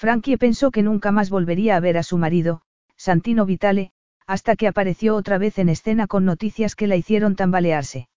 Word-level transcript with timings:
Frankie 0.00 0.38
pensó 0.38 0.70
que 0.70 0.82
nunca 0.82 1.12
más 1.12 1.28
volvería 1.28 1.76
a 1.76 1.80
ver 1.80 1.98
a 1.98 2.02
su 2.02 2.16
marido, 2.16 2.62
Santino 2.96 3.44
Vitale, 3.44 3.92
hasta 4.26 4.56
que 4.56 4.66
apareció 4.66 5.14
otra 5.14 5.36
vez 5.36 5.58
en 5.58 5.68
escena 5.68 6.06
con 6.06 6.24
noticias 6.24 6.74
que 6.74 6.86
la 6.86 6.96
hicieron 6.96 7.36
tambalearse. 7.36 8.08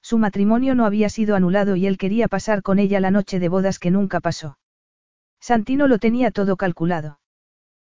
Su 0.00 0.16
matrimonio 0.16 0.74
no 0.74 0.86
había 0.86 1.10
sido 1.10 1.36
anulado 1.36 1.76
y 1.76 1.86
él 1.86 1.98
quería 1.98 2.28
pasar 2.28 2.62
con 2.62 2.78
ella 2.78 2.98
la 2.98 3.10
noche 3.10 3.40
de 3.40 3.50
bodas 3.50 3.78
que 3.78 3.90
nunca 3.90 4.20
pasó. 4.20 4.56
Santino 5.38 5.86
lo 5.86 5.98
tenía 5.98 6.30
todo 6.30 6.56
calculado. 6.56 7.20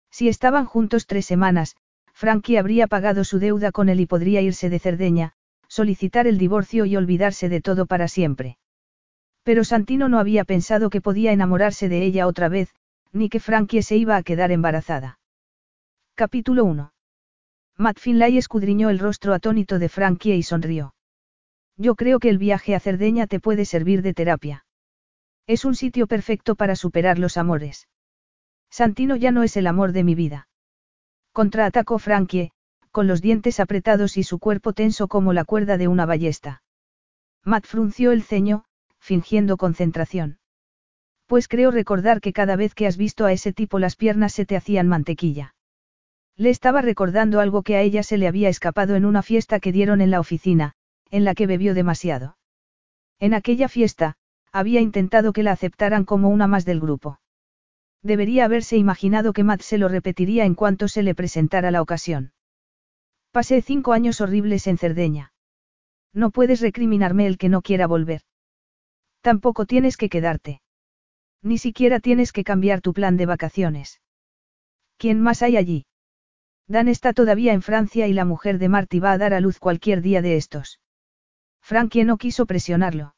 Si 0.09 0.27
estaban 0.27 0.65
juntos 0.65 1.05
tres 1.05 1.27
semanas, 1.27 1.76
Frankie 2.13 2.57
habría 2.57 2.88
pagado 2.88 3.23
su 3.23 3.38
deuda 3.38 3.71
con 3.71 3.90
él 3.90 3.99
y 3.99 4.07
podría 4.07 4.41
irse 4.41 4.67
de 4.71 4.79
Cerdeña, 4.79 5.34
solicitar 5.67 6.26
el 6.26 6.40
divorcio 6.40 6.85
y 6.85 6.95
olvidarse 6.95 7.49
de 7.49 7.62
todo 7.62 7.85
para 7.85 8.07
siempre. 8.07 8.57
Pero 9.43 9.63
Santino 9.63 10.09
no 10.09 10.17
había 10.17 10.43
pensado 10.43 10.90
que 10.90 11.01
podía 11.01 11.31
enamorarse 11.31 11.88
de 11.88 12.03
ella 12.03 12.26
otra 12.26 12.49
vez, 12.49 12.73
ni 13.13 13.29
que 13.29 13.39
Frankie 13.39 13.83
se 13.83 13.97
iba 13.97 14.15
a 14.15 14.23
quedar 14.23 14.51
embarazada. 14.51 15.20
Capítulo 16.15 16.65
1. 16.65 16.93
Matt 17.77 17.99
Finlay 17.99 18.37
escudriñó 18.37 18.90
el 18.90 18.99
rostro 18.99 19.34
atónito 19.34 19.79
de 19.79 19.90
Frankie 19.90 20.35
y 20.35 20.43
sonrió. 20.43 20.93
Yo 21.77 21.95
creo 21.95 22.20
que 22.20 22.29
el 22.29 22.37
viaje 22.37 22.76
a 22.76 22.79
Cerdeña 22.79 23.27
te 23.27 23.40
puede 23.40 23.65
servir 23.65 24.01
de 24.01 24.13
terapia. 24.13 24.65
Es 25.48 25.65
un 25.65 25.76
sitio 25.76 26.07
perfecto 26.07 26.55
para 26.55 26.76
superar 26.76 27.18
los 27.18 27.37
amores. 27.37 27.87
Santino 28.70 29.15
ya 29.15 29.31
no 29.31 29.43
es 29.43 29.57
el 29.57 29.68
amor 29.68 29.91
de 29.91 30.03
mi 30.03 30.15
vida. 30.15 30.48
Contraatacó 31.34 31.98
Frankie, 31.98 32.51
con 32.91 33.07
los 33.07 33.21
dientes 33.21 33.59
apretados 33.59 34.18
y 34.18 34.23
su 34.23 34.37
cuerpo 34.37 34.73
tenso 34.73 35.07
como 35.07 35.34
la 35.34 35.46
cuerda 35.46 35.77
de 35.77 35.87
una 35.87 36.05
ballesta. 36.05 36.62
Matt 37.43 37.65
frunció 37.65 38.12
el 38.12 38.21
ceño, 38.21 38.65
fingiendo 38.99 39.57
concentración. 39.57 40.40
Pues 41.32 41.48
creo 41.48 41.71
recordar 41.71 42.20
que 42.20 42.34
cada 42.34 42.57
vez 42.57 42.76
que 42.76 42.87
has 42.87 42.98
visto 42.98 43.26
a 43.26 43.32
ese 43.32 43.54
tipo 43.54 43.79
las 43.79 43.96
piernas 43.96 44.34
se 44.34 44.46
te 44.46 44.57
hacían 44.57 44.90
mantequilla. 44.90 45.55
Le 46.35 46.49
estaba 46.49 46.82
recordando 46.82 47.40
algo 47.40 47.63
que 47.63 47.77
a 47.77 47.82
ella 47.82 48.04
se 48.04 48.18
le 48.18 48.27
había 48.27 48.49
escapado 48.49 48.98
en 48.98 49.05
una 49.05 49.24
fiesta 49.24 49.62
que 49.62 49.71
dieron 49.71 50.02
en 50.02 50.12
la 50.12 50.20
oficina, 50.20 50.74
en 51.09 51.24
la 51.24 51.34
que 51.34 51.48
bebió 51.48 51.74
demasiado. 51.74 52.35
En 53.18 53.34
aquella 53.34 53.70
fiesta, 53.70 54.18
había 54.52 54.82
intentado 54.82 55.32
que 55.32 55.41
la 55.41 55.54
aceptaran 55.54 56.04
como 56.04 56.27
una 56.27 56.48
más 56.48 56.65
del 56.65 56.82
grupo. 56.82 57.21
Debería 58.04 58.43
haberse 58.43 58.76
imaginado 58.76 59.32
que 59.32 59.46
Matt 59.46 59.62
se 59.62 59.77
lo 59.77 59.87
repetiría 59.87 60.43
en 60.43 60.54
cuanto 60.54 60.90
se 60.90 61.02
le 61.02 61.15
presentara 61.15 61.71
la 61.71 61.82
ocasión. 61.82 62.34
Pasé 63.32 63.62
cinco 63.62 63.93
años 63.93 64.19
horribles 64.19 64.68
en 64.68 64.78
Cerdeña. 64.78 65.31
No 66.13 66.31
puedes 66.31 66.59
recriminarme 66.59 67.25
el 67.25 67.38
que 67.38 67.47
no 67.47 67.62
quiera 67.62 67.88
volver. 67.88 68.19
Tampoco 69.22 69.66
tienes 69.66 69.96
que 69.96 70.09
quedarte. 70.09 70.60
Ni 71.44 71.57
siquiera 71.57 72.00
tienes 72.00 72.31
que 72.31 72.44
cambiar 72.44 72.81
tu 72.81 72.94
plan 72.94 73.17
de 73.17 73.25
vacaciones. 73.25 74.01
¿Quién 74.97 75.19
más 75.22 75.41
hay 75.41 75.57
allí? 75.57 75.85
Dan 76.67 76.88
está 76.88 77.13
todavía 77.13 77.53
en 77.53 77.61
Francia 77.61 78.07
y 78.07 78.13
la 78.13 78.25
mujer 78.25 78.59
de 78.59 78.69
Marty 78.69 79.00
va 79.00 79.11
a 79.11 79.17
dar 79.17 79.34
a 79.34 79.39
luz 79.39 79.59
cualquier 79.59 80.01
día 80.01 80.22
de 80.22 80.38
estos. 80.38 80.79
Frankie 81.62 82.03
no 82.03 82.18
quiso 82.18 82.46
presionarlo. 82.46 83.16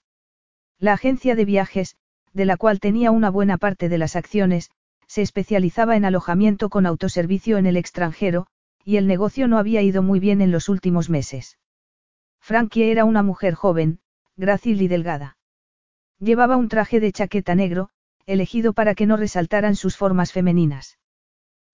La 0.80 0.94
agencia 0.94 1.36
de 1.36 1.46
viajes, 1.46 1.96
de 2.34 2.46
la 2.46 2.58
cual 2.58 2.80
tenía 2.80 3.12
una 3.12 3.30
buena 3.30 3.58
parte 3.58 3.90
de 3.90 3.98
las 3.98 4.16
acciones, 4.16 4.72
se 5.08 5.22
especializaba 5.22 5.96
en 5.96 6.06
alojamiento 6.06 6.70
con 6.70 6.86
autoservicio 6.86 7.58
en 7.58 7.66
el 7.66 7.78
extranjero, 7.78 8.48
y 8.84 8.98
el 8.98 9.08
negocio 9.08 9.48
no 9.48 9.58
había 9.58 9.82
ido 9.82 10.02
muy 10.02 10.20
bien 10.20 10.42
en 10.42 10.52
los 10.52 10.70
últimos 10.70 11.10
meses. 11.10 11.58
Frankie 12.40 12.92
era 12.92 13.06
una 13.06 13.24
mujer 13.24 13.54
joven, 13.54 14.00
grácil 14.36 14.82
y 14.82 14.88
delgada. 14.88 15.38
Llevaba 16.20 16.58
un 16.58 16.70
traje 16.70 17.00
de 17.00 17.12
chaqueta 17.12 17.56
negro, 17.56 17.90
elegido 18.26 18.74
para 18.74 18.96
que 18.96 19.06
no 19.06 19.18
resaltaran 19.18 19.76
sus 19.76 19.98
formas 19.98 20.32
femeninas. 20.32 20.98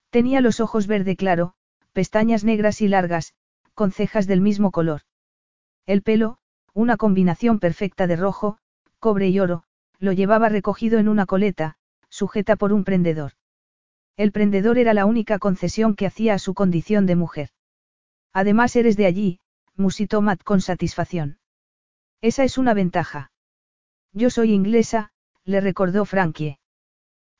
Tenía 0.09 0.41
los 0.41 0.59
ojos 0.59 0.87
verde 0.87 1.15
claro, 1.15 1.53
pestañas 1.93 2.43
negras 2.43 2.81
y 2.81 2.87
largas, 2.87 3.33
con 3.73 3.91
cejas 3.91 4.27
del 4.27 4.41
mismo 4.41 4.71
color. 4.71 5.01
El 5.85 6.01
pelo, 6.01 6.37
una 6.73 6.97
combinación 6.97 7.59
perfecta 7.59 8.07
de 8.07 8.15
rojo, 8.15 8.57
cobre 8.99 9.29
y 9.29 9.39
oro, 9.39 9.63
lo 9.99 10.11
llevaba 10.11 10.49
recogido 10.49 10.99
en 10.99 11.07
una 11.07 11.25
coleta, 11.25 11.77
sujeta 12.09 12.55
por 12.55 12.73
un 12.73 12.83
prendedor. 12.83 13.33
El 14.17 14.31
prendedor 14.31 14.77
era 14.77 14.93
la 14.93 15.05
única 15.05 15.39
concesión 15.39 15.95
que 15.95 16.05
hacía 16.05 16.33
a 16.33 16.39
su 16.39 16.53
condición 16.53 17.05
de 17.05 17.15
mujer. 17.15 17.49
Además 18.33 18.75
eres 18.75 18.97
de 18.97 19.05
allí, 19.05 19.39
musitó 19.75 20.21
Matt 20.21 20.43
con 20.43 20.61
satisfacción. 20.61 21.39
Esa 22.21 22.43
es 22.43 22.57
una 22.57 22.73
ventaja. 22.73 23.31
Yo 24.11 24.29
soy 24.29 24.51
inglesa, 24.51 25.11
le 25.49 25.61
recordó 25.61 26.05
Frankie. 26.05 26.59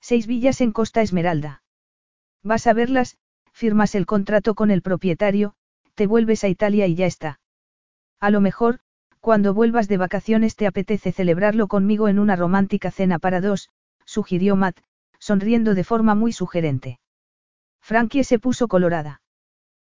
Seis 0.02 0.26
villas 0.26 0.62
en 0.62 0.72
Costa 0.72 1.02
Esmeralda. 1.02 1.62
Vas 2.44 2.66
a 2.68 2.74
verlas, 2.74 3.18
firmas 3.54 3.94
el 3.94 4.06
contrato 4.06 4.56
con 4.56 4.72
el 4.72 4.82
propietario, 4.82 5.54
te 5.94 6.08
vuelves 6.08 6.44
a 6.44 6.48
Italia 6.48 6.88
y 6.88 6.96
ya 6.96 7.06
está. 7.06 7.40
A 8.20 8.32
lo 8.32 8.42
mejor, 8.42 8.80
cuando 9.20 9.54
vuelvas 9.54 9.88
de 9.88 9.98
vacaciones 9.98 10.56
te 10.56 10.66
apetece 10.66 11.12
celebrarlo 11.12 11.68
conmigo 11.68 12.08
en 12.08 12.20
una 12.20 12.36
romántica 12.36 12.90
cena 12.90 13.20
para 13.20 13.42
dos, 13.42 13.70
sugirió 14.06 14.56
Matt, 14.56 14.80
sonriendo 15.20 15.76
de 15.76 15.84
forma 15.84 16.16
muy 16.16 16.32
sugerente. 16.32 17.00
Frankie 17.82 18.24
se 18.24 18.40
puso 18.40 18.68
colorada. 18.68 19.22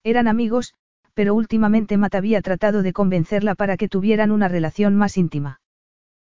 Eran 0.03 0.27
amigos, 0.27 0.75
pero 1.15 1.35
últimamente 1.35 1.97
Matt 1.97 2.15
había 2.17 2.43
tratado 2.43 2.83
de 2.83 2.93
convencerla 2.93 3.55
para 3.55 3.77
que 3.77 3.89
tuvieran 3.89 4.33
una 4.33 4.49
relación 4.49 4.97
más 4.97 5.17
íntima. 5.17 5.61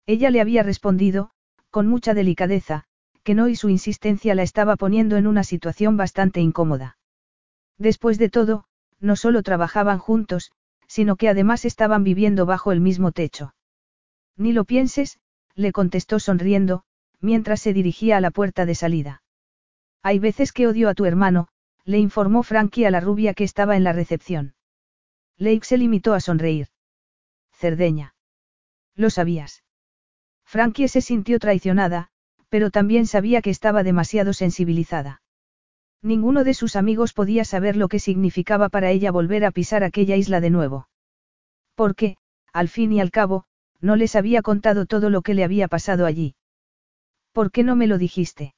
Ella 0.07 0.31
le 0.31 0.41
había 0.41 0.63
respondido, 0.63 1.31
con 1.75 1.89
mucha 1.89 2.15
delicadeza, 2.15 2.85
que 3.25 3.35
no 3.35 3.49
y 3.49 3.57
su 3.57 3.69
insistencia 3.69 4.37
la 4.37 4.45
estaba 4.45 4.77
poniendo 4.77 5.17
en 5.17 5.27
una 5.27 5.43
situación 5.43 5.97
bastante 5.97 6.41
incómoda. 6.41 6.99
Después 7.79 8.17
de 8.17 8.29
todo, 8.29 8.67
no 9.01 9.17
solo 9.17 9.43
trabajaban 9.43 9.99
juntos, 9.99 10.53
sino 10.87 11.17
que 11.17 11.29
además 11.29 11.65
estaban 11.65 12.05
viviendo 12.05 12.47
bajo 12.47 12.71
el 12.71 12.81
mismo 12.81 13.11
techo. 13.11 13.57
Ni 14.37 14.53
lo 14.53 14.65
pienses, 14.65 15.19
le 15.57 15.73
contestó 15.73 16.21
sonriendo, 16.21 16.85
mientras 17.21 17.61
se 17.61 17.73
dirigía 17.73 18.19
a 18.19 18.21
la 18.21 18.31
puerta 18.31 18.67
de 18.67 18.77
salida. 18.77 19.25
Hay 20.01 20.21
veces 20.21 20.53
que 20.53 20.69
odio 20.69 20.89
a 20.89 20.95
tu 20.95 21.07
hermano, 21.07 21.49
le 21.85 21.99
informó 21.99 22.45
Frankie 22.45 22.85
a 22.85 22.93
la 22.93 23.01
rubia 23.01 23.35
que 23.35 23.43
estaba 23.43 23.75
en 23.75 23.83
la 23.83 23.93
recepción. 23.93 24.55
Lake 25.39 25.65
se 25.65 25.77
limitó 25.77 26.15
a 26.15 26.21
sonreír. 26.21 26.69
Cerdeña. 27.51 28.15
Lo 28.95 29.11
sabías. 29.11 29.64
Frankie 30.45 30.89
se 30.89 31.01
sintió 31.01 31.39
traicionada, 31.39 32.09
pero 32.49 32.71
también 32.71 33.07
sabía 33.07 33.43
que 33.43 33.51
estaba 33.51 33.83
demasiado 33.83 34.33
sensibilizada. 34.33 35.23
Ninguno 36.03 36.45
de 36.45 36.55
sus 36.55 36.77
amigos 36.77 37.13
podía 37.13 37.45
saber 37.45 37.77
lo 37.77 37.89
que 37.89 37.99
significaba 37.99 38.69
para 38.69 38.91
ella 38.91 39.11
volver 39.11 39.45
a 39.45 39.51
pisar 39.51 39.83
aquella 39.83 40.17
isla 40.17 40.41
de 40.41 40.51
nuevo. 40.51 40.89
Porque, 41.75 42.17
al 42.53 42.69
fin 42.69 42.93
y 42.93 43.01
al 43.01 43.11
cabo, 43.11 43.45
no 43.81 43.97
les 43.97 44.15
había 44.15 44.43
contado 44.43 44.87
todo 44.87 45.11
lo 45.11 45.23
que 45.23 45.35
le 45.35 45.45
había 45.45 45.67
pasado 45.67 46.07
allí. 46.07 46.37
¿Por 47.33 47.51
qué 47.51 47.65
no 47.65 47.75
me 47.75 47.87
lo 47.87 47.99
dijiste? 47.99 48.55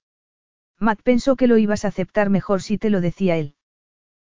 Matt 0.79 1.01
pensó 1.03 1.37
que 1.37 1.47
lo 1.47 1.57
ibas 1.57 1.85
a 1.85 1.89
aceptar 1.89 2.29
mejor 2.29 2.62
si 2.62 2.79
te 2.79 2.91
lo 2.91 3.00
decía 3.00 3.37
él. 3.37 3.55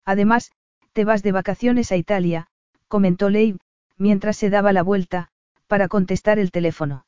Además, 0.04 0.52
te 0.92 1.06
vas 1.06 1.24
de 1.24 1.32
vacaciones 1.32 1.92
a 1.92 1.96
Italia, 1.96 2.48
comentó 2.88 3.30
Leigh, 3.30 3.58
mientras 3.98 4.38
se 4.38 4.50
daba 4.50 4.74
la 4.74 4.84
vuelta, 4.84 5.30
para 5.68 5.88
contestar 5.88 6.40
el 6.40 6.52
teléfono. 6.52 7.06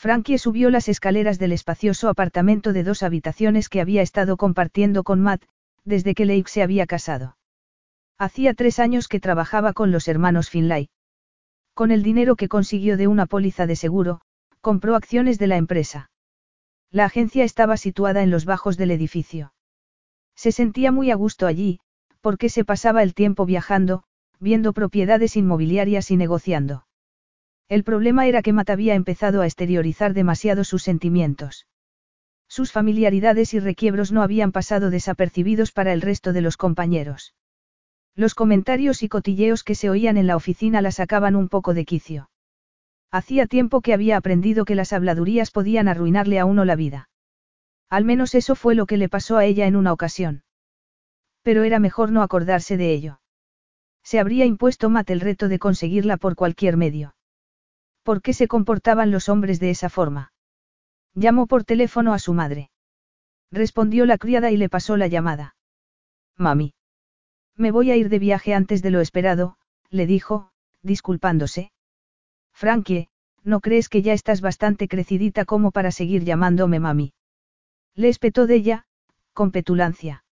Frankie 0.00 0.38
subió 0.38 0.70
las 0.70 0.88
escaleras 0.88 1.38
del 1.38 1.52
espacioso 1.52 2.08
apartamento 2.08 2.72
de 2.72 2.84
dos 2.84 3.02
habitaciones 3.02 3.68
que 3.68 3.82
había 3.82 4.00
estado 4.00 4.38
compartiendo 4.38 5.04
con 5.04 5.20
Matt, 5.20 5.42
desde 5.84 6.14
que 6.14 6.24
Leigh 6.24 6.46
se 6.46 6.62
había 6.62 6.86
casado. 6.86 7.36
Hacía 8.16 8.54
tres 8.54 8.78
años 8.78 9.08
que 9.08 9.20
trabajaba 9.20 9.74
con 9.74 9.90
los 9.92 10.08
hermanos 10.08 10.48
Finlay. 10.48 10.88
Con 11.74 11.90
el 11.90 12.02
dinero 12.02 12.36
que 12.36 12.48
consiguió 12.48 12.96
de 12.96 13.08
una 13.08 13.26
póliza 13.26 13.66
de 13.66 13.76
seguro, 13.76 14.22
compró 14.62 14.96
acciones 14.96 15.38
de 15.38 15.48
la 15.48 15.58
empresa. 15.58 16.10
La 16.90 17.04
agencia 17.04 17.44
estaba 17.44 17.76
situada 17.76 18.22
en 18.22 18.30
los 18.30 18.46
bajos 18.46 18.78
del 18.78 18.92
edificio. 18.92 19.52
Se 20.34 20.50
sentía 20.50 20.92
muy 20.92 21.10
a 21.10 21.14
gusto 21.14 21.46
allí, 21.46 21.78
porque 22.22 22.48
se 22.48 22.64
pasaba 22.64 23.02
el 23.02 23.12
tiempo 23.12 23.44
viajando, 23.44 24.04
viendo 24.38 24.72
propiedades 24.72 25.36
inmobiliarias 25.36 26.10
y 26.10 26.16
negociando. 26.16 26.86
El 27.70 27.84
problema 27.84 28.26
era 28.26 28.42
que 28.42 28.52
Matt 28.52 28.68
había 28.70 28.96
empezado 28.96 29.42
a 29.42 29.46
exteriorizar 29.46 30.12
demasiado 30.12 30.64
sus 30.64 30.82
sentimientos. 30.82 31.68
Sus 32.48 32.72
familiaridades 32.72 33.54
y 33.54 33.60
requiebros 33.60 34.10
no 34.10 34.22
habían 34.22 34.50
pasado 34.50 34.90
desapercibidos 34.90 35.70
para 35.70 35.92
el 35.92 36.00
resto 36.00 36.32
de 36.32 36.40
los 36.40 36.56
compañeros. 36.56 37.32
Los 38.16 38.34
comentarios 38.34 39.04
y 39.04 39.08
cotilleos 39.08 39.62
que 39.62 39.76
se 39.76 39.88
oían 39.88 40.16
en 40.16 40.26
la 40.26 40.34
oficina 40.34 40.82
la 40.82 40.90
sacaban 40.90 41.36
un 41.36 41.48
poco 41.48 41.72
de 41.72 41.84
quicio. 41.84 42.28
Hacía 43.12 43.46
tiempo 43.46 43.82
que 43.82 43.94
había 43.94 44.16
aprendido 44.16 44.64
que 44.64 44.74
las 44.74 44.92
habladurías 44.92 45.52
podían 45.52 45.86
arruinarle 45.86 46.40
a 46.40 46.46
uno 46.46 46.64
la 46.64 46.74
vida. 46.74 47.08
Al 47.88 48.04
menos 48.04 48.34
eso 48.34 48.56
fue 48.56 48.74
lo 48.74 48.86
que 48.86 48.96
le 48.96 49.08
pasó 49.08 49.36
a 49.36 49.44
ella 49.44 49.68
en 49.68 49.76
una 49.76 49.92
ocasión. 49.92 50.42
Pero 51.42 51.62
era 51.62 51.78
mejor 51.78 52.10
no 52.10 52.22
acordarse 52.22 52.76
de 52.76 52.92
ello. 52.92 53.20
Se 54.02 54.18
habría 54.18 54.44
impuesto 54.44 54.90
Matt 54.90 55.10
el 55.10 55.20
reto 55.20 55.46
de 55.46 55.60
conseguirla 55.60 56.16
por 56.16 56.34
cualquier 56.34 56.76
medio. 56.76 57.14
¿Por 58.02 58.22
qué 58.22 58.32
se 58.32 58.48
comportaban 58.48 59.10
los 59.10 59.28
hombres 59.28 59.60
de 59.60 59.70
esa 59.70 59.88
forma? 59.88 60.32
Llamó 61.14 61.46
por 61.46 61.64
teléfono 61.64 62.12
a 62.12 62.18
su 62.18 62.34
madre. 62.34 62.70
Respondió 63.50 64.06
la 64.06 64.18
criada 64.18 64.50
y 64.50 64.56
le 64.56 64.68
pasó 64.68 64.96
la 64.96 65.08
llamada. 65.08 65.56
Mami. 66.36 66.74
Me 67.56 67.70
voy 67.72 67.90
a 67.90 67.96
ir 67.96 68.08
de 68.08 68.18
viaje 68.18 68.54
antes 68.54 68.82
de 68.82 68.90
lo 68.90 69.00
esperado, 69.00 69.56
le 69.90 70.06
dijo, 70.06 70.50
disculpándose. 70.82 71.72
Frankie, 72.52 73.08
¿no 73.42 73.60
crees 73.60 73.88
que 73.88 74.02
ya 74.02 74.12
estás 74.12 74.40
bastante 74.40 74.88
crecidita 74.88 75.44
como 75.44 75.72
para 75.72 75.90
seguir 75.90 76.24
llamándome 76.24 76.78
mami? 76.78 77.12
Le 77.94 78.08
espetó 78.08 78.46
de 78.46 78.54
ella, 78.54 78.86
con 79.32 79.50
petulancia. 79.50 80.24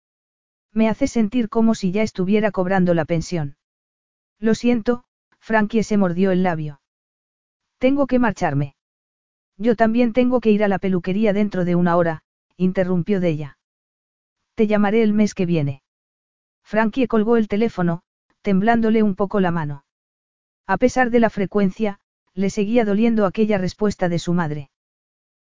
Me 0.72 0.90
hace 0.90 1.08
sentir 1.08 1.50
como 1.50 1.76
si 1.76 1.92
ya 1.92 2.04
estuviera 2.04 2.52
cobrando 2.52 2.94
la 2.94 3.06
pensión. 3.06 3.58
Lo 4.40 4.54
siento, 4.54 5.04
Frankie 5.40 5.84
se 5.84 5.98
mordió 5.98 6.32
el 6.32 6.44
labio. 6.44 6.82
Tengo 7.80 8.08
que 8.08 8.20
marcharme. 8.20 8.76
Yo 9.58 9.76
también 9.76 10.14
tengo 10.14 10.40
que 10.40 10.52
ir 10.52 10.64
a 10.64 10.68
la 10.68 10.80
peluquería 10.80 11.34
dentro 11.34 11.66
de 11.66 11.76
una 11.76 11.96
hora, 11.96 12.24
interrumpió 12.58 13.20
de 13.20 13.30
ella. 13.30 13.58
Te 14.56 14.68
llamaré 14.68 15.04
el 15.04 15.14
mes 15.14 15.34
que 15.34 15.46
viene. 15.46 15.84
Frankie 16.64 17.08
colgó 17.08 17.38
el 17.38 17.48
teléfono, 17.48 18.02
temblándole 18.42 19.04
un 19.04 19.16
poco 19.16 19.40
la 19.40 19.52
mano. 19.52 19.86
A 20.66 20.78
pesar 20.78 21.12
de 21.12 21.20
la 21.20 21.30
frecuencia, 21.30 22.00
le 22.34 22.50
seguía 22.50 22.86
doliendo 22.86 23.26
aquella 23.26 23.58
respuesta 23.58 24.10
de 24.10 24.20
su 24.20 24.34
madre. 24.34 24.70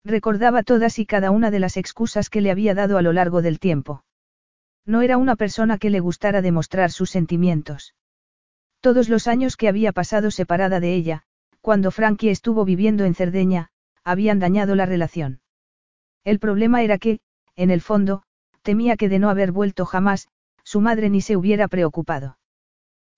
Recordaba 0.05 0.63
todas 0.63 0.99
y 0.99 1.07
cada 1.07 1.31
una 1.31 1.51
de 1.51 1.61
las 1.61 1.77
excusas 1.77 2.31
que 2.31 2.41
le 2.41 2.51
había 2.51 2.75
dado 2.75 2.97
a 2.97 3.03
lo 3.03 3.13
largo 3.13 3.43
del 3.43 3.59
tiempo. 3.59 4.05
No 4.87 5.03
era 5.03 5.19
una 5.19 5.37
persona 5.37 5.79
que 5.79 5.91
le 5.91 6.01
gustara 6.01 6.43
demostrar 6.43 6.91
sus 6.91 7.11
sentimientos. 7.11 7.95
Todos 8.81 9.09
los 9.09 9.27
años 9.27 9.57
que 9.57 9.69
había 9.69 9.93
pasado 9.93 10.31
separada 10.31 10.81
de 10.81 10.95
ella, 10.95 11.25
cuando 11.61 11.91
Frankie 11.91 12.31
estuvo 12.31 12.65
viviendo 12.65 13.05
en 13.05 13.15
Cerdeña, 13.15 13.71
habían 14.05 14.39
dañado 14.39 14.75
la 14.75 14.87
relación. 14.87 15.41
El 16.25 16.39
problema 16.39 16.83
era 16.83 16.99
que, 16.99 17.21
en 17.57 17.71
el 17.71 17.81
fondo, 17.81 18.23
temía 18.63 18.97
que 18.97 19.09
de 19.09 19.19
no 19.19 19.31
haber 19.31 19.53
vuelto 19.53 19.85
jamás, 19.85 20.29
su 20.65 20.81
madre 20.81 21.11
ni 21.11 21.21
se 21.21 21.37
hubiera 21.37 21.69
preocupado. 21.69 22.39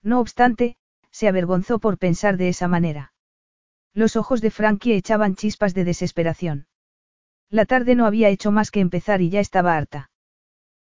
No 0.01 0.19
obstante, 0.19 0.75
se 1.11 1.27
avergonzó 1.27 1.79
por 1.79 1.97
pensar 1.97 2.37
de 2.37 2.49
esa 2.49 2.67
manera. 2.67 3.13
Los 3.93 4.15
ojos 4.15 4.41
de 4.41 4.51
Frankie 4.51 4.95
echaban 4.95 5.35
chispas 5.35 5.73
de 5.73 5.83
desesperación. 5.83 6.67
La 7.49 7.65
tarde 7.65 7.95
no 7.95 8.05
había 8.05 8.29
hecho 8.29 8.51
más 8.51 8.71
que 8.71 8.79
empezar 8.79 9.21
y 9.21 9.29
ya 9.29 9.39
estaba 9.39 9.77
harta. 9.77 10.09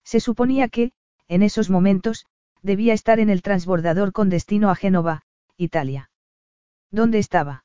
Se 0.04 0.20
suponía 0.20 0.68
que, 0.68 0.92
en 1.28 1.42
esos 1.42 1.70
momentos, 1.70 2.26
debía 2.62 2.92
estar 2.92 3.20
en 3.20 3.30
el 3.30 3.42
transbordador 3.42 4.12
con 4.12 4.28
destino 4.28 4.70
a 4.70 4.74
Génova, 4.74 5.22
Italia. 5.56 6.10
¿Dónde 6.90 7.18
estaba? 7.18 7.64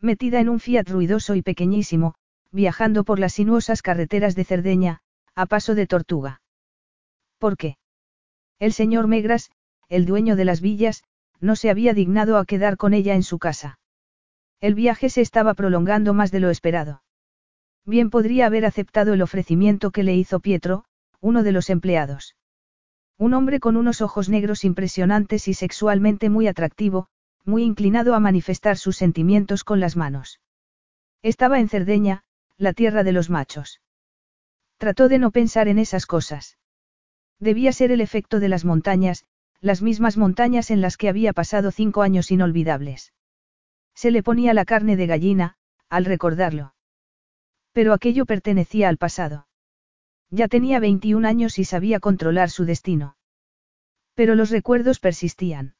Metida 0.00 0.40
en 0.40 0.48
un 0.48 0.60
Fiat 0.60 0.88
ruidoso 0.88 1.34
y 1.34 1.42
pequeñísimo, 1.42 2.14
viajando 2.50 3.04
por 3.04 3.18
las 3.18 3.34
sinuosas 3.34 3.82
carreteras 3.82 4.34
de 4.34 4.44
Cerdeña, 4.44 5.00
a 5.34 5.46
paso 5.46 5.74
de 5.74 5.86
tortuga. 5.86 6.42
¿Por 7.38 7.56
qué? 7.56 7.76
El 8.58 8.72
señor 8.72 9.06
Megras, 9.06 9.50
el 9.88 10.06
dueño 10.06 10.36
de 10.36 10.44
las 10.44 10.60
villas, 10.60 11.02
no 11.40 11.56
se 11.56 11.70
había 11.70 11.94
dignado 11.94 12.36
a 12.36 12.44
quedar 12.44 12.76
con 12.76 12.94
ella 12.94 13.14
en 13.14 13.22
su 13.22 13.38
casa. 13.38 13.78
El 14.60 14.74
viaje 14.74 15.08
se 15.08 15.22
estaba 15.22 15.54
prolongando 15.54 16.12
más 16.12 16.30
de 16.30 16.40
lo 16.40 16.50
esperado. 16.50 17.02
Bien 17.86 18.10
podría 18.10 18.46
haber 18.46 18.66
aceptado 18.66 19.14
el 19.14 19.22
ofrecimiento 19.22 19.90
que 19.90 20.02
le 20.02 20.14
hizo 20.14 20.40
Pietro, 20.40 20.84
uno 21.20 21.42
de 21.42 21.52
los 21.52 21.70
empleados. 21.70 22.36
Un 23.18 23.34
hombre 23.34 23.60
con 23.60 23.76
unos 23.76 24.00
ojos 24.00 24.28
negros 24.28 24.64
impresionantes 24.64 25.48
y 25.48 25.54
sexualmente 25.54 26.28
muy 26.28 26.46
atractivo, 26.46 27.08
muy 27.50 27.64
inclinado 27.64 28.14
a 28.14 28.20
manifestar 28.20 28.78
sus 28.78 28.96
sentimientos 28.96 29.64
con 29.64 29.80
las 29.80 29.96
manos. 29.96 30.40
Estaba 31.22 31.60
en 31.60 31.68
Cerdeña, 31.68 32.22
la 32.56 32.72
tierra 32.72 33.04
de 33.04 33.12
los 33.12 33.28
machos. 33.28 33.82
Trató 34.78 35.08
de 35.08 35.18
no 35.18 35.30
pensar 35.30 35.68
en 35.68 35.78
esas 35.78 36.06
cosas. 36.06 36.56
Debía 37.38 37.72
ser 37.72 37.92
el 37.92 38.00
efecto 38.00 38.40
de 38.40 38.48
las 38.48 38.64
montañas, 38.64 39.26
las 39.60 39.82
mismas 39.82 40.16
montañas 40.16 40.70
en 40.70 40.80
las 40.80 40.96
que 40.96 41.10
había 41.10 41.34
pasado 41.34 41.70
cinco 41.70 42.00
años 42.00 42.30
inolvidables. 42.30 43.12
Se 43.94 44.10
le 44.10 44.22
ponía 44.22 44.54
la 44.54 44.64
carne 44.64 44.96
de 44.96 45.06
gallina, 45.06 45.56
al 45.90 46.06
recordarlo. 46.06 46.74
Pero 47.72 47.92
aquello 47.92 48.24
pertenecía 48.24 48.88
al 48.88 48.96
pasado. 48.96 49.48
Ya 50.30 50.48
tenía 50.48 50.80
21 50.80 51.26
años 51.26 51.58
y 51.58 51.64
sabía 51.64 52.00
controlar 52.00 52.48
su 52.48 52.64
destino. 52.64 53.16
Pero 54.14 54.34
los 54.34 54.50
recuerdos 54.50 55.00
persistían. 55.00 55.74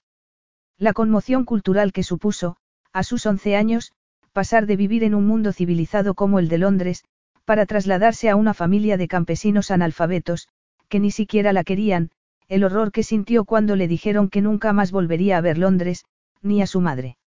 La 0.80 0.94
conmoción 0.94 1.44
cultural 1.44 1.92
que 1.92 2.02
supuso, 2.02 2.56
a 2.94 3.02
sus 3.02 3.26
11 3.26 3.54
años, 3.54 3.92
pasar 4.32 4.64
de 4.64 4.76
vivir 4.76 5.04
en 5.04 5.14
un 5.14 5.26
mundo 5.26 5.52
civilizado 5.52 6.14
como 6.14 6.38
el 6.38 6.48
de 6.48 6.56
Londres, 6.56 7.04
para 7.44 7.66
trasladarse 7.66 8.30
a 8.30 8.36
una 8.36 8.54
familia 8.54 8.96
de 8.96 9.06
campesinos 9.06 9.70
analfabetos, 9.70 10.48
que 10.88 10.98
ni 10.98 11.10
siquiera 11.10 11.52
la 11.52 11.64
querían, 11.64 12.12
el 12.48 12.64
horror 12.64 12.92
que 12.92 13.02
sintió 13.02 13.44
cuando 13.44 13.76
le 13.76 13.88
dijeron 13.88 14.30
que 14.30 14.40
nunca 14.40 14.72
más 14.72 14.90
volvería 14.90 15.36
a 15.36 15.42
ver 15.42 15.58
Londres, 15.58 16.06
ni 16.40 16.62
a 16.62 16.66
su 16.66 16.80
madre. 16.80 17.18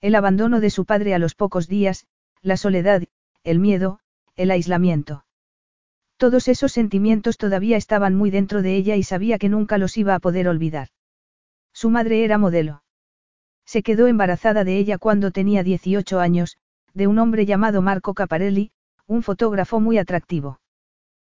El 0.00 0.16
abandono 0.16 0.58
de 0.58 0.70
su 0.70 0.84
padre 0.84 1.14
a 1.14 1.20
los 1.20 1.36
pocos 1.36 1.68
días, 1.68 2.06
la 2.42 2.56
soledad, 2.56 3.04
el 3.44 3.60
miedo, 3.60 4.00
el 4.34 4.50
aislamiento. 4.50 5.24
Todos 6.16 6.48
esos 6.48 6.72
sentimientos 6.72 7.38
todavía 7.38 7.76
estaban 7.76 8.16
muy 8.16 8.32
dentro 8.32 8.60
de 8.60 8.74
ella 8.74 8.96
y 8.96 9.04
sabía 9.04 9.38
que 9.38 9.48
nunca 9.48 9.78
los 9.78 9.96
iba 9.96 10.16
a 10.16 10.18
poder 10.18 10.48
olvidar. 10.48 10.88
Su 11.72 11.90
madre 11.90 12.24
era 12.24 12.38
modelo. 12.38 12.82
Se 13.64 13.82
quedó 13.82 14.06
embarazada 14.06 14.64
de 14.64 14.76
ella 14.78 14.98
cuando 14.98 15.30
tenía 15.30 15.62
18 15.62 16.20
años, 16.20 16.58
de 16.94 17.06
un 17.06 17.18
hombre 17.18 17.46
llamado 17.46 17.82
Marco 17.82 18.14
Caparelli, 18.14 18.72
un 19.06 19.22
fotógrafo 19.22 19.80
muy 19.80 19.98
atractivo. 19.98 20.60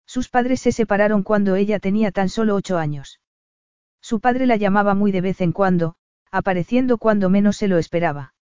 Sus 0.06 0.29
padres 0.29 0.61
se 0.61 0.73
separaron 0.73 1.23
cuando 1.23 1.56
ella 1.56 1.79
tenía 1.79 2.12
tan 2.12 2.29
solo 2.29 2.55
ocho 2.55 2.78
años. 2.78 3.21
Su 4.00 4.21
padre 4.21 4.47
la 4.47 4.57
llamaba 4.57 4.95
muy 4.95 5.11
de 5.11 5.21
vez 5.21 5.40
en 5.40 5.52
cuando, 5.52 5.97
apareciendo 6.31 6.99
cuando 6.99 7.28
menos 7.31 7.57
se 7.57 7.69
lo 7.69 7.78
esperaba. 7.78 8.35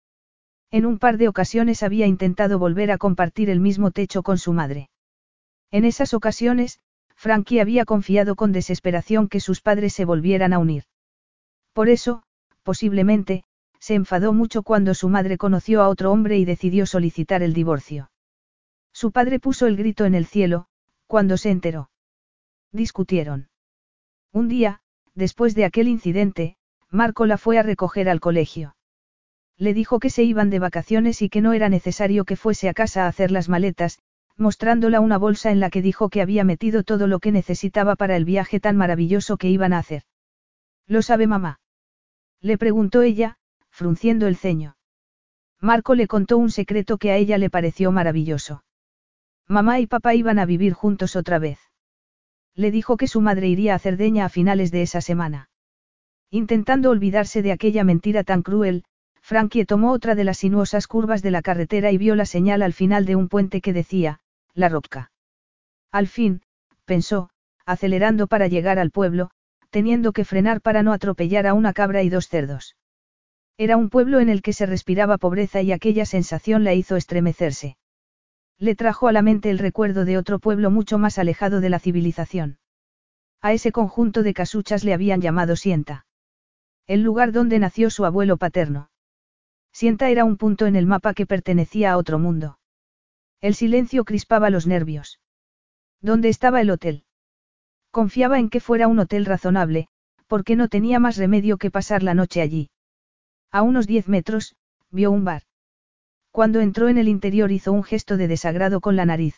En 0.70 0.86
un 0.86 0.98
par 0.98 1.18
de 1.18 1.28
ocasiones 1.28 1.82
había 1.82 2.06
intentado 2.06 2.58
volver 2.58 2.90
a 2.90 2.98
compartir 2.98 3.50
el 3.50 3.60
mismo 3.60 3.90
techo 3.90 4.22
con 4.22 4.38
su 4.38 4.52
madre. 4.52 4.90
En 5.70 5.84
esas 5.84 6.14
ocasiones, 6.14 6.80
Frankie 7.14 7.60
había 7.60 7.84
confiado 7.84 8.34
con 8.34 8.52
desesperación 8.52 9.28
que 9.28 9.38
sus 9.38 9.60
padres 9.60 9.92
se 9.92 10.04
volvieran 10.04 10.52
a 10.52 10.58
unir. 10.58 10.84
Por 11.72 11.88
eso, 11.88 12.22
posiblemente, 12.62 13.44
se 13.80 13.94
enfadó 13.94 14.32
mucho 14.32 14.62
cuando 14.62 14.94
su 14.94 15.08
madre 15.08 15.38
conoció 15.38 15.82
a 15.82 15.88
otro 15.88 16.12
hombre 16.12 16.38
y 16.38 16.44
decidió 16.44 16.86
solicitar 16.86 17.42
el 17.42 17.52
divorcio. 17.52 18.10
Su 18.92 19.10
padre 19.10 19.40
puso 19.40 19.66
el 19.66 19.76
grito 19.76 20.04
en 20.04 20.14
el 20.14 20.26
cielo, 20.26 20.66
cuando 21.06 21.36
se 21.36 21.50
enteró. 21.50 21.90
Discutieron. 22.72 23.48
Un 24.32 24.48
día, 24.48 24.80
después 25.14 25.54
de 25.54 25.64
aquel 25.64 25.88
incidente, 25.88 26.56
Marco 26.90 27.26
la 27.26 27.38
fue 27.38 27.58
a 27.58 27.62
recoger 27.62 28.08
al 28.08 28.20
colegio. 28.20 28.76
Le 29.56 29.74
dijo 29.74 29.98
que 29.98 30.10
se 30.10 30.24
iban 30.24 30.50
de 30.50 30.58
vacaciones 30.58 31.22
y 31.22 31.28
que 31.28 31.40
no 31.40 31.52
era 31.52 31.68
necesario 31.68 32.24
que 32.24 32.36
fuese 32.36 32.68
a 32.68 32.74
casa 32.74 33.04
a 33.04 33.08
hacer 33.08 33.30
las 33.30 33.48
maletas, 33.48 33.98
mostrándola 34.36 35.00
una 35.00 35.18
bolsa 35.18 35.50
en 35.50 35.60
la 35.60 35.70
que 35.70 35.82
dijo 35.82 36.08
que 36.08 36.22
había 36.22 36.44
metido 36.44 36.82
todo 36.82 37.06
lo 37.06 37.18
que 37.18 37.32
necesitaba 37.32 37.96
para 37.96 38.16
el 38.16 38.24
viaje 38.24 38.60
tan 38.60 38.76
maravilloso 38.76 39.36
que 39.36 39.48
iban 39.48 39.72
a 39.72 39.78
hacer. 39.78 40.02
¿Lo 40.86 41.02
sabe 41.02 41.26
mamá? 41.26 41.60
Le 42.42 42.58
preguntó 42.58 43.02
ella, 43.02 43.36
frunciendo 43.70 44.26
el 44.26 44.36
ceño. 44.36 44.76
Marco 45.60 45.94
le 45.94 46.08
contó 46.08 46.38
un 46.38 46.50
secreto 46.50 46.98
que 46.98 47.12
a 47.12 47.16
ella 47.16 47.38
le 47.38 47.48
pareció 47.48 47.92
maravilloso. 47.92 48.64
Mamá 49.46 49.78
y 49.78 49.86
papá 49.86 50.14
iban 50.14 50.40
a 50.40 50.44
vivir 50.44 50.72
juntos 50.72 51.14
otra 51.14 51.38
vez. 51.38 51.60
Le 52.54 52.72
dijo 52.72 52.96
que 52.96 53.06
su 53.06 53.20
madre 53.20 53.48
iría 53.48 53.76
a 53.76 53.78
Cerdeña 53.78 54.24
a 54.24 54.28
finales 54.28 54.72
de 54.72 54.82
esa 54.82 55.00
semana. 55.00 55.50
Intentando 56.30 56.90
olvidarse 56.90 57.42
de 57.42 57.52
aquella 57.52 57.84
mentira 57.84 58.24
tan 58.24 58.42
cruel, 58.42 58.84
Frankie 59.20 59.64
tomó 59.64 59.92
otra 59.92 60.16
de 60.16 60.24
las 60.24 60.38
sinuosas 60.38 60.88
curvas 60.88 61.22
de 61.22 61.30
la 61.30 61.42
carretera 61.42 61.92
y 61.92 61.98
vio 61.98 62.16
la 62.16 62.26
señal 62.26 62.62
al 62.62 62.72
final 62.72 63.06
de 63.06 63.14
un 63.14 63.28
puente 63.28 63.60
que 63.60 63.72
decía, 63.72 64.18
La 64.52 64.68
Roca. 64.68 65.12
Al 65.92 66.08
fin, 66.08 66.42
pensó, 66.86 67.30
acelerando 67.64 68.26
para 68.26 68.48
llegar 68.48 68.80
al 68.80 68.90
pueblo, 68.90 69.30
teniendo 69.72 70.12
que 70.12 70.26
frenar 70.26 70.60
para 70.60 70.82
no 70.82 70.92
atropellar 70.92 71.46
a 71.46 71.54
una 71.54 71.72
cabra 71.72 72.02
y 72.02 72.10
dos 72.10 72.28
cerdos. 72.28 72.76
Era 73.56 73.78
un 73.78 73.88
pueblo 73.88 74.20
en 74.20 74.28
el 74.28 74.42
que 74.42 74.52
se 74.52 74.66
respiraba 74.66 75.16
pobreza 75.16 75.62
y 75.62 75.72
aquella 75.72 76.04
sensación 76.04 76.62
la 76.62 76.74
hizo 76.74 76.94
estremecerse. 76.96 77.78
Le 78.58 78.76
trajo 78.76 79.08
a 79.08 79.12
la 79.12 79.22
mente 79.22 79.48
el 79.50 79.58
recuerdo 79.58 80.04
de 80.04 80.18
otro 80.18 80.38
pueblo 80.38 80.70
mucho 80.70 80.98
más 80.98 81.18
alejado 81.18 81.60
de 81.60 81.70
la 81.70 81.78
civilización. 81.78 82.58
A 83.40 83.54
ese 83.54 83.72
conjunto 83.72 84.22
de 84.22 84.34
casuchas 84.34 84.84
le 84.84 84.92
habían 84.92 85.22
llamado 85.22 85.56
Sienta. 85.56 86.06
El 86.86 87.02
lugar 87.02 87.32
donde 87.32 87.58
nació 87.58 87.88
su 87.88 88.04
abuelo 88.04 88.36
paterno. 88.36 88.90
Sienta 89.72 90.10
era 90.10 90.24
un 90.26 90.36
punto 90.36 90.66
en 90.66 90.76
el 90.76 90.86
mapa 90.86 91.14
que 91.14 91.24
pertenecía 91.24 91.92
a 91.92 91.96
otro 91.96 92.18
mundo. 92.18 92.58
El 93.40 93.54
silencio 93.54 94.04
crispaba 94.04 94.50
los 94.50 94.66
nervios. 94.66 95.18
¿Dónde 96.02 96.28
estaba 96.28 96.60
el 96.60 96.70
hotel? 96.70 97.04
Confiaba 97.92 98.38
en 98.38 98.48
que 98.48 98.60
fuera 98.60 98.88
un 98.88 98.98
hotel 98.98 99.26
razonable, 99.26 99.86
porque 100.26 100.56
no 100.56 100.68
tenía 100.68 100.98
más 100.98 101.18
remedio 101.18 101.58
que 101.58 101.70
pasar 101.70 102.02
la 102.02 102.14
noche 102.14 102.40
allí. 102.40 102.70
A 103.50 103.60
unos 103.60 103.86
diez 103.86 104.08
metros, 104.08 104.56
vio 104.90 105.10
un 105.10 105.24
bar. 105.24 105.42
Cuando 106.30 106.60
entró 106.60 106.88
en 106.88 106.96
el 106.96 107.06
interior 107.06 107.52
hizo 107.52 107.70
un 107.70 107.84
gesto 107.84 108.16
de 108.16 108.28
desagrado 108.28 108.80
con 108.80 108.96
la 108.96 109.04
nariz. 109.04 109.36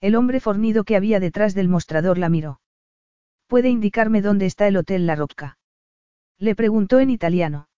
El 0.00 0.16
hombre 0.16 0.40
fornido 0.40 0.82
que 0.82 0.96
había 0.96 1.20
detrás 1.20 1.54
del 1.54 1.68
mostrador 1.68 2.18
la 2.18 2.28
miró. 2.28 2.60
¿Puede 3.46 3.68
indicarme 3.68 4.22
dónde 4.22 4.46
está 4.46 4.66
el 4.66 4.76
Hotel 4.76 5.06
La 5.06 5.14
Rocca? 5.14 5.58
Le 6.38 6.56
preguntó 6.56 6.98
en 6.98 7.10
italiano. 7.10 7.68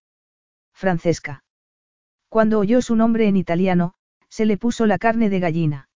Francesca. 0.73 1.43
Cuando 2.27 2.57
oyó 2.57 2.81
su 2.81 2.95
nombre 2.95 3.27
en 3.27 3.37
italiano, 3.37 3.93
se 4.29 4.47
le 4.47 4.57
puso 4.57 4.87
la 4.87 4.97
carne 4.97 5.29
de 5.29 5.39
gallina. 5.39 5.89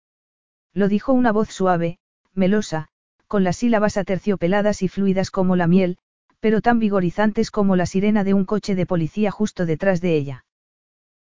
Lo 0.73 0.87
dijo 0.87 1.11
una 1.11 1.31
voz 1.31 1.49
suave, 1.49 1.97
melosa, 2.35 2.89
con 3.29 3.43
las 3.43 3.57
sílabas 3.57 3.95
aterciopeladas 3.95 4.81
y 4.81 4.87
fluidas 4.87 5.29
como 5.29 5.55
la 5.55 5.67
miel, 5.67 5.99
pero 6.39 6.61
tan 6.61 6.79
vigorizantes 6.79 7.51
como 7.51 7.75
la 7.75 7.85
sirena 7.85 8.23
de 8.23 8.33
un 8.33 8.43
coche 8.43 8.73
de 8.73 8.87
policía 8.87 9.29
justo 9.29 9.67
detrás 9.67 10.01
de 10.01 10.15
ella. 10.15 10.45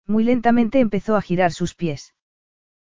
Muy 0.06 0.24
lentamente 0.24 0.80
empezó 0.80 1.16
a 1.16 1.22
girar 1.22 1.52
sus 1.52 1.74
pies. 1.74 2.14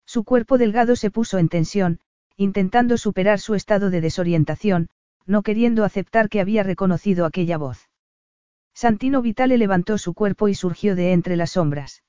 Su 0.06 0.24
cuerpo 0.24 0.60
delgado 0.60 0.96
se 0.96 1.10
puso 1.10 1.40
en 1.40 1.50
tensión, 1.50 2.00
intentando 2.36 2.96
superar 2.98 3.40
su 3.40 3.56
estado 3.56 3.90
de 3.90 4.02
desorientación, 4.02 4.88
no 5.26 5.42
queriendo 5.42 5.84
aceptar 5.84 6.30
que 6.30 6.40
había 6.40 6.62
reconocido 6.62 7.26
aquella 7.26 7.58
voz. 7.58 7.90
Santino 8.76 9.24
Vitale 9.24 9.58
levantó 9.58 9.98
su 9.98 10.14
cuerpo 10.14 10.48
y 10.48 10.54
surgió 10.54 10.96
de 10.96 11.12
entre 11.12 11.36
las 11.38 11.52
sombras. 11.52 12.04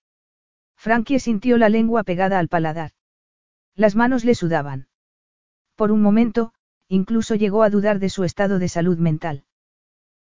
Frankie 0.76 1.20
sintió 1.20 1.56
la 1.56 1.70
lengua 1.70 2.02
pegada 2.04 2.38
al 2.38 2.48
paladar. 2.48 2.90
Las 3.74 3.96
manos 3.96 4.26
le 4.26 4.34
sudaban. 4.34 4.88
Por 5.74 5.90
un 5.90 6.02
momento, 6.02 6.52
incluso 6.88 7.34
llegó 7.34 7.62
a 7.62 7.70
dudar 7.70 7.98
de 7.98 8.08
su 8.08 8.24
estado 8.24 8.58
de 8.58 8.68
salud 8.68 8.98
mental. 8.98 9.44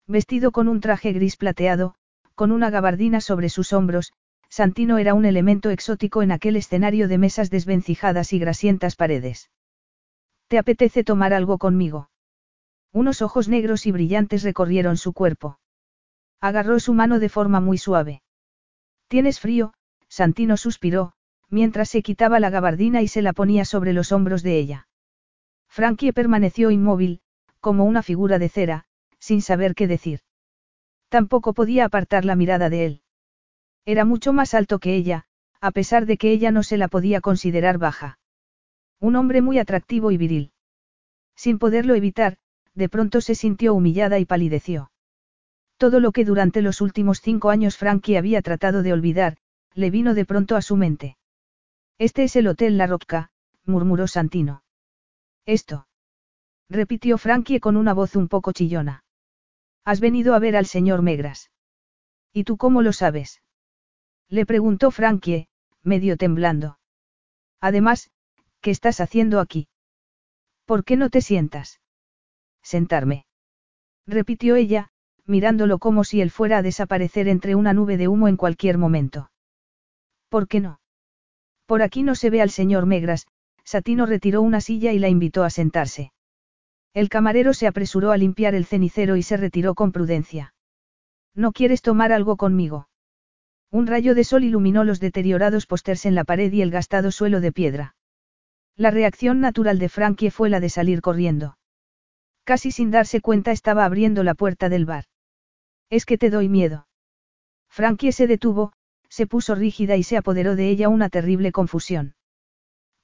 Vestido 0.05 0.51
con 0.51 0.67
un 0.67 0.81
traje 0.81 1.13
gris 1.13 1.35
plateado, 1.35 1.95
con 2.35 2.51
una 2.51 2.69
gabardina 2.69 3.19
sobre 3.21 3.49
sus 3.49 3.73
hombros, 3.73 4.13
Santino 4.49 4.97
era 4.97 5.13
un 5.13 5.25
elemento 5.25 5.69
exótico 5.69 6.21
en 6.21 6.31
aquel 6.31 6.55
escenario 6.55 7.07
de 7.07 7.17
mesas 7.17 7.49
desvencijadas 7.49 8.31
y 8.33 8.39
grasientas 8.39 8.95
paredes. 8.95 9.49
¿Te 10.47 10.57
apetece 10.57 11.03
tomar 11.03 11.33
algo 11.33 11.57
conmigo? 11.57 12.09
Unos 12.93 13.21
ojos 13.21 13.49
negros 13.49 13.85
y 13.85 13.91
brillantes 13.91 14.43
recorrieron 14.43 14.97
su 14.97 15.13
cuerpo. 15.13 15.59
Agarró 16.39 16.79
su 16.79 16.93
mano 16.93 17.19
de 17.19 17.29
forma 17.29 17.59
muy 17.59 17.77
suave. 17.77 18.21
¿Tienes 19.07 19.39
frío? 19.39 19.73
Santino 20.07 20.55
suspiró, 20.55 21.13
mientras 21.49 21.89
se 21.89 22.01
quitaba 22.01 22.39
la 22.39 22.49
gabardina 22.49 23.01
y 23.01 23.07
se 23.07 23.21
la 23.21 23.33
ponía 23.33 23.65
sobre 23.65 23.93
los 23.93 24.11
hombros 24.11 24.43
de 24.43 24.57
ella. 24.57 24.87
Frankie 25.77 26.11
permaneció 26.11 26.71
inmóvil, 26.71 27.21
como 27.59 27.85
una 27.85 28.01
figura 28.01 28.39
de 28.39 28.49
cera, 28.49 28.85
sin 29.19 29.43
saber 29.43 29.75
qué 29.75 29.85
decir. 29.85 30.21
Tampoco 31.07 31.53
podía 31.53 31.85
apartar 31.85 32.25
la 32.25 32.35
mirada 32.35 32.71
de 32.71 32.85
él. 32.87 33.01
Era 33.85 34.03
mucho 34.03 34.33
más 34.33 34.55
alto 34.55 34.79
que 34.79 34.95
ella, 34.95 35.25
a 35.61 35.69
pesar 35.69 36.07
de 36.07 36.17
que 36.17 36.31
ella 36.31 36.49
no 36.49 36.63
se 36.63 36.77
la 36.77 36.87
podía 36.87 37.21
considerar 37.21 37.77
baja. 37.77 38.17
Un 38.99 39.15
hombre 39.15 39.43
muy 39.43 39.59
atractivo 39.59 40.09
y 40.09 40.17
viril. 40.17 40.51
Sin 41.35 41.59
poderlo 41.59 41.93
evitar, 41.93 42.37
de 42.73 42.89
pronto 42.89 43.21
se 43.21 43.35
sintió 43.35 43.75
humillada 43.75 44.17
y 44.17 44.25
palideció. 44.25 44.89
Todo 45.77 45.99
lo 45.99 46.11
que 46.11 46.25
durante 46.25 46.63
los 46.63 46.81
últimos 46.81 47.21
cinco 47.21 47.51
años 47.51 47.77
Frankie 47.77 48.17
había 48.17 48.41
tratado 48.41 48.81
de 48.81 48.93
olvidar, 48.93 49.37
le 49.75 49.91
vino 49.91 50.15
de 50.15 50.25
pronto 50.25 50.55
a 50.55 50.63
su 50.63 50.75
mente. 50.75 51.17
Este 51.99 52.23
es 52.23 52.35
el 52.35 52.47
Hotel 52.47 52.79
La 52.79 52.87
Rocca, 52.87 53.29
murmuró 53.63 54.07
Santino. 54.07 54.63
Esto. 55.47 55.87
Repitió 56.69 57.17
Frankie 57.17 57.61
con 57.61 57.77
una 57.77 57.93
voz 57.93 58.17
un 58.17 58.27
poco 58.27 58.51
chillona. 58.51 59.05
Has 59.85 60.01
venido 60.01 60.35
a 60.35 60.39
ver 60.39 60.57
al 60.57 60.65
señor 60.65 61.01
Megras. 61.01 61.49
¿Y 62.33 62.43
tú 62.43 62.57
cómo 62.57 62.81
lo 62.81 62.91
sabes? 62.91 63.41
Le 64.27 64.45
preguntó 64.45 64.91
Frankie, 64.91 65.47
medio 65.81 66.17
temblando. 66.17 66.79
Además, 67.61 68.11
¿qué 68.59 68.71
estás 68.71 68.99
haciendo 68.99 69.39
aquí? 69.39 69.69
¿Por 70.65 70.83
qué 70.83 70.97
no 70.97 71.09
te 71.09 71.21
sientas? 71.21 71.79
Sentarme. 72.61 73.25
Repitió 74.05 74.57
ella, 74.57 74.89
mirándolo 75.25 75.79
como 75.79 76.03
si 76.03 76.19
él 76.19 76.29
fuera 76.29 76.57
a 76.57 76.61
desaparecer 76.61 77.29
entre 77.29 77.55
una 77.55 77.71
nube 77.71 77.95
de 77.95 78.09
humo 78.09 78.27
en 78.27 78.35
cualquier 78.35 78.77
momento. 78.77 79.31
¿Por 80.27 80.49
qué 80.49 80.59
no? 80.59 80.81
Por 81.65 81.81
aquí 81.81 82.03
no 82.03 82.15
se 82.15 82.29
ve 82.29 82.41
al 82.41 82.49
señor 82.49 82.85
Megras, 82.85 83.27
Satino 83.67 84.05
retiró 84.05 84.43
una 84.43 84.61
silla 84.61 84.93
y 84.93 84.99
la 84.99 85.09
invitó 85.09 85.43
a 85.43 85.49
sentarse. 85.49 86.13
El 86.93 87.09
camarero 87.09 87.53
se 87.53 87.67
apresuró 87.67 88.13
a 88.13 88.17
limpiar 88.17 88.55
el 88.55 88.65
cenicero 88.65 89.17
y 89.17 89.23
se 89.23 89.35
retiró 89.35 89.75
con 89.75 89.91
prudencia. 89.91 90.53
¿No 91.35 91.51
quieres 91.51 91.81
tomar 91.81 92.13
algo 92.13 92.37
conmigo? 92.37 92.87
Un 93.69 93.85
rayo 93.85 94.15
de 94.15 94.23
sol 94.23 94.45
iluminó 94.45 94.85
los 94.85 95.01
deteriorados 95.01 95.65
pósters 95.65 96.05
en 96.05 96.15
la 96.15 96.23
pared 96.23 96.49
y 96.53 96.61
el 96.61 96.71
gastado 96.71 97.11
suelo 97.11 97.41
de 97.41 97.51
piedra. 97.51 97.95
La 98.77 98.89
reacción 98.89 99.41
natural 99.41 99.79
de 99.79 99.89
Frankie 99.89 100.31
fue 100.31 100.49
la 100.49 100.61
de 100.61 100.69
salir 100.69 101.01
corriendo. 101.01 101.57
Casi 102.45 102.71
sin 102.71 102.89
darse 102.89 103.19
cuenta 103.19 103.51
estaba 103.51 103.83
abriendo 103.83 104.23
la 104.23 104.33
puerta 104.33 104.69
del 104.69 104.85
bar. 104.85 105.03
Es 105.89 106.05
que 106.05 106.17
te 106.17 106.29
doy 106.29 106.47
miedo. 106.47 106.87
Frankie 107.67 108.13
se 108.13 108.27
detuvo, 108.27 108.71
se 109.09 109.27
puso 109.27 109.55
rígida 109.55 109.97
y 109.97 110.03
se 110.03 110.15
apoderó 110.15 110.55
de 110.55 110.69
ella 110.69 110.87
una 110.87 111.09
terrible 111.09 111.51
confusión. 111.51 112.13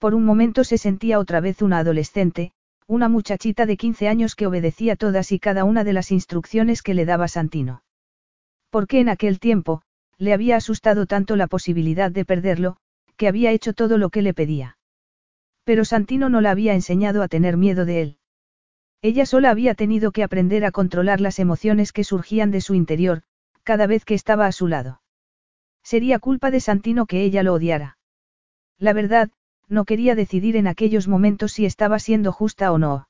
Por 0.04 0.16
un 0.16 0.26
momento 0.26 0.66
se 0.66 0.78
sentía 0.78 1.18
otra 1.18 1.40
vez 1.40 1.62
una 1.62 1.78
adolescente, 1.78 2.52
una 2.88 3.08
muchachita 3.08 3.66
de 3.66 3.78
15 3.78 4.10
años 4.10 4.36
que 4.36 4.46
obedecía 4.46 4.98
todas 4.98 5.32
y 5.32 5.40
cada 5.40 5.64
una 5.64 5.86
de 5.86 5.94
las 5.94 6.12
instrucciones 6.12 6.82
que 6.82 6.94
le 6.94 7.06
daba 7.06 7.30
Santino. 7.30 7.84
Porque 8.70 9.00
en 9.00 9.08
aquel 9.08 9.40
tiempo, 9.40 9.82
le 10.18 10.34
había 10.34 10.58
asustado 10.58 11.06
tanto 11.06 11.38
la 11.38 11.48
posibilidad 11.48 12.12
de 12.12 12.26
perderlo, 12.26 12.76
que 13.16 13.30
había 13.30 13.52
hecho 13.52 13.72
todo 13.72 13.98
lo 13.98 14.10
que 14.10 14.22
le 14.22 14.34
pedía. 14.34 14.78
Pero 15.64 15.86
Santino 15.86 16.28
no 16.28 16.42
la 16.42 16.52
había 16.52 16.74
enseñado 16.74 17.24
a 17.24 17.30
tener 17.30 17.56
miedo 17.56 17.86
de 17.86 18.02
él. 18.02 18.18
Ella 19.02 19.26
sola 19.26 19.52
había 19.52 19.74
tenido 19.74 20.12
que 20.12 20.24
aprender 20.24 20.66
a 20.66 20.72
controlar 20.72 21.22
las 21.22 21.40
emociones 21.40 21.94
que 21.94 22.04
surgían 22.04 22.52
de 22.52 22.60
su 22.60 22.74
interior, 22.74 23.22
cada 23.64 23.88
vez 23.88 24.04
que 24.04 24.16
estaba 24.16 24.48
a 24.48 24.52
su 24.52 24.68
lado. 24.68 25.02
Sería 25.82 26.20
culpa 26.20 26.52
de 26.52 26.60
Santino 26.60 27.06
que 27.06 27.24
ella 27.24 27.42
lo 27.42 27.54
odiara. 27.54 27.98
La 28.78 28.92
verdad, 28.92 29.32
no 29.70 29.86
quería 29.86 30.16
decidir 30.16 30.56
en 30.56 30.68
aquellos 30.68 31.08
momentos 31.08 31.54
si 31.54 31.66
estaba 31.66 32.00
siendo 32.00 32.32
justa 32.32 32.72
o 32.72 32.78
no. 32.78 33.08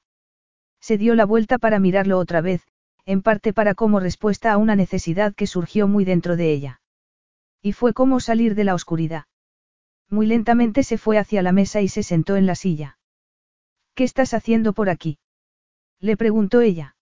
Se 0.79 0.97
dio 0.97 1.15
la 1.15 1.25
vuelta 1.25 1.57
para 1.57 1.79
mirarlo 1.79 2.19
otra 2.19 2.41
vez, 2.41 2.67
en 3.05 3.21
parte 3.21 3.53
para 3.53 3.73
como 3.73 3.99
respuesta 3.99 4.51
a 4.51 4.57
una 4.57 4.75
necesidad 4.75 5.33
que 5.33 5.47
surgió 5.47 5.87
muy 5.87 6.05
dentro 6.05 6.35
de 6.35 6.51
ella. 6.51 6.81
Y 7.61 7.73
fue 7.73 7.93
como 7.93 8.19
salir 8.19 8.55
de 8.55 8.63
la 8.63 8.75
oscuridad. 8.75 9.25
Muy 10.09 10.27
lentamente 10.27 10.83
se 10.83 10.97
fue 10.97 11.17
hacia 11.17 11.41
la 11.41 11.51
mesa 11.51 11.81
y 11.81 11.87
se 11.87 12.03
sentó 12.03 12.35
en 12.35 12.45
la 12.45 12.55
silla. 12.55 12.97
¿Qué 13.95 14.03
estás 14.03 14.33
haciendo 14.33 14.73
por 14.73 14.89
aquí? 14.89 15.19
Le 15.99 16.17
preguntó 16.17 16.61
ella. 16.61 16.95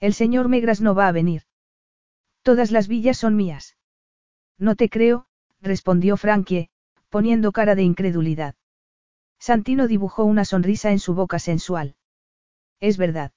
El 0.00 0.12
señor 0.12 0.48
Megras 0.48 0.80
no 0.80 0.94
va 0.94 1.08
a 1.08 1.12
venir. 1.12 1.42
Todas 2.42 2.70
las 2.70 2.88
villas 2.88 3.16
son 3.16 3.36
mías. 3.36 3.76
No 4.58 4.76
te 4.76 4.88
creo, 4.88 5.26
respondió 5.60 6.16
Frankie, 6.16 6.70
poniendo 7.08 7.52
cara 7.52 7.74
de 7.74 7.82
incredulidad. 7.82 8.54
Santino 9.38 9.86
dibujó 9.86 10.24
una 10.24 10.44
sonrisa 10.44 10.90
en 10.90 10.98
su 10.98 11.14
boca 11.14 11.38
sensual. 11.38 11.96
Es 12.80 12.96
verdad. 12.96 13.32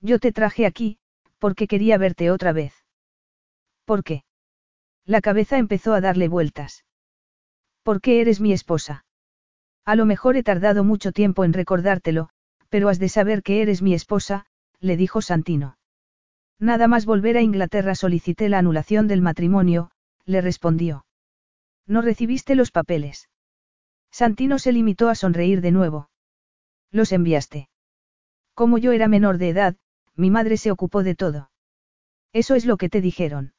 Yo 0.00 0.18
te 0.18 0.32
traje 0.32 0.66
aquí, 0.66 0.98
porque 1.38 1.66
quería 1.66 1.98
verte 1.98 2.30
otra 2.30 2.52
vez. 2.52 2.74
¿Por 3.84 4.04
qué? 4.04 4.24
La 5.04 5.20
cabeza 5.20 5.58
empezó 5.58 5.94
a 5.94 6.00
darle 6.00 6.28
vueltas. 6.28 6.84
¿Por 7.82 8.00
qué 8.00 8.20
eres 8.20 8.40
mi 8.40 8.52
esposa? 8.52 9.04
A 9.84 9.96
lo 9.96 10.06
mejor 10.06 10.36
he 10.36 10.42
tardado 10.42 10.84
mucho 10.84 11.12
tiempo 11.12 11.44
en 11.44 11.52
recordártelo, 11.52 12.28
pero 12.68 12.88
has 12.88 12.98
de 12.98 13.08
saber 13.08 13.42
que 13.42 13.62
eres 13.62 13.82
mi 13.82 13.94
esposa, 13.94 14.46
le 14.78 14.96
dijo 14.96 15.22
Santino. 15.22 15.78
Nada 16.58 16.88
más 16.88 17.06
volver 17.06 17.36
a 17.36 17.42
Inglaterra 17.42 17.94
solicité 17.94 18.48
la 18.48 18.58
anulación 18.58 19.08
del 19.08 19.22
matrimonio, 19.22 19.90
le 20.26 20.40
respondió. 20.40 21.06
No 21.86 22.02
recibiste 22.02 22.54
los 22.54 22.70
papeles. 22.70 23.28
Santino 24.10 24.58
se 24.58 24.72
limitó 24.72 25.08
a 25.08 25.14
sonreír 25.14 25.60
de 25.60 25.70
nuevo. 25.70 26.10
Los 26.90 27.12
enviaste. 27.12 27.68
Como 28.54 28.78
yo 28.78 28.92
era 28.92 29.08
menor 29.08 29.38
de 29.38 29.50
edad, 29.50 29.76
mi 30.16 30.30
madre 30.30 30.56
se 30.56 30.70
ocupó 30.70 31.02
de 31.02 31.14
todo. 31.14 31.50
Eso 32.32 32.54
es 32.54 32.64
lo 32.66 32.76
que 32.76 32.88
te 32.88 33.00
dijeron. 33.00 33.54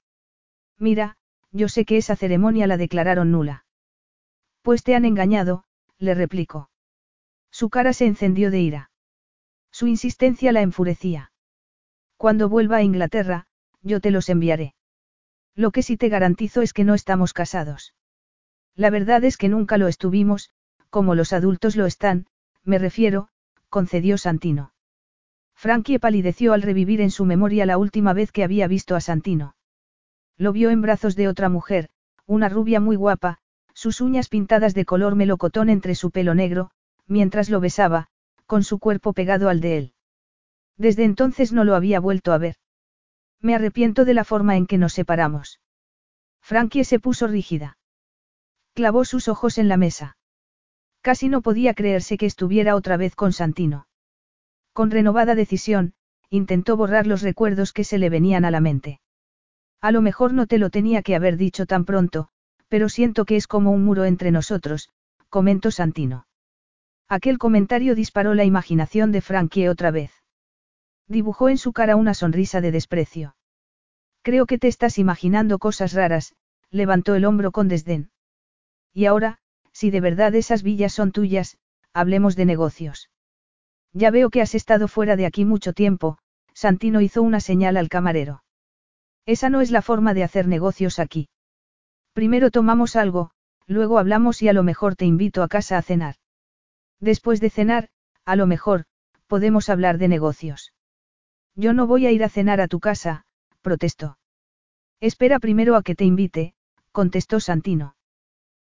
Mira, 0.77 1.17
yo 1.51 1.69
sé 1.69 1.85
que 1.85 1.97
esa 1.97 2.15
ceremonia 2.15 2.67
la 2.67 2.77
declararon 2.77 3.31
nula. 3.31 3.65
Pues 4.61 4.83
te 4.83 4.95
han 4.95 5.05
engañado, 5.05 5.63
le 5.97 6.13
replicó. 6.13 6.69
Su 7.51 7.69
cara 7.69 7.93
se 7.93 8.05
encendió 8.05 8.51
de 8.51 8.61
ira. 8.61 8.91
Su 9.71 9.87
insistencia 9.87 10.51
la 10.51 10.61
enfurecía. 10.61 11.31
Cuando 12.17 12.49
vuelva 12.49 12.77
a 12.77 12.83
Inglaterra, 12.83 13.47
yo 13.81 13.99
te 13.99 14.11
los 14.11 14.29
enviaré. 14.29 14.75
Lo 15.55 15.71
que 15.71 15.83
sí 15.83 15.97
te 15.97 16.09
garantizo 16.09 16.61
es 16.61 16.73
que 16.73 16.83
no 16.83 16.93
estamos 16.93 17.33
casados. 17.33 17.93
La 18.75 18.89
verdad 18.89 19.23
es 19.23 19.37
que 19.37 19.49
nunca 19.49 19.77
lo 19.77 19.87
estuvimos, 19.87 20.51
como 20.89 21.15
los 21.15 21.33
adultos 21.33 21.75
lo 21.75 21.85
están, 21.85 22.27
me 22.63 22.77
refiero, 22.77 23.29
concedió 23.69 24.17
Santino. 24.17 24.73
Frankie 25.55 25.99
palideció 25.99 26.53
al 26.53 26.61
revivir 26.61 27.01
en 27.01 27.11
su 27.11 27.25
memoria 27.25 27.65
la 27.65 27.77
última 27.77 28.13
vez 28.13 28.31
que 28.31 28.43
había 28.43 28.67
visto 28.67 28.95
a 28.95 29.01
Santino. 29.01 29.55
Lo 30.37 30.53
vio 30.53 30.69
en 30.69 30.81
brazos 30.81 31.15
de 31.15 31.27
otra 31.27 31.49
mujer, 31.49 31.89
una 32.25 32.49
rubia 32.49 32.79
muy 32.79 32.95
guapa, 32.95 33.37
sus 33.73 34.01
uñas 34.01 34.27
pintadas 34.27 34.73
de 34.73 34.85
color 34.85 35.15
melocotón 35.15 35.69
entre 35.69 35.95
su 35.95 36.11
pelo 36.11 36.33
negro, 36.33 36.71
mientras 37.07 37.49
lo 37.49 37.59
besaba, 37.59 38.07
con 38.45 38.63
su 38.63 38.79
cuerpo 38.79 39.13
pegado 39.13 39.49
al 39.49 39.61
de 39.61 39.77
él. 39.77 39.93
Desde 40.77 41.03
entonces 41.03 41.53
no 41.53 41.63
lo 41.63 41.75
había 41.75 41.99
vuelto 41.99 42.33
a 42.33 42.37
ver. 42.37 42.55
Me 43.39 43.55
arrepiento 43.55 44.03
de 44.03 44.13
la 44.13 44.23
forma 44.23 44.57
en 44.57 44.67
que 44.67 44.77
nos 44.77 44.93
separamos. 44.93 45.59
Frankie 46.41 46.83
se 46.83 46.99
puso 46.99 47.27
rígida. 47.27 47.77
Clavó 48.73 49.03
sus 49.05 49.27
ojos 49.27 49.57
en 49.57 49.67
la 49.67 49.77
mesa. 49.77 50.17
Casi 51.01 51.29
no 51.29 51.41
podía 51.41 51.73
creerse 51.73 52.17
que 52.17 52.25
estuviera 52.25 52.75
otra 52.75 52.95
vez 52.95 53.15
con 53.15 53.33
Santino. 53.33 53.87
Con 54.73 54.91
renovada 54.91 55.35
decisión, 55.35 55.93
intentó 56.29 56.77
borrar 56.77 57.07
los 57.07 57.21
recuerdos 57.21 57.73
que 57.73 57.83
se 57.83 57.97
le 57.97 58.09
venían 58.09 58.45
a 58.45 58.51
la 58.51 58.61
mente. 58.61 59.01
A 59.81 59.91
lo 59.91 60.01
mejor 60.01 60.33
no 60.33 60.47
te 60.47 60.57
lo 60.57 60.69
tenía 60.69 61.01
que 61.01 61.15
haber 61.15 61.35
dicho 61.35 61.65
tan 61.65 61.83
pronto, 61.83 62.29
pero 62.69 62.87
siento 62.87 63.25
que 63.25 63.35
es 63.35 63.47
como 63.47 63.71
un 63.71 63.83
muro 63.83 64.05
entre 64.05 64.31
nosotros, 64.31 64.89
comentó 65.27 65.71
Santino. 65.71 66.27
Aquel 67.09 67.37
comentario 67.37 67.95
disparó 67.95 68.33
la 68.33 68.45
imaginación 68.45 69.11
de 69.11 69.19
Frankie 69.19 69.67
otra 69.67 69.91
vez. 69.91 70.13
Dibujó 71.07 71.49
en 71.49 71.57
su 71.57 71.73
cara 71.73 71.97
una 71.97 72.13
sonrisa 72.13 72.61
de 72.61 72.71
desprecio. 72.71 73.35
Creo 74.21 74.45
que 74.45 74.57
te 74.57 74.69
estás 74.69 74.97
imaginando 74.97 75.59
cosas 75.59 75.91
raras, 75.91 76.35
levantó 76.69 77.15
el 77.15 77.25
hombro 77.25 77.51
con 77.51 77.67
desdén. 77.67 78.11
Y 78.93 79.05
ahora, 79.05 79.39
si 79.71 79.89
de 79.91 80.01
verdad 80.01 80.35
esas 80.35 80.63
villas 80.63 80.93
son 80.93 81.11
tuyas, 81.11 81.57
hablemos 81.93 82.35
de 82.35 82.45
negocios. 82.45 83.09
Ya 83.93 84.11
veo 84.11 84.29
que 84.29 84.41
has 84.41 84.55
estado 84.55 84.87
fuera 84.87 85.15
de 85.15 85.25
aquí 85.25 85.45
mucho 85.45 85.73
tiempo, 85.73 86.17
Santino 86.53 87.01
hizo 87.01 87.21
una 87.21 87.39
señal 87.39 87.77
al 87.77 87.89
camarero. 87.89 88.43
Esa 89.25 89.49
no 89.49 89.61
es 89.61 89.71
la 89.71 89.81
forma 89.81 90.13
de 90.13 90.23
hacer 90.23 90.47
negocios 90.47 90.99
aquí. 90.99 91.29
Primero 92.13 92.51
tomamos 92.51 92.95
algo, 92.95 93.31
luego 93.67 93.99
hablamos 93.99 94.41
y 94.41 94.49
a 94.49 94.53
lo 94.53 94.63
mejor 94.63 94.95
te 94.95 95.05
invito 95.05 95.43
a 95.43 95.47
casa 95.47 95.77
a 95.77 95.81
cenar. 95.81 96.15
Después 96.99 97.39
de 97.39 97.49
cenar, 97.49 97.89
a 98.25 98.35
lo 98.35 98.47
mejor, 98.47 98.85
podemos 99.27 99.69
hablar 99.69 99.97
de 99.97 100.07
negocios. 100.07 100.73
Yo 101.55 101.73
no 101.73 101.87
voy 101.87 102.05
a 102.05 102.11
ir 102.11 102.23
a 102.23 102.29
cenar 102.29 102.61
a 102.61 102.67
tu 102.67 102.79
casa, 102.79 103.25
protestó. 103.61 104.17
Espera 104.99 105.39
primero 105.39 105.75
a 105.75 105.83
que 105.83 105.95
te 105.95 106.05
invite, 106.05 106.53
contestó 106.91 107.39
Santino. 107.39 107.95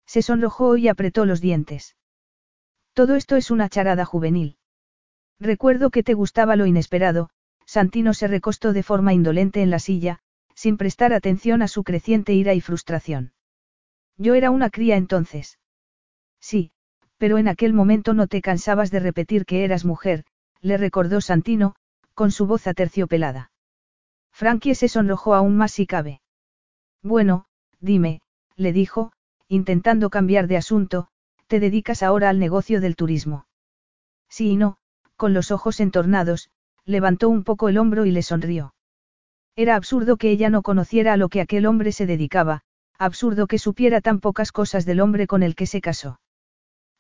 Se 0.09 0.23
sonrojó 0.23 0.75
y 0.75 0.87
apretó 0.87 1.25
los 1.25 1.39
dientes. 1.39 1.95
Todo 2.93 3.15
esto 3.15 3.35
es 3.35 3.51
una 3.51 3.69
charada 3.69 4.05
juvenil. 4.05 4.57
Recuerdo 5.39 5.91
que 5.91 6.01
te 6.01 6.15
gustaba 6.15 6.55
lo 6.55 6.65
inesperado, 6.65 7.29
Santino 7.67 8.15
se 8.15 8.27
recostó 8.27 8.73
de 8.73 8.81
forma 8.81 9.13
indolente 9.13 9.61
en 9.61 9.69
la 9.69 9.77
silla, 9.77 10.17
sin 10.55 10.77
prestar 10.77 11.13
atención 11.13 11.61
a 11.61 11.67
su 11.67 11.83
creciente 11.83 12.33
ira 12.33 12.55
y 12.55 12.59
frustración. 12.59 13.33
Yo 14.17 14.33
era 14.33 14.49
una 14.49 14.71
cría 14.71 14.97
entonces. 14.97 15.59
Sí, 16.41 16.71
pero 17.19 17.37
en 17.37 17.47
aquel 17.47 17.73
momento 17.73 18.15
no 18.15 18.25
te 18.25 18.41
cansabas 18.41 18.89
de 18.89 19.01
repetir 19.01 19.45
que 19.45 19.63
eras 19.63 19.85
mujer, 19.85 20.25
le 20.59 20.77
recordó 20.77 21.21
Santino, 21.21 21.75
con 22.15 22.31
su 22.31 22.47
voz 22.47 22.65
aterciopelada. 22.65 23.51
Frankie 24.31 24.73
se 24.73 24.87
sonrojó 24.87 25.35
aún 25.35 25.55
más 25.55 25.71
si 25.71 25.85
cabe. 25.85 26.21
Bueno, 27.03 27.45
dime, 27.79 28.21
le 28.55 28.73
dijo, 28.73 29.13
intentando 29.49 30.09
cambiar 30.09 30.47
de 30.47 30.57
asunto, 30.57 31.07
te 31.47 31.59
dedicas 31.59 32.03
ahora 32.03 32.29
al 32.29 32.39
negocio 32.39 32.79
del 32.79 32.95
turismo. 32.95 33.47
Sí 34.29 34.51
y 34.51 34.55
no, 34.55 34.77
con 35.17 35.33
los 35.33 35.49
ojos 35.51 35.79
entornados, 35.79 36.51
levantó 36.85 37.27
un 37.29 37.43
poco 37.43 37.67
el 37.67 37.77
hombro 37.79 38.05
y 38.05 38.11
le 38.11 38.21
sonrió. 38.21 38.75
Era 39.55 39.75
absurdo 39.75 40.17
que 40.17 40.29
ella 40.29 40.49
no 40.49 40.61
conociera 40.61 41.13
a 41.13 41.17
lo 41.17 41.29
que 41.29 41.41
aquel 41.41 41.65
hombre 41.65 41.91
se 41.91 42.05
dedicaba, 42.05 42.61
absurdo 42.97 43.47
que 43.47 43.57
supiera 43.57 44.01
tan 44.01 44.19
pocas 44.19 44.51
cosas 44.51 44.85
del 44.85 45.01
hombre 45.01 45.25
con 45.25 45.41
el 45.41 45.55
que 45.55 45.65
se 45.65 45.81
casó. 45.81 46.19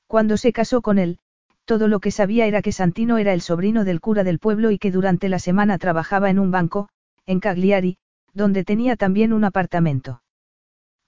Cuando 0.07 0.35
se 0.35 0.51
casó 0.51 0.81
con 0.81 0.97
él, 0.97 1.19
todo 1.65 1.87
lo 1.87 1.99
que 1.99 2.09
sabía 2.09 2.47
era 2.47 2.63
que 2.63 2.71
Santino 2.71 3.19
era 3.19 3.31
el 3.31 3.41
sobrino 3.41 3.85
del 3.85 4.01
cura 4.01 4.23
del 4.23 4.39
pueblo 4.39 4.71
y 4.71 4.79
que 4.79 4.91
durante 4.91 5.29
la 5.29 5.37
semana 5.37 5.77
trabajaba 5.77 6.31
en 6.31 6.39
un 6.39 6.49
banco, 6.49 6.89
en 7.27 7.39
Cagliari, 7.39 7.97
donde 8.33 8.63
tenía 8.63 8.95
también 8.95 9.33
un 9.33 9.43
apartamento. 9.43 10.23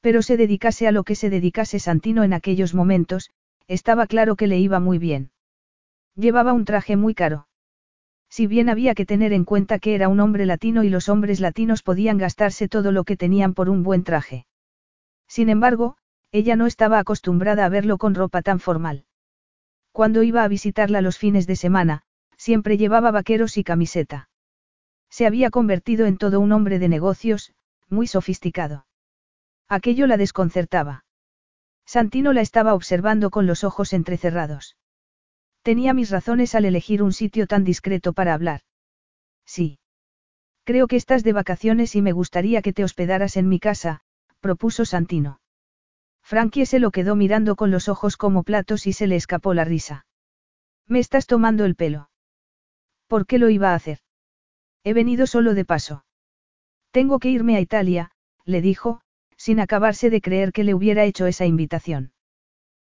Pero 0.02 0.22
se 0.22 0.36
dedicase 0.36 0.88
a 0.88 0.92
lo 0.92 1.04
que 1.04 1.16
se 1.16 1.30
dedicase 1.30 1.80
Santino 1.80 2.24
en 2.24 2.34
aquellos 2.34 2.74
momentos, 2.74 3.30
estaba 3.68 4.08
claro 4.08 4.36
que 4.36 4.48
le 4.48 4.60
iba 4.60 4.80
muy 4.80 4.98
bien. 4.98 5.32
Llevaba 6.16 6.54
un 6.54 6.66
traje 6.66 6.98
muy 6.98 7.14
caro. 7.14 7.48
Si 8.30 8.48
bien 8.48 8.70
había 8.70 8.96
que 8.96 9.06
tener 9.06 9.34
en 9.34 9.46
cuenta 9.46 9.78
que 9.78 9.94
era 9.94 10.08
un 10.10 10.20
hombre 10.20 10.46
latino 10.46 10.84
y 10.84 10.90
los 10.90 11.10
hombres 11.10 11.40
latinos 11.40 11.84
podían 11.84 12.18
gastarse 12.18 12.68
todo 12.68 12.92
lo 12.92 13.04
que 13.04 13.18
tenían 13.18 13.54
por 13.54 13.70
un 13.70 13.84
buen 13.84 14.04
traje. 14.04 14.46
Sin 15.28 15.50
embargo, 15.50 15.98
ella 16.32 16.56
no 16.56 16.66
estaba 16.66 16.98
acostumbrada 17.00 17.66
a 17.66 17.70
verlo 17.70 17.98
con 17.98 18.16
ropa 18.16 18.42
tan 18.42 18.60
formal. 18.60 19.06
Cuando 19.92 20.24
iba 20.24 20.44
a 20.44 20.48
visitarla 20.48 21.02
los 21.02 21.18
fines 21.18 21.46
de 21.46 21.58
semana, 21.58 22.04
siempre 22.38 22.78
llevaba 22.78 23.12
vaqueros 23.12 23.58
y 23.58 23.64
camiseta. 23.64 24.30
Se 25.10 25.28
había 25.28 25.50
convertido 25.50 26.06
en 26.06 26.18
todo 26.18 26.40
un 26.40 26.54
hombre 26.54 26.80
de 26.80 26.88
negocios, 26.88 27.54
muy 27.90 28.08
sofisticado. 28.08 28.86
Aquello 29.72 30.06
la 30.06 30.18
desconcertaba. 30.18 31.06
Santino 31.86 32.34
la 32.34 32.42
estaba 32.42 32.74
observando 32.74 33.30
con 33.30 33.48
los 33.48 33.64
ojos 33.64 33.94
entrecerrados. 33.94 34.76
Tenía 35.62 35.94
mis 35.94 36.10
razones 36.10 36.56
al 36.56 36.66
elegir 36.66 37.02
un 37.02 37.14
sitio 37.14 37.48
tan 37.48 37.64
discreto 37.64 38.12
para 38.12 38.34
hablar. 38.34 38.64
Sí. 39.46 39.80
Creo 40.66 40.88
que 40.88 40.98
estás 40.98 41.24
de 41.24 41.32
vacaciones 41.32 41.96
y 41.96 42.02
me 42.02 42.12
gustaría 42.12 42.62
que 42.62 42.74
te 42.74 42.84
hospedaras 42.84 43.38
en 43.38 43.48
mi 43.48 43.62
casa, 43.62 44.02
propuso 44.42 44.84
Santino. 44.84 45.40
Frankie 46.22 46.66
se 46.66 46.80
lo 46.80 46.92
quedó 46.92 47.16
mirando 47.16 47.56
con 47.56 47.72
los 47.72 47.88
ojos 47.88 48.18
como 48.18 48.44
platos 48.44 48.88
y 48.88 48.92
se 48.92 49.08
le 49.08 49.16
escapó 49.16 49.54
la 49.54 49.64
risa. 49.64 50.06
Me 50.86 51.00
estás 51.00 51.28
tomando 51.28 51.64
el 51.64 51.76
pelo. 51.76 52.10
¿Por 53.08 53.26
qué 53.26 53.40
lo 53.40 53.50
iba 53.50 53.72
a 53.72 53.76
hacer? 53.76 54.00
He 54.84 54.94
venido 54.94 55.28
solo 55.28 55.54
de 55.54 55.64
paso. 55.64 56.04
Tengo 56.92 57.20
que 57.20 57.30
irme 57.30 57.56
a 57.56 57.62
Italia, 57.62 58.12
le 58.44 58.60
dijo, 58.60 59.02
sin 59.42 59.60
acabarse 59.60 60.12
de 60.12 60.22
creer 60.22 60.52
que 60.54 60.64
le 60.64 60.76
hubiera 60.76 61.04
hecho 61.04 61.26
esa 61.26 61.48
invitación. 61.48 62.12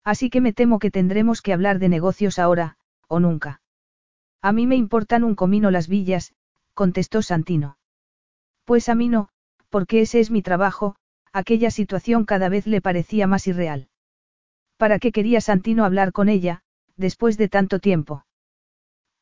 Así 0.02 0.30
que 0.30 0.40
me 0.40 0.52
temo 0.52 0.80
que 0.80 0.90
tendremos 0.90 1.42
que 1.42 1.52
hablar 1.52 1.78
de 1.78 1.88
negocios 1.88 2.40
ahora, 2.40 2.76
o 3.06 3.20
nunca. 3.20 3.62
A 4.42 4.50
mí 4.50 4.66
me 4.66 4.74
importan 4.74 5.22
un 5.22 5.36
comino 5.36 5.70
las 5.70 5.86
villas, 5.86 6.34
contestó 6.74 7.22
Santino. 7.22 7.78
Pues 8.64 8.88
a 8.88 8.96
mí 8.96 9.08
no, 9.08 9.28
porque 9.68 10.00
ese 10.00 10.18
es 10.18 10.32
mi 10.32 10.42
trabajo, 10.42 10.96
aquella 11.32 11.70
situación 11.70 12.24
cada 12.24 12.48
vez 12.48 12.66
le 12.66 12.80
parecía 12.80 13.28
más 13.28 13.46
irreal. 13.46 13.88
¿Para 14.76 14.98
qué 14.98 15.12
quería 15.12 15.40
Santino 15.40 15.84
hablar 15.84 16.10
con 16.10 16.28
ella, 16.28 16.62
después 16.96 17.38
de 17.38 17.48
tanto 17.48 17.78
tiempo? 17.78 18.24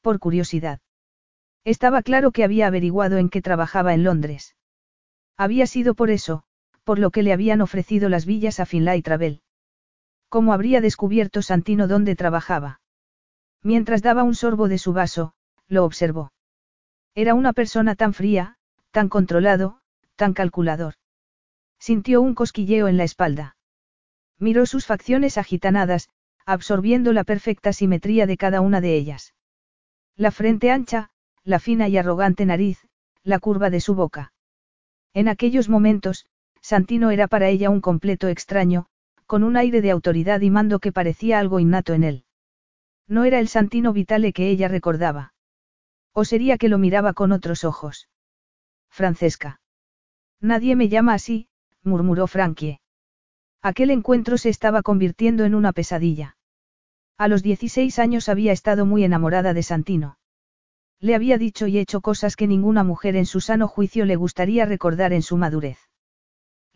Por 0.01 0.19
curiosidad. 0.19 0.81
Estaba 1.63 2.01
claro 2.01 2.31
que 2.33 2.43
había 2.43 2.69
averiguado 2.69 3.19
en 3.19 3.29
qué 3.29 3.43
trabajaba 3.43 3.93
en 3.93 4.03
Londres. 4.03 4.57
Había 5.37 5.67
sido 5.67 5.95
por 5.95 6.09
eso, 6.09 6.45
por 6.89 6.99
lo 6.99 7.11
que 7.11 7.23
le 7.23 7.35
habían 7.35 7.61
ofrecido 7.61 8.09
las 8.09 8.25
villas 8.25 8.61
a 8.61 8.65
Finlay 8.65 9.03
Travel. 9.03 9.43
¿Cómo 10.31 10.55
habría 10.55 10.81
descubierto 10.81 11.43
Santino 11.43 11.87
dónde 11.87 12.17
trabajaba? 12.17 12.81
Mientras 13.63 14.01
daba 14.01 14.23
un 14.23 14.35
sorbo 14.35 14.69
de 14.69 14.79
su 14.79 14.95
vaso, 14.95 15.35
lo 15.67 15.85
observó. 15.85 16.33
Era 17.15 17.35
una 17.35 17.53
persona 17.53 17.95
tan 17.95 18.15
fría, 18.15 18.57
tan 18.91 19.11
controlado, 19.11 19.83
tan 20.17 20.33
calculador. 20.33 20.95
Sintió 21.79 22.23
un 22.23 22.35
cosquilleo 22.35 22.89
en 22.89 22.97
la 22.97 23.05
espalda. 23.05 23.59
Miró 24.39 24.65
sus 24.65 24.87
facciones 24.87 25.37
agitanadas, 25.37 26.09
absorbiendo 26.47 27.13
la 27.13 27.25
perfecta 27.25 27.75
simetría 27.75 28.25
de 28.25 28.39
cada 28.39 28.63
una 28.63 28.81
de 28.81 28.97
ellas. 28.97 29.35
La 30.17 30.31
frente 30.31 30.71
ancha, 30.71 31.11
la 31.45 31.59
fina 31.59 31.87
y 31.89 31.99
arrogante 31.99 32.47
nariz, 32.47 32.89
la 33.25 33.41
curva 33.41 33.69
de 33.69 33.83
su 33.83 33.95
boca. 33.95 34.33
En 35.13 35.29
aquellos 35.29 35.69
momentos, 35.69 36.25
Santino 36.61 37.11
era 37.11 37.29
para 37.29 37.49
ella 37.49 37.71
un 37.71 37.81
completo 37.81 38.29
extraño, 38.29 38.87
con 39.27 39.45
un 39.45 39.57
aire 39.57 39.83
de 39.83 39.91
autoridad 39.91 40.41
y 40.41 40.51
mando 40.51 40.79
que 40.79 40.93
parecía 40.93 41.39
algo 41.39 41.61
innato 41.61 41.95
en 41.95 42.05
él. 42.05 42.25
No 43.07 43.25
era 43.25 43.41
el 43.41 43.49
Santino 43.49 43.93
Vitale 43.93 44.33
que 44.33 44.49
ella 44.51 44.69
recordaba. 44.69 45.35
O 46.13 46.25
sería 46.25 46.59
que 46.59 46.69
lo 46.69 46.79
miraba 46.79 47.13
con 47.13 47.33
otros 47.33 47.65
ojos. 47.65 48.09
Francesca. 48.91 49.61
Nadie 50.41 50.77
me 50.77 50.89
llama 50.89 51.15
así, 51.15 51.49
murmuró 51.83 52.27
Frankie. 52.27 52.81
Aquel 53.63 53.91
encuentro 53.91 54.39
se 54.39 54.51
estaba 54.51 54.83
convirtiendo 54.83 55.45
en 55.45 55.55
una 55.55 55.73
pesadilla. 55.73 56.37
A 57.17 57.29
los 57.29 57.43
16 57.43 57.99
años 57.99 58.29
había 58.29 58.53
estado 58.53 58.87
muy 58.87 59.05
enamorada 59.05 59.53
de 59.53 59.63
Santino. 59.63 60.19
Le 61.01 61.15
había 61.15 61.39
dicho 61.39 61.67
y 61.67 61.79
hecho 61.79 62.01
cosas 62.01 62.37
que 62.37 62.47
ninguna 62.47 62.85
mujer 62.85 63.17
en 63.17 63.27
su 63.27 63.41
sano 63.41 63.69
juicio 63.69 64.05
le 64.05 64.17
gustaría 64.17 64.65
recordar 64.65 65.13
en 65.13 65.23
su 65.23 65.37
madurez. 65.37 65.88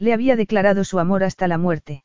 Le 0.03 0.13
había 0.13 0.35
declarado 0.35 0.83
su 0.83 0.99
amor 0.99 1.23
hasta 1.23 1.47
la 1.47 1.59
muerte. 1.59 2.03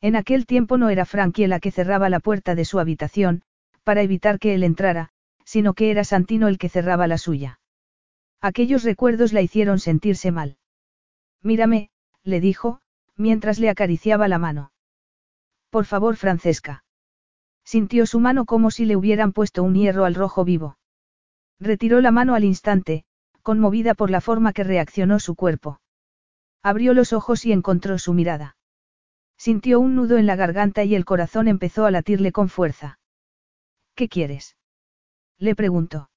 En 0.00 0.14
aquel 0.14 0.46
tiempo 0.46 0.78
no 0.78 0.88
era 0.88 1.04
Frankie 1.04 1.48
la 1.48 1.58
que 1.58 1.72
cerraba 1.72 2.08
la 2.08 2.20
puerta 2.20 2.54
de 2.54 2.64
su 2.64 2.78
habitación, 2.78 3.42
para 3.82 4.02
evitar 4.02 4.38
que 4.38 4.54
él 4.54 4.62
entrara, 4.62 5.10
sino 5.44 5.74
que 5.74 5.90
era 5.90 6.04
Santino 6.04 6.46
el 6.46 6.58
que 6.58 6.68
cerraba 6.68 7.08
la 7.08 7.18
suya. 7.18 7.58
Aquellos 8.40 8.84
recuerdos 8.84 9.32
la 9.32 9.42
hicieron 9.42 9.80
sentirse 9.80 10.30
mal. 10.30 10.58
Mírame, 11.42 11.90
le 12.22 12.38
dijo, 12.38 12.82
mientras 13.16 13.58
le 13.58 13.68
acariciaba 13.68 14.28
la 14.28 14.38
mano. 14.38 14.70
Por 15.70 15.86
favor, 15.86 16.14
Francesca. 16.14 16.84
Sintió 17.64 18.06
su 18.06 18.20
mano 18.20 18.44
como 18.44 18.70
si 18.70 18.84
le 18.84 18.94
hubieran 18.94 19.32
puesto 19.32 19.64
un 19.64 19.74
hierro 19.74 20.04
al 20.04 20.14
rojo 20.14 20.44
vivo. 20.44 20.78
Retiró 21.58 22.00
la 22.00 22.12
mano 22.12 22.36
al 22.36 22.44
instante, 22.44 23.04
conmovida 23.42 23.94
por 23.94 24.08
la 24.08 24.20
forma 24.20 24.52
que 24.52 24.62
reaccionó 24.62 25.18
su 25.18 25.34
cuerpo. 25.34 25.80
Abrió 26.62 26.94
los 26.94 27.12
ojos 27.12 27.44
y 27.44 27.52
encontró 27.52 27.98
su 27.98 28.12
mirada. 28.14 28.56
Sintió 29.36 29.78
un 29.78 29.94
nudo 29.94 30.18
en 30.18 30.26
la 30.26 30.36
garganta 30.36 30.84
y 30.84 30.94
el 30.94 31.04
corazón 31.04 31.46
empezó 31.48 31.86
a 31.86 31.90
latirle 31.90 32.32
con 32.32 32.48
fuerza. 32.48 32.98
¿Qué 33.94 34.08
quieres? 34.08 34.56
Le 35.38 35.54
preguntó. 35.54 36.10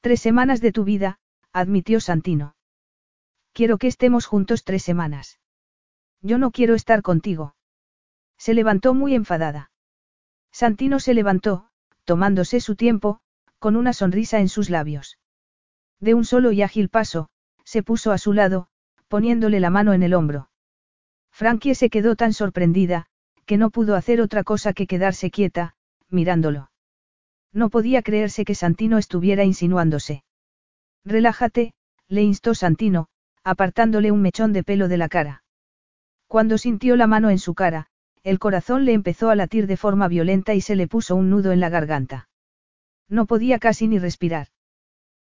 Tres 0.00 0.20
semanas 0.20 0.60
de 0.60 0.72
tu 0.72 0.84
vida, 0.84 1.18
admitió 1.52 2.00
Santino. 2.00 2.56
Quiero 3.52 3.76
que 3.76 3.86
estemos 3.86 4.26
juntos 4.26 4.64
tres 4.64 4.82
semanas. 4.82 5.38
Yo 6.22 6.38
no 6.38 6.50
quiero 6.50 6.74
estar 6.74 7.02
contigo. 7.02 7.54
Se 8.38 8.54
levantó 8.54 8.94
muy 8.94 9.14
enfadada. 9.14 9.70
Santino 10.50 11.00
se 11.00 11.14
levantó, 11.14 11.68
tomándose 12.04 12.60
su 12.60 12.76
tiempo, 12.76 13.20
con 13.58 13.76
una 13.76 13.92
sonrisa 13.92 14.40
en 14.40 14.48
sus 14.48 14.70
labios. 14.70 15.18
De 16.00 16.14
un 16.14 16.24
solo 16.24 16.50
y 16.52 16.62
ágil 16.62 16.88
paso, 16.88 17.28
se 17.64 17.82
puso 17.82 18.10
a 18.10 18.18
su 18.18 18.32
lado, 18.32 18.68
poniéndole 19.12 19.60
la 19.60 19.68
mano 19.68 19.92
en 19.92 20.02
el 20.02 20.14
hombro. 20.14 20.48
Frankie 21.32 21.74
se 21.74 21.90
quedó 21.90 22.16
tan 22.16 22.32
sorprendida, 22.32 23.04
que 23.44 23.58
no 23.58 23.68
pudo 23.68 23.94
hacer 23.94 24.22
otra 24.22 24.42
cosa 24.42 24.72
que 24.72 24.86
quedarse 24.86 25.30
quieta, 25.30 25.74
mirándolo. 26.08 26.70
No 27.52 27.68
podía 27.68 28.00
creerse 28.00 28.46
que 28.46 28.54
Santino 28.54 28.96
estuviera 28.96 29.44
insinuándose. 29.44 30.24
Relájate, 31.04 31.74
le 32.08 32.22
instó 32.22 32.54
Santino, 32.54 33.08
apartándole 33.44 34.12
un 34.12 34.22
mechón 34.22 34.54
de 34.54 34.64
pelo 34.64 34.88
de 34.88 34.96
la 34.96 35.10
cara. 35.10 35.44
Cuando 36.26 36.56
sintió 36.56 36.96
la 36.96 37.06
mano 37.06 37.28
en 37.28 37.38
su 37.38 37.52
cara, 37.52 37.88
el 38.22 38.38
corazón 38.38 38.86
le 38.86 38.94
empezó 38.94 39.28
a 39.28 39.34
latir 39.34 39.66
de 39.66 39.76
forma 39.76 40.08
violenta 40.08 40.54
y 40.54 40.62
se 40.62 40.74
le 40.74 40.88
puso 40.88 41.16
un 41.16 41.28
nudo 41.28 41.52
en 41.52 41.60
la 41.60 41.68
garganta. 41.68 42.30
No 43.10 43.26
podía 43.26 43.58
casi 43.58 43.88
ni 43.88 43.98
respirar. 43.98 44.46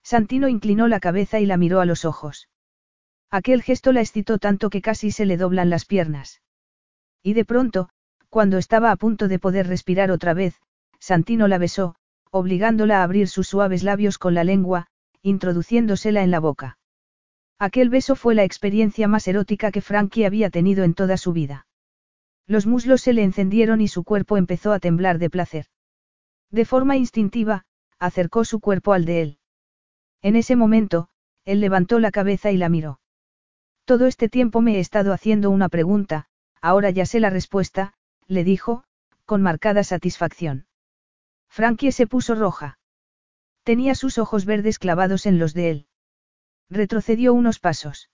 Santino 0.04 0.48
inclinó 0.48 0.88
la 0.88 1.02
cabeza 1.02 1.42
y 1.42 1.46
la 1.46 1.58
miró 1.58 1.82
a 1.82 1.86
los 1.86 2.06
ojos. 2.06 2.48
Aquel 3.34 3.64
gesto 3.64 3.94
la 3.94 4.02
excitó 4.02 4.38
tanto 4.38 4.70
que 4.70 4.84
casi 4.84 5.10
se 5.10 5.26
le 5.26 5.38
doblan 5.38 5.72
las 5.72 5.86
piernas. 5.86 6.44
Y 7.24 7.34
de 7.34 7.46
pronto, 7.46 7.90
cuando 8.30 8.60
estaba 8.60 8.92
a 8.92 8.96
punto 8.96 9.28
de 9.28 9.40
poder 9.40 9.66
respirar 9.66 10.12
otra 10.12 10.36
vez, 10.36 10.62
Santino 11.00 11.48
la 11.48 11.58
besó, 11.58 11.96
obligándola 12.30 13.00
a 13.00 13.04
abrir 13.04 13.28
sus 13.28 13.48
suaves 13.48 13.82
labios 13.82 14.20
con 14.20 14.36
la 14.36 14.44
lengua, 14.44 14.86
introduciéndosela 15.24 16.22
en 16.22 16.30
la 16.30 16.40
boca. 16.40 16.78
Aquel 17.58 17.90
beso 17.90 18.16
fue 18.16 18.36
la 18.36 18.44
experiencia 18.44 19.08
más 19.08 19.28
erótica 19.28 19.72
que 19.72 19.82
Frankie 19.82 20.26
había 20.26 20.52
tenido 20.52 20.84
en 20.84 20.94
toda 20.94 21.18
su 21.18 21.34
vida. 21.34 21.66
Los 22.46 22.68
muslos 22.68 23.02
se 23.02 23.14
le 23.14 23.24
encendieron 23.24 23.82
y 23.82 23.88
su 23.88 24.04
cuerpo 24.04 24.38
empezó 24.38 24.74
a 24.74 24.80
temblar 24.80 25.18
de 25.18 25.32
placer. 25.32 25.66
De 26.52 26.66
forma 26.66 26.98
instintiva, 26.98 27.66
acercó 27.98 28.46
su 28.46 28.60
cuerpo 28.60 28.94
al 28.94 29.06
de 29.06 29.22
él. 29.24 29.38
En 30.22 30.36
ese 30.36 30.56
momento, 30.56 31.10
él 31.46 31.62
levantó 31.62 31.98
la 31.98 32.12
cabeza 32.12 32.52
y 32.52 32.58
la 32.58 32.70
miró. 32.70 33.00
Todo 33.86 34.08
este 34.08 34.30
tiempo 34.30 34.62
me 34.62 34.78
he 34.78 34.80
estado 34.80 35.12
haciendo 35.12 35.50
una 35.50 35.68
pregunta, 35.68 36.28
ahora 36.62 36.90
ya 36.90 37.06
sé 37.06 37.20
la 37.20 37.30
respuesta, 37.30 37.94
le 38.28 38.44
dijo, 38.44 38.86
con 39.26 39.42
marcada 39.42 39.84
satisfacción. 39.84 40.68
Frankie 41.50 41.92
se 41.92 42.08
puso 42.08 42.36
roja. 42.36 42.80
Tenía 43.64 43.96
sus 43.96 44.18
ojos 44.18 44.46
verdes 44.46 44.80
clavados 44.80 45.26
en 45.26 45.38
los 45.38 45.54
de 45.54 45.70
él. 45.70 45.88
Retrocedió 46.70 47.34
unos 47.34 47.60
pasos. 47.60 48.10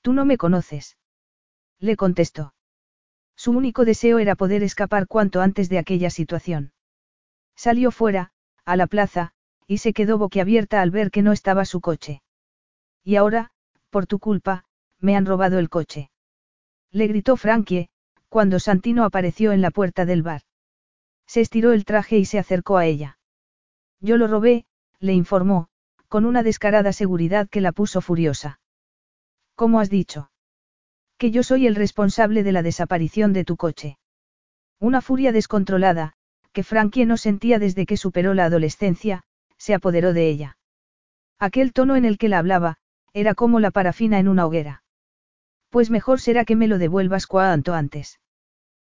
Tú 0.00 0.12
no 0.12 0.24
me 0.24 0.38
conoces. 0.38 0.96
Le 1.80 1.96
contestó. 1.96 2.54
Su 3.36 3.52
único 3.52 3.84
deseo 3.84 4.18
era 4.18 4.36
poder 4.36 4.62
escapar 4.62 5.06
cuanto 5.06 5.40
antes 5.40 5.68
de 5.68 5.78
aquella 5.78 6.10
situación. 6.10 6.72
Salió 7.54 7.90
fuera, 7.90 8.32
a 8.64 8.76
la 8.76 8.86
plaza, 8.86 9.32
y 9.66 9.78
se 9.78 9.92
quedó 9.92 10.18
boquiabierta 10.18 10.80
al 10.80 10.90
ver 10.90 11.10
que 11.10 11.22
no 11.22 11.32
estaba 11.32 11.64
su 11.64 11.80
coche. 11.80 12.22
Y 13.04 13.16
ahora, 13.16 13.50
por 13.90 14.06
tu 14.06 14.18
culpa, 14.18 14.64
me 15.00 15.16
han 15.16 15.26
robado 15.26 15.58
el 15.58 15.68
coche. 15.68 16.10
Le 16.90 17.06
gritó 17.06 17.36
Frankie, 17.36 17.88
cuando 18.28 18.58
Santino 18.58 19.04
apareció 19.04 19.52
en 19.52 19.60
la 19.60 19.70
puerta 19.70 20.04
del 20.04 20.22
bar. 20.22 20.42
Se 21.26 21.40
estiró 21.40 21.72
el 21.72 21.84
traje 21.84 22.18
y 22.18 22.24
se 22.24 22.38
acercó 22.38 22.78
a 22.78 22.86
ella. 22.86 23.18
Yo 24.00 24.16
lo 24.16 24.26
robé, 24.26 24.64
le 24.98 25.12
informó, 25.12 25.68
con 26.08 26.24
una 26.24 26.42
descarada 26.42 26.92
seguridad 26.92 27.48
que 27.48 27.60
la 27.60 27.72
puso 27.72 28.00
furiosa. 28.00 28.60
¿Cómo 29.54 29.80
has 29.80 29.90
dicho? 29.90 30.30
Que 31.18 31.30
yo 31.30 31.42
soy 31.42 31.66
el 31.66 31.74
responsable 31.74 32.42
de 32.42 32.52
la 32.52 32.62
desaparición 32.62 33.32
de 33.32 33.44
tu 33.44 33.56
coche. 33.56 33.98
Una 34.78 35.00
furia 35.00 35.32
descontrolada, 35.32 36.14
que 36.52 36.62
Frankie 36.62 37.06
no 37.06 37.16
sentía 37.16 37.58
desde 37.58 37.84
que 37.84 37.96
superó 37.96 38.34
la 38.34 38.46
adolescencia, 38.46 39.24
se 39.56 39.74
apoderó 39.74 40.12
de 40.12 40.28
ella. 40.28 40.58
Aquel 41.38 41.72
tono 41.72 41.96
en 41.96 42.04
el 42.04 42.18
que 42.18 42.28
la 42.28 42.38
hablaba, 42.38 42.76
era 43.12 43.34
como 43.34 43.60
la 43.60 43.70
parafina 43.70 44.18
en 44.18 44.28
una 44.28 44.46
hoguera. 44.46 44.82
Pues 45.70 45.90
mejor 45.90 46.20
será 46.20 46.44
que 46.44 46.56
me 46.56 46.68
lo 46.68 46.78
devuelvas 46.78 47.26
cuanto 47.26 47.74
antes. 47.74 48.20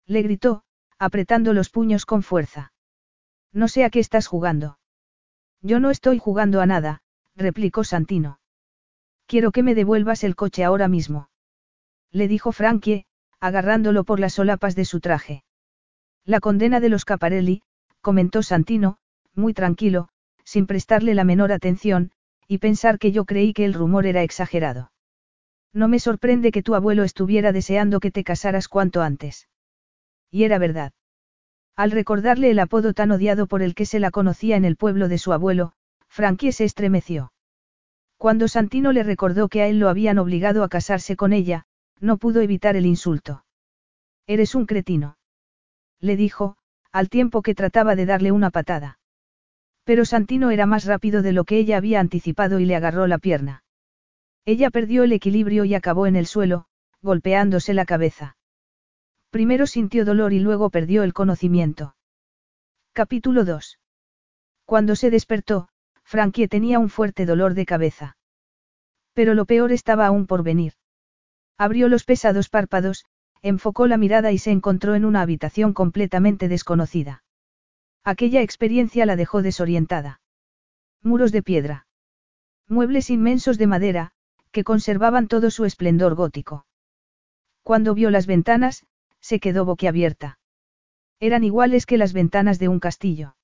Le 0.07 0.23
gritó, 0.23 0.63
apretando 0.99 1.53
los 1.53 1.69
puños 1.69 2.07
con 2.07 2.23
fuerza. 2.23 2.73
No 3.53 3.69
sé 3.69 3.85
a 3.85 3.91
qué 3.91 3.99
estás 3.99 4.27
jugando. 4.27 4.79
Yo 5.61 5.81
no 5.81 5.91
estoy 5.91 6.19
jugando 6.19 6.61
a 6.61 6.67
nada, 6.67 7.03
replicó 7.37 7.85
Santino. 7.85 8.41
Quiero 9.27 9.53
que 9.53 9.63
me 9.63 9.75
devuelvas 9.75 10.25
el 10.25 10.37
coche 10.37 10.65
ahora 10.65 10.89
mismo. 10.89 11.29
Le 12.11 12.29
dijo 12.29 12.53
Frankie, 12.53 13.07
agarrándolo 13.41 14.05
por 14.05 14.21
las 14.21 14.35
solapas 14.35 14.75
de 14.75 14.85
su 14.85 15.01
traje. 15.01 15.45
La 16.25 16.41
condena 16.41 16.79
de 16.79 16.89
los 16.89 17.05
Caparelli, 17.05 17.63
comentó 18.01 18.43
Santino, 18.43 18.99
muy 19.35 19.55
tranquilo, 19.55 20.09
sin 20.45 20.67
prestarle 20.67 21.15
la 21.15 21.25
menor 21.25 21.53
atención, 21.53 22.13
y 22.47 22.59
pensar 22.59 22.99
que 22.99 23.13
yo 23.13 23.25
creí 23.25 23.53
que 23.53 23.65
el 23.65 23.75
rumor 23.75 24.07
era 24.07 24.23
exagerado. 24.23 24.92
No 25.73 25.89
me 25.89 25.99
sorprende 25.99 26.53
que 26.53 26.63
tu 26.63 26.75
abuelo 26.75 27.03
estuviera 27.03 27.53
deseando 27.53 28.01
que 28.01 28.11
te 28.11 28.25
casaras 28.25 28.69
cuanto 28.69 29.03
antes. 29.03 29.49
Y 30.31 30.45
era 30.45 30.59
verdad. 30.59 30.93
Al 31.77 31.91
recordarle 31.91 32.51
el 32.51 32.59
apodo 32.59 32.93
tan 32.93 33.11
odiado 33.11 33.47
por 33.47 33.63
el 33.63 33.75
que 33.75 33.87
se 33.87 33.99
la 33.99 34.11
conocía 34.11 34.57
en 34.57 34.65
el 34.65 34.77
pueblo 34.77 35.09
de 35.09 35.19
su 35.19 35.33
abuelo, 35.33 35.73
Frankie 36.09 36.53
se 36.53 36.65
estremeció. 36.65 37.33
Cuando 38.19 38.49
Santino 38.49 38.93
le 38.93 39.03
recordó 39.03 39.49
que 39.49 39.63
a 39.63 39.67
él 39.67 39.79
lo 39.79 39.89
habían 39.89 40.19
obligado 40.19 40.63
a 40.63 40.69
casarse 40.69 41.17
con 41.17 41.33
ella, 41.33 41.65
no 42.01 42.19
pudo 42.19 42.41
evitar 42.41 42.77
el 42.77 42.87
insulto. 42.87 43.45
Eres 44.27 44.55
un 44.55 44.67
cretino. 44.67 45.17
Le 45.99 46.17
dijo, 46.17 46.57
al 46.93 47.09
tiempo 47.09 47.43
que 47.43 47.55
trataba 47.55 47.97
de 47.97 48.07
darle 48.07 48.31
una 48.31 48.51
patada. 48.51 48.99
Pero 49.85 50.05
Santino 50.05 50.51
era 50.51 50.67
más 50.67 50.85
rápido 50.85 51.23
de 51.23 51.33
lo 51.33 51.45
que 51.45 51.57
ella 51.57 51.79
había 51.79 52.01
anticipado 52.01 52.61
y 52.61 52.67
le 52.67 52.77
agarró 52.77 53.07
la 53.07 53.19
pierna. 53.19 53.65
Ella 54.45 54.71
perdió 54.71 55.05
el 55.05 55.13
equilibrio 55.13 55.65
y 55.65 55.75
acabó 55.75 56.07
en 56.07 56.17
el 56.17 56.27
suelo, 56.27 56.67
golpeándose 57.01 57.75
la 57.75 57.85
cabeza. 57.85 58.37
Primero 59.31 59.67
sintió 59.67 60.05
dolor 60.05 60.33
y 60.33 60.41
luego 60.41 60.71
perdió 60.71 61.05
el 61.05 61.13
conocimiento. 61.13 61.95
Capítulo 62.93 63.45
2. 63.45 63.79
Cuando 64.65 64.97
se 64.97 65.11
despertó, 65.11 65.69
Frankie 66.03 66.49
tenía 66.49 66.79
un 66.79 66.91
fuerte 66.91 67.25
dolor 67.25 67.55
de 67.55 67.67
cabeza. 67.67 68.17
Pero 69.15 69.35
lo 69.35 69.47
peor 69.47 69.73
estaba 69.73 70.07
aún 70.07 70.27
por 70.27 70.43
venir. 70.43 70.75
Abrió 71.57 71.89
los 71.89 72.05
pesados 72.05 72.49
párpados, 72.49 73.05
enfocó 73.43 73.87
la 73.87 73.97
mirada 73.97 74.33
y 74.33 74.39
se 74.39 74.51
encontró 74.51 74.95
en 74.95 75.05
una 75.05 75.21
habitación 75.21 75.73
completamente 75.73 76.49
desconocida. 76.49 77.23
Aquella 78.05 78.43
experiencia 78.43 79.07
la 79.07 79.17
dejó 79.17 79.43
desorientada. 79.43 80.21
Muros 81.03 81.33
de 81.33 81.43
piedra. 81.43 81.87
Muebles 82.69 83.11
inmensos 83.11 83.59
de 83.59 83.67
madera, 83.67 84.13
que 84.53 84.65
conservaban 84.65 85.27
todo 85.27 85.51
su 85.51 85.65
esplendor 85.65 86.15
gótico. 86.15 86.67
Cuando 87.63 87.95
vio 87.95 88.11
las 88.11 88.27
ventanas, 88.27 88.87
se 89.21 89.41
quedó 89.41 89.65
boquiabierta. 89.65 90.39
Eran 91.21 91.45
iguales 91.45 91.87
que 91.87 91.99
las 91.99 92.13
ventanas 92.13 92.59
de 92.59 92.69
un 92.69 92.81
castillo. 92.81 93.37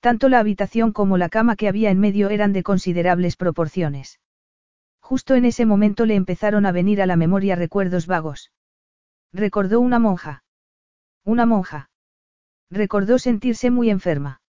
Tanto 0.00 0.28
la 0.28 0.38
habitación 0.38 0.92
como 0.92 1.18
la 1.18 1.28
cama 1.28 1.56
que 1.56 1.68
había 1.68 1.90
en 1.90 1.98
medio 1.98 2.30
eran 2.30 2.52
de 2.52 2.62
considerables 2.62 3.36
proporciones. 3.36 4.20
Justo 5.00 5.34
en 5.34 5.44
ese 5.44 5.66
momento 5.66 6.06
le 6.06 6.14
empezaron 6.14 6.66
a 6.66 6.72
venir 6.72 7.02
a 7.02 7.06
la 7.06 7.16
memoria 7.16 7.56
recuerdos 7.56 8.06
vagos. 8.06 8.52
Recordó 9.32 9.80
una 9.80 9.98
monja. 9.98 10.44
Una 11.24 11.46
monja. 11.46 11.90
Recordó 12.70 13.18
sentirse 13.18 13.70
muy 13.70 13.90
enferma. 13.90 14.40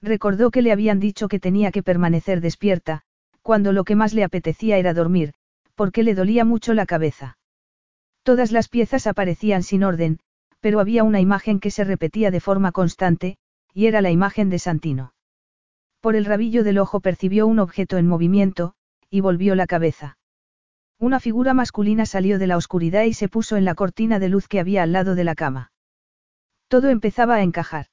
Recordó 0.00 0.50
que 0.50 0.62
le 0.62 0.72
habían 0.72 1.00
dicho 1.00 1.28
que 1.28 1.40
tenía 1.40 1.72
que 1.72 1.82
permanecer 1.82 2.40
despierta, 2.40 3.02
cuando 3.50 3.72
lo 3.72 3.82
que 3.82 3.96
más 3.96 4.14
le 4.14 4.22
apetecía 4.22 4.78
era 4.78 4.94
dormir, 4.94 5.32
porque 5.74 6.04
le 6.04 6.14
dolía 6.14 6.44
mucho 6.44 6.72
la 6.72 6.86
cabeza. 6.86 7.36
Todas 8.22 8.52
las 8.52 8.68
piezas 8.68 9.08
aparecían 9.08 9.64
sin 9.64 9.82
orden, 9.82 10.20
pero 10.60 10.78
había 10.78 11.02
una 11.02 11.18
imagen 11.18 11.58
que 11.58 11.72
se 11.72 11.82
repetía 11.82 12.30
de 12.30 12.38
forma 12.38 12.70
constante, 12.70 13.38
y 13.74 13.86
era 13.86 14.02
la 14.02 14.12
imagen 14.12 14.50
de 14.50 14.60
Santino. 14.60 15.14
Por 16.00 16.14
el 16.14 16.26
rabillo 16.26 16.62
del 16.62 16.78
ojo 16.78 17.00
percibió 17.00 17.48
un 17.48 17.58
objeto 17.58 17.96
en 17.98 18.06
movimiento, 18.06 18.74
y 19.10 19.18
volvió 19.18 19.56
la 19.56 19.66
cabeza. 19.66 20.16
Una 21.00 21.18
figura 21.18 21.52
masculina 21.52 22.06
salió 22.06 22.38
de 22.38 22.46
la 22.46 22.56
oscuridad 22.56 23.02
y 23.02 23.14
se 23.14 23.28
puso 23.28 23.56
en 23.56 23.64
la 23.64 23.74
cortina 23.74 24.20
de 24.20 24.28
luz 24.28 24.46
que 24.46 24.60
había 24.60 24.84
al 24.84 24.92
lado 24.92 25.16
de 25.16 25.24
la 25.24 25.34
cama. 25.34 25.72
Todo 26.68 26.88
empezaba 26.88 27.34
a 27.34 27.42
encajar. 27.42 27.86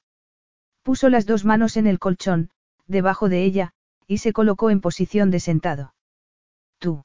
Puso 0.84 1.10
las 1.10 1.26
dos 1.26 1.46
manos 1.46 1.78
en 1.78 1.88
el 1.88 1.98
colchón, 1.98 2.52
debajo 2.86 3.28
de 3.28 3.44
ella, 3.44 3.74
y 4.08 4.20
se 4.20 4.34
colocó 4.34 4.70
en 4.70 4.82
posición 4.82 5.30
de 5.32 5.40
sentado. 5.40 5.94
Tú. 6.80 7.04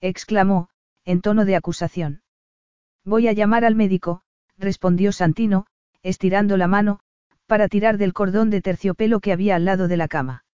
exclamó, 0.00 0.68
en 1.04 1.20
tono 1.20 1.44
de 1.44 1.56
acusación. 1.56 2.22
Voy 3.04 3.28
a 3.28 3.32
llamar 3.32 3.64
al 3.64 3.74
médico, 3.74 4.22
respondió 4.58 5.12
Santino, 5.12 5.66
estirando 6.02 6.56
la 6.56 6.66
mano, 6.66 7.00
para 7.46 7.68
tirar 7.68 7.98
del 7.98 8.12
cordón 8.12 8.50
de 8.50 8.60
terciopelo 8.60 9.20
que 9.20 9.32
había 9.32 9.56
al 9.56 9.64
lado 9.64 9.88
de 9.88 9.96
la 9.96 10.08
cama. 10.08 10.44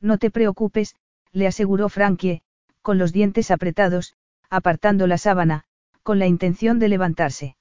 No 0.00 0.18
te 0.18 0.30
preocupes, 0.30 0.96
le 1.32 1.46
aseguró 1.46 1.88
Frankie, 1.88 2.42
con 2.82 2.98
los 2.98 3.12
dientes 3.12 3.50
apretados, 3.50 4.16
apartando 4.48 5.06
la 5.06 5.18
sábana, 5.18 5.64
con 6.02 6.18
la 6.18 6.26
intención 6.26 6.78
de 6.78 6.88
levantarse. 6.88 7.56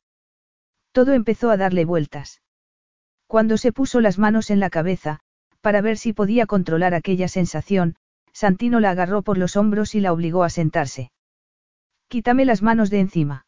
Todo 0.91 1.13
empezó 1.13 1.49
a 1.49 1.57
darle 1.57 1.83
vueltas. 1.83 2.41
Cuando 3.27 3.57
se 3.57 3.73
puso 3.73 4.01
las 4.01 4.17
manos 4.17 4.49
en 4.49 4.59
la 4.59 4.69
cabeza, 4.69 5.19
para 5.65 5.81
ver 5.81 5.97
si 5.97 6.13
podía 6.13 6.45
controlar 6.45 6.93
aquella 6.93 7.27
sensación, 7.27 7.95
Santino 8.31 8.79
la 8.79 8.91
agarró 8.91 9.23
por 9.23 9.39
los 9.39 9.55
hombros 9.55 9.95
y 9.95 9.99
la 9.99 10.13
obligó 10.13 10.43
a 10.43 10.51
sentarse. 10.51 11.11
Quítame 12.07 12.45
las 12.45 12.61
manos 12.61 12.91
de 12.91 12.99
encima. 12.99 13.47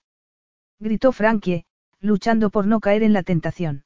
Gritó 0.79 1.11
Frankie, 1.11 1.65
luchando 1.99 2.49
por 2.49 2.65
no 2.65 2.79
caer 2.79 3.03
en 3.03 3.13
la 3.13 3.21
tentación. 3.21 3.85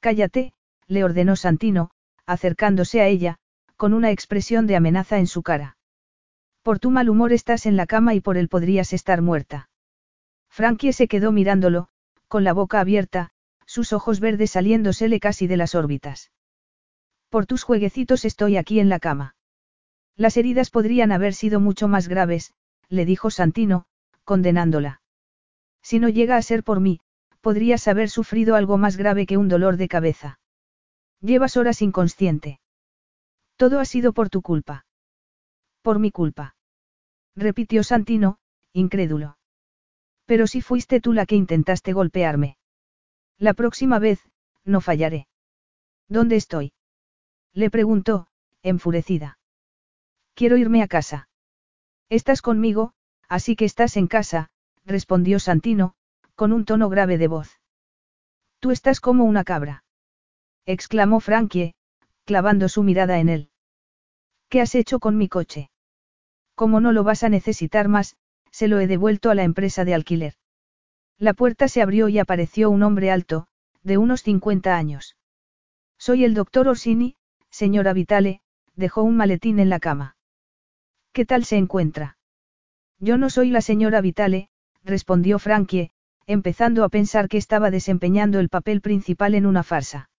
Cállate, 0.00 0.54
le 0.86 1.04
ordenó 1.04 1.36
Santino, 1.36 1.90
acercándose 2.24 3.02
a 3.02 3.08
ella, 3.08 3.36
con 3.76 3.92
una 3.92 4.10
expresión 4.10 4.66
de 4.66 4.76
amenaza 4.76 5.18
en 5.18 5.26
su 5.26 5.42
cara. 5.42 5.76
Por 6.62 6.78
tu 6.78 6.90
mal 6.90 7.10
humor 7.10 7.34
estás 7.34 7.66
en 7.66 7.76
la 7.76 7.84
cama 7.84 8.14
y 8.14 8.22
por 8.22 8.38
él 8.38 8.48
podrías 8.48 8.94
estar 8.94 9.20
muerta. 9.20 9.68
Frankie 10.48 10.94
se 10.94 11.08
quedó 11.08 11.30
mirándolo, 11.30 11.88
con 12.26 12.42
la 12.42 12.54
boca 12.54 12.80
abierta, 12.80 13.32
sus 13.66 13.92
ojos 13.92 14.18
verdes 14.18 14.52
saliéndosele 14.52 15.20
casi 15.20 15.46
de 15.46 15.58
las 15.58 15.74
órbitas. 15.74 16.30
Por 17.34 17.46
tus 17.46 17.64
jueguecitos 17.64 18.24
estoy 18.24 18.56
aquí 18.56 18.78
en 18.78 18.88
la 18.88 19.00
cama. 19.00 19.34
Las 20.14 20.36
heridas 20.36 20.70
podrían 20.70 21.10
haber 21.10 21.34
sido 21.34 21.58
mucho 21.58 21.88
más 21.88 22.06
graves, 22.06 22.54
le 22.88 23.04
dijo 23.04 23.28
Santino, 23.28 23.86
condenándola. 24.22 25.02
Si 25.82 25.98
no 25.98 26.08
llega 26.08 26.36
a 26.36 26.42
ser 26.42 26.62
por 26.62 26.78
mí, 26.78 27.00
podrías 27.40 27.88
haber 27.88 28.08
sufrido 28.08 28.54
algo 28.54 28.78
más 28.78 28.96
grave 28.96 29.26
que 29.26 29.36
un 29.36 29.48
dolor 29.48 29.78
de 29.78 29.88
cabeza. 29.88 30.38
Llevas 31.20 31.56
horas 31.56 31.82
inconsciente. 31.82 32.60
Todo 33.56 33.80
ha 33.80 33.84
sido 33.84 34.12
por 34.12 34.30
tu 34.30 34.40
culpa. 34.40 34.86
Por 35.82 35.98
mi 35.98 36.12
culpa. 36.12 36.54
Repitió 37.34 37.82
Santino, 37.82 38.38
incrédulo. 38.72 39.38
Pero 40.24 40.46
si 40.46 40.60
fuiste 40.60 41.00
tú 41.00 41.12
la 41.12 41.26
que 41.26 41.34
intentaste 41.34 41.94
golpearme. 41.94 42.58
La 43.38 43.54
próxima 43.54 43.98
vez, 43.98 44.20
no 44.64 44.80
fallaré. 44.80 45.26
¿Dónde 46.06 46.36
estoy? 46.36 46.73
Le 47.54 47.70
preguntó, 47.70 48.26
enfurecida. 48.62 49.38
Quiero 50.34 50.56
irme 50.56 50.82
a 50.82 50.88
casa. 50.88 51.28
Estás 52.10 52.42
conmigo, 52.42 52.92
así 53.28 53.54
que 53.54 53.64
estás 53.64 53.96
en 53.96 54.08
casa, 54.08 54.50
respondió 54.84 55.38
Santino, 55.38 55.94
con 56.34 56.52
un 56.52 56.64
tono 56.64 56.88
grave 56.88 57.16
de 57.16 57.28
voz. 57.28 57.60
Tú 58.58 58.72
estás 58.72 59.00
como 59.00 59.24
una 59.24 59.44
cabra. 59.44 59.84
exclamó 60.66 61.20
Frankie, 61.20 61.74
clavando 62.24 62.68
su 62.68 62.82
mirada 62.82 63.20
en 63.20 63.28
él. 63.28 63.50
¿Qué 64.48 64.60
has 64.60 64.74
hecho 64.74 64.98
con 64.98 65.16
mi 65.16 65.28
coche? 65.28 65.70
Como 66.54 66.80
no 66.80 66.92
lo 66.92 67.04
vas 67.04 67.22
a 67.22 67.28
necesitar 67.28 67.88
más, 67.88 68.16
se 68.50 68.68
lo 68.68 68.80
he 68.80 68.86
devuelto 68.86 69.30
a 69.30 69.34
la 69.34 69.44
empresa 69.44 69.84
de 69.84 69.94
alquiler. 69.94 70.34
La 71.18 71.34
puerta 71.34 71.68
se 71.68 71.82
abrió 71.82 72.08
y 72.08 72.18
apareció 72.18 72.70
un 72.70 72.82
hombre 72.82 73.10
alto, 73.10 73.46
de 73.82 73.98
unos 73.98 74.22
50 74.22 74.76
años. 74.76 75.16
Soy 75.98 76.24
el 76.24 76.34
doctor 76.34 76.68
Orsini, 76.68 77.16
señora 77.54 77.92
Vitale, 77.92 78.40
dejó 78.74 79.04
un 79.04 79.16
maletín 79.16 79.60
en 79.60 79.68
la 79.68 79.78
cama. 79.78 80.16
¿Qué 81.12 81.24
tal 81.24 81.44
se 81.44 81.56
encuentra? 81.56 82.18
Yo 82.98 83.16
no 83.16 83.30
soy 83.30 83.50
la 83.50 83.60
señora 83.60 84.00
Vitale, 84.00 84.48
respondió 84.82 85.38
Frankie, 85.38 85.92
empezando 86.26 86.82
a 86.82 86.88
pensar 86.88 87.28
que 87.28 87.36
estaba 87.36 87.70
desempeñando 87.70 88.40
el 88.40 88.48
papel 88.48 88.80
principal 88.80 89.36
en 89.36 89.46
una 89.46 89.62
farsa. 89.62 90.10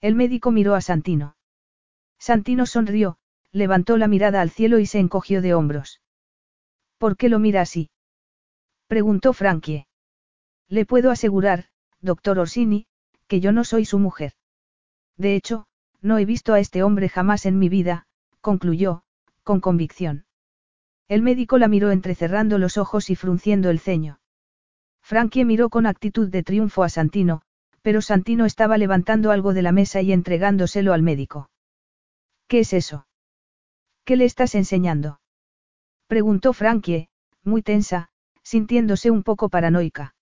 El 0.00 0.14
médico 0.14 0.52
miró 0.52 0.74
a 0.74 0.80
Santino. 0.80 1.36
Santino 2.18 2.64
sonrió, 2.64 3.18
levantó 3.52 3.98
la 3.98 4.08
mirada 4.08 4.40
al 4.40 4.48
cielo 4.48 4.78
y 4.78 4.86
se 4.86 5.00
encogió 5.00 5.42
de 5.42 5.52
hombros. 5.52 6.00
¿Por 6.96 7.18
qué 7.18 7.28
lo 7.28 7.38
mira 7.38 7.60
así? 7.60 7.90
preguntó 8.86 9.34
Frankie. 9.34 9.86
Le 10.68 10.86
puedo 10.86 11.10
asegurar, 11.10 11.66
doctor 12.00 12.38
Orsini, 12.38 12.86
que 13.26 13.40
yo 13.40 13.52
no 13.52 13.64
soy 13.64 13.84
su 13.84 13.98
mujer. 13.98 14.32
De 15.18 15.36
hecho, 15.36 15.66
no 16.04 16.18
he 16.18 16.26
visto 16.26 16.52
a 16.52 16.60
este 16.60 16.82
hombre 16.82 17.08
jamás 17.08 17.46
en 17.46 17.58
mi 17.58 17.70
vida, 17.70 18.06
concluyó, 18.42 19.02
con 19.42 19.60
convicción. 19.60 20.26
El 21.08 21.22
médico 21.22 21.56
la 21.56 21.66
miró 21.66 21.90
entrecerrando 21.90 22.58
los 22.58 22.76
ojos 22.76 23.08
y 23.08 23.16
frunciendo 23.16 23.70
el 23.70 23.80
ceño. 23.80 24.20
Frankie 25.02 25.46
miró 25.46 25.70
con 25.70 25.86
actitud 25.86 26.28
de 26.28 26.42
triunfo 26.42 26.82
a 26.82 26.90
Santino, 26.90 27.40
pero 27.80 28.02
Santino 28.02 28.44
estaba 28.44 28.76
levantando 28.76 29.30
algo 29.30 29.54
de 29.54 29.62
la 29.62 29.72
mesa 29.72 30.02
y 30.02 30.12
entregándoselo 30.12 30.92
al 30.92 31.02
médico. 31.02 31.48
¿Qué 32.48 32.60
es 32.60 32.74
eso? 32.74 33.06
¿Qué 34.04 34.16
le 34.16 34.26
estás 34.26 34.54
enseñando? 34.54 35.20
Preguntó 36.06 36.52
Frankie, 36.52 37.08
muy 37.42 37.62
tensa, 37.62 38.10
sintiéndose 38.42 39.10
un 39.10 39.22
poco 39.22 39.48
paranoica. 39.48 40.14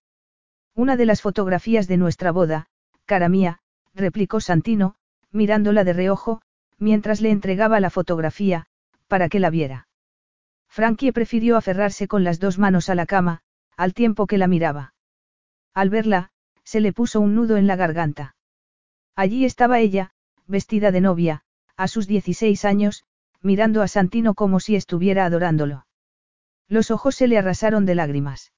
Una 0.75 0.95
de 0.95 1.05
las 1.05 1.21
fotografías 1.21 1.89
de 1.89 1.97
nuestra 1.97 2.31
boda, 2.31 2.67
cara 3.05 3.27
mía, 3.27 3.59
replicó 3.93 4.39
Santino, 4.39 4.95
mirándola 5.33 5.83
de 5.83 5.93
reojo, 5.93 6.41
mientras 6.77 7.19
le 7.19 7.31
entregaba 7.31 7.79
la 7.79 7.89
fotografía, 7.89 8.67
para 9.07 9.27
que 9.27 9.39
la 9.39 9.49
viera. 9.49 9.87
Frankie 10.69 11.11
prefirió 11.11 11.57
aferrarse 11.57 12.07
con 12.07 12.23
las 12.23 12.39
dos 12.39 12.57
manos 12.57 12.89
a 12.89 12.95
la 12.95 13.05
cama, 13.05 13.41
al 13.75 13.93
tiempo 13.93 14.27
que 14.27 14.37
la 14.37 14.47
miraba. 14.47 14.93
Al 15.73 15.89
verla, 15.89 16.31
se 16.63 16.79
le 16.79 16.93
puso 16.93 17.19
un 17.19 17.35
nudo 17.35 17.57
en 17.57 17.67
la 17.67 17.75
garganta. 17.75 18.35
Allí 19.15 19.45
estaba 19.45 19.79
ella, 19.79 20.11
vestida 20.47 20.91
de 20.91 21.01
novia, 21.01 21.43
a 21.75 21.87
sus 21.87 22.07
16 22.07 22.65
años, 22.65 23.03
mirando 23.41 23.81
a 23.81 23.87
Santino 23.87 24.33
como 24.33 24.59
si 24.59 24.75
estuviera 24.75 25.25
adorándolo. 25.25 25.85
Los 26.67 26.91
ojos 26.91 27.15
se 27.15 27.27
le 27.27 27.37
arrasaron 27.37 27.85
de 27.85 27.95
lágrimas. 27.95 28.51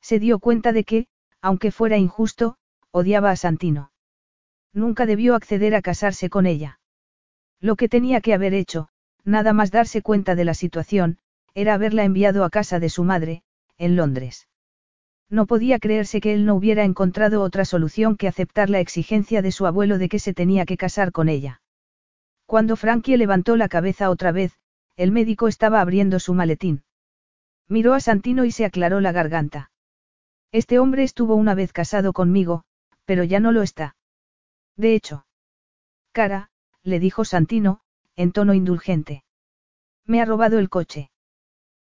Se 0.00 0.18
dio 0.18 0.38
cuenta 0.38 0.72
de 0.72 0.84
que, 0.84 1.06
aunque 1.40 1.70
fuera 1.70 1.96
injusto, 1.96 2.56
odiaba 2.90 3.30
a 3.30 3.36
Santino. 3.36 3.89
Nunca 4.72 5.06
debió 5.06 5.34
acceder 5.34 5.74
a 5.74 5.82
casarse 5.82 6.30
con 6.30 6.46
ella. 6.46 6.80
Lo 7.60 7.76
que 7.76 7.88
tenía 7.88 8.20
que 8.20 8.34
haber 8.34 8.54
hecho, 8.54 8.88
nada 9.24 9.52
más 9.52 9.70
darse 9.70 10.02
cuenta 10.02 10.34
de 10.34 10.44
la 10.44 10.54
situación, 10.54 11.18
era 11.54 11.74
haberla 11.74 12.04
enviado 12.04 12.44
a 12.44 12.50
casa 12.50 12.78
de 12.78 12.88
su 12.88 13.04
madre, 13.04 13.42
en 13.76 13.96
Londres. 13.96 14.48
No 15.28 15.46
podía 15.46 15.78
creerse 15.78 16.20
que 16.20 16.32
él 16.34 16.44
no 16.44 16.54
hubiera 16.54 16.84
encontrado 16.84 17.42
otra 17.42 17.64
solución 17.64 18.16
que 18.16 18.28
aceptar 18.28 18.70
la 18.70 18.80
exigencia 18.80 19.42
de 19.42 19.52
su 19.52 19.66
abuelo 19.66 19.98
de 19.98 20.08
que 20.08 20.18
se 20.18 20.34
tenía 20.34 20.64
que 20.66 20.76
casar 20.76 21.12
con 21.12 21.28
ella. 21.28 21.62
Cuando 22.46 22.74
Frankie 22.76 23.16
levantó 23.16 23.56
la 23.56 23.68
cabeza 23.68 24.10
otra 24.10 24.32
vez, 24.32 24.58
el 24.96 25.12
médico 25.12 25.46
estaba 25.46 25.80
abriendo 25.80 26.18
su 26.18 26.34
maletín. 26.34 26.82
Miró 27.68 27.94
a 27.94 28.00
Santino 28.00 28.44
y 28.44 28.50
se 28.50 28.64
aclaró 28.64 29.00
la 29.00 29.12
garganta. 29.12 29.70
Este 30.50 30.80
hombre 30.80 31.04
estuvo 31.04 31.36
una 31.36 31.54
vez 31.54 31.72
casado 31.72 32.12
conmigo, 32.12 32.64
pero 33.04 33.22
ya 33.22 33.38
no 33.38 33.52
lo 33.52 33.62
está. 33.62 33.94
De 34.80 34.94
hecho. 34.94 35.26
Cara, 36.12 36.48
le 36.82 37.00
dijo 37.00 37.26
Santino, 37.26 37.82
en 38.16 38.32
tono 38.32 38.54
indulgente. 38.54 39.24
Me 40.06 40.22
ha 40.22 40.24
robado 40.24 40.58
el 40.58 40.70
coche. 40.70 41.10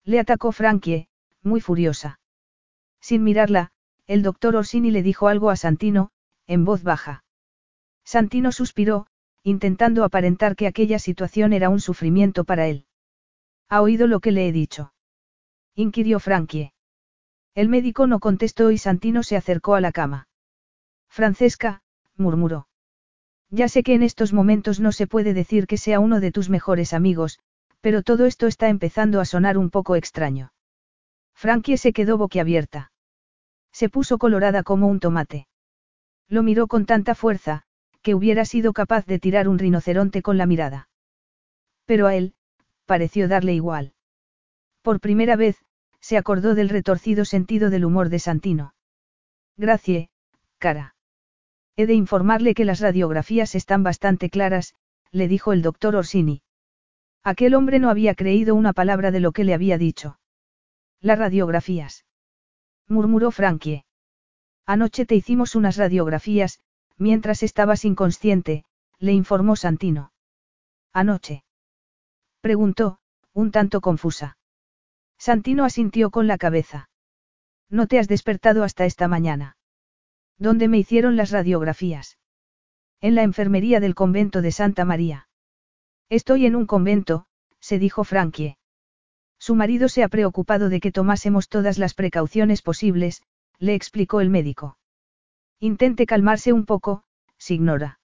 Le 0.03 0.19
atacó 0.19 0.51
Frankie, 0.51 1.07
muy 1.41 1.59
furiosa. 1.59 2.19
Sin 3.01 3.23
mirarla, 3.23 3.71
el 4.05 4.21
doctor 4.21 4.55
Orsini 4.55 4.91
le 4.91 5.01
dijo 5.01 5.27
algo 5.27 5.49
a 5.49 5.55
Santino, 5.55 6.11
en 6.45 6.65
voz 6.65 6.83
baja. 6.83 7.23
Santino 8.03 8.51
suspiró, 8.51 9.07
intentando 9.41 10.03
aparentar 10.03 10.55
que 10.55 10.67
aquella 10.67 10.99
situación 10.99 11.51
era 11.51 11.69
un 11.69 11.79
sufrimiento 11.79 12.43
para 12.43 12.67
él. 12.67 12.85
¿Ha 13.69 13.81
oído 13.81 14.05
lo 14.05 14.19
que 14.19 14.31
le 14.31 14.47
he 14.47 14.51
dicho? 14.51 14.93
inquirió 15.73 16.19
Frankie. 16.19 16.73
El 17.55 17.69
médico 17.69 18.05
no 18.05 18.19
contestó 18.19 18.69
y 18.69 18.77
Santino 18.77 19.23
se 19.23 19.35
acercó 19.35 19.73
a 19.73 19.81
la 19.81 19.91
cama. 19.91 20.27
Francesca, 21.09 21.81
murmuró. 22.17 22.67
Ya 23.55 23.67
sé 23.67 23.83
que 23.83 23.93
en 23.93 24.01
estos 24.01 24.33
momentos 24.33 24.79
no 24.79 24.91
se 24.91 25.05
puede 25.05 25.35
decir 25.35 25.67
que 25.67 25.77
sea 25.77 25.99
uno 25.99 26.19
de 26.19 26.31
tus 26.31 26.49
mejores 26.49 26.91
amigos, 26.91 27.39
pero 27.81 28.01
todo 28.01 28.25
esto 28.25 28.47
está 28.47 28.67
empezando 28.67 29.21
a 29.21 29.25
sonar 29.25 29.59
un 29.59 29.69
poco 29.69 29.95
extraño. 29.95 30.51
Frankie 31.35 31.77
se 31.77 31.93
quedó 31.93 32.17
boquiabierta. 32.17 32.91
Se 33.71 33.89
puso 33.89 34.17
colorada 34.17 34.63
como 34.63 34.87
un 34.87 34.99
tomate. 34.99 35.45
Lo 36.27 36.41
miró 36.41 36.65
con 36.65 36.87
tanta 36.87 37.13
fuerza, 37.13 37.61
que 38.01 38.15
hubiera 38.15 38.43
sido 38.45 38.73
capaz 38.73 39.05
de 39.05 39.19
tirar 39.19 39.47
un 39.47 39.59
rinoceronte 39.59 40.23
con 40.23 40.39
la 40.39 40.47
mirada. 40.47 40.89
Pero 41.85 42.07
a 42.07 42.15
él, 42.15 42.33
pareció 42.87 43.27
darle 43.27 43.53
igual. 43.53 43.93
Por 44.81 44.99
primera 44.99 45.35
vez, 45.35 45.63
se 45.99 46.17
acordó 46.17 46.55
del 46.55 46.69
retorcido 46.69 47.23
sentido 47.23 47.69
del 47.69 47.85
humor 47.85 48.09
de 48.09 48.17
Santino. 48.17 48.73
Gracie, 49.57 50.09
cara. 50.57 50.92
He 51.75 51.87
de 51.87 51.93
informarle 51.93 52.53
que 52.53 52.65
las 52.65 52.79
radiografías 52.79 53.55
están 53.55 53.83
bastante 53.83 54.29
claras, 54.29 54.75
le 55.11 55.27
dijo 55.27 55.53
el 55.53 55.61
doctor 55.61 55.95
Orsini. 55.95 56.41
Aquel 57.23 57.55
hombre 57.55 57.79
no 57.79 57.89
había 57.89 58.15
creído 58.15 58.53
una 58.53 58.73
palabra 58.73 59.09
de 59.11 59.19
lo 59.19 59.31
que 59.31 59.43
le 59.43 59.53
había 59.53 59.77
dicho. 59.77 60.19
Las 60.99 61.17
radiografías. 61.17 62.05
murmuró 62.87 63.31
Frankie. 63.31 63.85
Anoche 64.65 65.05
te 65.05 65.15
hicimos 65.15 65.55
unas 65.55 65.77
radiografías, 65.77 66.59
mientras 66.97 67.43
estabas 67.43 67.85
inconsciente, 67.85 68.65
le 68.99 69.13
informó 69.13 69.55
Santino. 69.55 70.11
Anoche. 70.93 71.43
Preguntó, 72.41 72.99
un 73.33 73.51
tanto 73.51 73.81
confusa. 73.81 74.37
Santino 75.17 75.65
asintió 75.65 76.11
con 76.11 76.27
la 76.27 76.37
cabeza. 76.37 76.89
No 77.69 77.87
te 77.87 77.99
has 77.99 78.07
despertado 78.07 78.63
hasta 78.63 78.85
esta 78.85 79.07
mañana. 79.07 79.57
¿Dónde 80.37 80.67
me 80.67 80.77
hicieron 80.77 81.15
las 81.15 81.31
radiografías? 81.31 82.17
En 83.01 83.15
la 83.15 83.23
enfermería 83.23 83.79
del 83.79 83.95
convento 83.95 84.41
de 84.41 84.51
Santa 84.51 84.85
María. 84.85 85.27
Estoy 86.09 86.45
en 86.45 86.55
un 86.55 86.65
convento, 86.65 87.25
se 87.59 87.79
dijo 87.79 88.03
Frankie. 88.03 88.57
Su 89.39 89.55
marido 89.55 89.89
se 89.89 90.03
ha 90.03 90.07
preocupado 90.07 90.69
de 90.69 90.79
que 90.79 90.91
tomásemos 90.91 91.49
todas 91.49 91.77
las 91.77 91.93
precauciones 91.93 92.61
posibles, 92.61 93.21
le 93.59 93.75
explicó 93.75 94.21
el 94.21 94.29
médico. 94.29 94.77
Intente 95.59 96.05
calmarse 96.05 96.53
un 96.53 96.65
poco, 96.65 97.03
Signora. 97.37 97.99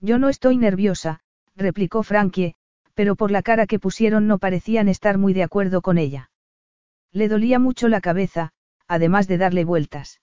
Yo 0.00 0.18
no 0.18 0.28
estoy 0.28 0.56
nerviosa, 0.56 1.20
replicó 1.56 2.02
Frankie, 2.02 2.54
pero 2.94 3.16
por 3.16 3.30
la 3.30 3.42
cara 3.42 3.66
que 3.66 3.78
pusieron 3.78 4.26
no 4.26 4.38
parecían 4.38 4.88
estar 4.88 5.18
muy 5.18 5.32
de 5.32 5.42
acuerdo 5.42 5.82
con 5.82 5.98
ella. 5.98 6.30
Le 7.12 7.28
dolía 7.28 7.58
mucho 7.58 7.88
la 7.88 8.00
cabeza, 8.00 8.52
además 8.86 9.28
de 9.28 9.38
darle 9.38 9.64
vueltas. 9.64 10.20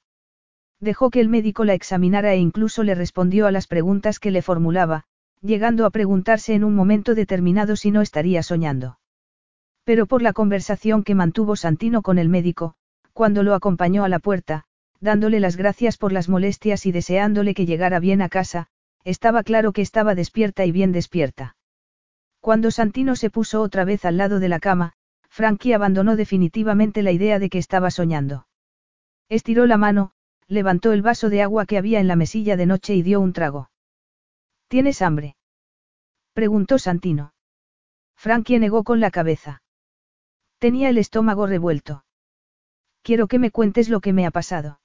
Dejó 0.79 1.09
que 1.09 1.19
el 1.19 1.29
médico 1.29 1.65
la 1.65 1.73
examinara 1.73 2.33
e 2.33 2.37
incluso 2.37 2.83
le 2.83 2.95
respondió 2.95 3.47
a 3.47 3.51
las 3.51 3.67
preguntas 3.67 4.19
que 4.19 4.31
le 4.31 4.41
formulaba, 4.41 5.03
llegando 5.41 5.85
a 5.85 5.89
preguntarse 5.89 6.53
en 6.53 6.63
un 6.63 6.75
momento 6.75 7.15
determinado 7.15 7.75
si 7.75 7.91
no 7.91 8.01
estaría 8.01 8.43
soñando. 8.43 8.99
Pero 9.83 10.05
por 10.05 10.21
la 10.21 10.33
conversación 10.33 11.03
que 11.03 11.15
mantuvo 11.15 11.55
Santino 11.55 12.01
con 12.01 12.17
el 12.17 12.29
médico, 12.29 12.75
cuando 13.13 13.43
lo 13.43 13.53
acompañó 13.53 14.03
a 14.03 14.09
la 14.09 14.19
puerta, 14.19 14.65
dándole 15.01 15.39
las 15.39 15.57
gracias 15.57 15.97
por 15.97 16.11
las 16.11 16.29
molestias 16.29 16.85
y 16.85 16.91
deseándole 16.91 17.53
que 17.53 17.65
llegara 17.65 17.99
bien 17.99 18.21
a 18.21 18.29
casa, 18.29 18.67
estaba 19.03 19.43
claro 19.43 19.71
que 19.71 19.81
estaba 19.81 20.15
despierta 20.15 20.65
y 20.65 20.71
bien 20.71 20.91
despierta. 20.91 21.55
Cuando 22.39 22.71
Santino 22.71 23.15
se 23.15 23.29
puso 23.29 23.61
otra 23.61 23.83
vez 23.83 24.05
al 24.05 24.17
lado 24.17 24.39
de 24.39 24.49
la 24.49 24.59
cama, 24.59 24.93
Frankie 25.29 25.73
abandonó 25.73 26.15
definitivamente 26.15 27.03
la 27.03 27.11
idea 27.11 27.39
de 27.39 27.49
que 27.49 27.57
estaba 27.57 27.91
soñando. 27.91 28.47
Estiró 29.29 29.65
la 29.65 29.77
mano, 29.77 30.11
levantó 30.49 30.91
el 30.91 31.03
vaso 31.03 31.29
de 31.29 31.43
agua 31.43 31.65
que 31.65 31.77
había 31.77 31.99
en 31.99 32.07
la 32.07 32.15
mesilla 32.15 32.57
de 32.57 32.65
noche 32.65 32.95
y 32.95 33.03
dio 33.03 33.21
un 33.21 33.33
trago. 33.33 33.69
¿Tienes 34.67 35.01
hambre? 35.01 35.37
preguntó 36.33 36.79
Santino. 36.79 37.33
Frankie 38.17 38.59
negó 38.59 38.83
con 38.83 38.99
la 38.99 39.11
cabeza. 39.11 39.61
Tenía 40.57 40.89
el 40.89 40.97
estómago 40.97 41.47
revuelto. 41.47 42.03
Quiero 43.03 43.27
que 43.27 43.39
me 43.39 43.51
cuentes 43.51 43.89
lo 43.89 44.01
que 44.01 44.11
me 44.11 44.25
ha 44.25 44.31
pasado. 44.31 44.81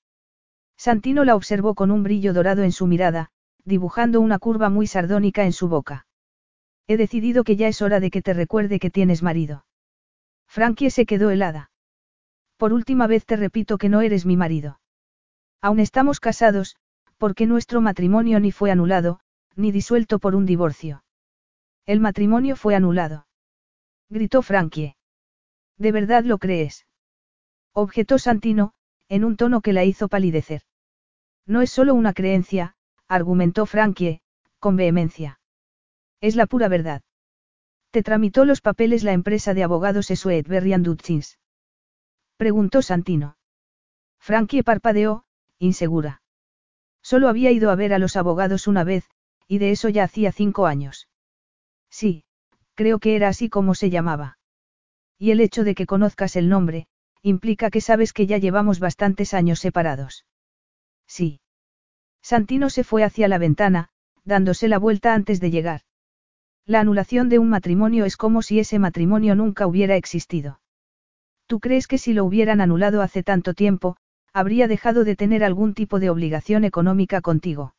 Santino 0.76 1.24
la 1.24 1.34
observó 1.34 1.74
con 1.74 1.90
un 1.90 2.02
brillo 2.02 2.32
dorado 2.32 2.62
en 2.62 2.72
su 2.72 2.86
mirada, 2.86 3.30
dibujando 3.64 4.20
una 4.20 4.38
curva 4.38 4.68
muy 4.68 4.86
sardónica 4.86 5.44
en 5.44 5.52
su 5.52 5.68
boca. 5.68 6.06
He 6.86 6.96
decidido 6.96 7.42
que 7.42 7.56
ya 7.56 7.68
es 7.68 7.80
hora 7.80 8.00
de 8.00 8.10
que 8.10 8.20
te 8.22 8.34
recuerde 8.34 8.78
que 8.78 8.90
tienes 8.90 9.22
marido. 9.22 9.64
Frankie 10.46 10.90
se 10.90 11.06
quedó 11.06 11.30
helada. 11.30 11.70
Por 12.58 12.72
última 12.72 13.06
vez 13.06 13.24
te 13.24 13.36
repito 13.36 13.78
que 13.78 13.88
no 13.88 14.02
eres 14.02 14.26
mi 14.26 14.36
marido. 14.36 14.78
Aún 15.64 15.80
estamos 15.80 16.20
casados, 16.20 16.76
porque 17.16 17.46
nuestro 17.46 17.80
matrimonio 17.80 18.38
ni 18.38 18.52
fue 18.52 18.70
anulado, 18.70 19.20
ni 19.56 19.72
disuelto 19.72 20.18
por 20.18 20.34
un 20.34 20.44
divorcio. 20.44 21.04
El 21.86 22.00
matrimonio 22.00 22.54
fue 22.54 22.74
anulado. 22.74 23.26
Gritó 24.10 24.42
Frankie. 24.42 24.94
¿De 25.78 25.90
verdad 25.90 26.22
lo 26.22 26.36
crees? 26.36 26.86
Objetó 27.72 28.18
Santino, 28.18 28.74
en 29.08 29.24
un 29.24 29.38
tono 29.38 29.62
que 29.62 29.72
la 29.72 29.84
hizo 29.84 30.08
palidecer. 30.08 30.60
No 31.46 31.62
es 31.62 31.70
solo 31.70 31.94
una 31.94 32.12
creencia, 32.12 32.76
argumentó 33.08 33.64
Frankie, 33.64 34.20
con 34.58 34.76
vehemencia. 34.76 35.40
Es 36.20 36.36
la 36.36 36.44
pura 36.44 36.68
verdad. 36.68 37.00
¿Te 37.90 38.02
tramitó 38.02 38.44
los 38.44 38.60
papeles 38.60 39.02
la 39.02 39.14
empresa 39.14 39.54
de 39.54 39.62
abogados 39.62 40.12
Berrian 40.46 40.82
Dutchins? 40.82 41.38
Preguntó 42.36 42.82
Santino. 42.82 43.38
Frankie 44.18 44.62
parpadeó, 44.62 45.24
insegura. 45.64 46.22
Solo 47.02 47.28
había 47.28 47.50
ido 47.50 47.70
a 47.70 47.74
ver 47.74 47.92
a 47.92 47.98
los 47.98 48.16
abogados 48.16 48.66
una 48.66 48.84
vez, 48.84 49.04
y 49.46 49.58
de 49.58 49.70
eso 49.70 49.88
ya 49.88 50.04
hacía 50.04 50.32
cinco 50.32 50.66
años. 50.66 51.08
Sí, 51.90 52.24
creo 52.74 52.98
que 52.98 53.16
era 53.16 53.28
así 53.28 53.48
como 53.48 53.74
se 53.74 53.90
llamaba. 53.90 54.38
Y 55.18 55.30
el 55.30 55.40
hecho 55.40 55.64
de 55.64 55.74
que 55.74 55.86
conozcas 55.86 56.36
el 56.36 56.48
nombre, 56.48 56.86
implica 57.22 57.70
que 57.70 57.80
sabes 57.80 58.12
que 58.12 58.26
ya 58.26 58.38
llevamos 58.38 58.80
bastantes 58.80 59.34
años 59.34 59.60
separados. 59.60 60.26
Sí. 61.06 61.40
Santino 62.22 62.70
se 62.70 62.84
fue 62.84 63.04
hacia 63.04 63.28
la 63.28 63.38
ventana, 63.38 63.90
dándose 64.24 64.68
la 64.68 64.78
vuelta 64.78 65.14
antes 65.14 65.40
de 65.40 65.50
llegar. 65.50 65.82
La 66.66 66.80
anulación 66.80 67.28
de 67.28 67.38
un 67.38 67.50
matrimonio 67.50 68.06
es 68.06 68.16
como 68.16 68.40
si 68.40 68.58
ese 68.58 68.78
matrimonio 68.78 69.34
nunca 69.34 69.66
hubiera 69.66 69.96
existido. 69.96 70.60
¿Tú 71.46 71.60
crees 71.60 71.86
que 71.86 71.98
si 71.98 72.14
lo 72.14 72.24
hubieran 72.24 72.62
anulado 72.62 73.02
hace 73.02 73.22
tanto 73.22 73.52
tiempo, 73.52 73.96
habría 74.34 74.68
dejado 74.68 75.04
de 75.04 75.16
tener 75.16 75.44
algún 75.44 75.72
tipo 75.72 76.00
de 76.00 76.10
obligación 76.10 76.64
económica 76.64 77.22
contigo? 77.22 77.74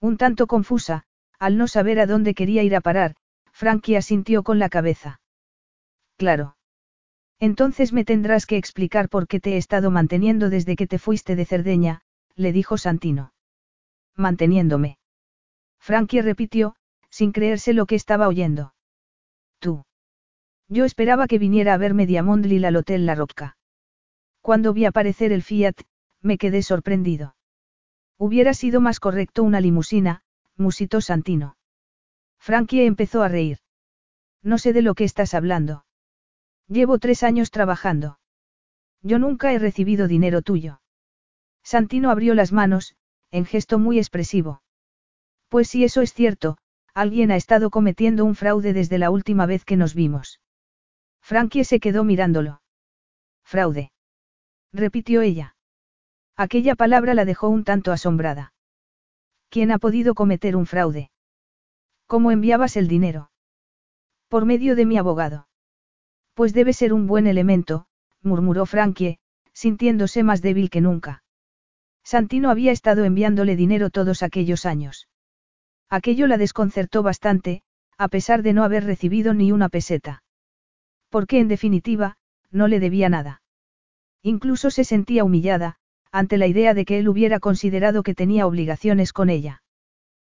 Un 0.00 0.16
tanto 0.18 0.46
confusa, 0.46 1.04
al 1.38 1.56
no 1.56 1.68
saber 1.68 2.00
a 2.00 2.06
dónde 2.06 2.34
quería 2.34 2.64
ir 2.64 2.74
a 2.74 2.80
parar, 2.80 3.14
Frankie 3.52 3.96
asintió 3.96 4.42
con 4.42 4.58
la 4.58 4.68
cabeza. 4.68 5.20
Claro. 6.16 6.56
Entonces 7.38 7.92
me 7.92 8.04
tendrás 8.04 8.44
que 8.44 8.56
explicar 8.56 9.08
por 9.08 9.28
qué 9.28 9.38
te 9.38 9.54
he 9.54 9.56
estado 9.56 9.92
manteniendo 9.92 10.50
desde 10.50 10.74
que 10.74 10.88
te 10.88 10.98
fuiste 10.98 11.36
de 11.36 11.44
Cerdeña, 11.44 12.02
le 12.34 12.52
dijo 12.52 12.76
Santino. 12.76 13.32
Manteniéndome. 14.16 14.98
Frankie 15.78 16.22
repitió, 16.22 16.74
sin 17.08 17.30
creerse 17.30 17.72
lo 17.72 17.86
que 17.86 17.94
estaba 17.94 18.26
oyendo. 18.26 18.74
Tú. 19.60 19.84
Yo 20.68 20.84
esperaba 20.84 21.28
que 21.28 21.38
viniera 21.38 21.74
a 21.74 21.78
verme 21.78 22.06
Diamondlil 22.06 22.64
al 22.64 22.76
Hotel 22.76 23.06
La 23.06 23.14
Rocca. 23.14 23.57
Cuando 24.48 24.72
vi 24.72 24.86
aparecer 24.86 25.30
el 25.30 25.42
Fiat, 25.42 25.74
me 26.22 26.38
quedé 26.38 26.62
sorprendido. 26.62 27.36
Hubiera 28.16 28.54
sido 28.54 28.80
más 28.80 28.98
correcto 28.98 29.42
una 29.42 29.60
limusina, 29.60 30.22
musitó 30.56 31.02
Santino. 31.02 31.58
Frankie 32.38 32.86
empezó 32.86 33.22
a 33.22 33.28
reír. 33.28 33.58
No 34.42 34.56
sé 34.56 34.72
de 34.72 34.80
lo 34.80 34.94
que 34.94 35.04
estás 35.04 35.34
hablando. 35.34 35.84
Llevo 36.66 36.98
tres 36.98 37.24
años 37.24 37.50
trabajando. 37.50 38.20
Yo 39.02 39.18
nunca 39.18 39.52
he 39.52 39.58
recibido 39.58 40.08
dinero 40.08 40.40
tuyo. 40.40 40.80
Santino 41.62 42.10
abrió 42.10 42.34
las 42.34 42.50
manos, 42.50 42.96
en 43.30 43.44
gesto 43.44 43.78
muy 43.78 43.98
expresivo. 43.98 44.62
Pues 45.50 45.68
si 45.68 45.84
eso 45.84 46.00
es 46.00 46.14
cierto, 46.14 46.56
alguien 46.94 47.32
ha 47.32 47.36
estado 47.36 47.68
cometiendo 47.68 48.24
un 48.24 48.34
fraude 48.34 48.72
desde 48.72 48.96
la 48.96 49.10
última 49.10 49.44
vez 49.44 49.66
que 49.66 49.76
nos 49.76 49.94
vimos. 49.94 50.40
Frankie 51.20 51.64
se 51.64 51.80
quedó 51.80 52.02
mirándolo. 52.02 52.62
Fraude. 53.44 53.92
Repitió 54.72 55.22
ella. 55.22 55.56
Aquella 56.36 56.74
palabra 56.74 57.14
la 57.14 57.24
dejó 57.24 57.48
un 57.48 57.64
tanto 57.64 57.92
asombrada. 57.92 58.52
¿Quién 59.48 59.72
ha 59.72 59.78
podido 59.78 60.14
cometer 60.14 60.56
un 60.56 60.66
fraude? 60.66 61.10
¿Cómo 62.06 62.30
enviabas 62.30 62.76
el 62.76 62.86
dinero? 62.86 63.30
Por 64.28 64.44
medio 64.44 64.76
de 64.76 64.86
mi 64.86 64.98
abogado. 64.98 65.48
Pues 66.34 66.52
debe 66.52 66.72
ser 66.72 66.92
un 66.92 67.06
buen 67.06 67.26
elemento, 67.26 67.86
murmuró 68.22 68.66
Frankie, 68.66 69.18
sintiéndose 69.52 70.22
más 70.22 70.42
débil 70.42 70.70
que 70.70 70.80
nunca. 70.80 71.22
Santino 72.04 72.50
había 72.50 72.72
estado 72.72 73.04
enviándole 73.04 73.56
dinero 73.56 73.90
todos 73.90 74.22
aquellos 74.22 74.64
años. 74.66 75.08
Aquello 75.90 76.26
la 76.26 76.38
desconcertó 76.38 77.02
bastante, 77.02 77.62
a 77.96 78.08
pesar 78.08 78.42
de 78.42 78.52
no 78.52 78.64
haber 78.64 78.84
recibido 78.84 79.34
ni 79.34 79.50
una 79.50 79.68
peseta. 79.68 80.22
Porque 81.08 81.40
en 81.40 81.48
definitiva, 81.48 82.16
no 82.50 82.68
le 82.68 82.80
debía 82.80 83.08
nada. 83.08 83.42
Incluso 84.22 84.70
se 84.70 84.84
sentía 84.84 85.24
humillada, 85.24 85.76
ante 86.10 86.38
la 86.38 86.46
idea 86.46 86.74
de 86.74 86.84
que 86.84 86.98
él 86.98 87.08
hubiera 87.08 87.40
considerado 87.40 88.02
que 88.02 88.14
tenía 88.14 88.46
obligaciones 88.46 89.12
con 89.12 89.30
ella. 89.30 89.62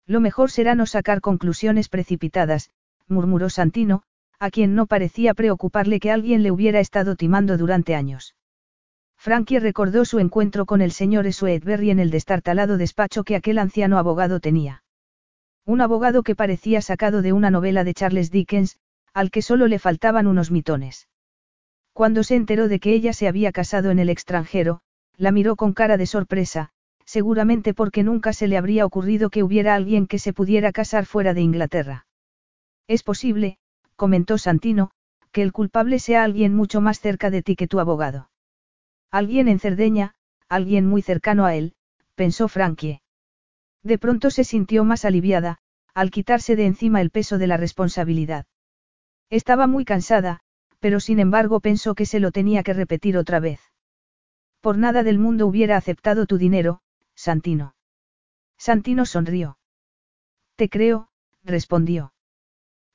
Lo 0.05 0.19
mejor 0.19 0.51
será 0.51 0.75
no 0.75 0.85
sacar 0.85 1.21
conclusiones 1.21 1.89
precipitadas, 1.89 2.71
murmuró 3.07 3.49
Santino, 3.49 4.03
a 4.39 4.49
quien 4.49 4.75
no 4.75 4.87
parecía 4.87 5.33
preocuparle 5.33 5.99
que 5.99 6.11
alguien 6.11 6.43
le 6.43 6.51
hubiera 6.51 6.79
estado 6.79 7.15
timando 7.15 7.57
durante 7.57 7.95
años. 7.95 8.35
Frankie 9.17 9.59
recordó 9.59 10.03
su 10.03 10.17
encuentro 10.17 10.65
con 10.65 10.81
el 10.81 10.91
señor 10.91 11.31
Sweetberry 11.31 11.91
en 11.91 11.99
el 11.99 12.09
destartalado 12.09 12.77
despacho 12.77 13.23
que 13.23 13.35
aquel 13.35 13.59
anciano 13.59 13.99
abogado 13.99 14.39
tenía. 14.39 14.83
Un 15.63 15.81
abogado 15.81 16.23
que 16.23 16.35
parecía 16.35 16.81
sacado 16.81 17.21
de 17.21 17.31
una 17.31 17.51
novela 17.51 17.83
de 17.83 17.93
Charles 17.93 18.31
Dickens, 18.31 18.77
al 19.13 19.29
que 19.29 19.43
solo 19.43 19.67
le 19.67 19.77
faltaban 19.77 20.25
unos 20.25 20.49
mitones. 20.49 21.07
Cuando 21.93 22.23
se 22.23 22.35
enteró 22.35 22.67
de 22.67 22.79
que 22.79 22.93
ella 22.93 23.13
se 23.13 23.27
había 23.27 23.51
casado 23.51 23.91
en 23.91 23.99
el 23.99 24.09
extranjero, 24.09 24.81
la 25.17 25.31
miró 25.31 25.55
con 25.55 25.73
cara 25.73 25.97
de 25.97 26.07
sorpresa, 26.07 26.69
seguramente 27.05 27.73
porque 27.73 28.03
nunca 28.03 28.33
se 28.33 28.47
le 28.47 28.57
habría 28.57 28.85
ocurrido 28.85 29.29
que 29.29 29.43
hubiera 29.43 29.75
alguien 29.75 30.07
que 30.07 30.19
se 30.19 30.33
pudiera 30.33 30.71
casar 30.71 31.05
fuera 31.05 31.33
de 31.33 31.41
Inglaterra. 31.41 32.07
Es 32.87 33.03
posible, 33.03 33.57
comentó 33.95 34.37
Santino, 34.37 34.91
que 35.31 35.41
el 35.41 35.51
culpable 35.51 35.99
sea 35.99 36.23
alguien 36.23 36.55
mucho 36.55 36.81
más 36.81 36.99
cerca 36.99 37.29
de 37.29 37.43
ti 37.43 37.55
que 37.55 37.67
tu 37.67 37.79
abogado. 37.79 38.29
Alguien 39.11 39.47
en 39.47 39.59
Cerdeña, 39.59 40.13
alguien 40.47 40.87
muy 40.87 41.01
cercano 41.01 41.45
a 41.45 41.55
él, 41.55 41.73
pensó 42.15 42.47
Frankie. 42.47 43.01
De 43.83 43.97
pronto 43.97 44.29
se 44.29 44.43
sintió 44.43 44.83
más 44.83 45.05
aliviada, 45.05 45.57
al 45.93 46.11
quitarse 46.11 46.55
de 46.55 46.65
encima 46.65 47.01
el 47.01 47.09
peso 47.09 47.37
de 47.37 47.47
la 47.47 47.57
responsabilidad. 47.57 48.45
Estaba 49.29 49.67
muy 49.67 49.85
cansada, 49.85 50.41
pero 50.81 50.99
sin 50.99 51.19
embargo 51.19 51.61
pensó 51.61 51.95
que 51.95 52.05
se 52.05 52.19
lo 52.19 52.31
tenía 52.31 52.63
que 52.63 52.73
repetir 52.73 53.15
otra 53.17 53.39
vez. 53.39 53.61
Por 54.59 54.77
nada 54.77 55.03
del 55.03 55.19
mundo 55.19 55.47
hubiera 55.47 55.77
aceptado 55.77 56.25
tu 56.25 56.37
dinero, 56.37 56.81
Santino. 57.15 57.75
Santino 58.57 59.05
sonrió. 59.05 59.57
Te 60.55 60.69
creo, 60.69 61.09
respondió. 61.43 62.13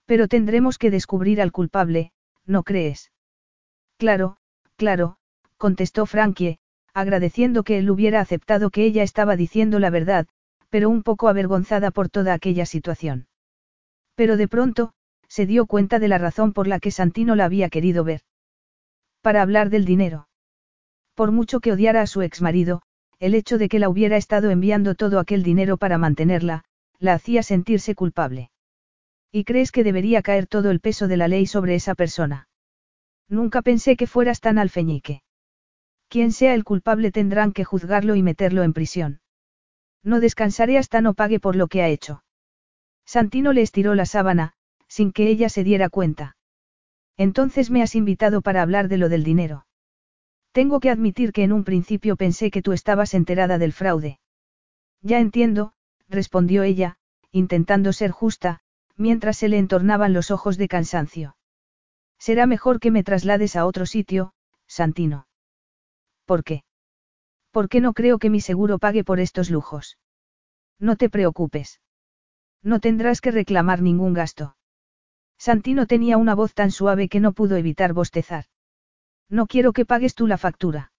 Pero 0.04 0.28
tendremos 0.28 0.78
que 0.78 0.90
descubrir 0.90 1.40
al 1.40 1.52
culpable, 1.52 2.12
¿no 2.44 2.64
crees? 2.64 3.12
Claro, 3.98 4.36
claro, 4.76 5.16
contestó 5.56 6.06
Frankie, 6.06 6.58
agradeciendo 6.92 7.62
que 7.62 7.78
él 7.78 7.90
hubiera 7.90 8.20
aceptado 8.20 8.70
que 8.70 8.84
ella 8.84 9.02
estaba 9.02 9.36
diciendo 9.36 9.78
la 9.78 9.90
verdad, 9.90 10.26
pero 10.70 10.90
un 10.90 11.02
poco 11.02 11.28
avergonzada 11.28 11.90
por 11.92 12.08
toda 12.08 12.34
aquella 12.34 12.66
situación. 12.66 13.28
Pero 14.16 14.36
de 14.36 14.48
pronto, 14.48 14.92
se 15.36 15.44
dio 15.44 15.66
cuenta 15.66 15.98
de 15.98 16.08
la 16.08 16.16
razón 16.16 16.54
por 16.54 16.66
la 16.66 16.80
que 16.80 16.90
Santino 16.90 17.36
la 17.36 17.44
había 17.44 17.68
querido 17.68 18.04
ver. 18.04 18.22
Para 19.20 19.42
hablar 19.42 19.68
del 19.68 19.84
dinero. 19.84 20.28
Por 21.14 21.30
mucho 21.30 21.60
que 21.60 21.72
odiara 21.72 22.00
a 22.00 22.06
su 22.06 22.22
exmarido, 22.22 22.80
el 23.18 23.34
hecho 23.34 23.58
de 23.58 23.68
que 23.68 23.78
la 23.78 23.90
hubiera 23.90 24.16
estado 24.16 24.48
enviando 24.48 24.94
todo 24.94 25.18
aquel 25.18 25.42
dinero 25.42 25.76
para 25.76 25.98
mantenerla, 25.98 26.64
la 26.98 27.12
hacía 27.12 27.42
sentirse 27.42 27.94
culpable. 27.94 28.50
¿Y 29.30 29.44
crees 29.44 29.72
que 29.72 29.84
debería 29.84 30.22
caer 30.22 30.46
todo 30.46 30.70
el 30.70 30.80
peso 30.80 31.06
de 31.06 31.18
la 31.18 31.28
ley 31.28 31.44
sobre 31.44 31.74
esa 31.74 31.94
persona? 31.94 32.48
Nunca 33.28 33.60
pensé 33.60 33.94
que 33.98 34.06
fueras 34.06 34.40
tan 34.40 34.56
alfeñique. 34.56 35.22
Quien 36.08 36.32
sea 36.32 36.54
el 36.54 36.64
culpable 36.64 37.12
tendrán 37.12 37.52
que 37.52 37.64
juzgarlo 37.64 38.14
y 38.14 38.22
meterlo 38.22 38.62
en 38.62 38.72
prisión. 38.72 39.20
No 40.02 40.18
descansaré 40.20 40.78
hasta 40.78 41.02
no 41.02 41.12
pague 41.12 41.40
por 41.40 41.56
lo 41.56 41.68
que 41.68 41.82
ha 41.82 41.88
hecho. 41.88 42.24
Santino 43.04 43.52
le 43.52 43.60
estiró 43.60 43.94
la 43.94 44.06
sábana, 44.06 44.55
sin 44.96 45.12
que 45.12 45.28
ella 45.28 45.50
se 45.50 45.62
diera 45.62 45.90
cuenta. 45.90 46.38
Entonces 47.18 47.70
me 47.70 47.82
has 47.82 47.94
invitado 47.94 48.40
para 48.40 48.62
hablar 48.62 48.88
de 48.88 48.96
lo 48.96 49.10
del 49.10 49.24
dinero. 49.24 49.66
Tengo 50.52 50.80
que 50.80 50.88
admitir 50.88 51.32
que 51.34 51.44
en 51.44 51.52
un 51.52 51.64
principio 51.64 52.16
pensé 52.16 52.50
que 52.50 52.62
tú 52.62 52.72
estabas 52.72 53.12
enterada 53.12 53.58
del 53.58 53.74
fraude. 53.74 54.20
Ya 55.02 55.20
entiendo, 55.20 55.74
respondió 56.08 56.62
ella, 56.62 56.96
intentando 57.30 57.92
ser 57.92 58.10
justa, 58.10 58.60
mientras 58.96 59.36
se 59.36 59.50
le 59.50 59.58
entornaban 59.58 60.14
los 60.14 60.30
ojos 60.30 60.56
de 60.56 60.66
cansancio. 60.66 61.36
Será 62.18 62.46
mejor 62.46 62.80
que 62.80 62.90
me 62.90 63.04
traslades 63.04 63.54
a 63.54 63.66
otro 63.66 63.84
sitio, 63.84 64.32
Santino. 64.66 65.28
¿Por 66.24 66.42
qué? 66.42 66.64
Porque 67.50 67.82
no 67.82 67.92
creo 67.92 68.18
que 68.18 68.30
mi 68.30 68.40
seguro 68.40 68.78
pague 68.78 69.04
por 69.04 69.20
estos 69.20 69.50
lujos. 69.50 69.98
No 70.78 70.96
te 70.96 71.10
preocupes. 71.10 71.82
No 72.62 72.80
tendrás 72.80 73.20
que 73.20 73.30
reclamar 73.30 73.82
ningún 73.82 74.14
gasto. 74.14 74.55
Santino 75.38 75.86
tenía 75.86 76.16
una 76.16 76.34
voz 76.34 76.54
tan 76.54 76.70
suave 76.70 77.08
que 77.08 77.20
no 77.20 77.32
pudo 77.32 77.56
evitar 77.56 77.92
bostezar. 77.92 78.46
No 79.28 79.46
quiero 79.46 79.72
que 79.72 79.84
pagues 79.84 80.14
tú 80.14 80.26
la 80.26 80.38
factura. 80.38 80.92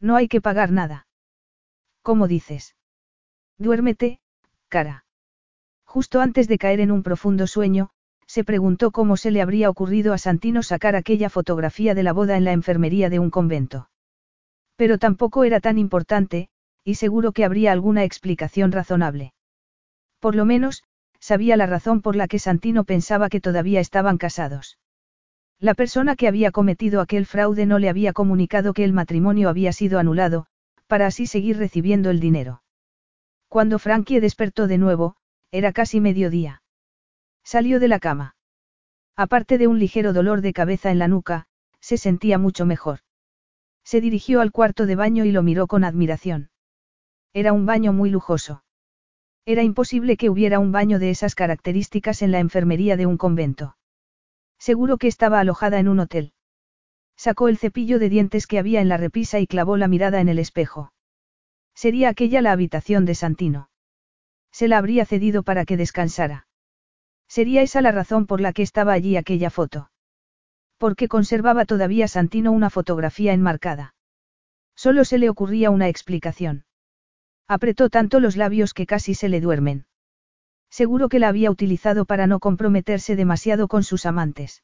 No 0.00 0.16
hay 0.16 0.28
que 0.28 0.40
pagar 0.40 0.70
nada. 0.70 1.06
¿Cómo 2.02 2.28
dices? 2.28 2.76
Duérmete, 3.58 4.20
cara. 4.68 5.06
Justo 5.84 6.20
antes 6.20 6.48
de 6.48 6.58
caer 6.58 6.80
en 6.80 6.90
un 6.90 7.02
profundo 7.02 7.46
sueño, 7.46 7.90
se 8.26 8.44
preguntó 8.44 8.90
cómo 8.90 9.16
se 9.16 9.30
le 9.30 9.40
habría 9.40 9.70
ocurrido 9.70 10.12
a 10.12 10.18
Santino 10.18 10.62
sacar 10.62 10.96
aquella 10.96 11.30
fotografía 11.30 11.94
de 11.94 12.02
la 12.02 12.12
boda 12.12 12.36
en 12.36 12.44
la 12.44 12.52
enfermería 12.52 13.10
de 13.10 13.18
un 13.18 13.30
convento. 13.30 13.90
Pero 14.76 14.98
tampoco 14.98 15.44
era 15.44 15.60
tan 15.60 15.78
importante, 15.78 16.48
y 16.82 16.96
seguro 16.96 17.32
que 17.32 17.44
habría 17.44 17.72
alguna 17.72 18.04
explicación 18.04 18.72
razonable. 18.72 19.34
Por 20.18 20.34
lo 20.34 20.44
menos, 20.44 20.82
sabía 21.24 21.56
la 21.56 21.64
razón 21.64 22.02
por 22.02 22.16
la 22.16 22.28
que 22.28 22.38
Santino 22.38 22.84
pensaba 22.84 23.30
que 23.30 23.40
todavía 23.40 23.80
estaban 23.80 24.18
casados. 24.18 24.78
La 25.58 25.72
persona 25.72 26.16
que 26.16 26.28
había 26.28 26.50
cometido 26.50 27.00
aquel 27.00 27.24
fraude 27.24 27.64
no 27.64 27.78
le 27.78 27.88
había 27.88 28.12
comunicado 28.12 28.74
que 28.74 28.84
el 28.84 28.92
matrimonio 28.92 29.48
había 29.48 29.72
sido 29.72 29.98
anulado, 29.98 30.44
para 30.86 31.06
así 31.06 31.26
seguir 31.26 31.56
recibiendo 31.56 32.10
el 32.10 32.20
dinero. 32.20 32.62
Cuando 33.48 33.78
Frankie 33.78 34.20
despertó 34.20 34.66
de 34.66 34.76
nuevo, 34.76 35.16
era 35.50 35.72
casi 35.72 35.98
mediodía. 35.98 36.62
Salió 37.42 37.80
de 37.80 37.88
la 37.88 38.00
cama. 38.00 38.36
Aparte 39.16 39.56
de 39.56 39.66
un 39.66 39.78
ligero 39.78 40.12
dolor 40.12 40.42
de 40.42 40.52
cabeza 40.52 40.90
en 40.90 40.98
la 40.98 41.08
nuca, 41.08 41.46
se 41.80 41.96
sentía 41.96 42.36
mucho 42.36 42.66
mejor. 42.66 42.98
Se 43.82 44.02
dirigió 44.02 44.42
al 44.42 44.52
cuarto 44.52 44.84
de 44.84 44.96
baño 44.96 45.24
y 45.24 45.32
lo 45.32 45.42
miró 45.42 45.68
con 45.68 45.84
admiración. 45.84 46.50
Era 47.32 47.54
un 47.54 47.64
baño 47.64 47.94
muy 47.94 48.10
lujoso. 48.10 48.62
Era 49.46 49.62
imposible 49.62 50.16
que 50.16 50.30
hubiera 50.30 50.58
un 50.58 50.72
baño 50.72 50.98
de 50.98 51.10
esas 51.10 51.34
características 51.34 52.22
en 52.22 52.32
la 52.32 52.38
enfermería 52.38 52.96
de 52.96 53.06
un 53.06 53.18
convento. 53.18 53.76
Seguro 54.58 54.96
que 54.96 55.08
estaba 55.08 55.40
alojada 55.40 55.78
en 55.78 55.88
un 55.88 56.00
hotel. 56.00 56.32
Sacó 57.16 57.48
el 57.48 57.58
cepillo 57.58 57.98
de 57.98 58.08
dientes 58.08 58.46
que 58.46 58.58
había 58.58 58.80
en 58.80 58.88
la 58.88 58.96
repisa 58.96 59.40
y 59.40 59.46
clavó 59.46 59.76
la 59.76 59.88
mirada 59.88 60.20
en 60.20 60.28
el 60.28 60.38
espejo. 60.38 60.92
Sería 61.74 62.08
aquella 62.08 62.40
la 62.40 62.52
habitación 62.52 63.04
de 63.04 63.14
Santino. 63.14 63.68
Se 64.50 64.68
la 64.68 64.78
habría 64.78 65.04
cedido 65.04 65.42
para 65.42 65.64
que 65.64 65.76
descansara. 65.76 66.46
Sería 67.28 67.62
esa 67.62 67.82
la 67.82 67.92
razón 67.92 68.26
por 68.26 68.40
la 68.40 68.52
que 68.52 68.62
estaba 68.62 68.92
allí 68.92 69.16
aquella 69.16 69.50
foto. 69.50 69.90
Porque 70.78 71.08
conservaba 71.08 71.64
todavía 71.66 72.08
Santino 72.08 72.52
una 72.52 72.70
fotografía 72.70 73.32
enmarcada. 73.32 73.94
Solo 74.74 75.04
se 75.04 75.18
le 75.18 75.28
ocurría 75.28 75.70
una 75.70 75.88
explicación. 75.88 76.64
Apretó 77.48 77.90
tanto 77.90 78.20
los 78.20 78.36
labios 78.36 78.72
que 78.72 78.86
casi 78.86 79.14
se 79.14 79.28
le 79.28 79.40
duermen. 79.40 79.86
Seguro 80.70 81.08
que 81.08 81.18
la 81.18 81.28
había 81.28 81.50
utilizado 81.50 82.04
para 82.04 82.26
no 82.26 82.40
comprometerse 82.40 83.16
demasiado 83.16 83.68
con 83.68 83.84
sus 83.84 84.06
amantes. 84.06 84.62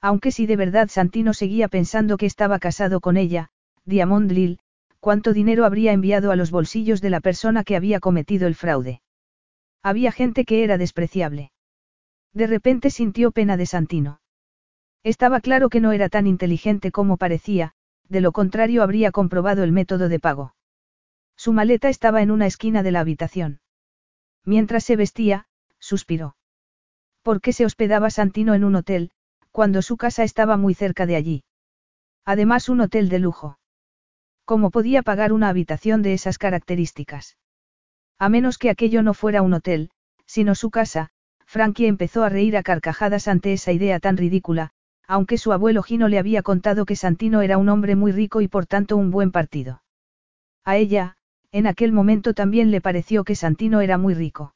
Aunque 0.00 0.32
si 0.32 0.46
de 0.46 0.56
verdad 0.56 0.88
Santino 0.88 1.34
seguía 1.34 1.68
pensando 1.68 2.16
que 2.16 2.26
estaba 2.26 2.58
casado 2.58 3.00
con 3.00 3.16
ella, 3.16 3.50
Diamond 3.84 4.32
Lil, 4.32 4.58
cuánto 4.98 5.32
dinero 5.32 5.64
habría 5.64 5.92
enviado 5.92 6.30
a 6.30 6.36
los 6.36 6.50
bolsillos 6.50 7.00
de 7.00 7.10
la 7.10 7.20
persona 7.20 7.64
que 7.64 7.76
había 7.76 8.00
cometido 8.00 8.46
el 8.46 8.54
fraude. 8.54 9.02
Había 9.82 10.12
gente 10.12 10.44
que 10.44 10.64
era 10.64 10.78
despreciable. 10.78 11.52
De 12.32 12.46
repente 12.46 12.90
sintió 12.90 13.30
pena 13.30 13.56
de 13.56 13.66
Santino. 13.66 14.20
Estaba 15.02 15.40
claro 15.40 15.68
que 15.68 15.80
no 15.80 15.92
era 15.92 16.08
tan 16.08 16.26
inteligente 16.26 16.92
como 16.92 17.16
parecía, 17.16 17.72
de 18.08 18.20
lo 18.20 18.32
contrario 18.32 18.82
habría 18.82 19.10
comprobado 19.10 19.64
el 19.64 19.72
método 19.72 20.08
de 20.08 20.20
pago. 20.20 20.54
Su 21.42 21.54
maleta 21.54 21.88
estaba 21.88 22.20
en 22.20 22.30
una 22.30 22.44
esquina 22.44 22.82
de 22.82 22.90
la 22.90 23.00
habitación. 23.00 23.60
Mientras 24.44 24.84
se 24.84 24.94
vestía, 24.94 25.46
suspiró. 25.78 26.36
¿Por 27.22 27.40
qué 27.40 27.54
se 27.54 27.64
hospedaba 27.64 28.10
Santino 28.10 28.52
en 28.52 28.62
un 28.62 28.74
hotel, 28.74 29.10
cuando 29.50 29.80
su 29.80 29.96
casa 29.96 30.22
estaba 30.22 30.58
muy 30.58 30.74
cerca 30.74 31.06
de 31.06 31.16
allí? 31.16 31.44
Además 32.26 32.68
un 32.68 32.82
hotel 32.82 33.08
de 33.08 33.20
lujo. 33.20 33.58
¿Cómo 34.44 34.70
podía 34.70 35.02
pagar 35.02 35.32
una 35.32 35.48
habitación 35.48 36.02
de 36.02 36.12
esas 36.12 36.36
características? 36.36 37.38
A 38.18 38.28
menos 38.28 38.58
que 38.58 38.68
aquello 38.68 39.02
no 39.02 39.14
fuera 39.14 39.40
un 39.40 39.54
hotel, 39.54 39.92
sino 40.26 40.54
su 40.54 40.70
casa, 40.70 41.08
Frankie 41.46 41.86
empezó 41.86 42.22
a 42.22 42.28
reír 42.28 42.54
a 42.58 42.62
carcajadas 42.62 43.28
ante 43.28 43.54
esa 43.54 43.72
idea 43.72 43.98
tan 43.98 44.18
ridícula, 44.18 44.72
aunque 45.08 45.38
su 45.38 45.52
abuelo 45.52 45.82
Gino 45.82 46.06
le 46.08 46.18
había 46.18 46.42
contado 46.42 46.84
que 46.84 46.96
Santino 46.96 47.40
era 47.40 47.56
un 47.56 47.70
hombre 47.70 47.96
muy 47.96 48.12
rico 48.12 48.42
y 48.42 48.48
por 48.48 48.66
tanto 48.66 48.98
un 48.98 49.10
buen 49.10 49.32
partido. 49.32 49.82
A 50.66 50.76
ella, 50.76 51.16
en 51.52 51.66
aquel 51.66 51.92
momento 51.92 52.34
también 52.34 52.70
le 52.70 52.80
pareció 52.80 53.24
que 53.24 53.34
Santino 53.34 53.80
era 53.80 53.98
muy 53.98 54.14
rico. 54.14 54.54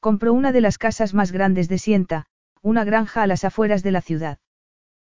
Compró 0.00 0.32
una 0.32 0.52
de 0.52 0.60
las 0.60 0.78
casas 0.78 1.14
más 1.14 1.30
grandes 1.30 1.68
de 1.68 1.78
Sienta, 1.78 2.26
una 2.62 2.84
granja 2.84 3.22
a 3.22 3.26
las 3.26 3.44
afueras 3.44 3.82
de 3.82 3.92
la 3.92 4.00
ciudad. 4.00 4.38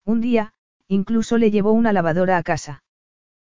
Un 0.04 0.20
día, 0.20 0.52
incluso 0.88 1.38
le 1.38 1.50
llevó 1.50 1.72
una 1.72 1.92
lavadora 1.92 2.36
a 2.36 2.42
casa. 2.42 2.82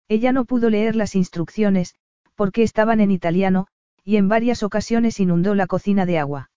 Ella 0.09 0.33
no 0.33 0.45
pudo 0.45 0.71
leer 0.71 0.97
las 0.97 1.15
instrucciones, 1.15 1.95
porque 2.35 2.63
estaban 2.63 3.01
en 3.01 3.11
italiano, 3.11 3.67
y 4.05 4.17
en 4.17 4.29
varias 4.29 4.63
ocasiones 4.63 5.19
inundó 5.19 5.55
la 5.55 5.67
cocina 5.67 6.07
de 6.07 6.19
agua. 6.19 6.51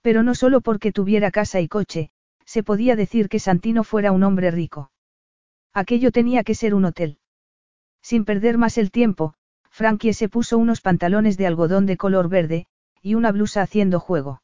Pero 0.00 0.22
no 0.22 0.34
solo 0.34 0.62
porque 0.62 0.90
tuviera 0.90 1.30
casa 1.30 1.60
y 1.60 1.68
coche, 1.68 2.10
se 2.44 2.62
podía 2.62 2.96
decir 2.96 3.28
que 3.28 3.38
Santino 3.38 3.84
fuera 3.84 4.10
un 4.10 4.22
hombre 4.22 4.50
rico. 4.50 4.90
Aquello 5.74 6.10
tenía 6.10 6.44
que 6.44 6.54
ser 6.54 6.74
un 6.74 6.86
hotel. 6.86 7.18
Sin 8.02 8.24
perder 8.24 8.58
más 8.58 8.78
el 8.78 8.90
tiempo, 8.90 9.34
Frankie 9.72 10.12
se 10.12 10.28
puso 10.28 10.58
unos 10.58 10.82
pantalones 10.82 11.38
de 11.38 11.46
algodón 11.46 11.86
de 11.86 11.96
color 11.96 12.28
verde, 12.28 12.66
y 13.00 13.14
una 13.14 13.32
blusa 13.32 13.62
haciendo 13.62 14.00
juego. 14.00 14.42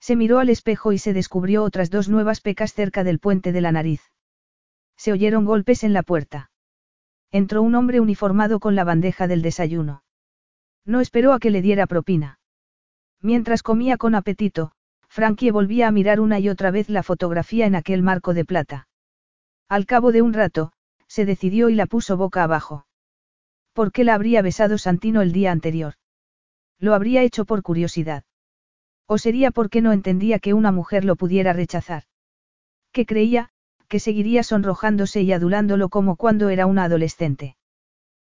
Se 0.00 0.16
miró 0.16 0.38
al 0.38 0.48
espejo 0.48 0.92
y 0.92 0.98
se 0.98 1.12
descubrió 1.12 1.62
otras 1.62 1.90
dos 1.90 2.08
nuevas 2.08 2.40
pecas 2.40 2.72
cerca 2.72 3.04
del 3.04 3.18
puente 3.18 3.52
de 3.52 3.60
la 3.60 3.72
nariz. 3.72 4.00
Se 4.96 5.12
oyeron 5.12 5.44
golpes 5.44 5.84
en 5.84 5.92
la 5.92 6.02
puerta. 6.02 6.50
Entró 7.30 7.60
un 7.60 7.74
hombre 7.74 8.00
uniformado 8.00 8.58
con 8.58 8.74
la 8.74 8.84
bandeja 8.84 9.26
del 9.26 9.42
desayuno. 9.42 10.02
No 10.86 11.00
esperó 11.00 11.34
a 11.34 11.40
que 11.40 11.50
le 11.50 11.60
diera 11.60 11.86
propina. 11.86 12.40
Mientras 13.20 13.62
comía 13.62 13.98
con 13.98 14.14
apetito, 14.14 14.72
Frankie 15.08 15.50
volvía 15.50 15.88
a 15.88 15.92
mirar 15.92 16.20
una 16.20 16.38
y 16.38 16.48
otra 16.48 16.70
vez 16.70 16.88
la 16.88 17.02
fotografía 17.02 17.66
en 17.66 17.74
aquel 17.74 18.02
marco 18.02 18.32
de 18.32 18.46
plata. 18.46 18.88
Al 19.68 19.84
cabo 19.84 20.10
de 20.10 20.22
un 20.22 20.32
rato, 20.32 20.72
se 21.06 21.26
decidió 21.26 21.68
y 21.68 21.74
la 21.74 21.86
puso 21.86 22.16
boca 22.16 22.42
abajo. 22.42 22.86
¿Por 23.78 23.92
qué 23.92 24.02
la 24.02 24.14
habría 24.14 24.42
besado 24.42 24.76
Santino 24.76 25.22
el 25.22 25.30
día 25.30 25.52
anterior? 25.52 25.94
Lo 26.80 26.94
habría 26.94 27.22
hecho 27.22 27.44
por 27.44 27.62
curiosidad. 27.62 28.24
¿O 29.06 29.18
sería 29.18 29.52
porque 29.52 29.82
no 29.82 29.92
entendía 29.92 30.40
que 30.40 30.52
una 30.52 30.72
mujer 30.72 31.04
lo 31.04 31.14
pudiera 31.14 31.52
rechazar? 31.52 32.02
Que 32.90 33.06
creía, 33.06 33.50
que 33.86 34.00
seguiría 34.00 34.42
sonrojándose 34.42 35.22
y 35.22 35.30
adulándolo 35.30 35.90
como 35.90 36.16
cuando 36.16 36.48
era 36.48 36.66
una 36.66 36.82
adolescente. 36.82 37.56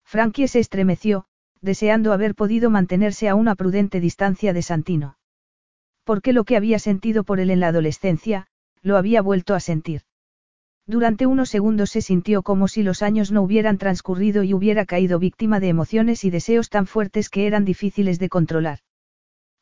Frankie 0.03 0.47
se 0.47 0.57
estremeció, 0.57 1.25
deseando 1.61 2.11
haber 2.11 2.33
podido 2.33 2.71
mantenerse 2.71 3.29
a 3.29 3.35
una 3.35 3.53
prudente 3.53 3.99
distancia 3.99 4.51
de 4.51 4.63
Santino. 4.63 5.19
Porque 6.05 6.33
lo 6.33 6.43
que 6.43 6.57
había 6.57 6.79
sentido 6.79 7.23
por 7.23 7.39
él 7.39 7.51
en 7.51 7.59
la 7.59 7.67
adolescencia, 7.67 8.47
lo 8.81 8.97
había 8.97 9.21
vuelto 9.21 9.53
a 9.53 9.59
sentir. 9.59 10.01
Durante 10.88 11.25
unos 11.25 11.49
segundos 11.49 11.89
se 11.89 12.01
sintió 12.01 12.43
como 12.43 12.67
si 12.67 12.83
los 12.83 13.01
años 13.01 13.31
no 13.31 13.41
hubieran 13.41 13.77
transcurrido 13.77 14.43
y 14.43 14.53
hubiera 14.53 14.86
caído 14.86 15.17
víctima 15.17 15.59
de 15.59 15.69
emociones 15.69 16.23
y 16.23 16.29
deseos 16.29 16.69
tan 16.69 16.86
fuertes 16.86 17.29
que 17.29 17.47
eran 17.47 17.65
difíciles 17.65 18.19
de 18.19 18.29
controlar. 18.29 18.79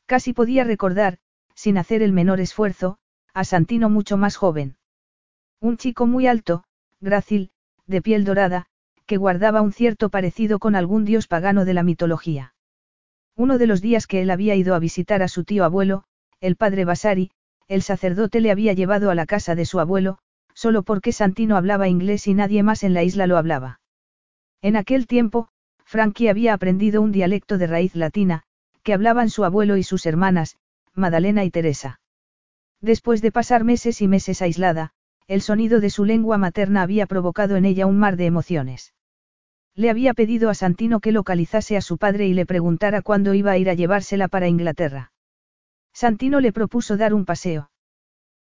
Casi 0.06 0.34
podía 0.34 0.64
recordar, 0.64 1.18
sin 1.54 1.78
hacer 1.78 2.02
el 2.02 2.12
menor 2.12 2.40
esfuerzo, 2.40 2.98
a 3.32 3.44
Santino 3.44 3.88
mucho 3.88 4.18
más 4.18 4.36
joven. 4.36 4.76
Un 5.60 5.78
chico 5.78 6.06
muy 6.06 6.26
alto, 6.26 6.64
grácil, 7.00 7.50
de 7.86 8.02
piel 8.02 8.24
dorada, 8.24 8.66
que 9.06 9.16
guardaba 9.16 9.62
un 9.62 9.72
cierto 9.72 10.10
parecido 10.10 10.58
con 10.58 10.74
algún 10.76 11.06
dios 11.06 11.26
pagano 11.26 11.64
de 11.64 11.74
la 11.74 11.82
mitología. 11.82 12.54
Uno 13.34 13.56
de 13.56 13.66
los 13.66 13.80
días 13.80 14.06
que 14.06 14.20
él 14.20 14.30
había 14.30 14.54
ido 14.56 14.74
a 14.74 14.78
visitar 14.78 15.22
a 15.22 15.28
su 15.28 15.44
tío 15.44 15.64
abuelo, 15.64 16.04
el 16.40 16.56
padre 16.56 16.84
Basari, 16.84 17.30
el 17.66 17.80
sacerdote 17.80 18.40
le 18.40 18.50
había 18.50 18.74
llevado 18.74 19.10
a 19.10 19.14
la 19.14 19.24
casa 19.24 19.54
de 19.54 19.64
su 19.64 19.80
abuelo, 19.80 20.18
solo 20.54 20.82
porque 20.82 21.12
Santino 21.12 21.56
hablaba 21.56 21.88
inglés 21.88 22.26
y 22.26 22.34
nadie 22.34 22.62
más 22.62 22.82
en 22.84 22.94
la 22.94 23.02
isla 23.02 23.26
lo 23.26 23.36
hablaba. 23.36 23.80
En 24.62 24.76
aquel 24.76 25.06
tiempo, 25.06 25.48
Frankie 25.84 26.28
había 26.28 26.54
aprendido 26.54 27.02
un 27.02 27.12
dialecto 27.12 27.58
de 27.58 27.66
raíz 27.66 27.94
latina, 27.94 28.44
que 28.82 28.94
hablaban 28.94 29.28
su 29.30 29.44
abuelo 29.44 29.76
y 29.76 29.82
sus 29.82 30.06
hermanas, 30.06 30.56
Madalena 30.94 31.44
y 31.44 31.50
Teresa. 31.50 32.00
Después 32.80 33.20
de 33.20 33.32
pasar 33.32 33.64
meses 33.64 34.00
y 34.00 34.08
meses 34.08 34.42
aislada, 34.42 34.92
el 35.26 35.40
sonido 35.40 35.80
de 35.80 35.90
su 35.90 36.04
lengua 36.04 36.38
materna 36.38 36.82
había 36.82 37.06
provocado 37.06 37.56
en 37.56 37.64
ella 37.64 37.86
un 37.86 37.98
mar 37.98 38.16
de 38.16 38.26
emociones. 38.26 38.94
Le 39.74 39.90
había 39.90 40.14
pedido 40.14 40.50
a 40.50 40.54
Santino 40.54 41.00
que 41.00 41.12
localizase 41.12 41.76
a 41.76 41.80
su 41.80 41.98
padre 41.98 42.26
y 42.26 42.34
le 42.34 42.46
preguntara 42.46 43.02
cuándo 43.02 43.34
iba 43.34 43.50
a 43.50 43.58
ir 43.58 43.70
a 43.70 43.74
llevársela 43.74 44.28
para 44.28 44.48
Inglaterra. 44.48 45.12
Santino 45.92 46.40
le 46.40 46.52
propuso 46.52 46.96
dar 46.96 47.14
un 47.14 47.24
paseo. 47.24 47.70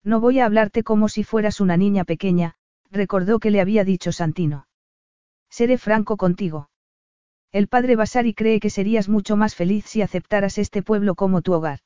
No 0.05 0.19
voy 0.19 0.39
a 0.39 0.45
hablarte 0.45 0.83
como 0.83 1.09
si 1.09 1.23
fueras 1.23 1.59
una 1.59 1.77
niña 1.77 2.03
pequeña, 2.03 2.53
recordó 2.91 3.39
que 3.39 3.49
le 3.49 3.59
había 3.59 3.83
dicho 3.83 4.11
Santino. 4.11 4.67
Seré 5.49 5.79
franco 5.79 6.15
contigo. 6.15 6.69
El 7.51 7.67
padre 7.67 7.95
Basari 7.95 8.35
cree 8.35 8.59
que 8.59 8.69
serías 8.69 9.09
mucho 9.09 9.35
más 9.35 9.55
feliz 9.55 9.85
si 9.85 10.03
aceptaras 10.03 10.59
este 10.59 10.83
pueblo 10.83 11.15
como 11.15 11.41
tu 11.41 11.53
hogar. 11.53 11.79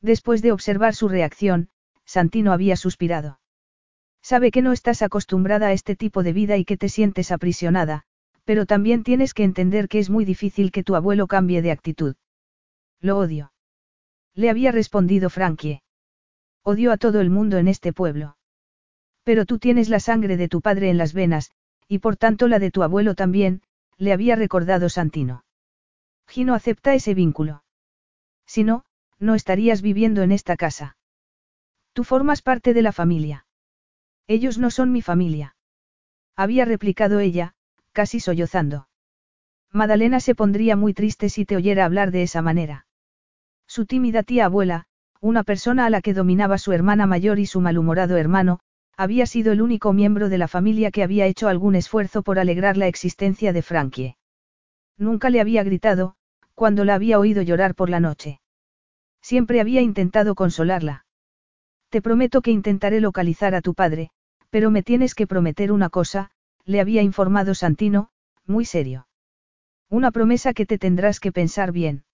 Después 0.00 0.40
de 0.40 0.52
observar 0.52 0.94
su 0.94 1.08
reacción, 1.08 1.68
Santino 2.04 2.52
había 2.52 2.76
suspirado. 2.76 3.40
Sabe 4.22 4.52
que 4.52 4.62
no 4.62 4.70
estás 4.70 5.02
acostumbrada 5.02 5.68
a 5.68 5.72
este 5.72 5.96
tipo 5.96 6.22
de 6.22 6.32
vida 6.32 6.56
y 6.58 6.64
que 6.64 6.76
te 6.76 6.88
sientes 6.88 7.32
aprisionada, 7.32 8.04
pero 8.44 8.66
también 8.66 9.02
tienes 9.02 9.34
que 9.34 9.42
entender 9.42 9.88
que 9.88 9.98
es 9.98 10.10
muy 10.10 10.24
difícil 10.24 10.70
que 10.70 10.84
tu 10.84 10.94
abuelo 10.94 11.26
cambie 11.26 11.60
de 11.60 11.72
actitud. 11.72 12.14
Lo 13.00 13.18
odio. 13.18 13.52
Le 14.34 14.48
había 14.48 14.70
respondido 14.70 15.28
Frankie. 15.28 15.82
Odio 16.64 16.92
a 16.92 16.96
todo 16.96 17.20
el 17.20 17.30
mundo 17.30 17.58
en 17.58 17.68
este 17.68 17.92
pueblo. 17.92 18.36
Pero 19.24 19.46
tú 19.46 19.58
tienes 19.58 19.88
la 19.88 20.00
sangre 20.00 20.36
de 20.36 20.48
tu 20.48 20.60
padre 20.60 20.90
en 20.90 20.98
las 20.98 21.12
venas, 21.12 21.50
y 21.88 21.98
por 21.98 22.16
tanto 22.16 22.48
la 22.48 22.58
de 22.58 22.70
tu 22.70 22.82
abuelo 22.82 23.14
también, 23.14 23.62
le 23.98 24.12
había 24.12 24.36
recordado 24.36 24.88
Santino. 24.88 25.44
Gino 26.28 26.54
acepta 26.54 26.94
ese 26.94 27.14
vínculo. 27.14 27.64
Si 28.46 28.64
no, 28.64 28.84
no 29.18 29.34
estarías 29.34 29.82
viviendo 29.82 30.22
en 30.22 30.32
esta 30.32 30.56
casa. 30.56 30.96
Tú 31.92 32.04
formas 32.04 32.42
parte 32.42 32.74
de 32.74 32.82
la 32.82 32.92
familia. 32.92 33.46
Ellos 34.26 34.58
no 34.58 34.70
son 34.70 34.92
mi 34.92 35.02
familia. 35.02 35.56
Había 36.36 36.64
replicado 36.64 37.20
ella, 37.20 37.54
casi 37.92 38.20
sollozando. 38.20 38.88
Madalena 39.70 40.20
se 40.20 40.34
pondría 40.34 40.76
muy 40.76 40.94
triste 40.94 41.28
si 41.28 41.44
te 41.44 41.56
oyera 41.56 41.84
hablar 41.84 42.10
de 42.10 42.22
esa 42.22 42.42
manera. 42.42 42.86
Su 43.66 43.86
tímida 43.86 44.22
tía 44.22 44.46
abuela, 44.46 44.86
una 45.22 45.44
persona 45.44 45.86
a 45.86 45.90
la 45.90 46.02
que 46.02 46.14
dominaba 46.14 46.58
su 46.58 46.72
hermana 46.72 47.06
mayor 47.06 47.38
y 47.38 47.46
su 47.46 47.60
malhumorado 47.60 48.16
hermano, 48.16 48.58
había 48.96 49.24
sido 49.24 49.52
el 49.52 49.62
único 49.62 49.92
miembro 49.92 50.28
de 50.28 50.36
la 50.36 50.48
familia 50.48 50.90
que 50.90 51.04
había 51.04 51.26
hecho 51.26 51.46
algún 51.46 51.76
esfuerzo 51.76 52.22
por 52.22 52.40
alegrar 52.40 52.76
la 52.76 52.88
existencia 52.88 53.52
de 53.52 53.62
Frankie. 53.62 54.16
Nunca 54.98 55.30
le 55.30 55.40
había 55.40 55.62
gritado, 55.62 56.16
cuando 56.54 56.84
la 56.84 56.96
había 56.96 57.20
oído 57.20 57.40
llorar 57.40 57.76
por 57.76 57.88
la 57.88 58.00
noche. 58.00 58.40
Siempre 59.22 59.60
había 59.60 59.80
intentado 59.80 60.34
consolarla. 60.34 61.06
Te 61.88 62.02
prometo 62.02 62.42
que 62.42 62.50
intentaré 62.50 63.00
localizar 63.00 63.54
a 63.54 63.62
tu 63.62 63.74
padre, 63.74 64.10
pero 64.50 64.72
me 64.72 64.82
tienes 64.82 65.14
que 65.14 65.28
prometer 65.28 65.70
una 65.70 65.88
cosa, 65.88 66.32
le 66.64 66.80
había 66.80 67.02
informado 67.02 67.54
Santino, 67.54 68.10
muy 68.44 68.64
serio. 68.64 69.06
Una 69.88 70.10
promesa 70.10 70.52
que 70.52 70.66
te 70.66 70.78
tendrás 70.78 71.20
que 71.20 71.30
pensar 71.30 71.70
bien. 71.70 72.04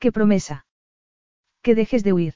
¿Qué 0.00 0.10
promesa? 0.10 0.66
Que 1.62 1.74
dejes 1.74 2.04
de 2.04 2.12
huir. 2.12 2.34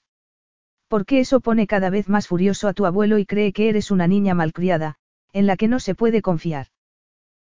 Porque 0.89 1.21
eso 1.21 1.41
pone 1.41 1.67
cada 1.67 1.91
vez 1.91 2.09
más 2.09 2.29
furioso 2.29 2.69
a 2.69 2.75
tu 2.75 2.87
abuelo 2.87 3.19
y 3.19 3.27
cree 3.27 3.53
que 3.53 3.69
eres 3.69 3.91
una 3.91 4.07
niña 4.07 4.35
malcriada, 4.35 4.97
en 5.33 5.47
la 5.47 5.57
que 5.57 5.69
no 5.69 5.81
se 5.81 5.95
puede 5.95 6.23
confiar. 6.23 6.67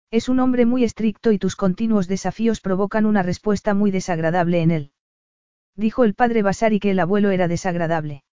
Es 0.10 0.30
un 0.30 0.40
hombre 0.40 0.66
muy 0.66 0.84
estricto 0.84 1.32
y 1.32 1.40
tus 1.40 1.56
continuos 1.56 2.08
desafíos 2.08 2.62
provocan 2.62 3.06
una 3.06 3.24
respuesta 3.24 3.74
muy 3.74 3.92
desagradable 3.92 4.62
en 4.62 4.72
él. 4.72 4.92
Dijo 5.76 6.04
el 6.04 6.14
padre 6.14 6.44
Basari 6.44 6.80
que 6.80 6.92
el 6.92 7.00
abuelo 7.00 7.32
era 7.32 7.48
desagradable. 7.48 8.24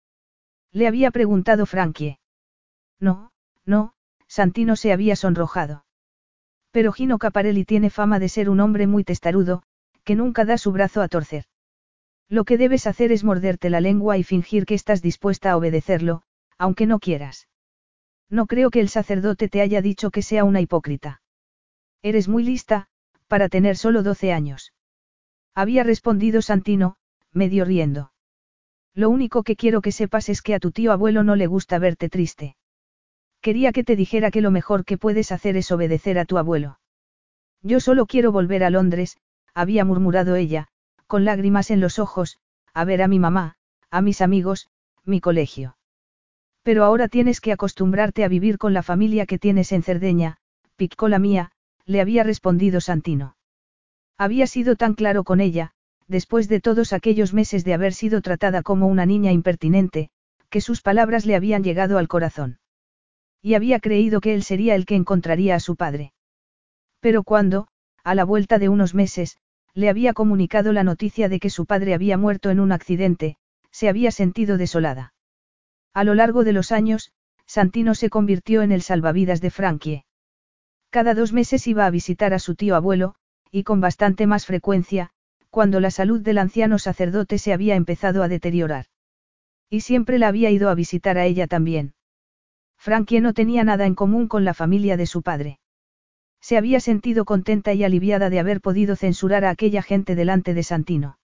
Le 0.73 0.87
había 0.87 1.11
preguntado 1.11 1.67
Frankie. 1.67 2.19
No, 3.01 3.31
no, 3.65 3.95
Santino 4.27 4.77
se 4.77 4.93
había 4.93 5.17
sonrojado. 5.17 5.85
Pero 6.71 6.93
Gino 6.93 7.19
Caparelli 7.19 7.65
tiene 7.65 7.91
fama 7.91 8.19
de 8.19 8.29
ser 8.29 8.51
un 8.51 8.61
hombre 8.61 8.87
muy 8.87 9.05
testarudo, 9.05 9.63
que 10.05 10.15
nunca 10.15 10.45
da 10.45 10.59
su 10.59 10.73
brazo 10.73 11.01
a 11.01 11.09
torcer. 11.09 11.45
Lo 12.29 12.45
que 12.45 12.59
debes 12.59 12.87
hacer 12.87 13.11
es 13.11 13.25
morderte 13.25 13.71
la 13.71 13.81
lengua 13.81 14.19
y 14.19 14.23
fingir 14.23 14.67
que 14.67 14.75
estás 14.75 15.01
dispuesta 15.01 15.51
a 15.51 15.57
obedecerlo, 15.57 16.23
aunque 16.59 16.87
no 16.87 16.99
quieras. 16.99 17.49
No 18.29 18.47
creo 18.47 18.71
que 18.71 18.81
el 18.81 18.91
sacerdote 18.91 19.49
te 19.49 19.63
haya 19.63 19.81
dicho 19.81 20.11
que 20.11 20.23
sea 20.23 20.45
una 20.45 20.61
hipócrita. 20.61 21.23
Eres 22.03 22.29
muy 22.29 22.45
lista, 22.45 22.89
para 23.27 23.49
tener 23.49 23.77
solo 23.77 24.03
doce 24.03 24.33
años. 24.33 24.75
Había 25.55 25.85
respondido 25.85 26.43
Santino, 26.43 26.97
medio 27.33 27.65
riendo. 27.65 28.13
Lo 28.95 29.09
único 29.09 29.43
que 29.43 29.57
quiero 29.57 29.81
que 29.81 29.93
sepas 29.93 30.29
es 30.29 30.43
que 30.43 30.55
a 30.55 30.61
tu 30.61 30.71
tío 30.71 30.93
abuelo 30.93 31.23
no 31.23 31.37
le 31.37 31.47
gusta 31.47 31.79
verte 31.79 32.09
triste. 32.09 32.57
Quería 33.41 33.73
que 33.73 33.85
te 33.85 33.97
dijera 33.97 34.31
que 34.31 34.41
lo 34.41 34.51
mejor 34.51 34.85
que 34.85 34.99
puedes 34.99 35.33
hacer 35.33 35.57
es 35.57 35.71
obedecer 35.71 36.19
a 36.19 36.25
tu 36.25 36.37
abuelo. 36.37 36.81
Yo 37.63 37.81
solo 37.81 38.07
quiero 38.07 38.33
volver 38.33 38.65
a 38.65 38.71
Londres, 38.71 39.17
había 39.55 39.85
murmurado 39.85 40.37
ella, 40.37 40.69
con 41.09 41.25
lágrimas 41.25 41.73
en 41.73 41.81
los 41.81 41.99
ojos, 41.99 42.39
a 42.73 42.85
ver 42.85 43.03
a 43.03 43.09
mi 43.09 43.19
mamá, 43.19 43.57
a 43.91 44.01
mis 44.01 44.21
amigos, 44.21 44.69
mi 45.05 45.21
colegio. 45.21 45.77
Pero 46.63 46.85
ahora 46.85 47.09
tienes 47.09 47.41
que 47.41 47.51
acostumbrarte 47.51 48.23
a 48.23 48.29
vivir 48.29 48.59
con 48.59 48.73
la 48.73 48.85
familia 48.85 49.27
que 49.27 49.39
tienes 49.39 49.73
en 49.73 49.83
Cerdeña, 49.83 50.39
la 51.01 51.19
mía, 51.19 51.51
le 51.87 52.01
había 52.01 52.23
respondido 52.23 52.81
Santino. 52.81 53.37
Había 54.17 54.47
sido 54.47 54.77
tan 54.77 54.95
claro 54.95 55.25
con 55.25 55.41
ella, 55.41 55.73
después 56.07 56.49
de 56.49 56.61
todos 56.61 56.93
aquellos 56.93 57.33
meses 57.35 57.65
de 57.65 57.75
haber 57.75 57.95
sido 57.95 58.21
tratada 58.21 58.63
como 58.63 58.87
una 58.87 59.07
niña 59.07 59.33
impertinente, 59.33 60.11
que 60.51 60.61
sus 60.61 60.81
palabras 60.83 61.27
le 61.27 61.35
habían 61.35 61.65
llegado 61.65 61.99
al 61.99 62.09
corazón. 62.09 62.59
Y 63.43 63.55
había 63.55 63.81
creído 63.81 64.21
que 64.21 64.35
él 64.35 64.43
sería 64.43 64.75
el 64.75 64.87
que 64.87 64.97
encontraría 64.97 65.55
a 65.55 65.61
su 65.61 65.77
padre. 65.77 66.13
Pero 67.01 67.23
cuando, 67.23 67.69
a 68.05 68.15
la 68.15 68.25
vuelta 68.25 68.59
de 68.59 68.69
unos 68.69 68.95
meses, 68.95 69.39
le 69.75 69.89
había 69.89 70.13
comunicado 70.13 70.73
la 70.73 70.85
noticia 70.85 71.29
de 71.29 71.41
que 71.41 71.51
su 71.51 71.67
padre 71.67 71.95
había 71.95 72.17
muerto 72.17 72.51
en 72.51 72.61
un 72.61 72.73
accidente, 72.73 73.37
se 73.71 73.89
había 73.89 74.11
sentido 74.11 74.59
desolada. 74.59 75.15
A 75.95 76.05
lo 76.05 76.15
largo 76.15 76.45
de 76.45 76.53
los 76.53 76.73
años, 76.73 77.13
Santino 77.47 77.95
se 77.95 78.11
convirtió 78.11 78.63
en 78.63 78.73
el 78.73 78.83
salvavidas 78.83 79.41
de 79.41 79.51
Frankie. 79.51 80.05
Cada 80.91 81.15
dos 81.15 81.33
meses 81.33 81.67
iba 81.67 81.87
a 81.87 81.91
visitar 81.91 82.35
a 82.35 82.39
su 82.39 82.55
tío 82.55 82.77
abuelo, 82.77 83.15
y 83.51 83.63
con 83.63 83.81
bastante 83.81 84.27
más 84.27 84.47
frecuencia, 84.47 85.11
cuando 85.51 85.81
la 85.81 85.91
salud 85.91 86.21
del 86.21 86.39
anciano 86.39 86.79
sacerdote 86.79 87.39
se 87.39 87.53
había 87.53 87.75
empezado 87.75 88.23
a 88.23 88.29
deteriorar. 88.29 88.87
Y 89.71 89.81
siempre 89.81 90.19
la 90.19 90.29
había 90.29 90.51
ido 90.51 90.71
a 90.71 90.75
visitar 90.75 91.19
a 91.19 91.25
ella 91.25 91.47
también. 91.47 91.95
Frankie 92.79 93.21
no 93.21 93.35
tenía 93.35 93.65
nada 93.65 93.87
en 93.87 93.95
común 93.95 94.29
con 94.29 94.45
la 94.45 94.55
familia 94.55 94.97
de 94.97 95.07
su 95.07 95.23
padre. 95.23 95.59
Se 96.41 96.57
había 96.57 96.81
sentido 96.81 97.25
contenta 97.25 97.75
y 97.75 97.85
aliviada 97.85 98.31
de 98.31 98.39
haber 98.39 98.61
podido 98.61 98.97
censurar 98.97 99.45
a 99.45 99.51
aquella 99.51 99.83
gente 99.83 100.15
delante 100.15 100.55
de 100.55 100.63
Santino. 100.63 101.19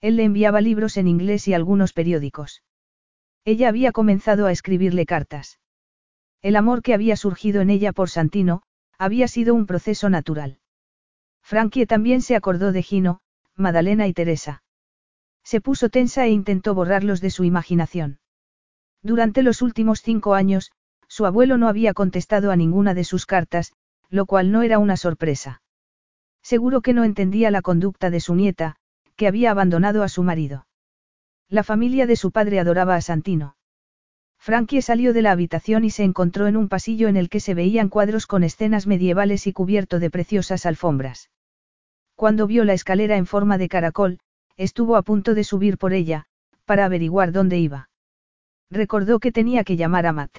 Él 0.00 0.16
le 0.16 0.24
enviaba 0.24 0.60
libros 0.60 0.96
en 0.96 1.08
inglés 1.08 1.48
y 1.48 1.54
algunos 1.54 1.92
periódicos. 1.92 2.62
Ella 3.44 3.68
había 3.68 3.92
comenzado 3.92 4.46
a 4.46 4.52
escribirle 4.52 5.06
cartas. 5.06 5.58
El 6.40 6.54
amor 6.54 6.82
que 6.82 6.94
había 6.94 7.16
surgido 7.16 7.60
en 7.60 7.70
ella 7.70 7.92
por 7.92 8.10
Santino, 8.10 8.62
había 8.96 9.26
sido 9.26 9.54
un 9.54 9.66
proceso 9.66 10.08
natural. 10.08 10.58
Frankie 11.42 11.86
también 11.86 12.20
se 12.20 12.36
acordó 12.36 12.72
de 12.72 12.82
Gino, 12.82 13.20
Madalena 13.56 14.06
y 14.06 14.12
Teresa. 14.12 14.62
Se 15.42 15.60
puso 15.60 15.88
tensa 15.88 16.26
e 16.26 16.30
intentó 16.30 16.74
borrarlos 16.74 17.20
de 17.20 17.30
su 17.30 17.44
imaginación. 17.44 18.20
Durante 19.02 19.42
los 19.42 19.62
últimos 19.62 20.02
cinco 20.02 20.34
años, 20.34 20.70
su 21.08 21.24
abuelo 21.24 21.56
no 21.56 21.68
había 21.68 21.94
contestado 21.94 22.50
a 22.50 22.56
ninguna 22.56 22.92
de 22.92 23.04
sus 23.04 23.24
cartas, 23.24 23.72
lo 24.10 24.26
cual 24.26 24.50
no 24.50 24.62
era 24.62 24.78
una 24.78 24.96
sorpresa. 24.96 25.62
Seguro 26.42 26.80
que 26.80 26.92
no 26.92 27.04
entendía 27.04 27.50
la 27.50 27.62
conducta 27.62 28.10
de 28.10 28.20
su 28.20 28.34
nieta, 28.34 28.76
que 29.16 29.26
había 29.26 29.50
abandonado 29.50 30.02
a 30.02 30.08
su 30.08 30.22
marido. 30.22 30.66
La 31.48 31.62
familia 31.62 32.06
de 32.06 32.16
su 32.16 32.30
padre 32.30 32.60
adoraba 32.60 32.94
a 32.94 33.00
Santino. 33.00 33.56
Frankie 34.38 34.82
salió 34.82 35.12
de 35.12 35.22
la 35.22 35.32
habitación 35.32 35.84
y 35.84 35.90
se 35.90 36.04
encontró 36.04 36.46
en 36.46 36.56
un 36.56 36.68
pasillo 36.68 37.08
en 37.08 37.16
el 37.16 37.28
que 37.28 37.40
se 37.40 37.54
veían 37.54 37.88
cuadros 37.88 38.26
con 38.26 38.44
escenas 38.44 38.86
medievales 38.86 39.46
y 39.46 39.52
cubierto 39.52 39.98
de 39.98 40.10
preciosas 40.10 40.64
alfombras. 40.64 41.30
Cuando 42.14 42.46
vio 42.46 42.64
la 42.64 42.72
escalera 42.72 43.16
en 43.16 43.26
forma 43.26 43.58
de 43.58 43.68
caracol, 43.68 44.20
estuvo 44.56 44.96
a 44.96 45.02
punto 45.02 45.34
de 45.34 45.44
subir 45.44 45.78
por 45.78 45.92
ella, 45.92 46.26
para 46.64 46.84
averiguar 46.84 47.32
dónde 47.32 47.58
iba. 47.58 47.90
Recordó 48.70 49.18
que 49.18 49.32
tenía 49.32 49.64
que 49.64 49.76
llamar 49.76 50.06
a 50.06 50.12
Matt. 50.12 50.38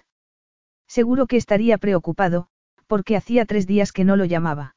Seguro 0.87 1.27
que 1.27 1.37
estaría 1.37 1.77
preocupado, 1.77 2.47
porque 2.89 3.15
hacía 3.15 3.45
tres 3.45 3.67
días 3.67 3.91
que 3.91 4.03
no 4.03 4.15
lo 4.15 4.25
llamaba. 4.25 4.75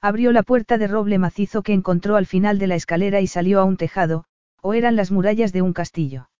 Abrió 0.00 0.30
la 0.30 0.44
puerta 0.44 0.78
de 0.78 0.86
roble 0.86 1.18
macizo 1.18 1.64
que 1.64 1.72
encontró 1.72 2.14
al 2.14 2.26
final 2.26 2.60
de 2.60 2.68
la 2.68 2.76
escalera 2.76 3.20
y 3.20 3.26
salió 3.26 3.60
a 3.60 3.64
un 3.64 3.76
tejado, 3.76 4.24
o 4.62 4.72
eran 4.72 4.94
las 4.94 5.10
murallas 5.10 5.52
de 5.52 5.60
un 5.60 5.72
castillo. 5.72 6.30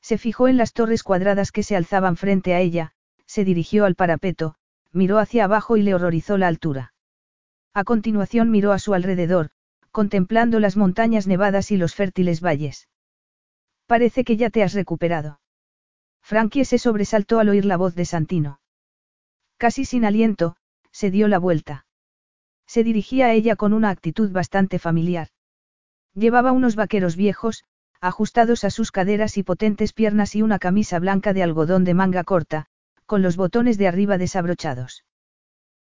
Se 0.00 0.16
fijó 0.16 0.48
en 0.48 0.56
las 0.56 0.72
torres 0.72 1.02
cuadradas 1.02 1.52
que 1.52 1.62
se 1.62 1.76
alzaban 1.76 2.16
frente 2.16 2.54
a 2.54 2.60
ella, 2.60 2.92
se 3.26 3.44
dirigió 3.44 3.84
al 3.84 3.96
parapeto, 3.96 4.54
miró 4.92 5.18
hacia 5.18 5.44
abajo 5.44 5.76
y 5.76 5.82
le 5.82 5.94
horrorizó 5.94 6.38
la 6.38 6.48
altura. 6.48 6.94
A 7.74 7.84
continuación 7.84 8.50
miró 8.50 8.72
a 8.72 8.78
su 8.78 8.94
alrededor, 8.94 9.50
contemplando 9.90 10.58
las 10.58 10.78
montañas 10.78 11.26
nevadas 11.26 11.70
y 11.70 11.76
los 11.76 11.94
fértiles 11.94 12.40
valles. 12.40 12.88
Parece 13.86 14.24
que 14.24 14.38
ya 14.38 14.48
te 14.48 14.62
has 14.62 14.72
recuperado. 14.72 15.40
Frankie 16.22 16.64
se 16.64 16.78
sobresaltó 16.78 17.40
al 17.40 17.50
oír 17.50 17.66
la 17.66 17.76
voz 17.76 17.94
de 17.94 18.06
Santino. 18.06 18.60
Casi 19.64 19.86
sin 19.86 20.04
aliento, 20.04 20.56
se 20.92 21.10
dio 21.10 21.26
la 21.26 21.38
vuelta. 21.38 21.86
Se 22.66 22.84
dirigía 22.84 23.28
a 23.28 23.32
ella 23.32 23.56
con 23.56 23.72
una 23.72 23.88
actitud 23.88 24.30
bastante 24.30 24.78
familiar. 24.78 25.28
Llevaba 26.12 26.52
unos 26.52 26.76
vaqueros 26.76 27.16
viejos, 27.16 27.64
ajustados 27.98 28.64
a 28.64 28.68
sus 28.68 28.92
caderas 28.92 29.38
y 29.38 29.42
potentes 29.42 29.94
piernas 29.94 30.34
y 30.34 30.42
una 30.42 30.58
camisa 30.58 30.98
blanca 30.98 31.32
de 31.32 31.42
algodón 31.42 31.84
de 31.84 31.94
manga 31.94 32.24
corta, 32.24 32.66
con 33.06 33.22
los 33.22 33.38
botones 33.38 33.78
de 33.78 33.88
arriba 33.88 34.18
desabrochados. 34.18 35.06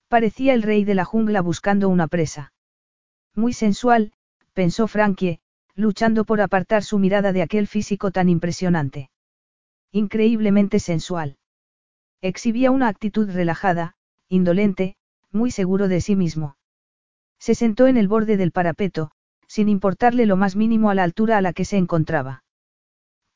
Parecía 0.09 0.53
el 0.53 0.61
rey 0.61 0.83
de 0.83 0.93
la 0.93 1.03
jungla 1.03 1.41
buscando 1.41 1.89
una 1.89 2.05
presa. 2.05 2.53
Muy 3.33 3.51
sensual, 3.51 4.13
pensó 4.53 4.87
Frankie, 4.87 5.39
luchando 5.73 6.23
por 6.23 6.41
apartar 6.41 6.83
su 6.83 6.99
mirada 6.99 7.33
de 7.33 7.41
aquel 7.41 7.65
físico 7.65 8.11
tan 8.11 8.29
impresionante. 8.29 9.09
Increíblemente 9.91 10.77
sensual. 10.77 11.39
Exhibía 12.21 12.69
una 12.69 12.87
actitud 12.87 13.29
relajada, 13.29 13.95
indolente, 14.29 14.95
muy 15.31 15.49
seguro 15.49 15.87
de 15.87 16.01
sí 16.01 16.15
mismo. 16.15 16.55
Se 17.39 17.55
sentó 17.55 17.87
en 17.87 17.97
el 17.97 18.07
borde 18.07 18.37
del 18.37 18.51
parapeto, 18.51 19.11
sin 19.47 19.69
importarle 19.69 20.27
lo 20.27 20.37
más 20.37 20.55
mínimo 20.55 20.91
a 20.91 20.95
la 20.95 21.03
altura 21.03 21.37
a 21.37 21.41
la 21.41 21.51
que 21.51 21.65
se 21.65 21.77
encontraba. 21.77 22.43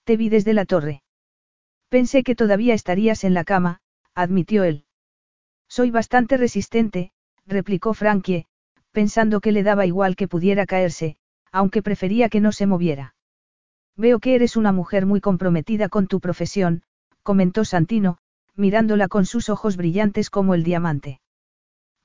Te 0.03 0.17
vi 0.17 0.29
desde 0.29 0.53
la 0.53 0.65
torre. 0.65 1.01
Pensé 1.89 2.23
que 2.23 2.35
todavía 2.35 2.75
estarías 2.75 3.23
en 3.23 3.33
la 3.33 3.43
cama, 3.43 3.81
admitió 4.13 4.63
él. 4.63 4.85
Soy 5.67 5.89
bastante 5.89 6.37
resistente, 6.37 7.11
replicó 7.47 7.93
Frankie, 7.95 8.45
pensando 8.91 9.41
que 9.41 9.51
le 9.51 9.63
daba 9.63 9.85
igual 9.85 10.15
que 10.15 10.27
pudiera 10.27 10.67
caerse, 10.67 11.17
aunque 11.51 11.81
prefería 11.81 12.29
que 12.29 12.39
no 12.39 12.51
se 12.51 12.67
moviera. 12.67 13.15
Veo 13.97 14.19
que 14.19 14.35
eres 14.35 14.55
una 14.55 14.71
mujer 14.71 15.05
muy 15.05 15.21
comprometida 15.21 15.89
con 15.89 16.07
tu 16.07 16.19
profesión, 16.19 16.83
comentó 17.23 17.65
Santino, 17.65 18.19
mirándola 18.55 19.07
con 19.07 19.25
sus 19.25 19.49
ojos 19.49 19.77
brillantes 19.77 20.29
como 20.29 20.53
el 20.53 20.63
diamante. 20.63 21.19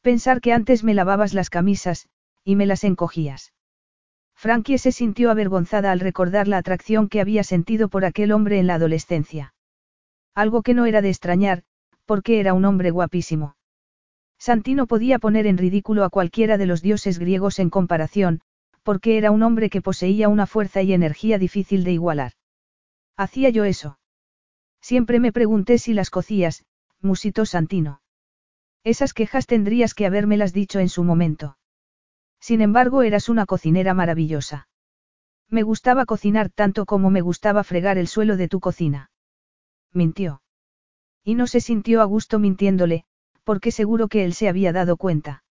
Pensar 0.03 0.41
que 0.41 0.53
antes 0.53 0.83
me 0.85 0.95
lavabas 0.95 1.35
las 1.35 1.51
camisas, 1.51 2.09
y 2.45 2.57
me 2.57 2.67
las 2.67 2.85
encogías. 2.85 3.53
Frankie 4.35 4.79
se 4.79 4.93
sintió 4.93 5.31
avergonzada 5.31 5.93
al 5.93 6.01
recordar 6.01 6.49
la 6.49 6.57
atracción 6.59 7.09
que 7.09 7.21
había 7.21 7.45
sentido 7.45 7.89
por 7.89 8.05
aquel 8.05 8.33
hombre 8.33 8.59
en 8.59 8.67
la 8.67 8.75
adolescencia. 8.75 9.55
Algo 10.35 10.63
que 10.63 10.73
no 10.75 10.87
era 10.87 11.03
de 11.03 11.11
extrañar, 11.11 11.63
porque 12.07 12.41
era 12.41 12.55
un 12.55 12.65
hombre 12.65 12.91
guapísimo. 12.91 13.57
Santino 14.39 14.87
podía 14.87 15.19
poner 15.19 15.47
en 15.47 15.59
ridículo 15.59 16.03
a 16.05 16.11
cualquiera 16.11 16.57
de 16.57 16.65
los 16.65 16.81
dioses 16.81 17.19
griegos 17.19 17.59
en 17.59 17.69
comparación, 17.69 18.41
porque 18.83 19.19
era 19.19 19.31
un 19.31 19.43
hombre 19.43 19.69
que 19.69 19.83
poseía 19.83 20.31
una 20.31 20.47
fuerza 20.47 20.81
y 20.81 20.95
energía 20.95 21.39
difícil 21.39 21.85
de 21.85 21.93
igualar. 21.93 22.33
¿Hacía 23.17 23.51
yo 23.51 23.65
eso? 23.65 24.00
Siempre 24.81 25.20
me 25.20 25.33
pregunté 25.33 25.78
si 25.78 25.95
las 25.95 26.11
cocías, 26.11 26.64
musitó 27.01 27.47
Santino. 27.47 28.03
Esas 28.83 29.12
quejas 29.12 29.47
tendrías 29.47 29.95
que 29.95 30.07
habérmelas 30.07 30.53
dicho 30.53 30.78
en 30.78 30.89
su 30.89 31.05
momento. 31.05 31.59
Sin 32.41 32.62
embargo, 32.62 33.03
eras 33.03 33.28
una 33.28 33.47
cocinera 33.47 33.93
maravillosa. 33.95 34.68
Me 35.49 35.62
gustaba 35.62 36.07
cocinar 36.07 36.49
tanto 36.49 36.87
como 36.87 37.11
me 37.11 37.20
gustaba 37.20 37.64
fregar 37.64 37.99
el 37.99 38.09
suelo 38.09 38.37
de 38.37 38.49
tu 38.49 38.61
cocina. 38.61 39.11
Mintió. 39.93 40.43
Y 41.24 41.35
no 41.35 41.47
se 41.47 41.61
sintió 41.61 42.01
a 42.01 42.05
gusto 42.05 42.39
mintiéndole, 42.39 43.05
porque 43.45 43.72
seguro 43.72 44.09
que 44.09 44.24
él 44.24 44.33
se 44.33 44.49
había 44.49 44.72
dado 44.72 44.97
cuenta. 44.97 45.45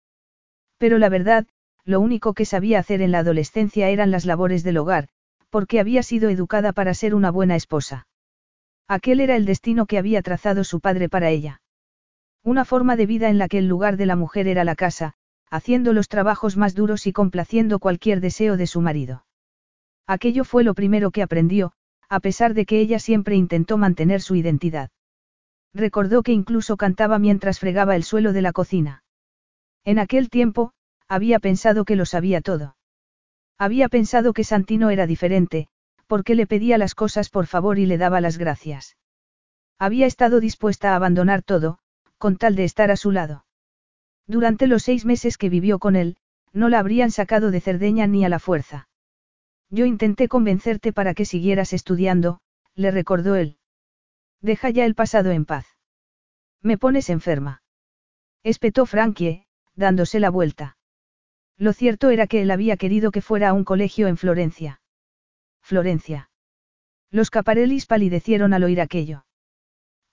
Pero 0.77 0.97
la 0.97 1.09
verdad, 1.09 1.45
lo 1.85 1.99
único 1.99 2.33
que 2.33 2.45
sabía 2.45 2.79
hacer 2.79 3.01
en 3.01 3.11
la 3.11 3.19
adolescencia 3.19 3.89
eran 3.89 4.09
las 4.09 4.25
labores 4.25 4.63
del 4.63 4.77
hogar, 4.77 5.09
porque 5.49 5.79
había 5.79 6.01
sido 6.01 6.29
educada 6.29 6.73
para 6.73 6.93
ser 6.93 7.13
una 7.13 7.29
buena 7.29 7.55
esposa. 7.55 8.07
Aquel 8.89 9.19
era 9.19 9.35
el 9.35 9.45
destino 9.45 9.85
que 9.85 9.99
había 9.99 10.23
trazado 10.23 10.63
su 10.63 10.79
padre 10.79 11.09
para 11.09 11.29
ella. 11.29 11.61
Una 12.43 12.65
forma 12.65 12.95
de 12.95 13.05
vida 13.05 13.29
en 13.29 13.37
la 13.37 13.47
que 13.47 13.59
el 13.59 13.67
lugar 13.67 13.97
de 13.97 14.07
la 14.07 14.15
mujer 14.15 14.47
era 14.47 14.63
la 14.63 14.75
casa, 14.75 15.13
haciendo 15.51 15.93
los 15.93 16.07
trabajos 16.07 16.57
más 16.57 16.73
duros 16.73 17.05
y 17.05 17.13
complaciendo 17.13 17.77
cualquier 17.77 18.19
deseo 18.19 18.57
de 18.57 18.65
su 18.65 18.81
marido. 18.81 19.25
Aquello 20.07 20.43
fue 20.43 20.63
lo 20.63 20.73
primero 20.73 21.11
que 21.11 21.21
aprendió, 21.21 21.73
a 22.09 22.19
pesar 22.19 22.55
de 22.55 22.65
que 22.65 22.79
ella 22.79 22.97
siempre 22.97 23.35
intentó 23.35 23.77
mantener 23.77 24.21
su 24.21 24.35
identidad. 24.35 24.89
Recordó 25.71 26.23
que 26.23 26.31
incluso 26.31 26.75
cantaba 26.75 27.19
mientras 27.19 27.59
fregaba 27.59 27.95
el 27.95 28.03
suelo 28.03 28.33
de 28.33 28.41
la 28.41 28.53
cocina. 28.53 29.03
En 29.85 29.99
aquel 29.99 30.31
tiempo, 30.31 30.71
había 31.07 31.37
pensado 31.37 31.85
que 31.85 31.95
lo 31.95 32.05
sabía 32.05 32.41
todo. 32.41 32.75
Había 33.59 33.87
pensado 33.87 34.33
que 34.33 34.43
Santino 34.43 34.89
era 34.89 35.05
diferente, 35.05 35.67
porque 36.09 36.33
le 36.33 36.47
pedía 36.47 36.79
las 36.79 36.95
cosas 36.95 37.29
por 37.29 37.45
favor 37.45 37.77
y 37.77 37.85
le 37.85 37.99
daba 37.99 38.19
las 38.19 38.39
gracias. 38.39 38.97
Había 39.77 40.07
estado 40.07 40.39
dispuesta 40.39 40.91
a 40.91 40.95
abandonar 40.95 41.43
todo, 41.43 41.77
con 42.17 42.35
tal 42.35 42.55
de 42.55 42.63
estar 42.63 42.89
a 42.89 42.97
su 42.97 43.11
lado. 43.11 43.45
Durante 44.25 44.65
los 44.65 44.81
seis 44.81 45.05
meses 45.05 45.37
que 45.37 45.49
vivió 45.49 45.77
con 45.77 45.95
él, 45.95 46.17
no 46.51 46.67
la 46.67 46.79
habrían 46.79 47.11
sacado 47.11 47.51
de 47.51 47.61
Cerdeña 47.61 48.07
ni 48.07 48.25
a 48.25 48.29
la 48.29 48.39
fuerza. 48.39 48.89
Yo 49.69 49.85
intenté 49.85 50.27
convencerte 50.27 50.93
para 50.93 51.13
que 51.13 51.25
siguieras 51.25 51.73
estudiando, 51.73 52.39
le 52.73 52.89
recordó 52.89 53.35
él. 53.35 53.57
Deja 54.41 54.71
ya 54.71 54.85
el 54.85 54.95
pasado 54.95 55.29
en 55.29 55.45
paz. 55.45 55.67
Me 56.63 56.79
pones 56.79 57.11
enferma. 57.11 57.61
Espetó 58.41 58.87
Frankie, 58.87 59.45
dándose 59.75 60.19
la 60.19 60.31
vuelta. 60.31 60.75
Lo 61.55 61.71
cierto 61.71 62.09
era 62.09 62.25
que 62.25 62.41
él 62.41 62.49
había 62.49 62.77
querido 62.77 63.11
que 63.11 63.21
fuera 63.21 63.49
a 63.49 63.53
un 63.53 63.63
colegio 63.63 64.07
en 64.07 64.17
Florencia. 64.17 64.81
Florencia. 65.69 66.31
Los 67.11 67.29
Caparellis 67.29 67.85
palidecieron 67.85 68.55
al 68.55 68.63
oír 68.63 68.81
aquello. 68.81 69.25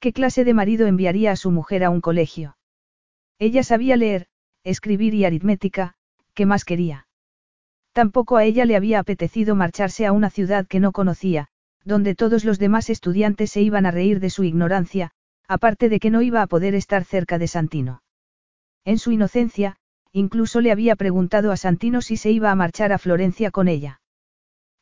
¿Qué 0.01 0.13
clase 0.13 0.45
de 0.45 0.53
marido 0.53 0.87
enviaría 0.87 1.33
a 1.33 1.37
su 1.37 1.51
mujer 1.51 1.83
a 1.83 1.89
un 1.89 2.03
colegio? 2.03 2.59
Ella 3.39 3.63
sabía 3.63 3.97
leer, 3.97 4.27
escribir 4.65 5.15
y 5.15 5.25
aritmética, 5.25 5.95
¿qué 6.35 6.45
más 6.45 6.67
quería? 6.67 7.09
Tampoco 7.93 8.37
a 8.37 8.45
ella 8.45 8.67
le 8.67 8.77
había 8.77 8.99
apetecido 8.99 9.55
marcharse 9.55 10.05
a 10.05 10.13
una 10.13 10.29
ciudad 10.29 10.67
que 10.67 10.79
no 10.79 10.93
conocía, 10.93 11.49
donde 11.85 12.15
todos 12.15 12.45
los 12.45 12.59
demás 12.59 12.91
estudiantes 12.91 13.51
se 13.51 13.63
iban 13.63 13.87
a 13.87 13.91
reír 13.91 14.21
de 14.21 14.29
su 14.29 14.45
ignorancia, 14.45 15.13
aparte 15.49 15.89
de 15.89 16.01
que 16.01 16.11
no 16.11 16.21
iba 16.21 16.43
a 16.43 16.49
poder 16.49 16.75
estar 16.75 17.03
cerca 17.07 17.39
de 17.39 17.49
Santino. 17.49 18.03
En 18.85 18.99
su 18.99 19.11
inocencia, 19.11 19.79
incluso 20.13 20.61
le 20.61 20.71
había 20.71 20.97
preguntado 20.97 21.51
a 21.51 21.57
Santino 21.57 22.03
si 22.03 22.19
se 22.19 22.31
iba 22.31 22.51
a 22.51 22.57
marchar 22.57 22.93
a 22.93 22.99
Florencia 22.99 23.51
con 23.51 23.69
ella. 23.69 24.03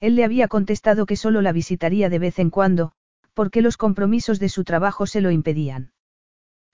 Él 0.01 0.17
le 0.17 0.25
había 0.25 0.49
contestado 0.49 1.07
que 1.07 1.17
solo 1.17 1.43
la 1.43 1.53
visitaría 1.53 2.09
de 2.09 2.19
vez 2.19 2.39
en 2.39 2.51
cuando, 2.51 2.93
porque 3.33 3.63
los 3.63 3.77
compromisos 3.77 4.39
de 4.39 4.49
su 4.49 4.65
trabajo 4.65 5.07
se 5.07 5.21
lo 5.21 5.31
impedían. 5.31 5.93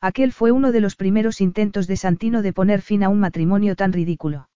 Aquel 0.01 0.33
fue 0.33 0.51
uno 0.51 0.73
de 0.73 0.81
los 0.81 0.97
primeros 0.97 1.41
intentos 1.41 1.87
de 1.87 1.97
Santino 1.97 2.43
de 2.43 2.53
poner 2.53 2.83
fin 2.83 3.03
a 3.03 3.09
un 3.09 3.21
matrimonio 3.21 3.77
tan 3.77 3.93
ridículo. 3.93 4.49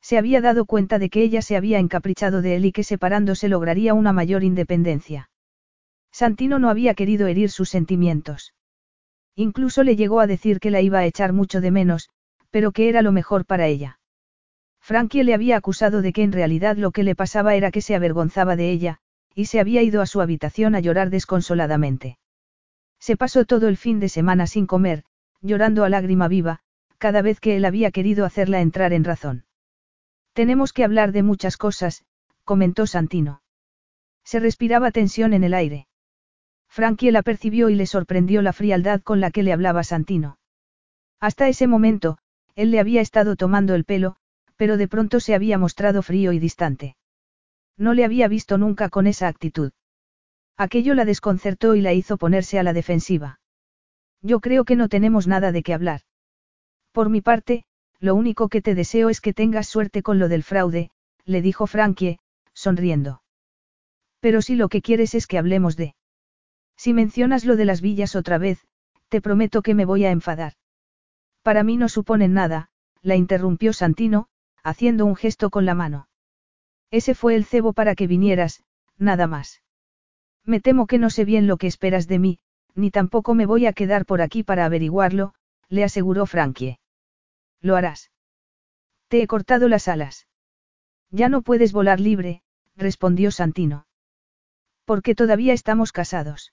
Se 0.00 0.16
había 0.16 0.40
dado 0.40 0.64
cuenta 0.64 0.98
de 0.98 1.10
que 1.10 1.22
ella 1.22 1.42
se 1.42 1.56
había 1.56 1.78
encaprichado 1.78 2.40
de 2.40 2.56
él 2.56 2.64
y 2.64 2.72
que 2.72 2.84
separándose 2.84 3.48
lograría 3.48 3.94
una 3.94 4.12
mayor 4.12 4.44
independencia. 4.44 5.30
Santino 6.12 6.58
no 6.58 6.70
había 6.70 6.94
querido 6.94 7.26
herir 7.26 7.50
sus 7.50 7.68
sentimientos. 7.68 8.54
Incluso 9.36 9.82
le 9.82 9.96
llegó 9.96 10.20
a 10.20 10.26
decir 10.26 10.58
que 10.58 10.70
la 10.70 10.80
iba 10.80 10.98
a 10.98 11.06
echar 11.06 11.32
mucho 11.32 11.60
de 11.60 11.70
menos, 11.70 12.08
pero 12.50 12.72
que 12.72 12.88
era 12.88 13.02
lo 13.02 13.12
mejor 13.12 13.44
para 13.44 13.66
ella. 13.66 13.99
Frankie 14.90 15.22
le 15.22 15.34
había 15.34 15.56
acusado 15.56 16.02
de 16.02 16.12
que 16.12 16.24
en 16.24 16.32
realidad 16.32 16.76
lo 16.76 16.90
que 16.90 17.04
le 17.04 17.14
pasaba 17.14 17.54
era 17.54 17.70
que 17.70 17.80
se 17.80 17.94
avergonzaba 17.94 18.56
de 18.56 18.72
ella, 18.72 18.98
y 19.36 19.44
se 19.44 19.60
había 19.60 19.82
ido 19.82 20.02
a 20.02 20.06
su 20.06 20.20
habitación 20.20 20.74
a 20.74 20.80
llorar 20.80 21.10
desconsoladamente. 21.10 22.18
Se 22.98 23.16
pasó 23.16 23.44
todo 23.44 23.68
el 23.68 23.76
fin 23.76 24.00
de 24.00 24.08
semana 24.08 24.48
sin 24.48 24.66
comer, 24.66 25.04
llorando 25.42 25.84
a 25.84 25.88
lágrima 25.90 26.26
viva, 26.26 26.58
cada 26.98 27.22
vez 27.22 27.38
que 27.38 27.54
él 27.56 27.66
había 27.66 27.92
querido 27.92 28.24
hacerla 28.24 28.62
entrar 28.62 28.92
en 28.92 29.04
razón. 29.04 29.44
Tenemos 30.32 30.72
que 30.72 30.82
hablar 30.82 31.12
de 31.12 31.22
muchas 31.22 31.56
cosas, 31.56 32.04
comentó 32.42 32.88
Santino. 32.88 33.42
Se 34.24 34.40
respiraba 34.40 34.90
tensión 34.90 35.34
en 35.34 35.44
el 35.44 35.54
aire. 35.54 35.86
Frankie 36.66 37.12
la 37.12 37.22
percibió 37.22 37.70
y 37.70 37.76
le 37.76 37.86
sorprendió 37.86 38.42
la 38.42 38.52
frialdad 38.52 39.02
con 39.02 39.20
la 39.20 39.30
que 39.30 39.44
le 39.44 39.52
hablaba 39.52 39.84
Santino. 39.84 40.38
Hasta 41.20 41.46
ese 41.46 41.68
momento, 41.68 42.18
él 42.56 42.72
le 42.72 42.80
había 42.80 43.00
estado 43.00 43.36
tomando 43.36 43.76
el 43.76 43.84
pelo, 43.84 44.16
pero 44.60 44.76
de 44.76 44.88
pronto 44.88 45.20
se 45.20 45.34
había 45.34 45.56
mostrado 45.56 46.02
frío 46.02 46.34
y 46.34 46.38
distante. 46.38 46.94
No 47.78 47.94
le 47.94 48.04
había 48.04 48.28
visto 48.28 48.58
nunca 48.58 48.90
con 48.90 49.06
esa 49.06 49.26
actitud. 49.26 49.72
Aquello 50.58 50.92
la 50.92 51.06
desconcertó 51.06 51.76
y 51.76 51.80
la 51.80 51.94
hizo 51.94 52.18
ponerse 52.18 52.58
a 52.58 52.62
la 52.62 52.74
defensiva. 52.74 53.40
Yo 54.20 54.40
creo 54.40 54.66
que 54.66 54.76
no 54.76 54.90
tenemos 54.90 55.26
nada 55.26 55.50
de 55.50 55.62
qué 55.62 55.72
hablar. 55.72 56.02
Por 56.92 57.08
mi 57.08 57.22
parte, 57.22 57.64
lo 58.00 58.14
único 58.14 58.50
que 58.50 58.60
te 58.60 58.74
deseo 58.74 59.08
es 59.08 59.22
que 59.22 59.32
tengas 59.32 59.66
suerte 59.66 60.02
con 60.02 60.18
lo 60.18 60.28
del 60.28 60.42
fraude, 60.42 60.90
le 61.24 61.40
dijo 61.40 61.66
Frankie, 61.66 62.18
sonriendo. 62.52 63.22
Pero 64.20 64.42
si 64.42 64.56
lo 64.56 64.68
que 64.68 64.82
quieres 64.82 65.14
es 65.14 65.26
que 65.26 65.38
hablemos 65.38 65.78
de... 65.78 65.94
Si 66.76 66.92
mencionas 66.92 67.46
lo 67.46 67.56
de 67.56 67.64
las 67.64 67.80
villas 67.80 68.14
otra 68.14 68.36
vez, 68.36 68.66
te 69.08 69.22
prometo 69.22 69.62
que 69.62 69.74
me 69.74 69.86
voy 69.86 70.04
a 70.04 70.10
enfadar. 70.10 70.52
Para 71.40 71.62
mí 71.62 71.78
no 71.78 71.88
suponen 71.88 72.34
nada, 72.34 72.68
la 73.00 73.16
interrumpió 73.16 73.72
Santino, 73.72 74.28
haciendo 74.62 75.06
un 75.06 75.16
gesto 75.16 75.50
con 75.50 75.66
la 75.66 75.74
mano. 75.74 76.08
Ese 76.90 77.14
fue 77.14 77.36
el 77.36 77.44
cebo 77.44 77.72
para 77.72 77.94
que 77.94 78.06
vinieras, 78.06 78.62
nada 78.98 79.26
más. 79.26 79.62
Me 80.44 80.60
temo 80.60 80.86
que 80.86 80.98
no 80.98 81.10
sé 81.10 81.24
bien 81.24 81.46
lo 81.46 81.56
que 81.56 81.66
esperas 81.66 82.08
de 82.08 82.18
mí, 82.18 82.38
ni 82.74 82.90
tampoco 82.90 83.34
me 83.34 83.46
voy 83.46 83.66
a 83.66 83.72
quedar 83.72 84.06
por 84.06 84.22
aquí 84.22 84.42
para 84.42 84.64
averiguarlo, 84.64 85.34
le 85.68 85.84
aseguró 85.84 86.26
Frankie. 86.26 86.78
Lo 87.60 87.76
harás. 87.76 88.10
Te 89.08 89.22
he 89.22 89.26
cortado 89.26 89.68
las 89.68 89.88
alas. 89.88 90.26
Ya 91.10 91.28
no 91.28 91.42
puedes 91.42 91.72
volar 91.72 92.00
libre, 92.00 92.42
respondió 92.76 93.30
Santino. 93.30 93.86
Porque 94.84 95.14
todavía 95.14 95.52
estamos 95.52 95.92
casados. 95.92 96.52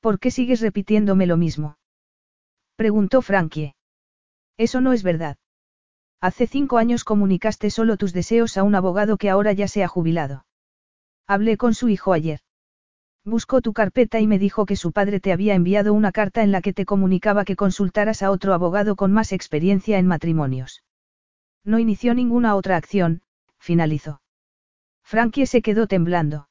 ¿Por 0.00 0.18
qué 0.18 0.30
sigues 0.30 0.60
repitiéndome 0.60 1.26
lo 1.26 1.36
mismo? 1.36 1.78
Preguntó 2.76 3.22
Frankie. 3.22 3.74
Eso 4.56 4.80
no 4.80 4.92
es 4.92 5.02
verdad. 5.02 5.36
Hace 6.20 6.46
cinco 6.46 6.76
años 6.76 7.04
comunicaste 7.04 7.70
solo 7.70 7.96
tus 7.96 8.12
deseos 8.12 8.58
a 8.58 8.62
un 8.62 8.74
abogado 8.74 9.16
que 9.16 9.30
ahora 9.30 9.52
ya 9.52 9.68
se 9.68 9.82
ha 9.82 9.88
jubilado. 9.88 10.44
Hablé 11.26 11.56
con 11.56 11.72
su 11.74 11.88
hijo 11.88 12.12
ayer. 12.12 12.40
Buscó 13.24 13.60
tu 13.60 13.72
carpeta 13.72 14.20
y 14.20 14.26
me 14.26 14.38
dijo 14.38 14.66
que 14.66 14.76
su 14.76 14.92
padre 14.92 15.20
te 15.20 15.32
había 15.32 15.54
enviado 15.54 15.94
una 15.94 16.12
carta 16.12 16.42
en 16.42 16.52
la 16.52 16.60
que 16.60 16.72
te 16.72 16.84
comunicaba 16.84 17.44
que 17.44 17.56
consultaras 17.56 18.22
a 18.22 18.30
otro 18.30 18.52
abogado 18.52 18.96
con 18.96 19.12
más 19.12 19.32
experiencia 19.32 19.98
en 19.98 20.06
matrimonios. 20.06 20.82
No 21.64 21.78
inició 21.78 22.14
ninguna 22.14 22.54
otra 22.54 22.76
acción, 22.76 23.22
finalizó. 23.58 24.20
Frankie 25.02 25.46
se 25.46 25.62
quedó 25.62 25.86
temblando. 25.86 26.48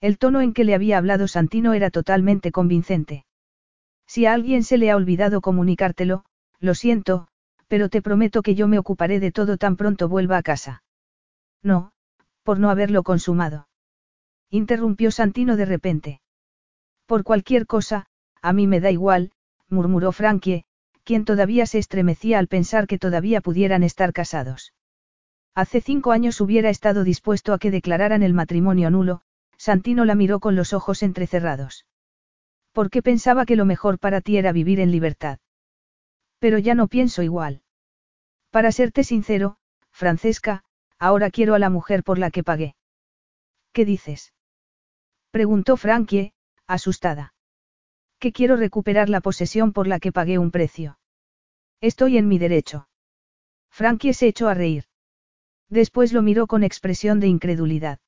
El 0.00 0.18
tono 0.18 0.40
en 0.40 0.52
que 0.52 0.64
le 0.64 0.74
había 0.74 0.98
hablado 0.98 1.28
Santino 1.28 1.74
era 1.74 1.90
totalmente 1.90 2.52
convincente. 2.52 3.24
Si 4.06 4.26
a 4.26 4.32
alguien 4.32 4.64
se 4.64 4.78
le 4.78 4.90
ha 4.90 4.96
olvidado 4.96 5.40
comunicártelo, 5.40 6.24
lo 6.58 6.74
siento, 6.74 7.28
pero 7.70 7.88
te 7.88 8.02
prometo 8.02 8.42
que 8.42 8.56
yo 8.56 8.66
me 8.66 8.80
ocuparé 8.80 9.20
de 9.20 9.30
todo 9.30 9.56
tan 9.56 9.76
pronto 9.76 10.08
vuelva 10.08 10.36
a 10.36 10.42
casa. 10.42 10.82
No, 11.62 11.92
por 12.42 12.58
no 12.58 12.68
haberlo 12.68 13.04
consumado. 13.04 13.68
Interrumpió 14.50 15.12
Santino 15.12 15.54
de 15.56 15.66
repente. 15.66 16.20
Por 17.06 17.22
cualquier 17.22 17.68
cosa, 17.68 18.06
a 18.42 18.52
mí 18.52 18.66
me 18.66 18.80
da 18.80 18.90
igual, 18.90 19.30
murmuró 19.68 20.10
Frankie, 20.10 20.64
quien 21.04 21.24
todavía 21.24 21.64
se 21.64 21.78
estremecía 21.78 22.40
al 22.40 22.48
pensar 22.48 22.88
que 22.88 22.98
todavía 22.98 23.40
pudieran 23.40 23.84
estar 23.84 24.12
casados. 24.12 24.74
Hace 25.54 25.80
cinco 25.80 26.10
años 26.10 26.40
hubiera 26.40 26.70
estado 26.70 27.04
dispuesto 27.04 27.52
a 27.52 27.60
que 27.60 27.70
declararan 27.70 28.24
el 28.24 28.34
matrimonio 28.34 28.90
nulo, 28.90 29.20
Santino 29.58 30.04
la 30.04 30.16
miró 30.16 30.40
con 30.40 30.56
los 30.56 30.72
ojos 30.72 31.04
entrecerrados. 31.04 31.86
Porque 32.72 33.00
pensaba 33.00 33.46
que 33.46 33.54
lo 33.54 33.64
mejor 33.64 34.00
para 34.00 34.20
ti 34.20 34.38
era 34.38 34.50
vivir 34.50 34.80
en 34.80 34.90
libertad. 34.90 35.38
Pero 36.40 36.58
ya 36.58 36.74
no 36.74 36.88
pienso 36.88 37.22
igual. 37.22 37.62
Para 38.50 38.72
serte 38.72 39.04
sincero, 39.04 39.58
Francesca, 39.92 40.64
ahora 40.98 41.30
quiero 41.30 41.54
a 41.54 41.60
la 41.60 41.70
mujer 41.70 42.02
por 42.02 42.18
la 42.18 42.30
que 42.30 42.42
pagué. 42.42 42.74
¿Qué 43.72 43.84
dices? 43.84 44.34
Preguntó 45.30 45.76
Frankie, 45.76 46.32
asustada. 46.66 47.34
Que 48.18 48.32
quiero 48.32 48.56
recuperar 48.56 49.08
la 49.08 49.20
posesión 49.20 49.72
por 49.72 49.86
la 49.86 50.00
que 50.00 50.12
pagué 50.12 50.38
un 50.38 50.50
precio. 50.50 50.98
Estoy 51.80 52.18
en 52.18 52.26
mi 52.26 52.38
derecho. 52.38 52.88
Frankie 53.70 54.14
se 54.14 54.26
echó 54.26 54.48
a 54.48 54.54
reír. 54.54 54.84
Después 55.68 56.12
lo 56.12 56.20
miró 56.20 56.46
con 56.46 56.64
expresión 56.64 57.20
de 57.20 57.28
incredulidad. 57.28 58.00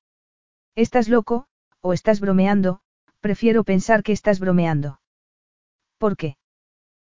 ¿Estás 0.74 1.09
loco, 1.09 1.47
o 1.80 1.93
estás 1.93 2.20
bromeando? 2.20 2.80
Prefiero 3.20 3.62
pensar 3.62 4.03
que 4.03 4.12
estás 4.12 4.41
bromeando. 4.41 5.01
¿Por 5.99 6.16
qué? 6.16 6.37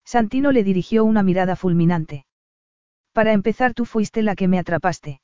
Santino 0.08 0.52
le 0.52 0.64
dirigió 0.64 1.04
una 1.04 1.22
mirada 1.22 1.54
fulminante. 1.54 2.24
Para 3.12 3.34
empezar 3.34 3.74
tú 3.74 3.84
fuiste 3.84 4.22
la 4.22 4.36
que 4.36 4.48
me 4.48 4.58
atrapaste. 4.58 5.20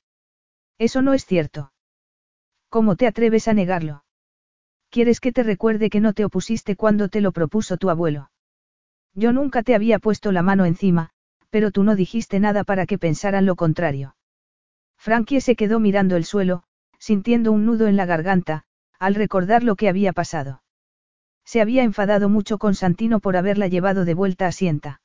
Eso 0.76 1.00
no 1.00 1.14
es 1.14 1.24
cierto. 1.24 1.72
¿Cómo 2.68 2.94
te 2.94 3.06
atreves 3.06 3.48
a 3.48 3.54
negarlo? 3.54 4.04
¿Quieres 4.90 5.20
que 5.20 5.32
te 5.32 5.42
recuerde 5.42 5.88
que 5.88 6.00
no 6.00 6.12
te 6.12 6.26
opusiste 6.26 6.76
cuando 6.76 7.08
te 7.08 7.22
lo 7.22 7.32
propuso 7.32 7.78
tu 7.78 7.88
abuelo? 7.88 8.30
Yo 9.14 9.32
nunca 9.32 9.62
te 9.62 9.74
había 9.74 9.98
puesto 9.98 10.32
la 10.32 10.42
mano 10.42 10.66
encima, 10.66 11.12
pero 11.48 11.70
tú 11.70 11.82
no 11.82 11.96
dijiste 11.96 12.38
nada 12.38 12.62
para 12.62 12.84
que 12.84 12.98
pensaran 12.98 13.46
lo 13.46 13.56
contrario. 13.56 14.16
Frankie 14.98 15.40
se 15.40 15.56
quedó 15.56 15.80
mirando 15.80 16.14
el 16.16 16.26
suelo, 16.26 16.64
sintiendo 16.98 17.52
un 17.52 17.64
nudo 17.64 17.86
en 17.86 17.96
la 17.96 18.04
garganta, 18.04 18.64
al 18.98 19.14
recordar 19.14 19.62
lo 19.64 19.76
que 19.76 19.88
había 19.88 20.12
pasado. 20.12 20.62
Se 21.44 21.60
había 21.60 21.82
enfadado 21.82 22.28
mucho 22.28 22.58
con 22.58 22.74
Santino 22.74 23.20
por 23.20 23.36
haberla 23.36 23.68
llevado 23.68 24.04
de 24.04 24.14
vuelta 24.14 24.46
a 24.46 24.52
Sienta. 24.52 25.00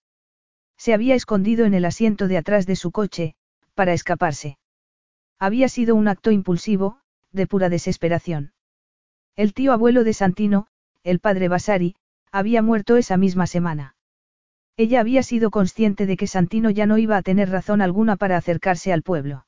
Se 0.78 0.94
había 0.94 1.16
escondido 1.16 1.66
en 1.66 1.74
el 1.74 1.86
asiento 1.86 2.28
de 2.28 2.38
atrás 2.38 2.66
de 2.66 2.76
su 2.76 2.92
coche, 2.92 3.36
para 3.76 3.94
escaparse. 3.94 4.58
Había 5.38 5.70
sido 5.70 5.96
un 5.96 6.08
acto 6.08 6.32
impulsivo, 6.32 7.00
de 7.32 7.48
pura 7.48 7.70
desesperación. 7.70 8.54
El 9.36 9.54
tío 9.54 9.74
abuelo 9.74 10.04
de 10.04 10.14
Santino, 10.14 10.68
el 11.04 11.20
padre 11.20 11.48
Basari, 11.48 11.96
había 12.32 12.62
muerto 12.62 12.98
esa 12.98 13.18
misma 13.18 13.48
semana. 13.48 13.96
Ella 14.78 15.02
había 15.02 15.24
sido 15.24 15.52
consciente 15.52 16.06
de 16.06 16.16
que 16.16 16.28
Santino 16.28 16.70
ya 16.70 16.86
no 16.86 16.98
iba 16.98 17.18
a 17.18 17.22
tener 17.22 17.50
razón 17.50 17.82
alguna 17.82 18.16
para 18.16 18.38
acercarse 18.38 18.94
al 18.94 19.04
pueblo. 19.04 19.46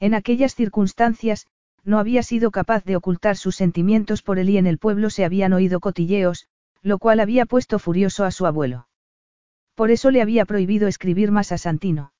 En 0.00 0.14
aquellas 0.14 0.54
circunstancias, 0.54 1.46
no 1.84 1.98
había 1.98 2.22
sido 2.22 2.50
capaz 2.50 2.84
de 2.84 2.96
ocultar 2.96 3.36
sus 3.36 3.56
sentimientos 3.56 4.22
por 4.22 4.38
él 4.38 4.50
y 4.50 4.58
en 4.58 4.66
el 4.66 4.78
pueblo 4.78 5.10
se 5.10 5.24
habían 5.24 5.52
oído 5.52 5.80
cotilleos, 5.80 6.46
lo 6.82 6.98
cual 6.98 7.20
había 7.20 7.46
puesto 7.46 7.78
furioso 7.78 8.24
a 8.24 8.30
su 8.30 8.46
abuelo. 8.46 8.88
Por 9.74 9.90
eso 9.90 10.10
le 10.10 10.22
había 10.22 10.44
prohibido 10.44 10.88
escribir 10.88 11.30
más 11.30 11.52
a 11.52 11.58
Santino. 11.58 12.12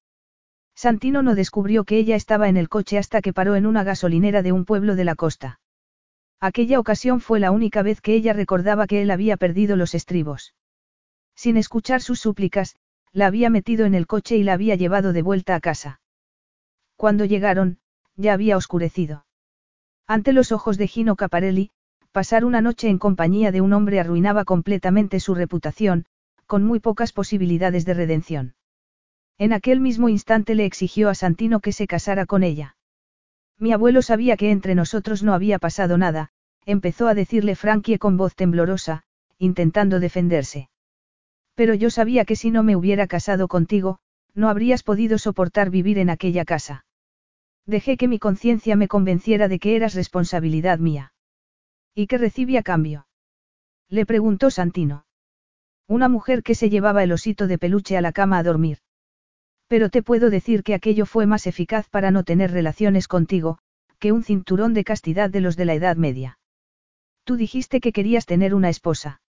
Santino 0.74 1.22
no 1.22 1.34
descubrió 1.34 1.84
que 1.84 1.98
ella 1.98 2.16
estaba 2.16 2.48
en 2.48 2.56
el 2.56 2.68
coche 2.68 2.96
hasta 2.96 3.20
que 3.20 3.32
paró 3.32 3.54
en 3.54 3.66
una 3.66 3.84
gasolinera 3.84 4.42
de 4.42 4.52
un 4.52 4.64
pueblo 4.64 4.96
de 4.96 5.04
la 5.04 5.14
costa. 5.14 5.60
Aquella 6.40 6.80
ocasión 6.80 7.20
fue 7.20 7.38
la 7.38 7.50
única 7.50 7.82
vez 7.82 8.00
que 8.00 8.14
ella 8.14 8.32
recordaba 8.32 8.86
que 8.86 9.02
él 9.02 9.10
había 9.10 9.36
perdido 9.36 9.76
los 9.76 9.94
estribos. 9.94 10.54
Sin 11.34 11.58
escuchar 11.58 12.00
sus 12.00 12.20
súplicas, 12.20 12.76
la 13.12 13.26
había 13.26 13.50
metido 13.50 13.84
en 13.84 13.94
el 13.94 14.06
coche 14.06 14.36
y 14.36 14.42
la 14.42 14.54
había 14.54 14.74
llevado 14.74 15.12
de 15.12 15.22
vuelta 15.22 15.54
a 15.54 15.60
casa. 15.60 16.00
Cuando 16.96 17.24
llegaron, 17.24 17.78
ya 18.16 18.32
había 18.32 18.56
oscurecido. 18.56 19.26
Ante 20.10 20.32
los 20.32 20.50
ojos 20.50 20.76
de 20.76 20.88
Gino 20.88 21.14
Caparelli, 21.14 21.70
pasar 22.10 22.44
una 22.44 22.60
noche 22.60 22.88
en 22.88 22.98
compañía 22.98 23.52
de 23.52 23.60
un 23.60 23.72
hombre 23.72 24.00
arruinaba 24.00 24.44
completamente 24.44 25.20
su 25.20 25.36
reputación, 25.36 26.04
con 26.46 26.64
muy 26.64 26.80
pocas 26.80 27.12
posibilidades 27.12 27.84
de 27.84 27.94
redención. 27.94 28.56
En 29.38 29.52
aquel 29.52 29.78
mismo 29.78 30.08
instante 30.08 30.56
le 30.56 30.64
exigió 30.64 31.10
a 31.10 31.14
Santino 31.14 31.60
que 31.60 31.70
se 31.70 31.86
casara 31.86 32.26
con 32.26 32.42
ella. 32.42 32.76
Mi 33.56 33.72
abuelo 33.72 34.02
sabía 34.02 34.36
que 34.36 34.50
entre 34.50 34.74
nosotros 34.74 35.22
no 35.22 35.32
había 35.32 35.60
pasado 35.60 35.96
nada, 35.96 36.30
empezó 36.66 37.06
a 37.06 37.14
decirle 37.14 37.54
Frankie 37.54 37.98
con 37.98 38.16
voz 38.16 38.34
temblorosa, 38.34 39.04
intentando 39.38 40.00
defenderse. 40.00 40.70
Pero 41.54 41.72
yo 41.74 41.88
sabía 41.88 42.24
que 42.24 42.34
si 42.34 42.50
no 42.50 42.64
me 42.64 42.74
hubiera 42.74 43.06
casado 43.06 43.46
contigo, 43.46 44.00
no 44.34 44.48
habrías 44.48 44.82
podido 44.82 45.18
soportar 45.18 45.70
vivir 45.70 46.00
en 46.00 46.10
aquella 46.10 46.44
casa. 46.44 46.84
Dejé 47.70 47.96
que 47.96 48.08
mi 48.08 48.18
conciencia 48.18 48.74
me 48.74 48.88
convenciera 48.88 49.46
de 49.46 49.60
que 49.60 49.76
eras 49.76 49.94
responsabilidad 49.94 50.80
mía. 50.80 51.12
¿Y 51.94 52.08
qué 52.08 52.18
recibí 52.18 52.56
a 52.56 52.64
cambio? 52.64 53.06
Le 53.88 54.04
preguntó 54.06 54.50
Santino. 54.50 55.06
Una 55.86 56.08
mujer 56.08 56.42
que 56.42 56.56
se 56.56 56.68
llevaba 56.68 57.04
el 57.04 57.12
osito 57.12 57.46
de 57.46 57.58
peluche 57.58 57.96
a 57.96 58.00
la 58.00 58.10
cama 58.10 58.38
a 58.38 58.42
dormir. 58.42 58.78
Pero 59.68 59.88
te 59.88 60.02
puedo 60.02 60.30
decir 60.30 60.64
que 60.64 60.74
aquello 60.74 61.06
fue 61.06 61.26
más 61.26 61.46
eficaz 61.46 61.88
para 61.88 62.10
no 62.10 62.24
tener 62.24 62.50
relaciones 62.50 63.06
contigo, 63.06 63.58
que 64.00 64.10
un 64.10 64.24
cinturón 64.24 64.74
de 64.74 64.82
castidad 64.82 65.30
de 65.30 65.40
los 65.40 65.56
de 65.56 65.66
la 65.66 65.74
Edad 65.74 65.96
Media. 65.96 66.40
Tú 67.22 67.36
dijiste 67.36 67.80
que 67.80 67.92
querías 67.92 68.26
tener 68.26 68.52
una 68.52 68.68
esposa. 68.68 69.22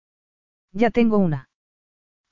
Ya 0.73 0.91
tengo 0.91 1.19
una. 1.19 1.51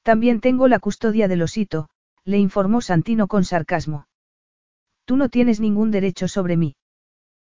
También 0.03 0.41
tengo 0.41 0.69
la 0.69 0.79
custodia 0.79 1.29
del 1.29 1.43
osito, 1.43 1.91
le 2.25 2.39
informó 2.39 2.81
Santino 2.81 3.29
con 3.29 3.45
sarcasmo. 3.45 4.08
Tú 5.09 5.17
no 5.17 5.31
tienes 5.31 5.59
ningún 5.59 5.91
derecho 5.91 6.29
sobre 6.29 6.59
mí. 6.59 6.77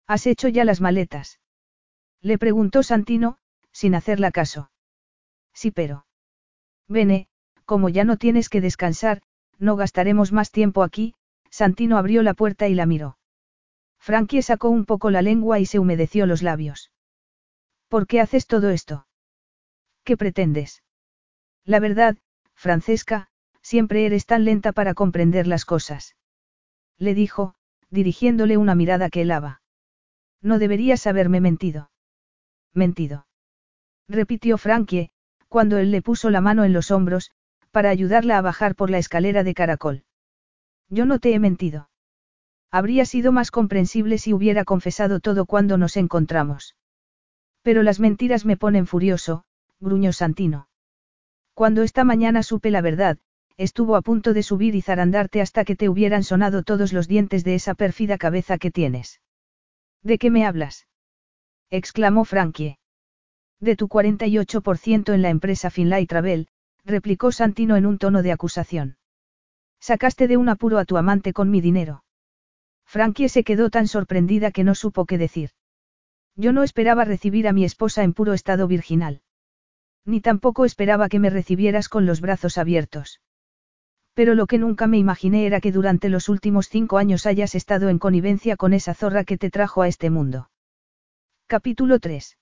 ¿Has 0.06 0.28
hecho 0.28 0.46
ya 0.46 0.64
las 0.64 0.80
maletas? 0.80 1.40
Le 2.20 2.38
preguntó 2.38 2.84
Santino, 2.84 3.38
sin 3.72 3.96
hacerla 3.96 4.30
caso. 4.30 4.70
Sí, 5.52 5.72
pero. 5.72 6.06
Vene, 6.86 7.26
como 7.64 7.88
ya 7.88 8.04
no 8.04 8.16
tienes 8.16 8.48
que 8.48 8.60
descansar, 8.60 9.22
no 9.58 9.74
gastaremos 9.74 10.30
más 10.30 10.52
tiempo 10.52 10.84
aquí, 10.84 11.16
Santino 11.50 11.98
abrió 11.98 12.22
la 12.22 12.34
puerta 12.34 12.68
y 12.68 12.74
la 12.74 12.86
miró. 12.86 13.18
Frankie 13.98 14.42
sacó 14.42 14.68
un 14.68 14.84
poco 14.84 15.10
la 15.10 15.20
lengua 15.20 15.58
y 15.58 15.66
se 15.66 15.80
humedeció 15.80 16.26
los 16.26 16.44
labios. 16.44 16.92
¿Por 17.88 18.06
qué 18.06 18.20
haces 18.20 18.46
todo 18.46 18.70
esto? 18.70 19.08
¿Qué 20.04 20.16
pretendes? 20.16 20.84
La 21.64 21.80
verdad, 21.80 22.18
Francesca, 22.54 23.26
siempre 23.62 24.06
eres 24.06 24.26
tan 24.26 24.44
lenta 24.44 24.70
para 24.70 24.94
comprender 24.94 25.48
las 25.48 25.64
cosas. 25.64 26.14
Le 26.98 27.14
dijo, 27.14 27.54
dirigiéndole 27.90 28.56
una 28.56 28.74
mirada 28.74 29.10
que 29.10 29.22
helaba. 29.22 29.62
No 30.42 30.58
deberías 30.58 31.06
haberme 31.06 31.40
mentido. 31.40 31.90
Mentido. 32.74 33.26
Repitió 34.08 34.58
Frankie, 34.58 35.10
cuando 35.48 35.78
él 35.78 35.90
le 35.90 36.02
puso 36.02 36.30
la 36.30 36.40
mano 36.40 36.64
en 36.64 36.72
los 36.72 36.90
hombros, 36.90 37.30
para 37.70 37.90
ayudarla 37.90 38.38
a 38.38 38.42
bajar 38.42 38.74
por 38.74 38.90
la 38.90 38.98
escalera 38.98 39.44
de 39.44 39.54
caracol. 39.54 40.04
Yo 40.88 41.06
no 41.06 41.18
te 41.18 41.34
he 41.34 41.38
mentido. 41.38 41.90
Habría 42.70 43.04
sido 43.04 43.32
más 43.32 43.50
comprensible 43.50 44.18
si 44.18 44.32
hubiera 44.32 44.64
confesado 44.64 45.20
todo 45.20 45.46
cuando 45.46 45.78
nos 45.78 45.96
encontramos. 45.96 46.76
Pero 47.62 47.82
las 47.82 48.00
mentiras 48.00 48.44
me 48.44 48.56
ponen 48.56 48.86
furioso, 48.86 49.44
gruñó 49.80 50.12
Santino. 50.12 50.68
Cuando 51.54 51.82
esta 51.82 52.04
mañana 52.04 52.42
supe 52.42 52.70
la 52.70 52.80
verdad, 52.80 53.18
estuvo 53.58 53.96
a 53.96 54.02
punto 54.02 54.32
de 54.32 54.44
subir 54.44 54.74
y 54.76 54.82
zarandarte 54.82 55.40
hasta 55.40 55.64
que 55.64 55.76
te 55.76 55.88
hubieran 55.88 56.22
sonado 56.22 56.62
todos 56.62 56.92
los 56.92 57.08
dientes 57.08 57.42
de 57.44 57.56
esa 57.56 57.74
pérfida 57.74 58.16
cabeza 58.16 58.56
que 58.56 58.70
tienes. 58.70 59.20
¿De 60.02 60.16
qué 60.16 60.30
me 60.30 60.46
hablas? 60.46 60.86
exclamó 61.68 62.24
Frankie. 62.24 62.78
De 63.60 63.74
tu 63.74 63.88
48% 63.88 65.12
en 65.12 65.22
la 65.22 65.30
empresa 65.30 65.70
Finlay 65.70 66.06
Travel, 66.06 66.46
replicó 66.84 67.32
Santino 67.32 67.76
en 67.76 67.84
un 67.84 67.98
tono 67.98 68.22
de 68.22 68.30
acusación. 68.30 68.96
Sacaste 69.80 70.28
de 70.28 70.36
un 70.36 70.48
apuro 70.48 70.78
a 70.78 70.84
tu 70.84 70.96
amante 70.96 71.32
con 71.32 71.50
mi 71.50 71.60
dinero. 71.60 72.04
Frankie 72.86 73.28
se 73.28 73.42
quedó 73.42 73.70
tan 73.70 73.88
sorprendida 73.88 74.52
que 74.52 74.64
no 74.64 74.76
supo 74.76 75.04
qué 75.04 75.18
decir. 75.18 75.50
Yo 76.36 76.52
no 76.52 76.62
esperaba 76.62 77.04
recibir 77.04 77.48
a 77.48 77.52
mi 77.52 77.64
esposa 77.64 78.04
en 78.04 78.14
puro 78.14 78.32
estado 78.32 78.68
virginal. 78.68 79.20
Ni 80.04 80.20
tampoco 80.20 80.64
esperaba 80.64 81.08
que 81.08 81.18
me 81.18 81.28
recibieras 81.28 81.88
con 81.88 82.06
los 82.06 82.20
brazos 82.20 82.56
abiertos. 82.56 83.20
Pero 84.18 84.34
lo 84.34 84.48
que 84.48 84.58
nunca 84.58 84.88
me 84.88 84.98
imaginé 84.98 85.46
era 85.46 85.60
que 85.60 85.70
durante 85.70 86.08
los 86.08 86.28
últimos 86.28 86.68
cinco 86.68 86.98
años 86.98 87.24
hayas 87.24 87.54
estado 87.54 87.88
en 87.88 88.00
connivencia 88.00 88.56
con 88.56 88.72
esa 88.72 88.92
zorra 88.92 89.22
que 89.22 89.38
te 89.38 89.48
trajo 89.48 89.80
a 89.80 89.86
este 89.86 90.10
mundo. 90.10 90.50
Capítulo 91.46 92.00
3. 92.00 92.36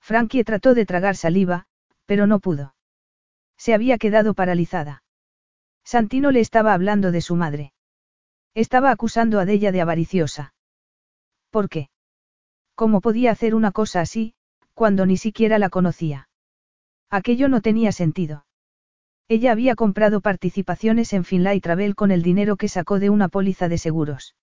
Frankie 0.00 0.42
trató 0.42 0.74
de 0.74 0.86
tragar 0.86 1.14
saliva, 1.14 1.66
pero 2.04 2.26
no 2.26 2.40
pudo. 2.40 2.74
Se 3.56 3.74
había 3.74 3.96
quedado 3.96 4.34
paralizada. 4.34 5.04
Santino 5.84 6.32
le 6.32 6.40
estaba 6.40 6.74
hablando 6.74 7.12
de 7.12 7.20
su 7.20 7.36
madre. 7.36 7.72
Estaba 8.54 8.90
acusando 8.90 9.38
a 9.38 9.44
Della 9.44 9.70
de 9.70 9.80
avariciosa. 9.80 10.52
¿Por 11.50 11.68
qué? 11.68 11.90
¿Cómo 12.74 13.00
podía 13.00 13.30
hacer 13.30 13.54
una 13.54 13.70
cosa 13.70 14.00
así, 14.00 14.34
cuando 14.74 15.06
ni 15.06 15.16
siquiera 15.16 15.60
la 15.60 15.68
conocía? 15.68 16.28
Aquello 17.08 17.48
no 17.48 17.60
tenía 17.60 17.92
sentido. 17.92 18.47
Ella 19.30 19.52
había 19.52 19.74
comprado 19.74 20.22
participaciones 20.22 21.12
en 21.12 21.22
Finlay 21.22 21.60
Travel 21.60 21.94
con 21.94 22.10
el 22.10 22.22
dinero 22.22 22.56
que 22.56 22.68
sacó 22.68 22.98
de 22.98 23.10
una 23.10 23.28
póliza 23.28 23.68
de 23.68 23.76
seguros. 23.76 24.34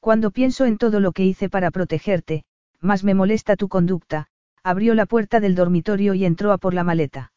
Cuando 0.00 0.30
pienso 0.30 0.64
en 0.64 0.78
todo 0.78 0.98
lo 1.00 1.12
que 1.12 1.26
hice 1.26 1.50
para 1.50 1.70
protegerte, 1.70 2.44
más 2.80 3.04
me 3.04 3.12
molesta 3.12 3.54
tu 3.56 3.68
conducta, 3.68 4.28
abrió 4.62 4.94
la 4.94 5.04
puerta 5.04 5.40
del 5.40 5.54
dormitorio 5.54 6.14
y 6.14 6.24
entró 6.24 6.52
a 6.52 6.58
por 6.58 6.72
la 6.72 6.84
maleta. 6.84 7.32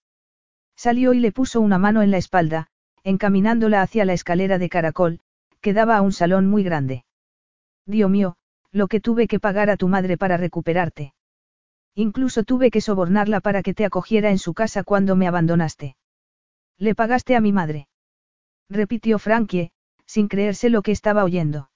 Salió 0.77 1.13
y 1.13 1.19
le 1.19 1.33
puso 1.33 1.59
una 1.59 1.77
mano 1.77 2.03
en 2.03 2.11
la 2.11 2.17
espalda, 2.17 2.67
encaminándola 3.03 3.81
hacia 3.81 4.05
la 4.05 4.13
escalera 4.13 4.57
de 4.57 4.69
caracol, 4.69 5.19
que 5.59 5.73
daba 5.73 5.97
a 5.97 6.01
un 6.01 6.13
salón 6.13 6.47
muy 6.47 6.63
grande. 6.63 7.03
Dios 7.85 8.09
mío, 8.09 8.37
lo 8.71 8.87
que 8.87 9.01
tuve 9.01 9.27
que 9.27 9.41
pagar 9.41 9.69
a 9.69 9.75
tu 9.75 9.89
madre 9.89 10.17
para 10.17 10.37
recuperarte. 10.37 11.13
Incluso 11.95 12.43
tuve 12.43 12.71
que 12.71 12.79
sobornarla 12.79 13.41
para 13.41 13.61
que 13.61 13.73
te 13.73 13.83
acogiera 13.83 14.29
en 14.29 14.37
su 14.37 14.53
casa 14.53 14.83
cuando 14.83 15.17
me 15.17 15.27
abandonaste. 15.27 15.97
Le 16.85 16.95
pagaste 16.95 17.35
a 17.35 17.41
mi 17.41 17.51
madre. 17.51 17.87
Repitió 18.67 19.19
Frankie, 19.19 19.69
sin 20.07 20.27
creerse 20.27 20.71
lo 20.71 20.81
que 20.81 20.91
estaba 20.91 21.23
oyendo. 21.23 21.69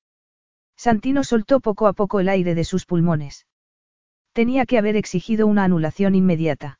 Santino 0.76 1.24
soltó 1.24 1.60
poco 1.60 1.86
a 1.86 1.93
poco 1.93 2.20
el 2.20 2.28
aire 2.28 2.56
de 2.56 2.64
sus 2.64 2.88
pulmones. 2.88 3.45
Tenía 4.34 4.66
que 4.66 4.80
haber 4.80 4.95
exigido 4.95 5.45
una 5.45 5.64
anulación 5.64 6.16
inmediata. 6.16 6.80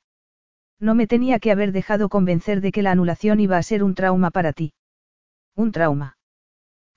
No 0.80 0.96
me 0.96 1.06
tenía 1.06 1.38
que 1.38 1.52
haber 1.52 1.72
dejado 1.72 2.10
convencer 2.10 2.62
de 2.62 2.72
que 2.72 2.82
la 2.82 2.90
anulación 2.90 3.40
iba 3.40 3.58
a 3.58 3.64
ser 3.64 3.84
un 3.84 3.94
trauma 3.94 4.32
para 4.32 4.54
ti. 4.54 4.74
Un 5.56 5.72
trauma. 5.72 6.18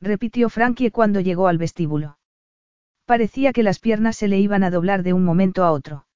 Repitió 0.01 0.49
Frankie 0.49 0.91
cuando 0.91 1.21
llegó 1.21 1.47
al 1.47 1.59
vestíbulo. 1.59 2.19
Parecía 3.05 3.53
que 3.53 3.63
las 3.63 3.81
piernas 3.81 4.17
se 4.17 4.29
le 4.29 4.39
iban 4.39 4.65
a 4.65 4.71
doblar 4.71 5.03
de 5.03 5.13
un 5.13 5.27
momento 5.27 5.63
a 5.65 5.73
otro. 5.73 6.07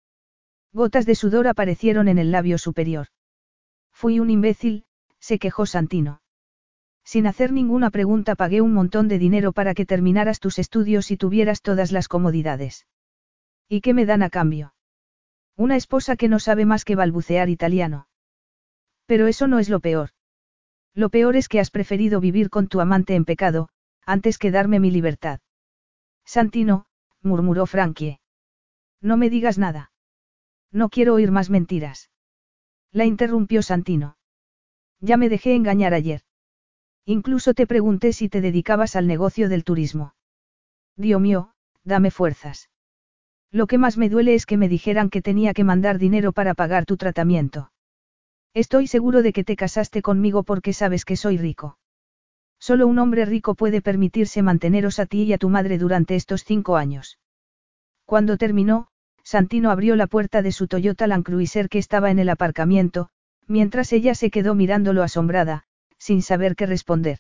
Gotas 0.73 1.05
de 1.05 1.17
sudor 1.17 1.49
aparecieron 1.49 2.09
en 2.09 2.17
el 2.17 2.33
labio 2.33 2.57
superior. 2.57 3.09
Fui 3.93 4.19
un 4.19 4.31
imbécil, 4.31 4.87
se 5.23 5.39
quejó 5.39 5.66
Santino. 5.66 6.20
Sin 7.05 7.27
hacer 7.27 7.53
ninguna 7.53 7.91
pregunta 7.91 8.35
pagué 8.35 8.61
un 8.61 8.75
montón 8.75 9.07
de 9.09 9.18
dinero 9.18 9.53
para 9.53 9.73
que 9.73 9.87
terminaras 9.87 10.41
tus 10.41 10.59
estudios 10.59 11.11
y 11.12 11.16
tuvieras 11.16 11.62
todas 11.62 11.93
las 11.93 12.09
comodidades. 12.09 12.87
¿Y 13.68 13.81
qué 13.81 13.95
me 13.95 14.05
dan 14.05 14.23
a 14.23 14.31
cambio? 14.31 14.75
Una 15.57 15.77
esposa 15.77 16.16
que 16.16 16.29
no 16.29 16.41
sabe 16.41 16.64
más 16.66 16.85
que 16.85 16.97
balbucear 16.97 17.49
italiano. 17.49 18.09
Pero 19.07 19.29
eso 19.29 19.47
no 19.47 19.61
es 19.61 19.68
lo 19.68 19.81
peor. 19.81 20.11
Lo 20.93 21.09
peor 21.09 21.37
es 21.37 21.49
que 21.49 21.61
has 21.61 21.70
preferido 21.70 22.20
vivir 22.20 22.51
con 22.51 22.66
tu 22.66 22.81
amante 22.81 23.14
en 23.14 23.25
pecado, 23.25 23.68
antes 24.05 24.39
que 24.39 24.51
darme 24.51 24.81
mi 24.81 24.91
libertad. 24.91 25.41
Santino, 26.25 26.87
murmuró 27.23 27.66
Frankie. 27.66 28.18
No 29.01 29.16
me 29.16 29.31
digas 29.31 29.57
nada. 29.57 29.93
No 30.73 30.89
quiero 30.89 31.14
oír 31.14 31.31
más 31.31 31.49
mentiras. 31.49 32.11
La 32.91 33.05
interrumpió 33.05 33.62
Santino. 33.62 34.16
Ya 35.03 35.16
me 35.16 35.28
dejé 35.28 35.55
engañar 35.57 35.94
ayer. 35.94 36.22
Incluso 37.05 37.55
te 37.55 37.66
pregunté 37.66 38.12
si 38.12 38.28
te 38.28 38.40
dedicabas 38.40 38.94
al 38.94 39.09
negocio 39.09 39.48
del 39.48 39.64
turismo. 39.64 40.14
Dios 40.96 41.20
mío, 41.20 41.50
dame 41.82 42.12
fuerzas. 42.12 42.70
Lo 43.50 43.66
que 43.66 43.78
más 43.78 43.98
me 43.98 44.09
duele 44.09 44.34
es 44.34 44.46
que 44.46 44.57
me 44.57 44.68
dijeran 44.68 45.11
que 45.11 45.20
tenía 45.20 45.55
que 45.55 45.64
mandar 45.64 45.98
dinero 45.98 46.32
para 46.32 46.55
pagar 46.55 46.86
tu 46.86 46.96
tratamiento. 46.96 47.72
Estoy 48.55 48.86
seguro 48.86 49.22
de 49.22 49.32
que 49.32 49.42
te 49.42 49.57
casaste 49.57 50.03
conmigo 50.03 50.44
porque 50.44 50.72
sabes 50.72 51.05
que 51.05 51.16
soy 51.16 51.36
rico. 51.36 51.78
Solo 52.61 52.86
un 52.86 53.00
hombre 53.00 53.24
rico 53.24 53.57
puede 53.57 53.82
permitirse 53.82 54.40
manteneros 54.40 55.00
a 55.00 55.07
ti 55.07 55.24
y 55.24 55.32
a 55.32 55.38
tu 55.38 55.48
madre 55.48 55.78
durante 55.78 56.14
estos 56.14 56.44
cinco 56.44 56.76
años. 56.76 57.18
Cuando 58.05 58.36
terminó, 58.36 58.86
Santino 59.24 59.72
abrió 59.72 59.96
la 59.96 60.07
puerta 60.07 60.42
de 60.42 60.53
su 60.53 60.68
Toyota 60.68 61.09
Land 61.09 61.24
Cruiser 61.24 61.68
que 61.68 61.78
estaba 61.78 62.12
en 62.12 62.20
el 62.20 62.28
aparcamiento, 62.28 63.09
mientras 63.53 63.92
ella 63.92 64.14
se 64.14 64.30
quedó 64.30 64.55
mirándolo 64.55 65.03
asombrada, 65.03 65.64
sin 65.98 66.22
saber 66.22 66.57
qué 66.57 66.64
responder. 66.64 67.18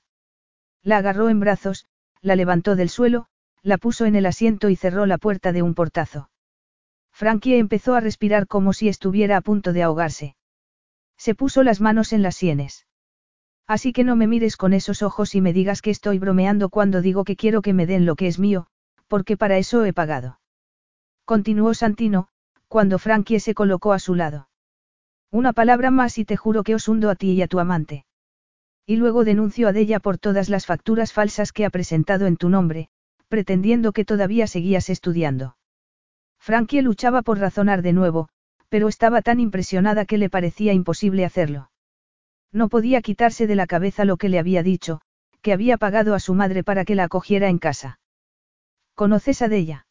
La 0.82 0.96
agarró 0.96 1.28
en 1.28 1.38
brazos, 1.40 1.86
la 2.22 2.36
levantó 2.36 2.74
del 2.74 2.88
suelo, 2.88 3.26
la 3.62 3.76
puso 3.76 4.06
en 4.06 4.16
el 4.16 4.24
asiento 4.24 4.70
y 4.70 4.76
cerró 4.76 5.04
la 5.04 5.18
puerta 5.18 5.52
de 5.52 5.62
un 5.62 5.74
portazo. 5.74 6.30
Frankie 7.12 7.58
empezó 7.58 7.94
a 7.94 8.00
respirar 8.00 8.46
como 8.46 8.72
si 8.72 8.88
estuviera 8.88 9.36
a 9.36 9.42
punto 9.42 9.74
de 9.74 9.82
ahogarse. 9.82 10.34
Se 11.18 11.34
puso 11.34 11.62
las 11.62 11.82
manos 11.82 12.14
en 12.14 12.22
las 12.22 12.34
sienes. 12.34 12.86
Así 13.68 13.92
que 13.92 14.02
no 14.02 14.16
me 14.16 14.26
mires 14.26 14.56
con 14.56 14.72
esos 14.72 15.02
ojos 15.02 15.34
y 15.34 15.42
me 15.42 15.52
digas 15.52 15.82
que 15.82 15.90
estoy 15.90 16.18
bromeando 16.18 16.70
cuando 16.70 17.02
digo 17.02 17.24
que 17.24 17.36
quiero 17.36 17.60
que 17.60 17.74
me 17.74 17.86
den 17.86 18.06
lo 18.06 18.16
que 18.16 18.26
es 18.26 18.38
mío, 18.38 18.66
porque 19.06 19.36
para 19.36 19.58
eso 19.58 19.84
he 19.84 19.92
pagado. 19.92 20.40
Continuó 21.26 21.74
Santino, 21.74 22.28
cuando 22.68 22.98
Frankie 22.98 23.38
se 23.38 23.54
colocó 23.54 23.92
a 23.92 23.98
su 23.98 24.14
lado. 24.14 24.48
Una 25.32 25.54
palabra 25.54 25.90
más 25.90 26.18
y 26.18 26.26
te 26.26 26.36
juro 26.36 26.62
que 26.62 26.74
os 26.74 26.86
hundo 26.88 27.08
a 27.08 27.14
ti 27.14 27.30
y 27.32 27.40
a 27.40 27.48
tu 27.48 27.58
amante. 27.58 28.04
Y 28.84 28.96
luego 28.96 29.24
denuncio 29.24 29.66
a 29.66 29.72
Della 29.72 29.98
por 29.98 30.18
todas 30.18 30.50
las 30.50 30.66
facturas 30.66 31.14
falsas 31.14 31.52
que 31.52 31.64
ha 31.64 31.70
presentado 31.70 32.26
en 32.26 32.36
tu 32.36 32.50
nombre, 32.50 32.90
pretendiendo 33.28 33.92
que 33.92 34.04
todavía 34.04 34.46
seguías 34.46 34.90
estudiando. 34.90 35.56
Frankie 36.38 36.82
luchaba 36.82 37.22
por 37.22 37.38
razonar 37.38 37.80
de 37.80 37.94
nuevo, 37.94 38.28
pero 38.68 38.88
estaba 38.88 39.22
tan 39.22 39.40
impresionada 39.40 40.04
que 40.04 40.18
le 40.18 40.28
parecía 40.28 40.74
imposible 40.74 41.24
hacerlo. 41.24 41.70
No 42.52 42.68
podía 42.68 43.00
quitarse 43.00 43.46
de 43.46 43.56
la 43.56 43.66
cabeza 43.66 44.04
lo 44.04 44.18
que 44.18 44.28
le 44.28 44.38
había 44.38 44.62
dicho, 44.62 45.00
que 45.40 45.54
había 45.54 45.78
pagado 45.78 46.14
a 46.14 46.20
su 46.20 46.34
madre 46.34 46.62
para 46.62 46.84
que 46.84 46.94
la 46.94 47.04
acogiera 47.04 47.48
en 47.48 47.56
casa. 47.56 48.00
¿Conoces 48.94 49.40
a 49.40 49.48
Della? 49.48 49.86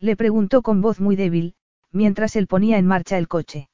Le 0.00 0.16
preguntó 0.16 0.62
con 0.62 0.80
voz 0.80 1.00
muy 1.00 1.16
débil, 1.16 1.54
mientras 1.92 2.34
él 2.34 2.46
ponía 2.46 2.78
en 2.78 2.86
marcha 2.86 3.18
el 3.18 3.28
coche. 3.28 3.68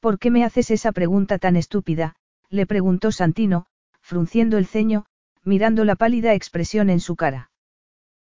¿Por 0.00 0.18
qué 0.18 0.30
me 0.30 0.44
haces 0.44 0.70
esa 0.70 0.92
pregunta 0.92 1.38
tan 1.38 1.56
estúpida? 1.56 2.16
le 2.48 2.66
preguntó 2.66 3.12
Santino, 3.12 3.66
frunciendo 4.00 4.58
el 4.58 4.66
ceño, 4.66 5.04
mirando 5.44 5.84
la 5.84 5.94
pálida 5.94 6.34
expresión 6.34 6.90
en 6.90 7.00
su 7.00 7.16
cara. 7.16 7.50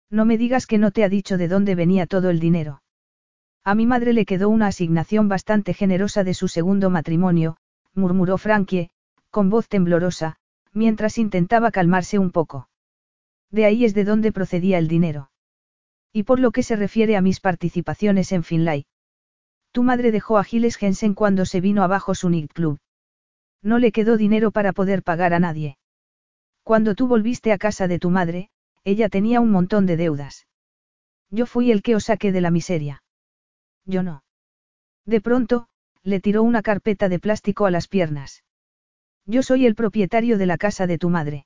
No 0.10 0.26
me 0.26 0.38
digas 0.38 0.68
que 0.68 0.78
no 0.78 0.92
te 0.92 1.04
ha 1.04 1.10
dicho 1.10 1.38
de 1.38 1.48
dónde 1.48 1.76
venía 1.76 2.06
todo 2.06 2.30
el 2.30 2.40
dinero. 2.40 2.82
A 3.64 3.76
mi 3.76 3.86
madre 3.86 4.14
le 4.14 4.26
quedó 4.26 4.50
una 4.50 4.68
asignación 4.68 5.30
bastante 5.30 5.74
generosa 5.74 6.24
de 6.24 6.34
su 6.34 6.48
segundo 6.48 6.90
matrimonio, 6.90 7.58
murmuró 7.94 8.38
Frankie, 8.38 8.90
con 9.30 9.50
voz 9.50 9.68
temblorosa, 9.68 10.38
mientras 10.74 11.18
intentaba 11.18 11.72
calmarse 11.72 12.20
un 12.20 12.32
poco. 12.32 12.70
De 13.52 13.66
ahí 13.66 13.86
es 13.86 13.94
de 13.94 14.04
donde 14.04 14.32
procedía 14.32 14.78
el 14.78 14.88
dinero. 14.88 15.32
Y 16.12 16.24
por 16.24 16.40
lo 16.40 16.52
que 16.52 16.64
se 16.64 16.76
refiere 16.76 17.16
a 17.16 17.22
mis 17.22 17.40
participaciones 17.40 18.32
en 18.32 18.44
Finlay. 18.44 18.86
Tu 19.72 19.84
madre 19.84 20.12
dejó 20.12 20.38
a 20.38 20.44
Giles 20.44 20.78
Jensen 20.78 21.14
cuando 21.14 21.46
se 21.46 21.62
vino 21.62 21.84
abajo 21.84 22.16
su 22.16 22.30
Nick 22.30 22.54
Club. 22.54 22.80
No 23.62 23.78
le 23.78 23.92
quedó 23.92 24.18
dinero 24.18 24.52
para 24.52 24.74
poder 24.74 25.04
pagar 25.04 25.34
a 25.34 25.40
nadie. 25.40 25.78
Cuando 26.64 26.96
tú 26.96 27.08
volviste 27.08 27.52
a 27.52 27.58
casa 27.58 27.88
de 27.88 28.00
tu 28.00 28.10
madre, 28.10 28.50
ella 28.84 29.10
tenía 29.10 29.42
un 29.42 29.52
montón 29.52 29.86
de 29.86 29.98
deudas. 29.98 30.48
Yo 31.30 31.46
fui 31.46 31.72
el 31.72 31.82
que 31.82 31.96
os 31.96 32.06
saqué 32.06 32.32
de 32.32 32.42
la 32.42 32.52
miseria. 32.52 33.04
Yo 33.86 34.04
no. 34.04 34.24
De 35.06 35.22
pronto, 35.22 35.68
le 36.04 36.20
tiró 36.20 36.44
una 36.44 36.62
carpeta 36.62 37.10
de 37.10 37.20
plástico 37.20 37.66
a 37.66 37.72
las 37.72 37.88
piernas. 37.88 38.44
Yo 39.26 39.44
soy 39.44 39.66
el 39.66 39.76
propietario 39.76 40.38
de 40.38 40.46
la 40.46 40.58
casa 40.58 40.88
de 40.88 40.98
tu 40.98 41.10
madre. 41.10 41.46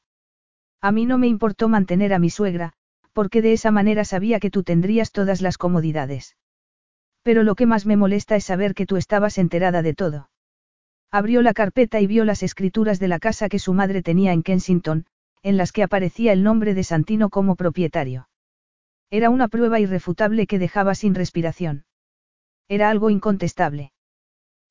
A 0.79 0.91
mí 0.91 1.05
no 1.05 1.17
me 1.17 1.27
importó 1.27 1.67
mantener 1.67 2.13
a 2.13 2.19
mi 2.19 2.29
suegra, 2.29 2.73
porque 3.13 3.41
de 3.41 3.53
esa 3.53 3.71
manera 3.71 4.05
sabía 4.05 4.39
que 4.39 4.51
tú 4.51 4.63
tendrías 4.63 5.11
todas 5.11 5.41
las 5.41 5.57
comodidades. 5.57 6.35
Pero 7.23 7.43
lo 7.43 7.55
que 7.55 7.65
más 7.65 7.85
me 7.85 7.97
molesta 7.97 8.35
es 8.35 8.45
saber 8.45 8.75
que 8.75 8.85
tú 8.85 8.97
estabas 8.97 9.37
enterada 9.37 9.81
de 9.81 9.93
todo. 9.93 10.29
Abrió 11.09 11.41
la 11.41 11.53
carpeta 11.53 12.01
y 12.01 12.07
vio 12.07 12.25
las 12.25 12.43
escrituras 12.43 12.99
de 12.99 13.07
la 13.07 13.19
casa 13.19 13.49
que 13.49 13.59
su 13.59 13.73
madre 13.73 14.01
tenía 14.01 14.33
en 14.33 14.43
Kensington, 14.43 15.05
en 15.41 15.57
las 15.57 15.71
que 15.71 15.83
aparecía 15.83 16.33
el 16.33 16.43
nombre 16.43 16.73
de 16.73 16.83
Santino 16.83 17.29
como 17.29 17.55
propietario. 17.55 18.29
Era 19.09 19.29
una 19.29 19.47
prueba 19.47 19.79
irrefutable 19.79 20.47
que 20.47 20.59
dejaba 20.59 20.95
sin 20.95 21.15
respiración. 21.15 21.85
Era 22.67 22.89
algo 22.89 23.09
incontestable. 23.09 23.91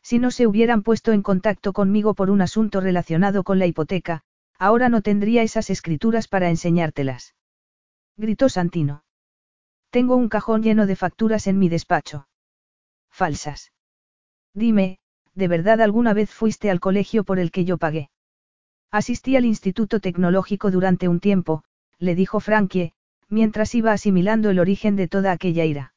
Si 0.03 0.19
no 0.19 0.31
se 0.31 0.47
hubieran 0.47 0.83
puesto 0.83 1.13
en 1.13 1.23
contacto 1.23 1.73
conmigo 1.73 2.15
por 2.15 2.29
un 2.29 2.41
asunto 2.41 2.81
relacionado 2.81 3.45
con 3.45 3.59
la 3.59 3.67
hipoteca, 3.67 4.23
ahora 4.59 4.89
no 4.89 5.01
tendría 5.01 5.43
esas 5.43 5.71
escrituras 5.71 6.27
para 6.27 6.51
enseñártelas. 6.51 7.35
Gritó 8.17 8.49
Santino. 8.49 9.05
Tengo 9.91 10.17
un 10.17 10.29
cajón 10.29 10.63
lleno 10.63 10.87
de 10.87 10.97
facturas 10.97 11.47
en 11.47 11.59
mi 11.59 11.69
despacho. 11.69 12.27
Falsas. 13.13 13.73
Dime, 14.55 14.99
¿de 15.35 15.47
verdad 15.47 15.81
alguna 15.81 16.15
vez 16.15 16.31
fuiste 16.31 16.71
al 16.71 16.81
colegio 16.81 17.25
por 17.25 17.39
el 17.39 17.51
que 17.51 17.65
yo 17.65 17.79
pagué? 17.79 18.11
Asistí 18.91 19.37
al 19.37 19.45
Instituto 19.45 20.01
Tecnológico 20.01 20.71
durante 20.71 21.09
un 21.09 21.21
tiempo, 21.21 21.63
le 21.99 22.15
dijo 22.15 22.41
Frankie, 22.41 22.95
mientras 23.29 23.75
iba 23.75 23.93
asimilando 23.93 24.51
el 24.51 24.59
origen 24.59 24.97
de 24.97 25.09
toda 25.09 25.33
aquella 25.33 25.65
ira. 25.65 25.95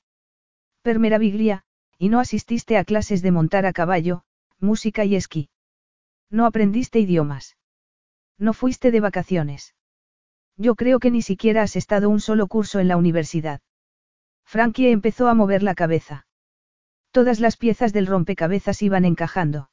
Per 0.82 1.00
meraviglia, 1.00 1.64
y 1.98 2.10
no 2.10 2.20
asististe 2.20 2.78
a 2.78 2.86
clases 2.86 3.22
de 3.22 3.32
montar 3.32 3.66
a 3.66 3.74
caballo, 3.74 4.24
música 4.60 5.04
y 5.06 5.16
esquí. 5.16 5.50
No 6.30 6.46
aprendiste 6.46 7.00
idiomas. 7.00 7.58
No 8.38 8.54
fuiste 8.54 8.92
de 8.92 9.00
vacaciones. 9.00 9.74
Yo 10.58 10.76
creo 10.76 11.00
que 11.00 11.12
ni 11.12 11.22
siquiera 11.22 11.64
has 11.64 11.76
estado 11.76 12.10
un 12.10 12.20
solo 12.20 12.48
curso 12.48 12.80
en 12.80 12.88
la 12.88 12.98
universidad. 12.98 13.62
Frankie 14.46 14.92
empezó 14.92 15.28
a 15.28 15.34
mover 15.34 15.64
la 15.64 15.76
cabeza. 15.76 16.26
Todas 17.16 17.40
las 17.40 17.56
piezas 17.56 17.94
del 17.94 18.08
rompecabezas 18.08 18.82
iban 18.82 19.06
encajando. 19.06 19.70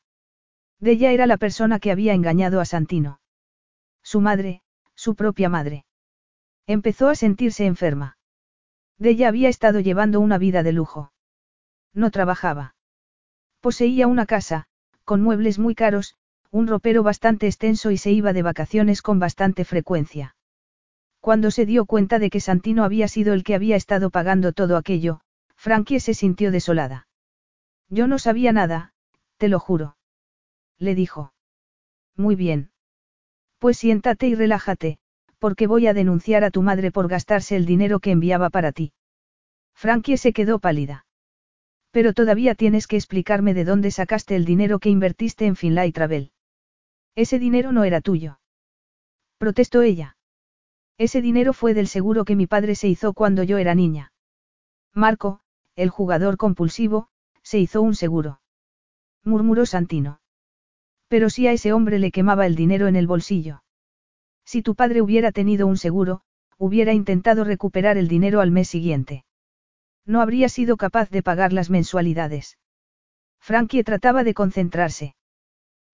De 0.79 0.93
ella 0.93 1.11
era 1.11 1.27
la 1.27 1.39
persona 1.39 1.81
que 1.81 1.91
había 1.91 2.15
engañado 2.15 2.61
a 2.61 2.65
Santino. 2.65 3.19
Su 4.01 4.21
madre, 4.21 4.63
su 4.95 5.17
propia 5.17 5.49
madre. 5.49 5.85
Empezó 6.69 7.09
a 7.09 7.17
sentirse 7.17 7.67
enferma. 7.67 8.17
De 8.97 9.11
ella 9.11 9.27
había 9.27 9.49
estado 9.49 9.81
llevando 9.81 10.21
una 10.21 10.39
vida 10.39 10.63
de 10.63 10.71
lujo. 10.71 11.13
No 11.93 12.13
trabajaba. 12.13 12.77
Poseía 13.61 14.07
una 14.07 14.25
casa, 14.25 14.69
con 15.05 15.21
muebles 15.21 15.59
muy 15.59 15.75
caros, 15.75 16.15
un 16.53 16.69
ropero 16.69 17.03
bastante 17.03 17.49
extenso 17.49 17.91
y 17.91 17.99
se 17.99 18.13
iba 18.13 18.33
de 18.33 18.43
vacaciones 18.43 19.03
con 19.03 19.19
bastante 19.19 19.65
frecuencia. 19.65 20.37
Cuando 21.19 21.51
se 21.51 21.67
dio 21.67 21.87
cuenta 21.87 22.21
de 22.21 22.31
que 22.31 22.39
Santino 22.39 22.85
había 22.85 23.09
sido 23.09 23.35
el 23.35 23.43
que 23.43 23.57
había 23.57 23.75
estado 23.75 24.11
pagando 24.11 24.53
todo 24.53 24.77
aquello, 24.77 25.23
Frankie 25.57 25.99
se 25.99 26.15
sintió 26.15 26.53
desolada. 26.53 27.09
Yo 27.93 28.07
no 28.07 28.19
sabía 28.19 28.53
nada, 28.53 28.95
te 29.37 29.49
lo 29.49 29.61
juro. 29.61 29.99
Le 30.79 30.95
dijo. 30.95 31.35
Muy 32.17 32.37
bien. 32.37 32.71
Pues 33.59 33.77
siéntate 33.77 34.29
y 34.29 34.35
relájate, 34.35 34.99
porque 35.39 35.67
voy 35.67 35.87
a 35.87 35.93
denunciar 35.93 36.43
a 36.43 36.51
tu 36.51 36.63
madre 36.63 36.91
por 36.91 37.07
gastarse 37.07 37.55
el 37.55 37.67
dinero 37.67 38.01
que 38.01 38.11
enviaba 38.11 38.49
para 38.49 38.73
ti. 38.73 38.95
Frankie 39.75 40.17
se 40.17 40.33
quedó 40.33 40.59
pálida. 40.59 41.05
Pero 41.91 42.15
todavía 42.15 42.55
tienes 42.55 42.87
que 42.87 42.97
explicarme 42.97 43.53
de 43.53 43.67
dónde 43.67 43.91
sacaste 43.91 44.37
el 44.37 44.47
dinero 44.47 44.79
que 44.79 44.89
invertiste 44.89 45.45
en 45.45 45.55
Finlay 45.55 45.93
Travel. 45.93 46.33
Ese 47.15 47.39
dinero 47.39 47.73
no 47.73 47.85
era 47.85 48.01
tuyo. 48.01 48.41
Protestó 49.37 49.83
ella. 49.83 50.17
Ese 50.97 51.21
dinero 51.21 51.53
fue 51.53 51.75
del 51.75 51.89
seguro 51.89 52.25
que 52.25 52.37
mi 52.37 52.47
padre 52.47 52.75
se 52.75 52.89
hizo 52.89 53.13
cuando 53.13 53.43
yo 53.43 53.59
era 53.59 53.75
niña. 53.75 54.15
Marco, 54.95 55.41
el 55.77 55.91
jugador 55.91 56.39
compulsivo, 56.39 57.11
se 57.53 57.59
hizo 57.59 57.83
un 57.83 57.95
seguro. 57.95 58.41
Murmuró 59.25 59.67
Santino. 59.67 60.23
Pero 61.09 61.29
si 61.29 61.47
a 61.47 61.53
ese 61.53 61.75
hombre 61.75 61.99
le 61.99 62.11
quemaba 62.11 62.47
el 62.47 62.57
dinero 62.57 62.89
en 62.89 62.97
el 62.97 63.07
bolsillo. 63.07 63.63
Si 64.47 64.63
tu 64.63 64.75
padre 64.75 65.03
hubiera 65.03 65.33
tenido 65.33 65.67
un 65.67 65.77
seguro, 65.77 66.23
hubiera 66.57 66.95
intentado 66.95 67.45
recuperar 67.45 67.99
el 67.99 68.09
dinero 68.09 68.41
al 68.41 68.53
mes 68.53 68.69
siguiente. 68.69 69.27
No 70.07 70.23
habría 70.23 70.49
sido 70.49 70.79
capaz 70.79 71.11
de 71.11 71.23
pagar 71.23 71.53
las 71.53 71.69
mensualidades. 71.69 72.57
Frankie 73.39 73.85
trataba 73.85 74.25
de 74.25 74.33
concentrarse. 74.33 75.15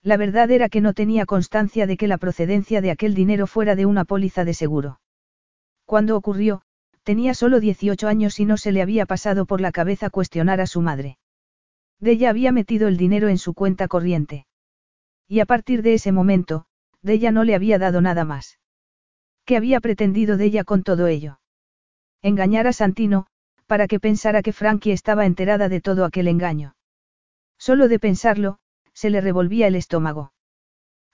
La 0.01 0.17
verdad 0.17 0.53
era 0.53 0.69
que 0.69 0.81
no 0.81 0.95
tenía 0.95 1.27
constancia 1.27 1.89
de 1.89 1.97
que 1.97 2.07
la 2.07 2.19
procedencia 2.19 2.81
de 2.81 2.93
aquel 2.93 3.17
dinero 3.17 3.49
fuera 3.49 3.75
de 3.75 3.85
una 3.85 4.05
póliza 4.05 4.45
de 4.45 4.55
seguro. 4.55 5.01
Cuando 5.87 6.17
ocurrió, 6.17 6.63
tenía 7.03 7.35
solo 7.35 7.59
18 7.59 8.07
años 8.07 8.39
y 8.39 8.45
no 8.45 8.59
se 8.59 8.71
le 8.71 8.81
había 8.81 9.07
pasado 9.07 9.45
por 9.45 9.61
la 9.61 9.73
cabeza 9.73 10.09
cuestionar 10.09 10.61
a 10.61 10.69
su 10.69 10.83
madre. 10.83 11.19
De 12.01 12.13
ella 12.13 12.31
había 12.31 12.53
metido 12.53 12.89
el 12.89 12.97
dinero 12.97 13.29
en 13.29 13.39
su 13.39 13.55
cuenta 13.55 13.89
corriente. 13.89 14.47
Y 15.27 15.41
a 15.41 15.47
partir 15.47 15.83
de 15.83 15.95
ese 15.95 16.13
momento, 16.13 16.67
de 17.03 17.15
ella 17.15 17.33
no 17.33 17.45
le 17.45 17.55
había 17.55 17.79
dado 17.79 18.01
nada 18.01 18.25
más. 18.25 18.59
¿Qué 19.45 19.57
había 19.57 19.81
pretendido 19.81 20.37
de 20.37 20.45
ella 20.45 20.65
con 20.65 20.83
todo 20.83 21.07
ello? 21.07 21.41
Engañar 22.23 22.67
a 22.67 22.73
Santino, 22.73 23.27
para 23.67 23.87
que 23.87 24.01
pensara 24.01 24.43
que 24.43 24.53
Frankie 24.53 24.93
estaba 24.93 25.27
enterada 25.27 25.69
de 25.69 25.81
todo 25.81 26.05
aquel 26.05 26.29
engaño. 26.29 26.75
Solo 27.59 27.89
de 27.89 27.99
pensarlo, 27.99 28.59
se 28.93 29.11
le 29.11 29.21
revolvía 29.21 29.67
el 29.67 29.75
estómago. 29.75 30.33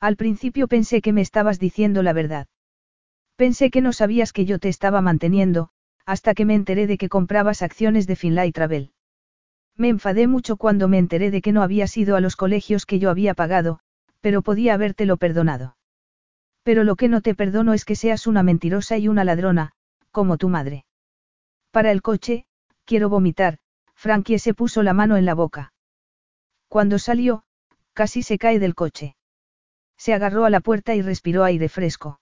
Al 0.00 0.16
principio 0.16 0.68
pensé 0.68 1.00
que 1.00 1.12
me 1.12 1.20
estabas 1.20 1.58
diciendo 1.58 2.02
la 2.02 2.12
verdad. 2.12 2.46
Pensé 3.36 3.70
que 3.70 3.80
no 3.80 3.92
sabías 3.92 4.32
que 4.32 4.44
yo 4.44 4.58
te 4.58 4.68
estaba 4.68 5.00
manteniendo, 5.00 5.70
hasta 6.06 6.34
que 6.34 6.44
me 6.44 6.54
enteré 6.54 6.86
de 6.86 6.98
que 6.98 7.08
comprabas 7.08 7.62
acciones 7.62 8.06
de 8.06 8.16
Finlay 8.16 8.52
Travel. 8.52 8.92
Me 9.76 9.88
enfadé 9.88 10.26
mucho 10.26 10.56
cuando 10.56 10.88
me 10.88 10.98
enteré 10.98 11.30
de 11.30 11.42
que 11.42 11.52
no 11.52 11.62
habías 11.62 11.96
ido 11.96 12.16
a 12.16 12.20
los 12.20 12.36
colegios 12.36 12.86
que 12.86 12.98
yo 12.98 13.10
había 13.10 13.34
pagado, 13.34 13.80
pero 14.20 14.42
podía 14.42 14.74
habértelo 14.74 15.16
perdonado. 15.16 15.76
Pero 16.62 16.84
lo 16.84 16.96
que 16.96 17.08
no 17.08 17.20
te 17.20 17.34
perdono 17.34 17.74
es 17.74 17.84
que 17.84 17.96
seas 17.96 18.26
una 18.26 18.42
mentirosa 18.42 18.96
y 18.98 19.08
una 19.08 19.24
ladrona, 19.24 19.72
como 20.10 20.38
tu 20.38 20.48
madre. 20.48 20.84
Para 21.70 21.90
el 21.90 22.02
coche, 22.02 22.46
quiero 22.84 23.08
vomitar, 23.08 23.58
Frankie 23.94 24.38
se 24.38 24.54
puso 24.54 24.82
la 24.82 24.92
mano 24.92 25.16
en 25.16 25.24
la 25.24 25.34
boca. 25.34 25.72
Cuando 26.68 26.98
salió, 26.98 27.42
casi 27.94 28.22
se 28.22 28.38
cae 28.38 28.58
del 28.58 28.74
coche. 28.74 29.16
Se 29.96 30.14
agarró 30.14 30.44
a 30.44 30.50
la 30.50 30.60
puerta 30.60 30.94
y 30.94 31.02
respiró 31.02 31.44
aire 31.44 31.68
fresco. 31.68 32.20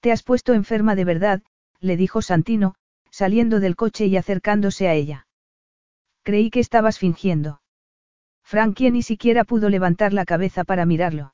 Te 0.00 0.12
has 0.12 0.22
puesto 0.22 0.54
enferma 0.54 0.94
de 0.94 1.04
verdad, 1.04 1.42
le 1.80 1.96
dijo 1.96 2.22
Santino, 2.22 2.74
saliendo 3.10 3.60
del 3.60 3.76
coche 3.76 4.06
y 4.06 4.16
acercándose 4.16 4.88
a 4.88 4.94
ella. 4.94 5.27
Creí 6.28 6.50
que 6.50 6.60
estabas 6.60 6.98
fingiendo. 6.98 7.62
Frankie 8.44 8.90
ni 8.90 9.00
siquiera 9.00 9.44
pudo 9.44 9.70
levantar 9.70 10.12
la 10.12 10.26
cabeza 10.26 10.62
para 10.62 10.84
mirarlo. 10.84 11.32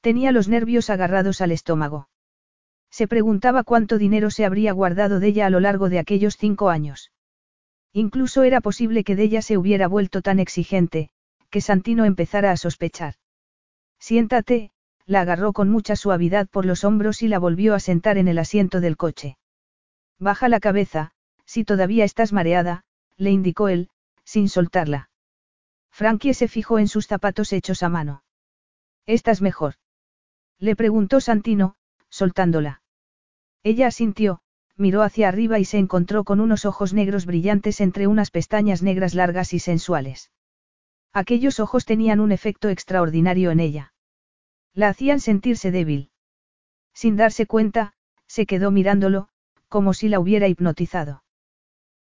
Tenía 0.00 0.32
los 0.32 0.48
nervios 0.48 0.88
agarrados 0.88 1.42
al 1.42 1.52
estómago. 1.52 2.08
Se 2.90 3.06
preguntaba 3.06 3.64
cuánto 3.64 3.98
dinero 3.98 4.30
se 4.30 4.46
habría 4.46 4.72
guardado 4.72 5.20
de 5.20 5.28
ella 5.28 5.44
a 5.44 5.50
lo 5.50 5.60
largo 5.60 5.90
de 5.90 5.98
aquellos 5.98 6.38
cinco 6.38 6.70
años. 6.70 7.12
Incluso 7.92 8.44
era 8.44 8.62
posible 8.62 9.04
que 9.04 9.14
de 9.14 9.24
ella 9.24 9.42
se 9.42 9.58
hubiera 9.58 9.88
vuelto 9.88 10.22
tan 10.22 10.38
exigente, 10.38 11.10
que 11.50 11.60
Santino 11.60 12.06
empezara 12.06 12.50
a 12.50 12.56
sospechar. 12.56 13.16
Siéntate, 13.98 14.70
la 15.04 15.20
agarró 15.20 15.52
con 15.52 15.68
mucha 15.68 15.96
suavidad 15.96 16.48
por 16.48 16.64
los 16.64 16.82
hombros 16.82 17.22
y 17.22 17.28
la 17.28 17.38
volvió 17.38 17.74
a 17.74 17.78
sentar 17.78 18.16
en 18.16 18.28
el 18.28 18.38
asiento 18.38 18.80
del 18.80 18.96
coche. 18.96 19.36
Baja 20.18 20.48
la 20.48 20.60
cabeza, 20.60 21.10
si 21.44 21.62
todavía 21.64 22.06
estás 22.06 22.32
mareada, 22.32 22.84
le 23.18 23.32
indicó 23.32 23.68
él, 23.68 23.90
sin 24.28 24.50
soltarla. 24.50 25.08
Frankie 25.90 26.34
se 26.34 26.48
fijó 26.48 26.78
en 26.78 26.86
sus 26.86 27.06
zapatos 27.06 27.50
hechos 27.54 27.82
a 27.82 27.88
mano. 27.88 28.24
¿Estás 29.06 29.40
mejor? 29.40 29.76
Le 30.58 30.76
preguntó 30.76 31.22
Santino, 31.22 31.76
soltándola. 32.10 32.82
Ella 33.62 33.86
asintió, 33.86 34.40
miró 34.76 35.00
hacia 35.00 35.28
arriba 35.28 35.58
y 35.58 35.64
se 35.64 35.78
encontró 35.78 36.24
con 36.24 36.40
unos 36.40 36.66
ojos 36.66 36.92
negros 36.92 37.24
brillantes 37.24 37.80
entre 37.80 38.06
unas 38.06 38.30
pestañas 38.30 38.82
negras 38.82 39.14
largas 39.14 39.54
y 39.54 39.60
sensuales. 39.60 40.30
Aquellos 41.14 41.58
ojos 41.58 41.86
tenían 41.86 42.20
un 42.20 42.30
efecto 42.30 42.68
extraordinario 42.68 43.50
en 43.50 43.60
ella. 43.60 43.94
La 44.74 44.90
hacían 44.90 45.20
sentirse 45.20 45.70
débil. 45.70 46.10
Sin 46.92 47.16
darse 47.16 47.46
cuenta, 47.46 47.94
se 48.26 48.44
quedó 48.44 48.70
mirándolo, 48.70 49.30
como 49.68 49.94
si 49.94 50.10
la 50.10 50.20
hubiera 50.20 50.48
hipnotizado. 50.48 51.22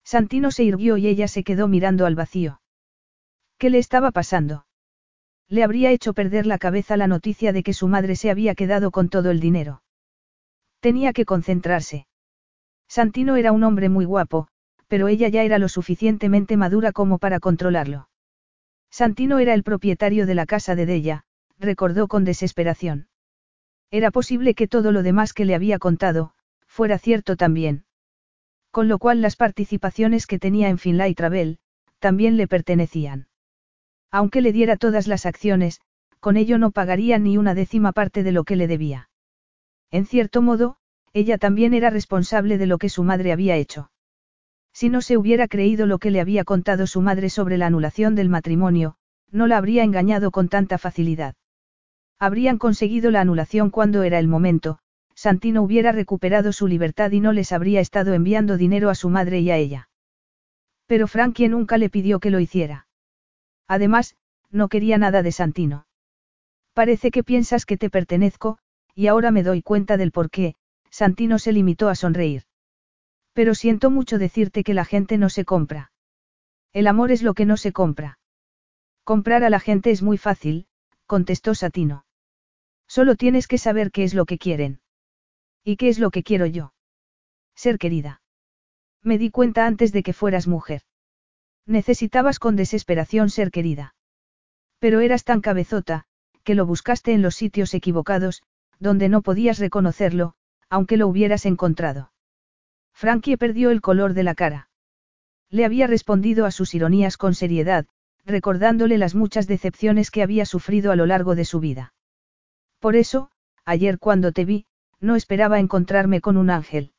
Santino 0.08 0.52
se 0.52 0.64
irguió 0.64 0.96
y 0.96 1.06
ella 1.06 1.28
se 1.28 1.44
quedó 1.44 1.68
mirando 1.68 2.06
al 2.06 2.16
vacío. 2.16 2.62
¿Qué 3.58 3.70
le 3.70 3.78
estaba 3.78 4.12
pasando? 4.12 4.66
Le 5.50 5.66
habría 5.66 5.92
hecho 5.92 6.14
perder 6.14 6.46
la 6.46 6.58
cabeza 6.58 6.96
la 6.96 7.08
noticia 7.08 7.52
de 7.52 7.62
que 7.62 7.74
su 7.74 7.90
madre 7.90 8.16
se 8.16 8.32
había 8.32 8.56
quedado 8.56 8.90
con 8.90 9.10
todo 9.10 9.32
el 9.32 9.42
dinero. 9.42 9.84
Tenía 10.80 11.12
que 11.12 11.26
concentrarse. 11.26 12.08
Santino 12.88 13.36
era 13.36 13.52
un 13.52 13.66
hombre 13.66 13.90
muy 13.90 14.06
guapo, 14.06 14.48
pero 14.88 15.10
ella 15.10 15.28
ya 15.28 15.44
era 15.44 15.60
lo 15.60 15.68
suficientemente 15.68 16.56
madura 16.56 16.94
como 16.94 17.18
para 17.18 17.42
controlarlo. 17.42 18.08
Santino 18.90 19.40
era 19.40 19.54
el 19.54 19.64
propietario 19.64 20.26
de 20.26 20.36
la 20.36 20.46
casa 20.46 20.76
de 20.76 20.86
Della, 20.86 21.26
recordó 21.60 22.08
con 22.08 22.24
desesperación. 22.24 23.10
Era 23.92 24.12
posible 24.12 24.54
que 24.54 24.70
todo 24.70 24.94
lo 24.94 25.04
demás 25.04 25.34
que 25.34 25.44
le 25.44 25.54
había 25.54 25.80
contado, 25.80 26.32
fuera 26.66 26.98
cierto 26.98 27.36
también. 27.36 27.87
Con 28.72 28.88
lo 28.88 29.00
cual 29.00 29.22
las 29.22 29.36
participaciones 29.36 30.28
que 30.28 30.40
tenía 30.40 30.70
en 30.70 30.78
Finlay 30.78 31.16
Travel, 31.16 31.60
también 32.00 32.38
le 32.38 32.48
pertenecían. 32.48 33.28
Aunque 34.12 34.42
le 34.42 34.52
diera 34.52 34.78
todas 34.78 35.08
las 35.08 35.26
acciones, 35.26 35.82
con 36.20 36.38
ello 36.38 36.58
no 36.58 36.72
pagaría 36.72 37.20
ni 37.20 37.38
una 37.38 37.54
décima 37.54 37.92
parte 37.92 38.24
de 38.24 38.32
lo 38.32 38.44
que 38.44 38.56
le 38.56 38.68
debía. 38.68 39.10
En 39.92 40.06
cierto 40.06 40.42
modo, 40.42 40.78
ella 41.14 41.38
también 41.38 41.74
era 41.74 41.90
responsable 41.90 42.58
de 42.58 42.68
lo 42.68 42.78
que 42.78 42.90
su 42.90 43.04
madre 43.04 43.32
había 43.32 43.56
hecho. 43.56 43.92
Si 44.74 44.90
no 44.90 45.02
se 45.02 45.18
hubiera 45.18 45.48
creído 45.48 45.88
lo 45.88 45.98
que 45.98 46.12
le 46.12 46.22
había 46.22 46.44
contado 46.44 46.86
su 46.86 47.02
madre 47.02 47.30
sobre 47.30 47.58
la 47.58 47.66
anulación 47.66 48.16
del 48.16 48.30
matrimonio, 48.30 48.96
no 49.32 49.48
la 49.48 49.58
habría 49.58 49.84
engañado 49.84 50.32
con 50.32 50.50
tanta 50.50 50.78
facilidad. 50.78 51.36
Habrían 52.20 52.58
conseguido 52.58 53.12
la 53.12 53.22
anulación 53.22 53.70
cuando 53.70 54.04
era 54.04 54.20
el 54.20 54.28
momento, 54.28 54.80
Santino 55.18 55.64
hubiera 55.64 55.92
recuperado 55.92 56.54
su 56.54 56.68
libertad 56.68 57.10
y 57.10 57.20
no 57.20 57.34
les 57.34 57.52
habría 57.52 57.80
estado 57.80 58.14
enviando 58.14 58.56
dinero 58.56 58.92
a 58.92 58.96
su 58.96 59.10
madre 59.10 59.40
y 59.40 59.50
a 59.50 59.58
ella. 59.58 59.90
Pero 60.86 61.08
Frankie 61.08 61.50
nunca 61.50 61.80
le 61.80 61.90
pidió 61.90 62.20
que 62.20 62.30
lo 62.30 62.40
hiciera. 62.40 62.88
Además, 63.68 64.16
no 64.52 64.70
quería 64.70 65.00
nada 65.00 65.24
de 65.24 65.32
Santino. 65.32 65.88
Parece 66.74 67.10
que 67.10 67.24
piensas 67.24 67.66
que 67.66 67.78
te 67.78 67.90
pertenezco, 67.90 68.60
y 68.94 69.08
ahora 69.08 69.32
me 69.32 69.42
doy 69.42 69.64
cuenta 69.64 69.98
del 69.98 70.12
por 70.12 70.30
qué, 70.30 70.54
Santino 70.92 71.40
se 71.40 71.52
limitó 71.52 71.90
a 71.90 71.96
sonreír. 71.96 72.44
Pero 73.34 73.56
siento 73.56 73.90
mucho 73.90 74.20
decirte 74.20 74.64
que 74.64 74.76
la 74.76 74.86
gente 74.86 75.18
no 75.18 75.30
se 75.30 75.46
compra. 75.46 75.92
El 76.74 76.86
amor 76.86 77.12
es 77.12 77.24
lo 77.24 77.34
que 77.34 77.48
no 77.48 77.58
se 77.58 77.72
compra. 77.72 78.20
Comprar 79.04 79.44
a 79.44 79.50
la 79.50 79.60
gente 79.60 79.90
es 79.90 80.04
muy 80.04 80.20
fácil, 80.20 80.68
contestó 81.08 81.56
Satino. 81.56 82.06
Solo 82.88 83.16
tienes 83.16 83.48
que 83.48 83.58
saber 83.58 83.92
qué 83.92 84.04
es 84.04 84.14
lo 84.14 84.26
que 84.26 84.38
quieren. 84.38 84.80
¿Y 85.68 85.76
qué 85.76 85.90
es 85.90 86.00
lo 86.00 86.12
que 86.12 86.24
quiero 86.24 86.46
yo? 86.46 86.72
Ser 87.54 87.78
querida. 87.78 88.22
Me 89.04 89.18
di 89.18 89.32
cuenta 89.32 89.66
antes 89.66 89.92
de 89.92 90.02
que 90.02 90.14
fueras 90.14 90.48
mujer. 90.48 90.84
Necesitabas 91.66 92.40
con 92.40 92.56
desesperación 92.56 93.30
ser 93.30 93.52
querida. 93.52 93.94
Pero 94.80 95.02
eras 95.02 95.26
tan 95.26 95.42
cabezota, 95.42 96.06
que 96.46 96.56
lo 96.56 96.66
buscaste 96.66 97.12
en 97.12 97.22
los 97.22 97.36
sitios 97.36 97.74
equivocados, 97.74 98.44
donde 98.80 99.10
no 99.10 99.22
podías 99.22 99.60
reconocerlo, 99.60 100.36
aunque 100.70 100.96
lo 100.96 101.06
hubieras 101.06 101.46
encontrado. 101.46 102.14
Frankie 102.94 103.36
perdió 103.36 103.70
el 103.70 103.82
color 103.82 104.14
de 104.14 104.24
la 104.24 104.36
cara. 104.36 104.70
Le 105.50 105.66
había 105.66 105.86
respondido 105.86 106.46
a 106.46 106.52
sus 106.52 106.76
ironías 106.76 107.18
con 107.18 107.36
seriedad, 107.36 107.88
recordándole 108.24 108.98
las 108.98 109.16
muchas 109.16 109.48
decepciones 109.48 110.12
que 110.12 110.24
había 110.24 110.46
sufrido 110.46 110.94
a 110.94 110.96
lo 110.96 111.06
largo 111.06 111.36
de 111.36 111.44
su 111.44 111.60
vida. 111.60 111.94
Por 112.80 112.96
eso, 112.96 113.32
ayer 113.66 114.00
cuando 114.00 114.32
te 114.32 114.46
vi, 114.46 114.66
no 115.00 115.16
esperaba 115.16 115.60
encontrarme 115.60 116.22
con 116.22 116.38
un 116.38 116.50
ángel. 116.50 116.94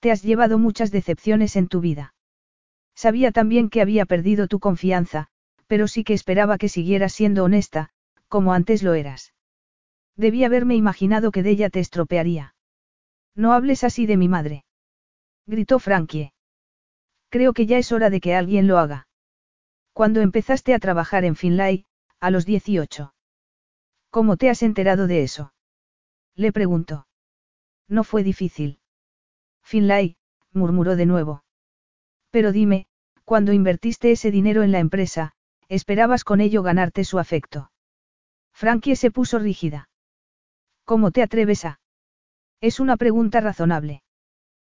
Te 0.00 0.10
has 0.10 0.22
llevado 0.22 0.58
muchas 0.58 0.90
decepciones 0.90 1.56
en 1.56 1.68
tu 1.68 1.80
vida. 1.80 2.14
Sabía 2.94 3.32
también 3.32 3.68
que 3.68 3.80
había 3.80 4.06
perdido 4.06 4.46
tu 4.48 4.60
confianza, 4.60 5.28
pero 5.66 5.88
sí 5.88 6.04
que 6.04 6.14
esperaba 6.14 6.58
que 6.58 6.68
siguieras 6.68 7.12
siendo 7.12 7.44
honesta, 7.44 7.90
como 8.28 8.52
antes 8.52 8.82
lo 8.82 8.94
eras. 8.94 9.34
Debí 10.16 10.44
haberme 10.44 10.76
imaginado 10.76 11.30
que 11.30 11.42
de 11.42 11.50
ella 11.50 11.70
te 11.70 11.80
estropearía. 11.80 12.54
No 13.34 13.52
hables 13.52 13.84
así 13.84 14.06
de 14.06 14.16
mi 14.16 14.28
madre 14.28 14.66
gritó 15.46 15.78
Frankie. 15.78 16.32
Creo 17.28 17.52
que 17.52 17.66
ya 17.66 17.78
es 17.78 17.92
hora 17.92 18.10
de 18.10 18.20
que 18.20 18.34
alguien 18.34 18.66
lo 18.66 18.78
haga. 18.78 19.08
Cuando 19.92 20.20
empezaste 20.20 20.74
a 20.74 20.78
trabajar 20.78 21.24
en 21.24 21.36
Finlay, 21.36 21.86
a 22.20 22.30
los 22.30 22.44
18. 22.44 23.14
¿Cómo 24.10 24.36
te 24.36 24.50
has 24.50 24.62
enterado 24.62 25.06
de 25.06 25.22
eso? 25.22 25.52
Le 26.34 26.52
preguntó. 26.52 27.05
No 27.88 28.04
fue 28.04 28.22
difícil. 28.22 28.80
Finlay, 29.62 30.16
murmuró 30.52 30.96
de 30.96 31.06
nuevo. 31.06 31.44
Pero 32.30 32.52
dime, 32.52 32.86
cuando 33.24 33.52
invertiste 33.52 34.12
ese 34.12 34.30
dinero 34.30 34.62
en 34.62 34.72
la 34.72 34.78
empresa, 34.78 35.32
esperabas 35.68 36.24
con 36.24 36.40
ello 36.40 36.62
ganarte 36.62 37.04
su 37.04 37.18
afecto. 37.18 37.70
Frankie 38.52 38.96
se 38.96 39.10
puso 39.10 39.38
rígida. 39.38 39.88
¿Cómo 40.84 41.10
te 41.10 41.22
atreves 41.22 41.64
a? 41.64 41.80
Es 42.60 42.80
una 42.80 42.96
pregunta 42.96 43.40
razonable. 43.40 44.02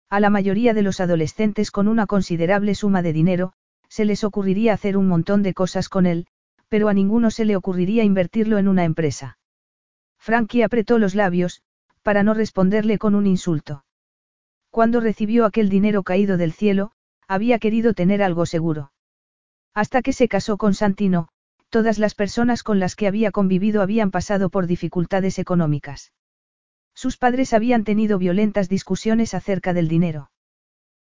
A 0.09 0.21
la 0.21 0.31
mayoría 0.31 0.75
de 0.75 0.83
los 0.83 1.01
adolescentes 1.01 1.71
con 1.71 1.89
una 1.89 2.07
considerable 2.07 2.75
suma 2.75 3.03
de 3.03 3.13
dinero, 3.13 3.55
se 3.89 4.05
les 4.05 4.25
ocurriría 4.25 4.75
hacer 4.75 4.97
un 4.97 5.09
montón 5.09 5.43
de 5.43 5.55
cosas 5.55 5.89
con 5.89 6.07
él, 6.07 6.27
pero 6.69 6.89
a 6.89 6.95
ninguno 6.95 7.31
se 7.31 7.45
le 7.45 7.57
ocurriría 7.57 8.05
invertirlo 8.05 8.59
en 8.59 8.69
una 8.69 8.85
empresa. 8.85 9.39
Frankie 10.19 10.63
apretó 10.63 10.99
los 10.99 11.15
labios, 11.15 11.63
para 12.03 12.23
no 12.23 12.35
responderle 12.35 12.99
con 12.99 13.15
un 13.15 13.27
insulto. 13.27 13.85
Cuando 14.71 15.01
recibió 15.01 15.45
aquel 15.45 15.69
dinero 15.69 16.03
caído 16.03 16.37
del 16.37 16.53
cielo, 16.53 16.93
había 17.29 17.59
querido 17.59 17.95
tener 17.95 18.23
algo 18.23 18.47
seguro. 18.47 18.93
Hasta 19.75 20.03
que 20.03 20.13
se 20.13 20.29
casó 20.29 20.57
con 20.57 20.75
Santino, 20.75 21.29
todas 21.71 21.99
las 21.99 22.15
personas 22.15 22.63
con 22.63 22.79
las 22.79 22.97
que 22.97 23.07
había 23.07 23.31
convivido 23.31 23.81
habían 23.81 24.11
pasado 24.11 24.51
por 24.51 24.67
dificultades 24.67 25.39
económicas. 25.39 26.13
Sus 26.95 27.17
padres 27.17 27.55
habían 27.55 27.85
tenido 27.85 28.19
violentas 28.19 28.69
discusiones 28.69 29.33
acerca 29.35 29.73
del 29.73 29.89
dinero. 29.89 30.31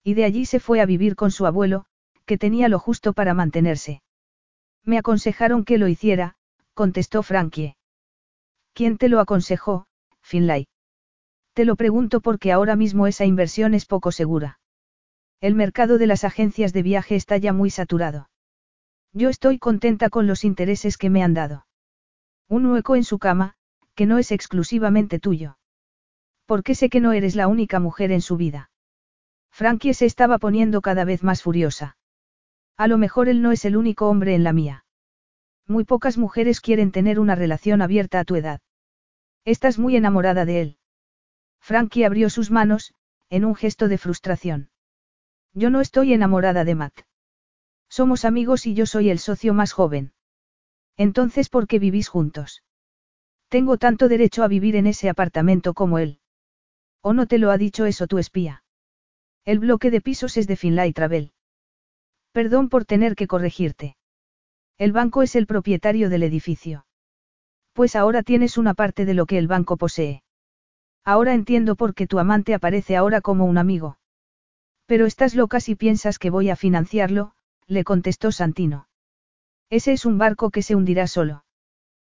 Y 0.04 0.14
de 0.14 0.26
allí 0.26 0.46
se 0.46 0.60
fue 0.60 0.80
a 0.80 0.86
vivir 0.86 1.16
con 1.16 1.32
su 1.32 1.46
abuelo, 1.46 1.86
que 2.26 2.38
tenía 2.38 2.70
lo 2.70 2.80
justo 2.80 3.14
para 3.14 3.34
mantenerse. 3.34 4.02
Me 4.84 4.98
aconsejaron 4.98 5.66
que 5.66 5.78
lo 5.78 5.88
hiciera, 5.88 6.36
contestó 6.74 7.24
Frankie. 7.24 7.76
¿Quién 8.74 8.98
te 8.98 9.10
lo 9.10 9.20
aconsejó, 9.20 9.86
Finlay? 10.22 10.68
Te 11.54 11.66
lo 11.66 11.76
pregunto 11.76 12.20
porque 12.20 12.52
ahora 12.52 12.76
mismo 12.76 13.06
esa 13.06 13.26
inversión 13.26 13.74
es 13.74 13.86
poco 13.86 14.12
segura. 14.12 14.60
El 15.40 15.56
mercado 15.56 15.98
de 15.98 16.08
las 16.08 16.24
agencias 16.24 16.74
de 16.74 16.82
viaje 16.82 17.16
está 17.16 17.38
ya 17.38 17.54
muy 17.54 17.70
saturado. 17.70 18.30
Yo 19.12 19.30
estoy 19.30 19.60
contenta 19.60 20.10
con 20.10 20.26
los 20.26 20.44
intereses 20.44 20.98
que 20.98 21.12
me 21.12 21.24
han 21.24 21.36
dado. 21.36 21.68
Un 22.48 22.66
hueco 22.66 22.96
en 22.96 23.04
su 23.04 23.20
cama, 23.20 23.56
que 23.94 24.08
no 24.08 24.18
es 24.18 24.32
exclusivamente 24.32 25.20
tuyo. 25.20 25.58
Porque 26.46 26.74
sé 26.74 26.90
que 26.90 27.00
no 27.00 27.14
eres 27.14 27.36
la 27.36 27.48
única 27.48 27.80
mujer 27.80 28.12
en 28.12 28.22
su 28.22 28.36
vida. 28.38 28.72
Frankie 29.52 29.94
se 29.94 30.08
estaba 30.08 30.40
poniendo 30.40 30.82
cada 30.82 31.06
vez 31.06 31.22
más 31.24 31.44
furiosa. 31.44 31.98
A 32.76 32.88
lo 32.88 32.98
mejor 32.98 33.30
él 33.30 33.44
no 33.44 33.52
es 33.52 33.66
el 33.66 33.78
único 33.78 34.10
hombre 34.10 34.34
en 34.34 34.44
la 34.44 34.54
mía. 34.54 34.86
Muy 35.68 35.84
pocas 35.84 36.18
mujeres 36.18 36.60
quieren 36.60 36.92
tener 36.92 37.20
una 37.20 37.36
relación 37.36 37.84
abierta 37.84 38.20
a 38.20 38.26
tu 38.26 38.36
edad. 38.36 38.62
Estás 39.46 39.78
muy 39.78 39.96
enamorada 39.96 40.46
de 40.46 40.62
él. 40.62 40.78
Frankie 41.64 42.04
abrió 42.04 42.30
sus 42.30 42.52
manos, 42.52 42.94
en 43.30 43.46
un 43.46 43.56
gesto 43.56 43.88
de 43.88 43.98
frustración. 43.98 44.70
Yo 45.54 45.70
no 45.70 45.80
estoy 45.80 46.12
enamorada 46.12 46.66
de 46.66 46.76
Matt. 46.76 46.94
Somos 47.90 48.26
amigos 48.26 48.66
y 48.66 48.74
yo 48.74 48.86
soy 48.86 49.10
el 49.10 49.18
socio 49.18 49.54
más 49.54 49.72
joven. 49.72 50.12
Entonces, 50.98 51.48
¿por 51.48 51.68
qué 51.68 51.80
vivís 51.80 52.10
juntos? 52.10 52.64
Tengo 53.48 53.78
tanto 53.78 54.10
derecho 54.10 54.44
a 54.44 54.50
vivir 54.50 54.76
en 54.76 54.88
ese 54.88 55.08
apartamento 55.08 55.74
como 55.74 56.00
él. 56.00 56.20
¿O 57.02 57.14
no 57.14 57.28
te 57.28 57.38
lo 57.38 57.50
ha 57.50 57.58
dicho 57.58 57.86
eso 57.86 58.08
tu 58.08 58.18
espía? 58.18 58.66
El 59.46 59.60
bloque 59.60 59.90
de 59.90 60.02
pisos 60.02 60.36
es 60.36 60.48
de 60.48 60.58
Finlay 60.58 60.92
Travel. 60.92 61.32
Perdón 62.34 62.68
por 62.68 62.84
tener 62.84 63.16
que 63.16 63.28
corregirte. 63.28 63.96
El 64.78 64.92
banco 64.92 65.22
es 65.22 65.36
el 65.38 65.48
propietario 65.48 66.10
del 66.10 66.24
edificio. 66.24 66.86
Pues 67.72 67.96
ahora 67.96 68.22
tienes 68.22 68.58
una 68.58 68.74
parte 68.74 69.06
de 69.06 69.14
lo 69.14 69.26
que 69.26 69.38
el 69.38 69.48
banco 69.48 69.78
posee. 69.78 70.23
Ahora 71.06 71.34
entiendo 71.34 71.76
por 71.76 71.94
qué 71.94 72.08
tu 72.08 72.20
amante 72.20 72.54
aparece 72.54 72.96
ahora 72.96 73.22
como 73.22 73.46
un 73.46 73.58
amigo. 73.58 73.98
Pero 74.86 75.06
estás 75.06 75.36
loca 75.36 75.60
si 75.60 75.76
piensas 75.76 76.20
que 76.20 76.30
voy 76.30 76.50
a 76.50 76.56
financiarlo, 76.56 77.34
le 77.68 77.84
contestó 77.84 78.32
Santino. 78.32 78.88
Ese 79.70 79.94
es 79.94 80.06
un 80.06 80.18
barco 80.18 80.50
que 80.50 80.62
se 80.62 80.76
hundirá 80.76 81.08
solo. 81.08 81.46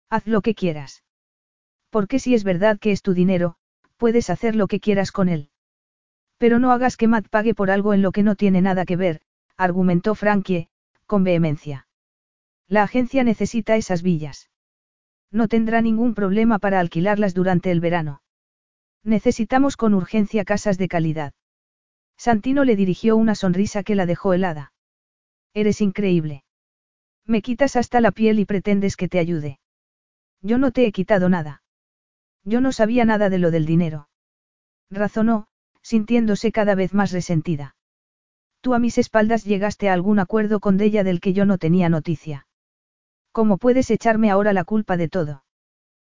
Haz 0.09 0.27
lo 0.27 0.41
que 0.41 0.55
quieras. 0.55 1.05
Porque 1.91 2.19
si 2.19 2.35
es 2.35 2.45
verdad 2.45 2.79
que 2.79 2.93
es 2.93 3.03
tu 3.03 3.15
dinero, 3.15 3.57
puedes 3.97 4.31
hacer 4.31 4.55
lo 4.55 4.67
que 4.67 4.81
quieras 4.81 5.11
con 5.11 5.29
él. 5.29 5.51
Pero 6.39 6.59
no 6.59 6.71
hagas 6.71 6.97
que 6.97 7.09
Matt 7.09 7.29
pague 7.29 7.55
por 7.55 7.71
algo 7.71 7.95
en 7.95 8.03
lo 8.03 8.13
que 8.13 8.23
no 8.23 8.37
tiene 8.37 8.61
nada 8.61 8.85
que 8.85 8.97
ver, 8.97 9.23
argumentó 9.57 10.15
Frankie, 10.15 10.69
con 11.07 11.25
vehemencia. 11.25 11.89
La 12.69 12.83
agencia 12.83 13.25
necesita 13.25 13.77
esas 13.77 14.03
villas. 14.03 14.51
No 15.31 15.49
tendrá 15.49 15.81
ningún 15.81 16.15
problema 16.15 16.59
para 16.59 16.79
alquilarlas 16.79 17.33
durante 17.33 17.71
el 17.71 17.81
verano. 17.81 18.21
Necesitamos 19.07 19.77
con 19.77 19.95
urgencia 19.95 20.45
casas 20.45 20.79
de 20.79 20.89
calidad. 20.89 21.33
Santino 22.17 22.65
le 22.65 22.75
dirigió 22.75 23.17
una 23.17 23.37
sonrisa 23.37 23.85
que 23.85 23.95
la 23.95 24.05
dejó 24.05 24.35
helada. 24.35 24.73
Eres 25.55 25.81
increíble. 25.81 26.43
Me 27.25 27.41
quitas 27.41 27.77
hasta 27.77 28.01
la 28.01 28.11
piel 28.11 28.41
y 28.41 28.47
pretendes 28.47 28.97
que 28.97 29.07
te 29.07 29.21
ayude. 29.21 29.61
Yo 30.43 30.59
no 30.59 30.73
te 30.73 30.87
he 30.87 30.91
quitado 30.91 31.29
nada. 31.29 31.63
Yo 32.43 32.61
no 32.61 32.73
sabía 32.73 33.05
nada 33.05 33.31
de 33.31 33.39
lo 33.39 33.53
del 33.53 33.65
dinero. 33.65 34.09
Razonó, 34.91 35.47
sintiéndose 35.83 36.51
cada 36.51 36.75
vez 36.75 36.93
más 36.93 37.13
resentida. 37.13 37.77
Tú 38.61 38.75
a 38.75 38.81
mis 38.81 38.99
espaldas 38.99 39.45
llegaste 39.45 39.89
a 39.89 39.93
algún 39.93 40.19
acuerdo 40.19 40.59
con 40.59 40.81
ella 40.81 41.05
del 41.05 41.21
que 41.21 41.33
yo 41.33 41.47
no 41.47 41.59
tenía 41.59 41.89
noticia. 41.89 42.49
¿Cómo 43.31 43.57
puedes 43.57 43.89
echarme 43.93 44.33
ahora 44.33 44.53
la 44.53 44.65
culpa 44.65 44.97
de 44.97 45.09
todo? 45.09 45.45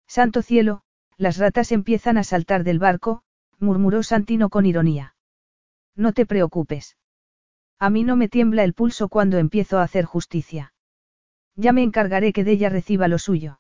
Santo 0.07 0.41
cielo, 0.41 0.83
las 1.17 1.37
ratas 1.37 1.71
empiezan 1.71 2.17
a 2.17 2.23
saltar 2.23 2.63
del 2.63 2.79
barco, 2.79 3.23
murmuró 3.59 4.03
Santino 4.03 4.49
con 4.49 4.65
ironía. 4.65 5.15
No 5.95 6.13
te 6.13 6.25
preocupes. 6.25 6.95
A 7.79 7.89
mí 7.89 8.03
no 8.03 8.15
me 8.15 8.29
tiembla 8.29 8.63
el 8.63 8.73
pulso 8.73 9.09
cuando 9.09 9.37
empiezo 9.37 9.79
a 9.79 9.83
hacer 9.83 10.05
justicia. 10.05 10.73
Ya 11.55 11.73
me 11.73 11.81
encargaré 11.83 12.33
que 12.33 12.43
de 12.43 12.51
ella 12.51 12.69
reciba 12.69 13.07
lo 13.07 13.17
suyo. 13.17 13.59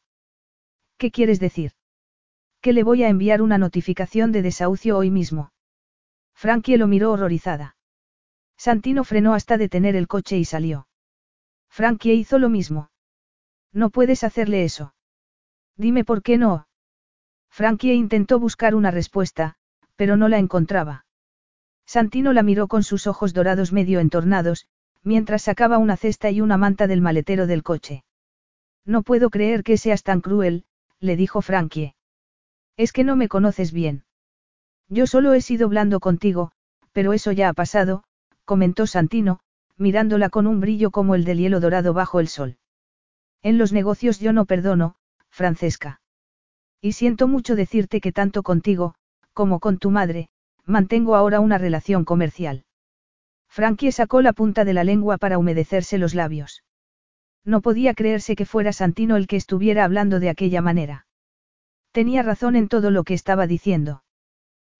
¿Qué 0.97 1.11
quieres 1.11 1.39
decir? 1.39 1.71
Que 2.61 2.73
le 2.73 2.83
voy 2.83 3.03
a 3.03 3.09
enviar 3.09 3.41
una 3.41 3.57
notificación 3.57 4.31
de 4.31 4.43
desahucio 4.43 4.97
hoy 4.97 5.09
mismo. 5.09 5.51
Frankie 6.35 6.77
lo 6.77 6.87
miró 6.87 7.11
horrorizada. 7.11 7.75
Santino 8.55 9.03
frenó 9.03 9.33
hasta 9.33 9.57
detener 9.57 9.95
el 9.95 10.07
coche 10.07 10.37
y 10.37 10.45
salió. 10.45 10.87
Frankie 11.69 12.13
hizo 12.13 12.37
lo 12.37 12.49
mismo. 12.49 12.89
No 13.71 13.89
puedes 13.89 14.23
hacerle 14.23 14.63
eso. 14.63 14.93
Dime 15.75 16.03
por 16.03 16.21
qué 16.23 16.37
no. 16.37 16.66
Frankie 17.57 17.95
intentó 17.95 18.39
buscar 18.39 18.75
una 18.75 18.91
respuesta, 18.91 19.55
pero 19.95 20.15
no 20.15 20.29
la 20.29 20.37
encontraba. 20.37 21.07
Santino 21.87 22.31
la 22.31 22.43
miró 22.43 22.67
con 22.67 22.83
sus 22.83 23.07
ojos 23.07 23.33
dorados 23.33 23.73
medio 23.73 23.99
entornados, 23.99 24.67
mientras 25.01 25.41
sacaba 25.41 25.79
una 25.79 25.97
cesta 25.97 26.29
y 26.29 26.39
una 26.39 26.57
manta 26.57 26.85
del 26.85 27.01
maletero 27.01 27.47
del 27.47 27.63
coche. 27.63 28.03
No 28.85 29.01
puedo 29.01 29.31
creer 29.31 29.63
que 29.63 29.77
seas 29.77 30.03
tan 30.03 30.21
cruel, 30.21 30.65
le 30.99 31.15
dijo 31.15 31.41
Frankie. 31.41 31.95
Es 32.75 32.93
que 32.93 33.03
no 33.03 33.15
me 33.15 33.27
conoces 33.27 33.71
bien. 33.71 34.03
Yo 34.87 35.07
solo 35.07 35.33
he 35.33 35.41
sido 35.41 35.67
blando 35.67 35.99
contigo, 35.99 36.51
pero 36.91 37.11
eso 37.11 37.31
ya 37.31 37.49
ha 37.49 37.53
pasado, 37.53 38.03
comentó 38.45 38.85
Santino, 38.85 39.39
mirándola 39.77 40.29
con 40.29 40.45
un 40.45 40.59
brillo 40.59 40.91
como 40.91 41.15
el 41.15 41.23
del 41.23 41.39
hielo 41.39 41.59
dorado 41.59 41.95
bajo 41.95 42.19
el 42.19 42.27
sol. 42.27 42.59
En 43.41 43.57
los 43.57 43.73
negocios 43.73 44.19
yo 44.19 44.31
no 44.31 44.45
perdono, 44.45 44.93
Francesca. 45.31 46.01
Y 46.81 46.93
siento 46.93 47.27
mucho 47.27 47.55
decirte 47.55 48.01
que 48.01 48.11
tanto 48.11 48.43
contigo, 48.43 48.95
como 49.33 49.59
con 49.59 49.77
tu 49.77 49.91
madre, 49.91 50.29
mantengo 50.65 51.15
ahora 51.15 51.39
una 51.39 51.57
relación 51.57 52.05
comercial. 52.05 52.65
Frankie 53.49 53.91
sacó 53.91 54.21
la 54.21 54.33
punta 54.33 54.65
de 54.65 54.73
la 54.73 54.83
lengua 54.83 55.17
para 55.17 55.37
humedecerse 55.37 55.97
los 55.97 56.13
labios. 56.13 56.63
No 57.43 57.61
podía 57.61 57.93
creerse 57.93 58.35
que 58.35 58.45
fuera 58.45 58.73
Santino 58.73 59.15
el 59.15 59.25
que 59.25 59.37
estuviera 59.37 59.85
hablando 59.85 60.19
de 60.19 60.29
aquella 60.29 60.61
manera. 60.61 61.07
Tenía 61.91 62.21
razón 62.21 62.55
en 62.55 62.67
todo 62.67 62.91
lo 62.91 63.03
que 63.03 63.13
estaba 63.13 63.47
diciendo. 63.47 64.03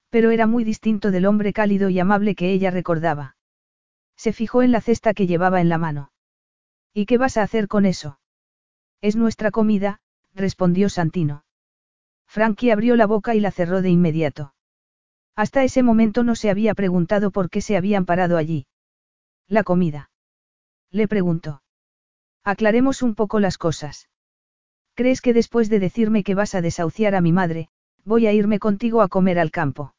Pero 0.09 0.31
era 0.31 0.45
muy 0.45 0.63
distinto 0.63 1.09
del 1.09 1.25
hombre 1.25 1.53
cálido 1.53 1.89
y 1.89 1.99
amable 1.99 2.35
que 2.35 2.51
ella 2.51 2.69
recordaba. 2.69 3.37
Se 4.15 4.33
fijó 4.33 4.61
en 4.61 4.71
la 4.71 4.81
cesta 4.81 5.13
que 5.13 5.27
llevaba 5.27 5.61
en 5.61 5.69
la 5.69 5.77
mano. 5.77 6.11
¿Y 6.93 7.05
qué 7.05 7.17
vas 7.17 7.37
a 7.37 7.43
hacer 7.43 7.67
con 7.67 7.85
eso? 7.85 8.19
Es 9.01 9.15
nuestra 9.15 9.49
comida, 9.51 10.01
respondió 10.35 10.89
Santino. 10.89 11.45
Frankie 12.27 12.71
abrió 12.71 12.95
la 12.95 13.05
boca 13.05 13.35
y 13.35 13.39
la 13.39 13.51
cerró 13.51 13.81
de 13.81 13.89
inmediato. 13.89 14.53
Hasta 15.35 15.63
ese 15.63 15.83
momento 15.83 16.23
no 16.23 16.35
se 16.35 16.49
había 16.49 16.73
preguntado 16.73 17.31
por 17.31 17.49
qué 17.49 17.61
se 17.61 17.77
habían 17.77 18.05
parado 18.05 18.37
allí. 18.37 18.67
La 19.47 19.63
comida. 19.63 20.09
Le 20.91 21.07
preguntó. 21.07 21.61
Aclaremos 22.43 23.01
un 23.01 23.15
poco 23.15 23.39
las 23.39 23.57
cosas. 23.57 24.09
¿Crees 24.93 25.21
que 25.21 25.33
después 25.33 25.69
de 25.69 25.79
decirme 25.79 26.23
que 26.23 26.33
vas 26.33 26.55
a 26.55 26.61
desahuciar 26.61 27.13
a 27.13 27.21
mi 27.21 27.31
madre, 27.31 27.69
voy 28.03 28.25
a 28.25 28.33
irme 28.33 28.57
contigo 28.57 29.01
a 29.01 29.09
comer 29.09 29.37
al 29.37 29.51
campo? 29.51 29.93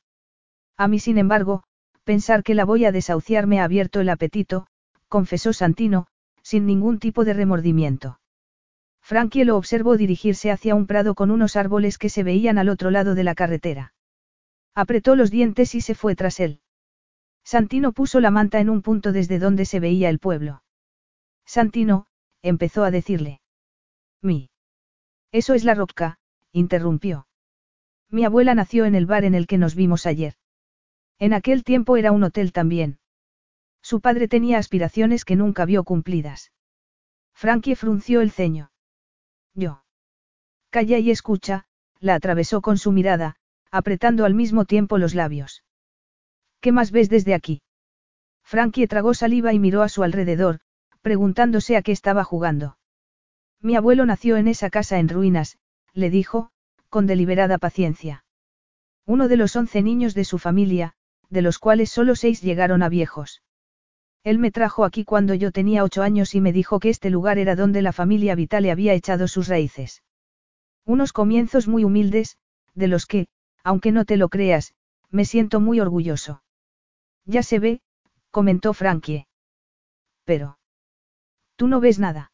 A 0.76 0.88
mí, 0.88 0.98
sin 0.98 1.18
embargo, 1.18 1.62
pensar 2.04 2.42
que 2.42 2.54
la 2.54 2.64
voy 2.64 2.84
a 2.84 2.92
desahuciar 2.92 3.46
me 3.46 3.60
ha 3.60 3.64
abierto 3.64 4.00
el 4.00 4.08
apetito, 4.08 4.66
confesó 5.08 5.52
Santino, 5.52 6.06
sin 6.42 6.66
ningún 6.66 6.98
tipo 6.98 7.24
de 7.24 7.34
remordimiento. 7.34 8.18
Frankie 9.08 9.46
lo 9.46 9.56
observó 9.56 9.96
dirigirse 9.96 10.50
hacia 10.50 10.74
un 10.74 10.86
prado 10.86 11.14
con 11.14 11.30
unos 11.30 11.56
árboles 11.56 11.96
que 11.96 12.10
se 12.10 12.22
veían 12.22 12.58
al 12.58 12.68
otro 12.68 12.90
lado 12.90 13.14
de 13.14 13.24
la 13.24 13.34
carretera. 13.34 13.94
Apretó 14.74 15.16
los 15.16 15.30
dientes 15.30 15.74
y 15.74 15.80
se 15.80 15.94
fue 15.94 16.14
tras 16.14 16.40
él. 16.40 16.60
Santino 17.42 17.92
puso 17.92 18.20
la 18.20 18.30
manta 18.30 18.60
en 18.60 18.68
un 18.68 18.82
punto 18.82 19.12
desde 19.12 19.38
donde 19.38 19.64
se 19.64 19.80
veía 19.80 20.10
el 20.10 20.18
pueblo. 20.18 20.62
Santino, 21.46 22.04
empezó 22.42 22.84
a 22.84 22.90
decirle. 22.90 23.40
Mi. 24.20 24.50
Eso 25.32 25.54
es 25.54 25.64
la 25.64 25.72
roca, 25.72 26.18
interrumpió. 26.52 27.28
Mi 28.10 28.26
abuela 28.26 28.54
nació 28.54 28.84
en 28.84 28.94
el 28.94 29.06
bar 29.06 29.24
en 29.24 29.34
el 29.34 29.46
que 29.46 29.56
nos 29.56 29.74
vimos 29.74 30.04
ayer. 30.04 30.34
En 31.18 31.32
aquel 31.32 31.64
tiempo 31.64 31.96
era 31.96 32.12
un 32.12 32.24
hotel 32.24 32.52
también. 32.52 32.98
Su 33.80 34.02
padre 34.02 34.28
tenía 34.28 34.58
aspiraciones 34.58 35.24
que 35.24 35.34
nunca 35.34 35.64
vio 35.64 35.82
cumplidas. 35.84 36.52
Frankie 37.32 37.74
frunció 37.74 38.20
el 38.20 38.32
ceño. 38.32 38.70
Yo. 39.58 39.82
Calla 40.70 40.98
y 40.98 41.10
escucha, 41.10 41.64
la 41.98 42.14
atravesó 42.14 42.60
con 42.60 42.78
su 42.78 42.92
mirada, 42.92 43.34
apretando 43.72 44.24
al 44.24 44.32
mismo 44.32 44.66
tiempo 44.66 44.98
los 44.98 45.16
labios. 45.16 45.64
¿Qué 46.60 46.70
más 46.70 46.92
ves 46.92 47.08
desde 47.08 47.34
aquí? 47.34 47.60
Frankie 48.44 48.86
tragó 48.86 49.14
saliva 49.14 49.52
y 49.52 49.58
miró 49.58 49.82
a 49.82 49.88
su 49.88 50.04
alrededor, 50.04 50.60
preguntándose 51.02 51.76
a 51.76 51.82
qué 51.82 51.90
estaba 51.90 52.22
jugando. 52.22 52.78
Mi 53.60 53.74
abuelo 53.74 54.06
nació 54.06 54.36
en 54.36 54.46
esa 54.46 54.70
casa 54.70 55.00
en 55.00 55.08
ruinas, 55.08 55.58
le 55.92 56.08
dijo, 56.08 56.50
con 56.88 57.06
deliberada 57.06 57.58
paciencia. 57.58 58.24
Uno 59.06 59.26
de 59.26 59.38
los 59.38 59.56
once 59.56 59.82
niños 59.82 60.14
de 60.14 60.24
su 60.24 60.38
familia, 60.38 60.94
de 61.30 61.42
los 61.42 61.58
cuales 61.58 61.90
solo 61.90 62.14
seis 62.14 62.42
llegaron 62.42 62.84
a 62.84 62.88
viejos. 62.88 63.42
Él 64.24 64.38
me 64.38 64.50
trajo 64.50 64.84
aquí 64.84 65.04
cuando 65.04 65.34
yo 65.34 65.52
tenía 65.52 65.84
ocho 65.84 66.02
años 66.02 66.34
y 66.34 66.40
me 66.40 66.52
dijo 66.52 66.80
que 66.80 66.90
este 66.90 67.10
lugar 67.10 67.38
era 67.38 67.56
donde 67.56 67.82
la 67.82 67.92
familia 67.92 68.34
Vitale 68.34 68.70
había 68.70 68.94
echado 68.94 69.28
sus 69.28 69.48
raíces. 69.48 70.02
Unos 70.84 71.12
comienzos 71.12 71.68
muy 71.68 71.84
humildes, 71.84 72.36
de 72.74 72.88
los 72.88 73.06
que, 73.06 73.28
aunque 73.62 73.92
no 73.92 74.04
te 74.04 74.16
lo 74.16 74.28
creas, 74.28 74.74
me 75.10 75.24
siento 75.24 75.60
muy 75.60 75.80
orgulloso. 75.80 76.42
Ya 77.24 77.42
se 77.42 77.58
ve, 77.58 77.80
comentó 78.30 78.72
Frankie. 78.74 79.26
Pero. 80.24 80.58
Tú 81.56 81.68
no 81.68 81.80
ves 81.80 81.98
nada. 81.98 82.32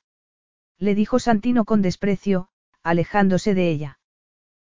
Le 0.79 0.95
dijo 0.95 1.19
Santino 1.19 1.65
con 1.65 1.83
desprecio, 1.83 2.49
alejándose 2.83 3.55
de 3.55 3.71
ella. 3.71 3.99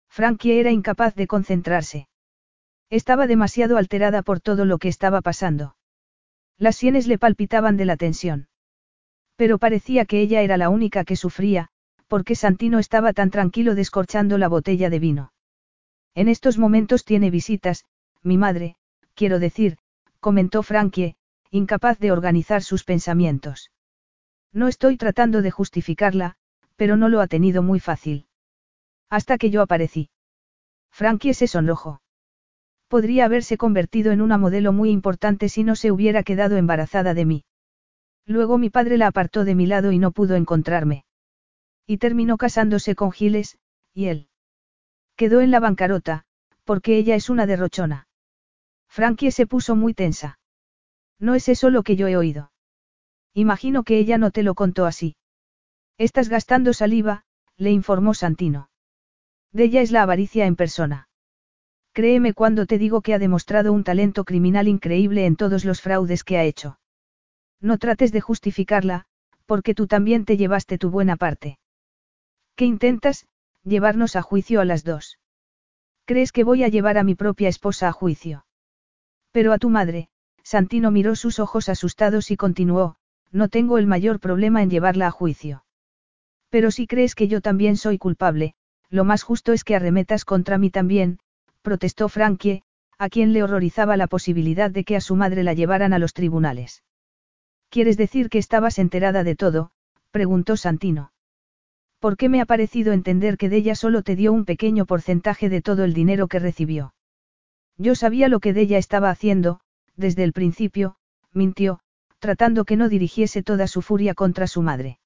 Frankie 0.10 0.60
era 0.60 0.72
incapaz 0.72 1.16
de 1.16 1.28
concentrarse. 1.28 2.08
Estaba 2.90 3.26
demasiado 3.26 3.78
alterada 3.78 4.22
por 4.22 4.40
todo 4.40 4.66
lo 4.66 4.78
que 4.78 4.88
estaba 4.88 5.22
pasando. 5.22 5.76
Las 6.58 6.76
sienes 6.76 7.08
le 7.08 7.18
palpitaban 7.18 7.78
de 7.78 7.86
la 7.86 7.98
tensión. 7.98 8.48
Pero 9.36 9.58
parecía 9.58 10.06
que 10.06 10.22
ella 10.22 10.42
era 10.42 10.58
la 10.58 10.70
única 10.70 11.04
que 11.04 11.16
sufría, 11.16 11.70
porque 12.08 12.36
Santino 12.36 12.78
estaba 12.80 13.14
tan 13.14 13.32
tranquilo 13.32 13.74
descorchando 13.74 14.38
la 14.38 14.48
botella 14.48 14.90
de 14.90 15.00
vino. 15.00 15.34
En 16.14 16.28
estos 16.28 16.60
momentos 16.60 17.06
tiene 17.06 17.32
visitas, 17.32 17.86
mi 18.22 18.38
madre, 18.38 18.76
quiero 19.16 19.40
decir, 19.40 19.78
comentó 20.20 20.62
Frankie, 20.62 21.16
incapaz 21.50 21.98
de 21.98 22.12
organizar 22.12 22.62
sus 22.62 22.84
pensamientos. 22.84 23.72
No 24.52 24.68
estoy 24.68 24.98
tratando 24.98 25.42
de 25.42 25.50
justificarla, 25.50 26.36
pero 26.76 26.98
no 26.98 27.10
lo 27.10 27.20
ha 27.20 27.28
tenido 27.28 27.64
muy 27.64 27.80
fácil. 27.80 28.28
Hasta 29.10 29.40
que 29.40 29.50
yo 29.50 29.64
aparecí. 29.64 30.12
Frankie 30.92 31.34
se 31.34 31.48
sonrojó. 31.48 32.03
Podría 32.94 33.26
haberse 33.26 33.58
convertido 33.58 34.12
en 34.12 34.22
una 34.22 34.38
modelo 34.38 34.72
muy 34.72 34.92
importante 34.92 35.50
si 35.50 35.64
no 35.64 35.76
se 35.76 35.92
hubiera 35.92 36.22
quedado 36.22 36.58
embarazada 36.58 37.16
de 37.16 37.26
mí. 37.26 37.44
Luego 38.28 38.60
mi 38.60 38.70
padre 38.70 39.00
la 39.00 39.08
apartó 39.08 39.46
de 39.46 39.56
mi 39.56 39.66
lado 39.66 39.92
y 39.92 39.98
no 39.98 40.12
pudo 40.12 40.36
encontrarme. 40.36 41.04
Y 41.88 41.98
terminó 41.98 42.38
casándose 42.38 42.94
con 42.94 43.12
Giles, 43.12 43.58
y 43.96 44.10
él. 44.10 44.28
Quedó 45.16 45.42
en 45.42 45.50
la 45.50 45.60
bancarrota, 45.60 46.26
porque 46.66 46.96
ella 46.96 47.16
es 47.16 47.32
una 47.32 47.48
derrochona. 47.48 48.08
Frankie 48.90 49.32
se 49.32 49.48
puso 49.48 49.76
muy 49.76 49.96
tensa. 49.96 50.38
No 51.18 51.34
es 51.34 51.50
eso 51.50 51.72
lo 51.72 51.82
que 51.82 51.96
yo 51.96 52.08
he 52.08 52.16
oído. 52.16 52.52
Imagino 53.34 53.82
que 53.82 53.98
ella 53.98 54.20
no 54.20 54.30
te 54.30 54.44
lo 54.44 54.54
contó 54.54 54.86
así. 54.86 55.16
Estás 55.98 56.30
gastando 56.30 56.74
saliva, 56.74 57.24
le 57.58 57.72
informó 57.72 58.14
Santino. 58.14 58.70
De 59.52 59.64
ella 59.64 59.82
es 59.82 59.92
la 59.92 60.04
avaricia 60.04 60.46
en 60.46 60.56
persona. 60.56 61.08
Créeme 61.94 62.34
cuando 62.34 62.66
te 62.66 62.80
digo 62.80 63.02
que 63.02 63.14
ha 63.14 63.20
demostrado 63.20 63.72
un 63.72 63.84
talento 63.84 64.26
criminal 64.26 64.68
increíble 64.68 65.28
en 65.28 65.36
todos 65.36 65.64
los 65.64 65.80
fraudes 65.80 66.24
que 66.24 66.38
ha 66.38 66.44
hecho. 66.44 66.80
No 67.62 67.78
trates 67.78 68.12
de 68.12 68.20
justificarla, 68.20 69.06
porque 69.46 69.76
tú 69.76 69.86
también 69.86 70.26
te 70.26 70.36
llevaste 70.36 70.80
tu 70.80 70.90
buena 70.90 71.18
parte. 71.18 71.60
¿Qué 72.56 72.66
intentas? 72.66 73.28
Llevarnos 73.64 74.16
a 74.16 74.24
juicio 74.24 74.60
a 74.60 74.66
las 74.66 74.84
dos. 74.84 75.20
¿Crees 76.06 76.32
que 76.32 76.44
voy 76.44 76.64
a 76.64 76.68
llevar 76.68 76.98
a 76.98 77.04
mi 77.04 77.14
propia 77.14 77.48
esposa 77.48 77.88
a 77.88 77.92
juicio? 77.92 78.46
Pero 79.32 79.54
a 79.54 79.60
tu 79.60 79.70
madre, 79.70 80.10
Santino 80.44 80.90
miró 80.90 81.16
sus 81.16 81.40
ojos 81.40 81.70
asustados 81.70 82.32
y 82.32 82.38
continuó, 82.38 82.96
no 83.32 83.50
tengo 83.50 83.78
el 83.78 83.88
mayor 83.88 84.20
problema 84.20 84.64
en 84.64 84.70
llevarla 84.70 85.08
a 85.08 85.12
juicio. 85.12 85.64
Pero 86.50 86.72
si 86.72 86.88
crees 86.88 87.16
que 87.16 87.28
yo 87.28 87.40
también 87.40 87.78
soy 87.78 87.98
culpable, 87.98 88.56
lo 88.90 89.06
más 89.06 89.24
justo 89.24 89.54
es 89.54 89.64
que 89.64 89.76
arremetas 89.76 90.26
contra 90.26 90.58
mí 90.58 90.70
también, 90.70 91.20
protestó 91.64 92.10
Frankie, 92.10 92.62
a 93.00 93.10
quien 93.10 93.34
le 93.34 93.42
horrorizaba 93.42 93.98
la 93.98 94.06
posibilidad 94.06 94.70
de 94.70 94.84
que 94.84 94.96
a 94.96 95.02
su 95.02 95.16
madre 95.16 95.44
la 95.44 95.54
llevaran 95.54 95.94
a 95.94 96.00
los 96.00 96.14
tribunales. 96.14 96.84
¿Quieres 97.70 97.98
decir 97.98 98.30
que 98.30 98.38
estabas 98.38 98.78
enterada 98.78 99.24
de 99.24 99.36
todo? 99.36 99.72
preguntó 100.12 100.58
Santino. 100.58 101.12
¿Por 102.00 102.18
qué 102.18 102.30
me 102.30 102.42
ha 102.42 102.46
parecido 102.46 102.94
entender 102.94 103.38
que 103.38 103.50
de 103.50 103.58
ella 103.58 103.76
solo 103.76 104.04
te 104.04 104.16
dio 104.16 104.32
un 104.32 104.46
pequeño 104.46 104.86
porcentaje 104.86 105.50
de 105.50 105.62
todo 105.62 105.84
el 105.84 105.94
dinero 105.94 106.28
que 106.28 106.38
recibió? 106.38 106.94
Yo 107.78 107.96
sabía 107.96 108.28
lo 108.28 108.40
que 108.40 108.54
de 108.54 108.62
ella 108.62 108.78
estaba 108.78 109.10
haciendo, 109.10 109.62
desde 109.96 110.24
el 110.24 110.34
principio, 110.34 110.98
mintió, 111.32 111.80
tratando 112.20 112.66
que 112.66 112.78
no 112.78 112.90
dirigiese 112.90 113.42
toda 113.42 113.68
su 113.68 113.82
furia 113.82 114.14
contra 114.14 114.48
su 114.48 114.62
madre. 114.62 115.00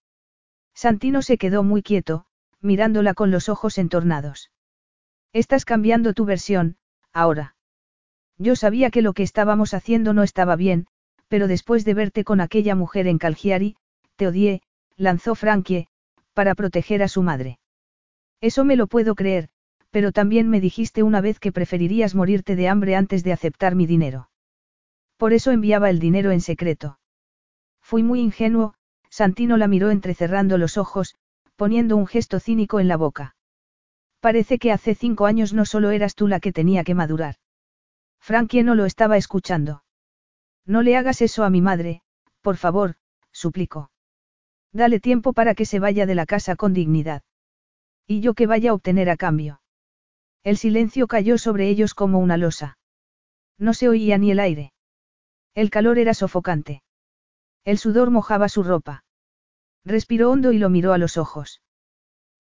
Santino 0.74 1.22
se 1.22 1.38
quedó 1.38 1.64
muy 1.64 1.84
quieto, 1.84 2.26
mirándola 2.62 3.14
con 3.14 3.32
los 3.32 3.48
ojos 3.48 3.78
entornados. 3.78 4.52
Estás 5.34 5.66
cambiando 5.66 6.14
tu 6.14 6.26
versión, 6.26 6.78
ahora. 7.14 7.56
Yo 8.38 8.56
sabía 8.56 8.92
que 8.92 9.02
lo 9.02 9.14
que 9.14 9.24
estábamos 9.24 9.74
haciendo 9.74 10.14
no 10.14 10.24
estaba 10.24 10.56
bien, 10.56 10.88
pero 11.28 11.48
después 11.48 11.86
de 11.86 11.94
verte 11.94 12.24
con 12.24 12.42
aquella 12.42 12.76
mujer 12.76 13.08
en 13.08 13.18
Calgiari, 13.18 13.76
te 14.16 14.28
odié, 14.28 14.62
lanzó 14.96 15.36
Frankie, 15.36 15.88
para 16.34 16.56
proteger 16.56 17.04
a 17.04 17.08
su 17.08 17.24
madre. 17.24 17.60
Eso 18.42 18.64
me 18.64 18.76
lo 18.76 18.88
puedo 18.88 19.16
creer, 19.16 19.50
pero 19.90 20.12
también 20.12 20.50
me 20.50 20.62
dijiste 20.62 21.04
una 21.04 21.22
vez 21.22 21.40
que 21.40 21.52
preferirías 21.52 22.14
morirte 22.14 22.56
de 22.56 22.68
hambre 22.68 22.96
antes 22.96 23.24
de 23.24 23.34
aceptar 23.34 23.76
mi 23.76 23.86
dinero. 23.88 24.30
Por 25.18 25.34
eso 25.34 25.52
enviaba 25.52 25.90
el 25.90 26.00
dinero 26.00 26.32
en 26.32 26.42
secreto. 26.42 27.00
Fui 27.82 28.04
muy 28.04 28.20
ingenuo, 28.20 28.76
Santino 29.10 29.58
la 29.58 29.68
miró 29.68 29.90
entrecerrando 29.90 30.58
los 30.58 30.78
ojos, 30.78 31.16
poniendo 31.56 31.98
un 31.98 32.06
gesto 32.06 32.40
cínico 32.40 32.80
en 32.80 32.88
la 32.88 32.98
boca. 32.98 33.37
Parece 34.20 34.58
que 34.58 34.72
hace 34.72 34.96
cinco 34.96 35.26
años 35.26 35.54
no 35.54 35.66
solo 35.66 35.92
eras 35.92 36.16
tú 36.16 36.28
la 36.28 36.40
que 36.40 36.52
tenía 36.52 36.84
que 36.84 36.96
madurar. 36.96 37.36
Frankie 38.20 38.64
no 38.64 38.76
lo 38.76 38.86
estaba 38.86 39.18
escuchando. 39.18 39.84
No 40.66 40.82
le 40.82 40.98
hagas 40.98 41.22
eso 41.22 41.44
a 41.44 41.50
mi 41.50 41.62
madre, 41.62 42.02
por 42.42 42.58
favor, 42.58 42.96
suplicó. 43.32 43.92
Dale 44.74 45.00
tiempo 45.00 45.34
para 45.34 45.56
que 45.56 45.66
se 45.66 45.80
vaya 45.80 46.06
de 46.06 46.16
la 46.16 46.26
casa 46.26 46.56
con 46.56 46.74
dignidad. 46.74 47.24
Y 48.06 48.22
yo 48.22 48.34
que 48.34 48.48
vaya 48.48 48.72
a 48.72 48.74
obtener 48.74 49.10
a 49.10 49.18
cambio. 49.18 49.62
El 50.44 50.58
silencio 50.58 51.08
cayó 51.08 51.38
sobre 51.38 51.70
ellos 51.70 51.94
como 51.94 52.20
una 52.20 52.38
losa. 52.38 52.78
No 53.58 53.74
se 53.74 53.90
oía 53.90 54.18
ni 54.18 54.32
el 54.32 54.40
aire. 54.40 54.74
El 55.56 55.70
calor 55.70 55.98
era 55.98 56.14
sofocante. 56.14 56.84
El 57.66 57.78
sudor 57.78 58.12
mojaba 58.12 58.50
su 58.50 58.64
ropa. 58.64 59.04
Respiró 59.84 60.32
hondo 60.32 60.52
y 60.52 60.58
lo 60.58 60.70
miró 60.70 60.94
a 60.94 60.98
los 60.98 61.18
ojos. 61.18 61.62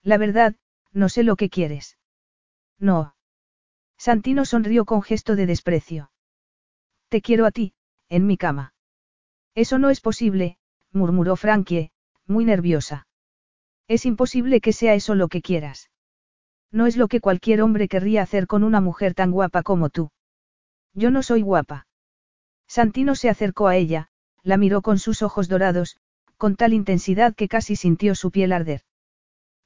La 0.03 0.17
verdad, 0.17 0.55
no 0.97 1.09
sé 1.09 1.21
lo 1.21 1.35
que 1.35 1.49
quieres. 1.49 1.97
No. 2.79 3.15
Santino 3.99 4.45
sonrió 4.45 4.83
con 4.83 5.03
gesto 5.03 5.35
de 5.35 5.45
desprecio. 5.45 6.11
Te 7.09 7.21
quiero 7.21 7.45
a 7.45 7.51
ti, 7.51 7.73
en 8.09 8.25
mi 8.25 8.35
cama. 8.35 8.73
Eso 9.53 9.77
no 9.77 9.91
es 9.91 10.01
posible, 10.01 10.57
murmuró 10.91 11.35
Frankie, 11.35 11.91
muy 12.25 12.45
nerviosa. 12.45 13.07
Es 13.87 14.05
imposible 14.05 14.59
que 14.59 14.73
sea 14.73 14.95
eso 14.95 15.13
lo 15.13 15.27
que 15.27 15.43
quieras. 15.43 15.91
No 16.71 16.87
es 16.87 16.97
lo 16.97 17.07
que 17.07 17.21
cualquier 17.21 17.61
hombre 17.61 17.87
querría 17.87 18.23
hacer 18.23 18.47
con 18.47 18.63
una 18.63 18.81
mujer 18.81 19.13
tan 19.13 19.31
guapa 19.31 19.61
como 19.61 19.89
tú. 19.89 20.09
Yo 20.93 21.11
no 21.11 21.21
soy 21.21 21.43
guapa. 21.43 21.87
Santino 22.67 23.13
se 23.13 23.29
acercó 23.29 23.67
a 23.67 23.75
ella, 23.75 24.09
la 24.41 24.57
miró 24.57 24.81
con 24.81 24.97
sus 24.97 25.21
ojos 25.21 25.47
dorados, 25.47 25.97
con 26.37 26.55
tal 26.55 26.73
intensidad 26.73 27.35
que 27.35 27.47
casi 27.47 27.75
sintió 27.75 28.15
su 28.15 28.31
piel 28.31 28.51
arder. 28.51 28.81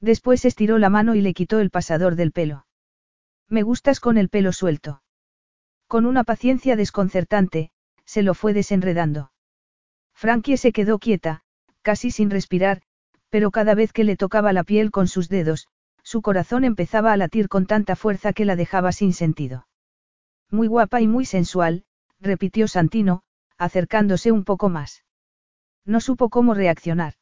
Después 0.02 0.44
estiró 0.44 0.78
la 0.78 0.90
mano 0.90 1.14
y 1.14 1.20
le 1.20 1.32
quitó 1.32 1.60
el 1.60 1.70
pasador 1.70 2.16
del 2.16 2.32
pelo. 2.32 2.66
Me 3.48 3.62
gustas 3.62 4.00
con 4.00 4.18
el 4.18 4.28
pelo 4.28 4.52
suelto. 4.52 5.00
Con 5.86 6.06
una 6.06 6.24
paciencia 6.24 6.74
desconcertante, 6.74 7.70
se 8.04 8.22
lo 8.22 8.34
fue 8.34 8.52
desenredando. 8.52 9.30
Frankie 10.12 10.56
se 10.56 10.72
quedó 10.72 10.98
quieta, 10.98 11.42
casi 11.82 12.10
sin 12.10 12.30
respirar, 12.30 12.82
pero 13.30 13.52
cada 13.52 13.74
vez 13.76 13.92
que 13.92 14.02
le 14.02 14.16
tocaba 14.16 14.52
la 14.52 14.64
piel 14.64 14.90
con 14.90 15.06
sus 15.06 15.28
dedos, 15.28 15.68
su 16.02 16.20
corazón 16.20 16.64
empezaba 16.64 17.12
a 17.12 17.16
latir 17.16 17.48
con 17.48 17.66
tanta 17.66 17.94
fuerza 17.94 18.32
que 18.32 18.44
la 18.44 18.56
dejaba 18.56 18.90
sin 18.90 19.12
sentido. 19.12 19.68
Muy 20.50 20.66
guapa 20.66 21.00
y 21.00 21.06
muy 21.06 21.26
sensual, 21.26 21.84
repitió 22.18 22.66
Santino, 22.66 23.22
acercándose 23.56 24.32
un 24.32 24.42
poco 24.42 24.68
más. 24.68 25.04
No 25.84 26.00
supo 26.00 26.28
cómo 26.28 26.54
reaccionar. 26.54 27.14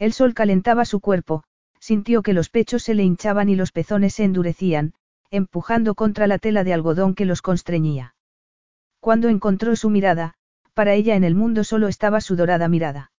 El 0.00 0.12
sol 0.12 0.34
calentaba 0.34 0.84
su 0.84 1.00
cuerpo, 1.00 1.44
sintió 1.82 2.22
que 2.22 2.32
los 2.32 2.48
pechos 2.48 2.84
se 2.84 2.94
le 2.94 3.02
hinchaban 3.02 3.48
y 3.48 3.56
los 3.56 3.72
pezones 3.72 4.14
se 4.14 4.22
endurecían, 4.22 4.94
empujando 5.32 5.96
contra 5.96 6.28
la 6.28 6.38
tela 6.38 6.62
de 6.62 6.72
algodón 6.72 7.16
que 7.16 7.24
los 7.24 7.42
constreñía. 7.42 8.14
Cuando 9.00 9.28
encontró 9.28 9.74
su 9.74 9.90
mirada, 9.90 10.34
para 10.74 10.94
ella 10.94 11.16
en 11.16 11.24
el 11.24 11.34
mundo 11.34 11.64
solo 11.64 11.88
estaba 11.88 12.20
su 12.20 12.36
dorada 12.36 12.68
mirada. 12.68 13.10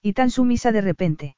Y 0.00 0.14
tan 0.14 0.30
sumisa 0.30 0.72
de 0.72 0.80
repente. 0.80 1.36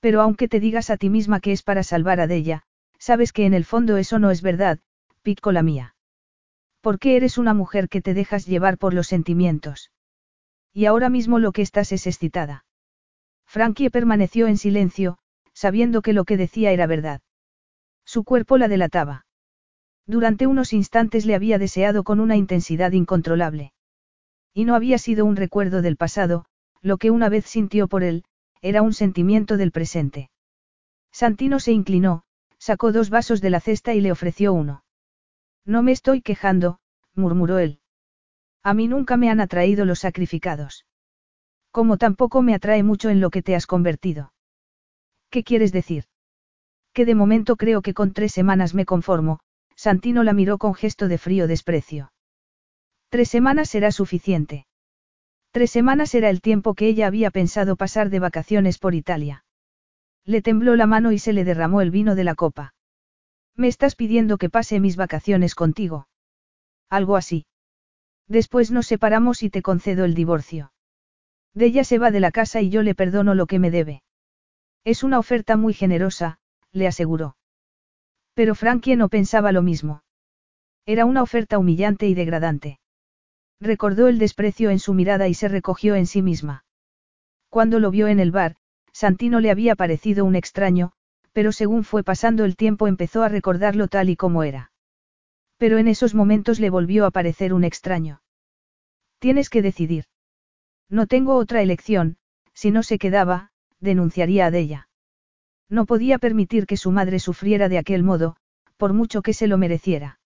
Pero 0.00 0.20
aunque 0.22 0.48
te 0.48 0.58
digas 0.58 0.90
a 0.90 0.96
ti 0.96 1.08
misma 1.08 1.38
que 1.38 1.52
es 1.52 1.62
para 1.62 1.84
salvar 1.84 2.18
a 2.18 2.26
Della, 2.26 2.64
sabes 2.98 3.32
que 3.32 3.46
en 3.46 3.54
el 3.54 3.64
fondo 3.64 3.96
eso 3.96 4.18
no 4.18 4.32
es 4.32 4.42
verdad, 4.42 4.80
pico 5.22 5.52
la 5.52 5.62
mía. 5.62 5.94
Porque 6.80 7.14
eres 7.14 7.38
una 7.38 7.54
mujer 7.54 7.88
que 7.88 8.02
te 8.02 8.12
dejas 8.12 8.44
llevar 8.44 8.76
por 8.76 8.92
los 8.92 9.06
sentimientos. 9.06 9.92
Y 10.72 10.86
ahora 10.86 11.10
mismo 11.10 11.38
lo 11.38 11.52
que 11.52 11.62
estás 11.62 11.92
es 11.92 12.08
excitada. 12.08 12.64
Frankie 13.46 13.90
permaneció 13.90 14.48
en 14.48 14.56
silencio, 14.56 15.19
sabiendo 15.60 16.00
que 16.00 16.14
lo 16.14 16.24
que 16.24 16.38
decía 16.38 16.72
era 16.72 16.86
verdad. 16.86 17.20
Su 18.06 18.24
cuerpo 18.24 18.56
la 18.56 18.66
delataba. 18.66 19.26
Durante 20.06 20.46
unos 20.46 20.72
instantes 20.72 21.26
le 21.26 21.34
había 21.34 21.58
deseado 21.58 22.02
con 22.02 22.18
una 22.18 22.34
intensidad 22.34 22.92
incontrolable. 22.92 23.74
Y 24.54 24.64
no 24.64 24.74
había 24.74 24.96
sido 24.96 25.26
un 25.26 25.36
recuerdo 25.36 25.82
del 25.82 25.98
pasado, 25.98 26.46
lo 26.80 26.96
que 26.96 27.10
una 27.10 27.28
vez 27.28 27.44
sintió 27.44 27.88
por 27.88 28.04
él, 28.04 28.24
era 28.62 28.80
un 28.80 28.94
sentimiento 28.94 29.58
del 29.58 29.70
presente. 29.70 30.30
Santino 31.12 31.60
se 31.60 31.72
inclinó, 31.72 32.22
sacó 32.56 32.90
dos 32.90 33.10
vasos 33.10 33.42
de 33.42 33.50
la 33.50 33.60
cesta 33.60 33.92
y 33.92 34.00
le 34.00 34.12
ofreció 34.12 34.54
uno. 34.54 34.82
No 35.66 35.82
me 35.82 35.92
estoy 35.92 36.22
quejando, 36.22 36.78
murmuró 37.14 37.58
él. 37.58 37.80
A 38.62 38.72
mí 38.72 38.88
nunca 38.88 39.18
me 39.18 39.28
han 39.28 39.40
atraído 39.40 39.84
los 39.84 39.98
sacrificados. 39.98 40.86
Como 41.70 41.98
tampoco 41.98 42.40
me 42.40 42.54
atrae 42.54 42.82
mucho 42.82 43.10
en 43.10 43.20
lo 43.20 43.28
que 43.28 43.42
te 43.42 43.54
has 43.54 43.66
convertido. 43.66 44.32
¿Qué 45.30 45.44
quieres 45.44 45.72
decir? 45.72 46.04
Que 46.92 47.04
de 47.04 47.14
momento 47.14 47.56
creo 47.56 47.82
que 47.82 47.94
con 47.94 48.12
tres 48.12 48.32
semanas 48.32 48.74
me 48.74 48.84
conformo, 48.84 49.40
Santino 49.76 50.24
la 50.24 50.32
miró 50.32 50.58
con 50.58 50.74
gesto 50.74 51.08
de 51.08 51.18
frío 51.18 51.46
desprecio. 51.46 52.12
Tres 53.08 53.28
semanas 53.28 53.70
será 53.70 53.92
suficiente. 53.92 54.66
Tres 55.52 55.70
semanas 55.70 56.14
era 56.14 56.30
el 56.30 56.40
tiempo 56.40 56.74
que 56.74 56.86
ella 56.86 57.06
había 57.06 57.30
pensado 57.30 57.76
pasar 57.76 58.10
de 58.10 58.18
vacaciones 58.18 58.78
por 58.78 58.94
Italia. 58.94 59.44
Le 60.24 60.42
tembló 60.42 60.76
la 60.76 60.86
mano 60.86 61.12
y 61.12 61.18
se 61.18 61.32
le 61.32 61.44
derramó 61.44 61.80
el 61.80 61.90
vino 61.90 62.14
de 62.14 62.24
la 62.24 62.34
copa. 62.34 62.74
Me 63.56 63.68
estás 63.68 63.96
pidiendo 63.96 64.36
que 64.38 64.50
pase 64.50 64.80
mis 64.80 64.96
vacaciones 64.96 65.54
contigo. 65.54 66.08
Algo 66.88 67.16
así. 67.16 67.46
Después 68.28 68.70
nos 68.70 68.86
separamos 68.86 69.42
y 69.42 69.50
te 69.50 69.62
concedo 69.62 70.04
el 70.04 70.14
divorcio. 70.14 70.72
De 71.54 71.66
ella 71.66 71.84
se 71.84 71.98
va 71.98 72.10
de 72.10 72.20
la 72.20 72.30
casa 72.30 72.60
y 72.60 72.70
yo 72.70 72.82
le 72.82 72.94
perdono 72.94 73.34
lo 73.34 73.46
que 73.46 73.58
me 73.58 73.70
debe. 73.70 74.02
Es 74.84 75.02
una 75.02 75.18
oferta 75.18 75.56
muy 75.56 75.74
generosa, 75.74 76.38
le 76.72 76.86
aseguró. 76.86 77.36
Pero 78.34 78.54
Frankie 78.54 78.96
no 78.96 79.08
pensaba 79.08 79.52
lo 79.52 79.62
mismo. 79.62 80.02
Era 80.86 81.04
una 81.04 81.22
oferta 81.22 81.58
humillante 81.58 82.06
y 82.06 82.14
degradante. 82.14 82.80
Recordó 83.60 84.08
el 84.08 84.18
desprecio 84.18 84.70
en 84.70 84.78
su 84.78 84.94
mirada 84.94 85.28
y 85.28 85.34
se 85.34 85.48
recogió 85.48 85.94
en 85.94 86.06
sí 86.06 86.22
misma. 86.22 86.64
Cuando 87.50 87.78
lo 87.78 87.90
vio 87.90 88.08
en 88.08 88.20
el 88.20 88.30
bar, 88.30 88.56
Santino 88.92 89.40
le 89.40 89.50
había 89.50 89.76
parecido 89.76 90.24
un 90.24 90.34
extraño, 90.34 90.92
pero 91.32 91.52
según 91.52 91.84
fue 91.84 92.02
pasando 92.02 92.44
el 92.44 92.56
tiempo 92.56 92.88
empezó 92.88 93.22
a 93.22 93.28
recordarlo 93.28 93.88
tal 93.88 94.08
y 94.08 94.16
como 94.16 94.42
era. 94.42 94.72
Pero 95.58 95.76
en 95.76 95.88
esos 95.88 96.14
momentos 96.14 96.58
le 96.58 96.70
volvió 96.70 97.04
a 97.04 97.10
parecer 97.10 97.52
un 97.52 97.64
extraño. 97.64 98.22
Tienes 99.18 99.50
que 99.50 99.60
decidir. 99.60 100.06
No 100.88 101.06
tengo 101.06 101.36
otra 101.36 101.60
elección, 101.60 102.16
si 102.54 102.70
no 102.70 102.82
se 102.82 102.98
quedaba, 102.98 103.49
denunciaría 103.80 104.46
a 104.46 104.56
ella. 104.56 104.88
No 105.68 105.86
podía 105.86 106.18
permitir 106.18 106.66
que 106.66 106.76
su 106.76 106.90
madre 106.90 107.18
sufriera 107.18 107.68
de 107.68 107.78
aquel 107.78 108.02
modo, 108.02 108.36
por 108.76 108.92
mucho 108.92 109.22
que 109.22 109.32
se 109.32 109.46
lo 109.46 109.58
mereciera. 109.58 110.20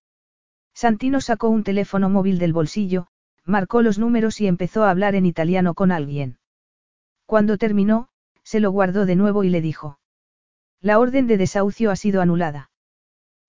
Santino 0.75 1.21
sacó 1.21 1.49
un 1.49 1.65
teléfono 1.65 2.09
móvil 2.09 2.39
del 2.39 2.53
bolsillo, 2.53 3.07
marcó 3.45 3.83
los 3.83 3.99
números 3.99 4.41
y 4.41 4.47
empezó 4.47 4.85
a 4.85 4.91
hablar 4.91 5.15
en 5.15 5.27
italiano 5.27 5.75
con 5.75 5.93
alguien. 5.93 6.39
Cuando 7.27 7.59
terminó, 7.59 8.09
se 8.43 8.61
lo 8.61 8.71
guardó 8.71 9.07
de 9.07 9.17
nuevo 9.17 9.45
y 9.45 9.51
le 9.51 9.61
dijo. 9.61 9.99
La 10.81 10.99
orden 10.99 11.27
de 11.27 11.37
desahucio 11.37 11.91
ha 11.91 11.97
sido 11.97 12.21
anulada. 12.21 12.71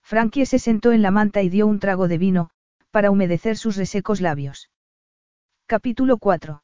Frankie 0.03 0.45
se 0.45 0.59
sentó 0.59 0.91
en 0.91 1.01
la 1.01 1.11
manta 1.11 1.41
y 1.41 1.49
dio 1.49 1.65
un 1.65 1.79
trago 1.79 2.07
de 2.07 2.17
vino, 2.17 2.49
para 2.91 3.11
humedecer 3.11 3.57
sus 3.57 3.75
resecos 3.75 4.21
labios. 4.21 4.69
Capítulo 5.65 6.17
4. 6.17 6.63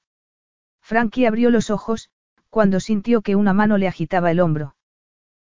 Frankie 0.81 1.26
abrió 1.26 1.49
los 1.49 1.69
ojos, 1.69 2.09
cuando 2.52 2.80
sintió 2.82 3.22
que 3.22 3.36
una 3.36 3.53
mano 3.53 3.78
le 3.78 3.88
agitaba 3.88 4.30
el 4.30 4.41
hombro. 4.41 4.76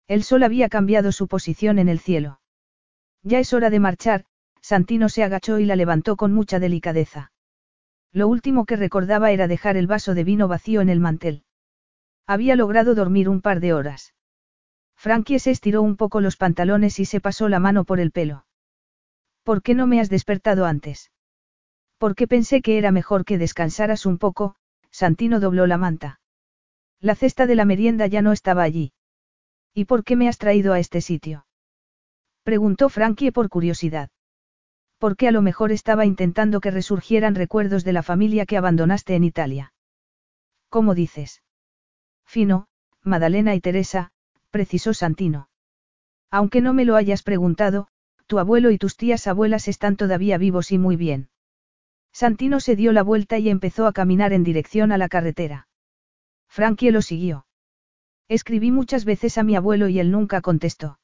El 0.06 0.22
sol 0.22 0.42
había 0.42 0.68
cambiado 0.68 1.12
su 1.12 1.26
posición 1.28 1.78
en 1.78 1.88
el 1.88 1.98
cielo. 1.98 2.40
Ya 3.22 3.38
es 3.38 3.52
hora 3.52 3.70
de 3.70 3.80
marchar, 3.80 4.26
Santino 4.60 5.08
se 5.08 5.24
agachó 5.24 5.58
y 5.58 5.64
la 5.64 5.76
levantó 5.76 6.16
con 6.16 6.32
mucha 6.32 6.58
delicadeza. 6.58 7.32
Lo 8.12 8.28
último 8.28 8.66
que 8.66 8.76
recordaba 8.76 9.30
era 9.30 9.48
dejar 9.48 9.76
el 9.78 9.86
vaso 9.86 10.14
de 10.14 10.24
vino 10.24 10.46
vacío 10.46 10.82
en 10.82 10.90
el 10.90 11.00
mantel. 11.00 11.44
Había 12.26 12.54
logrado 12.54 12.94
dormir 12.94 13.28
un 13.28 13.40
par 13.40 13.60
de 13.60 13.72
horas. 13.72 14.14
Frankie 14.94 15.38
se 15.38 15.50
estiró 15.50 15.80
un 15.80 15.96
poco 15.96 16.20
los 16.20 16.36
pantalones 16.36 16.98
y 16.98 17.06
se 17.06 17.20
pasó 17.20 17.48
la 17.48 17.60
mano 17.60 17.84
por 17.84 17.98
el 17.98 18.10
pelo. 18.10 18.44
¿Por 19.42 19.62
qué 19.62 19.74
no 19.74 19.86
me 19.86 20.00
has 20.00 20.10
despertado 20.10 20.66
antes? 20.66 21.10
Porque 21.96 22.28
pensé 22.28 22.60
que 22.60 22.76
era 22.76 22.92
mejor 22.92 23.24
que 23.24 23.38
descansaras 23.38 24.04
un 24.04 24.18
poco, 24.18 24.56
Santino 24.90 25.40
dobló 25.40 25.66
la 25.66 25.78
manta. 25.78 26.20
La 27.00 27.14
cesta 27.14 27.46
de 27.46 27.54
la 27.54 27.64
merienda 27.64 28.06
ya 28.06 28.22
no 28.22 28.32
estaba 28.32 28.62
allí. 28.62 28.92
¿Y 29.74 29.86
por 29.86 30.04
qué 30.04 30.16
me 30.16 30.28
has 30.28 30.38
traído 30.38 30.72
a 30.72 30.78
este 30.78 31.00
sitio? 31.00 31.46
Preguntó 32.44 32.88
Frankie 32.88 33.32
por 33.32 33.48
curiosidad 33.48 34.10
porque 35.00 35.26
a 35.26 35.32
lo 35.32 35.40
mejor 35.40 35.72
estaba 35.72 36.04
intentando 36.04 36.60
que 36.60 36.70
resurgieran 36.70 37.34
recuerdos 37.34 37.84
de 37.84 37.94
la 37.94 38.02
familia 38.02 38.44
que 38.44 38.58
abandonaste 38.58 39.14
en 39.14 39.24
Italia. 39.24 39.72
¿Cómo 40.68 40.94
dices? 40.94 41.42
Fino, 42.26 42.66
Madalena 43.02 43.54
y 43.54 43.62
Teresa, 43.62 44.12
precisó 44.50 44.92
Santino. 44.92 45.48
Aunque 46.30 46.60
no 46.60 46.74
me 46.74 46.84
lo 46.84 46.96
hayas 46.96 47.22
preguntado, 47.22 47.88
tu 48.26 48.38
abuelo 48.38 48.70
y 48.70 48.76
tus 48.76 48.98
tías 48.98 49.26
abuelas 49.26 49.68
están 49.68 49.96
todavía 49.96 50.36
vivos 50.36 50.70
y 50.70 50.76
muy 50.76 50.96
bien. 50.96 51.30
Santino 52.12 52.60
se 52.60 52.76
dio 52.76 52.92
la 52.92 53.02
vuelta 53.02 53.38
y 53.38 53.48
empezó 53.48 53.86
a 53.86 53.94
caminar 53.94 54.34
en 54.34 54.44
dirección 54.44 54.92
a 54.92 54.98
la 54.98 55.08
carretera. 55.08 55.66
Frankie 56.50 56.90
lo 56.90 57.00
siguió. 57.00 57.46
Escribí 58.28 58.70
muchas 58.70 59.04
veces 59.04 59.38
a 59.38 59.44
mi 59.44 59.56
abuelo 59.56 59.88
y 59.88 60.00
él 60.00 60.10
nunca 60.10 60.40
contestó. 60.40 60.98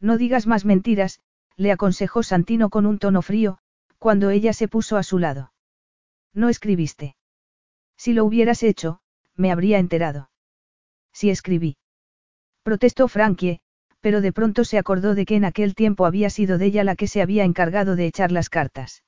No 0.00 0.16
digas 0.16 0.46
más 0.46 0.64
mentiras, 0.64 1.20
le 1.56 1.72
aconsejó 1.72 2.22
Santino 2.22 2.70
con 2.70 2.86
un 2.86 2.98
tono 2.98 3.20
frío, 3.20 3.58
cuando 3.98 4.30
ella 4.30 4.52
se 4.52 4.68
puso 4.68 4.96
a 4.96 5.02
su 5.02 5.18
lado. 5.18 5.52
No 6.32 6.48
escribiste. 6.48 7.16
Si 7.96 8.12
lo 8.14 8.24
hubieras 8.24 8.62
hecho, 8.62 9.00
me 9.36 9.52
habría 9.52 9.78
enterado. 9.78 10.30
Sí 11.12 11.28
escribí. 11.28 11.76
Protestó 12.62 13.08
Frankie, 13.08 13.60
pero 14.00 14.20
de 14.20 14.32
pronto 14.32 14.64
se 14.64 14.78
acordó 14.78 15.14
de 15.14 15.26
que 15.26 15.36
en 15.36 15.44
aquel 15.44 15.74
tiempo 15.74 16.06
había 16.06 16.30
sido 16.30 16.56
de 16.56 16.66
ella 16.66 16.84
la 16.84 16.96
que 16.96 17.08
se 17.08 17.20
había 17.20 17.44
encargado 17.44 17.96
de 17.96 18.06
echar 18.06 18.32
las 18.32 18.48
cartas. 18.48 19.02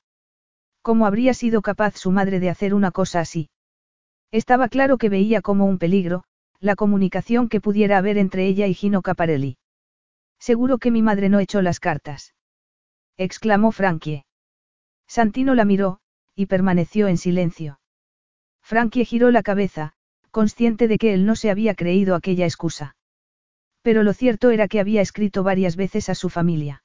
¿Cómo 0.82 1.06
habría 1.06 1.32
sido 1.32 1.62
capaz 1.62 1.96
su 1.96 2.10
madre 2.10 2.40
de 2.40 2.50
hacer 2.50 2.74
una 2.74 2.90
cosa 2.90 3.20
así? 3.20 3.48
Estaba 4.32 4.66
claro 4.68 4.98
que 4.98 5.08
veía 5.08 5.40
como 5.40 5.66
un 5.66 5.78
peligro, 5.78 6.24
la 6.58 6.74
comunicación 6.74 7.48
que 7.48 7.60
pudiera 7.60 7.98
haber 7.98 8.18
entre 8.18 8.46
ella 8.46 8.66
y 8.66 8.74
Gino 8.74 9.02
Caparelli. 9.02 9.58
Seguro 10.40 10.78
que 10.78 10.90
mi 10.90 11.02
madre 11.02 11.28
no 11.28 11.38
echó 11.38 11.62
las 11.62 11.78
cartas 11.78 12.34
exclamó 13.16 13.72
Frankie. 13.72 14.24
Santino 15.06 15.54
la 15.54 15.64
miró, 15.64 16.00
y 16.34 16.46
permaneció 16.46 17.08
en 17.08 17.18
silencio. 17.18 17.80
Frankie 18.62 19.04
giró 19.04 19.30
la 19.30 19.42
cabeza, 19.42 19.92
consciente 20.30 20.88
de 20.88 20.98
que 20.98 21.12
él 21.14 21.26
no 21.26 21.36
se 21.36 21.50
había 21.50 21.74
creído 21.74 22.14
aquella 22.14 22.46
excusa. 22.46 22.96
Pero 23.82 24.02
lo 24.02 24.12
cierto 24.12 24.50
era 24.50 24.68
que 24.68 24.80
había 24.80 25.02
escrito 25.02 25.42
varias 25.42 25.76
veces 25.76 26.08
a 26.08 26.14
su 26.14 26.30
familia. 26.30 26.82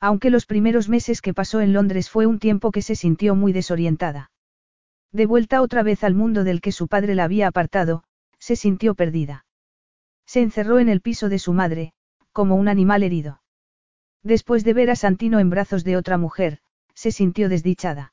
Aunque 0.00 0.30
los 0.30 0.46
primeros 0.46 0.88
meses 0.88 1.22
que 1.22 1.34
pasó 1.34 1.60
en 1.60 1.72
Londres 1.72 2.10
fue 2.10 2.26
un 2.26 2.38
tiempo 2.38 2.70
que 2.70 2.82
se 2.82 2.94
sintió 2.94 3.34
muy 3.34 3.52
desorientada. 3.52 4.30
De 5.12 5.26
vuelta 5.26 5.62
otra 5.62 5.82
vez 5.82 6.04
al 6.04 6.14
mundo 6.14 6.44
del 6.44 6.60
que 6.60 6.72
su 6.72 6.88
padre 6.88 7.14
la 7.14 7.24
había 7.24 7.48
apartado, 7.48 8.04
se 8.38 8.56
sintió 8.56 8.94
perdida. 8.94 9.46
Se 10.26 10.40
encerró 10.40 10.78
en 10.78 10.88
el 10.88 11.00
piso 11.00 11.28
de 11.28 11.38
su 11.38 11.52
madre, 11.52 11.92
como 12.32 12.56
un 12.56 12.68
animal 12.68 13.02
herido. 13.02 13.40
Después 14.22 14.64
de 14.64 14.74
ver 14.74 14.90
a 14.90 14.96
Santino 14.96 15.38
en 15.38 15.48
brazos 15.48 15.84
de 15.84 15.96
otra 15.96 16.18
mujer, 16.18 16.58
se 16.94 17.12
sintió 17.12 17.48
desdichada. 17.48 18.12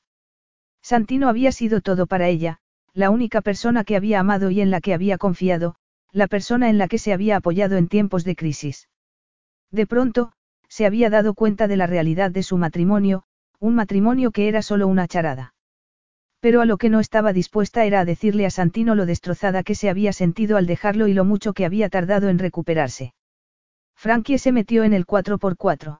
Santino 0.80 1.28
había 1.28 1.52
sido 1.52 1.80
todo 1.80 2.06
para 2.06 2.28
ella, 2.28 2.60
la 2.94 3.10
única 3.10 3.42
persona 3.42 3.84
que 3.84 3.96
había 3.96 4.20
amado 4.20 4.50
y 4.50 4.60
en 4.60 4.70
la 4.70 4.80
que 4.80 4.94
había 4.94 5.18
confiado, 5.18 5.74
la 6.12 6.28
persona 6.28 6.70
en 6.70 6.78
la 6.78 6.88
que 6.88 6.98
se 6.98 7.12
había 7.12 7.36
apoyado 7.36 7.76
en 7.76 7.88
tiempos 7.88 8.24
de 8.24 8.36
crisis. 8.36 8.88
De 9.70 9.86
pronto, 9.86 10.32
se 10.68 10.86
había 10.86 11.10
dado 11.10 11.34
cuenta 11.34 11.68
de 11.68 11.76
la 11.76 11.86
realidad 11.86 12.30
de 12.30 12.42
su 12.42 12.56
matrimonio, 12.56 13.24
un 13.58 13.74
matrimonio 13.74 14.30
que 14.30 14.48
era 14.48 14.62
solo 14.62 14.88
una 14.88 15.08
charada. 15.08 15.55
Pero 16.46 16.60
a 16.60 16.64
lo 16.64 16.76
que 16.76 16.90
no 16.90 17.00
estaba 17.00 17.32
dispuesta 17.32 17.86
era 17.86 17.98
a 17.98 18.04
decirle 18.04 18.46
a 18.46 18.50
Santino 18.50 18.94
lo 18.94 19.04
destrozada 19.04 19.64
que 19.64 19.74
se 19.74 19.90
había 19.90 20.12
sentido 20.12 20.56
al 20.56 20.66
dejarlo 20.66 21.08
y 21.08 21.12
lo 21.12 21.24
mucho 21.24 21.52
que 21.54 21.64
había 21.64 21.88
tardado 21.88 22.28
en 22.28 22.38
recuperarse. 22.38 23.14
Frankie 23.96 24.38
se 24.38 24.52
metió 24.52 24.84
en 24.84 24.92
el 24.92 25.06
4x4. 25.06 25.98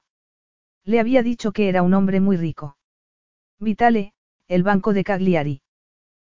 Le 0.85 1.01
había 1.01 1.21
dicho 1.21 1.51
que 1.51 1.67
era 1.67 1.81
un 1.81 1.93
hombre 1.93 2.21
muy 2.21 2.37
rico. 2.37 2.77
Vitale, 3.59 4.13
el 4.47 4.63
banco 4.63 4.93
de 4.93 5.03
Cagliari. 5.03 5.63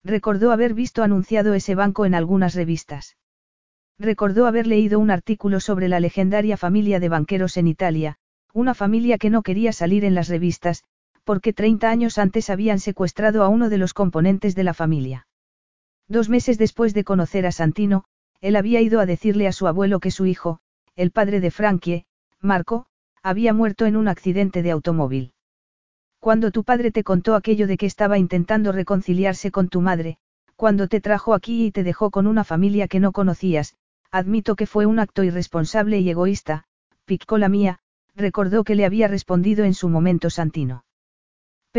Recordó 0.03 0.53
haber 0.53 0.73
visto 0.73 1.03
anunciado 1.03 1.53
ese 1.53 1.75
banco 1.75 2.07
en 2.07 2.15
algunas 2.15 2.55
revistas. 2.55 3.19
Recordó 3.99 4.47
haber 4.47 4.67
leído 4.67 5.01
un 5.01 5.11
artículo 5.11 5.61
sobre 5.61 5.87
la 5.87 6.01
legendaria 6.01 6.57
familia 6.57 6.99
de 6.99 7.11
banqueros 7.11 7.59
en 7.59 7.67
Italia, 7.67 8.17
una 8.55 8.73
familia 8.73 9.19
que 9.19 9.29
no 9.29 9.43
quería 9.43 9.75
salir 9.75 10.07
en 10.07 10.15
las 10.15 10.29
revistas, 10.29 10.83
porque 11.29 11.53
30 11.53 11.91
años 11.91 12.17
antes 12.17 12.49
habían 12.49 12.79
secuestrado 12.79 13.43
a 13.43 13.49
uno 13.49 13.69
de 13.69 13.77
los 13.77 13.93
componentes 13.93 14.55
de 14.55 14.65
la 14.65 14.73
familia. 14.73 15.27
Dos 16.09 16.31
meses 16.31 16.57
después 16.57 16.95
de 16.95 17.05
conocer 17.05 17.45
a 17.45 17.53
Santino, 17.53 18.05
él 18.41 18.57
había 18.57 18.81
ido 18.81 18.99
a 18.99 19.05
decirle 19.05 19.47
a 19.47 19.53
su 19.53 19.67
abuelo 19.67 20.01
que 20.01 20.11
su 20.11 20.25
hijo, 20.25 20.61
el 20.97 21.11
padre 21.11 21.41
de 21.41 21.51
Frankie, 21.51 22.07
Marco, 22.41 22.87
había 23.23 23.53
muerto 23.53 23.85
en 23.85 23.97
un 23.97 24.09
accidente 24.09 24.63
de 24.63 24.71
automóvil. 24.71 25.35
Cuando 26.19 26.51
tu 26.51 26.65
padre 26.65 26.93
te 26.93 27.05
contó 27.05 27.35
aquello 27.35 27.67
de 27.67 27.77
que 27.77 27.85
estaba 27.85 28.17
intentando 28.17 28.73
reconciliarse 28.73 29.51
con 29.51 29.69
tu 29.69 29.83
madre, 29.83 30.17
cuando 30.57 30.89
te 30.89 31.03
trajo 31.03 31.35
aquí 31.35 31.67
y 31.67 31.73
te 31.73 31.83
dejó 31.83 32.11
con 32.11 32.27
una 32.27 32.43
familia 32.43 32.89
que 32.89 33.01
no 33.01 33.13
conocías, 33.13 33.75
admito 34.11 34.57
que 34.57 34.65
fue 34.65 34.87
un 34.87 34.99
acto 34.99 35.25
irresponsable 35.25 36.01
y 36.01 36.09
egoísta, 36.09 36.65
picó 37.05 37.37
la 37.37 37.51
mía, 37.51 37.81
recordó 38.17 38.65
que 38.65 38.77
le 38.77 38.87
había 38.87 39.09
respondido 39.09 39.67
en 39.67 39.75
su 39.75 39.91
momento 39.91 40.31
Santino. 40.31 40.85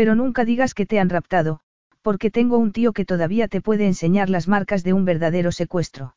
Pero 0.00 0.14
nunca 0.14 0.46
digas 0.46 0.72
que 0.72 0.86
te 0.86 0.98
han 0.98 1.10
raptado, 1.10 1.60
porque 2.00 2.30
tengo 2.30 2.56
un 2.56 2.72
tío 2.72 2.94
que 2.94 3.04
todavía 3.04 3.48
te 3.48 3.60
puede 3.60 3.86
enseñar 3.86 4.30
las 4.30 4.48
marcas 4.48 4.82
de 4.82 4.94
un 4.94 5.04
verdadero 5.04 5.52
secuestro. 5.52 6.16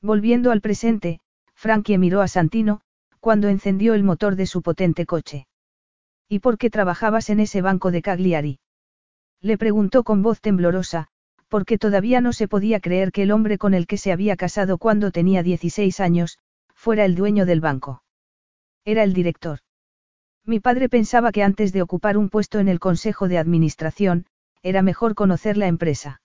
Volviendo 0.00 0.50
al 0.52 0.62
presente, 0.62 1.20
Frankie 1.54 1.98
miró 1.98 2.22
a 2.22 2.28
Santino, 2.28 2.80
cuando 3.20 3.48
encendió 3.48 3.92
el 3.92 4.04
motor 4.04 4.36
de 4.36 4.46
su 4.46 4.62
potente 4.62 5.04
coche. 5.04 5.46
¿Y 6.30 6.38
por 6.38 6.56
qué 6.56 6.70
trabajabas 6.70 7.28
en 7.28 7.40
ese 7.40 7.60
banco 7.60 7.90
de 7.90 8.00
Cagliari? 8.00 8.58
Le 9.42 9.58
preguntó 9.58 10.02
con 10.02 10.22
voz 10.22 10.40
temblorosa, 10.40 11.08
porque 11.48 11.76
todavía 11.76 12.22
no 12.22 12.32
se 12.32 12.48
podía 12.48 12.80
creer 12.80 13.12
que 13.12 13.24
el 13.24 13.32
hombre 13.32 13.58
con 13.58 13.74
el 13.74 13.86
que 13.86 13.98
se 13.98 14.12
había 14.12 14.36
casado 14.36 14.78
cuando 14.78 15.10
tenía 15.10 15.42
16 15.42 16.00
años, 16.00 16.38
fuera 16.74 17.04
el 17.04 17.16
dueño 17.16 17.44
del 17.44 17.60
banco. 17.60 18.02
Era 18.86 19.02
el 19.02 19.12
director. 19.12 19.58
Mi 20.46 20.60
padre 20.60 20.88
pensaba 20.88 21.32
que 21.32 21.42
antes 21.42 21.72
de 21.72 21.80
ocupar 21.80 22.18
un 22.18 22.28
puesto 22.28 22.58
en 22.58 22.68
el 22.68 22.78
Consejo 22.78 23.28
de 23.28 23.38
Administración, 23.38 24.26
era 24.62 24.82
mejor 24.82 25.14
conocer 25.14 25.56
la 25.56 25.68
empresa. 25.68 26.20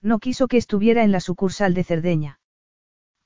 No 0.00 0.18
quiso 0.18 0.48
que 0.48 0.56
estuviera 0.56 1.02
en 1.02 1.12
la 1.12 1.20
sucursal 1.20 1.74
de 1.74 1.84
Cerdeña. 1.84 2.40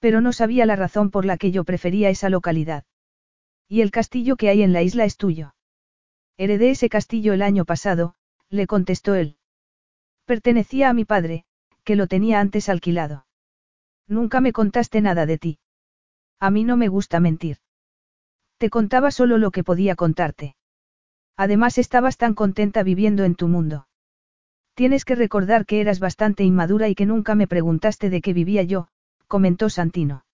Pero 0.01 0.21
no 0.21 0.33
sabía 0.33 0.67
la 0.67 0.77
razón 0.77 1.11
por 1.11 1.25
la 1.25 1.37
que 1.37 1.51
yo 1.51 1.65
prefería 1.65 2.11
esa 2.11 2.31
localidad. 2.31 2.85
Y 3.69 3.81
el 3.81 3.91
castillo 3.91 4.37
que 4.37 4.49
hay 4.49 4.63
en 4.63 4.73
la 4.73 4.83
isla 4.83 5.05
es 5.05 5.17
tuyo. 5.17 5.55
Heredé 6.37 6.71
ese 6.71 6.89
castillo 6.89 7.33
el 7.33 7.43
año 7.43 7.65
pasado, 7.65 8.15
le 8.49 8.67
contestó 8.67 9.15
él. 9.15 9.37
Pertenecía 10.25 10.89
a 10.89 10.95
mi 10.95 11.05
padre, 11.05 11.45
que 11.85 11.97
lo 11.97 12.07
tenía 12.07 12.41
antes 12.41 12.69
alquilado. 12.69 13.27
Nunca 14.07 14.41
me 14.41 14.53
contaste 14.53 15.01
nada 15.01 15.27
de 15.27 15.39
ti. 15.39 15.59
A 16.39 16.51
mí 16.51 16.65
no 16.65 16.77
me 16.77 16.89
gusta 16.89 17.21
mentir. 17.21 17.59
Te 18.59 18.71
contaba 18.71 19.11
solo 19.11 19.39
lo 19.39 19.51
que 19.51 19.65
podía 19.65 19.95
contarte. 19.95 20.57
Además 21.37 21.79
estabas 21.79 22.17
tan 22.17 22.35
contenta 22.35 22.83
viviendo 22.83 23.25
en 23.25 23.37
tu 23.37 23.47
mundo. 23.47 23.87
Tienes 24.75 25.05
que 25.05 25.15
recordar 25.15 25.67
que 25.67 25.81
eras 25.81 26.01
bastante 26.01 26.45
inmadura 26.45 26.89
y 26.89 26.95
que 26.95 27.07
nunca 27.07 27.35
me 27.35 27.47
preguntaste 27.47 28.11
de 28.11 28.21
qué 28.21 28.33
vivía 28.33 28.63
yo, 28.65 28.89
comentó 29.29 29.71
Santino. 29.71 30.25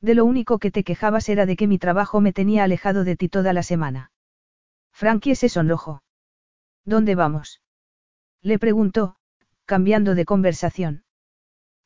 De 0.00 0.14
lo 0.14 0.24
único 0.24 0.58
que 0.58 0.70
te 0.70 0.84
quejabas 0.84 1.28
era 1.28 1.46
de 1.46 1.56
que 1.56 1.66
mi 1.66 1.78
trabajo 1.78 2.20
me 2.20 2.32
tenía 2.32 2.64
alejado 2.64 3.04
de 3.04 3.16
ti 3.16 3.28
toda 3.28 3.52
la 3.52 3.62
semana. 3.62 4.10
Frankie 4.92 5.34
se 5.34 5.48
sonrojó. 5.48 6.02
¿Dónde 6.84 7.14
vamos? 7.14 7.62
Le 8.40 8.58
preguntó, 8.58 9.16
cambiando 9.64 10.14
de 10.14 10.24
conversación. 10.24 11.04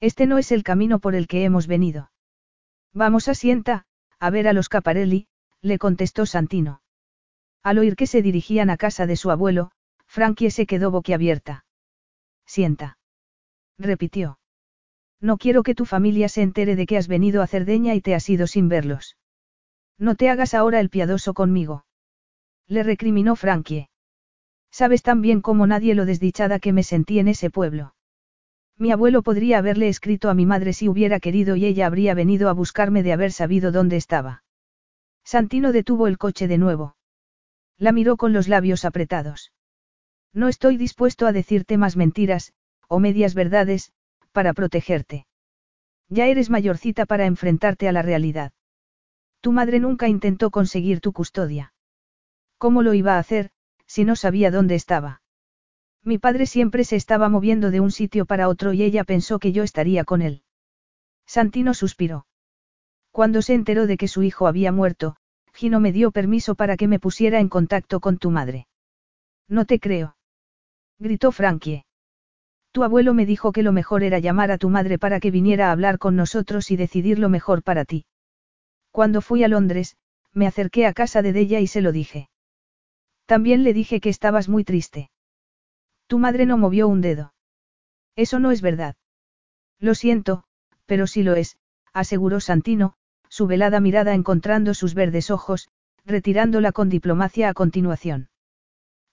Este 0.01 0.26
no 0.26 0.38
es 0.38 0.52
el 0.52 0.62
camino 0.62 0.98
por 0.98 1.14
el 1.14 1.26
que 1.26 1.44
hemos 1.44 1.66
venido. 1.66 2.10
Vamos 2.93 3.28
a 3.28 3.34
Sienta, 3.34 3.86
a 4.18 4.30
ver 4.30 4.48
a 4.48 4.52
los 4.52 4.68
Caparelli, 4.68 5.28
le 5.62 5.78
contestó 5.78 6.27
Santino. 6.27 6.83
Al 7.62 7.78
oír 7.78 7.97
que 7.97 8.07
se 8.07 8.23
dirigían 8.23 8.70
a 8.70 8.77
casa 8.77 9.07
de 9.07 9.16
su 9.16 9.31
abuelo, 9.31 9.70
Frankie 10.07 10.51
se 10.51 10.66
quedó 10.66 10.91
boquiabierta. 10.91 11.65
Sienta. 12.47 12.99
Repitió. 13.78 14.39
No 15.20 15.37
quiero 15.39 15.62
que 15.62 15.74
tu 15.74 15.85
familia 15.85 16.28
se 16.28 16.43
entere 16.43 16.77
de 16.77 16.87
que 16.87 16.97
has 16.97 17.09
venido 17.09 17.43
a 17.43 17.47
Cerdeña 17.47 17.95
y 17.95 18.01
te 18.01 18.15
has 18.15 18.28
ido 18.28 18.47
sin 18.47 18.69
verlos. 18.69 19.16
No 19.99 20.15
te 20.15 20.28
hagas 20.28 20.55
ahora 20.55 20.81
el 20.81 20.91
piadoso 20.91 21.35
conmigo. 21.35 21.85
Le 22.69 22.83
recriminó 22.83 23.35
Frankie. 23.37 23.89
Sabes 24.70 25.03
tan 25.03 25.23
bien 25.23 25.41
como 25.41 25.66
nadie 25.66 25.95
lo 25.95 26.05
desdichada 26.05 26.59
que 26.59 26.73
me 26.73 26.83
sentí 26.83 27.19
en 27.19 27.28
ese 27.28 27.51
pueblo. 27.51 27.95
Mi 28.78 28.93
abuelo 28.93 29.23
podría 29.23 29.59
haberle 29.59 29.89
escrito 29.89 30.28
a 30.28 30.35
mi 30.35 30.45
madre 30.45 30.74
si 30.74 30.89
hubiera 30.89 31.19
querido 31.19 31.57
y 31.57 31.65
ella 31.65 31.87
habría 31.87 32.12
venido 32.12 32.51
a 32.51 32.53
buscarme 32.53 33.03
de 33.03 33.15
haber 33.15 33.33
sabido 33.33 33.73
dónde 33.73 33.97
estaba. 33.97 34.45
Santino 35.27 35.73
detuvo 35.73 36.07
el 36.07 36.19
coche 36.19 36.47
de 36.47 36.57
nuevo. 36.57 36.97
La 37.78 37.90
miró 37.90 38.16
con 38.16 38.32
los 38.32 38.47
labios 38.47 38.85
apretados. 38.85 39.53
No 40.32 40.47
estoy 40.47 40.77
dispuesto 40.77 41.27
a 41.27 41.32
decirte 41.32 41.77
más 41.77 41.97
mentiras, 41.97 42.53
o 42.86 43.01
medias 43.01 43.35
verdades, 43.35 43.93
para 44.31 44.53
protegerte. 44.53 45.27
Ya 46.09 46.28
eres 46.28 46.48
mayorcita 46.48 47.07
para 47.07 47.27
enfrentarte 47.27 47.89
a 47.89 47.93
la 47.93 48.03
realidad. 48.03 48.53
Tu 49.40 49.51
madre 49.51 49.81
nunca 49.81 50.07
intentó 50.07 50.53
conseguir 50.53 51.01
tu 51.01 51.12
custodia. 51.12 51.74
¿Cómo 52.57 52.82
lo 52.82 52.94
iba 52.94 53.16
a 53.16 53.19
hacer, 53.19 53.51
si 53.85 54.05
no 54.05 54.15
sabía 54.15 54.53
dónde 54.53 54.77
estaba? 54.77 55.23
Mi 56.05 56.19
padre 56.19 56.47
siempre 56.47 56.85
se 56.85 56.94
estaba 56.94 57.28
moviendo 57.28 57.73
de 57.73 57.81
un 57.81 57.90
sitio 57.90 58.27
para 58.27 58.48
otro 58.48 58.73
y 58.73 58.85
ella 58.85 59.03
pensó 59.03 59.40
que 59.40 59.51
yo 59.51 59.65
estaría 59.65 60.05
con 60.05 60.23
él. 60.23 60.44
Santino 61.27 61.74
suspiró. 61.74 62.27
Cuando 63.16 63.40
se 63.40 63.55
enteró 63.55 63.86
de 63.86 63.97
que 63.97 64.09
su 64.09 64.22
hijo 64.24 64.47
había 64.47 64.72
muerto, 64.72 65.16
Gino 65.55 65.80
me 65.80 65.90
dio 65.90 66.10
permiso 66.10 66.55
para 66.55 66.76
que 66.76 66.86
me 66.86 67.01
pusiera 67.01 67.40
en 67.40 67.48
contacto 67.48 67.98
con 67.98 68.18
tu 68.18 68.30
madre. 68.30 68.66
No 69.48 69.64
te 69.64 69.80
creo 69.80 70.18
gritó 70.98 71.32
Frankie. 71.32 71.86
Tu 72.72 72.84
abuelo 72.84 73.14
me 73.14 73.24
dijo 73.24 73.52
que 73.52 73.62
lo 73.62 73.72
mejor 73.72 74.02
era 74.02 74.18
llamar 74.18 74.51
a 74.51 74.59
tu 74.59 74.68
madre 74.68 74.98
para 74.98 75.18
que 75.18 75.30
viniera 75.30 75.68
a 75.68 75.72
hablar 75.72 75.97
con 75.97 76.14
nosotros 76.14 76.70
y 76.70 76.76
decidir 76.76 77.18
lo 77.18 77.30
mejor 77.30 77.62
para 77.62 77.86
ti. 77.86 78.05
Cuando 78.90 79.22
fui 79.22 79.43
a 79.44 79.48
Londres, 79.48 79.97
me 80.34 80.47
acerqué 80.47 80.84
a 80.84 80.93
casa 80.93 81.22
de 81.22 81.32
Della 81.32 81.60
y 81.60 81.68
se 81.68 81.80
lo 81.80 81.93
dije. 81.93 82.28
También 83.24 83.64
le 83.64 83.72
dije 83.72 83.98
que 83.98 84.10
estabas 84.10 84.51
muy 84.51 84.62
triste. 84.62 85.10
Tu 86.06 86.18
madre 86.18 86.44
no 86.44 86.59
movió 86.59 86.86
un 86.86 87.01
dedo. 87.01 87.32
Eso 88.14 88.40
no 88.40 88.51
es 88.51 88.60
verdad. 88.60 88.94
Lo 89.78 89.94
siento, 89.94 90.44
pero 90.84 91.06
sí 91.06 91.22
lo 91.22 91.34
es, 91.34 91.56
aseguró 91.94 92.40
Santino, 92.40 92.98
su 93.28 93.47
velada 93.47 93.81
mirada 93.81 94.15
encontrando 94.15 94.74
sus 94.74 94.94
verdes 94.94 95.31
ojos, 95.31 95.69
retirándola 96.05 96.73
con 96.73 96.89
diplomacia 96.89 97.48
a 97.48 97.55
continuación. 97.55 98.28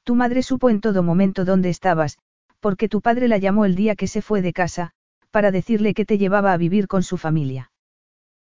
Tu 0.03 0.15
madre 0.15 0.43
supo 0.43 0.69
en 0.69 0.81
todo 0.81 1.01
momento 1.03 1.45
dónde 1.45 1.69
estabas, 1.69 2.17
porque 2.59 2.89
tu 2.89 3.01
padre 3.01 3.27
la 3.27 3.37
llamó 3.37 3.65
el 3.65 3.75
día 3.75 3.95
que 3.95 4.07
se 4.07 4.21
fue 4.21 4.41
de 4.41 4.53
casa, 4.53 4.91
para 5.31 5.51
decirle 5.51 5.93
que 5.93 6.05
te 6.05 6.17
llevaba 6.17 6.53
a 6.53 6.57
vivir 6.57 6.87
con 6.87 7.03
su 7.03 7.17
familia. 7.17 7.71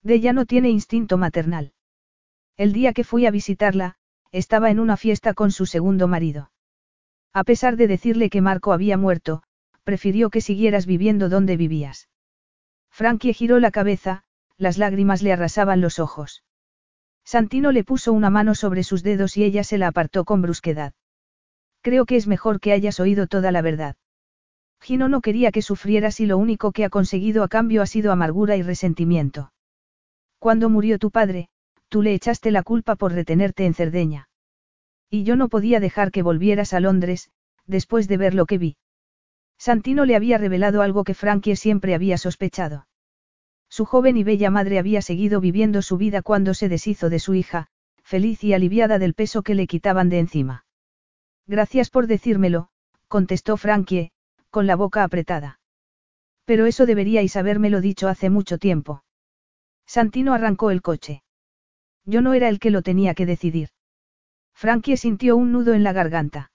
De 0.04 0.16
ella 0.16 0.34
no 0.34 0.46
tiene 0.46 0.70
instinto 0.70 1.18
maternal. 1.18 1.74
El 2.58 2.74
día 2.74 2.94
que 2.94 3.04
fui 3.04 3.26
a 3.26 3.32
visitarla, 3.32 3.96
estaba 4.32 4.70
en 4.70 4.80
una 4.80 4.98
fiesta 4.98 5.34
con 5.34 5.52
su 5.52 5.66
segundo 5.66 6.08
marido. 6.08 6.52
A 7.32 7.44
pesar 7.44 7.78
de 7.78 7.88
decirle 7.88 8.30
que 8.30 8.42
Marco 8.42 8.74
había 8.74 8.98
muerto, 8.98 9.44
prefirió 9.84 10.30
que 10.30 10.42
siguieras 10.42 10.86
viviendo 10.86 11.30
donde 11.30 11.58
vivías. 11.58 12.10
Frankie 12.90 13.34
giró 13.34 13.60
la 13.60 13.72
cabeza, 13.72 14.24
las 14.64 14.80
lágrimas 14.80 15.22
le 15.22 15.32
arrasaban 15.32 15.82
los 15.82 16.00
ojos. 16.00 16.44
Santino 17.24 17.72
le 17.72 17.84
puso 17.84 18.12
una 18.12 18.32
mano 18.32 18.56
sobre 18.56 18.84
sus 18.84 19.04
dedos 19.04 19.38
y 19.38 19.44
ella 19.44 19.64
se 19.64 19.78
la 19.78 19.88
apartó 19.88 20.26
con 20.26 20.42
brusquedad. 20.42 20.94
Creo 21.82 22.06
que 22.06 22.16
es 22.16 22.28
mejor 22.28 22.60
que 22.60 22.72
hayas 22.72 23.00
oído 23.00 23.28
toda 23.28 23.52
la 23.52 23.62
verdad. 23.62 23.96
Gino 24.82 25.08
no 25.08 25.22
quería 25.22 25.52
que 25.52 25.62
sufrieras 25.62 26.20
y 26.20 26.26
lo 26.26 26.38
único 26.38 26.72
que 26.72 26.84
ha 26.84 26.90
conseguido 26.90 27.44
a 27.44 27.48
cambio 27.48 27.82
ha 27.82 27.86
sido 27.86 28.12
amargura 28.12 28.58
y 28.58 28.64
resentimiento. 28.64 29.54
Cuando 30.40 30.70
murió 30.70 31.00
tu 31.00 31.12
padre, 31.12 31.48
tú 31.88 32.02
le 32.02 32.14
echaste 32.14 32.52
la 32.52 32.64
culpa 32.64 32.96
por 32.96 33.14
retenerte 33.14 33.66
en 33.66 33.74
Cerdeña. 33.74 34.28
Y 35.10 35.24
yo 35.24 35.36
no 35.36 35.48
podía 35.48 35.80
dejar 35.80 36.12
que 36.12 36.24
volvieras 36.24 36.74
a 36.74 36.80
Londres, 36.80 37.30
después 37.66 38.08
de 38.08 38.18
ver 38.18 38.34
lo 38.34 38.46
que 38.46 38.58
vi. 38.58 38.78
Santino 39.58 40.04
le 40.06 40.16
había 40.16 40.38
revelado 40.38 40.82
algo 40.82 41.04
que 41.04 41.14
Frankie 41.14 41.56
siempre 41.56 41.96
había 41.96 42.18
sospechado. 42.18 42.88
Su 43.74 43.86
joven 43.86 44.18
y 44.18 44.24
bella 44.24 44.52
madre 44.52 44.78
había 44.78 45.02
seguido 45.02 45.42
viviendo 45.42 45.82
su 45.82 45.98
vida 45.98 46.22
cuando 46.22 46.54
se 46.54 46.70
deshizo 46.70 47.10
de 47.10 47.18
su 47.18 47.34
hija, 47.34 47.70
feliz 48.04 48.44
y 48.44 48.54
aliviada 48.54 49.00
del 49.00 49.16
peso 49.16 49.42
que 49.42 49.56
le 49.56 49.66
quitaban 49.66 50.10
de 50.10 50.20
encima. 50.20 50.68
Gracias 51.48 51.90
por 51.90 52.06
decírmelo, 52.06 52.70
contestó 53.08 53.58
Frankie, 53.58 54.12
con 54.52 54.68
la 54.68 54.76
boca 54.76 55.04
apretada. 55.04 55.60
Pero 56.46 56.68
eso 56.68 56.86
deberíais 56.86 57.36
habérmelo 57.36 57.82
dicho 57.82 58.10
hace 58.10 58.30
mucho 58.30 58.60
tiempo. 58.60 59.04
Santino 59.88 60.36
arrancó 60.36 60.70
el 60.70 60.84
coche. 60.84 61.24
Yo 62.06 62.22
no 62.22 62.36
era 62.36 62.50
el 62.50 62.60
que 62.60 62.70
lo 62.70 62.84
tenía 62.84 63.16
que 63.16 63.26
decidir. 63.26 63.70
Frankie 64.54 64.98
sintió 64.98 65.36
un 65.36 65.52
nudo 65.52 65.74
en 65.74 65.82
la 65.82 65.94
garganta. 65.94 66.52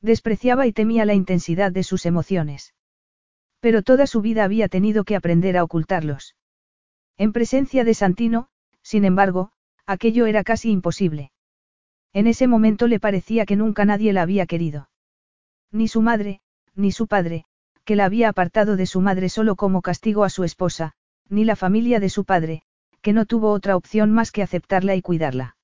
Despreciaba 0.00 0.66
y 0.66 0.72
temía 0.72 1.04
la 1.04 1.14
intensidad 1.14 1.70
de 1.70 1.84
sus 1.84 2.04
emociones. 2.04 2.74
Pero 3.62 3.82
toda 3.82 4.08
su 4.08 4.20
vida 4.20 4.42
había 4.42 4.66
tenido 4.66 5.04
que 5.04 5.14
aprender 5.14 5.56
a 5.56 5.62
ocultarlos. 5.62 6.34
En 7.16 7.32
presencia 7.32 7.84
de 7.84 7.94
Santino, 7.94 8.48
sin 8.82 9.04
embargo, 9.04 9.52
aquello 9.86 10.26
era 10.26 10.42
casi 10.42 10.72
imposible. 10.72 11.30
En 12.12 12.26
ese 12.26 12.48
momento 12.48 12.88
le 12.88 12.98
parecía 12.98 13.46
que 13.46 13.54
nunca 13.54 13.84
nadie 13.84 14.12
la 14.12 14.22
había 14.22 14.46
querido. 14.46 14.90
Ni 15.70 15.86
su 15.86 16.02
madre, 16.02 16.40
ni 16.74 16.90
su 16.90 17.06
padre, 17.06 17.44
que 17.84 17.94
la 17.94 18.04
había 18.04 18.28
apartado 18.28 18.74
de 18.74 18.86
su 18.86 19.00
madre 19.00 19.28
solo 19.28 19.54
como 19.54 19.80
castigo 19.80 20.24
a 20.24 20.28
su 20.28 20.42
esposa, 20.42 20.94
ni 21.28 21.44
la 21.44 21.54
familia 21.54 22.00
de 22.00 22.08
su 22.08 22.24
padre, 22.24 22.62
que 23.00 23.12
no 23.12 23.26
tuvo 23.26 23.52
otra 23.52 23.76
opción 23.76 24.10
más 24.10 24.32
que 24.32 24.42
aceptarla 24.42 24.96
y 24.96 25.02
cuidarla. 25.02 25.56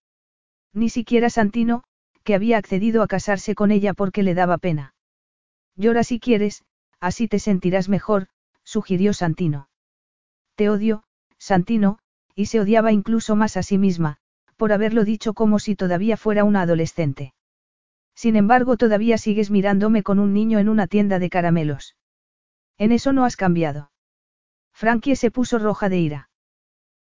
Ni 0.72 0.88
siquiera 0.88 1.30
Santino, 1.30 1.82
que 2.22 2.36
había 2.36 2.58
accedido 2.58 3.02
a 3.02 3.08
casarse 3.08 3.56
con 3.56 3.72
ella 3.72 3.92
porque 3.92 4.22
le 4.22 4.34
daba 4.34 4.58
pena. 4.58 4.94
Llora 5.74 6.04
si 6.04 6.20
quieres, 6.20 6.62
así 7.00 7.28
te 7.28 7.38
sentirás 7.38 7.88
mejor, 7.88 8.28
sugirió 8.64 9.12
Santino. 9.12 9.68
Te 10.56 10.68
odio, 10.68 11.04
Santino, 11.38 11.98
y 12.34 12.46
se 12.46 12.60
odiaba 12.60 12.92
incluso 12.92 13.36
más 13.36 13.56
a 13.56 13.62
sí 13.62 13.78
misma, 13.78 14.18
por 14.56 14.72
haberlo 14.72 15.04
dicho 15.04 15.34
como 15.34 15.58
si 15.58 15.76
todavía 15.76 16.16
fuera 16.16 16.44
una 16.44 16.62
adolescente. 16.62 17.32
Sin 18.14 18.34
embargo, 18.34 18.76
todavía 18.76 19.16
sigues 19.16 19.50
mirándome 19.50 20.02
con 20.02 20.18
un 20.18 20.34
niño 20.34 20.58
en 20.58 20.68
una 20.68 20.88
tienda 20.88 21.20
de 21.20 21.30
caramelos. 21.30 21.94
En 22.76 22.90
eso 22.90 23.12
no 23.12 23.24
has 23.24 23.36
cambiado. 23.36 23.92
Frankie 24.72 25.14
se 25.14 25.30
puso 25.30 25.60
roja 25.60 25.88
de 25.88 25.98
ira. 25.98 26.30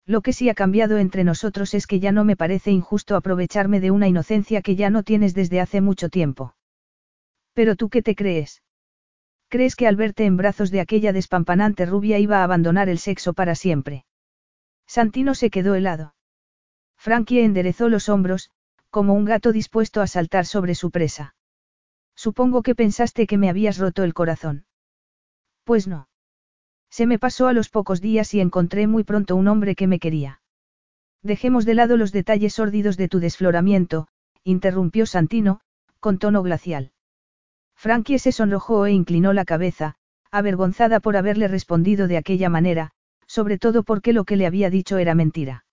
Lo 0.07 0.21
que 0.21 0.33
sí 0.33 0.49
ha 0.49 0.55
cambiado 0.55 0.99
entre 0.99 1.23
nosotros 1.23 1.73
es 1.75 1.87
que 1.87 2.01
ya 2.01 2.11
no 2.11 2.25
me 2.25 2.37
parece 2.37 2.73
injusto 2.73 3.15
aprovecharme 3.15 3.79
de 3.79 3.93
una 3.93 4.09
inocencia 4.09 4.61
que 4.61 4.75
ya 4.75 4.91
no 4.91 5.05
tienes 5.05 5.35
desde 5.35 5.61
hace 5.61 5.81
mucho 5.81 6.09
tiempo. 6.09 6.57
Pero 7.53 7.77
tú 7.77 7.89
qué 7.89 8.03
te 8.03 8.17
crees? 8.17 8.64
¿Crees 9.55 9.77
que 9.77 9.87
al 9.87 9.95
verte 9.95 10.25
en 10.25 10.37
brazos 10.37 10.73
de 10.73 10.81
aquella 10.81 11.13
despampanante 11.13 11.87
rubia 11.87 12.19
iba 12.19 12.39
a 12.39 12.43
abandonar 12.43 12.89
el 12.89 12.99
sexo 12.99 13.35
para 13.35 13.55
siempre? 13.55 14.05
Santino 14.85 15.37
se 15.37 15.49
quedó 15.49 15.77
helado. 15.77 16.17
Frankie 16.97 17.39
enderezó 17.39 17.89
los 17.89 18.09
hombros, 18.09 18.51
como 18.91 19.15
un 19.15 19.25
gato 19.25 19.53
dispuesto 19.53 20.03
a 20.03 20.09
saltar 20.09 20.45
sobre 20.45 20.75
su 20.75 20.91
presa. 20.91 21.37
Supongo 22.17 22.63
que 22.63 22.75
pensaste 22.75 23.29
que 23.29 23.39
me 23.39 23.49
habías 23.49 23.79
roto 23.79 24.03
el 24.03 24.13
corazón. 24.13 24.67
Pues 25.63 25.87
no. 25.87 26.09
Se 26.91 27.07
me 27.07 27.21
pasó 27.21 27.47
a 27.47 27.53
los 27.53 27.69
pocos 27.69 28.01
días 28.01 28.35
y 28.35 28.41
encontré 28.41 28.89
muy 28.89 29.05
pronto 29.05 29.37
un 29.37 29.47
hombre 29.47 29.77
que 29.77 29.87
me 29.87 30.01
quería. 30.01 30.43
Dejemos 31.23 31.65
de 31.65 31.75
lado 31.75 31.97
los 31.97 32.11
detalles 32.11 32.55
sórdidos 32.55 32.97
de 32.97 33.07
tu 33.07 33.21
desfloramiento, 33.21 34.09
interrumpió 34.43 35.07
Santino, 35.07 35.61
con 36.01 36.19
tono 36.19 36.43
glacial. 36.43 36.91
Frankie 37.85 38.19
se 38.19 38.33
sonrojó 38.33 38.87
e 38.87 38.93
inclinó 38.93 39.35
la 39.35 39.45
cabeza, 39.45 39.97
avergonzada 40.31 41.01
por 41.01 41.19
haberle 41.19 41.49
respondido 41.49 42.09
de 42.09 42.17
aquella 42.17 42.49
manera, 42.49 42.93
sobre 43.27 43.59
todo 43.59 43.83
porque 43.83 44.15
lo 44.15 44.25
que 44.25 44.37
le 44.37 44.47
había 44.47 44.71
dicho 44.71 44.97
era 44.97 45.15
mentira. 45.15 45.67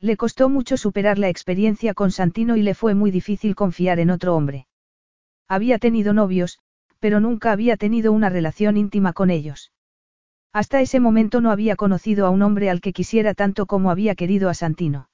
Le 0.00 0.16
costó 0.16 0.48
mucho 0.48 0.76
superar 0.76 1.16
la 1.16 1.28
experiencia 1.28 1.94
con 1.94 2.10
Santino 2.10 2.56
y 2.56 2.62
le 2.62 2.74
fue 2.74 2.96
muy 2.96 3.12
difícil 3.12 3.54
confiar 3.54 4.00
en 4.00 4.10
otro 4.10 4.34
hombre. 4.34 4.66
Había 5.46 5.78
tenido 5.78 6.12
novios, 6.12 6.58
pero 6.98 7.20
nunca 7.20 7.52
había 7.52 7.76
tenido 7.76 8.10
una 8.10 8.30
relación 8.30 8.76
íntima 8.76 9.12
con 9.12 9.30
ellos. 9.30 9.70
Hasta 10.52 10.80
ese 10.80 10.98
momento 10.98 11.40
no 11.40 11.52
había 11.52 11.76
conocido 11.76 12.26
a 12.26 12.30
un 12.30 12.42
hombre 12.42 12.68
al 12.68 12.80
que 12.80 12.92
quisiera 12.92 13.32
tanto 13.32 13.66
como 13.66 13.92
había 13.92 14.16
querido 14.16 14.48
a 14.48 14.54
Santino. 14.54 15.08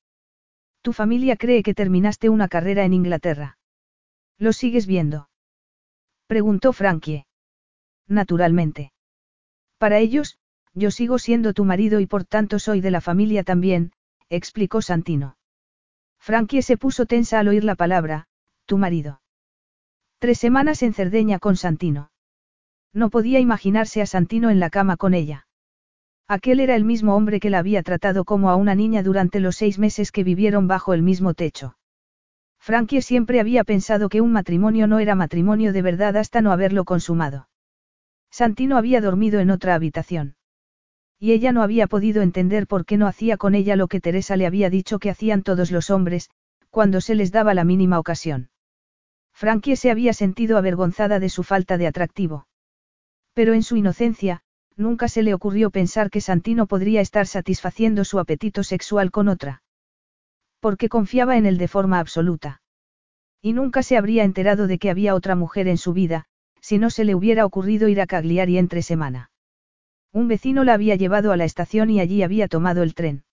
Tu 0.81 0.95
familia 0.95 1.37
cree 1.37 1.63
que 1.63 1.75
terminaste 1.75 2.31
una 2.31 2.49
carrera 2.49 2.87
en 2.87 2.95
Inglaterra. 2.95 3.59
¿Lo 4.39 4.55
sigues 4.55 4.87
viendo? 4.87 5.29
Preguntó 6.27 6.73
Frankie. 6.73 7.27
Naturalmente. 8.09 8.93
Para 9.79 9.99
ellos, 9.99 10.39
yo 10.73 10.91
sigo 10.91 11.19
siendo 11.19 11.53
tu 11.53 11.65
marido 11.65 12.01
y 12.01 12.07
por 12.07 12.25
tanto 12.25 12.59
soy 12.59 12.81
de 12.81 12.91
la 12.91 13.01
familia 13.01 13.45
también, 13.45 13.93
explicó 14.29 14.83
Santino. 14.83 15.37
Frankie 16.19 16.63
se 16.63 16.77
puso 16.77 17.07
tensa 17.07 17.39
al 17.39 17.49
oír 17.49 17.65
la 17.65 17.75
palabra, 17.75 18.27
tu 18.65 18.79
marido. 18.79 19.21
Tres 20.19 20.39
semanas 20.39 20.83
en 20.83 20.95
Cerdeña 20.95 21.39
con 21.39 21.57
Santino. 21.57 22.11
No 22.93 23.11
podía 23.11 23.41
imaginarse 23.41 24.01
a 24.01 24.07
Santino 24.07 24.51
en 24.51 24.61
la 24.61 24.71
cama 24.71 24.97
con 24.97 25.13
ella. 25.13 25.47
Aquel 26.27 26.61
era 26.61 26.77
el 26.77 26.85
mismo 26.85 27.15
hombre 27.15 27.41
que 27.41 27.51
la 27.51 27.59
había 27.59 27.83
tratado 27.83 28.25
como 28.25 28.49
a 28.49 28.57
una 28.57 28.75
niña 28.75 29.03
durante 29.03 29.41
los 29.41 29.57
seis 29.57 29.79
meses 29.79 30.11
que 30.11 30.25
vivieron 30.25 30.67
bajo 30.67 30.95
el 30.95 31.03
mismo 31.03 31.35
techo. 31.35 31.77
Frankie 32.65 33.03
siempre 33.03 33.41
había 33.41 33.63
pensado 33.63 34.09
que 34.09 34.23
un 34.23 34.33
matrimonio 34.33 34.87
no 34.87 34.99
era 34.99 35.15
matrimonio 35.15 35.75
de 35.75 35.83
verdad 35.83 36.17
hasta 36.17 36.41
no 36.41 36.51
haberlo 36.51 36.87
consumado. 36.87 37.47
Santino 38.31 38.79
había 38.79 39.03
dormido 39.03 39.41
en 39.41 39.51
otra 39.51 39.75
habitación. 39.75 40.37
Y 41.21 41.33
ella 41.33 41.53
no 41.53 41.63
había 41.63 41.87
podido 41.89 42.23
entender 42.23 42.67
por 42.67 42.87
qué 42.87 42.97
no 42.97 43.07
hacía 43.07 43.37
con 43.37 43.55
ella 43.55 43.77
lo 43.77 43.87
que 43.87 44.01
Teresa 44.01 44.39
le 44.39 44.47
había 44.47 44.71
dicho 44.71 44.99
que 44.99 45.11
hacían 45.11 45.43
todos 45.43 45.71
los 45.71 45.91
hombres, 45.91 46.31
cuando 46.71 47.03
se 47.03 47.15
les 47.15 47.33
daba 47.33 47.53
la 47.53 47.65
mínima 47.65 47.99
ocasión. 47.99 48.49
Frankie 49.35 49.77
se 49.77 49.91
había 49.91 50.15
sentido 50.15 50.57
avergonzada 50.57 51.21
de 51.21 51.29
su 51.29 51.43
falta 51.43 51.77
de 51.77 51.87
atractivo. 51.87 52.47
Pero 53.35 53.53
en 53.53 53.63
su 53.63 53.77
inocencia, 53.77 54.41
nunca 54.75 55.09
se 55.09 55.23
le 55.23 55.35
ocurrió 55.35 55.69
pensar 55.69 56.09
que 56.09 56.23
Santino 56.23 56.67
podría 56.67 57.03
estar 57.03 57.27
satisfaciendo 57.27 58.05
su 58.05 58.19
apetito 58.19 58.63
sexual 58.63 59.11
con 59.11 59.29
otra. 59.29 59.64
Porque 60.65 60.89
confiaba 60.89 61.37
en 61.37 61.45
él 61.45 61.59
de 61.59 61.69
forma 61.69 61.99
absoluta. 61.99 62.63
Y 63.43 63.53
nunca 63.53 63.83
se 63.83 63.99
habría 63.99 64.25
enterado 64.25 64.67
de 64.67 64.79
que 64.79 64.89
había 64.89 65.15
otra 65.15 65.35
mujer 65.35 65.69
en 65.69 65.77
su 65.77 65.93
vida, 65.93 66.25
si 66.63 66.79
no 66.79 66.89
se 66.89 67.05
le 67.05 67.15
hubiera 67.15 67.45
ocurrido 67.45 67.87
ir 67.87 68.01
a 68.01 68.07
Cagliari 68.07 68.57
entre 68.57 68.81
semana. 68.81 69.31
Un 70.11 70.27
vecino 70.27 70.65
la 70.65 70.73
había 70.73 70.97
llevado 70.97 71.33
a 71.33 71.37
la 71.37 71.45
estación 71.45 71.91
y 71.91 72.01
allí 72.01 72.23
había 72.23 72.49
tomado 72.49 72.83
el 72.83 72.95
tren. 72.95 73.25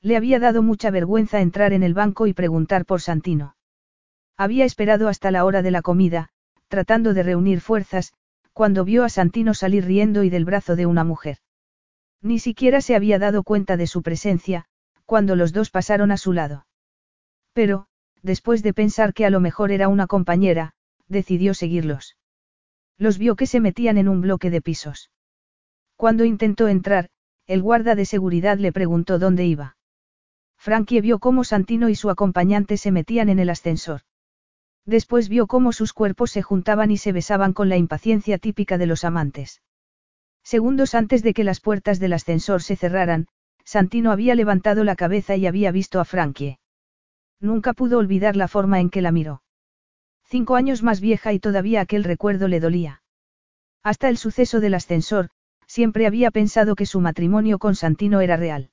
Le 0.00 0.16
había 0.16 0.40
dado 0.40 0.64
mucha 0.64 0.90
vergüenza 0.90 1.40
entrar 1.40 1.72
en 1.72 1.84
el 1.84 1.94
banco 1.94 2.26
y 2.26 2.32
preguntar 2.32 2.86
por 2.86 3.02
Santino. 3.02 3.54
Había 4.36 4.64
esperado 4.64 5.06
hasta 5.06 5.30
la 5.30 5.44
hora 5.44 5.62
de 5.62 5.70
la 5.70 5.82
comida, 5.82 6.30
tratando 6.66 7.14
de 7.14 7.22
reunir 7.22 7.60
fuerzas, 7.60 8.14
cuando 8.52 8.84
vio 8.84 9.04
a 9.04 9.10
Santino 9.10 9.54
salir 9.54 9.84
riendo 9.84 10.24
y 10.24 10.28
del 10.28 10.44
brazo 10.44 10.74
de 10.74 10.86
una 10.86 11.04
mujer. 11.04 11.36
Ni 12.20 12.40
siquiera 12.40 12.80
se 12.80 12.96
había 12.96 13.20
dado 13.20 13.44
cuenta 13.44 13.76
de 13.76 13.86
su 13.86 14.02
presencia, 14.02 14.66
cuando 15.08 15.36
los 15.36 15.54
dos 15.54 15.70
pasaron 15.70 16.10
a 16.10 16.18
su 16.18 16.34
lado. 16.34 16.66
Pero, 17.54 17.86
después 18.22 18.62
de 18.62 18.74
pensar 18.74 19.14
que 19.14 19.24
a 19.24 19.30
lo 19.30 19.40
mejor 19.40 19.72
era 19.72 19.88
una 19.88 20.06
compañera, 20.06 20.74
decidió 21.08 21.54
seguirlos. 21.54 22.18
Los 22.98 23.16
vio 23.16 23.34
que 23.34 23.46
se 23.46 23.58
metían 23.58 23.96
en 23.96 24.10
un 24.10 24.20
bloque 24.20 24.50
de 24.50 24.60
pisos. 24.60 25.10
Cuando 25.96 26.26
intentó 26.26 26.68
entrar, 26.68 27.08
el 27.46 27.62
guarda 27.62 27.94
de 27.94 28.04
seguridad 28.04 28.58
le 28.58 28.70
preguntó 28.70 29.18
dónde 29.18 29.46
iba. 29.46 29.78
Frankie 30.58 31.00
vio 31.00 31.20
cómo 31.20 31.42
Santino 31.42 31.88
y 31.88 31.94
su 31.94 32.10
acompañante 32.10 32.76
se 32.76 32.92
metían 32.92 33.30
en 33.30 33.38
el 33.38 33.48
ascensor. 33.48 34.02
Después 34.84 35.30
vio 35.30 35.46
cómo 35.46 35.72
sus 35.72 35.94
cuerpos 35.94 36.32
se 36.32 36.42
juntaban 36.42 36.90
y 36.90 36.98
se 36.98 37.12
besaban 37.12 37.54
con 37.54 37.70
la 37.70 37.78
impaciencia 37.78 38.36
típica 38.36 38.76
de 38.76 38.84
los 38.84 39.04
amantes. 39.04 39.62
Segundos 40.42 40.94
antes 40.94 41.22
de 41.22 41.32
que 41.32 41.44
las 41.44 41.60
puertas 41.60 41.98
del 41.98 42.12
ascensor 42.12 42.62
se 42.62 42.76
cerraran, 42.76 43.26
Santino 43.68 44.12
había 44.12 44.34
levantado 44.34 44.82
la 44.82 44.96
cabeza 44.96 45.36
y 45.36 45.46
había 45.46 45.70
visto 45.72 46.00
a 46.00 46.06
Frankie. 46.06 46.58
Nunca 47.38 47.74
pudo 47.74 47.98
olvidar 47.98 48.34
la 48.34 48.48
forma 48.48 48.80
en 48.80 48.88
que 48.88 49.02
la 49.02 49.12
miró. 49.12 49.42
Cinco 50.24 50.56
años 50.56 50.82
más 50.82 51.02
vieja 51.02 51.34
y 51.34 51.38
todavía 51.38 51.82
aquel 51.82 52.02
recuerdo 52.02 52.48
le 52.48 52.60
dolía. 52.60 53.02
Hasta 53.82 54.08
el 54.08 54.16
suceso 54.16 54.60
del 54.60 54.72
ascensor, 54.72 55.28
siempre 55.66 56.06
había 56.06 56.30
pensado 56.30 56.76
que 56.76 56.86
su 56.86 57.00
matrimonio 57.00 57.58
con 57.58 57.74
Santino 57.74 58.22
era 58.22 58.38
real. 58.38 58.70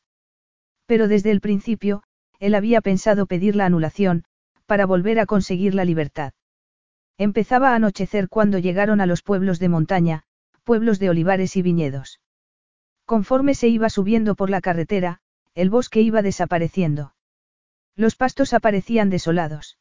Pero 0.86 1.10
desde 1.10 1.32
el 1.32 1.42
principio, 1.42 2.04
él 2.40 2.56
había 2.56 2.80
pensado 2.80 3.26
pedir 3.26 3.58
la 3.58 3.66
anulación, 3.66 4.24
para 4.66 4.86
volver 4.86 5.20
a 5.20 5.26
conseguir 5.26 5.76
la 5.76 5.84
libertad. 5.84 6.32
Empezaba 7.18 7.72
a 7.72 7.76
anochecer 7.76 8.30
cuando 8.30 8.60
llegaron 8.60 9.02
a 9.02 9.08
los 9.08 9.24
pueblos 9.24 9.60
de 9.60 9.68
montaña, 9.68 10.24
pueblos 10.64 11.00
de 11.00 11.10
olivares 11.10 11.58
y 11.58 11.62
viñedos. 11.62 12.22
Conforme 13.06 13.54
se 13.54 13.68
iba 13.68 13.90
subiendo 13.90 14.36
por 14.36 14.50
la 14.50 14.62
carretera, 14.62 15.20
el 15.54 15.70
bosque 15.70 16.02
iba 16.02 16.22
desapareciendo. 16.22 17.14
Los 17.96 18.16
pastos 18.16 18.54
aparecían 18.54 19.10
desolados. 19.10 19.78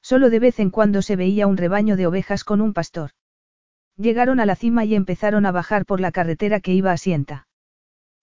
Solo 0.00 0.30
de 0.30 0.40
vez 0.40 0.58
en 0.58 0.70
cuando 0.70 1.02
se 1.02 1.16
veía 1.16 1.46
un 1.46 1.56
rebaño 1.56 1.96
de 1.96 2.06
ovejas 2.06 2.44
con 2.44 2.60
un 2.60 2.72
pastor. 2.72 3.10
Llegaron 3.96 4.40
a 4.40 4.46
la 4.46 4.56
cima 4.56 4.84
y 4.84 4.94
empezaron 4.94 5.44
a 5.44 5.52
bajar 5.52 5.84
por 5.84 6.00
la 6.00 6.12
carretera 6.12 6.60
que 6.60 6.72
iba 6.72 6.92
a 6.92 6.96
Sienta. 6.96 7.48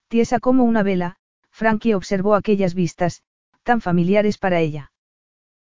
Tiesa 0.08 0.40
como 0.40 0.64
una 0.64 0.82
vela, 0.82 1.16
Frankie 1.50 1.94
observó 1.94 2.34
aquellas 2.34 2.74
vistas, 2.74 3.22
tan 3.62 3.80
familiares 3.80 4.38
para 4.38 4.60
ella. 4.60 4.92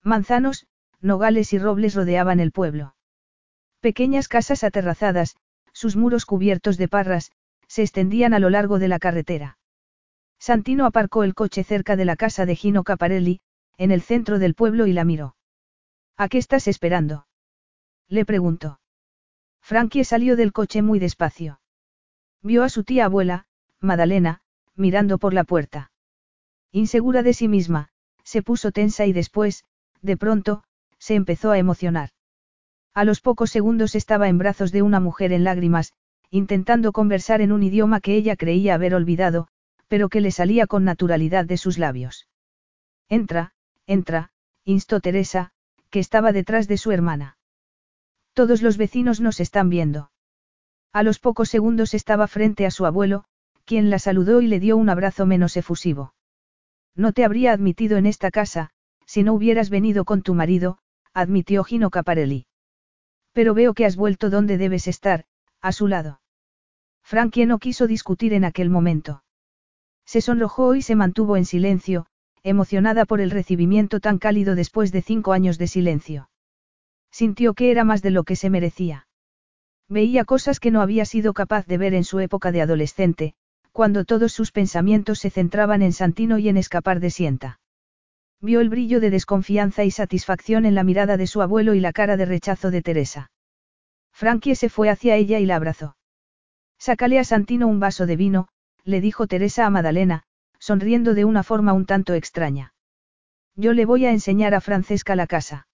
Manzanos, 0.02 0.68
nogales 1.02 1.54
y 1.54 1.60
robles 1.60 1.96
rodeaban 1.96 2.40
el 2.40 2.52
pueblo. 2.52 2.96
Pequeñas 3.80 4.28
casas 4.28 4.64
aterrazadas, 4.64 5.36
sus 5.74 5.96
muros 5.96 6.26
cubiertos 6.26 6.78
de 6.78 6.88
parras, 6.88 7.32
se 7.76 7.82
extendían 7.82 8.34
a 8.34 8.40
lo 8.40 8.50
largo 8.50 8.80
de 8.80 8.88
la 8.88 9.00
carretera. 9.00 9.58
Santino 10.40 10.86
aparcó 10.86 11.26
el 11.26 11.34
coche 11.34 11.66
cerca 11.66 11.98
de 11.98 12.06
la 12.06 12.16
casa 12.16 12.46
de 12.46 12.56
Gino 12.56 12.86
Caparelli, 12.86 13.42
en 13.78 13.92
el 13.92 14.02
centro 14.02 14.40
del 14.40 14.56
pueblo 14.56 14.88
y 14.88 14.94
la 14.94 15.04
miró. 15.04 15.36
¿A 16.16 16.30
qué 16.30 16.38
estás 16.38 16.70
esperando? 16.70 17.28
Le 18.08 18.24
preguntó. 18.24 18.80
Frankie 19.60 20.06
salió 20.06 20.38
del 20.38 20.54
coche 20.54 20.82
muy 20.84 21.00
despacio. 21.00 21.60
Vio 22.42 22.64
a 22.64 22.70
su 22.70 22.86
tía 22.86 23.04
abuela, 23.04 23.46
Madalena, 23.82 24.40
mirando 24.76 25.18
por 25.18 25.34
la 25.34 25.44
puerta. 25.44 25.92
Insegura 26.72 27.24
de 27.24 27.34
sí 27.34 27.50
misma, 27.50 27.90
se 28.24 28.42
puso 28.42 28.72
tensa 28.72 29.06
y 29.06 29.12
después, 29.12 29.66
de 30.02 30.16
pronto, 30.16 30.64
se 30.98 31.16
empezó 31.16 31.52
a 31.52 31.58
emocionar. 31.58 32.12
A 32.94 33.04
los 33.04 33.20
pocos 33.20 33.52
segundos 33.52 33.96
estaba 33.96 34.30
en 34.30 34.38
brazos 34.38 34.72
de 34.72 34.82
una 34.82 35.02
mujer 35.02 35.34
en 35.34 35.44
lágrimas, 35.44 35.92
intentando 36.36 36.92
conversar 36.92 37.40
en 37.40 37.54
un 37.54 37.64
idioma 37.64 38.02
que 38.02 38.14
ella 38.14 38.36
creía 38.36 38.74
haber 38.74 38.94
olvidado, 38.94 39.48
pero 39.88 40.10
que 40.10 40.20
le 40.20 40.32
salía 40.32 40.68
con 40.68 40.84
naturalidad 40.84 41.46
de 41.46 41.56
sus 41.56 41.78
labios. 41.78 42.28
Entra, 43.08 43.54
entra, 43.88 44.32
instó 44.66 45.00
Teresa, 45.00 45.52
que 45.90 46.00
estaba 46.00 46.34
detrás 46.34 46.68
de 46.68 46.76
su 46.76 46.92
hermana. 46.92 47.38
Todos 48.34 48.62
los 48.62 48.76
vecinos 48.76 49.22
nos 49.22 49.40
están 49.40 49.70
viendo. 49.70 50.12
A 50.92 51.04
los 51.04 51.20
pocos 51.20 51.48
segundos 51.48 51.94
estaba 51.94 52.28
frente 52.28 52.66
a 52.66 52.72
su 52.72 52.86
abuelo, 52.86 53.24
quien 53.64 53.90
la 53.90 53.98
saludó 53.98 54.42
y 54.42 54.48
le 54.48 54.60
dio 54.60 54.76
un 54.76 54.90
abrazo 54.90 55.26
menos 55.26 55.56
efusivo. 55.56 56.16
No 56.98 57.14
te 57.14 57.24
habría 57.24 57.54
admitido 57.54 57.96
en 57.96 58.06
esta 58.06 58.30
casa, 58.30 58.72
si 59.06 59.24
no 59.24 59.34
hubieras 59.34 59.70
venido 59.70 60.04
con 60.04 60.22
tu 60.22 60.34
marido, 60.34 60.80
admitió 61.14 61.64
Gino 61.64 61.92
Caparelli. 61.92 62.46
Pero 63.32 63.54
veo 63.54 63.74
que 63.74 63.86
has 63.86 63.96
vuelto 63.96 64.30
donde 64.30 64.58
debes 64.58 64.90
estar, 64.90 65.24
a 65.62 65.72
su 65.72 65.88
lado. 65.88 66.20
Frankie 67.06 67.46
no 67.46 67.60
quiso 67.60 67.86
discutir 67.86 68.34
en 68.34 68.44
aquel 68.46 68.72
momento. 68.72 69.24
Se 70.06 70.22
sonrojó 70.22 70.74
y 70.74 70.82
se 70.82 70.96
mantuvo 70.96 71.38
en 71.38 71.46
silencio, 71.46 72.08
emocionada 72.42 73.06
por 73.06 73.22
el 73.22 73.30
recibimiento 73.30 74.00
tan 74.00 74.18
cálido 74.18 74.56
después 74.56 74.92
de 74.92 75.04
cinco 75.04 75.32
años 75.32 75.60
de 75.60 75.68
silencio. 75.68 76.30
Sintió 77.12 77.54
que 77.54 77.70
era 77.70 77.84
más 77.84 78.02
de 78.02 78.10
lo 78.10 78.24
que 78.24 78.36
se 78.36 78.50
merecía. 78.50 79.08
Veía 79.88 80.26
cosas 80.26 80.60
que 80.60 80.72
no 80.72 80.82
había 80.82 81.06
sido 81.06 81.34
capaz 81.34 81.68
de 81.68 81.78
ver 81.78 81.94
en 81.94 82.04
su 82.04 82.20
época 82.20 82.52
de 82.52 82.62
adolescente, 82.62 83.36
cuando 83.72 84.04
todos 84.04 84.34
sus 84.34 84.52
pensamientos 84.52 85.20
se 85.20 85.30
centraban 85.30 85.84
en 85.84 85.94
Santino 85.94 86.40
y 86.40 86.50
en 86.50 86.58
escapar 86.58 87.00
de 87.00 87.12
Sienta. 87.12 87.60
Vio 88.42 88.62
el 88.62 88.70
brillo 88.70 89.00
de 89.00 89.12
desconfianza 89.12 89.84
y 89.84 89.92
satisfacción 89.92 90.66
en 90.66 90.74
la 90.74 90.84
mirada 90.84 91.18
de 91.18 91.28
su 91.28 91.44
abuelo 91.44 91.76
y 91.76 91.80
la 91.80 91.94
cara 91.94 92.18
de 92.18 92.26
rechazo 92.26 92.72
de 92.72 92.82
Teresa. 92.82 93.32
Frankie 94.12 94.56
se 94.56 94.70
fue 94.70 94.90
hacia 94.90 95.16
ella 95.16 95.38
y 95.38 95.46
la 95.46 95.58
abrazó. 95.58 95.96
Sácale 96.78 97.20
a 97.20 97.24
Santino 97.24 97.68
un 97.68 97.80
vaso 97.80 98.06
de 98.06 98.16
vino, 98.16 98.48
le 98.84 99.02
dijo 99.02 99.28
Teresa 99.28 99.66
a 99.66 99.70
Madalena, 99.70 100.24
sonriendo 100.60 101.14
de 101.14 101.26
una 101.26 101.44
forma 101.44 101.74
un 101.74 101.86
tanto 101.86 102.14
extraña. 102.14 102.74
Yo 103.56 103.74
le 103.74 103.86
voy 103.86 104.06
a 104.06 104.12
enseñar 104.12 104.54
a 104.54 104.62
Francesca 104.62 105.16
la 105.16 105.28
casa. 105.28 105.68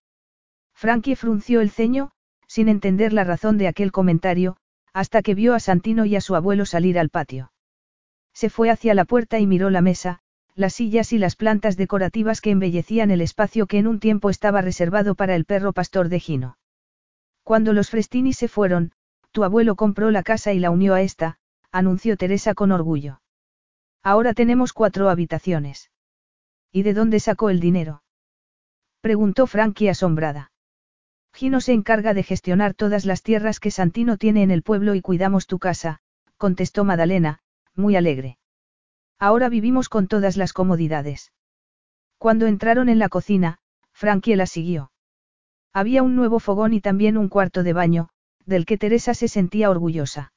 Frankie 0.73 1.15
frunció 1.15 1.61
el 1.61 1.71
ceño, 1.71 2.11
sin 2.47 2.69
entender 2.69 3.13
la 3.13 3.23
razón 3.23 3.57
de 3.57 3.67
aquel 3.67 3.91
comentario, 3.91 4.57
hasta 4.93 5.21
que 5.21 5.35
vio 5.35 5.53
a 5.53 5.59
Santino 5.59 6.05
y 6.05 6.15
a 6.15 6.21
su 6.21 6.35
abuelo 6.35 6.65
salir 6.65 6.99
al 6.99 7.09
patio. 7.09 7.51
Se 8.33 8.49
fue 8.49 8.69
hacia 8.69 8.93
la 8.93 9.05
puerta 9.05 9.39
y 9.39 9.47
miró 9.47 9.69
la 9.69 9.81
mesa, 9.81 10.19
las 10.55 10.73
sillas 10.73 11.13
y 11.13 11.17
las 11.17 11.35
plantas 11.35 11.77
decorativas 11.77 12.41
que 12.41 12.51
embellecían 12.51 13.11
el 13.11 13.21
espacio 13.21 13.67
que 13.67 13.77
en 13.77 13.87
un 13.87 13.99
tiempo 13.99 14.29
estaba 14.29 14.61
reservado 14.61 15.15
para 15.15 15.35
el 15.35 15.45
perro 15.45 15.73
pastor 15.73 16.09
de 16.09 16.19
Gino. 16.19 16.57
Cuando 17.43 17.73
los 17.73 17.89
Frestini 17.89 18.33
se 18.33 18.47
fueron, 18.47 18.91
tu 19.31 19.43
abuelo 19.43 19.75
compró 19.75 20.11
la 20.11 20.23
casa 20.23 20.53
y 20.53 20.59
la 20.59 20.71
unió 20.71 20.93
a 20.93 21.01
esta, 21.01 21.37
anunció 21.71 22.17
Teresa 22.17 22.53
con 22.53 22.71
orgullo. 22.71 23.21
Ahora 24.03 24.33
tenemos 24.33 24.73
cuatro 24.73 25.09
habitaciones. 25.09 25.91
¿Y 26.71 26.83
de 26.83 26.93
dónde 26.93 27.19
sacó 27.19 27.49
el 27.49 27.59
dinero? 27.59 28.03
preguntó 29.01 29.47
Frankie 29.47 29.89
asombrada. 29.89 30.51
Gino 31.33 31.61
se 31.61 31.73
encarga 31.73 32.13
de 32.13 32.23
gestionar 32.23 32.73
todas 32.73 33.05
las 33.05 33.23
tierras 33.23 33.59
que 33.59 33.71
Santino 33.71 34.17
tiene 34.17 34.43
en 34.43 34.51
el 34.51 34.63
pueblo 34.63 34.95
y 34.95 35.01
cuidamos 35.01 35.47
tu 35.47 35.59
casa, 35.59 35.99
contestó 36.37 36.83
Madalena, 36.83 37.39
muy 37.75 37.95
alegre. 37.95 38.37
Ahora 39.17 39.49
vivimos 39.49 39.87
con 39.87 40.07
todas 40.07 40.35
las 40.35 40.53
comodidades. 40.53 41.31
Cuando 42.17 42.47
entraron 42.47 42.89
en 42.89 42.99
la 42.99 43.09
cocina, 43.09 43.59
Frankie 43.93 44.35
la 44.35 44.45
siguió. 44.45 44.91
Había 45.73 46.03
un 46.03 46.15
nuevo 46.15 46.39
fogón 46.39 46.73
y 46.73 46.81
también 46.81 47.17
un 47.17 47.29
cuarto 47.29 47.63
de 47.63 47.73
baño, 47.73 48.09
del 48.45 48.65
que 48.65 48.77
Teresa 48.77 49.13
se 49.13 49.27
sentía 49.27 49.69
orgullosa. 49.69 50.33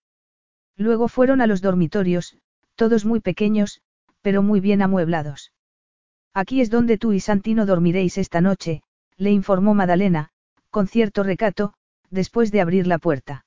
Luego 0.76 1.08
fueron 1.08 1.40
a 1.40 1.46
los 1.46 1.60
dormitorios, 1.60 2.36
todos 2.74 3.04
muy 3.04 3.20
pequeños, 3.20 3.80
pero 4.22 4.42
muy 4.42 4.60
bien 4.60 4.82
amueblados. 4.82 5.52
Aquí 6.32 6.60
es 6.60 6.70
donde 6.70 6.98
tú 6.98 7.12
y 7.12 7.20
Santino 7.20 7.66
dormiréis 7.66 8.18
esta 8.18 8.40
noche, 8.40 8.82
le 9.16 9.30
informó 9.30 9.74
Madalena, 9.74 10.30
con 10.70 10.88
cierto 10.88 11.22
recato, 11.22 11.74
después 12.10 12.50
de 12.50 12.60
abrir 12.60 12.86
la 12.86 12.98
puerta. 12.98 13.44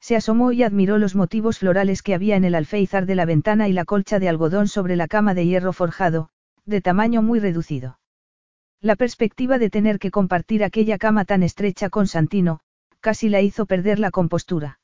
Se 0.00 0.16
asomó 0.16 0.52
y 0.52 0.62
admiró 0.62 0.98
los 0.98 1.14
motivos 1.14 1.58
florales 1.58 2.02
que 2.02 2.14
había 2.14 2.36
en 2.36 2.44
el 2.44 2.54
alféizar 2.54 3.04
de 3.04 3.14
la 3.14 3.24
ventana 3.24 3.68
y 3.68 3.72
la 3.72 3.84
colcha 3.84 4.18
de 4.18 4.28
algodón 4.28 4.68
sobre 4.68 4.96
la 4.96 5.08
cama 5.08 5.34
de 5.34 5.46
hierro 5.46 5.72
forjado, 5.72 6.30
de 6.64 6.80
tamaño 6.80 7.20
muy 7.20 7.40
reducido. 7.40 7.98
La 8.80 8.94
perspectiva 8.94 9.58
de 9.58 9.70
tener 9.70 9.98
que 9.98 10.12
compartir 10.12 10.62
aquella 10.62 10.98
cama 10.98 11.24
tan 11.24 11.42
estrecha 11.42 11.90
con 11.90 12.06
Santino, 12.06 12.60
casi 13.08 13.30
la 13.30 13.40
hizo 13.40 13.64
perder 13.64 13.98
la 13.98 14.10
compostura. 14.10 14.80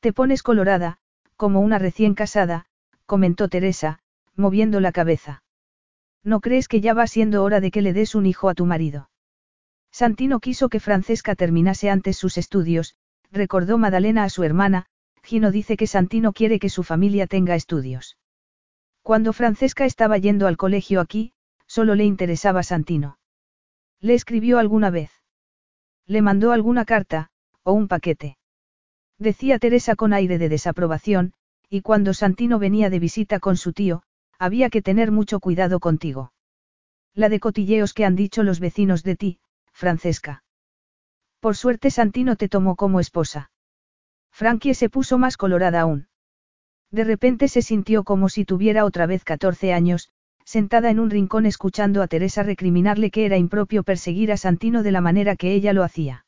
Te 0.00 0.12
pones 0.12 0.42
colorada, 0.42 0.98
como 1.36 1.60
una 1.60 1.78
recién 1.78 2.14
casada, 2.14 2.66
comentó 3.06 3.48
Teresa, 3.48 4.00
moviendo 4.36 4.80
la 4.80 4.92
cabeza. 4.92 5.42
¿No 6.22 6.40
crees 6.40 6.68
que 6.68 6.82
ya 6.82 6.92
va 6.92 7.06
siendo 7.06 7.42
hora 7.42 7.60
de 7.60 7.70
que 7.70 7.80
le 7.80 7.94
des 7.94 8.14
un 8.14 8.26
hijo 8.26 8.50
a 8.50 8.54
tu 8.54 8.66
marido? 8.66 9.08
Santino 9.90 10.40
quiso 10.40 10.68
que 10.68 10.78
Francesca 10.78 11.34
terminase 11.34 11.88
antes 11.88 12.18
sus 12.18 12.36
estudios, 12.36 12.96
recordó 13.30 13.78
Madalena 13.78 14.24
a 14.24 14.28
su 14.28 14.42
hermana, 14.42 14.84
Gino 15.22 15.50
dice 15.50 15.78
que 15.78 15.86
Santino 15.86 16.34
quiere 16.34 16.58
que 16.58 16.68
su 16.68 16.82
familia 16.82 17.26
tenga 17.26 17.54
estudios. 17.54 18.18
Cuando 19.00 19.32
Francesca 19.32 19.86
estaba 19.86 20.18
yendo 20.18 20.46
al 20.48 20.58
colegio 20.58 21.00
aquí, 21.00 21.32
solo 21.66 21.94
le 21.94 22.04
interesaba 22.04 22.62
Santino. 22.62 23.16
¿Le 24.02 24.12
escribió 24.12 24.58
alguna 24.58 24.90
vez? 24.90 25.21
¿Le 26.12 26.20
mandó 26.20 26.52
alguna 26.52 26.84
carta, 26.84 27.30
o 27.62 27.72
un 27.72 27.88
paquete? 27.88 28.36
Decía 29.18 29.58
Teresa 29.58 29.96
con 29.96 30.12
aire 30.12 30.36
de 30.36 30.50
desaprobación, 30.50 31.32
y 31.70 31.80
cuando 31.80 32.12
Santino 32.12 32.58
venía 32.58 32.90
de 32.90 32.98
visita 32.98 33.40
con 33.40 33.56
su 33.56 33.72
tío, 33.72 34.02
había 34.38 34.68
que 34.68 34.82
tener 34.82 35.10
mucho 35.10 35.40
cuidado 35.40 35.80
contigo. 35.80 36.34
La 37.14 37.30
de 37.30 37.40
cotilleos 37.40 37.94
que 37.94 38.04
han 38.04 38.14
dicho 38.14 38.42
los 38.42 38.60
vecinos 38.60 39.02
de 39.04 39.16
ti, 39.16 39.40
Francesca. 39.72 40.44
Por 41.40 41.56
suerte 41.56 41.90
Santino 41.90 42.36
te 42.36 42.50
tomó 42.50 42.76
como 42.76 43.00
esposa. 43.00 43.50
Frankie 44.30 44.74
se 44.74 44.90
puso 44.90 45.16
más 45.16 45.38
colorada 45.38 45.80
aún. 45.80 46.08
De 46.90 47.04
repente 47.04 47.48
se 47.48 47.62
sintió 47.62 48.04
como 48.04 48.28
si 48.28 48.44
tuviera 48.44 48.84
otra 48.84 49.06
vez 49.06 49.24
14 49.24 49.72
años, 49.72 50.10
sentada 50.44 50.90
en 50.90 51.00
un 51.00 51.10
rincón 51.10 51.46
escuchando 51.46 52.02
a 52.02 52.08
Teresa 52.08 52.42
recriminarle 52.42 53.10
que 53.10 53.24
era 53.24 53.36
impropio 53.36 53.82
perseguir 53.82 54.32
a 54.32 54.36
Santino 54.36 54.82
de 54.82 54.92
la 54.92 55.00
manera 55.00 55.36
que 55.36 55.52
ella 55.52 55.72
lo 55.72 55.82
hacía. 55.82 56.26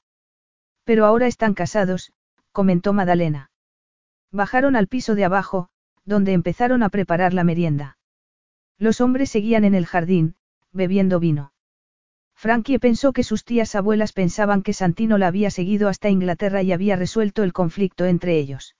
Pero 0.85 1.07
ahora 1.07 1.27
están 1.27 1.55
casados, 1.55 2.13
comentó 2.53 2.93
Madalena. 2.93 3.51
Bajaron 4.31 4.77
al 4.77 4.89
piso 4.89 5.15
de 5.15 5.25
abajo, 5.25 5.69
donde 6.05 6.33
empezaron 6.33 6.83
a 6.83 6.89
preparar 6.89 7.35
la 7.35 7.45
merienda. 7.45 7.99
Los 8.79 9.01
hombres 9.01 9.31
seguían 9.31 9.65
en 9.65 9.75
el 9.75 9.87
jardín, 9.87 10.37
bebiendo 10.73 11.21
vino. 11.21 11.53
Frankie 12.35 12.79
pensó 12.79 13.13
que 13.13 13.23
sus 13.23 13.45
tías 13.45 13.75
abuelas 13.75 14.13
pensaban 14.13 14.63
que 14.63 14.73
Santino 14.73 15.19
la 15.19 15.29
había 15.29 15.51
seguido 15.51 15.89
hasta 15.89 16.11
Inglaterra 16.11 16.63
y 16.63 16.73
había 16.73 16.97
resuelto 16.97 17.43
el 17.43 17.53
conflicto 17.53 18.05
entre 18.05 18.39
ellos. 18.39 18.77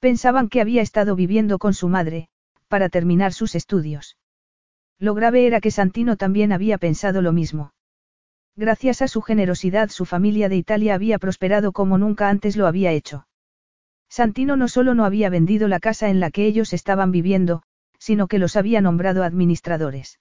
Pensaban 0.00 0.48
que 0.48 0.60
había 0.60 0.82
estado 0.82 1.14
viviendo 1.14 1.58
con 1.58 1.74
su 1.74 1.88
madre, 1.88 2.28
para 2.68 2.88
terminar 2.88 3.32
sus 3.32 3.54
estudios. 3.54 4.16
Lo 5.02 5.14
grave 5.14 5.48
era 5.48 5.60
que 5.60 5.72
Santino 5.72 6.16
también 6.16 6.52
había 6.52 6.78
pensado 6.78 7.22
lo 7.22 7.32
mismo. 7.32 7.74
Gracias 8.54 9.02
a 9.02 9.08
su 9.08 9.20
generosidad 9.20 9.88
su 9.88 10.04
familia 10.04 10.48
de 10.48 10.54
Italia 10.54 10.94
había 10.94 11.18
prosperado 11.18 11.72
como 11.72 11.98
nunca 11.98 12.28
antes 12.28 12.56
lo 12.56 12.68
había 12.68 12.92
hecho. 12.92 13.26
Santino 14.08 14.56
no 14.56 14.68
solo 14.68 14.94
no 14.94 15.04
había 15.04 15.28
vendido 15.28 15.66
la 15.66 15.80
casa 15.80 16.08
en 16.08 16.20
la 16.20 16.30
que 16.30 16.46
ellos 16.46 16.72
estaban 16.72 17.10
viviendo, 17.10 17.64
sino 17.98 18.28
que 18.28 18.38
los 18.38 18.54
había 18.54 18.80
nombrado 18.80 19.24
administradores. 19.24 20.20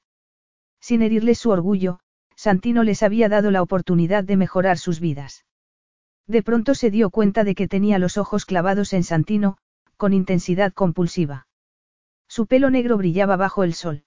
Sin 0.79 1.03
herirles 1.03 1.37
su 1.37 1.51
orgullo, 1.51 1.99
Santino 2.35 2.83
les 2.83 3.03
había 3.03 3.29
dado 3.29 3.51
la 3.51 3.61
oportunidad 3.61 4.23
de 4.23 4.35
mejorar 4.35 4.79
sus 4.79 4.99
vidas. 4.99 5.45
De 6.25 6.41
pronto 6.41 6.73
se 6.73 6.89
dio 6.89 7.11
cuenta 7.11 7.43
de 7.43 7.53
que 7.53 7.67
tenía 7.67 7.99
los 7.99 8.17
ojos 8.17 8.45
clavados 8.45 8.93
en 8.93 9.03
Santino, 9.03 9.59
con 9.95 10.11
intensidad 10.11 10.73
compulsiva. 10.73 11.45
Su 12.27 12.47
pelo 12.47 12.71
negro 12.71 12.97
brillaba 12.97 13.35
bajo 13.35 13.63
el 13.63 13.75
sol. 13.75 14.05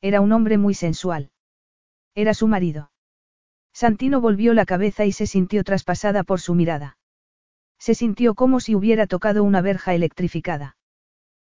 Era 0.00 0.20
un 0.20 0.32
hombre 0.32 0.58
muy 0.58 0.74
sensual. 0.74 1.30
Era 2.14 2.34
su 2.34 2.46
marido. 2.46 2.90
Santino 3.72 4.20
volvió 4.20 4.54
la 4.54 4.66
cabeza 4.66 5.04
y 5.04 5.12
se 5.12 5.26
sintió 5.26 5.64
traspasada 5.64 6.22
por 6.22 6.40
su 6.40 6.54
mirada. 6.54 6.96
Se 7.78 7.94
sintió 7.94 8.34
como 8.34 8.60
si 8.60 8.74
hubiera 8.74 9.06
tocado 9.06 9.42
una 9.42 9.60
verja 9.60 9.94
electrificada. 9.94 10.76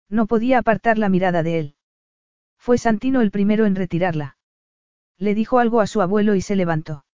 No 0.09 0.27
podía 0.27 0.59
apartar 0.59 0.99
la 0.99 1.09
mirada 1.09 1.43
de 1.43 1.59
él. 1.59 1.77
Fue 2.59 2.79
Santino 2.79 3.21
el 3.21 3.31
primero 3.31 3.65
en 3.65 3.77
retirarla. 3.77 4.37
Le 5.19 5.35
dijo 5.35 5.59
algo 5.61 5.81
a 5.81 5.87
su 5.87 6.03
abuelo 6.03 6.35
y 6.35 6.43
se 6.43 6.57
levantó. 6.57 7.05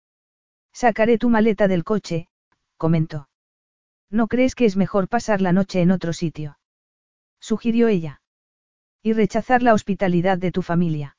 Sacaré 0.73 1.19
tu 1.19 1.29
maleta 1.29 1.69
del 1.69 1.85
coche, 1.85 2.29
comentó. 2.77 3.29
¿No 4.11 4.29
crees 4.29 4.55
que 4.55 4.65
es 4.65 4.77
mejor 4.77 5.09
pasar 5.09 5.41
la 5.41 5.53
noche 5.53 5.81
en 5.83 5.91
otro 5.91 6.13
sitio? 6.13 6.59
Sugirió 7.41 7.89
ella. 7.89 8.23
Y 9.03 9.13
rechazar 9.13 9.63
la 9.63 9.75
hospitalidad 9.75 10.39
de 10.39 10.53
tu 10.53 10.63
familia. 10.63 11.17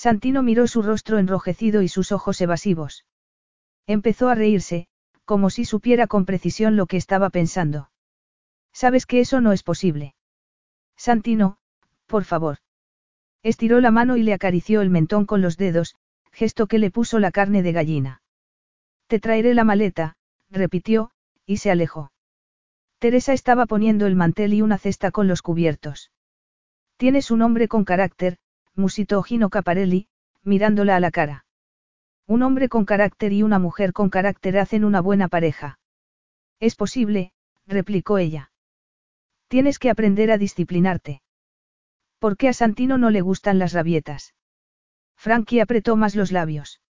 Santino 0.00 0.42
miró 0.42 0.66
su 0.66 0.80
rostro 0.80 1.18
enrojecido 1.18 1.82
y 1.82 1.88
sus 1.88 2.10
ojos 2.10 2.40
evasivos. 2.40 3.04
Empezó 3.86 4.30
a 4.30 4.34
reírse, 4.34 4.88
como 5.26 5.50
si 5.50 5.66
supiera 5.66 6.06
con 6.06 6.24
precisión 6.24 6.74
lo 6.74 6.86
que 6.86 6.96
estaba 6.96 7.28
pensando. 7.28 7.90
Sabes 8.72 9.04
que 9.04 9.20
eso 9.20 9.42
no 9.42 9.52
es 9.52 9.62
posible. 9.62 10.14
Santino, 10.96 11.58
por 12.06 12.24
favor. 12.24 12.60
Estiró 13.42 13.78
la 13.82 13.90
mano 13.90 14.16
y 14.16 14.22
le 14.22 14.32
acarició 14.32 14.80
el 14.80 14.88
mentón 14.88 15.26
con 15.26 15.42
los 15.42 15.58
dedos, 15.58 15.96
gesto 16.32 16.66
que 16.66 16.78
le 16.78 16.90
puso 16.90 17.18
la 17.18 17.30
carne 17.30 17.62
de 17.62 17.72
gallina. 17.72 18.22
Te 19.06 19.20
traeré 19.20 19.52
la 19.52 19.64
maleta, 19.64 20.16
repitió, 20.48 21.10
y 21.44 21.58
se 21.58 21.70
alejó. 21.70 22.10
Teresa 23.00 23.34
estaba 23.34 23.66
poniendo 23.66 24.06
el 24.06 24.16
mantel 24.16 24.54
y 24.54 24.62
una 24.62 24.78
cesta 24.78 25.10
con 25.10 25.28
los 25.28 25.42
cubiertos. 25.42 26.10
Tienes 26.96 27.30
un 27.30 27.42
hombre 27.42 27.68
con 27.68 27.84
carácter, 27.84 28.38
musitó 28.74 29.22
Gino 29.22 29.50
Caparelli, 29.50 30.08
mirándola 30.42 30.96
a 30.96 31.00
la 31.00 31.10
cara. 31.10 31.44
Un 32.26 32.42
hombre 32.42 32.68
con 32.68 32.84
carácter 32.84 33.32
y 33.32 33.42
una 33.42 33.58
mujer 33.58 33.92
con 33.92 34.10
carácter 34.10 34.58
hacen 34.58 34.84
una 34.84 35.00
buena 35.00 35.28
pareja. 35.28 35.78
Es 36.60 36.76
posible, 36.76 37.32
replicó 37.66 38.18
ella. 38.18 38.52
Tienes 39.48 39.78
que 39.78 39.90
aprender 39.90 40.30
a 40.30 40.38
disciplinarte. 40.38 41.22
¿Por 42.18 42.36
qué 42.36 42.48
a 42.48 42.52
Santino 42.52 42.98
no 42.98 43.10
le 43.10 43.20
gustan 43.20 43.58
las 43.58 43.72
rabietas? 43.72 44.34
Frankie 45.16 45.60
apretó 45.60 45.96
más 45.96 46.14
los 46.14 46.32
labios. 46.32 46.80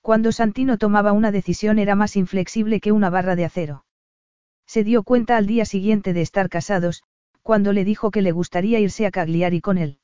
Cuando 0.00 0.32
Santino 0.32 0.78
tomaba 0.78 1.12
una 1.12 1.30
decisión 1.30 1.78
era 1.78 1.94
más 1.94 2.16
inflexible 2.16 2.80
que 2.80 2.92
una 2.92 3.10
barra 3.10 3.36
de 3.36 3.44
acero. 3.44 3.84
Se 4.66 4.82
dio 4.82 5.02
cuenta 5.04 5.36
al 5.36 5.46
día 5.46 5.64
siguiente 5.64 6.12
de 6.12 6.22
estar 6.22 6.48
casados, 6.48 7.02
cuando 7.42 7.72
le 7.72 7.84
dijo 7.84 8.10
que 8.10 8.22
le 8.22 8.32
gustaría 8.32 8.80
irse 8.80 9.06
a 9.06 9.10
Cagliari 9.10 9.60
con 9.60 9.78
él. 9.78 10.00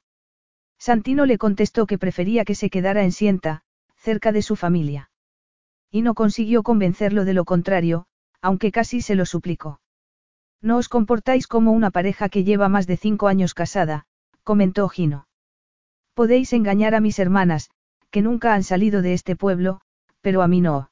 Santino 0.82 1.26
le 1.26 1.38
contestó 1.38 1.86
que 1.86 1.96
prefería 1.96 2.44
que 2.44 2.56
se 2.56 2.68
quedara 2.68 3.04
en 3.04 3.12
Sienta, 3.12 3.62
cerca 3.94 4.32
de 4.32 4.42
su 4.42 4.56
familia. 4.56 5.12
Y 5.92 6.02
no 6.02 6.14
consiguió 6.14 6.64
convencerlo 6.64 7.24
de 7.24 7.34
lo 7.34 7.44
contrario, 7.44 8.06
aunque 8.40 8.72
casi 8.72 9.00
se 9.00 9.14
lo 9.14 9.24
suplicó. 9.24 9.80
No 10.60 10.78
os 10.78 10.88
comportáis 10.88 11.46
como 11.46 11.70
una 11.70 11.92
pareja 11.92 12.28
que 12.28 12.42
lleva 12.42 12.68
más 12.68 12.88
de 12.88 12.96
cinco 12.96 13.28
años 13.28 13.54
casada, 13.54 14.06
comentó 14.42 14.88
Gino. 14.88 15.28
Podéis 16.14 16.52
engañar 16.52 16.96
a 16.96 17.00
mis 17.00 17.20
hermanas, 17.20 17.70
que 18.10 18.20
nunca 18.20 18.52
han 18.52 18.64
salido 18.64 19.02
de 19.02 19.12
este 19.12 19.36
pueblo, 19.36 19.82
pero 20.20 20.42
a 20.42 20.48
mí 20.48 20.60
no. 20.60 20.90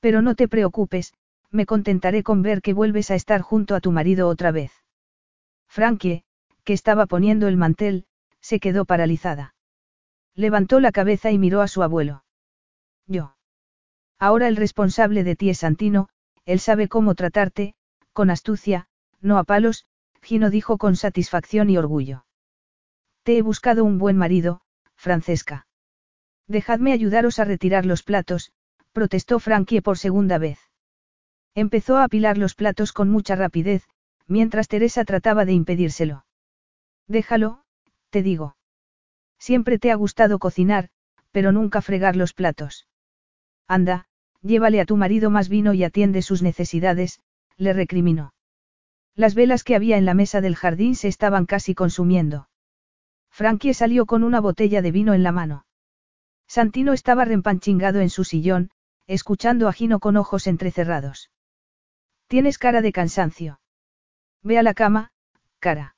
Pero 0.00 0.22
no 0.22 0.34
te 0.34 0.48
preocupes, 0.48 1.12
me 1.50 1.66
contentaré 1.66 2.22
con 2.22 2.40
ver 2.40 2.62
que 2.62 2.72
vuelves 2.72 3.10
a 3.10 3.16
estar 3.16 3.42
junto 3.42 3.74
a 3.74 3.80
tu 3.80 3.92
marido 3.92 4.28
otra 4.28 4.50
vez. 4.50 4.72
Frankie, 5.68 6.24
que 6.64 6.72
estaba 6.72 7.04
poniendo 7.04 7.48
el 7.48 7.58
mantel, 7.58 8.06
se 8.44 8.60
quedó 8.60 8.84
paralizada. 8.84 9.54
Levantó 10.34 10.78
la 10.78 10.92
cabeza 10.92 11.30
y 11.30 11.38
miró 11.38 11.62
a 11.62 11.66
su 11.66 11.82
abuelo. 11.82 12.24
Yo. 13.06 13.36
Ahora 14.18 14.48
el 14.48 14.56
responsable 14.56 15.24
de 15.24 15.34
ti 15.34 15.48
es 15.48 15.60
Santino, 15.60 16.10
él 16.44 16.60
sabe 16.60 16.88
cómo 16.88 17.14
tratarte, 17.14 17.74
con 18.12 18.28
astucia, 18.28 18.86
no 19.22 19.38
a 19.38 19.44
palos, 19.44 19.86
Gino 20.20 20.50
dijo 20.50 20.76
con 20.76 20.94
satisfacción 20.94 21.70
y 21.70 21.78
orgullo. 21.78 22.26
Te 23.22 23.38
he 23.38 23.42
buscado 23.42 23.82
un 23.82 23.96
buen 23.96 24.18
marido, 24.18 24.60
Francesca. 24.94 25.66
Dejadme 26.46 26.92
ayudaros 26.92 27.38
a 27.38 27.44
retirar 27.44 27.86
los 27.86 28.02
platos, 28.02 28.52
protestó 28.92 29.40
Frankie 29.40 29.80
por 29.80 29.96
segunda 29.96 30.36
vez. 30.36 30.58
Empezó 31.54 31.96
a 31.96 32.04
apilar 32.04 32.36
los 32.36 32.54
platos 32.54 32.92
con 32.92 33.08
mucha 33.08 33.36
rapidez, 33.36 33.88
mientras 34.26 34.68
Teresa 34.68 35.06
trataba 35.06 35.46
de 35.46 35.54
impedírselo. 35.54 36.26
Déjalo, 37.08 37.63
te 38.14 38.22
digo. 38.22 38.56
Siempre 39.40 39.80
te 39.80 39.90
ha 39.90 39.96
gustado 39.96 40.38
cocinar, 40.38 40.88
pero 41.32 41.50
nunca 41.50 41.82
fregar 41.82 42.14
los 42.14 42.32
platos. 42.32 42.86
Anda, 43.66 44.06
llévale 44.40 44.80
a 44.80 44.84
tu 44.84 44.96
marido 44.96 45.30
más 45.30 45.48
vino 45.48 45.74
y 45.74 45.82
atiende 45.82 46.22
sus 46.22 46.40
necesidades, 46.40 47.18
le 47.56 47.72
recriminó. 47.72 48.32
Las 49.16 49.34
velas 49.34 49.64
que 49.64 49.74
había 49.74 49.96
en 49.96 50.04
la 50.04 50.14
mesa 50.14 50.40
del 50.40 50.54
jardín 50.54 50.94
se 50.94 51.08
estaban 51.08 51.44
casi 51.44 51.74
consumiendo. 51.74 52.48
Frankie 53.32 53.74
salió 53.74 54.06
con 54.06 54.22
una 54.22 54.40
botella 54.40 54.80
de 54.80 54.92
vino 54.92 55.12
en 55.12 55.24
la 55.24 55.32
mano. 55.32 55.66
Santino 56.46 56.92
estaba 56.92 57.24
rempancingado 57.24 57.98
en 57.98 58.10
su 58.10 58.22
sillón, 58.22 58.70
escuchando 59.08 59.66
a 59.66 59.72
Gino 59.72 59.98
con 59.98 60.16
ojos 60.16 60.46
entrecerrados. 60.46 61.32
Tienes 62.28 62.58
cara 62.58 62.80
de 62.80 62.92
cansancio. 62.92 63.58
Ve 64.44 64.56
a 64.56 64.62
la 64.62 64.72
cama, 64.72 65.10
cara. 65.58 65.96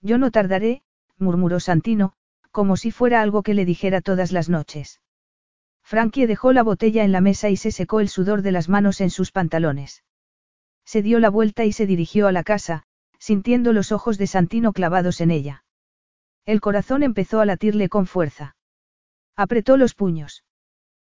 Yo 0.00 0.18
no 0.18 0.32
tardaré, 0.32 0.82
murmuró 1.18 1.60
Santino, 1.60 2.12
como 2.50 2.76
si 2.76 2.90
fuera 2.90 3.22
algo 3.22 3.42
que 3.42 3.54
le 3.54 3.64
dijera 3.64 4.00
todas 4.00 4.32
las 4.32 4.48
noches. 4.48 5.00
Frankie 5.82 6.26
dejó 6.26 6.52
la 6.52 6.62
botella 6.62 7.04
en 7.04 7.12
la 7.12 7.20
mesa 7.20 7.48
y 7.48 7.56
se 7.56 7.70
secó 7.70 8.00
el 8.00 8.08
sudor 8.08 8.42
de 8.42 8.52
las 8.52 8.68
manos 8.68 9.00
en 9.00 9.10
sus 9.10 9.32
pantalones. 9.32 10.04
Se 10.84 11.02
dio 11.02 11.18
la 11.18 11.30
vuelta 11.30 11.64
y 11.64 11.72
se 11.72 11.86
dirigió 11.86 12.26
a 12.26 12.32
la 12.32 12.42
casa, 12.42 12.82
sintiendo 13.18 13.72
los 13.72 13.92
ojos 13.92 14.18
de 14.18 14.26
Santino 14.26 14.72
clavados 14.72 15.20
en 15.20 15.30
ella. 15.30 15.64
El 16.44 16.60
corazón 16.60 17.02
empezó 17.02 17.40
a 17.40 17.46
latirle 17.46 17.88
con 17.88 18.06
fuerza. 18.06 18.56
Apretó 19.36 19.76
los 19.76 19.94
puños. 19.94 20.44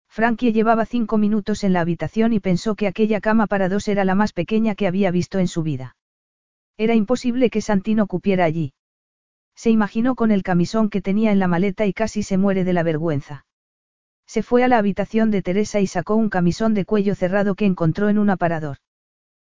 Frankie 0.10 0.52
llevaba 0.52 0.86
cinco 0.86 1.18
minutos 1.18 1.64
en 1.64 1.74
la 1.74 1.80
habitación 1.80 2.34
y 2.34 2.40
pensó 2.42 2.76
que 2.76 2.88
aquella 2.88 3.22
cama 3.22 3.48
para 3.48 3.70
dos 3.70 3.88
era 3.88 4.04
la 4.04 4.14
más 4.14 4.34
pequeña 4.34 4.76
que 4.76 4.88
había 4.88 5.10
visto 5.10 5.40
en 5.40 5.48
su 5.48 5.64
vida. 5.64 5.96
Era 6.78 6.96
imposible 6.96 7.50
que 7.50 7.62
Santino 7.62 8.08
cupiera 8.08 8.44
allí. 8.44 8.74
Se 9.62 9.70
imaginó 9.70 10.16
con 10.16 10.32
el 10.32 10.42
camisón 10.42 10.90
que 10.90 11.04
tenía 11.04 11.32
en 11.32 11.38
la 11.38 11.48
maleta 11.48 11.86
y 11.86 11.94
casi 11.94 12.24
se 12.24 12.36
muere 12.36 12.64
de 12.64 12.74
la 12.74 12.82
vergüenza. 12.82 13.46
Se 14.26 14.42
fue 14.42 14.64
a 14.64 14.68
la 14.68 14.80
habitación 14.80 15.30
de 15.30 15.44
Teresa 15.44 15.80
y 15.80 15.86
sacó 15.86 16.16
un 16.16 16.30
camisón 16.30 16.74
de 16.74 16.84
cuello 16.84 17.14
cerrado 17.14 17.54
que 17.54 17.68
encontró 17.68 18.10
en 18.10 18.18
un 18.18 18.32
aparador. 18.32 18.78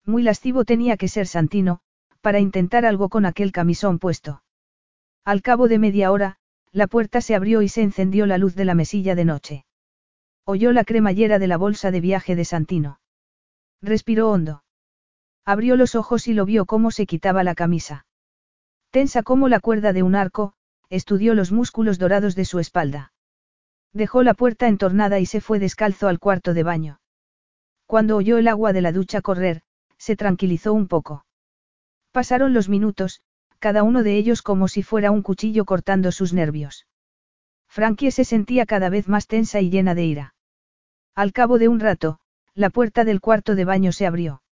Muy 0.06 0.22
lascivo 0.22 0.66
tenía 0.66 0.98
que 0.98 1.08
ser 1.08 1.26
Santino, 1.26 1.80
para 2.20 2.42
intentar 2.42 2.86
algo 2.86 3.08
con 3.08 3.26
aquel 3.26 3.54
camisón 3.54 3.98
puesto. 3.98 4.44
Al 5.24 5.42
cabo 5.42 5.70
de 5.70 5.80
media 5.80 6.12
hora, 6.12 6.36
la 6.74 6.88
puerta 6.88 7.22
se 7.22 7.34
abrió 7.34 7.62
y 7.62 7.70
se 7.70 7.82
encendió 7.82 8.26
la 8.26 8.38
luz 8.38 8.56
de 8.56 8.66
la 8.66 8.76
mesilla 8.76 9.16
de 9.16 9.24
noche. 9.24 9.66
Oyó 10.44 10.74
la 10.74 10.84
cremallera 10.84 11.40
de 11.40 11.48
la 11.48 11.56
bolsa 11.56 11.92
de 11.92 12.02
viaje 12.02 12.36
de 12.36 12.44
Santino. 12.44 13.00
Respiró 13.82 14.32
hondo. 14.32 14.66
Abrió 15.46 15.78
los 15.78 15.96
ojos 15.96 16.28
y 16.28 16.34
lo 16.34 16.44
vio 16.44 16.66
cómo 16.66 16.92
se 16.92 17.06
quitaba 17.06 17.46
la 17.46 17.56
camisa. 17.56 18.06
Tensa 18.94 19.24
como 19.24 19.50
la 19.50 19.60
cuerda 19.60 19.92
de 19.92 20.04
un 20.04 20.14
arco, 20.14 20.54
estudió 20.92 21.34
los 21.34 21.52
músculos 21.52 21.98
dorados 21.98 22.36
de 22.36 22.46
su 22.46 22.60
espalda. 22.60 23.12
Dejó 23.92 24.22
la 24.22 24.36
puerta 24.36 24.68
entornada 24.68 25.20
y 25.20 25.26
se 25.26 25.42
fue 25.42 25.58
descalzo 25.58 26.08
al 26.08 26.20
cuarto 26.20 26.54
de 26.54 26.62
baño. 26.62 27.00
Cuando 27.88 28.16
oyó 28.18 28.38
el 28.38 28.48
agua 28.48 28.72
de 28.72 28.82
la 28.82 28.92
ducha 28.92 29.24
correr, 29.24 29.64
se 29.98 30.16
tranquilizó 30.16 30.74
un 30.74 30.88
poco. 30.88 31.26
Pasaron 32.12 32.54
los 32.54 32.70
minutos, 32.70 33.24
cada 33.58 33.82
uno 33.82 34.04
de 34.04 34.16
ellos 34.16 34.44
como 34.44 34.68
si 34.68 34.84
fuera 34.84 35.10
un 35.10 35.24
cuchillo 35.24 35.66
cortando 35.66 36.12
sus 36.12 36.32
nervios. 36.32 36.86
Frankie 37.68 38.12
se 38.12 38.26
sentía 38.26 38.68
cada 38.68 38.90
vez 38.90 39.08
más 39.08 39.26
tensa 39.26 39.60
y 39.60 39.72
llena 39.72 39.96
de 39.96 40.06
ira. 40.06 40.36
Al 41.16 41.34
cabo 41.34 41.58
de 41.58 41.68
un 41.68 41.80
rato, 41.80 42.20
la 42.54 42.70
puerta 42.70 43.06
del 43.06 43.22
cuarto 43.22 43.56
de 43.56 43.66
baño 43.66 43.92
se 43.92 44.06
abrió. 44.06 44.44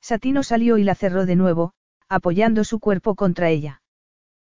Satino 0.00 0.42
salió 0.42 0.76
y 0.76 0.82
la 0.82 0.96
cerró 0.96 1.24
de 1.24 1.36
nuevo, 1.36 1.72
apoyando 2.10 2.64
su 2.64 2.80
cuerpo 2.80 3.14
contra 3.14 3.48
ella. 3.48 3.82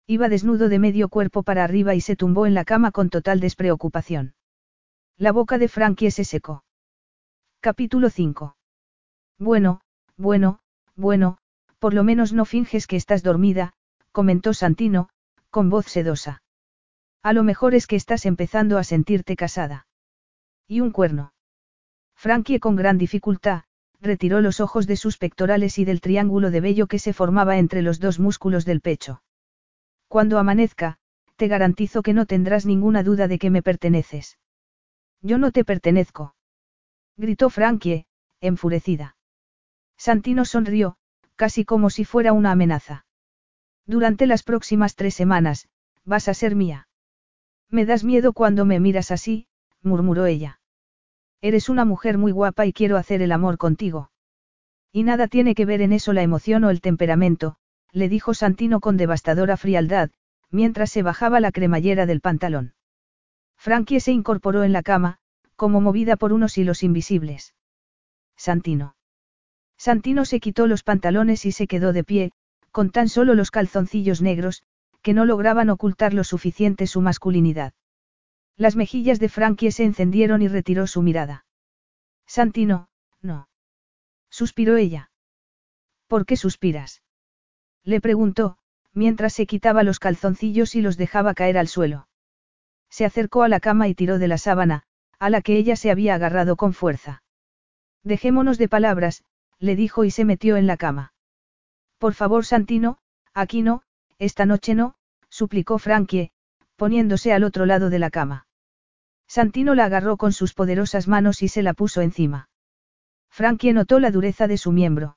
Iba 0.06 0.28
desnudo 0.28 0.68
de 0.68 0.80
medio 0.80 1.08
cuerpo 1.08 1.44
para 1.44 1.62
arriba 1.64 1.94
y 1.94 2.00
se 2.00 2.16
tumbó 2.16 2.46
en 2.46 2.52
la 2.52 2.64
cama 2.64 2.90
con 2.90 3.08
total 3.08 3.38
despreocupación. 3.40 4.34
La 5.16 5.30
boca 5.30 5.56
de 5.56 5.68
Frankie 5.68 6.10
se 6.10 6.24
secó. 6.24 6.64
Capítulo 7.60 8.10
5. 8.10 8.56
Bueno, 9.38 9.80
bueno, 10.16 10.58
bueno, 10.96 11.38
por 11.78 11.94
lo 11.94 12.02
menos 12.02 12.32
no 12.32 12.44
finges 12.44 12.88
que 12.88 12.96
estás 12.96 13.22
dormida, 13.22 13.72
comentó 14.10 14.52
Santino, 14.52 15.08
con 15.48 15.70
voz 15.70 15.86
sedosa. 15.86 16.42
A 17.22 17.32
lo 17.32 17.44
mejor 17.44 17.74
es 17.74 17.86
que 17.86 17.96
estás 17.96 18.26
empezando 18.26 18.78
a 18.78 18.84
sentirte 18.84 19.36
casada. 19.36 19.86
Y 20.66 20.80
un 20.80 20.90
cuerno. 20.90 21.32
Frankie 22.16 22.58
con 22.58 22.74
gran 22.74 22.98
dificultad, 22.98 23.62
retiró 24.04 24.40
los 24.40 24.60
ojos 24.60 24.86
de 24.86 24.96
sus 24.96 25.18
pectorales 25.18 25.78
y 25.78 25.84
del 25.84 26.00
triángulo 26.00 26.50
de 26.50 26.60
vello 26.60 26.86
que 26.86 26.98
se 26.98 27.12
formaba 27.12 27.58
entre 27.58 27.82
los 27.82 27.98
dos 27.98 28.20
músculos 28.20 28.64
del 28.64 28.80
pecho. 28.80 29.22
Cuando 30.06 30.38
amanezca, 30.38 30.98
te 31.36 31.48
garantizo 31.48 32.02
que 32.02 32.12
no 32.12 32.26
tendrás 32.26 32.66
ninguna 32.66 33.02
duda 33.02 33.26
de 33.26 33.38
que 33.38 33.50
me 33.50 33.62
perteneces. 33.62 34.38
Yo 35.20 35.38
no 35.38 35.50
te 35.50 35.64
pertenezco. 35.64 36.36
Gritó 37.16 37.50
Frankie, 37.50 38.06
enfurecida. 38.40 39.16
Santino 39.96 40.44
sonrió, 40.44 40.96
casi 41.34 41.64
como 41.64 41.90
si 41.90 42.04
fuera 42.04 42.32
una 42.32 42.52
amenaza. 42.52 43.06
Durante 43.86 44.26
las 44.26 44.42
próximas 44.42 44.94
tres 44.94 45.14
semanas, 45.14 45.68
vas 46.04 46.28
a 46.28 46.34
ser 46.34 46.54
mía. 46.54 46.88
Me 47.70 47.86
das 47.86 48.04
miedo 48.04 48.32
cuando 48.32 48.64
me 48.64 48.80
miras 48.80 49.10
así, 49.10 49.46
murmuró 49.82 50.26
ella. 50.26 50.60
Eres 51.44 51.68
una 51.68 51.84
mujer 51.84 52.16
muy 52.16 52.32
guapa 52.32 52.64
y 52.64 52.72
quiero 52.72 52.96
hacer 52.96 53.20
el 53.20 53.30
amor 53.30 53.58
contigo. 53.58 54.10
Y 54.90 55.02
nada 55.02 55.28
tiene 55.28 55.54
que 55.54 55.66
ver 55.66 55.82
en 55.82 55.92
eso 55.92 56.14
la 56.14 56.22
emoción 56.22 56.64
o 56.64 56.70
el 56.70 56.80
temperamento, 56.80 57.56
le 57.92 58.08
dijo 58.08 58.32
Santino 58.32 58.80
con 58.80 58.96
devastadora 58.96 59.58
frialdad, 59.58 60.08
mientras 60.50 60.90
se 60.90 61.02
bajaba 61.02 61.40
la 61.40 61.52
cremallera 61.52 62.06
del 62.06 62.22
pantalón. 62.22 62.72
Frankie 63.58 64.00
se 64.00 64.10
incorporó 64.10 64.64
en 64.64 64.72
la 64.72 64.82
cama, 64.82 65.18
como 65.54 65.82
movida 65.82 66.16
por 66.16 66.32
unos 66.32 66.56
hilos 66.56 66.82
invisibles. 66.82 67.54
Santino. 68.38 68.96
Santino 69.76 70.24
se 70.24 70.40
quitó 70.40 70.66
los 70.66 70.82
pantalones 70.82 71.44
y 71.44 71.52
se 71.52 71.66
quedó 71.66 71.92
de 71.92 72.04
pie, 72.04 72.32
con 72.70 72.88
tan 72.88 73.10
solo 73.10 73.34
los 73.34 73.50
calzoncillos 73.50 74.22
negros, 74.22 74.62
que 75.02 75.12
no 75.12 75.26
lograban 75.26 75.68
ocultar 75.68 76.14
lo 76.14 76.24
suficiente 76.24 76.86
su 76.86 77.02
masculinidad. 77.02 77.74
Las 78.56 78.76
mejillas 78.76 79.18
de 79.18 79.28
Frankie 79.28 79.72
se 79.72 79.84
encendieron 79.84 80.42
y 80.42 80.48
retiró 80.48 80.86
su 80.86 81.02
mirada. 81.02 81.44
Santino, 82.26 82.88
no. 83.20 83.48
Suspiró 84.30 84.76
ella. 84.76 85.10
¿Por 86.06 86.26
qué 86.26 86.36
suspiras? 86.36 87.02
Le 87.82 88.00
preguntó, 88.00 88.58
mientras 88.92 89.32
se 89.32 89.46
quitaba 89.46 89.82
los 89.82 89.98
calzoncillos 89.98 90.74
y 90.74 90.82
los 90.82 90.96
dejaba 90.96 91.34
caer 91.34 91.58
al 91.58 91.68
suelo. 91.68 92.08
Se 92.88 93.04
acercó 93.04 93.42
a 93.42 93.48
la 93.48 93.60
cama 93.60 93.88
y 93.88 93.94
tiró 93.94 94.18
de 94.18 94.28
la 94.28 94.38
sábana, 94.38 94.84
a 95.18 95.30
la 95.30 95.42
que 95.42 95.56
ella 95.56 95.74
se 95.74 95.90
había 95.90 96.14
agarrado 96.14 96.56
con 96.56 96.74
fuerza. 96.74 97.22
Dejémonos 98.04 98.58
de 98.58 98.68
palabras, 98.68 99.24
le 99.58 99.74
dijo 99.76 100.04
y 100.04 100.10
se 100.10 100.24
metió 100.24 100.56
en 100.56 100.66
la 100.66 100.76
cama. 100.76 101.12
Por 101.98 102.14
favor, 102.14 102.44
Santino, 102.44 102.98
aquí 103.32 103.62
no, 103.62 103.82
esta 104.18 104.46
noche 104.46 104.74
no, 104.74 104.94
suplicó 105.28 105.78
Frankie, 105.78 106.30
poniéndose 106.76 107.32
al 107.32 107.44
otro 107.44 107.66
lado 107.66 107.90
de 107.90 107.98
la 107.98 108.10
cama. 108.10 108.46
Santino 109.26 109.74
la 109.74 109.86
agarró 109.86 110.16
con 110.16 110.32
sus 110.32 110.54
poderosas 110.54 111.08
manos 111.08 111.42
y 111.42 111.48
se 111.48 111.62
la 111.62 111.74
puso 111.74 112.00
encima. 112.02 112.48
Frankie 113.30 113.72
notó 113.72 113.98
la 114.00 114.10
dureza 114.10 114.46
de 114.46 114.58
su 114.58 114.70
miembro. 114.70 115.16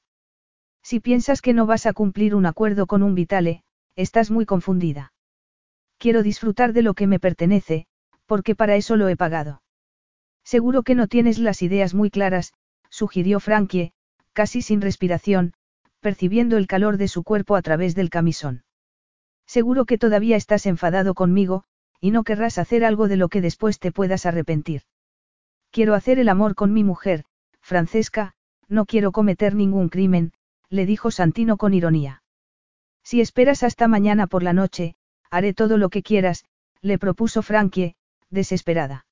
Si 0.82 1.00
piensas 1.00 1.42
que 1.42 1.54
no 1.54 1.66
vas 1.66 1.86
a 1.86 1.94
cumplir 1.94 2.34
un 2.34 2.46
acuerdo 2.46 2.88
con 2.88 3.04
un 3.04 3.14
Vitale, 3.14 3.64
estás 3.96 4.32
muy 4.32 4.46
confundida. 4.46 5.14
Quiero 5.98 6.24
disfrutar 6.24 6.74
de 6.74 6.82
lo 6.82 6.94
que 6.94 7.08
me 7.08 7.20
pertenece, 7.20 7.88
porque 8.26 8.56
para 8.56 8.76
eso 8.76 8.96
lo 8.96 9.10
he 9.10 9.16
pagado. 9.16 9.62
Seguro 10.44 10.84
que 10.84 10.96
no 10.96 11.08
tienes 11.08 11.40
las 11.40 11.62
ideas 11.62 11.94
muy 11.94 12.10
claras, 12.10 12.54
sugirió 12.90 13.40
Frankie, 13.40 13.92
casi 14.34 14.62
sin 14.62 14.82
respiración, 14.82 15.54
percibiendo 16.00 16.58
el 16.58 16.68
calor 16.68 16.98
de 16.98 17.08
su 17.08 17.24
cuerpo 17.24 17.56
a 17.56 17.62
través 17.62 17.96
del 17.96 18.10
camisón. 18.10 18.64
Seguro 19.48 19.86
que 19.86 19.98
todavía 19.98 20.36
estás 20.36 20.65
enfadado 20.65 21.14
conmigo, 21.14 21.64
y 21.99 22.11
no 22.11 22.24
querrás 22.24 22.57
hacer 22.57 22.86
algo 22.86 23.07
de 23.07 23.18
lo 23.18 23.30
que 23.30 23.41
después 23.41 23.80
te 23.80 23.91
puedas 23.91 24.26
arrepentir. 24.26 24.84
Quiero 25.72 25.95
hacer 25.95 26.19
el 26.19 26.30
amor 26.30 26.53
con 26.53 26.74
mi 26.74 26.84
mujer, 26.84 27.24
Francesca, 27.61 28.34
no 28.68 28.86
quiero 28.86 29.11
cometer 29.11 29.56
ningún 29.56 29.90
crimen, 29.90 30.34
le 30.69 30.86
dijo 30.86 31.11
Santino 31.11 31.57
con 31.57 31.74
ironía. 31.74 32.24
Si 33.03 33.22
esperas 33.22 33.64
hasta 33.64 33.88
mañana 33.88 34.28
por 34.28 34.44
la 34.44 34.53
noche, 34.53 34.95
haré 35.32 35.53
todo 35.53 35.78
lo 35.78 35.90
que 35.90 36.03
quieras, 36.03 36.45
le 36.82 36.99
propuso 36.99 37.41
Frankie, 37.41 37.95
desesperada. 38.30 39.06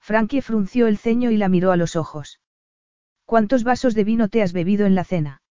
Frankie 0.00 0.40
frunció 0.40 0.86
el 0.86 0.96
ceño 0.96 1.30
y 1.30 1.36
la 1.36 1.48
miró 1.48 1.70
a 1.72 1.76
los 1.76 1.96
ojos. 1.96 2.40
¿Cuántos 3.26 3.62
vasos 3.62 3.94
de 3.94 4.04
vino 4.04 4.28
te 4.28 4.42
has 4.42 4.52
bebido 4.52 4.86
en 4.86 4.94
la 4.94 5.04
cena? 5.04 5.42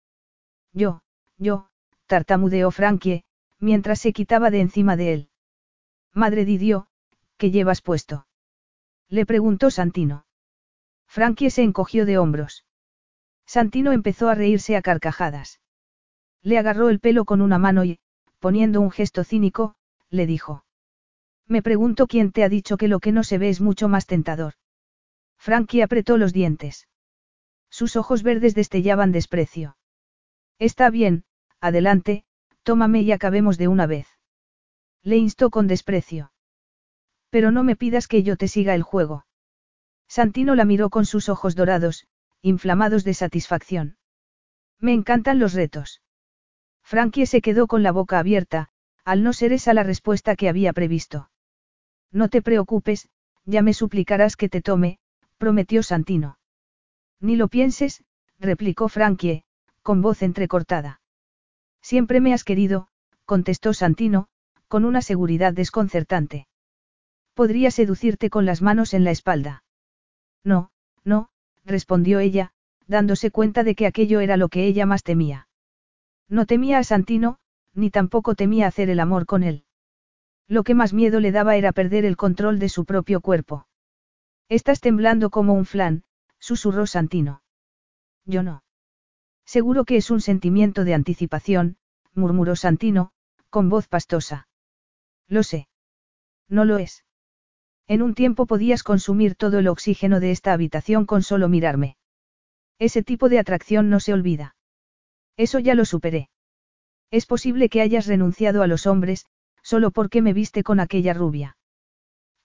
Yo, 0.73 1.01
yo, 1.37 1.69
tartamudeó 2.07 2.71
Frankie, 2.71 3.23
mientras 3.59 3.99
se 3.99 4.13
quitaba 4.13 4.49
de 4.51 4.61
encima 4.61 4.95
de 4.95 5.13
él. 5.13 5.29
Madre 6.13 6.45
Didio, 6.45 6.87
¿qué 7.37 7.51
llevas 7.51 7.81
puesto? 7.81 8.27
Le 9.09 9.25
preguntó 9.25 9.71
Santino. 9.71 10.25
Frankie 11.07 11.49
se 11.49 11.63
encogió 11.63 12.05
de 12.05 12.17
hombros. 12.17 12.65
Santino 13.45 13.91
empezó 13.91 14.29
a 14.29 14.35
reírse 14.35 14.75
a 14.75 14.81
carcajadas. 14.81 15.59
Le 16.41 16.57
agarró 16.57 16.89
el 16.89 16.99
pelo 16.99 17.25
con 17.25 17.41
una 17.41 17.57
mano 17.57 17.83
y, 17.83 17.99
poniendo 18.39 18.79
un 18.79 18.91
gesto 18.91 19.23
cínico, 19.23 19.75
le 20.09 20.25
dijo. 20.25 20.63
Me 21.47 21.63
pregunto 21.63 22.05
quién 22.05 22.31
te 22.31 22.43
ha 22.43 22.49
dicho 22.49 22.77
que 22.77 22.87
lo 22.87 22.99
que 22.99 23.11
no 23.11 23.23
se 23.23 23.39
ve 23.39 23.49
es 23.49 23.59
mucho 23.59 23.89
más 23.89 24.05
tentador. 24.05 24.53
Frankie 25.37 25.81
apretó 25.81 26.17
los 26.17 26.31
dientes. 26.31 26.87
Sus 27.69 27.95
ojos 27.95 28.23
verdes 28.23 28.53
destellaban 28.53 29.11
desprecio. 29.11 29.77
Está 30.59 30.89
bien, 30.89 31.23
adelante, 31.59 32.25
tómame 32.69 33.01
y 33.01 33.11
acabemos 33.11 33.57
de 33.57 33.67
una 33.67 33.87
vez. 33.87 34.05
Le 35.01 35.17
instó 35.17 35.49
con 35.49 35.65
desprecio. 35.65 36.31
Pero 37.31 37.49
no 37.49 37.63
me 37.63 37.75
pidas 37.75 38.07
que 38.07 38.21
yo 38.21 38.37
te 38.37 38.47
siga 38.47 38.75
el 38.75 38.83
juego. 38.83 39.25
Santino 40.07 40.53
la 40.53 40.65
miró 40.65 40.91
con 40.91 41.07
sus 41.07 41.29
ojos 41.29 41.55
dorados, 41.55 42.05
inflamados 42.43 43.03
de 43.03 43.15
satisfacción. 43.15 43.97
Me 44.79 44.93
encantan 44.93 45.39
los 45.39 45.53
retos. 45.53 46.03
Frankie 46.83 47.25
se 47.25 47.41
quedó 47.41 47.65
con 47.65 47.81
la 47.81 47.91
boca 47.91 48.19
abierta, 48.19 48.69
al 49.03 49.23
no 49.23 49.33
ser 49.33 49.51
esa 49.51 49.73
la 49.73 49.81
respuesta 49.81 50.35
que 50.35 50.47
había 50.47 50.71
previsto. 50.71 51.31
No 52.11 52.29
te 52.29 52.43
preocupes, 52.43 53.09
ya 53.45 53.63
me 53.63 53.73
suplicarás 53.73 54.35
que 54.35 54.47
te 54.47 54.61
tome, 54.61 54.99
prometió 55.39 55.81
Santino. 55.81 56.37
Ni 57.19 57.35
lo 57.35 57.47
pienses, 57.47 58.03
replicó 58.37 58.89
Frankie, 58.89 59.43
con 59.81 60.03
voz 60.03 60.21
entrecortada. 60.21 60.98
Siempre 61.81 62.21
me 62.21 62.33
has 62.33 62.43
querido, 62.43 62.87
contestó 63.25 63.73
Santino, 63.73 64.27
con 64.67 64.85
una 64.85 65.01
seguridad 65.01 65.53
desconcertante. 65.53 66.47
Podría 67.33 67.71
seducirte 67.71 68.29
con 68.29 68.45
las 68.45 68.61
manos 68.61 68.93
en 68.93 69.03
la 69.03 69.11
espalda. 69.11 69.63
No, 70.43 70.71
no, 71.03 71.29
respondió 71.65 72.19
ella, 72.19 72.51
dándose 72.87 73.31
cuenta 73.31 73.63
de 73.63 73.75
que 73.75 73.87
aquello 73.87 74.19
era 74.19 74.37
lo 74.37 74.49
que 74.49 74.65
ella 74.65 74.85
más 74.85 75.03
temía. 75.03 75.47
No 76.27 76.45
temía 76.45 76.79
a 76.79 76.83
Santino, 76.83 77.37
ni 77.73 77.89
tampoco 77.89 78.35
temía 78.35 78.67
hacer 78.67 78.89
el 78.89 78.99
amor 78.99 79.25
con 79.25 79.43
él. 79.43 79.63
Lo 80.47 80.63
que 80.63 80.75
más 80.75 80.93
miedo 80.93 81.19
le 81.19 81.31
daba 81.31 81.55
era 81.55 81.71
perder 81.71 82.05
el 82.05 82.17
control 82.17 82.59
de 82.59 82.69
su 82.69 82.85
propio 82.85 83.21
cuerpo. 83.21 83.67
Estás 84.49 84.81
temblando 84.81 85.29
como 85.29 85.53
un 85.53 85.65
flan, 85.65 86.03
susurró 86.39 86.87
Santino. 86.87 87.43
Yo 88.25 88.41
no. 88.43 88.63
Seguro 89.49 89.83
que 89.83 89.97
es 89.97 90.11
un 90.11 90.21
sentimiento 90.21 90.83
de 90.83 90.93
anticipación, 90.93 91.77
murmuró 92.13 92.55
Santino, 92.55 93.09
con 93.49 93.67
voz 93.67 93.87
pastosa. 93.87 94.47
Lo 95.27 95.41
sé. 95.41 95.67
No 96.47 96.65
lo 96.65 96.77
es. 96.77 97.03
En 97.87 98.03
un 98.03 98.13
tiempo 98.13 98.45
podías 98.45 98.83
consumir 98.83 99.33
todo 99.33 99.57
el 99.57 99.67
oxígeno 99.67 100.19
de 100.19 100.29
esta 100.29 100.53
habitación 100.53 101.07
con 101.07 101.23
solo 101.23 101.49
mirarme. 101.49 101.97
Ese 102.77 103.01
tipo 103.01 103.27
de 103.27 103.39
atracción 103.39 103.89
no 103.89 103.99
se 103.99 104.13
olvida. 104.13 104.55
Eso 105.35 105.57
ya 105.57 105.73
lo 105.73 105.85
superé. 105.85 106.29
Es 107.09 107.25
posible 107.25 107.69
que 107.69 107.81
hayas 107.81 108.05
renunciado 108.05 108.61
a 108.61 108.67
los 108.67 108.85
hombres, 108.85 109.25
solo 109.63 109.89
porque 109.89 110.21
me 110.21 110.33
viste 110.33 110.61
con 110.61 110.79
aquella 110.79 111.15
rubia. 111.15 111.57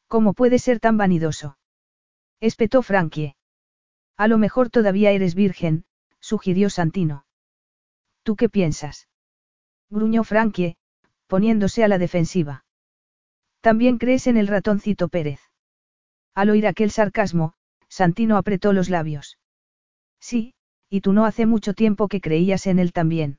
¿Cómo 0.09 0.33
puede 0.33 0.59
ser 0.59 0.81
tan 0.81 0.97
vanidoso? 0.97 1.59
Espetó 2.41 2.81
Frankie. 2.81 3.37
A 4.17 4.27
lo 4.27 4.39
mejor 4.39 4.71
todavía 4.71 5.11
eres 5.11 5.35
virgen, 5.35 5.85
sugirió 6.25 6.71
Santino. 6.71 7.27
¿Tú 8.23 8.35
qué 8.35 8.49
piensas? 8.49 9.09
Gruñó 9.91 10.25
Frankie, 10.25 10.79
poniéndose 11.27 11.85
a 11.85 11.89
la 11.89 11.99
defensiva. 11.99 12.65
También 13.61 13.99
crees 13.99 14.27
en 14.27 14.39
el 14.39 14.47
ratoncito 14.47 15.11
Pérez. 15.11 15.41
Al 16.35 16.49
oír 16.49 16.67
aquel 16.67 16.91
sarcasmo, 16.91 17.53
Santino 17.91 18.39
apretó 18.39 18.73
los 18.73 18.89
labios. 18.89 19.39
Sí, 20.19 20.55
y 20.89 21.03
tú 21.03 21.13
no 21.13 21.27
hace 21.27 21.45
mucho 21.45 21.75
tiempo 21.75 22.09
que 22.09 22.23
creías 22.23 22.67
en 22.67 22.79
él 22.79 22.95
también. 22.95 23.39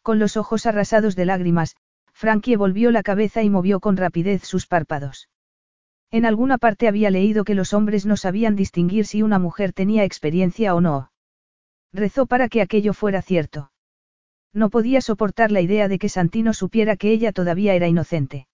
Con 0.00 0.18
los 0.18 0.38
ojos 0.38 0.64
arrasados 0.64 1.16
de 1.16 1.26
lágrimas, 1.26 1.76
Frankie 2.14 2.56
volvió 2.56 2.90
la 2.92 3.02
cabeza 3.02 3.42
y 3.42 3.50
movió 3.50 3.78
con 3.78 3.98
rapidez 3.98 4.44
sus 4.44 4.66
párpados. 4.66 5.28
En 6.10 6.24
alguna 6.24 6.56
parte 6.56 6.88
había 6.88 7.10
leído 7.10 7.44
que 7.44 7.54
los 7.54 7.74
hombres 7.74 8.06
no 8.06 8.16
sabían 8.16 8.56
distinguir 8.56 9.04
si 9.04 9.22
una 9.22 9.38
mujer 9.38 9.74
tenía 9.74 10.04
experiencia 10.04 10.74
o 10.74 10.80
no. 10.80 11.10
Rezó 11.92 12.26
para 12.26 12.48
que 12.48 12.62
aquello 12.62 12.94
fuera 12.94 13.22
cierto. 13.22 13.72
No 14.52 14.70
podía 14.70 15.00
soportar 15.00 15.50
la 15.50 15.60
idea 15.60 15.88
de 15.88 15.98
que 15.98 16.08
Santino 16.08 16.52
supiera 16.52 16.96
que 16.96 17.10
ella 17.10 17.32
todavía 17.32 17.74
era 17.74 17.88
inocente. 17.88 18.48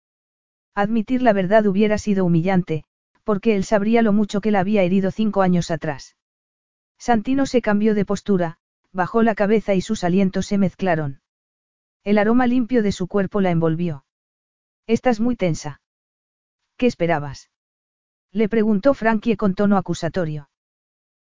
Admitir 0.74 1.22
la 1.22 1.32
verdad 1.32 1.66
hubiera 1.66 1.98
sido 1.98 2.24
humillante, 2.24 2.84
porque 3.24 3.56
él 3.56 3.64
sabría 3.64 4.02
lo 4.02 4.12
mucho 4.12 4.40
que 4.40 4.50
la 4.50 4.60
había 4.60 4.82
herido 4.82 5.10
cinco 5.10 5.42
años 5.42 5.70
atrás. 5.70 6.16
Santino 6.98 7.46
se 7.46 7.62
cambió 7.62 7.94
de 7.94 8.04
postura, 8.04 8.58
bajó 8.92 9.22
la 9.22 9.34
cabeza 9.34 9.74
y 9.74 9.80
sus 9.80 10.04
alientos 10.04 10.46
se 10.46 10.58
mezclaron. 10.58 11.20
El 12.04 12.18
aroma 12.18 12.46
limpio 12.46 12.82
de 12.82 12.92
su 12.92 13.08
cuerpo 13.08 13.40
la 13.40 13.50
envolvió. 13.50 14.04
Estás 14.86 15.18
muy 15.18 15.36
tensa. 15.36 15.80
¿Qué 16.76 16.86
esperabas? 16.86 17.50
Le 18.32 18.48
preguntó 18.48 18.94
Frankie 18.94 19.36
con 19.36 19.54
tono 19.54 19.76
acusatorio. 19.76 20.48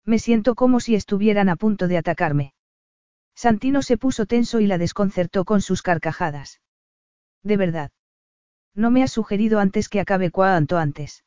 Me 0.09 0.17
siento 0.17 0.55
como 0.55 0.79
si 0.79 0.95
estuvieran 0.95 1.49
a 1.49 1.55
punto 1.55 1.87
de 1.87 1.95
atacarme. 1.95 2.55
Santino 3.35 3.83
se 3.83 3.95
puso 3.95 4.25
tenso 4.25 4.59
y 4.59 4.65
la 4.65 4.79
desconcertó 4.79 5.45
con 5.45 5.61
sus 5.61 5.83
carcajadas. 5.83 6.61
De 7.43 7.57
verdad. 7.57 7.91
No 8.73 8.89
me 8.89 9.03
has 9.03 9.11
sugerido 9.11 9.59
antes 9.59 9.87
que 9.87 9.99
acabe 9.99 10.31
cuanto 10.31 10.79
antes. 10.79 11.23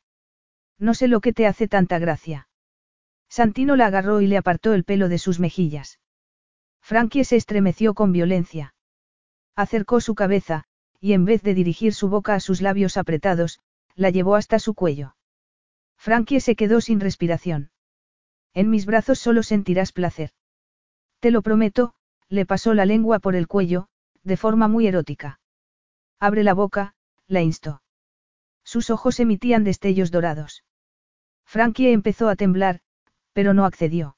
No 0.81 0.95
sé 0.95 1.07
lo 1.07 1.21
que 1.21 1.33
te 1.33 1.47
hace 1.47 1.69
tanta 1.69 2.01
gracia. 2.01 2.49
Santino 3.29 3.77
la 3.77 3.87
agarró 3.87 4.21
y 4.21 4.27
le 4.27 4.37
apartó 4.37 4.75
el 4.75 4.83
pelo 4.83 5.09
de 5.09 5.19
sus 5.19 5.39
mejillas. 5.39 6.01
Frankie 6.81 7.23
se 7.23 7.37
estremeció 7.37 7.95
con 7.95 8.11
violencia. 8.11 8.75
Acercó 9.55 10.01
su 10.01 10.17
cabeza, 10.17 10.65
y 10.99 11.13
en 11.13 11.25
vez 11.25 11.45
de 11.45 11.55
dirigir 11.55 11.95
su 11.95 12.09
boca 12.09 12.35
a 12.35 12.41
sus 12.41 12.61
labios 12.61 12.97
apretados, 12.97 13.61
la 13.95 14.11
llevó 14.11 14.35
hasta 14.35 14.59
su 14.59 14.75
cuello. 14.75 15.15
Frankie 15.97 16.41
se 16.41 16.57
quedó 16.57 16.81
sin 16.81 16.99
respiración. 16.99 17.71
En 18.55 18.71
mis 18.71 18.87
brazos 18.87 19.19
solo 19.19 19.43
sentirás 19.43 19.93
placer. 19.93 20.31
Te 21.21 21.31
lo 21.31 21.43
prometo, 21.43 21.95
le 22.29 22.47
pasó 22.47 22.75
la 22.75 22.85
lengua 22.85 23.19
por 23.19 23.35
el 23.35 23.47
cuello, 23.47 23.89
de 24.23 24.37
forma 24.37 24.69
muy 24.69 24.87
erótica. 24.87 25.41
Abre 26.19 26.43
la 26.43 26.55
boca, 26.55 26.95
la 27.27 27.43
instó. 27.43 27.83
Sus 28.65 28.91
ojos 28.91 29.21
emitían 29.21 29.65
destellos 29.65 30.11
dorados. 30.11 30.65
Frankie 31.45 31.93
empezó 31.93 32.29
a 32.29 32.37
temblar, 32.37 32.81
pero 33.33 33.55
no 33.55 33.65
accedió. 33.65 34.17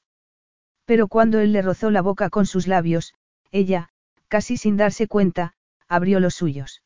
Pero 0.85 1.07
cuando 1.07 1.39
él 1.39 1.51
le 1.51 1.61
rozó 1.61 1.89
la 1.89 2.01
boca 2.01 2.29
con 2.29 2.45
sus 2.45 2.67
labios, 2.67 3.13
ella, 3.51 3.89
casi 4.27 4.57
sin 4.57 4.77
darse 4.77 5.07
cuenta, 5.07 5.53
abrió 5.87 6.19
los 6.19 6.35
suyos. 6.35 6.83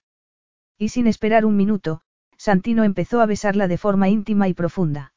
Y 0.77 0.89
sin 0.89 1.07
esperar 1.07 1.45
un 1.45 1.57
minuto, 1.57 2.01
Santino 2.37 2.83
empezó 2.83 3.21
a 3.21 3.25
besarla 3.25 3.67
de 3.67 3.77
forma 3.77 4.07
íntima 4.07 4.47
y 4.47 4.53
profunda. 4.53 5.13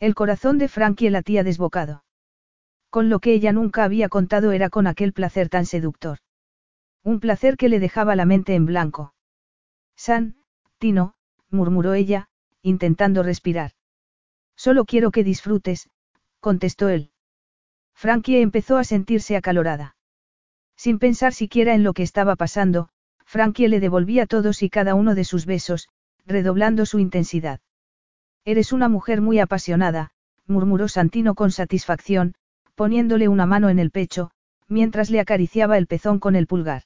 El 0.00 0.14
corazón 0.14 0.58
de 0.58 0.68
Frankie 0.68 1.10
latía 1.10 1.44
desbocado. 1.44 2.04
Con 2.90 3.08
lo 3.08 3.20
que 3.20 3.32
ella 3.32 3.52
nunca 3.52 3.84
había 3.84 4.08
contado 4.08 4.52
era 4.52 4.70
con 4.70 4.86
aquel 4.86 5.12
placer 5.12 5.48
tan 5.48 5.66
seductor. 5.66 6.18
Un 7.02 7.20
placer 7.20 7.56
que 7.56 7.68
le 7.68 7.80
dejaba 7.80 8.16
la 8.16 8.24
mente 8.24 8.54
en 8.54 8.66
blanco. 8.66 9.14
San, 9.96 10.36
Tino, 10.78 11.14
murmuró 11.50 11.94
ella, 11.94 12.28
intentando 12.62 13.22
respirar. 13.22 13.72
Solo 14.56 14.84
quiero 14.84 15.10
que 15.10 15.24
disfrutes, 15.24 15.90
contestó 16.40 16.88
él. 16.88 17.10
Frankie 17.94 18.40
empezó 18.40 18.76
a 18.76 18.84
sentirse 18.84 19.36
acalorada. 19.36 19.96
Sin 20.76 20.98
pensar 20.98 21.32
siquiera 21.32 21.74
en 21.74 21.84
lo 21.84 21.92
que 21.92 22.02
estaba 22.02 22.36
pasando, 22.36 22.88
Frankie 23.24 23.68
le 23.68 23.80
devolvía 23.80 24.26
todos 24.26 24.62
y 24.62 24.70
cada 24.70 24.94
uno 24.94 25.14
de 25.14 25.24
sus 25.24 25.46
besos, 25.46 25.88
redoblando 26.26 26.86
su 26.86 26.98
intensidad. 26.98 27.60
Eres 28.44 28.72
una 28.72 28.88
mujer 28.88 29.20
muy 29.20 29.38
apasionada, 29.38 30.10
murmuró 30.46 30.88
Santino 30.88 31.34
con 31.34 31.50
satisfacción, 31.50 32.34
poniéndole 32.74 33.28
una 33.28 33.46
mano 33.46 33.70
en 33.70 33.78
el 33.78 33.90
pecho, 33.90 34.30
mientras 34.68 35.10
le 35.10 35.20
acariciaba 35.20 35.78
el 35.78 35.86
pezón 35.86 36.18
con 36.18 36.36
el 36.36 36.46
pulgar. 36.46 36.82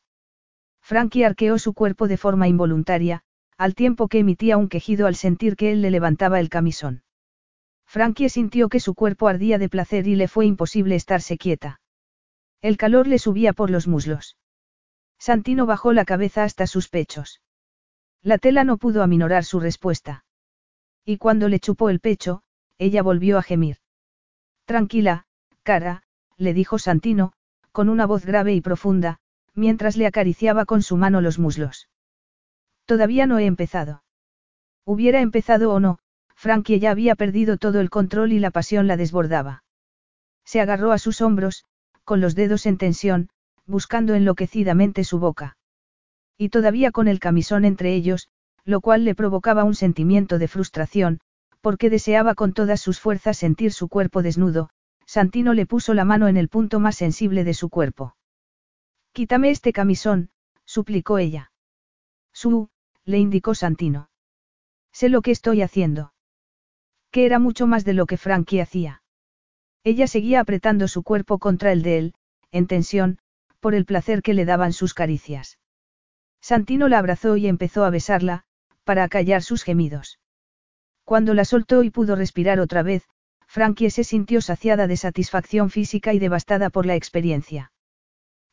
Frankie 0.80 1.24
arqueó 1.24 1.58
su 1.58 1.74
cuerpo 1.74 2.08
de 2.08 2.16
forma 2.16 2.48
involuntaria, 2.48 3.22
al 3.56 3.74
tiempo 3.74 4.08
que 4.08 4.20
emitía 4.20 4.56
un 4.56 4.68
quejido 4.68 5.06
al 5.06 5.16
sentir 5.16 5.56
que 5.56 5.72
él 5.72 5.82
le 5.82 5.90
levantaba 5.90 6.38
el 6.38 6.48
camisón. 6.48 7.02
Frankie 7.86 8.28
sintió 8.28 8.68
que 8.68 8.80
su 8.80 8.94
cuerpo 8.94 9.26
ardía 9.26 9.58
de 9.58 9.68
placer 9.68 10.06
y 10.06 10.14
le 10.14 10.28
fue 10.28 10.46
imposible 10.46 10.94
estarse 10.94 11.38
quieta. 11.38 11.80
El 12.60 12.76
calor 12.76 13.06
le 13.06 13.18
subía 13.18 13.52
por 13.52 13.70
los 13.70 13.88
muslos. 13.88 14.36
Santino 15.18 15.66
bajó 15.66 15.92
la 15.92 16.04
cabeza 16.04 16.44
hasta 16.44 16.66
sus 16.66 16.88
pechos. 16.88 17.42
La 18.22 18.38
tela 18.38 18.62
no 18.62 18.76
pudo 18.76 19.02
aminorar 19.02 19.44
su 19.44 19.58
respuesta. 19.58 20.24
Y 21.08 21.16
cuando 21.16 21.48
le 21.48 21.58
chupó 21.58 21.88
el 21.88 22.00
pecho, 22.00 22.42
ella 22.76 23.02
volvió 23.02 23.38
a 23.38 23.42
gemir. 23.42 23.78
Tranquila, 24.66 25.24
cara, 25.62 26.02
le 26.36 26.52
dijo 26.52 26.78
Santino, 26.78 27.32
con 27.72 27.88
una 27.88 28.04
voz 28.04 28.26
grave 28.26 28.52
y 28.52 28.60
profunda, 28.60 29.18
mientras 29.54 29.96
le 29.96 30.06
acariciaba 30.06 30.66
con 30.66 30.82
su 30.82 30.98
mano 30.98 31.22
los 31.22 31.38
muslos. 31.38 31.88
Todavía 32.84 33.26
no 33.26 33.38
he 33.38 33.46
empezado. 33.46 34.02
Hubiera 34.84 35.22
empezado 35.22 35.72
o 35.72 35.80
no, 35.80 35.98
Frankie 36.36 36.78
ya 36.78 36.90
había 36.90 37.14
perdido 37.14 37.56
todo 37.56 37.80
el 37.80 37.88
control 37.88 38.32
y 38.32 38.38
la 38.38 38.50
pasión 38.50 38.86
la 38.86 38.98
desbordaba. 38.98 39.64
Se 40.44 40.60
agarró 40.60 40.92
a 40.92 40.98
sus 40.98 41.22
hombros, 41.22 41.64
con 42.04 42.20
los 42.20 42.34
dedos 42.34 42.66
en 42.66 42.76
tensión, 42.76 43.30
buscando 43.64 44.14
enloquecidamente 44.14 45.04
su 45.04 45.18
boca. 45.18 45.56
Y 46.36 46.50
todavía 46.50 46.90
con 46.90 47.08
el 47.08 47.18
camisón 47.18 47.64
entre 47.64 47.94
ellos, 47.94 48.28
lo 48.68 48.82
cual 48.82 49.06
le 49.06 49.14
provocaba 49.14 49.64
un 49.64 49.74
sentimiento 49.74 50.38
de 50.38 50.46
frustración, 50.46 51.20
porque 51.62 51.88
deseaba 51.88 52.34
con 52.34 52.52
todas 52.52 52.82
sus 52.82 53.00
fuerzas 53.00 53.38
sentir 53.38 53.72
su 53.72 53.88
cuerpo 53.88 54.22
desnudo, 54.22 54.68
Santino 55.06 55.54
le 55.54 55.64
puso 55.64 55.94
la 55.94 56.04
mano 56.04 56.28
en 56.28 56.36
el 56.36 56.50
punto 56.50 56.78
más 56.78 56.94
sensible 56.94 57.44
de 57.44 57.54
su 57.54 57.70
cuerpo. 57.70 58.14
Quítame 59.12 59.48
este 59.48 59.72
camisón, 59.72 60.28
suplicó 60.66 61.16
ella. 61.16 61.50
Su, 62.34 62.68
le 63.06 63.16
indicó 63.16 63.54
Santino. 63.54 64.10
Sé 64.92 65.08
lo 65.08 65.22
que 65.22 65.30
estoy 65.30 65.62
haciendo. 65.62 66.12
Que 67.10 67.24
era 67.24 67.38
mucho 67.38 67.66
más 67.66 67.86
de 67.86 67.94
lo 67.94 68.04
que 68.04 68.18
Frankie 68.18 68.60
hacía. 68.60 69.02
Ella 69.82 70.06
seguía 70.06 70.40
apretando 70.40 70.88
su 70.88 71.02
cuerpo 71.02 71.38
contra 71.38 71.72
el 71.72 71.82
de 71.82 71.96
él, 71.96 72.14
en 72.52 72.66
tensión, 72.66 73.18
por 73.60 73.74
el 73.74 73.86
placer 73.86 74.20
que 74.20 74.34
le 74.34 74.44
daban 74.44 74.74
sus 74.74 74.92
caricias. 74.92 75.58
Santino 76.42 76.88
la 76.88 76.98
abrazó 76.98 77.38
y 77.38 77.46
empezó 77.46 77.86
a 77.86 77.90
besarla, 77.90 78.44
para 78.88 79.04
acallar 79.04 79.42
sus 79.42 79.64
gemidos. 79.64 80.18
Cuando 81.04 81.34
la 81.34 81.44
soltó 81.44 81.82
y 81.82 81.90
pudo 81.90 82.16
respirar 82.16 82.58
otra 82.58 82.82
vez, 82.82 83.06
Frankie 83.46 83.90
se 83.90 84.02
sintió 84.02 84.40
saciada 84.40 84.86
de 84.86 84.96
satisfacción 84.96 85.68
física 85.68 86.14
y 86.14 86.18
devastada 86.18 86.70
por 86.70 86.86
la 86.86 86.96
experiencia. 86.96 87.70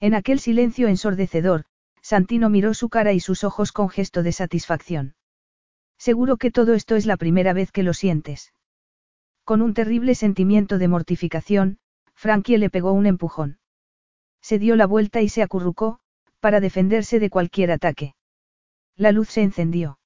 En 0.02 0.14
aquel 0.14 0.42
silencio 0.42 0.90
ensordecedor, 0.90 1.64
Santino 2.02 2.50
miró 2.50 2.74
su 2.74 2.90
cara 2.90 3.14
y 3.14 3.22
sus 3.22 3.46
ojos 3.46 3.72
con 3.72 3.88
gesto 3.88 4.24
de 4.24 4.34
satisfacción. 4.34 5.16
Seguro 5.98 6.36
que 6.36 6.52
todo 6.52 6.74
esto 6.74 6.98
es 6.98 7.06
la 7.06 7.16
primera 7.16 7.54
vez 7.54 7.72
que 7.72 7.84
lo 7.84 7.94
sientes. 7.94 8.52
Con 9.46 9.62
un 9.62 9.74
terrible 9.74 10.16
sentimiento 10.16 10.78
de 10.78 10.90
mortificación, 10.90 11.80
Frankie 12.14 12.58
le 12.58 12.70
pegó 12.70 12.92
un 12.92 13.06
empujón. 13.06 13.60
Se 14.42 14.60
dio 14.60 14.76
la 14.76 14.86
vuelta 14.86 15.22
y 15.22 15.30
se 15.30 15.44
acurrucó, 15.44 16.00
para 16.42 16.60
defenderse 16.60 17.22
de 17.22 17.30
cualquier 17.30 17.72
ataque. 17.72 18.16
La 18.98 19.14
luz 19.14 19.30
se 19.30 19.42
encendió. 19.42 19.98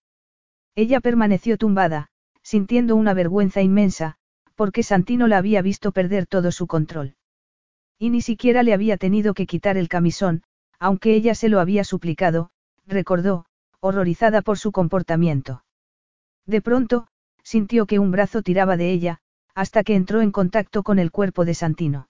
Ella 0.75 0.99
permaneció 0.99 1.57
tumbada, 1.57 2.07
sintiendo 2.41 2.95
una 2.95 3.13
vergüenza 3.13 3.61
inmensa, 3.61 4.15
porque 4.55 4.83
Santino 4.83 5.27
la 5.27 5.37
había 5.37 5.61
visto 5.61 5.91
perder 5.91 6.25
todo 6.25 6.51
su 6.51 6.67
control. 6.67 7.15
Y 7.97 8.09
ni 8.09 8.21
siquiera 8.21 8.63
le 8.63 8.73
había 8.73 8.97
tenido 8.97 9.33
que 9.33 9.45
quitar 9.45 9.77
el 9.77 9.89
camisón, 9.89 10.43
aunque 10.79 11.13
ella 11.15 11.35
se 11.35 11.49
lo 11.49 11.59
había 11.59 11.83
suplicado, 11.83 12.51
recordó, 12.85 13.45
horrorizada 13.79 14.41
por 14.41 14.57
su 14.57 14.71
comportamiento. 14.71 15.63
De 16.45 16.61
pronto, 16.61 17.07
sintió 17.43 17.85
que 17.85 17.99
un 17.99 18.11
brazo 18.11 18.41
tiraba 18.41 18.77
de 18.77 18.91
ella, 18.91 19.19
hasta 19.55 19.83
que 19.83 19.95
entró 19.95 20.21
en 20.21 20.31
contacto 20.31 20.83
con 20.83 20.99
el 20.99 21.11
cuerpo 21.11 21.45
de 21.45 21.53
Santino. 21.53 22.09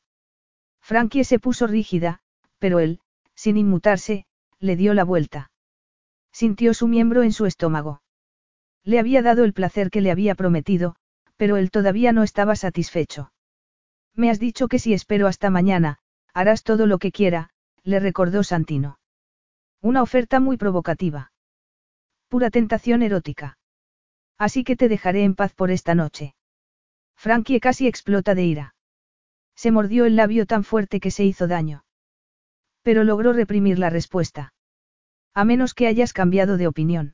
Frankie 0.81 1.23
se 1.23 1.39
puso 1.39 1.67
rígida, 1.67 2.21
pero 2.59 2.79
él, 2.79 2.99
sin 3.35 3.57
inmutarse, 3.57 4.25
le 4.59 4.75
dio 4.75 4.93
la 4.93 5.03
vuelta. 5.03 5.51
Sintió 6.31 6.73
su 6.73 6.87
miembro 6.87 7.23
en 7.23 7.31
su 7.31 7.45
estómago. 7.45 8.01
Le 8.89 8.97
había 8.97 9.21
dado 9.21 9.43
el 9.43 9.53
placer 9.53 9.91
que 9.91 10.01
le 10.01 10.09
había 10.09 10.33
prometido, 10.33 10.95
pero 11.37 11.57
él 11.57 11.69
todavía 11.69 12.11
no 12.11 12.23
estaba 12.23 12.55
satisfecho. 12.55 13.31
Me 14.15 14.31
has 14.31 14.39
dicho 14.39 14.67
que 14.67 14.79
si 14.79 14.95
espero 14.95 15.27
hasta 15.27 15.51
mañana, 15.51 15.99
harás 16.33 16.63
todo 16.63 16.87
lo 16.87 16.97
que 16.97 17.11
quiera, 17.11 17.51
le 17.83 17.99
recordó 17.99 18.41
Santino. 18.41 18.97
Una 19.79 20.01
oferta 20.01 20.39
muy 20.39 20.57
provocativa. 20.57 21.31
Pura 22.29 22.49
tentación 22.49 23.03
erótica. 23.03 23.59
Así 24.39 24.63
que 24.63 24.75
te 24.75 24.89
dejaré 24.89 25.23
en 25.23 25.35
paz 25.35 25.53
por 25.53 25.69
esta 25.69 25.93
noche. 25.93 26.33
Frankie 27.15 27.59
casi 27.59 27.85
explota 27.85 28.33
de 28.33 28.43
ira. 28.43 28.75
Se 29.53 29.69
mordió 29.69 30.05
el 30.05 30.15
labio 30.15 30.47
tan 30.47 30.63
fuerte 30.63 30.99
que 30.99 31.11
se 31.11 31.25
hizo 31.25 31.47
daño. 31.47 31.85
Pero 32.81 33.03
logró 33.03 33.33
reprimir 33.33 33.77
la 33.77 33.91
respuesta. 33.91 34.51
A 35.35 35.45
menos 35.45 35.75
que 35.75 35.85
hayas 35.85 36.11
cambiado 36.11 36.57
de 36.57 36.65
opinión. 36.65 37.13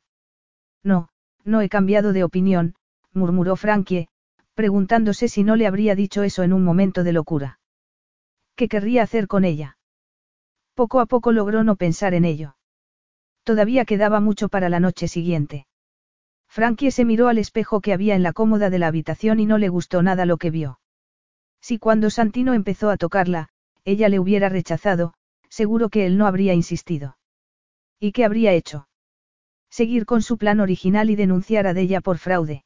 No, 0.82 1.10
no 1.46 1.62
he 1.62 1.70
cambiado 1.70 2.12
de 2.12 2.24
opinión, 2.24 2.76
murmuró 3.14 3.56
Frankie, 3.56 4.10
preguntándose 4.56 5.30
si 5.30 5.44
no 5.44 5.56
le 5.56 5.68
habría 5.68 5.96
dicho 5.96 6.24
eso 6.24 6.44
en 6.44 6.52
un 6.52 6.64
momento 6.64 7.04
de 7.04 7.14
locura. 7.14 7.60
¿Qué 8.56 8.68
querría 8.68 9.04
hacer 9.04 9.28
con 9.28 9.46
ella? 9.46 9.78
Poco 10.74 11.00
a 11.00 11.06
poco 11.06 11.32
logró 11.32 11.64
no 11.64 11.76
pensar 11.76 12.14
en 12.14 12.26
ello. 12.26 12.56
Todavía 13.44 13.86
quedaba 13.86 14.20
mucho 14.20 14.50
para 14.50 14.70
la 14.70 14.80
noche 14.80 15.08
siguiente. 15.08 15.68
Frankie 16.50 16.92
se 16.92 17.06
miró 17.06 17.28
al 17.28 17.38
espejo 17.38 17.82
que 17.82 17.94
había 17.94 18.16
en 18.16 18.24
la 18.24 18.34
cómoda 18.34 18.70
de 18.70 18.80
la 18.80 18.88
habitación 18.88 19.40
y 19.40 19.46
no 19.46 19.58
le 19.58 19.70
gustó 19.70 20.02
nada 20.02 20.26
lo 20.26 20.38
que 20.38 20.52
vio. 20.52 20.80
Si 21.62 21.78
cuando 21.80 22.10
Santino 22.10 22.54
empezó 22.54 22.90
a 22.90 22.98
tocarla, 22.98 23.50
ella 23.84 24.10
le 24.10 24.20
hubiera 24.20 24.50
rechazado, 24.50 25.14
seguro 25.50 25.90
que 25.90 26.06
él 26.06 26.18
no 26.18 26.28
habría 26.28 26.54
insistido. 26.54 27.18
¿Y 28.00 28.14
qué 28.14 28.26
habría 28.26 28.54
hecho? 28.54 28.88
Seguir 29.78 30.06
con 30.06 30.22
su 30.22 30.38
plan 30.38 30.62
original 30.62 31.10
y 31.10 31.18
denunciar 31.18 31.68
a 31.68 31.78
ella 31.78 32.00
por 32.00 32.18
fraude. 32.18 32.64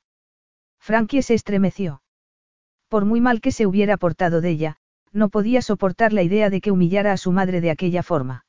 Frankie 0.79 1.23
se 1.23 1.33
estremeció. 1.33 2.03
Por 2.87 3.05
muy 3.05 3.19
mal 3.19 3.41
que 3.41 3.51
se 3.51 3.65
hubiera 3.65 3.97
portado 3.97 4.41
de 4.41 4.51
ella, 4.51 4.77
no 5.11 5.29
podía 5.29 5.63
soportar 5.63 6.13
la 6.13 6.21
idea 6.21 6.51
de 6.51 6.61
que 6.61 6.69
humillara 6.69 7.11
a 7.11 7.17
su 7.17 7.31
madre 7.31 7.61
de 7.61 7.71
aquella 7.71 8.03
forma. 8.03 8.45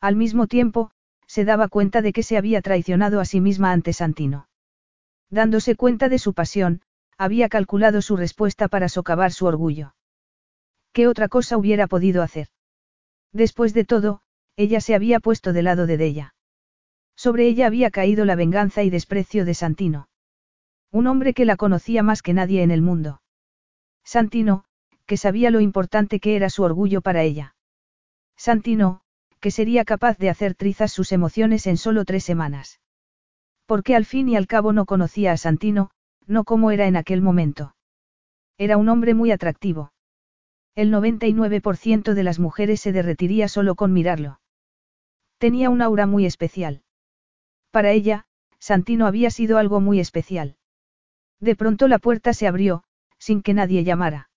Al 0.00 0.16
mismo 0.16 0.46
tiempo, 0.46 0.92
se 1.26 1.44
daba 1.44 1.68
cuenta 1.68 2.00
de 2.00 2.14
que 2.14 2.22
se 2.22 2.38
había 2.38 2.62
traicionado 2.62 3.20
a 3.20 3.26
sí 3.26 3.42
misma 3.42 3.72
ante 3.72 3.92
Santino. 3.92 4.48
Dándose 5.28 5.76
cuenta 5.76 6.08
de 6.08 6.18
su 6.18 6.32
pasión, 6.32 6.80
había 7.18 7.50
calculado 7.50 8.00
su 8.00 8.16
respuesta 8.16 8.68
para 8.68 8.88
socavar 8.88 9.30
su 9.30 9.44
orgullo. 9.44 9.94
¿Qué 10.94 11.06
otra 11.06 11.28
cosa 11.28 11.58
hubiera 11.58 11.86
podido 11.86 12.22
hacer? 12.22 12.48
Después 13.30 13.74
de 13.74 13.84
todo, 13.84 14.22
ella 14.56 14.80
se 14.80 14.94
había 14.94 15.20
puesto 15.20 15.52
de 15.52 15.62
lado 15.62 15.86
de 15.86 16.02
ella. 16.02 16.33
Sobre 17.16 17.46
ella 17.46 17.66
había 17.66 17.90
caído 17.90 18.24
la 18.24 18.36
venganza 18.36 18.82
y 18.82 18.90
desprecio 18.90 19.44
de 19.44 19.54
Santino. 19.54 20.08
Un 20.90 21.06
hombre 21.06 21.34
que 21.34 21.44
la 21.44 21.56
conocía 21.56 22.02
más 22.02 22.22
que 22.22 22.34
nadie 22.34 22.62
en 22.62 22.70
el 22.70 22.82
mundo. 22.82 23.20
Santino, 24.04 24.64
que 25.06 25.16
sabía 25.16 25.50
lo 25.50 25.60
importante 25.60 26.20
que 26.20 26.36
era 26.36 26.50
su 26.50 26.62
orgullo 26.62 27.00
para 27.00 27.22
ella. 27.22 27.56
Santino, 28.36 29.00
que 29.40 29.50
sería 29.50 29.84
capaz 29.84 30.18
de 30.18 30.30
hacer 30.30 30.54
trizas 30.54 30.92
sus 30.92 31.12
emociones 31.12 31.66
en 31.66 31.76
solo 31.76 32.04
tres 32.04 32.24
semanas. 32.24 32.80
Porque 33.66 33.96
al 33.96 34.04
fin 34.04 34.28
y 34.28 34.36
al 34.36 34.46
cabo 34.46 34.72
no 34.72 34.86
conocía 34.86 35.32
a 35.32 35.36
Santino, 35.36 35.90
no 36.26 36.44
como 36.44 36.70
era 36.70 36.86
en 36.86 36.96
aquel 36.96 37.22
momento. 37.22 37.74
Era 38.56 38.76
un 38.76 38.88
hombre 38.88 39.14
muy 39.14 39.32
atractivo. 39.32 39.92
El 40.74 40.92
99% 40.92 42.14
de 42.14 42.22
las 42.22 42.38
mujeres 42.38 42.80
se 42.80 42.92
derretiría 42.92 43.48
solo 43.48 43.74
con 43.74 43.92
mirarlo. 43.92 44.40
Tenía 45.38 45.70
un 45.70 45.82
aura 45.82 46.06
muy 46.06 46.24
especial. 46.24 46.83
Para 47.74 47.90
ella, 47.90 48.24
Santino 48.60 49.04
había 49.04 49.32
sido 49.32 49.58
algo 49.58 49.80
muy 49.80 49.98
especial. 49.98 50.56
De 51.40 51.56
pronto 51.56 51.88
la 51.88 51.98
puerta 51.98 52.32
se 52.32 52.46
abrió, 52.46 52.84
sin 53.18 53.42
que 53.42 53.52
nadie 53.52 53.82
llamara. 53.82 54.30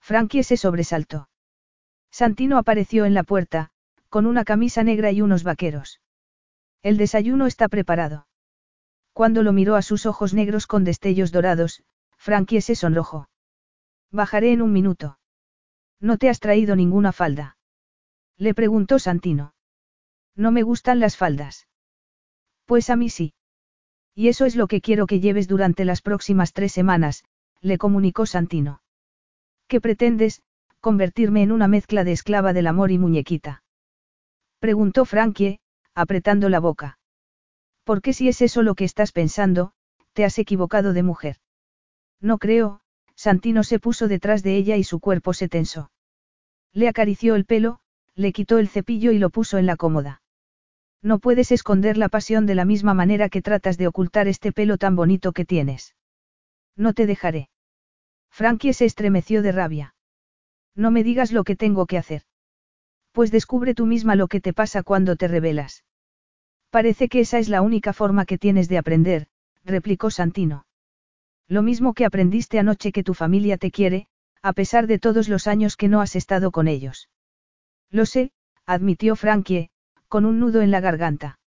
Frankie 0.00 0.44
se 0.44 0.56
sobresaltó. 0.56 1.28
Santino 2.10 2.56
apareció 2.56 3.04
en 3.04 3.12
la 3.12 3.22
puerta, 3.22 3.70
con 4.08 4.24
una 4.24 4.44
camisa 4.46 4.82
negra 4.82 5.12
y 5.12 5.20
unos 5.20 5.42
vaqueros. 5.44 6.00
El 6.82 6.96
desayuno 6.96 7.44
está 7.44 7.68
preparado. 7.68 8.28
Cuando 9.12 9.42
lo 9.42 9.52
miró 9.52 9.76
a 9.76 9.82
sus 9.82 10.06
ojos 10.06 10.32
negros 10.32 10.66
con 10.66 10.84
destellos 10.84 11.32
dorados, 11.32 11.84
Frankie 12.16 12.62
se 12.62 12.76
sonrojó. 12.76 13.28
Bajaré 14.10 14.52
en 14.52 14.62
un 14.62 14.72
minuto. 14.72 15.18
¿No 16.00 16.16
te 16.16 16.30
has 16.30 16.40
traído 16.40 16.76
ninguna 16.76 17.12
falda? 17.12 17.58
Le 18.38 18.54
preguntó 18.54 18.98
Santino. 18.98 19.52
No 20.34 20.50
me 20.50 20.62
gustan 20.62 20.98
las 20.98 21.18
faldas. 21.18 21.66
Pues 22.66 22.90
a 22.90 22.96
mí 22.96 23.10
sí. 23.10 23.34
Y 24.14 24.28
eso 24.28 24.44
es 24.44 24.56
lo 24.56 24.66
que 24.68 24.80
quiero 24.80 25.06
que 25.06 25.20
lleves 25.20 25.48
durante 25.48 25.84
las 25.84 26.00
próximas 26.00 26.52
tres 26.52 26.72
semanas, 26.72 27.24
le 27.60 27.78
comunicó 27.78 28.26
Santino. 28.26 28.80
¿Qué 29.66 29.80
pretendes, 29.80 30.42
convertirme 30.80 31.42
en 31.42 31.52
una 31.52 31.68
mezcla 31.68 32.04
de 32.04 32.12
esclava 32.12 32.52
del 32.52 32.66
amor 32.66 32.90
y 32.90 32.98
muñequita? 32.98 33.62
Preguntó 34.60 35.04
Frankie, 35.04 35.60
apretando 35.94 36.48
la 36.48 36.60
boca. 36.60 36.98
¿Por 37.84 38.02
qué 38.02 38.12
si 38.12 38.28
es 38.28 38.40
eso 38.40 38.62
lo 38.62 38.74
que 38.74 38.84
estás 38.84 39.12
pensando, 39.12 39.72
te 40.12 40.24
has 40.24 40.38
equivocado 40.38 40.92
de 40.92 41.02
mujer? 41.02 41.36
No 42.20 42.38
creo, 42.38 42.80
Santino 43.14 43.62
se 43.62 43.78
puso 43.78 44.08
detrás 44.08 44.42
de 44.42 44.56
ella 44.56 44.76
y 44.76 44.84
su 44.84 45.00
cuerpo 45.00 45.34
se 45.34 45.48
tensó. 45.48 45.90
Le 46.72 46.88
acarició 46.88 47.34
el 47.34 47.44
pelo, 47.44 47.80
le 48.14 48.32
quitó 48.32 48.58
el 48.58 48.68
cepillo 48.68 49.12
y 49.12 49.18
lo 49.18 49.30
puso 49.30 49.58
en 49.58 49.66
la 49.66 49.76
cómoda. 49.76 50.22
No 51.04 51.18
puedes 51.18 51.52
esconder 51.52 51.98
la 51.98 52.08
pasión 52.08 52.46
de 52.46 52.54
la 52.54 52.64
misma 52.64 52.94
manera 52.94 53.28
que 53.28 53.42
tratas 53.42 53.76
de 53.76 53.86
ocultar 53.86 54.26
este 54.26 54.52
pelo 54.52 54.78
tan 54.78 54.96
bonito 54.96 55.32
que 55.32 55.44
tienes. 55.44 55.94
No 56.76 56.94
te 56.94 57.06
dejaré. 57.06 57.50
Frankie 58.30 58.72
se 58.72 58.86
estremeció 58.86 59.42
de 59.42 59.52
rabia. 59.52 59.94
No 60.74 60.90
me 60.90 61.04
digas 61.04 61.30
lo 61.30 61.44
que 61.44 61.56
tengo 61.56 61.84
que 61.84 61.98
hacer. 61.98 62.22
Pues 63.12 63.30
descubre 63.30 63.74
tú 63.74 63.84
misma 63.84 64.16
lo 64.16 64.28
que 64.28 64.40
te 64.40 64.54
pasa 64.54 64.82
cuando 64.82 65.14
te 65.16 65.28
rebelas. 65.28 65.84
Parece 66.70 67.10
que 67.10 67.20
esa 67.20 67.38
es 67.38 67.50
la 67.50 67.60
única 67.60 67.92
forma 67.92 68.24
que 68.24 68.38
tienes 68.38 68.70
de 68.70 68.78
aprender, 68.78 69.26
replicó 69.62 70.10
Santino. 70.10 70.64
Lo 71.48 71.60
mismo 71.60 71.92
que 71.92 72.06
aprendiste 72.06 72.58
anoche 72.58 72.92
que 72.92 73.04
tu 73.04 73.12
familia 73.12 73.58
te 73.58 73.70
quiere, 73.70 74.08
a 74.40 74.54
pesar 74.54 74.86
de 74.86 74.98
todos 74.98 75.28
los 75.28 75.46
años 75.48 75.76
que 75.76 75.88
no 75.88 76.00
has 76.00 76.16
estado 76.16 76.50
con 76.50 76.66
ellos. 76.66 77.10
Lo 77.90 78.06
sé, 78.06 78.32
admitió 78.64 79.16
Frankie, 79.16 79.70
con 80.14 80.26
un 80.26 80.38
nudo 80.38 80.62
en 80.62 80.70
la 80.70 80.78
garganta. 80.78 81.40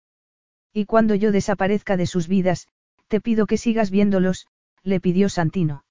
Y 0.73 0.84
cuando 0.84 1.15
yo 1.15 1.31
desaparezca 1.31 1.95
de 1.95 2.06
sus 2.06 2.27
vidas, 2.27 2.68
te 3.07 3.22
pido 3.22 3.45
que 3.45 3.56
sigas 3.56 3.91
viéndolos, 3.91 4.45
le 4.84 4.99
pidió 4.99 5.30
Santino. 5.30 5.85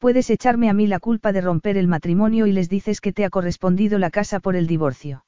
Puedes 0.00 0.28
echarme 0.28 0.68
a 0.68 0.72
mí 0.72 0.88
la 0.88 0.98
culpa 0.98 1.30
de 1.30 1.40
romper 1.40 1.76
el 1.76 1.86
matrimonio 1.86 2.48
y 2.48 2.52
les 2.52 2.68
dices 2.68 3.00
que 3.00 3.12
te 3.12 3.24
ha 3.24 3.30
correspondido 3.30 4.00
la 4.00 4.10
casa 4.10 4.40
por 4.40 4.56
el 4.56 4.66
divorcio. 4.66 5.24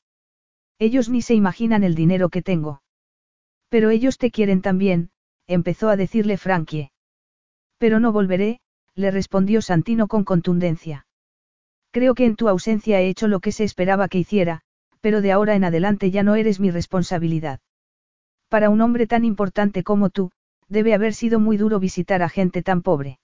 Ellos 0.81 1.09
ni 1.09 1.23
se 1.23 1.35
imaginan 1.35 1.85
el 1.85 1.95
dinero 1.95 2.31
que 2.31 2.43
tengo. 2.43 2.83
Pero 3.69 3.91
ellos 3.91 4.19
te 4.19 4.33
quieren 4.33 4.61
también, 4.61 5.11
empezó 5.47 5.89
a 5.89 5.95
decirle 5.95 6.37
Frankie. 6.37 6.91
Pero 7.79 8.01
no 8.01 8.11
volveré, 8.11 8.59
le 8.97 9.13
respondió 9.13 9.63
Santino 9.63 10.09
con 10.09 10.25
contundencia. 10.25 11.07
Creo 11.93 12.17
que 12.17 12.25
en 12.25 12.35
tu 12.35 12.49
ausencia 12.49 13.01
he 13.01 13.09
hecho 13.09 13.29
lo 13.29 13.39
que 13.39 13.53
se 13.53 13.63
esperaba 13.63 14.09
que 14.09 14.19
hiciera, 14.19 14.63
pero 15.01 15.21
de 15.21 15.33
ahora 15.33 15.55
en 15.55 15.65
adelante 15.65 16.11
ya 16.11 16.23
no 16.23 16.35
eres 16.35 16.61
mi 16.61 16.71
responsabilidad. 16.71 17.61
Para 18.49 18.71
un 18.71 18.81
hombre 18.81 19.07
tan 19.07 19.25
importante 19.25 19.83
como 19.83 20.11
tú, 20.11 20.31
debe 20.69 20.95
haber 20.95 21.15
sido 21.15 21.41
muy 21.41 21.57
duro 21.57 21.79
visitar 21.79 22.23
a 22.23 22.29
gente 22.29 22.63
tan 22.63 22.83
pobre. 22.83 23.19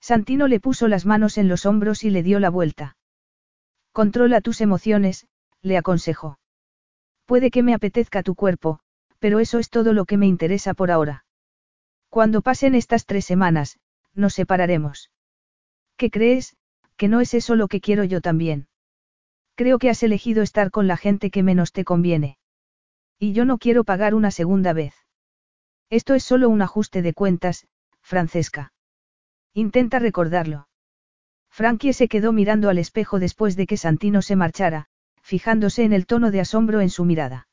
Santino 0.00 0.48
le 0.48 0.60
puso 0.60 0.88
las 0.88 1.06
manos 1.06 1.38
en 1.38 1.48
los 1.48 1.66
hombros 1.66 2.04
y 2.04 2.10
le 2.10 2.22
dio 2.22 2.38
la 2.40 2.50
vuelta. 2.50 2.96
Controla 3.92 4.40
tus 4.40 4.60
emociones, 4.60 5.26
le 5.62 5.76
aconsejó. 5.76 6.38
Puede 7.24 7.50
que 7.50 7.62
me 7.62 7.74
apetezca 7.74 8.22
tu 8.22 8.34
cuerpo, 8.34 8.78
pero 9.18 9.40
eso 9.40 9.58
es 9.58 9.70
todo 9.70 9.92
lo 9.92 10.04
que 10.04 10.16
me 10.16 10.26
interesa 10.26 10.74
por 10.74 10.90
ahora. 10.90 11.24
Cuando 12.08 12.42
pasen 12.42 12.74
estas 12.74 13.04
tres 13.04 13.24
semanas, 13.24 13.78
nos 14.14 14.34
separaremos. 14.34 15.10
¿Qué 15.96 16.10
crees? 16.10 16.56
Que 16.96 17.08
no 17.08 17.20
es 17.20 17.34
eso 17.34 17.56
lo 17.56 17.68
que 17.68 17.80
quiero 17.80 18.04
yo 18.04 18.20
también. 18.20 18.68
Creo 19.56 19.78
que 19.78 19.88
has 19.88 20.02
elegido 20.02 20.42
estar 20.42 20.70
con 20.70 20.86
la 20.86 20.98
gente 20.98 21.30
que 21.30 21.42
menos 21.42 21.72
te 21.72 21.82
conviene. 21.82 22.36
Y 23.18 23.32
yo 23.32 23.46
no 23.46 23.56
quiero 23.56 23.84
pagar 23.84 24.14
una 24.14 24.30
segunda 24.30 24.74
vez. 24.74 24.94
Esto 25.88 26.14
es 26.14 26.24
solo 26.24 26.50
un 26.50 26.60
ajuste 26.60 27.00
de 27.00 27.14
cuentas, 27.14 27.66
Francesca. 28.02 28.74
Intenta 29.54 29.98
recordarlo. 29.98 30.68
Frankie 31.48 31.94
se 31.94 32.06
quedó 32.06 32.32
mirando 32.32 32.68
al 32.68 32.76
espejo 32.76 33.18
después 33.18 33.56
de 33.56 33.66
que 33.66 33.78
Santino 33.78 34.20
se 34.20 34.36
marchara, 34.36 34.88
fijándose 35.22 35.84
en 35.84 35.94
el 35.94 36.04
tono 36.04 36.30
de 36.30 36.40
asombro 36.40 36.82
en 36.82 36.90
su 36.90 37.06
mirada. 37.06 37.48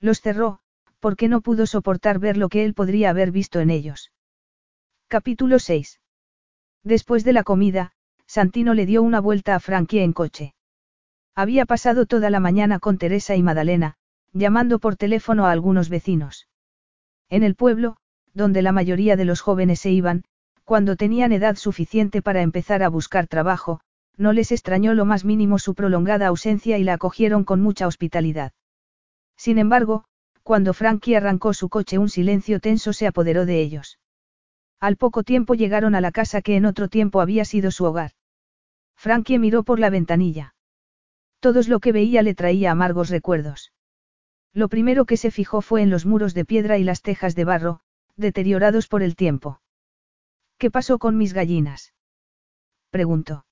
Los 0.00 0.22
cerró, 0.22 0.60
porque 0.98 1.28
no 1.28 1.42
pudo 1.42 1.66
soportar 1.66 2.18
ver 2.18 2.38
lo 2.38 2.48
que 2.48 2.64
él 2.64 2.72
podría 2.72 3.10
haber 3.10 3.32
visto 3.32 3.60
en 3.60 3.68
ellos. 3.68 4.12
Capítulo 5.08 5.58
6. 5.58 6.00
Después 6.84 7.22
de 7.22 7.34
la 7.34 7.42
comida, 7.42 7.92
Santino 8.26 8.72
le 8.72 8.86
dio 8.86 9.02
una 9.02 9.20
vuelta 9.20 9.54
a 9.54 9.60
Frankie 9.60 10.00
en 10.00 10.14
coche. 10.14 10.54
Había 11.38 11.66
pasado 11.66 12.04
toda 12.04 12.30
la 12.30 12.40
mañana 12.40 12.80
con 12.80 12.98
Teresa 12.98 13.36
y 13.36 13.44
Madalena, 13.44 13.94
llamando 14.32 14.80
por 14.80 14.96
teléfono 14.96 15.46
a 15.46 15.52
algunos 15.52 15.88
vecinos. 15.88 16.48
En 17.30 17.44
el 17.44 17.54
pueblo, 17.54 17.96
donde 18.34 18.60
la 18.60 18.72
mayoría 18.72 19.14
de 19.14 19.24
los 19.24 19.40
jóvenes 19.40 19.78
se 19.78 19.92
iban, 19.92 20.24
cuando 20.64 20.96
tenían 20.96 21.30
edad 21.30 21.54
suficiente 21.54 22.22
para 22.22 22.42
empezar 22.42 22.82
a 22.82 22.88
buscar 22.88 23.28
trabajo, 23.28 23.78
no 24.16 24.32
les 24.32 24.50
extrañó 24.50 24.94
lo 24.94 25.04
más 25.04 25.24
mínimo 25.24 25.60
su 25.60 25.76
prolongada 25.76 26.26
ausencia 26.26 26.76
y 26.76 26.82
la 26.82 26.94
acogieron 26.94 27.44
con 27.44 27.60
mucha 27.60 27.86
hospitalidad. 27.86 28.50
Sin 29.36 29.58
embargo, 29.58 30.06
cuando 30.42 30.74
Frankie 30.74 31.14
arrancó 31.14 31.54
su 31.54 31.68
coche 31.68 31.98
un 31.98 32.08
silencio 32.08 32.58
tenso 32.58 32.92
se 32.92 33.06
apoderó 33.06 33.46
de 33.46 33.60
ellos. 33.60 34.00
Al 34.80 34.96
poco 34.96 35.22
tiempo 35.22 35.54
llegaron 35.54 35.94
a 35.94 36.00
la 36.00 36.10
casa 36.10 36.42
que 36.42 36.56
en 36.56 36.66
otro 36.66 36.88
tiempo 36.88 37.20
había 37.20 37.44
sido 37.44 37.70
su 37.70 37.84
hogar. 37.84 38.10
Frankie 38.96 39.38
miró 39.38 39.62
por 39.62 39.78
la 39.78 39.88
ventanilla. 39.88 40.56
Todo 41.40 41.60
lo 41.68 41.80
que 41.80 41.92
veía 41.92 42.22
le 42.22 42.34
traía 42.34 42.72
amargos 42.72 43.10
recuerdos. 43.10 43.72
Lo 44.52 44.68
primero 44.68 45.04
que 45.04 45.16
se 45.16 45.30
fijó 45.30 45.60
fue 45.60 45.82
en 45.82 45.90
los 45.90 46.04
muros 46.06 46.34
de 46.34 46.44
piedra 46.44 46.78
y 46.78 46.84
las 46.84 47.02
tejas 47.02 47.34
de 47.34 47.44
barro, 47.44 47.80
deteriorados 48.16 48.88
por 48.88 49.02
el 49.02 49.14
tiempo. 49.14 49.60
¿Qué 50.58 50.70
pasó 50.70 50.98
con 50.98 51.16
mis 51.16 51.32
gallinas? 51.32 51.94
preguntó. 52.90 53.46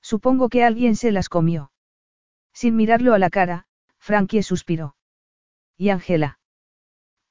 Supongo 0.00 0.48
que 0.48 0.64
alguien 0.64 0.96
se 0.96 1.12
las 1.12 1.28
comió. 1.28 1.70
Sin 2.52 2.76
mirarlo 2.76 3.14
a 3.14 3.18
la 3.18 3.30
cara, 3.30 3.66
Frankie 3.98 4.42
suspiró. 4.42 4.96
¿Y 5.76 5.90
Angela? 5.90 6.38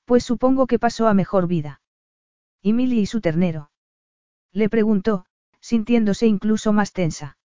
Pues 0.06 0.24
supongo 0.24 0.68
que 0.68 0.80
pasó 0.80 1.08
a 1.08 1.14
mejor 1.14 1.48
vida. 1.48 1.82
¿Y 2.62 2.74
Milly 2.74 3.00
y 3.00 3.06
su 3.08 3.22
ternero? 3.22 3.72
Le 4.52 4.70
preguntó, 4.70 5.26
sintiéndose 5.60 6.28
incluso 6.28 6.74
más 6.74 6.94
tensa. 6.94 7.38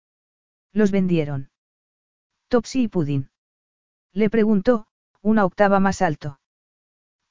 Los 0.72 0.90
vendieron. 0.90 1.50
Topsy 2.48 2.84
y 2.84 2.88
Pudding. 2.88 3.28
Le 4.12 4.30
preguntó, 4.30 4.86
una 5.20 5.44
octava 5.44 5.80
más 5.80 6.00
alto. 6.00 6.38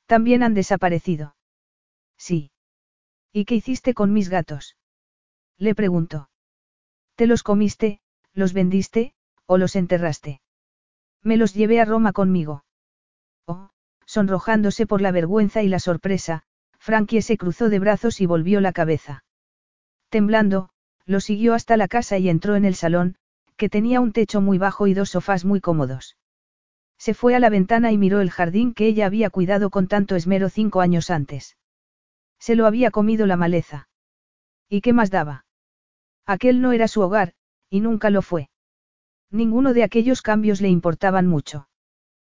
También 0.07 0.43
han 0.43 0.53
desaparecido. 0.53 1.35
Sí. 2.17 2.51
¿Y 3.31 3.45
qué 3.45 3.55
hiciste 3.55 3.93
con 3.93 4.11
mis 4.13 4.29
gatos? 4.29 4.77
Le 5.57 5.73
preguntó. 5.73 6.29
¿Te 7.15 7.27
los 7.27 7.43
comiste, 7.43 8.01
los 8.33 8.53
vendiste, 8.53 9.13
o 9.45 9.57
los 9.57 9.75
enterraste? 9.75 10.41
Me 11.21 11.37
los 11.37 11.53
llevé 11.53 11.79
a 11.79 11.85
Roma 11.85 12.11
conmigo. 12.11 12.65
Oh, 13.47 13.69
sonrojándose 14.05 14.85
por 14.85 15.01
la 15.01 15.11
vergüenza 15.11 15.63
y 15.63 15.69
la 15.69 15.79
sorpresa, 15.79 16.43
Frankie 16.77 17.21
se 17.21 17.37
cruzó 17.37 17.69
de 17.69 17.79
brazos 17.79 18.19
y 18.19 18.25
volvió 18.25 18.59
la 18.59 18.73
cabeza. 18.73 19.23
Temblando, 20.09 20.69
lo 21.05 21.19
siguió 21.19 21.53
hasta 21.53 21.77
la 21.77 21.87
casa 21.87 22.17
y 22.17 22.29
entró 22.29 22.55
en 22.55 22.65
el 22.65 22.75
salón, 22.75 23.17
que 23.57 23.69
tenía 23.69 24.01
un 24.01 24.11
techo 24.11 24.41
muy 24.41 24.57
bajo 24.57 24.87
y 24.87 24.93
dos 24.93 25.11
sofás 25.11 25.45
muy 25.45 25.61
cómodos. 25.61 26.17
Se 26.97 27.13
fue 27.13 27.35
a 27.35 27.39
la 27.39 27.49
ventana 27.49 27.91
y 27.91 27.97
miró 27.97 28.21
el 28.21 28.31
jardín 28.31 28.73
que 28.73 28.87
ella 28.87 29.05
había 29.05 29.29
cuidado 29.29 29.69
con 29.69 29.87
tanto 29.87 30.15
esmero 30.15 30.49
cinco 30.49 30.81
años 30.81 31.09
antes. 31.09 31.57
Se 32.39 32.55
lo 32.55 32.65
había 32.65 32.91
comido 32.91 33.25
la 33.25 33.37
maleza. 33.37 33.89
¿Y 34.69 34.81
qué 34.81 34.93
más 34.93 35.11
daba? 35.11 35.45
Aquel 36.25 36.61
no 36.61 36.71
era 36.71 36.87
su 36.87 37.01
hogar, 37.01 37.33
y 37.69 37.81
nunca 37.81 38.09
lo 38.09 38.21
fue. 38.21 38.49
Ninguno 39.31 39.73
de 39.73 39.83
aquellos 39.83 40.21
cambios 40.21 40.61
le 40.61 40.69
importaban 40.69 41.27
mucho. 41.27 41.67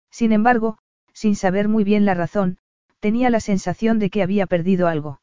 Sin 0.10 0.32
embargo, 0.32 0.78
sin 1.14 1.36
saber 1.36 1.68
muy 1.68 1.84
bien 1.84 2.06
la 2.06 2.14
razón, 2.14 2.58
tenía 3.00 3.30
la 3.30 3.40
sensación 3.40 4.00
de 4.00 4.10
que 4.10 4.24
había 4.24 4.48
perdido 4.48 4.88
algo. 4.88 5.22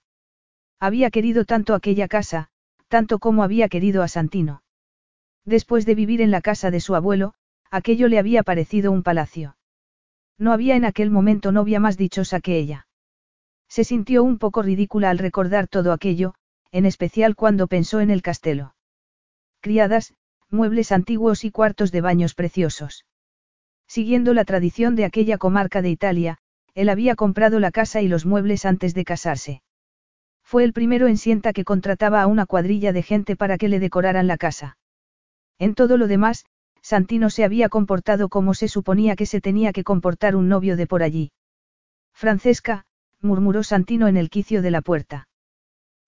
Había 0.79 1.11
querido 1.11 1.45
tanto 1.45 1.75
aquella 1.75 2.09
casa, 2.09 2.49
tanto 2.89 3.19
como 3.19 3.43
había 3.43 3.69
querido 3.69 4.03
a 4.03 4.09
Santino. 4.09 4.62
Después 5.45 5.87
de 5.87 5.95
vivir 5.95 6.21
en 6.21 6.31
la 6.31 6.41
casa 6.41 6.71
de 6.71 6.81
su 6.81 6.95
abuelo, 6.95 7.35
aquello 7.71 8.09
le 8.09 8.19
había 8.19 8.43
parecido 8.43 8.93
un 8.93 9.03
palacio. 9.03 9.57
No 10.39 10.53
había 10.53 10.77
en 10.77 10.85
aquel 10.85 11.11
momento 11.11 11.53
novia 11.53 11.81
más 11.81 11.97
dichosa 11.97 12.41
que 12.41 12.59
ella. 12.59 12.87
Se 13.69 13.85
sintió 13.85 14.23
un 14.23 14.39
poco 14.39 14.63
ridícula 14.63 15.11
al 15.11 15.19
recordar 15.19 15.67
todo 15.69 15.93
aquello, 15.93 16.35
en 16.71 16.87
especial 16.87 17.35
cuando 17.37 17.67
pensó 17.67 18.01
en 18.01 18.11
el 18.11 18.23
castelo. 18.23 18.75
Criadas, 19.61 20.15
muebles 20.51 20.93
antiguos 20.93 21.45
y 21.45 21.51
cuartos 21.51 21.93
de 21.93 22.01
baños 22.01 22.35
preciosos. 22.35 23.07
Siguiendo 23.87 24.35
la 24.35 24.45
tradición 24.45 24.97
de 24.97 25.05
aquella 25.05 25.39
comarca 25.39 25.83
de 25.83 25.91
Italia, 25.91 26.39
él 26.75 26.89
había 26.89 27.15
comprado 27.15 27.61
la 27.61 27.71
casa 27.71 28.01
y 28.01 28.09
los 28.09 28.27
muebles 28.27 28.65
antes 28.65 28.95
de 28.95 29.05
casarse. 29.05 29.63
Fue 30.43 30.65
el 30.65 30.73
primero 30.73 31.09
en 31.09 31.17
Sienta 31.17 31.53
que 31.53 31.65
contrataba 31.65 32.23
a 32.23 32.27
una 32.27 32.47
cuadrilla 32.47 32.93
de 32.93 33.03
gente 33.03 33.37
para 33.37 33.59
que 33.59 33.69
le 33.69 33.81
decoraran 33.81 34.27
la 34.27 34.37
casa. 34.37 34.77
En 35.63 35.77
todo 35.77 35.97
lo 35.97 36.09
demás, 36.09 36.45
Santino 36.81 37.31
se 37.31 37.45
había 37.45 37.69
comportado 37.69 38.29
como 38.29 38.53
se 38.53 38.67
suponía 38.67 39.15
que 39.15 39.27
se 39.27 39.41
tenía 39.41 39.73
que 39.73 39.85
comportar 39.85 40.35
un 40.35 40.49
novio 40.49 40.77
de 40.77 40.89
por 40.89 41.05
allí. 41.05 41.31
Francesca, 42.13 42.85
murmuró 43.21 43.63
Santino 43.63 44.09
en 44.09 44.17
el 44.17 44.29
quicio 44.29 44.61
de 44.61 44.73
la 44.73 44.83
puerta. 44.83 45.29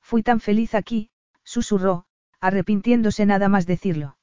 Fui 0.02 0.24
tan 0.24 0.40
feliz 0.40 0.74
aquí, 0.74 1.08
susurró, 1.44 2.04
arrepintiéndose 2.40 3.26
nada 3.26 3.48
más 3.48 3.64
decirlo. 3.64 4.16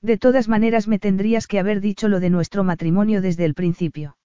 De 0.00 0.16
todas 0.16 0.48
maneras 0.48 0.88
me 0.88 0.98
tendrías 0.98 1.46
que 1.46 1.58
haber 1.58 1.82
dicho 1.82 2.08
lo 2.08 2.18
de 2.18 2.30
nuestro 2.30 2.64
matrimonio 2.64 3.20
desde 3.20 3.44
el 3.44 3.52
principio. 3.52 4.16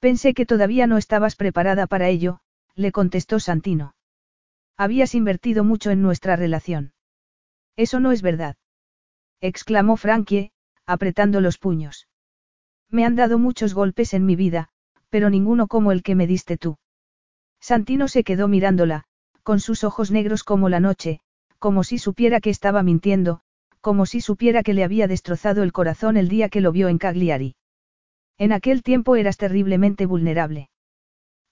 Pensé 0.00 0.32
que 0.32 0.46
todavía 0.46 0.86
no 0.86 0.96
estabas 0.96 1.36
preparada 1.36 1.86
para 1.86 2.08
ello, 2.08 2.40
le 2.74 2.90
contestó 2.90 3.38
Santino. 3.38 3.94
Habías 4.78 5.14
invertido 5.14 5.62
mucho 5.62 5.90
en 5.90 6.00
nuestra 6.00 6.36
relación. 6.36 6.94
Eso 7.76 8.00
no 8.00 8.12
es 8.12 8.22
verdad. 8.22 8.56
Exclamó 9.42 9.98
Frankie, 9.98 10.52
apretando 10.86 11.42
los 11.42 11.58
puños. 11.58 12.08
Me 12.88 13.04
han 13.04 13.16
dado 13.16 13.38
muchos 13.38 13.74
golpes 13.74 14.14
en 14.14 14.24
mi 14.24 14.36
vida, 14.36 14.68
pero 15.10 15.28
ninguno 15.28 15.66
como 15.66 15.92
el 15.92 16.02
que 16.02 16.14
me 16.14 16.26
diste 16.26 16.56
tú. 16.56 16.78
Santino 17.60 18.08
se 18.08 18.24
quedó 18.24 18.48
mirándola, 18.48 19.04
con 19.42 19.60
sus 19.60 19.84
ojos 19.84 20.10
negros 20.10 20.44
como 20.44 20.68
la 20.68 20.80
noche, 20.80 21.20
como 21.58 21.84
si 21.84 21.98
supiera 21.98 22.40
que 22.40 22.50
estaba 22.50 22.82
mintiendo, 22.82 23.40
como 23.80 24.06
si 24.06 24.20
supiera 24.20 24.62
que 24.62 24.74
le 24.74 24.84
había 24.84 25.08
destrozado 25.08 25.62
el 25.64 25.72
corazón 25.72 26.16
el 26.16 26.28
día 26.28 26.48
que 26.48 26.60
lo 26.60 26.70
vio 26.70 26.88
en 26.88 26.98
Cagliari. 26.98 27.56
En 28.38 28.52
aquel 28.52 28.82
tiempo 28.82 29.16
eras 29.16 29.36
terriblemente 29.36 30.06
vulnerable. 30.06 30.70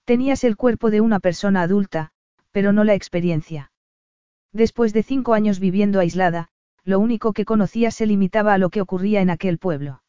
Tenías 0.05 0.43
el 0.43 0.55
cuerpo 0.55 0.91
de 0.91 1.01
una 1.01 1.19
persona 1.19 1.61
adulta, 1.61 2.11
pero 2.51 2.71
no 2.71 2.83
la 2.83 2.93
experiencia. 2.93 3.71
Después 4.53 4.93
de 4.93 5.03
cinco 5.03 5.33
años 5.33 5.59
viviendo 5.59 5.99
aislada, 5.99 6.50
lo 6.83 6.99
único 6.99 7.33
que 7.33 7.45
conocía 7.45 7.91
se 7.91 8.05
limitaba 8.05 8.53
a 8.53 8.57
lo 8.57 8.69
que 8.69 8.81
ocurría 8.81 9.21
en 9.21 9.29
aquel 9.29 9.57
pueblo. 9.57 10.03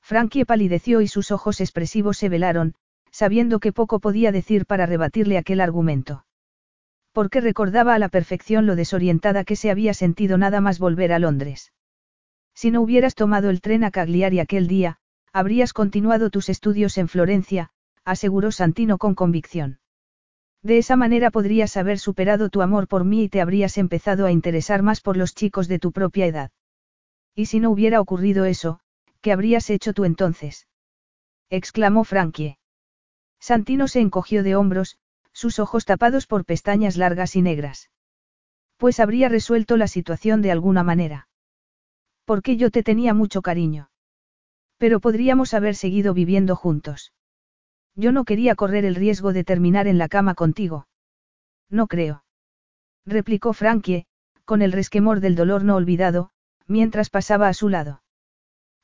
Frankie 0.00 0.44
palideció 0.44 1.00
y 1.00 1.08
sus 1.08 1.30
ojos 1.30 1.60
expresivos 1.60 2.16
se 2.18 2.28
velaron, 2.28 2.74
sabiendo 3.10 3.60
que 3.60 3.72
poco 3.72 4.00
podía 4.00 4.32
decir 4.32 4.66
para 4.66 4.86
rebatirle 4.86 5.38
aquel 5.38 5.60
argumento 5.60 6.24
porque 7.18 7.40
recordaba 7.40 7.96
a 7.96 7.98
la 7.98 8.08
perfección 8.08 8.66
lo 8.66 8.76
desorientada 8.76 9.42
que 9.42 9.56
se 9.56 9.72
había 9.72 9.92
sentido 9.92 10.38
nada 10.38 10.60
más 10.60 10.78
volver 10.78 11.12
a 11.12 11.18
Londres. 11.18 11.72
Si 12.54 12.70
no 12.70 12.80
hubieras 12.80 13.16
tomado 13.16 13.50
el 13.50 13.60
tren 13.60 13.82
a 13.82 13.90
Cagliari 13.90 14.38
aquel 14.38 14.68
día, 14.68 14.98
habrías 15.32 15.72
continuado 15.72 16.30
tus 16.30 16.48
estudios 16.48 16.96
en 16.96 17.08
Florencia, 17.08 17.70
aseguró 18.04 18.52
Santino 18.52 18.98
con 18.98 19.16
convicción. 19.16 19.80
De 20.68 20.76
esa 20.76 20.96
manera 20.96 21.30
podrías 21.30 21.78
haber 21.78 21.98
superado 21.98 22.50
tu 22.50 22.60
amor 22.60 22.88
por 22.88 23.06
mí 23.06 23.22
y 23.22 23.28
te 23.30 23.40
habrías 23.40 23.78
empezado 23.78 24.26
a 24.26 24.32
interesar 24.32 24.82
más 24.82 25.00
por 25.00 25.16
los 25.16 25.34
chicos 25.34 25.66
de 25.66 25.78
tu 25.78 25.92
propia 25.92 26.26
edad. 26.26 26.50
Y 27.34 27.46
si 27.46 27.58
no 27.58 27.70
hubiera 27.70 28.02
ocurrido 28.02 28.44
eso, 28.44 28.78
¿qué 29.22 29.32
habrías 29.32 29.70
hecho 29.70 29.94
tú 29.94 30.04
entonces? 30.04 30.68
exclamó 31.48 32.04
Frankie. 32.04 32.58
Santino 33.40 33.88
se 33.88 34.00
encogió 34.00 34.42
de 34.42 34.56
hombros, 34.56 34.98
sus 35.32 35.58
ojos 35.58 35.86
tapados 35.86 36.26
por 36.26 36.44
pestañas 36.44 36.98
largas 36.98 37.34
y 37.34 37.40
negras. 37.40 37.88
Pues 38.76 39.00
habría 39.00 39.30
resuelto 39.30 39.78
la 39.78 39.88
situación 39.88 40.42
de 40.42 40.50
alguna 40.50 40.82
manera. 40.82 41.30
Porque 42.26 42.58
yo 42.58 42.70
te 42.70 42.82
tenía 42.82 43.14
mucho 43.14 43.40
cariño. 43.40 43.88
Pero 44.76 45.00
podríamos 45.00 45.54
haber 45.54 45.76
seguido 45.76 46.12
viviendo 46.12 46.56
juntos. 46.56 47.14
Yo 47.98 48.12
no 48.12 48.24
quería 48.24 48.54
correr 48.54 48.84
el 48.84 48.94
riesgo 48.94 49.32
de 49.32 49.42
terminar 49.42 49.88
en 49.88 49.98
la 49.98 50.08
cama 50.08 50.36
contigo. 50.36 50.86
No 51.68 51.88
creo. 51.88 52.22
Replicó 53.04 53.52
Frankie, 53.52 54.06
con 54.44 54.62
el 54.62 54.70
resquemor 54.70 55.18
del 55.18 55.34
dolor 55.34 55.64
no 55.64 55.74
olvidado, 55.74 56.30
mientras 56.68 57.10
pasaba 57.10 57.48
a 57.48 57.54
su 57.54 57.68
lado. 57.68 58.02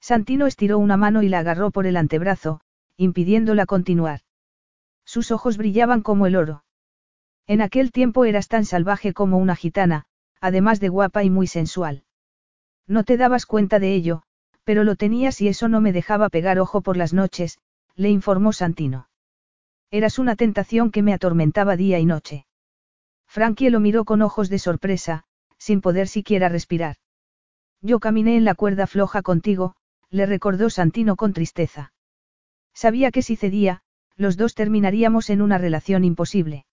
Santino 0.01 0.49
estiró 0.49 0.81
una 0.81 0.97
mano 0.97 1.23
y 1.23 1.29
la 1.29 1.39
agarró 1.39 1.71
por 1.71 1.87
el 1.87 1.97
antebrazo, 1.97 2.61
impidiéndola 2.97 3.67
continuar. 3.67 4.23
Sus 5.05 5.31
ojos 5.31 5.59
brillaban 5.59 6.03
como 6.03 6.27
el 6.27 6.35
oro. 6.35 6.65
En 7.47 7.63
aquel 7.63 7.93
tiempo 7.93 8.25
eras 8.25 8.49
tan 8.49 8.65
salvaje 8.65 9.13
como 9.13 9.39
una 9.39 9.55
gitana, 9.55 10.07
además 10.41 10.81
de 10.81 10.89
guapa 10.89 11.23
y 11.23 11.31
muy 11.31 11.47
sensual. 11.47 12.03
No 12.89 13.05
te 13.05 13.17
dabas 13.17 13.47
cuenta 13.47 13.79
de 13.79 13.95
ello, 13.95 14.25
pero 14.65 14.83
lo 14.83 14.97
tenías 14.97 15.41
y 15.41 15.47
eso 15.47 15.69
no 15.69 15.81
me 15.81 15.93
dejaba 15.93 16.31
pegar 16.31 16.59
ojo 16.59 16.81
por 16.81 16.97
las 16.97 17.13
noches, 17.13 17.59
le 17.97 18.11
informó 18.11 18.53
Santino. 18.53 19.09
Eras 19.91 20.19
una 20.19 20.37
tentación 20.37 20.91
que 20.91 21.03
me 21.03 21.13
atormentaba 21.13 21.77
día 21.77 21.99
y 21.99 22.07
noche. 22.07 22.47
Frankie 23.27 23.71
lo 23.71 23.81
miró 23.81 24.05
con 24.05 24.23
ojos 24.23 24.49
de 24.49 24.59
sorpresa, 24.59 25.25
sin 25.59 25.81
poder 25.81 26.09
siquiera 26.09 26.49
respirar. 26.49 26.97
Yo 27.81 28.01
caminé 28.01 28.37
en 28.37 28.45
la 28.45 28.55
cuerda 28.55 28.87
floja 28.87 29.23
contigo, 29.23 29.77
le 30.11 30.27
recordó 30.27 30.71
Santino 30.71 31.17
con 31.17 31.33
tristeza. 31.33 31.93
Sabía 32.73 33.11
que 33.11 33.23
si 33.23 33.37
cedía, 33.37 33.83
los 34.17 34.37
dos 34.37 34.55
terminaríamos 34.55 35.31
en 35.31 35.43
una 35.43 35.59
relación 35.59 36.05
imposible. 36.05 36.67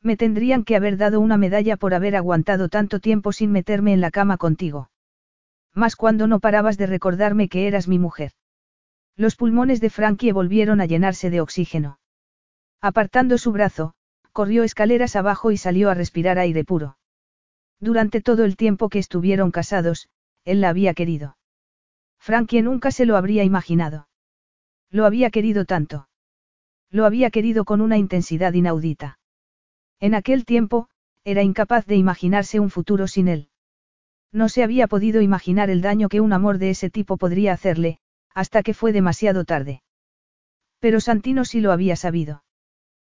Me 0.00 0.16
tendrían 0.16 0.64
que 0.64 0.76
haber 0.76 0.96
dado 0.96 1.20
una 1.20 1.36
medalla 1.36 1.76
por 1.76 1.92
haber 1.92 2.16
aguantado 2.16 2.68
tanto 2.68 3.00
tiempo 3.00 3.32
sin 3.32 3.50
meterme 3.50 3.92
en 3.92 4.00
la 4.00 4.10
cama 4.10 4.36
contigo. 4.36 4.90
Más 5.74 5.96
cuando 5.96 6.26
no 6.26 6.40
parabas 6.40 6.78
de 6.78 6.86
recordarme 6.86 7.48
que 7.48 7.66
eras 7.66 7.88
mi 7.88 7.98
mujer. 7.98 8.32
Los 9.18 9.34
pulmones 9.34 9.80
de 9.80 9.90
Frankie 9.90 10.30
volvieron 10.30 10.80
a 10.80 10.86
llenarse 10.86 11.28
de 11.28 11.40
oxígeno. 11.40 11.98
Apartando 12.80 13.36
su 13.36 13.50
brazo, 13.50 13.94
corrió 14.32 14.62
escaleras 14.62 15.16
abajo 15.16 15.50
y 15.50 15.56
salió 15.56 15.90
a 15.90 15.94
respirar 15.94 16.38
aire 16.38 16.64
puro. 16.64 16.98
Durante 17.80 18.20
todo 18.20 18.44
el 18.44 18.56
tiempo 18.56 18.88
que 18.88 19.00
estuvieron 19.00 19.50
casados, 19.50 20.08
él 20.44 20.60
la 20.60 20.68
había 20.68 20.94
querido. 20.94 21.36
Frankie 22.20 22.62
nunca 22.62 22.92
se 22.92 23.06
lo 23.06 23.16
habría 23.16 23.42
imaginado. 23.42 24.06
Lo 24.88 25.04
había 25.04 25.30
querido 25.30 25.64
tanto. 25.64 26.08
Lo 26.88 27.04
había 27.04 27.30
querido 27.30 27.64
con 27.64 27.80
una 27.80 27.98
intensidad 27.98 28.52
inaudita. 28.52 29.18
En 29.98 30.14
aquel 30.14 30.44
tiempo, 30.44 30.88
era 31.24 31.42
incapaz 31.42 31.86
de 31.86 31.96
imaginarse 31.96 32.60
un 32.60 32.70
futuro 32.70 33.08
sin 33.08 33.26
él. 33.26 33.48
No 34.30 34.48
se 34.48 34.62
había 34.62 34.86
podido 34.86 35.22
imaginar 35.22 35.70
el 35.70 35.82
daño 35.82 36.08
que 36.08 36.20
un 36.20 36.32
amor 36.32 36.58
de 36.58 36.70
ese 36.70 36.88
tipo 36.88 37.16
podría 37.16 37.52
hacerle, 37.52 37.98
hasta 38.38 38.62
que 38.62 38.72
fue 38.72 38.92
demasiado 38.92 39.44
tarde. 39.44 39.82
Pero 40.78 41.00
Santino 41.00 41.44
sí 41.44 41.60
lo 41.60 41.72
había 41.72 41.96
sabido. 41.96 42.44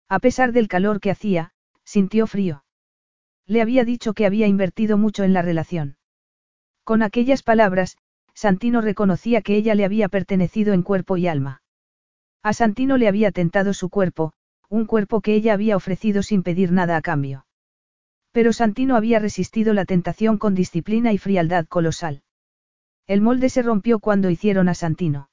A 0.09 0.17
pesar 0.17 0.51
del 0.51 0.67
calor 0.67 0.99
que 0.99 1.11
hacía, 1.11 1.51
sintió 1.83 2.25
frío. 2.25 2.63
Le 3.45 3.61
había 3.61 3.85
dicho 3.85 4.15
que 4.15 4.25
había 4.25 4.47
invertido 4.47 4.97
mucho 4.97 5.23
en 5.23 5.33
la 5.33 5.43
relación. 5.43 5.95
Con 6.83 7.03
aquellas 7.03 7.43
palabras, 7.43 7.97
Santino 8.33 8.81
reconocía 8.81 9.43
que 9.43 9.55
ella 9.55 9.75
le 9.75 9.85
había 9.85 10.09
pertenecido 10.09 10.73
en 10.73 10.81
cuerpo 10.81 11.17
y 11.17 11.27
alma. 11.27 11.61
A 12.41 12.53
Santino 12.53 12.97
le 12.97 13.07
había 13.07 13.31
tentado 13.31 13.75
su 13.75 13.91
cuerpo, 13.91 14.33
un 14.69 14.87
cuerpo 14.87 15.21
que 15.21 15.35
ella 15.35 15.53
había 15.53 15.75
ofrecido 15.75 16.23
sin 16.23 16.41
pedir 16.41 16.71
nada 16.71 16.97
a 16.97 17.01
cambio. 17.03 17.45
Pero 18.31 18.53
Santino 18.53 18.95
había 18.95 19.19
resistido 19.19 19.75
la 19.75 19.85
tentación 19.85 20.39
con 20.39 20.55
disciplina 20.55 21.13
y 21.13 21.19
frialdad 21.19 21.67
colosal. 21.67 22.23
El 23.07 23.21
molde 23.21 23.49
se 23.49 23.61
rompió 23.61 23.99
cuando 23.99 24.29
hicieron 24.29 24.69
a 24.69 24.73
Santino. 24.73 25.29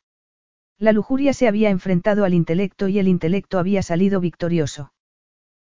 La 0.79 0.93
lujuria 0.93 1.33
se 1.33 1.49
había 1.49 1.71
enfrentado 1.71 2.25
al 2.25 2.35
intelecto 2.35 2.89
y 2.89 2.99
el 2.99 3.09
intelecto 3.09 3.59
había 3.59 3.83
salido 3.83 4.21
victorioso. 4.21 4.93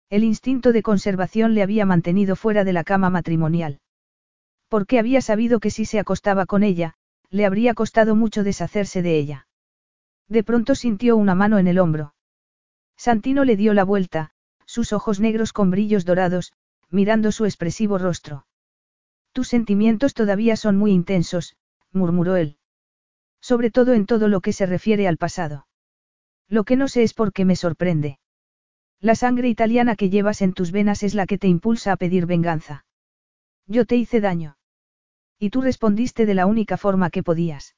El 0.09 0.23
instinto 0.23 0.73
de 0.73 0.83
conservación 0.83 1.53
le 1.53 1.63
había 1.63 1.85
mantenido 1.85 2.35
fuera 2.35 2.63
de 2.63 2.73
la 2.73 2.83
cama 2.83 3.09
matrimonial. 3.09 3.79
Porque 4.69 4.99
había 4.99 5.21
sabido 5.21 5.59
que 5.59 5.71
si 5.71 5.85
se 5.85 5.99
acostaba 5.99 6.45
con 6.45 6.63
ella, 6.63 6.95
le 7.29 7.45
habría 7.45 7.73
costado 7.73 8.15
mucho 8.15 8.43
deshacerse 8.43 9.01
de 9.01 9.17
ella. 9.17 9.47
De 10.27 10.43
pronto 10.43 10.75
sintió 10.75 11.17
una 11.17 11.35
mano 11.35 11.57
en 11.57 11.67
el 11.67 11.79
hombro. 11.79 12.15
Santino 12.97 13.43
le 13.43 13.55
dio 13.55 13.73
la 13.73 13.83
vuelta, 13.83 14.31
sus 14.65 14.93
ojos 14.93 15.19
negros 15.19 15.53
con 15.53 15.71
brillos 15.71 16.05
dorados, 16.05 16.53
mirando 16.89 17.31
su 17.31 17.45
expresivo 17.45 17.97
rostro. 17.97 18.45
Tus 19.31 19.47
sentimientos 19.47 20.13
todavía 20.13 20.55
son 20.55 20.77
muy 20.77 20.91
intensos, 20.91 21.55
murmuró 21.93 22.35
él. 22.35 22.57
Sobre 23.41 23.71
todo 23.71 23.93
en 23.93 24.05
todo 24.05 24.27
lo 24.27 24.41
que 24.41 24.53
se 24.53 24.65
refiere 24.65 25.07
al 25.07 25.17
pasado. 25.17 25.67
Lo 26.47 26.63
que 26.63 26.75
no 26.75 26.87
sé 26.87 27.03
es 27.03 27.13
por 27.13 27.33
qué 27.33 27.45
me 27.45 27.55
sorprende. 27.55 28.19
La 28.99 29.15
sangre 29.15 29.49
italiana 29.49 29.95
que 29.95 30.09
llevas 30.09 30.41
en 30.41 30.53
tus 30.53 30.71
venas 30.71 31.03
es 31.03 31.13
la 31.13 31.25
que 31.25 31.37
te 31.37 31.47
impulsa 31.47 31.91
a 31.91 31.97
pedir 31.97 32.25
venganza. 32.25 32.85
Yo 33.67 33.85
te 33.85 33.95
hice 33.95 34.21
daño. 34.21 34.57
Y 35.39 35.49
tú 35.49 35.61
respondiste 35.61 36.25
de 36.25 36.33
la 36.33 36.45
única 36.45 36.77
forma 36.77 37.09
que 37.09 37.23
podías. 37.23 37.75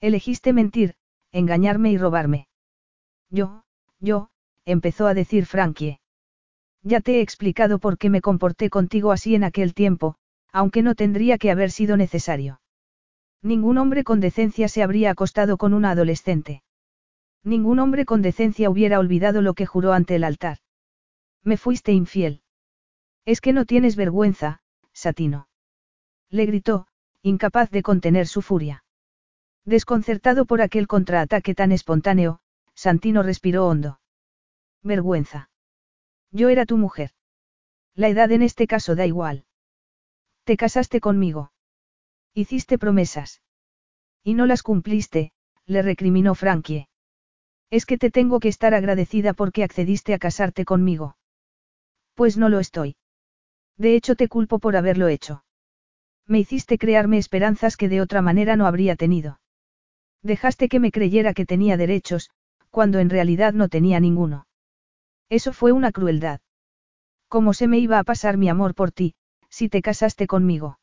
Elegiste 0.00 0.52
mentir, 0.52 0.94
engañarme 1.32 1.90
y 1.90 1.98
robarme. 1.98 2.48
Yo, 3.30 3.64
yo, 3.98 4.30
empezó 4.64 5.06
a 5.06 5.14
decir 5.14 5.46
Frankie. 5.46 6.00
Ya 6.82 7.00
te 7.00 7.16
he 7.16 7.20
explicado 7.22 7.80
por 7.80 7.98
qué 7.98 8.10
me 8.10 8.20
comporté 8.20 8.70
contigo 8.70 9.10
así 9.10 9.34
en 9.34 9.42
aquel 9.42 9.74
tiempo, 9.74 10.14
aunque 10.52 10.82
no 10.82 10.94
tendría 10.94 11.38
que 11.38 11.50
haber 11.50 11.72
sido 11.72 11.96
necesario. 11.96 12.60
Ningún 13.42 13.78
hombre 13.78 14.04
con 14.04 14.20
decencia 14.20 14.68
se 14.68 14.82
habría 14.82 15.10
acostado 15.10 15.56
con 15.56 15.74
una 15.74 15.90
adolescente. 15.90 16.62
Ningún 17.44 17.78
hombre 17.78 18.04
con 18.04 18.22
decencia 18.22 18.70
hubiera 18.70 18.98
olvidado 18.98 19.40
lo 19.42 19.54
que 19.54 19.66
juró 19.66 19.92
ante 19.92 20.16
el 20.16 20.24
altar. 20.24 20.58
Me 21.44 21.56
fuiste 21.56 21.92
infiel. 21.92 22.42
Es 23.24 23.40
que 23.40 23.52
no 23.52 23.64
tienes 23.64 23.94
vergüenza, 23.94 24.60
Satino. 24.92 25.48
Le 26.28 26.46
gritó, 26.46 26.88
incapaz 27.22 27.70
de 27.70 27.82
contener 27.82 28.26
su 28.26 28.42
furia. 28.42 28.84
Desconcertado 29.64 30.46
por 30.46 30.60
aquel 30.60 30.86
contraataque 30.86 31.54
tan 31.54 31.72
espontáneo, 31.72 32.40
Santino 32.74 33.22
respiró 33.22 33.66
hondo. 33.66 34.00
Vergüenza. 34.82 35.50
Yo 36.30 36.48
era 36.48 36.66
tu 36.66 36.76
mujer. 36.76 37.10
La 37.94 38.08
edad 38.08 38.30
en 38.30 38.42
este 38.42 38.66
caso 38.66 38.94
da 38.94 39.06
igual. 39.06 39.44
Te 40.44 40.56
casaste 40.56 41.00
conmigo. 41.00 41.52
Hiciste 42.38 42.76
promesas. 42.76 43.40
Y 44.22 44.34
no 44.34 44.44
las 44.44 44.62
cumpliste, 44.62 45.32
le 45.64 45.80
recriminó 45.80 46.34
Frankie. 46.34 46.86
Es 47.70 47.86
que 47.86 47.96
te 47.96 48.10
tengo 48.10 48.40
que 48.40 48.48
estar 48.48 48.74
agradecida 48.74 49.32
porque 49.32 49.64
accediste 49.64 50.12
a 50.12 50.18
casarte 50.18 50.66
conmigo. 50.66 51.16
Pues 52.12 52.36
no 52.36 52.50
lo 52.50 52.60
estoy. 52.60 52.96
De 53.78 53.96
hecho 53.96 54.16
te 54.16 54.28
culpo 54.28 54.58
por 54.58 54.76
haberlo 54.76 55.08
hecho. 55.08 55.44
Me 56.26 56.38
hiciste 56.38 56.76
crearme 56.76 57.16
esperanzas 57.16 57.78
que 57.78 57.88
de 57.88 58.02
otra 58.02 58.20
manera 58.20 58.54
no 58.54 58.66
habría 58.66 58.96
tenido. 58.96 59.40
Dejaste 60.22 60.68
que 60.68 60.78
me 60.78 60.92
creyera 60.92 61.32
que 61.32 61.46
tenía 61.46 61.78
derechos, 61.78 62.28
cuando 62.68 62.98
en 62.98 63.08
realidad 63.08 63.54
no 63.54 63.70
tenía 63.70 63.98
ninguno. 63.98 64.46
Eso 65.30 65.54
fue 65.54 65.72
una 65.72 65.90
crueldad. 65.90 66.40
¿Cómo 67.28 67.54
se 67.54 67.66
me 67.66 67.78
iba 67.78 67.98
a 67.98 68.04
pasar 68.04 68.36
mi 68.36 68.50
amor 68.50 68.74
por 68.74 68.92
ti, 68.92 69.14
si 69.48 69.70
te 69.70 69.80
casaste 69.80 70.26
conmigo? 70.26 70.78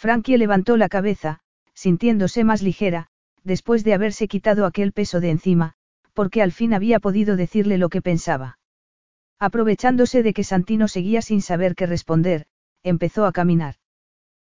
Frankie 0.00 0.38
levantó 0.38 0.78
la 0.78 0.88
cabeza, 0.88 1.40
sintiéndose 1.74 2.42
más 2.42 2.62
ligera, 2.62 3.08
después 3.44 3.84
de 3.84 3.92
haberse 3.92 4.28
quitado 4.28 4.64
aquel 4.64 4.92
peso 4.92 5.20
de 5.20 5.28
encima, 5.28 5.74
porque 6.14 6.40
al 6.40 6.52
fin 6.52 6.72
había 6.72 7.00
podido 7.00 7.36
decirle 7.36 7.76
lo 7.76 7.90
que 7.90 8.00
pensaba. 8.00 8.58
Aprovechándose 9.38 10.22
de 10.22 10.32
que 10.32 10.42
Santino 10.42 10.88
seguía 10.88 11.20
sin 11.20 11.42
saber 11.42 11.74
qué 11.74 11.84
responder, 11.84 12.46
empezó 12.82 13.26
a 13.26 13.32
caminar. 13.32 13.74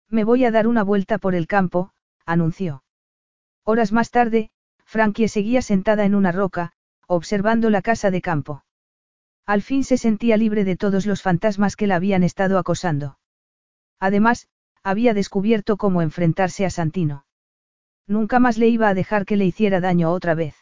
Me 0.07 0.23
voy 0.23 0.45
a 0.45 0.51
dar 0.51 0.67
una 0.67 0.83
vuelta 0.83 1.17
por 1.17 1.33
el 1.33 1.47
campo, 1.47 1.93
anunció. 2.27 2.83
Horas 3.63 3.91
más 3.91 4.11
tarde, 4.11 4.51
Frankie 4.85 5.29
seguía 5.29 5.63
sentada 5.63 6.05
en 6.05 6.13
una 6.13 6.31
roca, 6.31 6.73
observando 7.07 7.71
la 7.71 7.81
casa 7.81 8.11
de 8.11 8.21
campo. 8.21 8.65
Al 9.47 9.63
fin 9.63 9.83
se 9.83 9.97
sentía 9.97 10.37
libre 10.37 10.63
de 10.63 10.77
todos 10.77 11.07
los 11.07 11.23
fantasmas 11.23 11.75
que 11.75 11.87
la 11.87 11.95
habían 11.95 12.21
estado 12.21 12.59
acosando. 12.59 13.17
Además, 13.99 14.47
había 14.83 15.13
descubierto 15.13 15.77
cómo 15.77 16.01
enfrentarse 16.01 16.65
a 16.65 16.69
Santino. 16.69 17.25
Nunca 18.07 18.39
más 18.39 18.57
le 18.57 18.67
iba 18.67 18.89
a 18.89 18.93
dejar 18.93 19.25
que 19.25 19.37
le 19.37 19.45
hiciera 19.45 19.79
daño 19.79 20.11
otra 20.11 20.33
vez. 20.33 20.55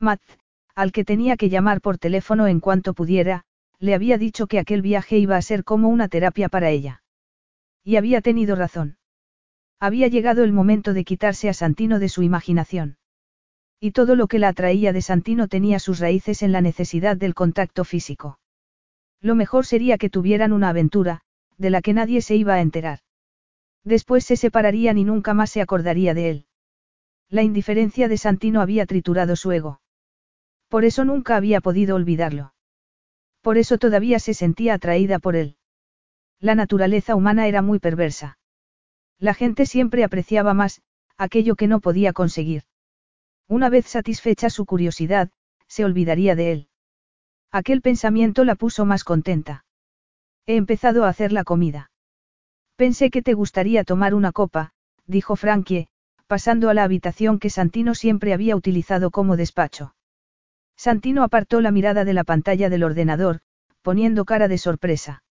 Matt, 0.00 0.20
al 0.74 0.92
que 0.92 1.04
tenía 1.04 1.36
que 1.36 1.48
llamar 1.48 1.80
por 1.80 1.98
teléfono 1.98 2.46
en 2.46 2.60
cuanto 2.60 2.94
pudiera, 2.94 3.44
le 3.78 3.94
había 3.94 4.18
dicho 4.18 4.46
que 4.46 4.58
aquel 4.58 4.82
viaje 4.82 5.18
iba 5.18 5.36
a 5.36 5.42
ser 5.42 5.64
como 5.64 5.88
una 5.88 6.08
terapia 6.08 6.48
para 6.48 6.70
ella. 6.70 7.02
Y 7.84 7.96
había 7.96 8.20
tenido 8.20 8.56
razón. 8.56 8.98
Había 9.80 10.08
llegado 10.08 10.42
el 10.42 10.52
momento 10.52 10.92
de 10.92 11.04
quitarse 11.04 11.48
a 11.48 11.54
Santino 11.54 11.98
de 11.98 12.08
su 12.08 12.22
imaginación. 12.22 12.96
Y 13.80 13.92
todo 13.92 14.16
lo 14.16 14.26
que 14.26 14.40
la 14.40 14.48
atraía 14.48 14.92
de 14.92 15.02
Santino 15.02 15.46
tenía 15.46 15.78
sus 15.78 16.00
raíces 16.00 16.42
en 16.42 16.50
la 16.50 16.60
necesidad 16.60 17.16
del 17.16 17.34
contacto 17.34 17.84
físico. 17.84 18.40
Lo 19.20 19.36
mejor 19.36 19.66
sería 19.66 19.98
que 19.98 20.10
tuvieran 20.10 20.52
una 20.52 20.70
aventura, 20.70 21.20
de 21.56 21.70
la 21.70 21.82
que 21.82 21.92
nadie 21.92 22.20
se 22.22 22.34
iba 22.34 22.54
a 22.54 22.60
enterar. 22.60 23.00
Después 23.88 24.26
se 24.26 24.36
separarían 24.36 24.98
y 24.98 25.04
nunca 25.04 25.32
más 25.32 25.50
se 25.50 25.62
acordaría 25.62 26.12
de 26.12 26.28
él. 26.28 26.46
La 27.30 27.42
indiferencia 27.42 28.06
de 28.06 28.18
Santino 28.18 28.60
había 28.60 28.84
triturado 28.84 29.34
su 29.34 29.50
ego. 29.50 29.80
Por 30.68 30.84
eso 30.84 31.06
nunca 31.06 31.36
había 31.36 31.62
podido 31.62 31.96
olvidarlo. 31.96 32.52
Por 33.40 33.56
eso 33.56 33.78
todavía 33.78 34.18
se 34.18 34.34
sentía 34.34 34.74
atraída 34.74 35.18
por 35.18 35.36
él. 35.36 35.56
La 36.38 36.54
naturaleza 36.54 37.16
humana 37.16 37.48
era 37.48 37.62
muy 37.62 37.78
perversa. 37.78 38.38
La 39.18 39.32
gente 39.32 39.64
siempre 39.64 40.04
apreciaba 40.04 40.52
más, 40.52 40.82
aquello 41.16 41.56
que 41.56 41.66
no 41.66 41.80
podía 41.80 42.12
conseguir. 42.12 42.64
Una 43.48 43.70
vez 43.70 43.86
satisfecha 43.86 44.50
su 44.50 44.66
curiosidad, 44.66 45.30
se 45.66 45.86
olvidaría 45.86 46.34
de 46.34 46.52
él. 46.52 46.68
Aquel 47.50 47.80
pensamiento 47.80 48.44
la 48.44 48.54
puso 48.54 48.84
más 48.84 49.02
contenta. 49.02 49.64
He 50.44 50.56
empezado 50.56 51.06
a 51.06 51.08
hacer 51.08 51.32
la 51.32 51.44
comida. 51.44 51.90
Pensé 52.78 53.10
que 53.10 53.22
te 53.22 53.34
gustaría 53.34 53.82
tomar 53.82 54.14
una 54.14 54.30
copa, 54.30 54.70
dijo 55.04 55.34
Frankie, 55.34 55.88
pasando 56.28 56.70
a 56.70 56.74
la 56.74 56.84
habitación 56.84 57.40
que 57.40 57.50
Santino 57.50 57.96
siempre 57.96 58.32
había 58.32 58.54
utilizado 58.54 59.10
como 59.10 59.36
despacho. 59.36 59.96
Santino 60.76 61.24
apartó 61.24 61.60
la 61.60 61.72
mirada 61.72 62.04
de 62.04 62.14
la 62.14 62.22
pantalla 62.22 62.70
del 62.70 62.84
ordenador, 62.84 63.40
poniendo 63.82 64.24
cara 64.24 64.46
de 64.46 64.58
sorpresa. 64.58 65.24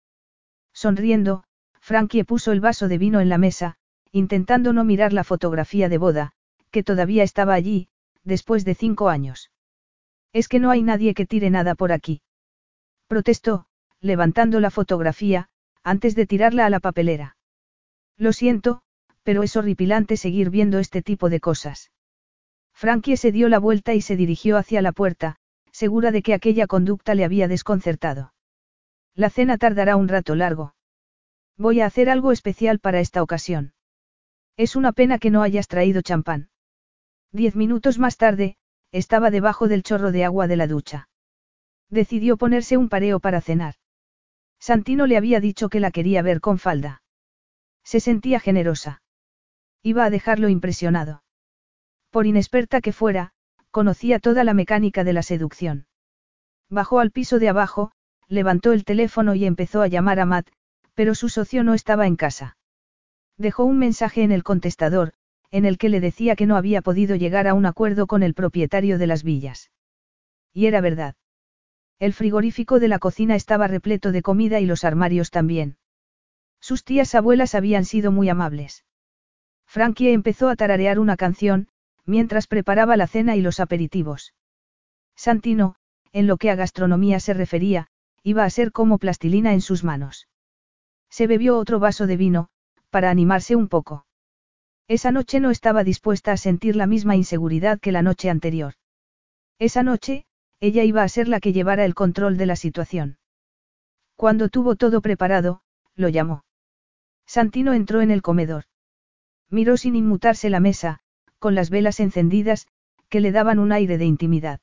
Sonriendo, 0.74 1.45
Frankie 1.80 2.26
puso 2.26 2.52
el 2.52 2.60
vaso 2.60 2.90
de 2.90 2.98
vino 2.98 3.22
en 3.22 3.30
la 3.30 3.38
mesa, 3.38 3.78
intentando 4.11 4.74
no 4.74 4.84
mirar 4.84 5.14
la 5.14 5.24
fotografía 5.24 5.88
de 5.88 5.98
boda, 5.98 6.34
que 6.69 6.84
todavía 6.84 7.24
estaba 7.24 7.53
allí, 7.53 7.88
después 8.26 8.65
de 8.65 8.76
cinco 8.76 9.07
años. 9.07 9.52
Es 10.34 10.49
que 10.49 10.60
no 10.60 10.69
hay 10.69 10.84
nadie 10.84 11.14
que 11.14 11.26
tire 11.26 11.49
nada 11.49 11.76
por 11.76 11.94
aquí. 11.94 12.22
Protestó, 13.07 13.68
levantando 14.02 14.60
la 14.60 14.69
fotografía, 14.69 15.48
antes 15.82 16.14
de 16.14 16.26
tirarla 16.26 16.65
a 16.65 16.69
la 16.69 16.82
papelera. 16.82 17.37
Lo 18.18 18.34
siento, 18.34 18.81
pero 19.23 19.44
es 19.44 19.56
horripilante 19.56 20.18
seguir 20.18 20.49
viendo 20.49 20.80
este 20.80 21.02
tipo 21.02 21.30
de 21.30 21.39
cosas. 21.39 21.91
Frankie 22.73 23.18
se 23.18 23.31
dio 23.31 23.49
la 23.49 23.60
vuelta 23.60 23.94
y 23.94 24.02
se 24.02 24.15
dirigió 24.15 24.57
hacia 24.57 24.81
la 24.81 24.91
puerta, 24.91 25.38
segura 25.72 26.11
de 26.11 26.22
que 26.22 26.34
aquella 26.34 26.68
conducta 26.68 27.15
le 27.15 27.23
había 27.23 27.48
desconcertado. 27.48 28.34
La 29.14 29.30
cena 29.30 29.57
tardará 29.57 29.95
un 29.95 30.07
rato 30.07 30.35
largo. 30.35 30.76
Voy 31.57 31.81
a 31.81 31.88
hacer 31.88 32.10
algo 32.10 32.31
especial 32.31 32.80
para 32.80 32.99
esta 32.99 33.23
ocasión. 33.23 33.73
Es 34.57 34.76
una 34.76 34.91
pena 34.91 35.19
que 35.19 35.31
no 35.31 35.41
hayas 35.41 35.68
traído 35.68 36.02
champán. 36.02 36.49
Diez 37.31 37.56
minutos 37.56 37.99
más 37.99 38.18
tarde, 38.18 38.57
estaba 38.91 39.31
debajo 39.31 39.68
del 39.68 39.84
chorro 39.84 40.11
de 40.11 40.23
agua 40.23 40.48
de 40.48 40.56
la 40.56 40.68
ducha. 40.68 41.10
Decidió 41.89 42.38
ponerse 42.38 42.77
un 42.77 42.89
pareo 42.89 43.19
para 43.19 43.41
cenar. 43.41 43.76
Santino 44.60 45.07
le 45.07 45.18
había 45.18 45.39
dicho 45.39 45.69
que 45.69 45.80
la 45.80 45.91
quería 45.91 46.22
ver 46.22 46.41
con 46.41 46.57
falda. 46.57 47.02
Se 47.88 48.02
sentía 48.02 48.42
generosa. 48.42 49.02
Iba 49.82 50.04
a 50.04 50.10
dejarlo 50.10 50.50
impresionado. 50.50 51.24
Por 52.12 52.26
inexperta 52.26 52.82
que 52.82 52.92
fuera, 52.92 53.32
conocía 53.72 54.20
toda 54.20 54.44
la 54.44 54.54
mecánica 54.54 55.06
de 55.06 55.14
la 55.14 55.24
seducción. 55.24 55.88
Bajó 56.70 57.00
al 57.00 57.12
piso 57.12 57.40
de 57.40 57.48
abajo, 57.48 57.94
levantó 58.28 58.74
el 58.74 58.84
teléfono 58.84 59.36
y 59.36 59.46
empezó 59.46 59.82
a 59.82 59.88
llamar 59.88 60.20
a 60.20 60.26
Matt, 60.26 60.50
pero 60.96 61.16
su 61.16 61.30
socio 61.30 61.64
no 61.64 61.74
estaba 61.74 62.08
en 62.08 62.18
casa. 62.18 62.58
Dejó 63.38 63.64
un 63.64 63.80
mensaje 63.80 64.22
en 64.22 64.34
el 64.34 64.44
contestador, 64.44 65.14
en 65.50 65.64
el 65.64 65.78
que 65.78 65.88
le 65.88 66.02
decía 66.02 66.36
que 66.36 66.46
no 66.46 66.58
había 66.58 66.82
podido 66.82 67.16
llegar 67.16 67.48
a 67.48 67.54
un 67.54 67.66
acuerdo 67.66 68.06
con 68.06 68.22
el 68.22 68.34
propietario 68.34 68.98
de 68.98 69.08
las 69.08 69.24
villas. 69.24 69.72
Y 70.52 70.66
era 70.66 70.82
verdad. 70.82 71.16
El 72.00 72.12
frigorífico 72.12 72.82
de 72.82 72.90
la 72.90 73.00
cocina 73.00 73.36
estaba 73.36 73.66
repleto 73.70 74.12
de 74.12 74.22
comida 74.22 74.60
y 74.60 74.66
los 74.66 74.84
armarios 74.84 75.32
también. 75.32 75.78
Sus 76.60 76.84
tías 76.84 77.16
abuelas 77.16 77.56
habían 77.56 77.86
sido 77.86 78.12
muy 78.12 78.30
amables. 78.30 78.84
Frankie 79.66 80.12
empezó 80.12 80.50
a 80.50 80.56
tararear 80.56 81.00
una 81.00 81.18
canción, 81.18 81.68
mientras 82.06 82.48
preparaba 82.48 82.98
la 82.98 83.08
cena 83.08 83.36
y 83.36 83.42
los 83.42 83.60
aperitivos. 83.60 84.34
Santino, 85.16 85.76
en 86.14 86.28
lo 86.28 86.38
que 86.38 86.50
a 86.50 86.56
gastronomía 86.56 87.20
se 87.20 87.34
refería, 87.34 87.88
iba 88.24 88.44
a 88.44 88.50
ser 88.50 88.72
como 88.72 88.98
plastilina 88.98 89.54
en 89.54 89.62
sus 89.62 89.84
manos. 89.84 90.28
Se 91.10 91.28
bebió 91.28 91.58
otro 91.58 91.80
vaso 91.80 92.08
de 92.08 92.18
vino, 92.18 92.50
para 92.90 93.10
animarse 93.10 93.56
un 93.56 93.68
poco. 93.68 94.06
Esa 94.88 95.12
noche 95.12 95.40
no 95.40 95.52
estaba 95.52 95.84
dispuesta 95.84 96.32
a 96.32 96.38
sentir 96.38 96.76
la 96.76 96.88
misma 96.88 97.16
inseguridad 97.16 97.80
que 97.80 97.92
la 97.92 98.02
noche 98.02 98.30
anterior. 98.30 98.74
Esa 99.60 99.84
noche, 99.84 100.26
ella 100.60 100.84
iba 100.84 101.04
a 101.04 101.10
ser 101.10 101.28
la 101.28 101.40
que 101.40 101.52
llevara 101.52 101.84
el 101.84 101.94
control 101.94 102.38
de 102.38 102.46
la 102.46 102.56
situación. 102.56 103.18
Cuando 104.16 104.50
tuvo 104.50 104.76
todo 104.76 105.02
preparado, 105.02 105.62
lo 105.96 106.10
llamó. 106.10 106.47
Santino 107.28 107.74
entró 107.74 108.02
en 108.02 108.10
el 108.10 108.22
comedor. 108.22 108.64
Miró 109.49 109.78
sin 109.78 109.95
inmutarse 109.95 110.49
la 110.49 110.60
mesa, 110.60 110.99
con 111.40 111.54
las 111.54 111.70
velas 111.70 111.99
encendidas, 111.99 112.68
que 113.10 113.20
le 113.20 113.32
daban 113.32 113.60
un 113.60 113.72
aire 113.72 113.98
de 113.98 114.06
intimidad. 114.06 114.62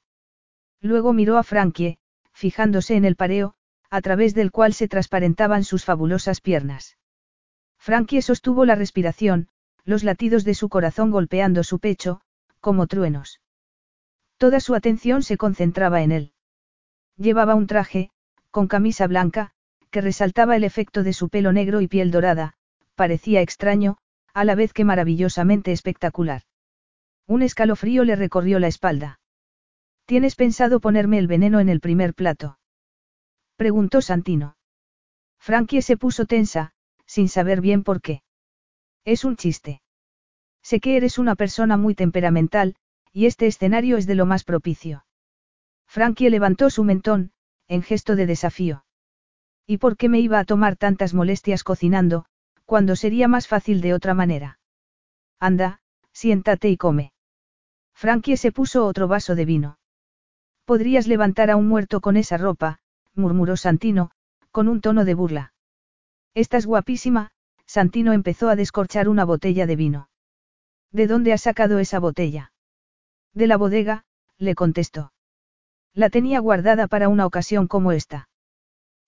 Luego 0.80 1.12
miró 1.12 1.38
a 1.38 1.44
Frankie, 1.44 1.98
fijándose 2.32 2.96
en 2.96 3.04
el 3.04 3.16
pareo, 3.16 3.54
a 3.90 4.00
través 4.00 4.34
del 4.34 4.50
cual 4.50 4.74
se 4.74 4.88
transparentaban 4.88 5.62
sus 5.62 5.84
fabulosas 5.84 6.40
piernas. 6.40 6.96
Frankie 7.78 8.22
sostuvo 8.22 8.64
la 8.64 8.74
respiración, 8.74 9.48
los 9.84 10.02
latidos 10.02 10.44
de 10.44 10.54
su 10.54 10.68
corazón 10.68 11.10
golpeando 11.10 11.62
su 11.62 11.78
pecho, 11.78 12.20
como 12.60 12.86
truenos. 12.86 13.40
Toda 14.38 14.58
su 14.60 14.74
atención 14.74 15.22
se 15.22 15.36
concentraba 15.36 16.02
en 16.02 16.12
él. 16.12 16.32
Llevaba 17.16 17.54
un 17.54 17.66
traje, 17.66 18.10
con 18.50 18.66
camisa 18.66 19.06
blanca, 19.06 19.52
que 19.94 20.00
resaltaba 20.00 20.56
el 20.56 20.64
efecto 20.64 21.04
de 21.04 21.12
su 21.12 21.28
pelo 21.28 21.52
negro 21.52 21.80
y 21.80 21.86
piel 21.86 22.10
dorada, 22.10 22.54
parecía 22.96 23.42
extraño, 23.42 23.96
a 24.32 24.42
la 24.42 24.56
vez 24.56 24.72
que 24.72 24.82
maravillosamente 24.82 25.70
espectacular. 25.70 26.42
Un 27.28 27.42
escalofrío 27.42 28.02
le 28.02 28.16
recorrió 28.16 28.58
la 28.58 28.66
espalda. 28.66 29.20
¿Tienes 30.04 30.34
pensado 30.34 30.80
ponerme 30.80 31.18
el 31.18 31.28
veneno 31.28 31.60
en 31.60 31.68
el 31.68 31.78
primer 31.78 32.12
plato? 32.12 32.58
Preguntó 33.54 34.02
Santino. 34.02 34.56
Frankie 35.38 35.80
se 35.80 35.96
puso 35.96 36.26
tensa, 36.26 36.72
sin 37.06 37.28
saber 37.28 37.60
bien 37.60 37.84
por 37.84 38.00
qué. 38.00 38.24
Es 39.04 39.24
un 39.24 39.36
chiste. 39.36 39.80
Sé 40.60 40.80
que 40.80 40.96
eres 40.96 41.20
una 41.20 41.36
persona 41.36 41.76
muy 41.76 41.94
temperamental, 41.94 42.74
y 43.12 43.26
este 43.26 43.46
escenario 43.46 43.96
es 43.96 44.08
de 44.08 44.16
lo 44.16 44.26
más 44.26 44.42
propicio. 44.42 45.06
Frankie 45.86 46.30
levantó 46.30 46.68
su 46.68 46.82
mentón, 46.82 47.30
en 47.68 47.82
gesto 47.84 48.16
de 48.16 48.26
desafío. 48.26 48.83
¿Y 49.66 49.78
por 49.78 49.96
qué 49.96 50.08
me 50.08 50.20
iba 50.20 50.38
a 50.38 50.44
tomar 50.44 50.76
tantas 50.76 51.14
molestias 51.14 51.64
cocinando, 51.64 52.26
cuando 52.64 52.96
sería 52.96 53.28
más 53.28 53.48
fácil 53.48 53.80
de 53.80 53.94
otra 53.94 54.14
manera? 54.14 54.58
Anda, 55.40 55.80
siéntate 56.12 56.68
y 56.68 56.76
come. 56.76 57.12
Frankie 57.94 58.36
se 58.36 58.52
puso 58.52 58.86
otro 58.86 59.08
vaso 59.08 59.34
de 59.34 59.44
vino. 59.44 59.78
Podrías 60.64 61.06
levantar 61.06 61.50
a 61.50 61.56
un 61.56 61.68
muerto 61.68 62.00
con 62.00 62.16
esa 62.16 62.36
ropa, 62.36 62.78
murmuró 63.14 63.56
Santino, 63.56 64.10
con 64.50 64.68
un 64.68 64.80
tono 64.80 65.04
de 65.04 65.14
burla. 65.14 65.52
Estás 66.34 66.66
guapísima, 66.66 67.30
Santino 67.66 68.12
empezó 68.12 68.48
a 68.48 68.56
descorchar 68.56 69.08
una 69.08 69.24
botella 69.24 69.66
de 69.66 69.76
vino. 69.76 70.08
¿De 70.90 71.06
dónde 71.06 71.32
has 71.32 71.42
sacado 71.42 71.78
esa 71.78 71.98
botella? 71.98 72.52
De 73.32 73.46
la 73.46 73.56
bodega, 73.56 74.04
le 74.38 74.54
contestó. 74.54 75.12
La 75.92 76.10
tenía 76.10 76.40
guardada 76.40 76.86
para 76.86 77.08
una 77.08 77.26
ocasión 77.26 77.66
como 77.66 77.92
esta. 77.92 78.28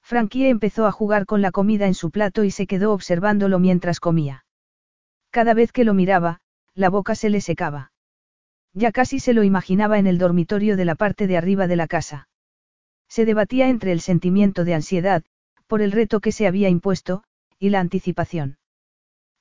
Frankie 0.06 0.48
empezó 0.48 0.86
a 0.86 0.92
jugar 0.92 1.26
con 1.26 1.42
la 1.42 1.50
comida 1.50 1.88
en 1.88 1.94
su 1.94 2.12
plato 2.12 2.44
y 2.44 2.52
se 2.52 2.68
quedó 2.68 2.92
observándolo 2.92 3.58
mientras 3.58 3.98
comía. 3.98 4.44
Cada 5.32 5.52
vez 5.52 5.72
que 5.72 5.82
lo 5.82 5.94
miraba, 5.94 6.38
la 6.74 6.90
boca 6.90 7.16
se 7.16 7.28
le 7.28 7.40
secaba. 7.40 7.90
Ya 8.72 8.92
casi 8.92 9.18
se 9.18 9.34
lo 9.34 9.42
imaginaba 9.42 9.98
en 9.98 10.06
el 10.06 10.18
dormitorio 10.18 10.76
de 10.76 10.84
la 10.84 10.94
parte 10.94 11.26
de 11.26 11.36
arriba 11.36 11.66
de 11.66 11.74
la 11.74 11.88
casa. 11.88 12.28
Se 13.08 13.24
debatía 13.24 13.68
entre 13.68 13.90
el 13.90 14.00
sentimiento 14.00 14.62
de 14.62 14.74
ansiedad, 14.74 15.24
por 15.66 15.82
el 15.82 15.90
reto 15.90 16.20
que 16.20 16.30
se 16.30 16.46
había 16.46 16.68
impuesto, 16.68 17.24
y 17.58 17.70
la 17.70 17.80
anticipación. 17.80 18.58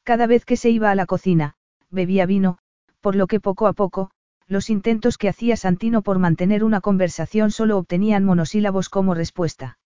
Cada 0.01 0.25
vez 0.25 0.45
que 0.45 0.57
se 0.57 0.71
iba 0.71 0.89
a 0.89 0.95
la 0.95 1.05
cocina, 1.05 1.57
bebía 1.91 2.25
vino, 2.25 2.57
por 3.01 3.15
lo 3.15 3.27
que 3.27 3.39
poco 3.39 3.67
a 3.67 3.73
poco, 3.73 4.09
los 4.47 4.71
intentos 4.71 5.19
que 5.19 5.29
hacía 5.29 5.57
Santino 5.57 6.01
por 6.01 6.17
mantener 6.17 6.63
una 6.63 6.81
conversación 6.81 7.51
solo 7.51 7.77
obtenían 7.77 8.25
monosílabos 8.25 8.89
como 8.89 9.13
respuesta. 9.13 9.77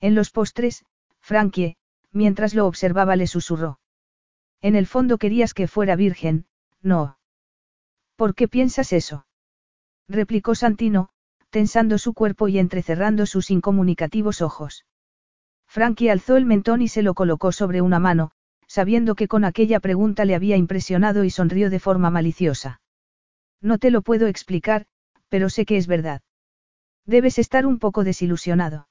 En 0.00 0.14
los 0.14 0.30
postres, 0.30 0.84
Frankie, 1.20 1.76
mientras 2.12 2.54
lo 2.54 2.66
observaba 2.66 3.16
le 3.16 3.26
susurró. 3.26 3.80
En 4.60 4.76
el 4.76 4.86
fondo 4.86 5.18
querías 5.18 5.54
que 5.54 5.68
fuera 5.68 5.96
virgen, 5.96 6.46
no. 6.82 7.18
¿Por 8.16 8.34
qué 8.34 8.48
piensas 8.48 8.92
eso? 8.92 9.26
replicó 10.08 10.54
Santino, 10.54 11.10
tensando 11.50 11.98
su 11.98 12.14
cuerpo 12.14 12.48
y 12.48 12.58
entrecerrando 12.58 13.26
sus 13.26 13.50
incomunicativos 13.50 14.40
ojos. 14.40 14.86
Frankie 15.66 16.08
alzó 16.08 16.36
el 16.36 16.46
mentón 16.46 16.80
y 16.82 16.88
se 16.88 17.02
lo 17.02 17.14
colocó 17.14 17.52
sobre 17.52 17.80
una 17.80 17.98
mano, 17.98 18.30
sabiendo 18.66 19.14
que 19.14 19.28
con 19.28 19.44
aquella 19.44 19.80
pregunta 19.80 20.24
le 20.24 20.34
había 20.34 20.56
impresionado 20.56 21.24
y 21.24 21.30
sonrió 21.30 21.70
de 21.70 21.80
forma 21.80 22.10
maliciosa. 22.10 22.80
No 23.60 23.78
te 23.78 23.90
lo 23.90 24.02
puedo 24.02 24.26
explicar, 24.26 24.86
pero 25.28 25.48
sé 25.50 25.66
que 25.66 25.76
es 25.76 25.86
verdad. 25.86 26.22
Debes 27.04 27.38
estar 27.38 27.66
un 27.66 27.78
poco 27.78 28.04
desilusionado. 28.04 28.88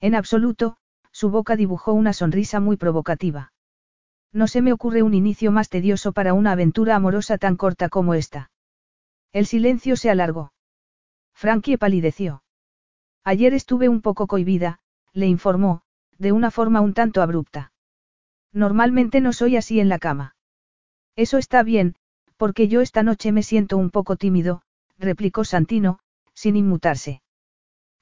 En 0.00 0.14
absoluto, 0.14 0.76
su 1.12 1.30
boca 1.30 1.56
dibujó 1.56 1.92
una 1.92 2.12
sonrisa 2.12 2.60
muy 2.60 2.76
provocativa. 2.76 3.52
No 4.32 4.48
se 4.48 4.60
me 4.60 4.72
ocurre 4.72 5.02
un 5.02 5.14
inicio 5.14 5.50
más 5.50 5.68
tedioso 5.68 6.12
para 6.12 6.34
una 6.34 6.52
aventura 6.52 6.96
amorosa 6.96 7.38
tan 7.38 7.56
corta 7.56 7.88
como 7.88 8.14
esta. 8.14 8.50
El 9.32 9.46
silencio 9.46 9.96
se 9.96 10.10
alargó. 10.10 10.52
Frankie 11.34 11.78
palideció. 11.78 12.42
Ayer 13.24 13.54
estuve 13.54 13.88
un 13.88 14.02
poco 14.02 14.26
cohibida, 14.26 14.80
le 15.12 15.26
informó, 15.26 15.82
de 16.18 16.32
una 16.32 16.50
forma 16.50 16.80
un 16.80 16.94
tanto 16.94 17.22
abrupta. 17.22 17.72
Normalmente 18.52 19.20
no 19.20 19.32
soy 19.32 19.56
así 19.56 19.80
en 19.80 19.88
la 19.88 19.98
cama. 19.98 20.36
Eso 21.14 21.38
está 21.38 21.62
bien, 21.62 21.96
porque 22.36 22.68
yo 22.68 22.80
esta 22.80 23.02
noche 23.02 23.32
me 23.32 23.42
siento 23.42 23.76
un 23.76 23.90
poco 23.90 24.16
tímido, 24.16 24.62
replicó 24.98 25.44
Santino, 25.44 25.98
sin 26.34 26.56
inmutarse. 26.56 27.22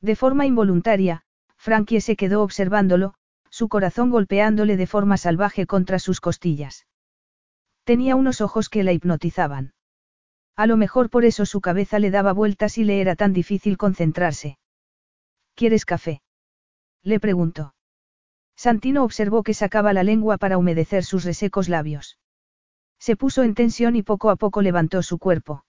De 0.01 0.17
forma 0.17 0.47
involuntaria, 0.47 1.24
Frankie 1.65 2.03
se 2.03 2.15
quedó 2.15 2.43
observándolo, 2.43 3.15
su 3.49 3.71
corazón 3.71 4.11
golpeándole 4.11 4.77
de 4.77 4.87
forma 4.87 5.17
salvaje 5.17 5.67
contra 5.67 5.99
sus 5.99 6.21
costillas. 6.21 6.87
Tenía 7.85 8.17
unos 8.17 8.43
ojos 8.43 8.69
que 8.69 8.85
la 8.85 8.93
hipnotizaban. 8.93 9.73
A 10.57 10.67
lo 10.67 10.77
mejor 10.77 11.09
por 11.09 11.25
eso 11.25 11.47
su 11.47 11.63
cabeza 11.63 11.99
le 11.99 12.11
daba 12.11 12.35
vueltas 12.35 12.77
y 12.77 12.85
le 12.85 13.01
era 13.01 13.17
tan 13.17 13.33
difícil 13.33 13.79
concentrarse. 13.79 14.59
¿Quieres 15.55 15.87
café? 15.87 16.21
Le 17.03 17.19
preguntó. 17.19 17.75
Santino 18.57 19.03
observó 19.03 19.43
que 19.43 19.55
sacaba 19.55 19.95
la 19.95 20.03
lengua 20.03 20.37
para 20.37 20.59
humedecer 20.59 21.03
sus 21.03 21.25
resecos 21.25 21.71
labios. 21.71 22.19
Se 22.99 23.17
puso 23.17 23.43
en 23.43 23.55
tensión 23.55 23.97
y 23.97 24.03
poco 24.03 24.29
a 24.29 24.37
poco 24.37 24.61
levantó 24.61 25.03
su 25.03 25.19
cuerpo. 25.19 25.65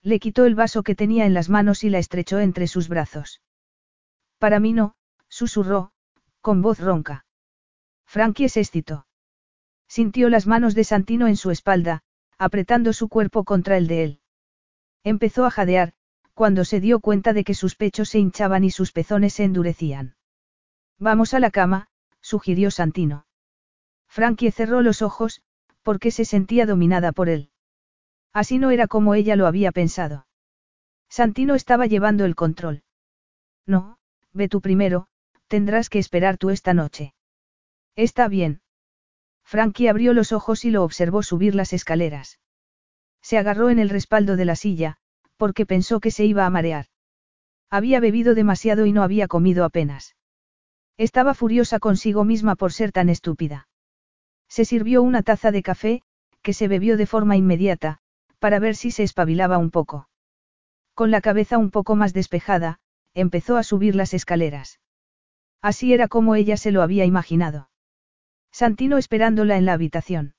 Le 0.00 0.18
quitó 0.18 0.46
el 0.46 0.54
vaso 0.54 0.82
que 0.82 0.94
tenía 0.94 1.26
en 1.26 1.34
las 1.34 1.50
manos 1.50 1.84
y 1.84 1.90
la 1.90 1.98
estrechó 1.98 2.38
entre 2.38 2.66
sus 2.68 2.88
brazos. 2.88 3.42
Para 4.38 4.58
mí 4.60 4.72
no, 4.72 4.94
susurró, 5.30 5.92
con 6.42 6.60
voz 6.60 6.78
ronca. 6.78 7.24
Frankie 8.04 8.50
se 8.50 8.60
excitó. 8.60 9.06
Sintió 9.88 10.28
las 10.28 10.46
manos 10.46 10.74
de 10.74 10.84
Santino 10.84 11.26
en 11.26 11.36
su 11.36 11.50
espalda, 11.50 12.02
apretando 12.36 12.92
su 12.92 13.08
cuerpo 13.08 13.44
contra 13.44 13.76
el 13.76 13.86
de 13.86 14.04
él. 14.04 14.20
Empezó 15.04 15.46
a 15.46 15.50
jadear, 15.50 15.94
cuando 16.34 16.64
se 16.64 16.80
dio 16.80 17.00
cuenta 17.00 17.32
de 17.32 17.44
que 17.44 17.54
sus 17.54 17.76
pechos 17.76 18.10
se 18.10 18.18
hinchaban 18.18 18.64
y 18.64 18.70
sus 18.70 18.92
pezones 18.92 19.34
se 19.34 19.44
endurecían. 19.44 20.16
Vamos 20.98 21.34
a 21.34 21.40
la 21.40 21.50
cama, 21.50 21.88
sugirió 22.20 22.70
Santino. 22.70 23.26
Frankie 24.08 24.50
cerró 24.50 24.82
los 24.82 25.02
ojos, 25.02 25.42
porque 25.82 26.10
se 26.10 26.24
sentía 26.24 26.66
dominada 26.66 27.12
por 27.12 27.28
él. 27.28 27.50
Así 28.32 28.58
no 28.58 28.70
era 28.70 28.86
como 28.86 29.14
ella 29.14 29.36
lo 29.36 29.46
había 29.46 29.72
pensado. 29.72 30.26
Santino 31.08 31.54
estaba 31.54 31.86
llevando 31.86 32.24
el 32.24 32.34
control. 32.34 32.82
No, 33.66 33.98
ve 34.32 34.48
tú 34.48 34.60
primero, 34.60 35.08
tendrás 35.50 35.90
que 35.90 35.98
esperar 35.98 36.38
tú 36.38 36.50
esta 36.50 36.74
noche. 36.74 37.12
Está 37.96 38.28
bien. 38.28 38.62
Frankie 39.42 39.88
abrió 39.88 40.14
los 40.14 40.30
ojos 40.30 40.64
y 40.64 40.70
lo 40.70 40.84
observó 40.84 41.24
subir 41.24 41.56
las 41.56 41.72
escaleras. 41.72 42.38
Se 43.20 43.36
agarró 43.36 43.68
en 43.68 43.80
el 43.80 43.90
respaldo 43.90 44.36
de 44.36 44.44
la 44.44 44.54
silla, 44.54 44.96
porque 45.36 45.66
pensó 45.66 45.98
que 45.98 46.12
se 46.12 46.24
iba 46.24 46.46
a 46.46 46.50
marear. 46.50 46.86
Había 47.68 47.98
bebido 47.98 48.36
demasiado 48.36 48.86
y 48.86 48.92
no 48.92 49.02
había 49.02 49.26
comido 49.26 49.64
apenas. 49.64 50.14
Estaba 50.96 51.34
furiosa 51.34 51.80
consigo 51.80 52.24
misma 52.24 52.54
por 52.54 52.72
ser 52.72 52.92
tan 52.92 53.08
estúpida. 53.08 53.68
Se 54.48 54.64
sirvió 54.64 55.02
una 55.02 55.24
taza 55.24 55.50
de 55.50 55.64
café, 55.64 56.02
que 56.42 56.52
se 56.52 56.68
bebió 56.68 56.96
de 56.96 57.06
forma 57.06 57.36
inmediata, 57.36 57.98
para 58.38 58.60
ver 58.60 58.76
si 58.76 58.92
se 58.92 59.02
espabilaba 59.02 59.58
un 59.58 59.72
poco. 59.72 60.08
Con 60.94 61.10
la 61.10 61.20
cabeza 61.20 61.58
un 61.58 61.70
poco 61.70 61.96
más 61.96 62.12
despejada, 62.12 62.78
empezó 63.14 63.56
a 63.56 63.64
subir 63.64 63.96
las 63.96 64.14
escaleras. 64.14 64.78
Así 65.62 65.92
era 65.92 66.08
como 66.08 66.34
ella 66.34 66.56
se 66.56 66.70
lo 66.70 66.82
había 66.82 67.04
imaginado. 67.04 67.70
Santino 68.50 68.98
esperándola 68.98 69.56
en 69.56 69.66
la 69.66 69.74
habitación. 69.74 70.34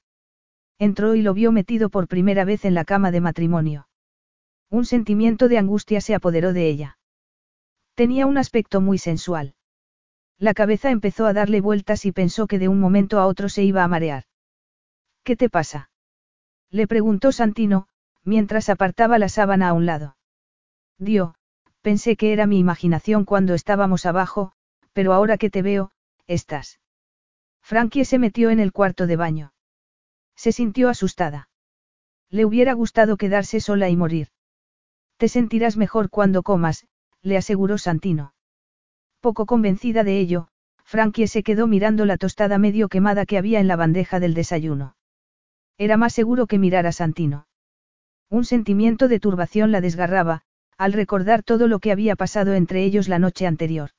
Entró 0.80 1.16
y 1.16 1.22
lo 1.22 1.34
vio 1.34 1.52
metido 1.52 1.90
por 1.90 2.08
primera 2.08 2.44
vez 2.44 2.66
en 2.66 2.74
la 2.74 2.86
cama 2.86 3.12
de 3.12 3.22
matrimonio. 3.22 3.88
Un 4.70 4.86
sentimiento 4.86 5.48
de 5.48 5.58
angustia 5.58 6.02
se 6.02 6.16
apoderó 6.16 6.54
de 6.54 6.68
ella. 6.68 6.98
Tenía 7.94 8.26
un 8.26 8.38
aspecto 8.38 8.82
muy 8.82 8.98
sensual. 8.98 9.54
La 10.40 10.56
cabeza 10.56 10.90
empezó 10.90 11.28
a 11.28 11.34
darle 11.34 11.62
vueltas 11.62 12.06
y 12.06 12.12
pensó 12.12 12.48
que 12.48 12.58
de 12.58 12.68
un 12.68 12.80
momento 12.80 13.20
a 13.20 13.28
otro 13.28 13.48
se 13.48 13.64
iba 13.64 13.84
a 13.84 13.88
marear. 13.88 14.24
¿Qué 15.24 15.36
te 15.36 15.50
pasa? 15.50 15.92
Le 16.72 16.88
preguntó 16.88 17.32
Santino, 17.32 17.88
mientras 18.24 18.70
apartaba 18.70 19.20
la 19.20 19.30
sábana 19.30 19.70
a 19.70 19.74
un 19.74 19.86
lado. 19.86 20.18
Dio, 20.98 21.36
pensé 21.82 22.16
que 22.16 22.34
era 22.34 22.48
mi 22.48 22.58
imaginación 22.58 23.26
cuando 23.26 23.54
estábamos 23.54 24.06
abajo, 24.08 24.54
pero 24.94 25.14
ahora 25.14 25.38
que 25.38 25.50
te 25.50 25.62
veo, 25.62 25.92
estás. 26.28 26.80
Frankie 27.62 28.06
se 28.06 28.20
metió 28.20 28.50
en 28.50 28.60
el 28.60 28.72
cuarto 28.72 29.08
de 29.08 29.16
baño. 29.16 29.54
Se 30.36 30.52
sintió 30.52 30.90
asustada. 30.90 31.50
Le 32.30 32.46
hubiera 32.46 32.74
gustado 32.74 33.18
quedarse 33.18 33.60
sola 33.60 33.90
y 33.90 33.96
morir. 33.96 34.30
Te 35.18 35.28
sentirás 35.28 35.78
mejor 35.78 36.10
cuando 36.10 36.44
comas, 36.44 36.88
le 37.22 37.38
aseguró 37.38 37.78
Santino. 37.78 38.34
Poco 39.20 39.46
convencida 39.46 40.04
de 40.04 40.20
ello, 40.20 40.48
Frankie 40.84 41.28
se 41.28 41.44
quedó 41.44 41.68
mirando 41.68 42.06
la 42.06 42.18
tostada 42.18 42.58
medio 42.58 42.90
quemada 42.90 43.26
que 43.26 43.38
había 43.38 43.60
en 43.60 43.68
la 43.68 43.76
bandeja 43.76 44.20
del 44.20 44.34
desayuno. 44.34 44.96
Era 45.78 45.96
más 45.96 46.14
seguro 46.14 46.48
que 46.48 46.58
mirar 46.58 46.88
a 46.88 46.92
Santino. 46.92 47.48
Un 48.30 48.46
sentimiento 48.46 49.08
de 49.08 49.20
turbación 49.20 49.72
la 49.72 49.82
desgarraba, 49.82 50.42
al 50.78 50.94
recordar 50.94 51.44
todo 51.44 51.68
lo 51.68 51.80
que 51.80 51.92
había 51.92 52.16
pasado 52.16 52.54
entre 52.54 52.84
ellos 52.84 53.08
la 53.08 53.20
noche 53.20 53.46
anterior. 53.46 53.92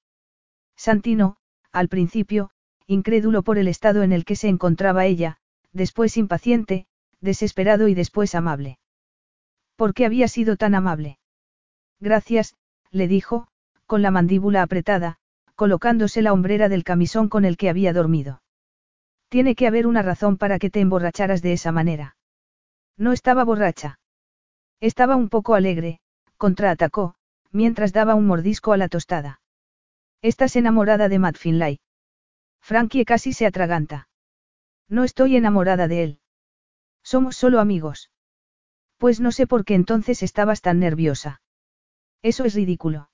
Santino, 0.76 1.36
al 1.70 1.88
principio, 1.88 2.50
incrédulo 2.86 3.42
por 3.42 3.58
el 3.58 3.68
estado 3.68 4.02
en 4.02 4.12
el 4.12 4.24
que 4.24 4.36
se 4.36 4.48
encontraba 4.48 5.06
ella, 5.06 5.38
después 5.72 6.16
impaciente, 6.16 6.86
desesperado 7.20 7.88
y 7.88 7.94
después 7.94 8.34
amable. 8.34 8.78
¿Por 9.76 9.94
qué 9.94 10.06
había 10.06 10.28
sido 10.28 10.56
tan 10.56 10.74
amable? 10.74 11.18
Gracias, 12.00 12.56
le 12.90 13.08
dijo, 13.08 13.48
con 13.86 14.02
la 14.02 14.10
mandíbula 14.10 14.62
apretada, 14.62 15.18
colocándose 15.54 16.22
la 16.22 16.32
hombrera 16.32 16.68
del 16.68 16.84
camisón 16.84 17.28
con 17.28 17.44
el 17.44 17.56
que 17.56 17.68
había 17.68 17.92
dormido. 17.92 18.42
Tiene 19.28 19.54
que 19.54 19.66
haber 19.66 19.86
una 19.86 20.02
razón 20.02 20.36
para 20.36 20.58
que 20.58 20.70
te 20.70 20.80
emborracharas 20.80 21.42
de 21.42 21.52
esa 21.52 21.72
manera. 21.72 22.16
No 22.96 23.12
estaba 23.12 23.44
borracha. 23.44 23.98
Estaba 24.80 25.16
un 25.16 25.28
poco 25.28 25.54
alegre, 25.54 26.00
contraatacó, 26.36 27.14
mientras 27.50 27.92
daba 27.92 28.14
un 28.14 28.26
mordisco 28.26 28.72
a 28.72 28.76
la 28.76 28.88
tostada. 28.88 29.41
Estás 30.22 30.54
enamorada 30.54 31.08
de 31.08 31.18
Matt 31.18 31.36
Finlay. 31.36 31.80
Frankie 32.60 33.04
casi 33.04 33.32
se 33.32 33.44
atraganta. 33.44 34.08
No 34.88 35.02
estoy 35.02 35.34
enamorada 35.34 35.88
de 35.88 36.04
él. 36.04 36.20
Somos 37.02 37.36
solo 37.36 37.58
amigos. 37.58 38.12
Pues 38.98 39.18
no 39.18 39.32
sé 39.32 39.48
por 39.48 39.64
qué 39.64 39.74
entonces 39.74 40.22
estabas 40.22 40.60
tan 40.60 40.78
nerviosa. 40.78 41.42
Eso 42.22 42.44
es 42.44 42.54
ridículo. 42.54 43.10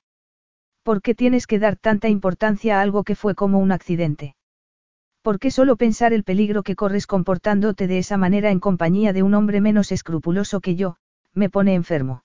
¿Por 0.82 1.00
qué 1.00 1.14
tienes 1.14 1.46
que 1.46 1.58
dar 1.58 1.76
tanta 1.76 2.10
importancia 2.10 2.78
a 2.78 2.82
algo 2.82 3.04
que 3.04 3.14
fue 3.14 3.34
como 3.34 3.58
un 3.58 3.72
accidente? 3.72 4.36
¿Por 5.22 5.38
qué 5.38 5.50
solo 5.50 5.76
pensar 5.76 6.12
el 6.12 6.24
peligro 6.24 6.62
que 6.62 6.76
corres 6.76 7.06
comportándote 7.06 7.86
de 7.86 7.96
esa 8.00 8.18
manera 8.18 8.50
en 8.50 8.60
compañía 8.60 9.14
de 9.14 9.22
un 9.22 9.32
hombre 9.32 9.62
menos 9.62 9.92
escrupuloso 9.92 10.60
que 10.60 10.76
yo, 10.76 10.98
me 11.32 11.48
pone 11.48 11.72
enfermo? 11.72 12.22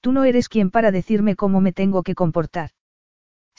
Tú 0.00 0.12
no 0.12 0.22
eres 0.22 0.48
quien 0.48 0.70
para 0.70 0.92
decirme 0.92 1.34
cómo 1.34 1.60
me 1.60 1.72
tengo 1.72 2.04
que 2.04 2.14
comportar. 2.14 2.70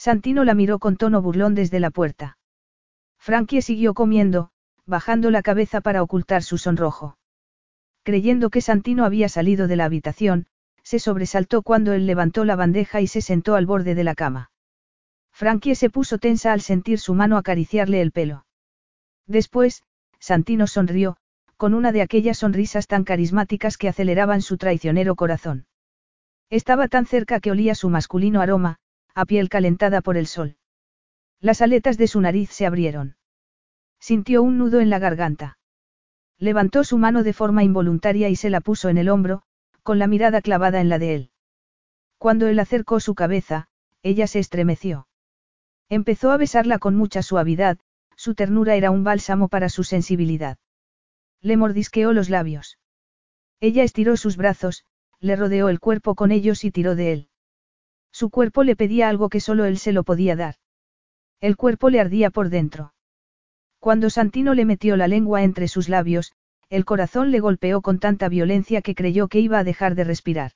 Santino 0.00 0.44
la 0.44 0.54
miró 0.54 0.78
con 0.78 0.96
tono 0.96 1.20
burlón 1.20 1.54
desde 1.54 1.78
la 1.78 1.90
puerta. 1.90 2.38
Frankie 3.18 3.60
siguió 3.60 3.92
comiendo, 3.92 4.48
bajando 4.86 5.30
la 5.30 5.42
cabeza 5.42 5.82
para 5.82 6.02
ocultar 6.02 6.42
su 6.42 6.56
sonrojo. 6.56 7.18
Creyendo 8.02 8.48
que 8.48 8.62
Santino 8.62 9.04
había 9.04 9.28
salido 9.28 9.68
de 9.68 9.76
la 9.76 9.84
habitación, 9.84 10.46
se 10.82 11.00
sobresaltó 11.00 11.60
cuando 11.60 11.92
él 11.92 12.06
levantó 12.06 12.46
la 12.46 12.56
bandeja 12.56 13.02
y 13.02 13.08
se 13.08 13.20
sentó 13.20 13.56
al 13.56 13.66
borde 13.66 13.94
de 13.94 14.02
la 14.02 14.14
cama. 14.14 14.50
Frankie 15.32 15.74
se 15.74 15.90
puso 15.90 16.16
tensa 16.16 16.54
al 16.54 16.62
sentir 16.62 16.98
su 16.98 17.12
mano 17.12 17.36
acariciarle 17.36 18.00
el 18.00 18.10
pelo. 18.10 18.46
Después, 19.26 19.82
Santino 20.18 20.66
sonrió, 20.66 21.18
con 21.58 21.74
una 21.74 21.92
de 21.92 22.00
aquellas 22.00 22.38
sonrisas 22.38 22.86
tan 22.86 23.04
carismáticas 23.04 23.76
que 23.76 23.90
aceleraban 23.90 24.40
su 24.40 24.56
traicionero 24.56 25.14
corazón. 25.14 25.66
Estaba 26.48 26.88
tan 26.88 27.04
cerca 27.04 27.38
que 27.38 27.50
olía 27.50 27.74
su 27.74 27.90
masculino 27.90 28.40
aroma, 28.40 28.79
a 29.14 29.26
piel 29.26 29.48
calentada 29.48 30.00
por 30.00 30.16
el 30.16 30.26
sol. 30.26 30.56
Las 31.40 31.62
aletas 31.62 31.96
de 31.96 32.06
su 32.06 32.20
nariz 32.20 32.50
se 32.50 32.66
abrieron. 32.66 33.16
Sintió 33.98 34.42
un 34.42 34.58
nudo 34.58 34.80
en 34.80 34.90
la 34.90 34.98
garganta. 34.98 35.58
Levantó 36.38 36.84
su 36.84 36.98
mano 36.98 37.22
de 37.22 37.32
forma 37.32 37.64
involuntaria 37.64 38.28
y 38.28 38.36
se 38.36 38.50
la 38.50 38.60
puso 38.60 38.88
en 38.88 38.98
el 38.98 39.08
hombro, 39.08 39.42
con 39.82 39.98
la 39.98 40.06
mirada 40.06 40.42
clavada 40.42 40.80
en 40.80 40.88
la 40.88 40.98
de 40.98 41.14
él. 41.14 41.30
Cuando 42.18 42.46
él 42.48 42.58
acercó 42.58 43.00
su 43.00 43.14
cabeza, 43.14 43.68
ella 44.02 44.26
se 44.26 44.38
estremeció. 44.38 45.08
Empezó 45.88 46.30
a 46.30 46.36
besarla 46.36 46.78
con 46.78 46.94
mucha 46.94 47.22
suavidad, 47.22 47.78
su 48.16 48.34
ternura 48.34 48.74
era 48.74 48.90
un 48.90 49.04
bálsamo 49.04 49.48
para 49.48 49.70
su 49.70 49.82
sensibilidad. 49.82 50.58
Le 51.40 51.56
mordisqueó 51.56 52.12
los 52.12 52.28
labios. 52.28 52.78
Ella 53.60 53.82
estiró 53.82 54.18
sus 54.18 54.36
brazos, 54.36 54.84
le 55.20 55.36
rodeó 55.36 55.70
el 55.70 55.80
cuerpo 55.80 56.14
con 56.14 56.30
ellos 56.30 56.64
y 56.64 56.70
tiró 56.70 56.94
de 56.94 57.12
él. 57.12 57.29
Su 58.12 58.30
cuerpo 58.30 58.64
le 58.64 58.76
pedía 58.76 59.08
algo 59.08 59.28
que 59.28 59.40
solo 59.40 59.64
él 59.64 59.78
se 59.78 59.92
lo 59.92 60.04
podía 60.04 60.36
dar. 60.36 60.56
El 61.40 61.56
cuerpo 61.56 61.90
le 61.90 62.00
ardía 62.00 62.30
por 62.30 62.48
dentro. 62.50 62.92
Cuando 63.78 64.10
Santino 64.10 64.54
le 64.54 64.64
metió 64.64 64.96
la 64.96 65.08
lengua 65.08 65.42
entre 65.42 65.68
sus 65.68 65.88
labios, 65.88 66.32
el 66.68 66.84
corazón 66.84 67.30
le 67.30 67.40
golpeó 67.40 67.80
con 67.80 67.98
tanta 67.98 68.28
violencia 68.28 68.82
que 68.82 68.94
creyó 68.94 69.28
que 69.28 69.40
iba 69.40 69.58
a 69.58 69.64
dejar 69.64 69.94
de 69.94 70.04
respirar. 70.04 70.52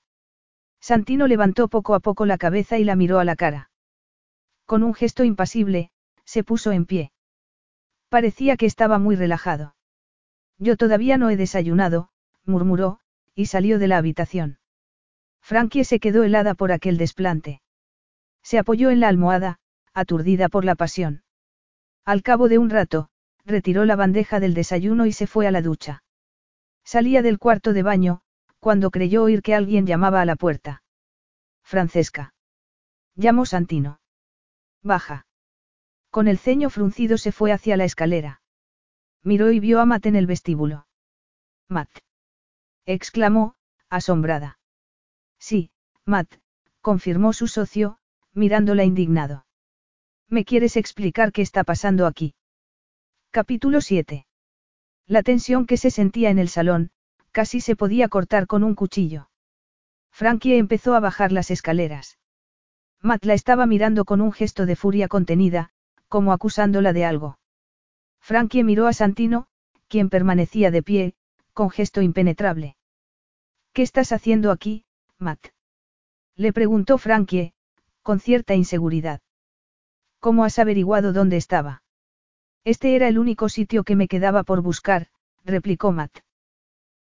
Santino 0.81 1.27
levantó 1.27 1.69
poco 1.69 1.95
a 1.95 2.01
poco 2.01 2.27
la 2.27 2.37
cabeza 2.37 2.79
y 2.79 2.85
la 2.85 2.97
miró 2.97 3.19
a 3.19 3.25
la 3.25 3.37
cara. 3.37 3.71
Con 4.67 4.83
un 4.83 4.95
gesto 4.95 5.25
impasible, 5.25 5.91
se 6.25 6.45
puso 6.45 6.73
en 6.73 6.85
pie. 6.85 7.13
Parecía 8.11 8.57
que 8.57 8.67
estaba 8.67 8.99
muy 8.99 9.17
relajado. 9.17 9.75
Yo 10.59 10.77
todavía 10.77 11.19
no 11.19 11.31
he 11.31 11.37
desayunado, 11.37 12.11
murmuró, 12.45 13.01
y 13.35 13.47
salió 13.47 13.79
de 13.79 13.89
la 13.89 13.97
habitación. 13.97 14.59
Frankie 15.45 15.85
se 15.85 16.01
quedó 16.01 16.25
helada 16.25 16.55
por 16.55 16.73
aquel 16.73 16.97
desplante. 16.97 17.61
Se 18.43 18.59
apoyó 18.59 18.89
en 18.89 19.01
la 19.01 19.09
almohada, 19.09 19.59
aturdida 19.93 20.49
por 20.49 20.65
la 20.65 20.75
pasión. 20.75 21.23
Al 22.07 22.23
cabo 22.23 22.49
de 22.49 22.57
un 22.57 22.71
rato, 22.71 23.11
retiró 23.45 23.85
la 23.85 23.95
bandeja 23.95 24.41
del 24.41 24.55
desayuno 24.55 25.05
y 25.05 25.13
se 25.13 25.27
fue 25.27 25.47
a 25.47 25.51
la 25.51 25.61
ducha. 25.61 26.03
Salía 26.83 27.21
del 27.21 27.39
cuarto 27.39 27.75
de 27.75 27.83
baño, 27.83 28.23
cuando 28.59 28.91
creyó 28.91 29.25
oír 29.25 29.43
que 29.43 29.55
alguien 29.55 29.87
llamaba 29.87 30.23
a 30.23 30.25
la 30.25 30.35
puerta. 30.35 30.83
Francesca. 31.63 32.33
Llamó 33.15 33.45
Santino. 33.45 34.01
Baja. 34.83 35.27
Con 36.09 36.27
el 36.27 36.39
ceño 36.39 36.71
fruncido 36.71 37.19
se 37.19 37.33
fue 37.33 37.53
hacia 37.53 37.77
la 37.77 37.85
escalera. 37.85 38.41
Miró 39.23 39.53
y 39.53 39.61
vio 39.61 39.81
a 39.81 39.85
Matt 39.85 40.07
en 40.07 40.17
el 40.17 40.27
vestíbulo. 40.27 40.87
Matt. 41.69 41.91
exclamó, 42.87 43.57
asombrada. 43.91 44.59
Sí, 45.47 45.71
Matt, 46.07 46.37
confirmó 46.81 47.35
su 47.35 47.49
socio, 47.49 47.99
mirándola 48.33 48.85
indignado. 48.85 49.45
¿Me 50.27 50.47
quieres 50.47 50.79
explicar 50.79 51.33
qué 51.33 51.43
está 51.43 51.65
pasando 51.65 52.07
aquí? 52.07 52.35
Capítulo 53.31 53.83
7. 53.83 54.27
La 55.07 55.23
tensión 55.23 55.67
que 55.67 55.77
se 55.77 55.91
sentía 55.91 56.31
en 56.31 56.39
el 56.39 56.49
salón, 56.49 56.93
casi 57.31 57.61
se 57.61 57.77
podía 57.77 58.09
cortar 58.09 58.47
con 58.47 58.65
un 58.65 58.75
cuchillo. 58.75 59.29
Frankie 60.11 60.57
empezó 60.57 60.95
a 60.95 61.01
bajar 61.01 61.31
las 61.31 61.51
escaleras. 61.51 62.19
Matt 63.03 63.27
la 63.27 63.35
estaba 63.35 63.67
mirando 63.67 64.07
con 64.07 64.23
un 64.23 64.33
gesto 64.33 64.65
de 64.65 64.77
furia 64.77 65.09
contenida, 65.09 65.69
como 66.09 66.33
acusándola 66.33 66.95
de 66.95 67.05
algo. 67.05 67.39
Frankie 68.19 68.65
miró 68.65 68.87
a 68.87 68.95
Santino, 68.95 69.49
quien 69.89 70.09
permanecía 70.09 70.71
de 70.71 70.83
pie, 70.83 71.15
con 71.53 71.69
gesto 71.69 72.01
impenetrable. 72.01 72.79
¿Qué 73.75 73.83
estás 73.83 74.11
haciendo 74.11 74.51
aquí, 74.51 74.87
Matt? 75.19 75.49
Le 76.37 76.53
preguntó 76.53 76.99
Frankie, 76.99 77.53
con 78.03 78.21
cierta 78.21 78.55
inseguridad. 78.55 79.21
¿Cómo 80.21 80.45
has 80.45 80.59
averiguado 80.59 81.13
dónde 81.13 81.37
estaba? 81.37 81.83
Este 82.65 82.97
era 82.97 83.09
el 83.09 83.19
único 83.19 83.49
sitio 83.49 83.85
que 83.85 83.97
me 83.97 84.09
quedaba 84.09 84.43
por 84.43 84.63
buscar, 84.63 85.09
replicó 85.45 85.93
Matt. 85.93 86.21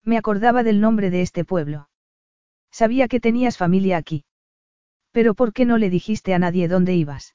Me 0.04 0.16
acordaba 0.16 0.62
del 0.62 0.80
nombre 0.80 1.10
de 1.10 1.22
este 1.22 1.44
pueblo. 1.44 1.88
Sabía 2.70 3.08
que 3.08 3.20
tenías 3.20 3.58
familia 3.58 3.96
aquí. 3.96 4.24
Pero 5.12 5.34
¿por 5.34 5.52
qué 5.52 5.64
no 5.64 5.76
le 5.76 5.90
dijiste 5.90 6.34
a 6.34 6.38
nadie 6.38 6.68
dónde 6.68 6.94
ibas? 6.94 7.34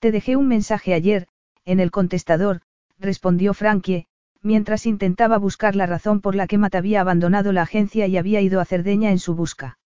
Te 0.00 0.10
dejé 0.10 0.36
un 0.36 0.48
mensaje 0.48 0.94
ayer, 0.94 1.28
en 1.64 1.80
el 1.80 1.90
contestador, 1.90 2.62
respondió 2.98 3.54
Frankie, 3.54 4.06
mientras 4.42 4.86
intentaba 4.86 5.38
buscar 5.38 5.76
la 5.76 5.86
razón 5.86 6.20
por 6.20 6.34
la 6.34 6.46
que 6.46 6.58
Matt 6.58 6.74
había 6.74 7.00
abandonado 7.00 7.52
la 7.52 7.62
agencia 7.62 8.06
y 8.06 8.16
había 8.16 8.40
ido 8.40 8.60
a 8.60 8.64
Cerdeña 8.64 9.10
en 9.10 9.18
su 9.18 9.34
busca. 9.34 9.77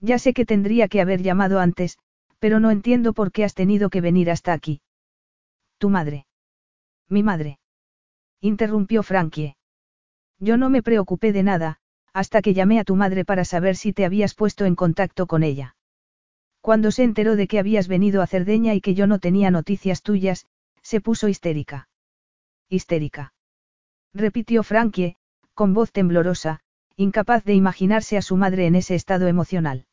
Ya 0.00 0.18
sé 0.18 0.32
que 0.32 0.46
tendría 0.46 0.88
que 0.88 1.00
haber 1.00 1.22
llamado 1.22 1.58
antes, 1.60 1.98
pero 2.38 2.60
no 2.60 2.70
entiendo 2.70 3.12
por 3.12 3.32
qué 3.32 3.44
has 3.44 3.54
tenido 3.54 3.90
que 3.90 4.00
venir 4.00 4.30
hasta 4.30 4.52
aquí. 4.52 4.80
Tu 5.78 5.90
madre. 5.90 6.26
Mi 7.08 7.22
madre. 7.22 7.58
Interrumpió 8.40 9.02
Frankie. 9.02 9.56
Yo 10.38 10.56
no 10.56 10.70
me 10.70 10.82
preocupé 10.82 11.32
de 11.32 11.42
nada, 11.42 11.80
hasta 12.12 12.42
que 12.42 12.54
llamé 12.54 12.78
a 12.78 12.84
tu 12.84 12.94
madre 12.94 13.24
para 13.24 13.44
saber 13.44 13.76
si 13.76 13.92
te 13.92 14.04
habías 14.04 14.34
puesto 14.34 14.64
en 14.64 14.76
contacto 14.76 15.26
con 15.26 15.42
ella. 15.42 15.76
Cuando 16.60 16.90
se 16.90 17.02
enteró 17.02 17.36
de 17.36 17.48
que 17.48 17.58
habías 17.58 17.88
venido 17.88 18.22
a 18.22 18.26
Cerdeña 18.26 18.74
y 18.74 18.80
que 18.80 18.94
yo 18.94 19.06
no 19.06 19.18
tenía 19.18 19.50
noticias 19.50 20.02
tuyas, 20.02 20.46
se 20.82 21.00
puso 21.00 21.28
histérica. 21.28 21.88
Histérica. 22.68 23.32
Repitió 24.14 24.62
Frankie, 24.62 25.16
con 25.54 25.74
voz 25.74 25.92
temblorosa, 25.92 26.60
incapaz 26.98 27.44
de 27.44 27.54
imaginarse 27.54 28.16
a 28.16 28.22
su 28.22 28.36
madre 28.36 28.66
en 28.66 28.74
ese 28.74 28.96
estado 28.96 29.28
emocional. 29.28 29.86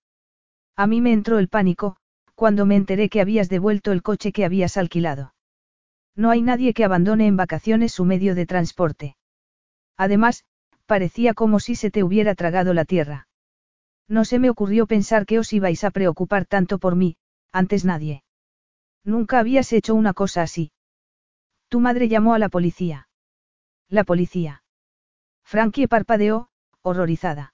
A 0.75 0.87
mí 0.87 1.01
me 1.01 1.13
entró 1.13 1.37
el 1.37 1.49
pánico, 1.49 1.97
cuando 2.33 2.65
me 2.65 2.75
enteré 2.75 3.09
que 3.09 3.21
habías 3.21 3.47
devuelto 3.47 3.91
el 3.91 4.01
coche 4.01 4.31
que 4.31 4.43
habías 4.43 4.75
alquilado. 4.75 5.35
No 6.15 6.31
hay 6.31 6.41
nadie 6.41 6.73
que 6.73 6.83
abandone 6.83 7.27
en 7.27 7.37
vacaciones 7.37 7.91
su 7.91 8.05
medio 8.05 8.33
de 8.33 8.47
transporte. 8.47 9.15
Además, 9.95 10.45
parecía 10.87 11.35
como 11.35 11.59
si 11.59 11.75
se 11.75 11.91
te 11.91 12.03
hubiera 12.03 12.33
tragado 12.33 12.73
la 12.73 12.85
tierra. 12.85 13.27
No 14.07 14.25
se 14.25 14.39
me 14.39 14.49
ocurrió 14.49 14.87
pensar 14.87 15.27
que 15.27 15.37
os 15.37 15.53
ibais 15.53 15.83
a 15.83 15.91
preocupar 15.91 16.47
tanto 16.47 16.79
por 16.79 16.95
mí, 16.95 17.17
antes 17.51 17.85
nadie. 17.85 18.23
Nunca 19.03 19.37
habías 19.37 19.71
hecho 19.73 19.93
una 19.93 20.13
cosa 20.13 20.41
así. 20.41 20.71
Tu 21.69 21.79
madre 21.79 22.07
llamó 22.07 22.33
a 22.33 22.39
la 22.39 22.49
policía. 22.49 23.09
La 23.89 24.03
policía. 24.03 24.63
Frankie 25.43 25.87
parpadeó, 25.87 26.49
horrorizada. 26.85 27.53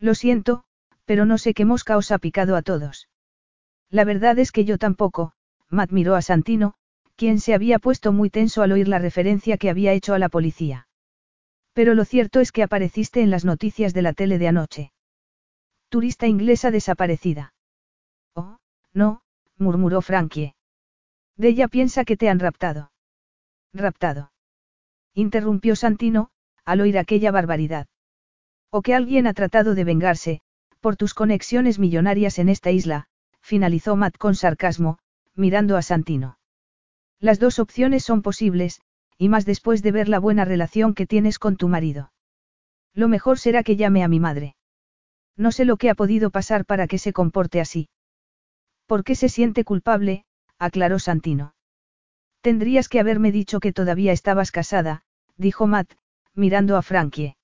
Lo 0.00 0.14
siento, 0.14 0.64
pero 1.04 1.24
no 1.24 1.38
sé 1.38 1.54
qué 1.54 1.64
mosca 1.64 1.96
os 1.96 2.10
ha 2.10 2.18
picado 2.18 2.56
a 2.56 2.62
todos. 2.62 3.08
La 3.90 4.04
verdad 4.04 4.38
es 4.38 4.50
que 4.50 4.64
yo 4.64 4.76
tampoco, 4.76 5.32
Matt 5.68 5.92
miró 5.92 6.16
a 6.16 6.22
Santino, 6.22 6.74
quien 7.14 7.38
se 7.38 7.54
había 7.54 7.78
puesto 7.78 8.12
muy 8.12 8.28
tenso 8.28 8.62
al 8.62 8.72
oír 8.72 8.88
la 8.88 8.98
referencia 8.98 9.56
que 9.56 9.70
había 9.70 9.92
hecho 9.92 10.14
a 10.14 10.18
la 10.18 10.28
policía. 10.28 10.88
Pero 11.74 11.94
lo 11.94 12.04
cierto 12.04 12.40
es 12.40 12.50
que 12.50 12.62
apareciste 12.62 13.20
en 13.20 13.30
las 13.30 13.44
noticias 13.44 13.94
de 13.94 14.02
la 14.02 14.14
tele 14.14 14.38
de 14.38 14.48
anoche. 14.48 14.92
Turista 15.88 16.26
inglesa 16.26 16.70
desaparecida. 16.70 17.54
Oh, 18.34 18.58
no, 18.92 19.22
murmuró 19.58 20.02
Frankie. 20.02 20.54
ella 21.38 21.68
piensa 21.68 22.04
que 22.04 22.16
te 22.16 22.28
han 22.28 22.40
raptado. 22.40 22.90
Raptado. 23.72 24.32
Interrumpió 25.14 25.76
Santino, 25.76 26.30
al 26.64 26.80
oír 26.80 26.98
aquella 26.98 27.30
barbaridad. 27.30 27.86
O 28.70 28.82
que 28.82 28.94
alguien 28.94 29.26
ha 29.26 29.34
tratado 29.34 29.74
de 29.74 29.84
vengarse, 29.84 30.40
por 30.80 30.96
tus 30.96 31.14
conexiones 31.14 31.78
millonarias 31.78 32.38
en 32.38 32.48
esta 32.48 32.70
isla, 32.70 33.06
finalizó 33.40 33.96
Matt 33.96 34.16
con 34.16 34.34
sarcasmo, 34.34 34.98
mirando 35.34 35.76
a 35.76 35.82
Santino. 35.82 36.38
Las 37.18 37.38
dos 37.38 37.58
opciones 37.58 38.04
son 38.04 38.22
posibles, 38.22 38.80
y 39.18 39.28
más 39.28 39.44
después 39.44 39.82
de 39.82 39.92
ver 39.92 40.08
la 40.08 40.18
buena 40.18 40.44
relación 40.44 40.94
que 40.94 41.06
tienes 41.06 41.38
con 41.38 41.56
tu 41.56 41.68
marido. 41.68 42.12
Lo 42.94 43.08
mejor 43.08 43.38
será 43.38 43.62
que 43.62 43.76
llame 43.76 44.02
a 44.02 44.08
mi 44.08 44.20
madre. 44.20 44.56
No 45.36 45.52
sé 45.52 45.64
lo 45.64 45.76
que 45.76 45.90
ha 45.90 45.94
podido 45.94 46.30
pasar 46.30 46.64
para 46.64 46.86
que 46.86 46.98
se 46.98 47.12
comporte 47.12 47.60
así. 47.60 47.88
¿Por 48.86 49.04
qué 49.04 49.14
se 49.14 49.28
siente 49.28 49.64
culpable? 49.64 50.24
aclaró 50.58 50.98
Santino. 50.98 51.54
Tendrías 52.40 52.88
que 52.88 53.00
haberme 53.00 53.32
dicho 53.32 53.60
que 53.60 53.72
todavía 53.72 54.12
estabas 54.12 54.50
casada, 54.50 55.02
dijo 55.36 55.66
Matt, 55.66 55.92
mirando 56.34 56.76
a 56.76 56.82
Frankie. 56.82 57.36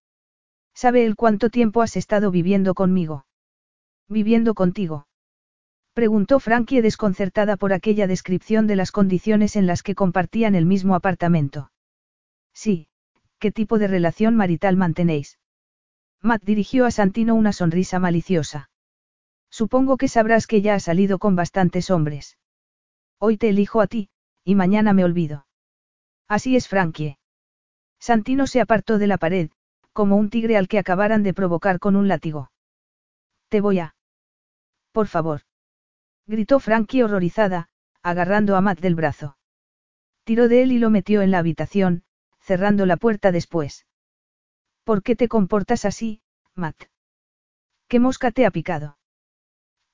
¿Sabe 0.77 1.07
él 1.07 1.17
cuánto 1.17 1.49
tiempo 1.49 1.81
has 1.81 1.97
estado 1.97 2.31
viviendo 2.31 2.75
conmigo? 2.75 3.25
¿Viviendo 4.09 4.53
contigo? 4.53 5.09
Preguntó 5.95 6.39
Frankie 6.39 6.83
desconcertada 6.83 7.57
por 7.57 7.73
aquella 7.73 8.07
descripción 8.07 8.67
de 8.67 8.77
las 8.77 8.93
condiciones 8.93 9.57
en 9.57 9.67
las 9.67 9.83
que 9.83 9.95
compartían 9.95 10.55
el 10.55 10.67
mismo 10.67 10.95
apartamento. 10.95 11.73
Sí, 12.53 12.89
¿qué 13.39 13.51
tipo 13.51 13.79
de 13.79 13.89
relación 13.89 14.37
marital 14.37 14.77
mantenéis? 14.77 15.39
Matt 16.21 16.43
dirigió 16.45 16.85
a 16.85 16.91
Santino 16.91 17.35
una 17.35 17.55
sonrisa 17.55 17.99
maliciosa. 17.99 18.69
Supongo 19.49 19.97
que 19.97 20.09
sabrás 20.09 20.47
que 20.47 20.61
ya 20.61 20.75
ha 20.75 20.81
salido 20.81 21.19
con 21.19 21.37
bastantes 21.37 21.91
hombres. 21.91 22.37
Hoy 23.19 23.39
te 23.39 23.49
elijo 23.49 23.81
a 23.81 23.87
ti, 23.87 24.11
y 24.45 24.55
mañana 24.57 24.93
me 24.93 25.05
olvido. 25.05 25.47
Así 26.29 26.55
es 26.55 26.69
Frankie. 26.69 27.17
Santino 27.99 28.47
se 28.47 28.61
apartó 28.61 28.99
de 28.99 29.07
la 29.07 29.17
pared, 29.17 29.51
como 29.99 30.17
un 30.17 30.31
tigre 30.31 30.57
al 30.57 30.69
que 30.69 30.79
acabaran 30.79 31.23
de 31.25 31.35
provocar 31.35 31.77
con 31.81 31.97
un 31.97 32.07
látigo. 32.07 32.51
Te 33.49 33.61
voy 33.61 33.79
a. 33.81 33.95
Por 34.93 35.07
favor 35.09 35.41
gritó 36.27 36.59
Frankie 36.59 37.03
horrorizada, 37.03 37.69
agarrando 38.03 38.57
a 38.57 38.61
Matt 38.61 38.81
del 38.81 38.95
brazo. 38.95 39.37
Tiró 40.25 40.49
de 40.49 40.63
él 40.63 40.73
y 40.73 40.79
lo 40.79 40.91
metió 40.91 41.23
en 41.23 41.31
la 41.31 41.39
habitación, 41.39 42.03
cerrando 42.41 42.85
la 42.85 42.97
puerta 42.97 43.33
después. 43.33 43.87
¿Por 44.85 45.03
qué 45.03 45.15
te 45.15 45.29
comportas 45.29 45.85
así, 45.85 46.21
Matt? 46.55 46.77
¿Qué 47.89 48.01
mosca 48.01 48.33
te 48.33 48.45
ha 48.45 48.51
picado? 48.51 48.99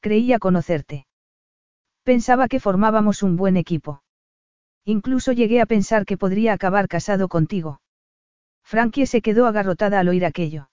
Creía 0.00 0.39
conocerte. 0.39 1.06
Pensaba 2.02 2.48
que 2.48 2.60
formábamos 2.60 3.22
un 3.22 3.36
buen 3.36 3.56
equipo. 3.56 4.02
Incluso 4.84 5.32
llegué 5.32 5.60
a 5.60 5.66
pensar 5.66 6.06
que 6.06 6.16
podría 6.16 6.55
acabar 6.55 6.89
casado 6.89 7.28
contigo. 7.28 7.81
Frankie 8.65 9.07
se 9.07 9.23
quedó 9.23 9.47
agarrotada 9.47 10.00
al 10.00 10.08
oír 10.08 10.24
aquello. 10.24 10.70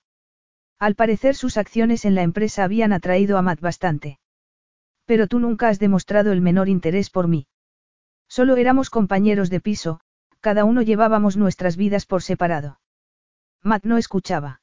Al 0.79 0.95
parecer 0.95 1.35
sus 1.35 1.57
acciones 1.57 2.05
en 2.05 2.15
la 2.15 2.21
empresa 2.21 2.63
habían 2.63 2.93
atraído 2.93 3.37
a 3.37 3.41
Matt 3.41 3.59
bastante. 3.59 4.19
Pero 5.05 5.27
tú 5.27 5.39
nunca 5.39 5.67
has 5.67 5.79
demostrado 5.79 6.31
el 6.31 6.41
menor 6.41 6.69
interés 6.69 7.09
por 7.09 7.27
mí. 7.27 7.47
Solo 8.27 8.55
éramos 8.55 8.89
compañeros 8.89 9.49
de 9.49 9.59
piso, 9.59 9.99
cada 10.39 10.63
uno 10.63 10.81
llevábamos 10.81 11.35
nuestras 11.35 11.75
vidas 11.75 12.05
por 12.05 12.21
separado. 12.21 12.79
Matt 13.61 13.83
no 13.83 13.97
escuchaba. 13.97 14.61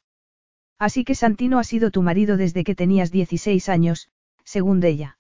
Así 0.79 1.05
que 1.05 1.15
Santino 1.15 1.59
ha 1.59 1.65
sido 1.65 1.91
tu 1.91 2.03
marido 2.03 2.37
desde 2.37 2.65
que 2.65 2.75
tenías 2.75 3.11
16 3.11 3.69
años, 3.69 4.09
según 4.45 4.83
ella. 4.85 5.19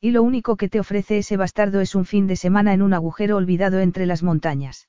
Y 0.00 0.12
lo 0.12 0.22
único 0.22 0.56
que 0.56 0.68
te 0.68 0.80
ofrece 0.80 1.18
ese 1.18 1.36
bastardo 1.36 1.80
es 1.80 1.94
un 1.94 2.04
fin 2.04 2.26
de 2.26 2.36
semana 2.36 2.72
en 2.72 2.82
un 2.82 2.94
agujero 2.94 3.36
olvidado 3.36 3.80
entre 3.80 4.06
las 4.06 4.22
montañas. 4.22 4.88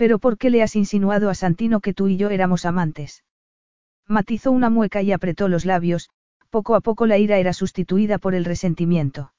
Pero 0.00 0.18
¿por 0.18 0.38
qué 0.38 0.48
le 0.48 0.62
has 0.62 0.76
insinuado 0.76 1.28
a 1.28 1.34
Santino 1.34 1.80
que 1.80 1.92
tú 1.92 2.08
y 2.08 2.16
yo 2.16 2.30
éramos 2.30 2.64
amantes? 2.64 3.22
Matizó 4.06 4.50
una 4.50 4.70
mueca 4.70 5.02
y 5.02 5.12
apretó 5.12 5.46
los 5.46 5.66
labios, 5.66 6.08
poco 6.48 6.74
a 6.74 6.80
poco 6.80 7.04
la 7.04 7.18
ira 7.18 7.36
era 7.36 7.52
sustituida 7.52 8.16
por 8.16 8.34
el 8.34 8.46
resentimiento. 8.46 9.34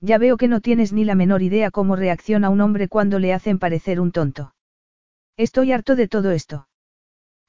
Ya 0.00 0.16
veo 0.16 0.38
que 0.38 0.48
no 0.48 0.62
tienes 0.62 0.94
ni 0.94 1.04
la 1.04 1.14
menor 1.14 1.42
idea 1.42 1.70
cómo 1.70 1.96
reacciona 1.96 2.48
un 2.48 2.62
hombre 2.62 2.88
cuando 2.88 3.18
le 3.18 3.34
hacen 3.34 3.58
parecer 3.58 4.00
un 4.00 4.10
tonto. 4.10 4.54
Estoy 5.36 5.72
harto 5.72 5.96
de 5.96 6.08
todo 6.08 6.30
esto. 6.30 6.66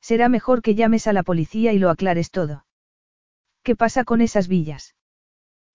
Será 0.02 0.28
mejor 0.28 0.62
que 0.62 0.76
llames 0.76 1.08
a 1.08 1.14
la 1.14 1.24
policía 1.24 1.72
y 1.72 1.80
lo 1.80 1.90
aclares 1.90 2.32
todo. 2.32 2.66
¿Qué 3.64 3.78
pasa 3.78 4.04
con 4.04 4.20
esas 4.20 4.50
villas? 4.50 4.94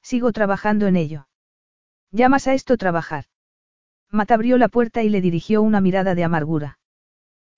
Sigo 0.03 0.31
trabajando 0.33 0.89
en 0.89 0.97
ello. 0.97 1.27
¿Llamas 2.13 2.49
a 2.49 2.53
esto 2.53 2.77
trabajar? 2.77 3.30
Matt 4.11 4.33
abrió 4.33 4.59
la 4.59 4.69
puerta 4.69 5.03
y 5.03 5.09
le 5.09 5.21
dirigió 5.21 5.63
una 5.63 5.81
mirada 5.81 6.15
de 6.15 6.25
amargura. 6.25 6.79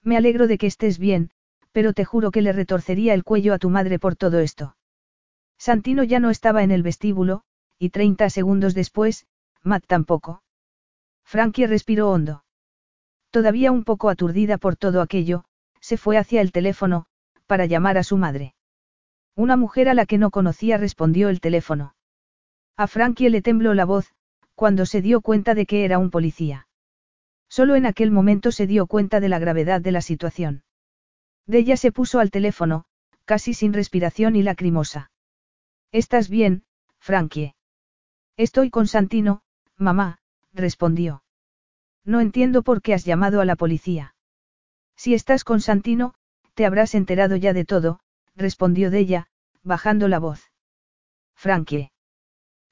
Me 0.02 0.16
alegro 0.16 0.46
de 0.46 0.58
que 0.58 0.66
estés 0.66 0.98
bien, 0.98 1.30
pero 1.72 1.92
te 1.94 2.04
juro 2.04 2.30
que 2.30 2.42
le 2.42 2.52
retorcería 2.52 3.14
el 3.14 3.24
cuello 3.24 3.54
a 3.54 3.58
tu 3.58 3.70
madre 3.70 3.98
por 3.98 4.16
todo 4.16 4.40
esto. 4.40 4.76
Santino 5.58 6.02
ya 6.02 6.20
no 6.20 6.30
estaba 6.30 6.62
en 6.62 6.70
el 6.70 6.82
vestíbulo, 6.82 7.42
y 7.78 7.90
30 7.90 8.28
segundos 8.30 8.74
después, 8.74 9.26
Matt 9.62 9.84
tampoco. 9.86 10.42
Frankie 11.24 11.66
respiró 11.66 12.10
hondo. 12.10 12.44
Todavía 13.30 13.72
un 13.72 13.84
poco 13.84 14.10
aturdida 14.10 14.58
por 14.58 14.76
todo 14.76 15.00
aquello, 15.00 15.44
se 15.80 15.96
fue 15.96 16.18
hacia 16.18 16.40
el 16.40 16.52
teléfono, 16.52 17.06
para 17.46 17.66
llamar 17.66 17.96
a 17.96 18.04
su 18.04 18.18
madre. 18.18 18.54
Una 19.34 19.56
mujer 19.56 19.88
a 19.88 19.94
la 19.94 20.04
que 20.04 20.18
no 20.18 20.30
conocía 20.30 20.76
respondió 20.76 21.30
el 21.30 21.40
teléfono. 21.40 21.94
A 22.76 22.86
Frankie 22.86 23.30
le 23.30 23.40
tembló 23.40 23.72
la 23.72 23.84
voz, 23.84 24.12
cuando 24.54 24.86
se 24.86 25.02
dio 25.02 25.20
cuenta 25.20 25.54
de 25.54 25.66
que 25.66 25.84
era 25.84 25.98
un 25.98 26.10
policía. 26.10 26.68
Solo 27.48 27.76
en 27.76 27.86
aquel 27.86 28.10
momento 28.10 28.52
se 28.52 28.66
dio 28.66 28.86
cuenta 28.86 29.20
de 29.20 29.28
la 29.28 29.38
gravedad 29.38 29.80
de 29.80 29.92
la 29.92 30.00
situación. 30.00 30.64
De 31.46 31.58
ella 31.58 31.76
se 31.76 31.92
puso 31.92 32.18
al 32.18 32.30
teléfono, 32.30 32.84
casi 33.24 33.54
sin 33.54 33.72
respiración 33.72 34.36
y 34.36 34.42
lacrimosa. 34.42 35.10
¿Estás 35.90 36.28
bien, 36.28 36.64
Frankie? 36.98 37.54
Estoy 38.36 38.70
con 38.70 38.86
Santino, 38.86 39.42
mamá, 39.76 40.18
respondió. 40.52 41.22
No 42.04 42.20
entiendo 42.20 42.62
por 42.62 42.82
qué 42.82 42.94
has 42.94 43.04
llamado 43.04 43.40
a 43.40 43.44
la 43.44 43.56
policía. 43.56 44.14
Si 44.96 45.14
estás 45.14 45.44
con 45.44 45.60
Santino, 45.60 46.14
te 46.54 46.66
habrás 46.66 46.94
enterado 46.94 47.36
ya 47.36 47.52
de 47.52 47.64
todo, 47.64 48.00
respondió 48.34 48.90
ella, 48.92 49.28
bajando 49.62 50.08
la 50.08 50.18
voz. 50.18 50.50
Frankie. 51.34 51.91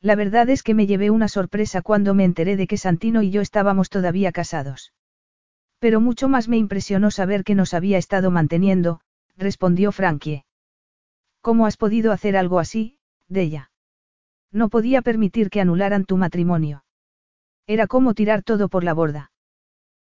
La 0.03 0.15
verdad 0.15 0.49
es 0.49 0.63
que 0.63 0.75
me 0.75 0.87
llevé 0.87 1.11
una 1.11 1.29
sorpresa 1.29 1.83
cuando 1.83 2.15
me 2.15 2.25
enteré 2.25 2.57
de 2.57 2.67
que 2.67 2.79
Santino 2.79 3.23
y 3.23 3.31
yo 3.31 3.43
estábamos 3.43 3.91
todavía 3.91 4.33
casados. 4.33 4.93
Pero 5.79 6.01
mucho 6.01 6.29
más 6.29 6.49
me 6.49 6.57
impresionó 6.57 7.11
saber 7.11 7.45
que 7.45 7.55
nos 7.55 7.75
había 7.75 7.99
estado 7.99 8.31
manteniendo, 8.31 9.01
respondió 9.37 9.93
Frankie. 9.93 10.45
¿Cómo 11.41 11.67
has 11.67 11.77
podido 11.77 12.13
hacer 12.13 12.37
algo 12.37 12.59
así, 12.59 12.99
de 13.29 13.43
ella. 13.43 13.71
No 14.53 14.69
podía 14.69 15.03
permitir 15.03 15.51
que 15.51 15.61
anularan 15.61 16.05
tu 16.05 16.17
matrimonio. 16.17 16.85
Era 17.67 17.87
como 17.87 18.15
tirar 18.15 18.43
todo 18.43 18.69
por 18.69 18.85
la 18.85 18.95
borda. 18.95 19.33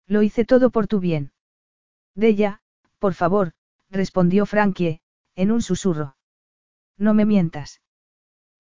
Lo 0.08 0.22
hice 0.22 0.46
todo 0.46 0.70
por 0.70 0.88
tu 0.88 1.00
bien. 1.00 1.32
De 2.14 2.28
ella, 2.28 2.62
por 3.00 3.14
favor, 3.14 3.54
respondió 3.90 4.46
Frankie, 4.46 5.02
en 5.36 5.52
un 5.52 5.62
susurro. 5.62 6.16
No 6.98 7.14
me 7.14 7.26
mientas. 7.26 7.82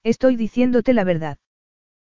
Estoy 0.06 0.35
diciéndote 0.35 0.93
la 0.93 1.03
verdad. 1.03 1.40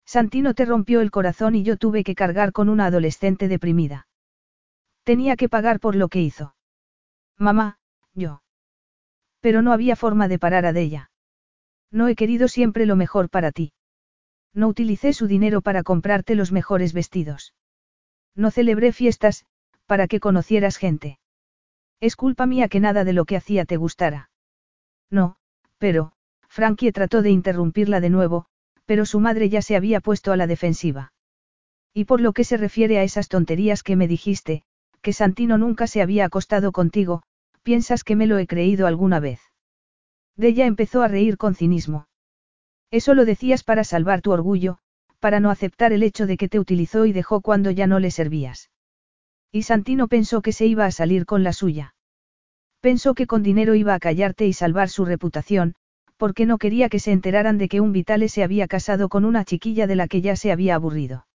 Santino 0.05 0.53
te 0.53 0.67
rompió 0.67 1.01
el 1.01 1.11
corazón 1.11 1.55
y 1.55 1.63
yo 1.63 1.79
tuve 1.79 2.05
que 2.05 2.15
cargar 2.15 2.53
con 2.53 2.69
una 2.69 2.85
adolescente 2.85 3.49
deprimida. 3.49 4.07
Tenía 5.05 5.37
que 5.37 5.49
pagar 5.49 5.81
por 5.81 5.97
lo 5.97 6.09
que 6.09 6.21
hizo. 6.21 6.55
Mamá, 7.39 7.79
yo. 8.13 8.43
Pero 9.41 9.63
no 9.63 9.73
había 9.73 9.97
forma 9.97 10.29
de 10.29 10.39
parar 10.39 10.67
a 10.67 10.79
ella. 10.79 11.11
No 11.91 12.09
he 12.09 12.15
querido 12.15 12.49
siempre 12.49 12.85
lo 12.85 12.95
mejor 12.95 13.31
para 13.31 13.53
ti. 13.53 13.73
No 14.53 14.69
utilicé 14.69 15.15
su 15.15 15.27
dinero 15.27 15.63
para 15.63 15.83
comprarte 15.83 16.35
los 16.35 16.53
mejores 16.53 16.93
vestidos. 16.93 17.55
No 18.35 18.51
celebré 18.51 18.93
fiestas, 18.93 19.47
para 19.87 20.09
que 20.09 20.21
conocieras 20.21 20.77
gente. 20.77 21.21
Es 22.01 22.17
culpa 22.17 22.45
mía 22.45 22.69
que 22.69 22.81
nada 22.81 23.05
de 23.05 23.15
lo 23.15 23.25
que 23.25 23.37
hacía 23.37 23.65
te 23.65 23.79
gustara. 23.79 24.29
No, 25.09 25.37
pero, 25.79 26.13
Frankie 26.49 26.93
trató 26.93 27.23
de 27.23 27.31
interrumpirla 27.31 28.01
de 28.01 28.11
nuevo, 28.11 28.47
pero 28.87 29.07
su 29.07 29.21
madre 29.21 29.49
ya 29.49 29.63
se 29.63 29.77
había 29.77 30.01
puesto 30.01 30.33
a 30.33 30.37
la 30.37 30.47
defensiva. 30.47 31.13
Y 31.95 32.05
por 32.05 32.21
lo 32.21 32.33
que 32.33 32.45
se 32.45 32.57
refiere 32.57 32.99
a 32.99 33.03
esas 33.03 33.29
tonterías 33.29 33.83
que 33.83 33.97
me 33.97 34.09
dijiste, 34.09 34.63
que 35.03 35.13
Santino 35.13 35.59
nunca 35.59 35.87
se 35.87 36.03
había 36.03 36.25
acostado 36.25 36.73
contigo, 36.73 37.23
¿piensas 37.63 38.05
que 38.05 38.17
me 38.17 38.27
lo 38.27 38.39
he 38.39 38.47
creído 38.47 38.87
alguna 38.87 39.21
vez? 39.21 39.41
ella 40.37 40.67
empezó 40.67 41.03
a 41.03 41.09
reír 41.09 41.37
con 41.37 41.55
cinismo. 41.55 42.07
Eso 42.91 43.15
lo 43.15 43.25
decías 43.25 43.65
para 43.65 43.85
salvar 43.85 44.23
tu 44.23 44.31
orgullo, 44.31 44.79
para 45.19 45.41
no 45.41 45.51
aceptar 45.51 45.93
el 45.93 46.03
hecho 46.03 46.27
de 46.27 46.37
que 46.37 46.49
te 46.49 46.59
utilizó 46.59 47.07
y 47.07 47.13
dejó 47.13 47.41
cuando 47.41 47.71
ya 47.71 47.87
no 47.87 47.99
le 47.99 48.11
servías. 48.11 48.71
Y 49.51 49.63
Santino 49.63 50.09
pensó 50.09 50.43
que 50.43 50.53
se 50.53 50.67
iba 50.67 50.87
a 50.87 50.91
salir 50.91 51.27
con 51.27 51.43
la 51.43 51.53
suya. 51.53 51.95
Pensó 52.81 53.15
que 53.15 53.27
con 53.27 53.43
dinero 53.43 53.75
iba 53.75 53.95
a 53.95 53.99
callarte 53.99 54.47
y 54.47 54.53
salvar 54.53 54.89
su 54.89 55.05
reputación, 55.05 55.75
porque 56.19 56.47
no 56.47 56.59
quería 56.59 56.89
que 56.89 56.99
se 56.99 57.13
enteraran 57.13 57.57
de 57.57 57.69
que 57.69 57.81
un 57.81 57.93
Vitale 57.93 58.29
se 58.29 58.43
había 58.43 58.67
casado 58.67 59.09
con 59.09 59.25
una 59.25 59.45
chiquilla 59.45 59.87
de 59.87 59.97
la 59.97 60.09
que 60.09 60.21
ya 60.21 60.37
se 60.37 60.53
había 60.53 60.75
aburrido. 60.75 61.27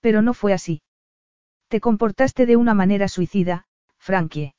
Pero 0.00 0.20
no 0.20 0.34
fue 0.34 0.52
así. 0.52 0.82
Te 1.68 1.80
comportaste 1.80 2.44
de 2.44 2.56
una 2.56 2.74
manera 2.74 3.08
suicida, 3.08 3.66
Frankie. 3.98 4.54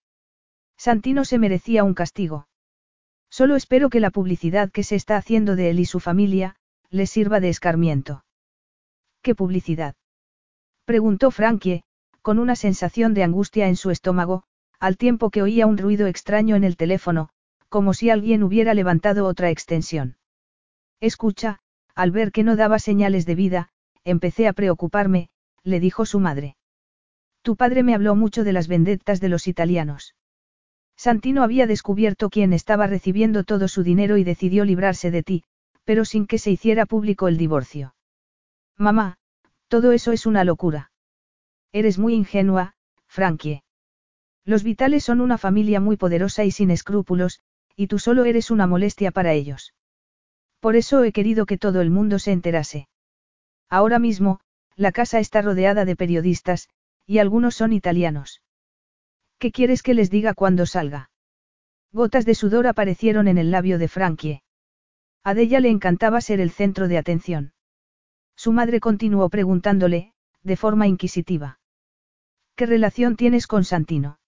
Santino 0.78 1.26
se 1.26 1.38
merecía 1.38 1.84
un 1.84 1.94
castigo. 1.94 2.48
Solo 3.30 3.56
espero 3.56 3.90
que 3.90 4.00
la 4.00 4.10
publicidad 4.10 4.72
que 4.72 4.84
se 4.84 4.96
está 4.96 5.18
haciendo 5.18 5.56
de 5.56 5.70
él 5.70 5.80
y 5.80 5.86
su 5.86 6.00
familia, 6.00 6.56
le 6.90 7.06
sirva 7.06 7.40
de 7.40 7.50
escarmiento. 7.50 8.24
¿Qué 9.22 9.36
publicidad? 9.36 9.96
Preguntó 10.86 11.32
Frankie, 11.32 11.84
con 12.22 12.40
una 12.40 12.56
sensación 12.56 13.14
de 13.14 13.24
angustia 13.24 13.68
en 13.68 13.76
su 13.76 13.92
estómago, 13.92 14.44
al 14.80 14.98
tiempo 14.98 15.30
que 15.30 15.42
oía 15.42 15.68
un 15.68 15.78
ruido 15.78 16.08
extraño 16.08 16.56
en 16.56 16.64
el 16.64 16.78
teléfono, 16.78 17.30
como 17.76 17.94
si 17.94 18.10
alguien 18.10 18.42
hubiera 18.42 18.74
levantado 18.74 19.26
otra 19.26 19.50
extensión. 19.50 20.16
Escucha, 21.02 21.60
al 21.94 22.10
ver 22.12 22.32
que 22.32 22.42
no 22.42 22.56
daba 22.56 22.80
señales 22.80 23.26
de 23.26 23.36
vida, 23.36 23.68
empecé 24.06 24.48
a 24.48 24.54
preocuparme, 24.54 25.28
le 25.62 25.82
dijo 25.82 26.06
su 26.06 26.22
madre. 26.22 26.56
Tu 27.42 27.58
padre 27.58 27.84
me 27.84 27.94
habló 27.94 28.16
mucho 28.16 28.46
de 28.46 28.54
las 28.54 28.70
vendettas 28.70 29.20
de 29.20 29.28
los 29.28 29.46
italianos. 29.50 30.16
Santino 30.96 31.44
había 31.44 31.68
descubierto 31.68 32.30
quién 32.30 32.54
estaba 32.54 32.88
recibiendo 32.88 33.44
todo 33.44 33.68
su 33.68 33.84
dinero 33.84 34.16
y 34.16 34.24
decidió 34.24 34.64
librarse 34.64 35.12
de 35.12 35.24
ti, 35.24 35.44
pero 35.84 36.06
sin 36.06 36.28
que 36.28 36.38
se 36.38 36.52
hiciera 36.52 36.86
público 36.86 37.28
el 37.28 37.36
divorcio. 37.36 37.94
Mamá, 38.78 39.18
todo 39.68 39.92
eso 39.92 40.14
es 40.14 40.26
una 40.26 40.46
locura. 40.46 40.92
Eres 41.74 42.00
muy 42.00 42.14
ingenua, 42.14 42.76
Frankie. 43.10 43.64
Los 44.46 44.64
Vitales 44.64 45.04
son 45.04 45.20
una 45.20 45.38
familia 45.38 45.82
muy 45.82 45.98
poderosa 45.98 46.46
y 46.46 46.52
sin 46.52 46.72
escrúpulos, 46.72 47.42
y 47.76 47.88
tú 47.88 48.00
solo 48.00 48.26
eres 48.26 48.52
una 48.52 48.68
molestia 48.68 49.12
para 49.12 49.34
ellos. 49.34 49.74
Por 50.60 50.76
eso 50.76 51.04
he 51.04 51.12
querido 51.12 51.46
que 51.46 51.58
todo 51.58 51.82
el 51.82 51.90
mundo 51.90 52.20
se 52.20 52.32
enterase. 52.32 52.88
Ahora 53.70 54.00
mismo, 54.00 54.40
la 54.76 54.92
casa 54.92 55.20
está 55.20 55.42
rodeada 55.42 55.86
de 55.86 55.96
periodistas, 55.96 56.70
y 57.06 57.20
algunos 57.20 57.56
son 57.56 57.74
italianos. 57.74 58.42
¿Qué 59.38 59.52
quieres 59.52 59.84
que 59.84 59.94
les 59.94 60.10
diga 60.10 60.34
cuando 60.34 60.66
salga? 60.66 61.10
Gotas 61.92 62.26
de 62.26 62.36
sudor 62.36 62.68
aparecieron 62.68 63.28
en 63.28 63.38
el 63.38 63.52
labio 63.52 63.78
de 63.78 63.88
Frankie. 63.88 64.42
A 65.24 65.34
Della 65.34 65.60
le 65.60 65.70
encantaba 65.70 66.22
ser 66.22 66.40
el 66.40 66.52
centro 66.52 66.88
de 66.88 66.98
atención. 66.98 67.54
Su 68.36 68.52
madre 68.52 68.80
continuó 68.80 69.30
preguntándole, 69.30 70.14
de 70.44 70.58
forma 70.58 70.88
inquisitiva. 70.88 71.60
¿Qué 72.56 72.66
relación 72.66 73.16
tienes 73.16 73.48
con 73.48 73.64
Santino? 73.64 74.20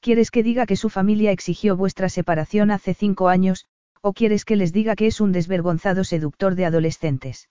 ¿Quieres 0.00 0.30
que 0.30 0.42
diga 0.42 0.66
que 0.66 0.76
su 0.76 0.88
familia 0.88 1.30
exigió 1.30 1.76
vuestra 1.76 2.08
separación 2.08 2.70
hace 2.70 2.94
cinco 2.94 3.28
años, 3.28 3.66
o 4.00 4.14
quieres 4.14 4.44
que 4.46 4.56
les 4.56 4.72
diga 4.72 4.96
que 4.96 5.06
es 5.06 5.20
un 5.20 5.30
desvergonzado 5.30 6.04
seductor 6.04 6.54
de 6.54 6.64
adolescentes? 6.64 7.50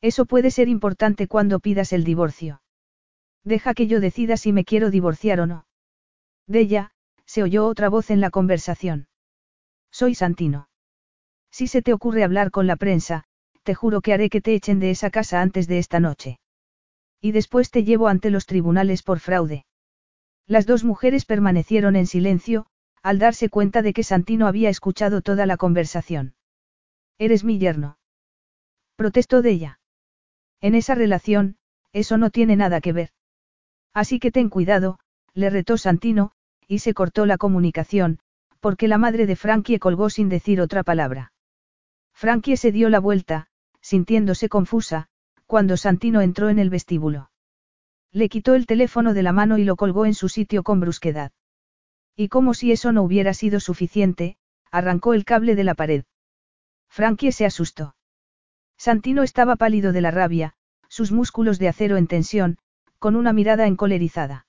Eso 0.00 0.26
puede 0.26 0.50
ser 0.50 0.68
importante 0.68 1.28
cuando 1.28 1.60
pidas 1.60 1.92
el 1.92 2.02
divorcio. 2.02 2.62
Deja 3.44 3.74
que 3.74 3.86
yo 3.86 4.00
decida 4.00 4.36
si 4.36 4.52
me 4.52 4.64
quiero 4.64 4.90
divorciar 4.90 5.40
o 5.40 5.46
no. 5.46 5.66
De 6.46 6.60
ella, 6.60 6.90
se 7.24 7.44
oyó 7.44 7.66
otra 7.66 7.88
voz 7.88 8.10
en 8.10 8.20
la 8.20 8.30
conversación. 8.30 9.06
Soy 9.92 10.16
Santino. 10.16 10.68
Si 11.52 11.68
se 11.68 11.82
te 11.82 11.92
ocurre 11.92 12.24
hablar 12.24 12.50
con 12.50 12.66
la 12.66 12.76
prensa, 12.76 13.24
te 13.62 13.74
juro 13.74 14.00
que 14.00 14.12
haré 14.12 14.30
que 14.30 14.40
te 14.40 14.54
echen 14.54 14.80
de 14.80 14.90
esa 14.90 15.10
casa 15.10 15.40
antes 15.40 15.68
de 15.68 15.78
esta 15.78 16.00
noche. 16.00 16.40
Y 17.20 17.32
después 17.32 17.70
te 17.70 17.84
llevo 17.84 18.08
ante 18.08 18.30
los 18.30 18.46
tribunales 18.46 19.02
por 19.02 19.20
fraude. 19.20 19.64
Las 20.50 20.66
dos 20.66 20.82
mujeres 20.82 21.26
permanecieron 21.26 21.94
en 21.94 22.08
silencio, 22.08 22.66
al 23.04 23.20
darse 23.20 23.48
cuenta 23.50 23.82
de 23.82 23.92
que 23.92 24.02
Santino 24.02 24.48
había 24.48 24.68
escuchado 24.68 25.22
toda 25.22 25.46
la 25.46 25.56
conversación. 25.56 26.34
Eres 27.18 27.44
mi 27.44 27.60
yerno. 27.60 27.98
Protestó 28.96 29.42
de 29.42 29.52
ella. 29.52 29.80
En 30.60 30.74
esa 30.74 30.96
relación, 30.96 31.56
eso 31.92 32.18
no 32.18 32.30
tiene 32.30 32.56
nada 32.56 32.80
que 32.80 32.92
ver. 32.92 33.10
Así 33.94 34.18
que 34.18 34.32
ten 34.32 34.48
cuidado, 34.48 34.98
le 35.34 35.50
retó 35.50 35.78
Santino, 35.78 36.32
y 36.66 36.80
se 36.80 36.94
cortó 36.94 37.26
la 37.26 37.38
comunicación, 37.38 38.18
porque 38.58 38.88
la 38.88 38.98
madre 38.98 39.26
de 39.26 39.36
Frankie 39.36 39.78
colgó 39.78 40.10
sin 40.10 40.28
decir 40.28 40.60
otra 40.60 40.82
palabra. 40.82 41.32
Frankie 42.12 42.56
se 42.56 42.72
dio 42.72 42.88
la 42.88 42.98
vuelta, 42.98 43.46
sintiéndose 43.80 44.48
confusa, 44.48 45.06
cuando 45.46 45.76
Santino 45.76 46.22
entró 46.22 46.48
en 46.48 46.58
el 46.58 46.70
vestíbulo. 46.70 47.29
Le 48.12 48.28
quitó 48.28 48.54
el 48.54 48.66
teléfono 48.66 49.14
de 49.14 49.22
la 49.22 49.32
mano 49.32 49.58
y 49.58 49.64
lo 49.64 49.76
colgó 49.76 50.04
en 50.06 50.14
su 50.14 50.28
sitio 50.28 50.62
con 50.62 50.80
brusquedad. 50.80 51.32
Y 52.16 52.28
como 52.28 52.54
si 52.54 52.72
eso 52.72 52.92
no 52.92 53.02
hubiera 53.02 53.34
sido 53.34 53.60
suficiente, 53.60 54.36
arrancó 54.70 55.14
el 55.14 55.24
cable 55.24 55.54
de 55.54 55.64
la 55.64 55.74
pared. 55.74 56.04
Frankie 56.88 57.32
se 57.32 57.46
asustó. 57.46 57.94
Santino 58.76 59.22
estaba 59.22 59.56
pálido 59.56 59.92
de 59.92 60.00
la 60.00 60.10
rabia, 60.10 60.54
sus 60.88 61.12
músculos 61.12 61.58
de 61.58 61.68
acero 61.68 61.96
en 61.96 62.08
tensión, 62.08 62.58
con 62.98 63.14
una 63.14 63.32
mirada 63.32 63.66
encolerizada. 63.66 64.46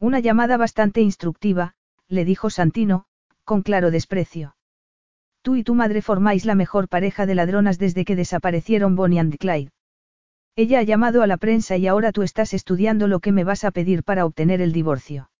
Una 0.00 0.18
llamada 0.18 0.56
bastante 0.56 1.00
instructiva, 1.00 1.74
le 2.08 2.24
dijo 2.24 2.50
Santino, 2.50 3.04
con 3.44 3.62
claro 3.62 3.90
desprecio. 3.90 4.56
Tú 5.42 5.54
y 5.56 5.62
tu 5.62 5.74
madre 5.74 6.02
formáis 6.02 6.44
la 6.44 6.54
mejor 6.54 6.88
pareja 6.88 7.26
de 7.26 7.34
ladronas 7.34 7.78
desde 7.78 8.04
que 8.04 8.16
desaparecieron 8.16 8.96
Bonnie 8.96 9.20
and 9.20 9.36
Clyde. 9.38 9.70
Ella 10.54 10.80
ha 10.80 10.82
llamado 10.82 11.22
a 11.22 11.26
la 11.26 11.38
prensa 11.38 11.76
y 11.78 11.86
ahora 11.86 12.12
tú 12.12 12.22
estás 12.22 12.52
estudiando 12.52 13.08
lo 13.08 13.20
que 13.20 13.32
me 13.32 13.44
vas 13.44 13.64
a 13.64 13.70
pedir 13.70 14.04
para 14.04 14.26
obtener 14.26 14.60
el 14.60 14.72
divorcio. 14.72 15.30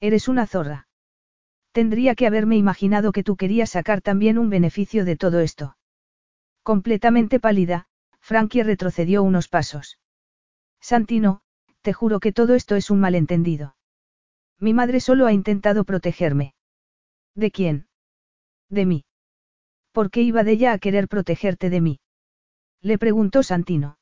Eres 0.00 0.28
una 0.28 0.46
zorra. 0.46 0.88
Tendría 1.72 2.14
que 2.14 2.26
haberme 2.26 2.56
imaginado 2.56 3.12
que 3.12 3.22
tú 3.22 3.36
querías 3.36 3.70
sacar 3.70 4.00
también 4.00 4.38
un 4.38 4.48
beneficio 4.48 5.04
de 5.04 5.16
todo 5.16 5.40
esto. 5.40 5.76
Completamente 6.62 7.38
pálida, 7.38 7.86
Frankie 8.20 8.62
retrocedió 8.62 9.22
unos 9.22 9.48
pasos. 9.48 9.98
Santino, 10.80 11.42
te 11.82 11.92
juro 11.92 12.18
que 12.18 12.32
todo 12.32 12.54
esto 12.54 12.76
es 12.76 12.90
un 12.90 13.00
malentendido. 13.00 13.76
Mi 14.58 14.74
madre 14.74 15.00
solo 15.00 15.26
ha 15.26 15.32
intentado 15.32 15.84
protegerme. 15.84 16.54
¿De 17.34 17.50
quién? 17.50 17.88
De 18.68 18.86
mí. 18.86 19.04
¿Por 19.92 20.10
qué 20.10 20.22
iba 20.22 20.44
de 20.44 20.52
ella 20.52 20.72
a 20.72 20.78
querer 20.78 21.08
protegerte 21.08 21.70
de 21.70 21.80
mí? 21.80 22.00
Le 22.80 22.98
preguntó 22.98 23.42
Santino. 23.42 23.99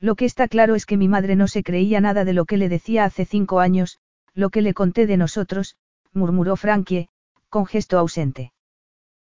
Lo 0.00 0.14
que 0.14 0.24
está 0.24 0.48
claro 0.48 0.74
es 0.74 0.86
que 0.86 0.96
mi 0.96 1.08
madre 1.08 1.36
no 1.36 1.46
se 1.46 1.62
creía 1.62 2.00
nada 2.00 2.24
de 2.24 2.32
lo 2.32 2.46
que 2.46 2.56
le 2.56 2.70
decía 2.70 3.04
hace 3.04 3.26
cinco 3.26 3.60
años, 3.60 3.98
lo 4.34 4.48
que 4.48 4.62
le 4.62 4.72
conté 4.72 5.06
de 5.06 5.18
nosotros, 5.18 5.76
murmuró 6.12 6.56
Frankie, 6.56 7.08
con 7.50 7.66
gesto 7.66 7.98
ausente. 7.98 8.52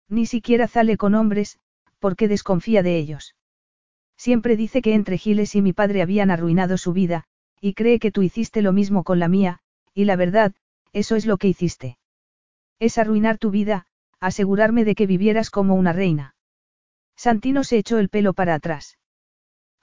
Ni 0.09 0.25
siquiera 0.25 0.67
sale 0.67 0.97
con 0.97 1.15
hombres, 1.15 1.59
porque 1.99 2.27
desconfía 2.27 2.83
de 2.83 2.97
ellos. 2.97 3.35
Siempre 4.17 4.57
dice 4.57 4.81
que 4.81 4.93
entre 4.93 5.17
Giles 5.17 5.55
y 5.55 5.61
mi 5.61 5.71
padre 5.71 6.01
habían 6.01 6.29
arruinado 6.29 6.77
su 6.77 6.91
vida, 6.91 7.23
y 7.61 7.73
cree 7.73 7.99
que 7.99 8.11
tú 8.11 8.21
hiciste 8.21 8.61
lo 8.61 8.73
mismo 8.73 9.03
con 9.03 9.19
la 9.19 9.29
mía, 9.29 9.59
y 9.93 10.05
la 10.05 10.17
verdad, 10.17 10.53
eso 10.91 11.15
es 11.15 11.25
lo 11.25 11.37
que 11.37 11.47
hiciste. 11.47 11.97
Es 12.79 12.97
arruinar 12.97 13.37
tu 13.37 13.49
vida, 13.49 13.87
asegurarme 14.19 14.83
de 14.83 14.95
que 14.95 15.07
vivieras 15.07 15.49
como 15.49 15.75
una 15.75 15.93
reina. 15.93 16.35
Santino 17.15 17.63
se 17.63 17.77
echó 17.77 17.97
el 17.97 18.09
pelo 18.09 18.33
para 18.33 18.55
atrás. 18.55 18.97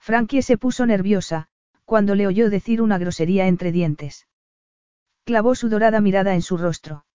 Frankie 0.03 0.41
se 0.41 0.57
puso 0.57 0.85
nerviosa, 0.85 1.47
cuando 1.85 2.13
le 2.13 2.27
oyó 2.27 2.49
decir 2.49 2.81
una 2.81 2.97
grosería 2.97 3.47
entre 3.47 3.71
dientes. 3.71 4.27
Clavó 5.23 5.55
su 5.55 5.69
dorada 5.69 6.01
mirada 6.01 6.33
en 6.33 6.41
su 6.41 6.57
rostro. 6.57 7.05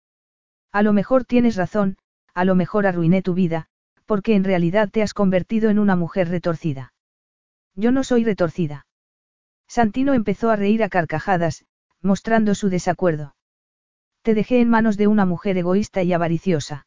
A 0.72 0.80
lo 0.82 0.94
mejor 0.94 1.26
tienes 1.26 1.56
razón, 1.56 1.98
a 2.32 2.46
lo 2.46 2.54
mejor 2.54 2.86
arruiné 2.86 3.20
tu 3.20 3.34
vida, 3.34 3.66
porque 4.06 4.34
en 4.36 4.42
realidad 4.42 4.88
te 4.90 5.02
has 5.02 5.12
convertido 5.12 5.68
en 5.68 5.78
una 5.78 5.96
mujer 5.96 6.30
retorcida. 6.30 6.94
Yo 7.74 7.92
no 7.92 8.04
soy 8.04 8.24
retorcida. 8.24 8.86
Santino 9.66 10.14
empezó 10.14 10.48
a 10.48 10.56
reír 10.56 10.82
a 10.82 10.88
carcajadas, 10.88 11.66
mostrando 12.00 12.54
su 12.54 12.70
desacuerdo. 12.70 13.36
Te 14.22 14.32
dejé 14.32 14.62
en 14.62 14.70
manos 14.70 14.96
de 14.96 15.08
una 15.08 15.26
mujer 15.26 15.58
egoísta 15.58 16.02
y 16.04 16.14
avariciosa. 16.14 16.86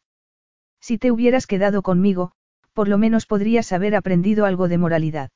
Si 0.79 0.97
te 0.97 1.11
hubieras 1.11 1.45
quedado 1.45 1.83
conmigo, 1.83 2.31
por 2.73 2.87
lo 2.87 2.97
menos 2.97 3.27
podrías 3.27 3.71
haber 3.71 3.95
aprendido 3.95 4.47
algo 4.47 4.67
de 4.67 4.79
moralidad. 4.79 5.29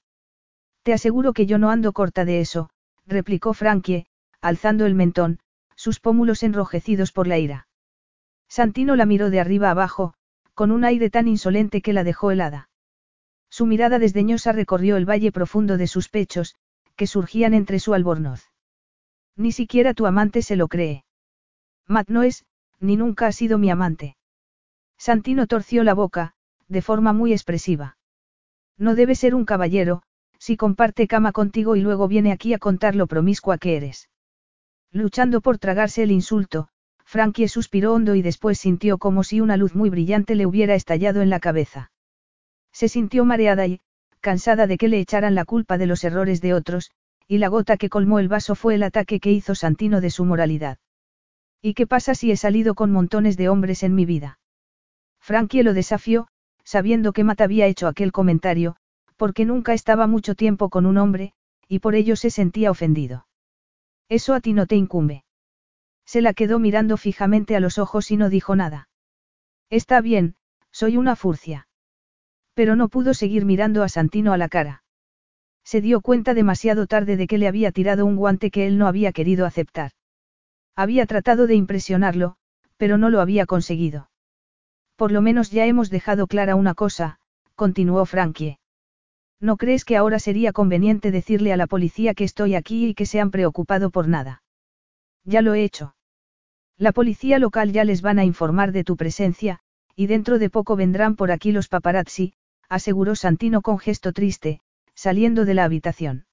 Te 0.85 0.93
aseguro 0.93 1.33
que 1.33 1.47
yo 1.47 1.57
no 1.57 1.71
ando 1.71 1.93
corta 1.93 2.25
de 2.25 2.41
eso, 2.41 2.69
replicó 3.07 3.55
Frankie, 3.55 4.05
alzando 4.39 4.85
el 4.85 4.93
mentón, 4.93 5.39
sus 5.75 5.99
pómulos 5.99 6.43
enrojecidos 6.43 7.11
por 7.11 7.25
la 7.25 7.39
ira. 7.39 7.67
Santino 8.47 8.95
la 8.95 9.07
miró 9.07 9.31
de 9.31 9.39
arriba 9.39 9.71
abajo, 9.71 10.13
con 10.53 10.69
un 10.69 10.85
aire 10.85 11.09
tan 11.09 11.27
insolente 11.27 11.81
que 11.81 11.91
la 11.91 12.03
dejó 12.03 12.29
helada. 12.29 12.69
Su 13.49 13.65
mirada 13.65 13.97
desdeñosa 13.97 14.51
recorrió 14.51 14.95
el 14.95 15.09
valle 15.09 15.31
profundo 15.31 15.77
de 15.77 15.87
sus 15.87 16.07
pechos, 16.07 16.55
que 16.95 17.07
surgían 17.07 17.55
entre 17.55 17.79
su 17.79 17.95
albornoz. 17.95 18.51
Ni 19.35 19.53
siquiera 19.53 19.95
tu 19.95 20.05
amante 20.05 20.43
se 20.43 20.55
lo 20.55 20.67
cree. 20.67 21.03
Matt 21.87 22.09
no 22.09 22.21
es, 22.21 22.45
ni 22.79 22.95
nunca 22.95 23.25
ha 23.25 23.31
sido 23.31 23.57
mi 23.57 23.71
amante. 23.71 24.17
Santino 24.99 25.47
torció 25.47 25.83
la 25.83 25.95
boca, 25.95 26.33
de 26.67 26.83
forma 26.83 27.11
muy 27.11 27.31
expresiva. 27.31 27.97
No 28.77 28.93
debe 28.93 29.15
ser 29.15 29.33
un 29.33 29.45
caballero, 29.45 30.03
si 30.39 30.57
comparte 30.57 31.07
cama 31.07 31.31
contigo 31.31 31.75
y 31.75 31.81
luego 31.81 32.07
viene 32.07 32.31
aquí 32.31 32.53
a 32.53 32.59
contar 32.59 32.95
lo 32.95 33.07
promiscua 33.07 33.57
que 33.57 33.77
eres. 33.77 34.09
Luchando 34.91 35.41
por 35.41 35.57
tragarse 35.57 36.03
el 36.03 36.11
insulto, 36.11 36.69
Frankie 37.05 37.47
suspiró 37.47 37.93
hondo 37.93 38.15
y 38.15 38.21
después 38.21 38.57
sintió 38.57 38.97
como 38.97 39.23
si 39.23 39.41
una 39.41 39.57
luz 39.57 39.75
muy 39.75 39.89
brillante 39.89 40.35
le 40.35 40.45
hubiera 40.45 40.75
estallado 40.75 41.21
en 41.21 41.29
la 41.29 41.39
cabeza. 41.39 41.91
Se 42.71 42.89
sintió 42.89 43.25
mareada 43.25 43.67
y, 43.67 43.81
cansada 44.21 44.67
de 44.67 44.77
que 44.77 44.87
le 44.87 44.99
echaran 44.99 45.35
la 45.35 45.45
culpa 45.45 45.77
de 45.77 45.85
los 45.85 46.03
errores 46.03 46.41
de 46.41 46.53
otros, 46.53 46.91
y 47.27 47.37
la 47.37 47.47
gota 47.47 47.77
que 47.77 47.89
colmó 47.89 48.19
el 48.19 48.27
vaso 48.27 48.55
fue 48.55 48.75
el 48.75 48.83
ataque 48.83 49.19
que 49.19 49.31
hizo 49.31 49.55
Santino 49.55 50.01
de 50.01 50.09
su 50.09 50.25
moralidad. 50.25 50.77
¿Y 51.61 51.73
qué 51.73 51.87
pasa 51.87 52.15
si 52.15 52.31
he 52.31 52.37
salido 52.37 52.75
con 52.75 52.91
montones 52.91 53.37
de 53.37 53.49
hombres 53.49 53.83
en 53.83 53.95
mi 53.95 54.05
vida? 54.05 54.39
Frankie 55.19 55.63
lo 55.63 55.73
desafió, 55.73 56.27
sabiendo 56.63 57.13
que 57.13 57.23
Matt 57.23 57.41
había 57.41 57.67
hecho 57.67 57.87
aquel 57.87 58.11
comentario, 58.11 58.75
porque 59.17 59.45
nunca 59.45 59.73
estaba 59.73 60.07
mucho 60.07 60.35
tiempo 60.35 60.69
con 60.69 60.85
un 60.85 60.97
hombre, 60.97 61.33
y 61.67 61.79
por 61.79 61.95
ello 61.95 62.15
se 62.15 62.29
sentía 62.29 62.71
ofendido. 62.71 63.27
Eso 64.09 64.33
a 64.33 64.41
ti 64.41 64.53
no 64.53 64.67
te 64.67 64.75
incumbe. 64.75 65.23
Se 66.05 66.21
la 66.21 66.33
quedó 66.33 66.59
mirando 66.59 66.97
fijamente 66.97 67.55
a 67.55 67.59
los 67.59 67.77
ojos 67.77 68.11
y 68.11 68.17
no 68.17 68.29
dijo 68.29 68.55
nada. 68.55 68.89
Está 69.69 70.01
bien, 70.01 70.35
soy 70.71 70.97
una 70.97 71.15
furcia. 71.15 71.67
Pero 72.53 72.75
no 72.75 72.89
pudo 72.89 73.13
seguir 73.13 73.45
mirando 73.45 73.83
a 73.83 73.89
Santino 73.89 74.31
a 74.31 74.37
la 74.37 74.47
cara. 74.47 74.83
Se 75.63 75.81
dio 75.81 76.01
cuenta 76.01 76.35
demasiado 76.35 76.85
tarde 76.85 77.17
de 77.17 77.25
que 77.25 77.39
le 77.39 77.47
había 77.47 77.71
tirado 77.71 78.05
un 78.05 78.15
guante 78.15 78.51
que 78.51 78.67
él 78.67 78.77
no 78.77 78.87
había 78.87 79.11
querido 79.11 79.45
aceptar. 79.47 79.91
Había 80.75 81.07
tratado 81.07 81.47
de 81.47 81.55
impresionarlo, 81.55 82.35
pero 82.77 82.97
no 82.97 83.09
lo 83.09 83.19
había 83.19 83.45
conseguido. 83.45 84.09
Por 84.95 85.11
lo 85.11 85.21
menos 85.21 85.49
ya 85.49 85.65
hemos 85.65 85.89
dejado 85.89 86.27
clara 86.27 86.55
una 86.55 86.75
cosa, 86.75 87.19
continuó 87.55 88.05
Frankie. 88.05 88.59
¿No 89.39 89.57
crees 89.57 89.85
que 89.85 89.97
ahora 89.97 90.19
sería 90.19 90.53
conveniente 90.53 91.11
decirle 91.11 91.51
a 91.53 91.57
la 91.57 91.67
policía 91.67 92.13
que 92.13 92.23
estoy 92.23 92.55
aquí 92.55 92.87
y 92.87 92.93
que 92.93 93.05
se 93.05 93.19
han 93.19 93.31
preocupado 93.31 93.89
por 93.89 94.07
nada? 94.07 94.43
Ya 95.23 95.41
lo 95.41 95.53
he 95.53 95.63
hecho. 95.63 95.95
La 96.77 96.91
policía 96.91 97.39
local 97.39 97.71
ya 97.71 97.83
les 97.83 98.01
van 98.01 98.19
a 98.19 98.25
informar 98.25 98.71
de 98.71 98.83
tu 98.83 98.97
presencia, 98.97 99.59
y 99.95 100.07
dentro 100.07 100.39
de 100.39 100.49
poco 100.49 100.75
vendrán 100.75 101.15
por 101.15 101.31
aquí 101.31 101.51
los 101.51 101.67
paparazzi, 101.67 102.33
aseguró 102.69 103.15
Santino 103.15 103.61
con 103.61 103.79
gesto 103.79 104.11
triste, 104.13 104.61
saliendo 104.93 105.45
de 105.45 105.53
la 105.53 105.63
habitación. 105.63 106.25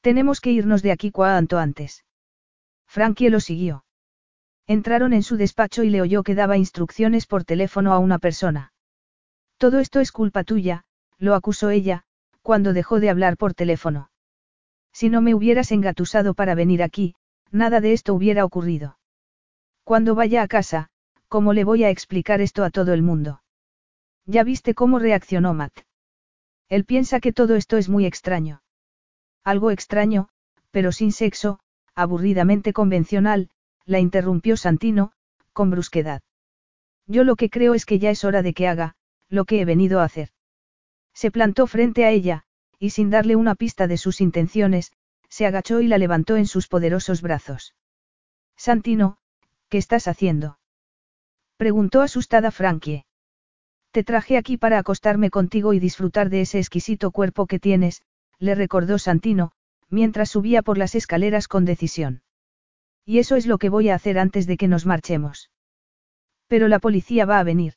Tenemos 0.00 0.40
que 0.40 0.52
irnos 0.52 0.82
de 0.82 0.92
aquí 0.92 1.10
cuanto 1.10 1.58
antes. 1.58 2.04
Frankie 2.86 3.30
lo 3.30 3.40
siguió. 3.40 3.84
Entraron 4.66 5.12
en 5.12 5.22
su 5.22 5.36
despacho 5.36 5.82
y 5.82 5.90
le 5.90 6.00
oyó 6.00 6.22
que 6.22 6.34
daba 6.34 6.56
instrucciones 6.56 7.26
por 7.26 7.44
teléfono 7.44 7.92
a 7.92 7.98
una 7.98 8.18
persona. 8.18 8.72
Todo 9.58 9.78
esto 9.78 10.00
es 10.00 10.12
culpa 10.12 10.44
tuya, 10.44 10.84
lo 11.22 11.36
acusó 11.36 11.70
ella, 11.70 12.02
cuando 12.42 12.72
dejó 12.72 12.98
de 12.98 13.08
hablar 13.08 13.36
por 13.36 13.54
teléfono. 13.54 14.10
Si 14.92 15.08
no 15.08 15.22
me 15.22 15.36
hubieras 15.36 15.70
engatusado 15.70 16.34
para 16.34 16.56
venir 16.56 16.82
aquí, 16.82 17.14
nada 17.52 17.80
de 17.80 17.92
esto 17.92 18.12
hubiera 18.12 18.44
ocurrido. 18.44 18.98
Cuando 19.84 20.16
vaya 20.16 20.42
a 20.42 20.48
casa, 20.48 20.88
¿cómo 21.28 21.52
le 21.52 21.62
voy 21.62 21.84
a 21.84 21.90
explicar 21.90 22.40
esto 22.40 22.64
a 22.64 22.70
todo 22.70 22.92
el 22.92 23.02
mundo? 23.02 23.40
Ya 24.26 24.42
viste 24.42 24.74
cómo 24.74 24.98
reaccionó 24.98 25.54
Matt. 25.54 25.82
Él 26.68 26.84
piensa 26.84 27.20
que 27.20 27.32
todo 27.32 27.54
esto 27.54 27.76
es 27.76 27.88
muy 27.88 28.04
extraño. 28.04 28.64
Algo 29.44 29.70
extraño, 29.70 30.28
pero 30.72 30.90
sin 30.90 31.12
sexo, 31.12 31.60
aburridamente 31.94 32.72
convencional, 32.72 33.48
la 33.84 34.00
interrumpió 34.00 34.56
Santino, 34.56 35.12
con 35.52 35.70
brusquedad. 35.70 36.22
Yo 37.06 37.22
lo 37.22 37.36
que 37.36 37.48
creo 37.48 37.74
es 37.74 37.86
que 37.86 38.00
ya 38.00 38.10
es 38.10 38.24
hora 38.24 38.42
de 38.42 38.54
que 38.54 38.66
haga, 38.66 38.96
lo 39.28 39.44
que 39.44 39.60
he 39.60 39.64
venido 39.64 40.00
a 40.00 40.04
hacer. 40.04 40.31
Se 41.14 41.30
plantó 41.30 41.66
frente 41.66 42.04
a 42.04 42.10
ella, 42.10 42.44
y 42.78 42.90
sin 42.90 43.10
darle 43.10 43.36
una 43.36 43.54
pista 43.54 43.86
de 43.86 43.96
sus 43.96 44.20
intenciones, 44.20 44.92
se 45.28 45.46
agachó 45.46 45.80
y 45.80 45.86
la 45.86 45.98
levantó 45.98 46.36
en 46.36 46.46
sus 46.46 46.68
poderosos 46.68 47.22
brazos. 47.22 47.74
Santino, 48.56 49.18
¿qué 49.68 49.78
estás 49.78 50.08
haciendo? 50.08 50.58
Preguntó 51.56 52.02
asustada 52.02 52.50
Frankie. 52.50 53.04
Te 53.92 54.04
traje 54.04 54.36
aquí 54.36 54.56
para 54.56 54.78
acostarme 54.78 55.30
contigo 55.30 55.74
y 55.74 55.78
disfrutar 55.78 56.28
de 56.28 56.40
ese 56.40 56.58
exquisito 56.58 57.10
cuerpo 57.10 57.46
que 57.46 57.58
tienes, 57.58 58.02
le 58.38 58.54
recordó 58.54 58.98
Santino, 58.98 59.52
mientras 59.88 60.30
subía 60.30 60.62
por 60.62 60.78
las 60.78 60.94
escaleras 60.94 61.46
con 61.48 61.64
decisión. 61.64 62.22
Y 63.04 63.18
eso 63.18 63.36
es 63.36 63.46
lo 63.46 63.58
que 63.58 63.68
voy 63.68 63.90
a 63.90 63.94
hacer 63.94 64.18
antes 64.18 64.46
de 64.46 64.56
que 64.56 64.68
nos 64.68 64.86
marchemos. 64.86 65.50
Pero 66.48 66.68
la 66.68 66.78
policía 66.78 67.26
va 67.26 67.38
a 67.38 67.44
venir. 67.44 67.74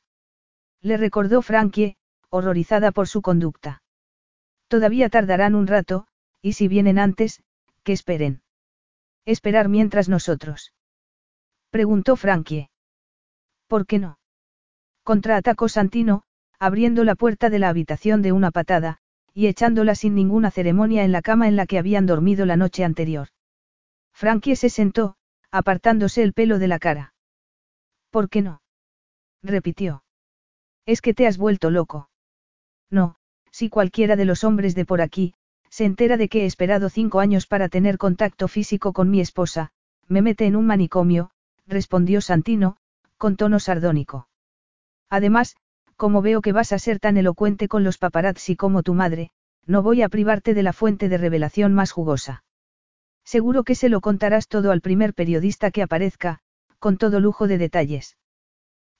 Le 0.82 0.98
recordó 0.98 1.42
Frankie, 1.42 1.98
horrorizada 2.30 2.92
por 2.92 3.08
su 3.08 3.22
conducta. 3.22 3.82
Todavía 4.68 5.10
tardarán 5.10 5.56
un 5.56 5.68
rato, 5.68 6.08
y 6.42 6.54
si 6.54 6.68
vienen 6.68 7.00
antes, 7.00 7.44
que 7.84 7.94
esperen. 7.94 8.42
Esperar 9.26 9.70
mientras 9.70 10.10
nosotros. 10.10 10.74
Preguntó 11.70 12.16
Frankie. 12.16 12.70
¿Por 13.68 13.86
qué 13.86 14.00
no? 14.00 14.20
Contraatacó 15.04 15.70
Santino, 15.70 16.24
abriendo 16.60 17.04
la 17.04 17.16
puerta 17.16 17.50
de 17.50 17.60
la 17.60 17.70
habitación 17.70 18.22
de 18.22 18.32
una 18.32 18.52
patada, 18.52 19.00
y 19.34 19.48
echándola 19.48 19.96
sin 19.96 20.16
ninguna 20.16 20.52
ceremonia 20.52 21.04
en 21.04 21.12
la 21.12 21.22
cama 21.22 21.48
en 21.48 21.56
la 21.56 21.66
que 21.66 21.78
habían 21.78 22.06
dormido 22.06 22.46
la 22.46 22.56
noche 22.56 22.84
anterior. 22.84 23.28
Frankie 24.14 24.56
se 24.56 24.70
sentó, 24.70 25.18
apartándose 25.52 26.24
el 26.24 26.34
pelo 26.34 26.58
de 26.58 26.68
la 26.68 26.80
cara. 26.80 27.14
¿Por 28.10 28.30
qué 28.30 28.42
no? 28.42 28.62
repitió. 29.44 30.04
Es 30.86 31.02
que 31.02 31.14
te 31.14 31.28
has 31.28 31.38
vuelto 31.38 31.70
loco. 31.70 32.10
No, 32.90 33.16
si 33.52 33.70
cualquiera 33.70 34.16
de 34.16 34.26
los 34.26 34.44
hombres 34.44 34.76
de 34.76 34.86
por 34.86 35.02
aquí, 35.02 35.34
se 35.70 35.86
entera 35.86 36.18
de 36.18 36.30
que 36.30 36.44
he 36.44 36.46
esperado 36.46 36.90
cinco 36.90 37.20
años 37.20 37.48
para 37.48 37.70
tener 37.70 37.98
contacto 37.98 38.48
físico 38.48 38.94
con 38.94 39.10
mi 39.10 39.20
esposa, 39.20 39.72
me 40.08 40.22
mete 40.22 40.46
en 40.46 40.56
un 40.56 40.66
manicomio, 40.66 41.32
respondió 41.68 42.22
Santino, 42.22 42.78
con 43.18 43.36
tono 43.36 43.60
sardónico. 43.60 44.28
Además, 45.10 45.56
como 45.96 46.22
veo 46.22 46.42
que 46.42 46.52
vas 46.52 46.72
a 46.72 46.80
ser 46.80 47.00
tan 47.00 47.18
elocuente 47.18 47.68
con 47.68 47.84
los 47.84 47.98
paparazzi 47.98 48.56
como 48.56 48.84
tu 48.84 48.94
madre, 48.94 49.32
no 49.66 49.82
voy 49.82 50.02
a 50.02 50.10
privarte 50.10 50.54
de 50.54 50.64
la 50.64 50.74
fuente 50.74 51.10
de 51.10 51.18
revelación 51.18 51.74
más 51.74 51.92
jugosa. 51.92 52.44
Seguro 53.24 53.64
que 53.64 53.76
se 53.76 53.90
lo 53.90 54.02
contarás 54.02 54.48
todo 54.48 54.72
al 54.72 54.82
primer 54.82 55.14
periodista 55.14 55.72
que 55.72 55.82
aparezca, 55.82 56.40
con 56.80 56.98
todo 56.98 57.20
lujo 57.20 57.48
de 57.48 57.58
detalles. 57.58 58.18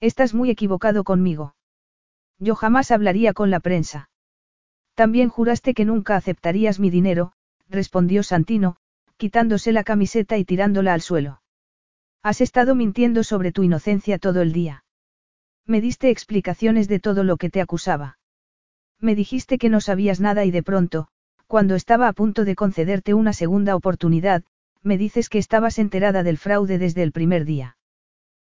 Estás 0.00 0.34
muy 0.34 0.50
equivocado 0.50 1.04
conmigo. 1.04 1.55
Yo 2.38 2.54
jamás 2.54 2.90
hablaría 2.90 3.32
con 3.32 3.50
la 3.50 3.60
prensa. 3.60 4.10
También 4.94 5.28
juraste 5.28 5.74
que 5.74 5.84
nunca 5.84 6.16
aceptarías 6.16 6.78
mi 6.78 6.90
dinero, 6.90 7.32
respondió 7.68 8.22
Santino, 8.22 8.76
quitándose 9.16 9.72
la 9.72 9.84
camiseta 9.84 10.36
y 10.36 10.44
tirándola 10.44 10.94
al 10.94 11.00
suelo. 11.00 11.42
Has 12.22 12.40
estado 12.40 12.74
mintiendo 12.74 13.24
sobre 13.24 13.52
tu 13.52 13.62
inocencia 13.62 14.18
todo 14.18 14.42
el 14.42 14.52
día. 14.52 14.84
Me 15.64 15.80
diste 15.80 16.10
explicaciones 16.10 16.88
de 16.88 17.00
todo 17.00 17.24
lo 17.24 17.36
que 17.36 17.50
te 17.50 17.60
acusaba. 17.60 18.18
Me 19.00 19.14
dijiste 19.14 19.58
que 19.58 19.68
no 19.68 19.80
sabías 19.80 20.20
nada 20.20 20.44
y 20.44 20.50
de 20.50 20.62
pronto, 20.62 21.08
cuando 21.46 21.74
estaba 21.74 22.08
a 22.08 22.12
punto 22.12 22.44
de 22.44 22.54
concederte 22.54 23.14
una 23.14 23.32
segunda 23.32 23.76
oportunidad, 23.76 24.44
me 24.82 24.98
dices 24.98 25.28
que 25.28 25.38
estabas 25.38 25.78
enterada 25.78 26.22
del 26.22 26.38
fraude 26.38 26.78
desde 26.78 27.02
el 27.02 27.12
primer 27.12 27.44
día. 27.44 27.76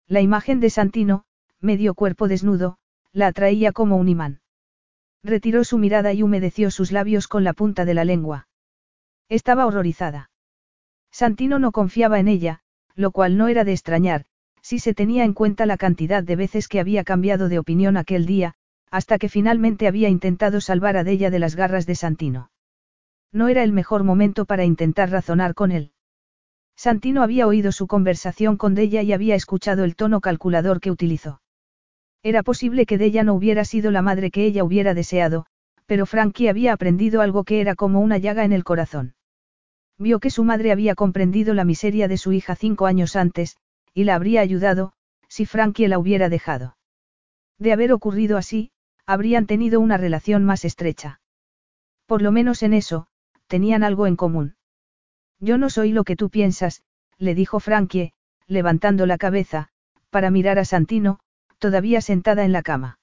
La 0.08 0.22
imagen 0.22 0.60
de 0.60 0.70
Santino, 0.70 1.26
medio 1.60 1.94
cuerpo 1.96 2.28
desnudo, 2.28 2.78
la 3.16 3.27
atraía 3.27 3.72
como 3.72 3.95
un 3.95 4.10
imán. 4.10 4.42
Retiró 5.24 5.64
su 5.64 5.77
mirada 5.77 6.11
y 6.11 6.22
humedeció 6.22 6.69
sus 6.69 6.92
labios 6.92 7.30
con 7.30 7.45
la 7.45 7.53
punta 7.53 7.85
de 7.85 7.94
la 7.94 8.03
lengua. 8.03 8.50
Estaba 9.30 9.66
horrorizada. 9.66 10.32
Santino 11.11 11.58
no 11.58 11.72
confiaba 11.72 12.19
en 12.19 12.27
ella, 12.27 12.60
lo 12.94 13.11
cual 13.11 13.38
no 13.38 13.48
era 13.48 13.64
de 13.64 13.72
extrañar, 13.72 14.26
si 14.61 14.80
se 14.80 14.94
tenía 14.94 15.24
en 15.24 15.32
cuenta 15.34 15.66
la 15.66 15.77
cantidad 15.77 16.24
de 16.24 16.35
veces 16.35 16.68
que 16.68 16.82
había 16.82 17.06
cambiado 17.06 17.48
de 17.48 17.58
opinión 17.58 17.95
aquel 17.95 18.26
día, 18.26 18.56
hasta 18.92 19.18
que 19.18 19.30
finalmente 19.30 19.88
había 19.88 20.10
intentado 20.10 20.60
salvar 20.60 20.98
a 20.98 21.06
Della 21.06 21.30
de 21.30 21.40
las 21.40 21.56
garras 21.56 21.85
de 21.85 21.95
Santino. 21.95 22.52
No 23.32 23.48
era 23.48 23.64
el 23.64 23.72
mejor 23.72 24.03
momento 24.03 24.44
para 24.44 24.66
intentar 24.66 25.10
razonar 25.10 25.53
con 25.53 25.72
él. 25.72 25.94
Santino 26.76 27.24
había 27.24 27.48
oído 27.48 27.72
su 27.72 27.88
conversación 27.88 28.58
con 28.58 28.76
Della 28.76 29.03
y 29.03 29.14
había 29.14 29.35
escuchado 29.35 29.85
el 29.85 29.95
tono 29.95 30.19
calculador 30.19 30.82
que 30.82 30.92
utilizó. 30.92 31.40
Era 32.26 32.42
posible 32.42 32.88
que 32.88 32.98
Della 32.98 33.24
no 33.24 33.36
hubiera 33.36 33.66
sido 33.66 33.92
la 33.92 34.02
madre 34.02 34.32
que 34.32 34.45
ella 34.45 34.64
hubiera 34.64 34.95
deseado, 34.95 35.45
pero 35.86 36.08
Frankie 36.08 36.48
había 36.48 36.74
aprendido 36.74 37.22
algo 37.22 37.44
que 37.44 37.62
era 37.62 37.76
como 37.76 38.00
una 38.00 38.18
llaga 38.18 38.44
en 38.45 38.52
el 38.52 38.64
corazón. 38.64 39.14
Vio 40.00 40.20
que 40.20 40.32
su 40.32 40.44
madre 40.44 40.72
había 40.72 40.95
comprendido 40.95 41.54
la 41.54 41.66
miseria 41.66 42.08
de 42.08 42.18
su 42.18 42.32
hija 42.32 42.56
cinco 42.56 42.88
años 42.88 43.16
antes, 43.16 43.58
y 43.94 44.06
la 44.06 44.16
habría 44.16 44.42
ayudado, 44.42 44.94
si 45.28 45.45
Frankie 45.45 45.88
la 45.88 46.00
hubiera 46.00 46.28
dejado. 46.28 46.78
De 47.60 47.72
haber 47.72 47.94
ocurrido 47.94 48.38
así, 48.38 48.72
habrían 49.06 49.45
tenido 49.45 49.80
una 49.80 49.98
relación 49.98 50.44
más 50.45 50.66
estrecha. 50.66 51.22
Por 52.08 52.24
lo 52.24 52.32
menos 52.32 52.64
en 52.64 52.74
eso, 52.74 53.06
tenían 53.45 53.84
algo 53.84 54.08
en 54.08 54.16
común. 54.16 54.56
Yo 55.40 55.60
no 55.60 55.70
soy 55.70 55.92
lo 55.92 56.04
que 56.04 56.16
tú 56.16 56.32
piensas, 56.32 56.82
le 57.20 57.36
dijo 57.36 57.60
Frankie, 57.60 58.14
levantando 58.48 59.06
la 59.06 59.20
cabeza, 59.20 59.70
para 60.10 60.32
mirar 60.32 60.58
a 60.58 60.66
Santino, 60.66 61.20
todavía 61.66 62.00
sentada 62.00 62.45
en 62.45 62.52
la 62.52 62.61
cama. 62.61 63.00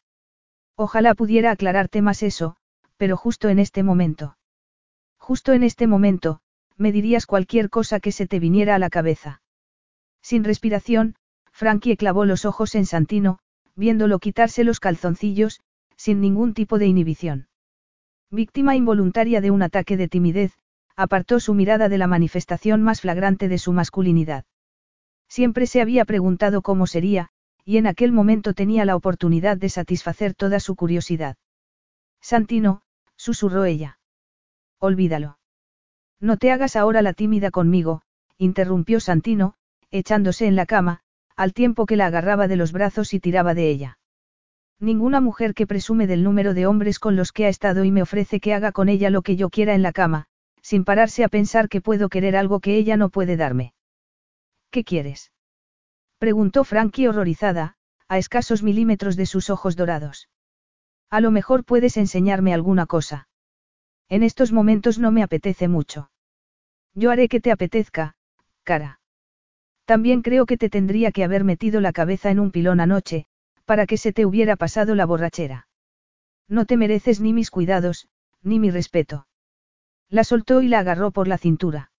Ojalá 0.77 1.17
pudiera 1.17 1.51
aclararte 1.51 2.01
más 2.01 2.23
eso, 2.23 2.55
pero 2.97 3.17
justo 3.17 3.49
en 3.49 3.59
este 3.59 3.83
momento. 3.83 4.37
Justo 5.19 5.53
en 5.53 5.65
este 5.65 5.89
momento, 5.89 6.39
me 6.77 6.93
dirías 6.93 7.27
cualquier 7.27 7.71
cosa 7.71 7.99
que 7.99 8.13
se 8.13 8.29
te 8.29 8.39
viniera 8.39 8.77
a 8.77 8.79
la 8.79 8.89
cabeza. 8.89 9.43
Sin 10.23 10.45
respiración, 10.45 11.17
Frankie 11.51 11.97
clavó 11.97 12.25
los 12.25 12.45
ojos 12.45 12.77
en 12.77 12.87
Santino, 12.87 13.41
viéndolo 13.75 14.21
quitarse 14.21 14.63
los 14.63 14.79
calzoncillos, 14.79 15.61
sin 15.97 16.21
ningún 16.21 16.55
tipo 16.55 16.79
de 16.79 16.87
inhibición. 16.87 17.49
Víctima 18.31 18.77
involuntaria 18.77 19.41
de 19.41 19.51
un 19.51 19.63
ataque 19.63 19.97
de 19.97 20.07
timidez, 20.07 20.53
apartó 20.95 21.41
su 21.41 21.53
mirada 21.53 21.89
de 21.89 21.99
la 21.99 22.07
manifestación 22.07 22.81
más 22.81 23.01
flagrante 23.01 23.49
de 23.49 23.59
su 23.59 23.73
masculinidad. 23.73 24.45
Siempre 25.27 25.67
se 25.67 25.81
había 25.81 26.05
preguntado 26.05 26.63
cómo 26.63 26.87
sería, 26.87 27.33
y 27.65 27.77
en 27.77 27.87
aquel 27.87 28.13
momento 28.13 28.55
tenía 28.55 28.85
la 28.85 28.97
oportunidad 28.97 29.57
de 29.57 29.69
satisfacer 29.69 30.35
toda 30.35 30.61
su 30.61 30.75
curiosidad. 30.77 31.37
Santino, 32.21 32.83
susurró 33.17 33.65
ella. 33.65 33.99
Olvídalo. 34.79 35.39
No 36.21 36.37
te 36.37 36.53
hagas 36.53 36.77
ahora 36.77 37.03
la 37.03 37.13
tímida 37.13 37.51
conmigo, 37.51 38.03
interrumpió 38.39 39.01
Santino, 39.01 39.55
echándose 39.91 40.47
en 40.47 40.57
la 40.57 40.67
cama, 40.67 41.01
al 41.37 41.53
tiempo 41.53 41.87
que 41.87 41.97
la 41.97 42.07
agarraba 42.07 42.49
de 42.49 42.57
los 42.57 42.73
brazos 42.73 43.15
y 43.15 43.21
tiraba 43.21 43.55
de 43.55 43.71
ella. 43.71 43.99
Ninguna 44.79 45.21
mujer 45.21 45.55
que 45.55 45.67
presume 45.67 46.07
del 46.07 46.25
número 46.25 46.55
de 46.55 46.67
hombres 46.67 46.99
con 46.99 47.15
los 47.15 47.31
que 47.31 47.47
ha 47.47 47.49
estado 47.49 47.85
y 47.85 47.93
me 47.93 48.03
ofrece 48.03 48.41
que 48.41 48.55
haga 48.55 48.73
con 48.73 48.89
ella 48.89 49.11
lo 49.11 49.23
que 49.23 49.37
yo 49.37 49.49
quiera 49.49 49.75
en 49.75 49.83
la 49.83 49.93
cama, 49.93 50.27
sin 50.61 50.85
pararse 50.85 51.25
a 51.25 51.29
pensar 51.29 51.69
que 51.69 51.81
puedo 51.81 52.09
querer 52.09 52.37
algo 52.37 52.61
que 52.61 52.77
ella 52.77 52.97
no 52.97 53.09
puede 53.09 53.37
darme. 53.37 53.75
¿Qué 54.71 54.85
quieres? 54.85 55.31
Preguntó 56.23 56.63
Frankie 56.63 57.09
horrorizada, 57.09 57.75
a 58.07 58.17
escasos 58.17 58.63
milímetros 58.63 59.17
de 59.17 59.27
sus 59.27 59.51
ojos 59.51 59.75
dorados. 59.75 60.29
A 61.11 61.21
lo 61.21 61.33
mejor 61.33 61.65
puedes 61.65 61.97
enseñarme 61.97 62.55
alguna 62.55 62.87
cosa. 62.87 63.27
En 64.09 64.23
estos 64.23 64.53
momentos 64.53 65.01
no 65.01 65.11
me 65.11 65.25
apetece 65.25 65.67
mucho. 65.67 66.13
Yo 66.95 67.11
haré 67.11 67.29
que 67.29 67.41
te 67.41 67.51
apetezca, 67.51 68.15
cara. 68.63 69.01
También 69.85 70.23
creo 70.23 70.47
que 70.47 70.57
te 70.57 70.71
tendría 70.71 71.11
que 71.11 71.25
haber 71.25 71.43
metido 71.43 71.81
la 71.81 71.93
cabeza 71.93 72.31
en 72.31 72.39
un 72.39 72.53
pilón 72.53 72.79
anoche, 72.79 73.27
para 73.65 73.89
que 73.89 73.97
se 73.97 74.13
te 74.13 74.25
hubiera 74.25 74.55
pasado 74.55 74.95
la 74.95 75.07
borrachera. 75.07 75.67
No 76.47 76.67
te 76.67 76.77
mereces 76.77 77.21
ni 77.21 77.33
mis 77.33 77.51
cuidados, 77.51 78.07
ni 78.43 78.61
mi 78.61 78.71
respeto. 78.71 79.27
La 80.09 80.23
soltó 80.23 80.63
y 80.63 80.69
la 80.69 80.79
agarró 80.79 81.11
por 81.11 81.27
la 81.27 81.37
cintura. 81.37 81.91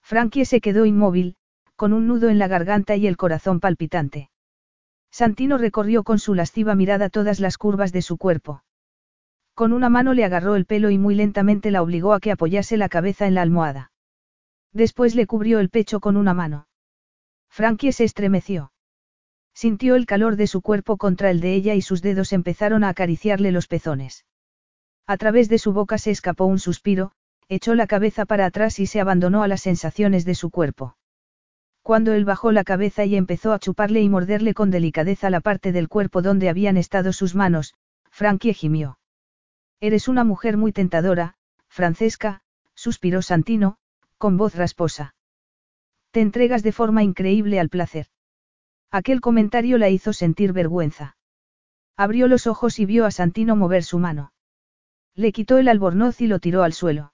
Frankie 0.00 0.46
se 0.46 0.62
quedó 0.62 0.86
inmóvil, 0.86 1.36
con 1.82 1.92
un 1.92 2.06
nudo 2.06 2.28
en 2.28 2.38
la 2.38 2.46
garganta 2.46 2.94
y 2.94 3.08
el 3.08 3.16
corazón 3.16 3.58
palpitante. 3.58 4.30
Santino 5.10 5.58
recorrió 5.58 6.04
con 6.04 6.20
su 6.20 6.32
lasciva 6.32 6.76
mirada 6.76 7.08
todas 7.08 7.40
las 7.40 7.58
curvas 7.58 7.90
de 7.90 8.02
su 8.02 8.18
cuerpo. 8.18 8.62
Con 9.54 9.72
una 9.72 9.88
mano 9.88 10.14
le 10.14 10.24
agarró 10.24 10.54
el 10.54 10.64
pelo 10.64 10.90
y 10.90 10.98
muy 10.98 11.16
lentamente 11.16 11.72
la 11.72 11.82
obligó 11.82 12.12
a 12.12 12.20
que 12.20 12.30
apoyase 12.30 12.76
la 12.76 12.88
cabeza 12.88 13.26
en 13.26 13.34
la 13.34 13.42
almohada. 13.42 13.90
Después 14.72 15.16
le 15.16 15.26
cubrió 15.26 15.58
el 15.58 15.70
pecho 15.70 15.98
con 15.98 16.16
una 16.16 16.34
mano. 16.34 16.68
Frankie 17.50 17.90
se 17.90 18.04
estremeció. 18.04 18.72
Sintió 19.52 19.96
el 19.96 20.06
calor 20.06 20.36
de 20.36 20.46
su 20.46 20.62
cuerpo 20.62 20.96
contra 20.96 21.32
el 21.32 21.40
de 21.40 21.52
ella 21.52 21.74
y 21.74 21.82
sus 21.82 22.00
dedos 22.00 22.32
empezaron 22.32 22.84
a 22.84 22.90
acariciarle 22.90 23.50
los 23.50 23.66
pezones. 23.66 24.24
A 25.08 25.16
través 25.16 25.48
de 25.48 25.58
su 25.58 25.72
boca 25.72 25.98
se 25.98 26.12
escapó 26.12 26.44
un 26.44 26.60
suspiro, 26.60 27.10
echó 27.48 27.74
la 27.74 27.88
cabeza 27.88 28.24
para 28.24 28.46
atrás 28.46 28.78
y 28.78 28.86
se 28.86 29.00
abandonó 29.00 29.42
a 29.42 29.48
las 29.48 29.62
sensaciones 29.62 30.24
de 30.24 30.36
su 30.36 30.50
cuerpo. 30.50 30.94
Cuando 31.82 32.12
él 32.12 32.24
bajó 32.24 32.52
la 32.52 32.62
cabeza 32.62 33.04
y 33.04 33.16
empezó 33.16 33.52
a 33.52 33.58
chuparle 33.58 34.00
y 34.00 34.08
morderle 34.08 34.54
con 34.54 34.70
delicadeza 34.70 35.30
la 35.30 35.40
parte 35.40 35.72
del 35.72 35.88
cuerpo 35.88 36.22
donde 36.22 36.48
habían 36.48 36.76
estado 36.76 37.12
sus 37.12 37.34
manos, 37.34 37.74
Frankie 38.10 38.54
gimió. 38.54 38.98
Eres 39.80 40.06
una 40.06 40.22
mujer 40.22 40.56
muy 40.56 40.72
tentadora, 40.72 41.34
Francesca, 41.68 42.42
suspiró 42.74 43.20
Santino, 43.20 43.78
con 44.16 44.36
voz 44.36 44.54
rasposa. 44.54 45.16
Te 46.12 46.20
entregas 46.20 46.62
de 46.62 46.70
forma 46.70 47.02
increíble 47.02 47.58
al 47.58 47.68
placer. 47.68 48.06
Aquel 48.92 49.20
comentario 49.20 49.78
la 49.78 49.88
hizo 49.88 50.12
sentir 50.12 50.52
vergüenza. 50.52 51.16
Abrió 51.96 52.28
los 52.28 52.46
ojos 52.46 52.78
y 52.78 52.86
vio 52.86 53.06
a 53.06 53.10
Santino 53.10 53.56
mover 53.56 53.82
su 53.82 53.98
mano. 53.98 54.32
Le 55.14 55.32
quitó 55.32 55.58
el 55.58 55.68
albornoz 55.68 56.20
y 56.20 56.26
lo 56.28 56.38
tiró 56.38 56.62
al 56.62 56.74
suelo. 56.74 57.12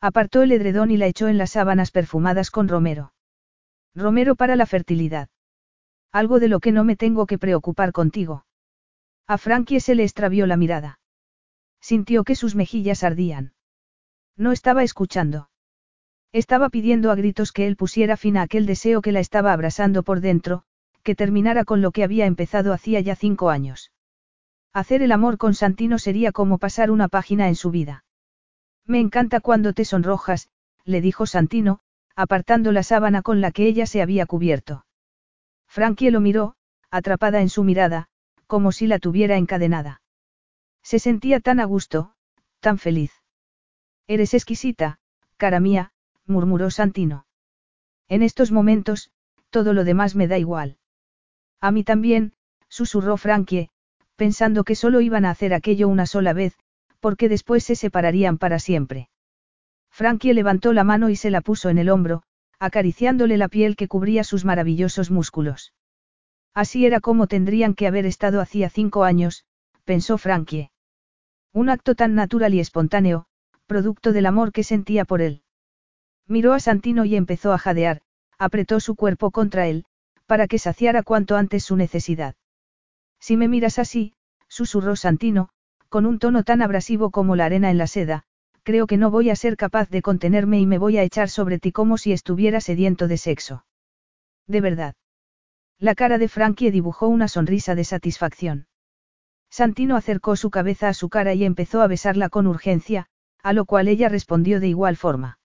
Apartó 0.00 0.42
el 0.42 0.52
edredón 0.52 0.90
y 0.90 0.98
la 0.98 1.06
echó 1.06 1.28
en 1.28 1.38
las 1.38 1.52
sábanas 1.52 1.90
perfumadas 1.90 2.50
con 2.50 2.68
romero. 2.68 3.12
Romero 3.94 4.36
para 4.36 4.56
la 4.56 4.66
fertilidad. 4.66 5.28
Algo 6.12 6.40
de 6.40 6.48
lo 6.48 6.60
que 6.60 6.72
no 6.72 6.84
me 6.84 6.96
tengo 6.96 7.26
que 7.26 7.38
preocupar 7.38 7.92
contigo. 7.92 8.46
A 9.26 9.38
Frankie 9.38 9.80
se 9.80 9.94
le 9.94 10.04
extravió 10.04 10.46
la 10.46 10.56
mirada. 10.56 11.00
Sintió 11.80 12.24
que 12.24 12.34
sus 12.34 12.54
mejillas 12.54 13.04
ardían. 13.04 13.52
No 14.36 14.52
estaba 14.52 14.82
escuchando. 14.82 15.50
Estaba 16.32 16.68
pidiendo 16.68 17.10
a 17.10 17.14
gritos 17.14 17.52
que 17.52 17.66
él 17.66 17.76
pusiera 17.76 18.16
fin 18.16 18.36
a 18.36 18.42
aquel 18.42 18.66
deseo 18.66 19.00
que 19.00 19.12
la 19.12 19.20
estaba 19.20 19.52
abrasando 19.52 20.02
por 20.02 20.20
dentro, 20.20 20.64
que 21.02 21.14
terminara 21.14 21.64
con 21.64 21.80
lo 21.80 21.90
que 21.90 22.04
había 22.04 22.26
empezado 22.26 22.72
hacía 22.72 23.00
ya 23.00 23.16
cinco 23.16 23.50
años. 23.50 23.92
Hacer 24.72 25.02
el 25.02 25.12
amor 25.12 25.38
con 25.38 25.54
Santino 25.54 25.98
sería 25.98 26.32
como 26.32 26.58
pasar 26.58 26.90
una 26.90 27.08
página 27.08 27.48
en 27.48 27.54
su 27.54 27.70
vida. 27.70 28.04
Me 28.84 29.00
encanta 29.00 29.40
cuando 29.40 29.72
te 29.72 29.84
sonrojas, 29.84 30.48
le 30.84 31.00
dijo 31.00 31.26
Santino, 31.26 31.80
apartando 32.18 32.72
la 32.72 32.82
sábana 32.82 33.22
con 33.22 33.40
la 33.40 33.52
que 33.52 33.68
ella 33.68 33.86
se 33.86 34.02
había 34.02 34.26
cubierto. 34.26 34.84
Frankie 35.68 36.10
lo 36.10 36.18
miró, 36.18 36.56
atrapada 36.90 37.40
en 37.42 37.48
su 37.48 37.62
mirada, 37.62 38.08
como 38.48 38.72
si 38.72 38.88
la 38.88 38.98
tuviera 38.98 39.36
encadenada. 39.36 40.02
Se 40.82 40.98
sentía 40.98 41.38
tan 41.38 41.60
a 41.60 41.64
gusto, 41.64 42.14
tan 42.58 42.78
feliz. 42.78 43.12
Eres 44.08 44.34
exquisita, 44.34 44.98
cara 45.36 45.60
mía, 45.60 45.92
murmuró 46.26 46.72
Santino. 46.72 47.24
En 48.08 48.24
estos 48.24 48.50
momentos, 48.50 49.12
todo 49.50 49.72
lo 49.72 49.84
demás 49.84 50.16
me 50.16 50.26
da 50.26 50.38
igual. 50.38 50.76
A 51.60 51.70
mí 51.70 51.84
también, 51.84 52.32
susurró 52.68 53.16
Frankie, 53.16 53.70
pensando 54.16 54.64
que 54.64 54.74
solo 54.74 55.00
iban 55.02 55.24
a 55.24 55.30
hacer 55.30 55.54
aquello 55.54 55.86
una 55.86 56.06
sola 56.06 56.32
vez, 56.32 56.58
porque 56.98 57.28
después 57.28 57.62
se 57.62 57.76
separarían 57.76 58.38
para 58.38 58.58
siempre. 58.58 59.08
Frankie 59.98 60.32
levantó 60.32 60.72
la 60.72 60.84
mano 60.84 61.10
y 61.10 61.16
se 61.16 61.28
la 61.28 61.40
puso 61.40 61.70
en 61.70 61.78
el 61.78 61.88
hombro, 61.88 62.22
acariciándole 62.60 63.36
la 63.36 63.48
piel 63.48 63.74
que 63.74 63.88
cubría 63.88 64.22
sus 64.22 64.44
maravillosos 64.44 65.10
músculos. 65.10 65.72
Así 66.54 66.86
era 66.86 67.00
como 67.00 67.26
tendrían 67.26 67.74
que 67.74 67.88
haber 67.88 68.06
estado 68.06 68.40
hacía 68.40 68.70
cinco 68.70 69.02
años, 69.02 69.44
pensó 69.84 70.16
Frankie. 70.16 70.70
Un 71.52 71.68
acto 71.68 71.96
tan 71.96 72.14
natural 72.14 72.54
y 72.54 72.60
espontáneo, 72.60 73.26
producto 73.66 74.12
del 74.12 74.26
amor 74.26 74.52
que 74.52 74.62
sentía 74.62 75.04
por 75.04 75.20
él. 75.20 75.42
Miró 76.28 76.52
a 76.52 76.60
Santino 76.60 77.04
y 77.04 77.16
empezó 77.16 77.52
a 77.52 77.58
jadear, 77.58 78.00
apretó 78.38 78.78
su 78.78 78.94
cuerpo 78.94 79.32
contra 79.32 79.66
él, 79.66 79.84
para 80.26 80.46
que 80.46 80.60
saciara 80.60 81.02
cuanto 81.02 81.34
antes 81.34 81.64
su 81.64 81.74
necesidad. 81.74 82.36
Si 83.18 83.36
me 83.36 83.48
miras 83.48 83.80
así, 83.80 84.14
susurró 84.46 84.94
Santino, 84.94 85.48
con 85.88 86.06
un 86.06 86.20
tono 86.20 86.44
tan 86.44 86.62
abrasivo 86.62 87.10
como 87.10 87.34
la 87.34 87.46
arena 87.46 87.72
en 87.72 87.78
la 87.78 87.88
seda, 87.88 88.26
creo 88.62 88.86
que 88.86 88.96
no 88.96 89.10
voy 89.10 89.30
a 89.30 89.36
ser 89.36 89.56
capaz 89.56 89.88
de 89.90 90.02
contenerme 90.02 90.60
y 90.60 90.66
me 90.66 90.78
voy 90.78 90.98
a 90.98 91.02
echar 91.02 91.28
sobre 91.28 91.58
ti 91.58 91.72
como 91.72 91.98
si 91.98 92.12
estuviera 92.12 92.60
sediento 92.60 93.08
de 93.08 93.16
sexo. 93.16 93.64
De 94.46 94.60
verdad. 94.60 94.94
La 95.78 95.94
cara 95.94 96.18
de 96.18 96.28
Frankie 96.28 96.70
dibujó 96.70 97.08
una 97.08 97.28
sonrisa 97.28 97.74
de 97.74 97.84
satisfacción. 97.84 98.66
Santino 99.50 99.96
acercó 99.96 100.36
su 100.36 100.50
cabeza 100.50 100.88
a 100.88 100.94
su 100.94 101.08
cara 101.08 101.34
y 101.34 101.44
empezó 101.44 101.82
a 101.82 101.86
besarla 101.86 102.28
con 102.28 102.46
urgencia, 102.46 103.06
a 103.42 103.52
lo 103.52 103.64
cual 103.64 103.88
ella 103.88 104.08
respondió 104.08 104.60
de 104.60 104.68
igual 104.68 104.96
forma. 104.96 105.38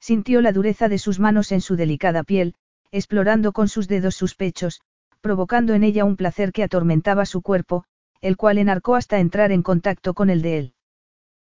Sintió 0.00 0.40
la 0.40 0.52
dureza 0.52 0.88
de 0.88 0.98
sus 0.98 1.18
manos 1.18 1.52
en 1.52 1.60
su 1.60 1.76
delicada 1.76 2.22
piel, 2.22 2.54
explorando 2.90 3.52
con 3.52 3.68
sus 3.68 3.88
dedos 3.88 4.14
sus 4.14 4.34
pechos, 4.34 4.80
provocando 5.20 5.74
en 5.74 5.82
ella 5.82 6.04
un 6.04 6.16
placer 6.16 6.52
que 6.52 6.62
atormentaba 6.62 7.26
su 7.26 7.42
cuerpo, 7.42 7.84
el 8.20 8.36
cual 8.36 8.58
enarcó 8.58 8.94
hasta 8.94 9.18
entrar 9.18 9.52
en 9.52 9.62
contacto 9.62 10.14
con 10.14 10.30
el 10.30 10.42
de 10.42 10.58
él. 10.58 10.74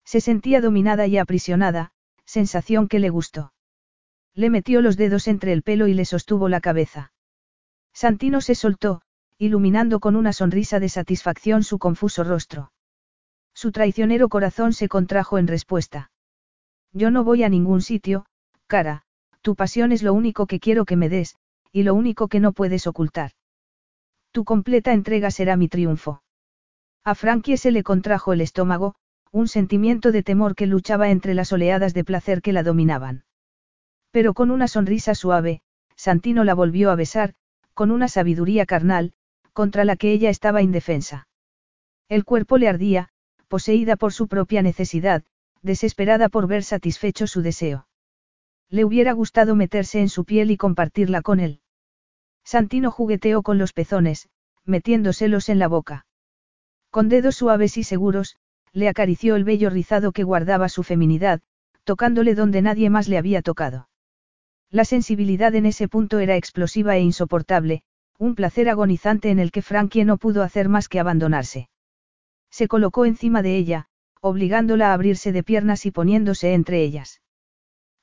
Se 0.05 0.21
sentía 0.21 0.61
dominada 0.61 1.07
y 1.07 1.17
aprisionada, 1.17 1.91
sensación 2.25 2.87
que 2.87 2.99
le 2.99 3.09
gustó. 3.09 3.53
Le 4.33 4.49
metió 4.49 4.81
los 4.81 4.97
dedos 4.97 5.27
entre 5.27 5.51
el 5.51 5.63
pelo 5.63 5.87
y 5.87 5.93
le 5.93 6.05
sostuvo 6.05 6.47
la 6.47 6.61
cabeza. 6.61 7.11
Santino 7.93 8.41
se 8.41 8.55
soltó, 8.55 9.01
iluminando 9.37 9.99
con 9.99 10.15
una 10.15 10.33
sonrisa 10.33 10.79
de 10.79 10.89
satisfacción 10.89 11.63
su 11.63 11.79
confuso 11.79 12.23
rostro. 12.23 12.71
Su 13.53 13.71
traicionero 13.71 14.29
corazón 14.29 14.73
se 14.73 14.87
contrajo 14.87 15.37
en 15.37 15.47
respuesta. 15.47 16.11
Yo 16.91 17.11
no 17.11 17.23
voy 17.23 17.43
a 17.43 17.49
ningún 17.49 17.81
sitio, 17.81 18.25
cara, 18.67 19.03
tu 19.41 19.55
pasión 19.55 19.91
es 19.91 20.03
lo 20.03 20.13
único 20.13 20.45
que 20.45 20.59
quiero 20.59 20.85
que 20.85 20.95
me 20.95 21.09
des, 21.09 21.37
y 21.71 21.83
lo 21.83 21.93
único 21.93 22.27
que 22.27 22.39
no 22.39 22.51
puedes 22.51 22.87
ocultar. 22.87 23.31
Tu 24.31 24.43
completa 24.43 24.91
entrega 24.91 25.31
será 25.31 25.55
mi 25.55 25.69
triunfo. 25.69 26.21
A 27.03 27.15
Frankie 27.15 27.57
se 27.57 27.71
le 27.71 27.83
contrajo 27.83 28.33
el 28.33 28.41
estómago, 28.41 28.95
un 29.31 29.47
sentimiento 29.47 30.11
de 30.11 30.23
temor 30.23 30.55
que 30.55 30.67
luchaba 30.67 31.09
entre 31.09 31.33
las 31.33 31.51
oleadas 31.51 31.93
de 31.93 32.03
placer 32.03 32.41
que 32.41 32.53
la 32.53 32.63
dominaban. 32.63 33.25
Pero 34.11 34.33
con 34.33 34.51
una 34.51 34.67
sonrisa 34.67 35.15
suave, 35.15 35.61
Santino 35.95 36.43
la 36.43 36.53
volvió 36.53 36.91
a 36.91 36.95
besar, 36.95 37.33
con 37.73 37.91
una 37.91 38.07
sabiduría 38.07 38.65
carnal, 38.65 39.13
contra 39.53 39.85
la 39.85 39.95
que 39.95 40.11
ella 40.11 40.29
estaba 40.29 40.61
indefensa. 40.61 41.27
El 42.07 42.23
cuerpo 42.23 42.57
le 42.57 42.67
ardía, 42.67 43.09
poseída 43.47 43.95
por 43.95 44.13
su 44.13 44.27
propia 44.27 44.61
necesidad, 44.61 45.23
desesperada 45.61 46.29
por 46.29 46.47
ver 46.47 46.63
satisfecho 46.63 47.27
su 47.27 47.41
deseo. 47.41 47.87
Le 48.69 48.85
hubiera 48.85 49.13
gustado 49.13 49.55
meterse 49.55 49.99
en 49.99 50.09
su 50.09 50.25
piel 50.25 50.51
y 50.51 50.57
compartirla 50.57 51.21
con 51.21 51.39
él. 51.39 51.61
Santino 52.43 52.91
jugueteó 52.91 53.41
con 53.41 53.57
los 53.57 53.73
pezones, 53.73 54.29
metiéndoselos 54.65 55.49
en 55.49 55.59
la 55.59 55.67
boca. 55.67 56.05
Con 56.89 57.09
dedos 57.09 57.35
suaves 57.35 57.77
y 57.77 57.83
seguros, 57.83 58.37
le 58.75 58.89
acarició 58.89 59.37
el 59.37 59.45
vello 59.45 59.69
rizado 59.69 60.11
que 60.11 60.23
guardaba 60.23 60.67
su 60.67 60.83
feminidad, 60.83 61.41
tocándole 61.85 62.35
donde 62.35 62.61
nadie 62.61 62.89
más 62.89 63.07
le 63.07 63.17
había 63.17 63.41
tocado. 63.41 63.87
La 64.69 64.83
sensibilidad 64.83 65.55
en 65.55 65.65
ese 65.65 65.87
punto 65.87 66.19
era 66.19 66.35
explosiva 66.35 66.97
e 66.97 66.99
insoportable, 66.99 67.83
un 68.19 68.35
placer 68.35 68.67
agonizante 68.67 69.29
en 69.29 69.39
el 69.39 69.51
que 69.51 69.61
Frankie 69.61 70.03
no 70.03 70.17
pudo 70.17 70.43
hacer 70.43 70.67
más 70.67 70.89
que 70.89 70.99
abandonarse. 70.99 71.69
Se 72.51 72.67
colocó 72.67 73.05
encima 73.05 73.41
de 73.41 73.55
ella, 73.55 73.87
obligándola 74.19 74.89
a 74.91 74.93
abrirse 74.93 75.31
de 75.31 75.43
piernas 75.43 75.85
y 75.85 75.91
poniéndose 75.91 76.53
entre 76.53 76.83
ellas. 76.83 77.21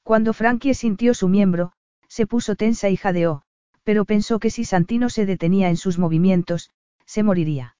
Cuando 0.02 0.32
Frankie 0.32 0.72
sintió 0.72 1.12
su 1.12 1.28
miembro, 1.28 1.72
se 2.08 2.26
puso 2.26 2.56
tensa 2.56 2.88
y 2.88 2.96
jadeó, 2.96 3.42
pero 3.84 4.06
pensó 4.06 4.38
que 4.38 4.48
si 4.48 4.64
Santino 4.64 5.10
se 5.10 5.26
detenía 5.26 5.68
en 5.68 5.76
sus 5.76 5.98
movimientos, 5.98 6.70
se 7.04 7.22
moriría. 7.22 7.76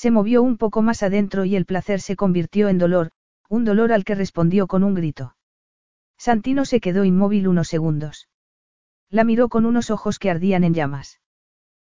Se 0.00 0.10
movió 0.10 0.42
un 0.42 0.56
poco 0.56 0.80
más 0.80 1.02
adentro 1.02 1.44
y 1.44 1.56
el 1.56 1.66
placer 1.66 2.00
se 2.00 2.16
convirtió 2.16 2.70
en 2.70 2.78
dolor, 2.78 3.10
un 3.50 3.66
dolor 3.66 3.92
al 3.92 4.02
que 4.02 4.14
respondió 4.14 4.66
con 4.66 4.82
un 4.82 4.94
grito. 4.94 5.36
Santino 6.16 6.64
se 6.64 6.80
quedó 6.80 7.04
inmóvil 7.04 7.46
unos 7.46 7.68
segundos. 7.68 8.26
La 9.10 9.24
miró 9.24 9.50
con 9.50 9.66
unos 9.66 9.90
ojos 9.90 10.18
que 10.18 10.30
ardían 10.30 10.64
en 10.64 10.72
llamas. 10.72 11.20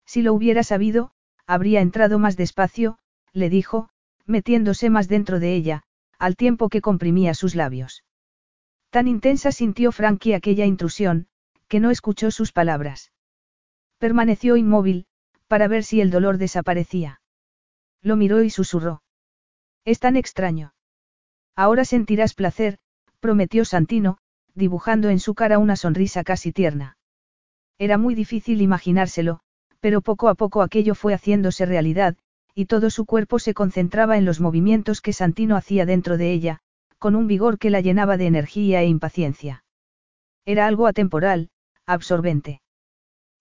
Si 0.04 0.20
lo 0.20 0.34
hubiera 0.34 0.62
sabido, 0.64 1.12
habría 1.46 1.80
entrado 1.80 2.18
más 2.18 2.36
despacio, 2.36 2.98
le 3.32 3.48
dijo, 3.48 3.88
metiéndose 4.26 4.90
más 4.90 5.08
dentro 5.08 5.40
de 5.40 5.54
ella, 5.54 5.84
al 6.18 6.36
tiempo 6.36 6.68
que 6.68 6.82
comprimía 6.82 7.32
sus 7.32 7.54
labios. 7.54 8.04
Tan 8.90 9.08
intensa 9.08 9.50
sintió 9.50 9.92
Frankie 9.92 10.34
aquella 10.34 10.66
intrusión, 10.66 11.28
que 11.68 11.80
no 11.80 11.90
escuchó 11.90 12.30
sus 12.30 12.52
palabras. 12.52 13.12
Permaneció 13.96 14.58
inmóvil, 14.58 15.06
para 15.48 15.68
ver 15.68 15.84
si 15.84 16.02
el 16.02 16.10
dolor 16.10 16.36
desaparecía. 16.36 17.22
Lo 18.04 18.16
miró 18.16 18.42
y 18.42 18.50
susurró. 18.50 19.02
Es 19.86 19.98
tan 19.98 20.16
extraño. 20.16 20.74
Ahora 21.56 21.86
sentirás 21.86 22.34
placer, 22.34 22.78
prometió 23.18 23.64
Santino, 23.64 24.18
dibujando 24.54 25.08
en 25.08 25.18
su 25.18 25.34
cara 25.34 25.58
una 25.58 25.74
sonrisa 25.74 26.22
casi 26.22 26.52
tierna. 26.52 26.98
Era 27.78 27.96
muy 27.96 28.14
difícil 28.14 28.60
imaginárselo, 28.60 29.40
pero 29.80 30.02
poco 30.02 30.28
a 30.28 30.34
poco 30.34 30.60
aquello 30.60 30.94
fue 30.94 31.14
haciéndose 31.14 31.64
realidad, 31.64 32.16
y 32.54 32.66
todo 32.66 32.90
su 32.90 33.06
cuerpo 33.06 33.38
se 33.38 33.54
concentraba 33.54 34.18
en 34.18 34.26
los 34.26 34.38
movimientos 34.38 35.00
que 35.00 35.14
Santino 35.14 35.56
hacía 35.56 35.86
dentro 35.86 36.18
de 36.18 36.30
ella, 36.30 36.58
con 36.98 37.16
un 37.16 37.26
vigor 37.26 37.58
que 37.58 37.70
la 37.70 37.80
llenaba 37.80 38.18
de 38.18 38.26
energía 38.26 38.82
e 38.82 38.86
impaciencia. 38.86 39.64
Era 40.44 40.66
algo 40.66 40.86
atemporal, 40.86 41.48
absorbente. 41.86 42.60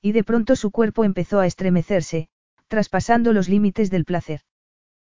Y 0.01 0.13
de 0.13 0.23
pronto 0.23 0.55
su 0.55 0.71
cuerpo 0.71 1.03
empezó 1.03 1.41
a 1.41 1.47
estremecerse, 1.47 2.29
traspasando 2.69 3.33
los 3.33 3.49
límites 3.49 3.91
del 3.91 4.05
placer. 4.05 4.41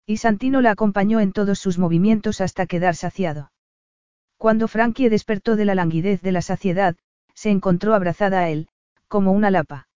Y 0.06 0.18
Santino 0.18 0.60
la 0.60 0.72
acompañó 0.72 1.20
en 1.20 1.32
todos 1.32 1.58
sus 1.58 1.78
movimientos 1.78 2.40
hasta 2.40 2.66
quedar 2.66 2.94
saciado. 2.94 3.52
Cuando 4.36 4.68
Frankie 4.68 5.08
despertó 5.08 5.56
de 5.56 5.64
la 5.64 5.74
languidez 5.74 6.20
de 6.20 6.32
la 6.32 6.42
saciedad, 6.42 6.96
se 7.34 7.50
encontró 7.50 7.94
abrazada 7.94 8.40
a 8.40 8.50
él, 8.50 8.68
como 9.08 9.32
una 9.32 9.50
lapa. 9.50 9.88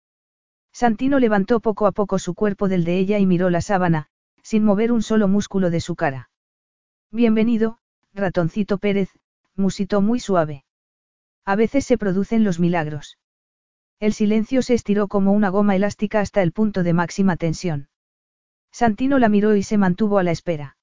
Santino 0.73 1.19
levantó 1.19 1.61
poco 1.61 1.87
a 1.87 1.93
poco 1.93 2.19
su 2.19 2.35
cuerpo 2.35 2.69
del 2.69 2.85
de 2.85 2.99
ella 2.99 3.19
y 3.19 3.27
miró 3.27 3.51
la 3.51 3.61
sábana, 3.61 4.07
sin 4.43 4.65
mover 4.65 4.93
un 4.93 5.03
solo 5.03 5.29
músculo 5.29 5.71
de 5.71 5.81
su 5.81 5.97
cara. 5.97 6.31
Bienvenido, 7.11 7.79
ratoncito 8.15 8.79
Pérez, 8.79 9.11
musitó 9.57 10.01
muy 10.01 10.21
suave. 10.21 10.65
A 11.45 11.57
veces 11.57 11.85
se 11.85 11.99
producen 11.99 12.45
los 12.45 12.61
milagros. 12.61 13.19
El 14.01 14.13
silencio 14.13 14.63
se 14.63 14.75
estiró 14.75 15.09
como 15.09 15.33
una 15.33 15.49
goma 15.49 15.77
elástica 15.77 16.21
hasta 16.21 16.43
el 16.43 16.53
punto 16.53 16.83
de 16.83 16.93
máxima 16.93 17.37
tensión. 17.37 17.89
Santino 18.73 19.19
la 19.19 19.29
miró 19.29 19.57
y 19.57 19.63
se 19.63 19.79
mantuvo 19.79 20.19
a 20.19 20.23
la 20.23 20.31
espera. 20.31 20.77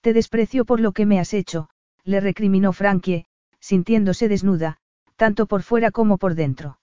Te 0.00 0.12
desprecio 0.12 0.64
por 0.64 0.80
lo 0.80 0.92
que 0.92 1.06
me 1.06 1.18
has 1.18 1.34
hecho, 1.34 1.68
le 2.04 2.20
recriminó 2.20 2.72
Frankie, 2.72 3.26
sintiéndose 3.60 4.28
desnuda, 4.28 4.78
tanto 5.16 5.46
por 5.46 5.62
fuera 5.62 5.90
como 5.90 6.18
por 6.18 6.34
dentro. 6.34 6.78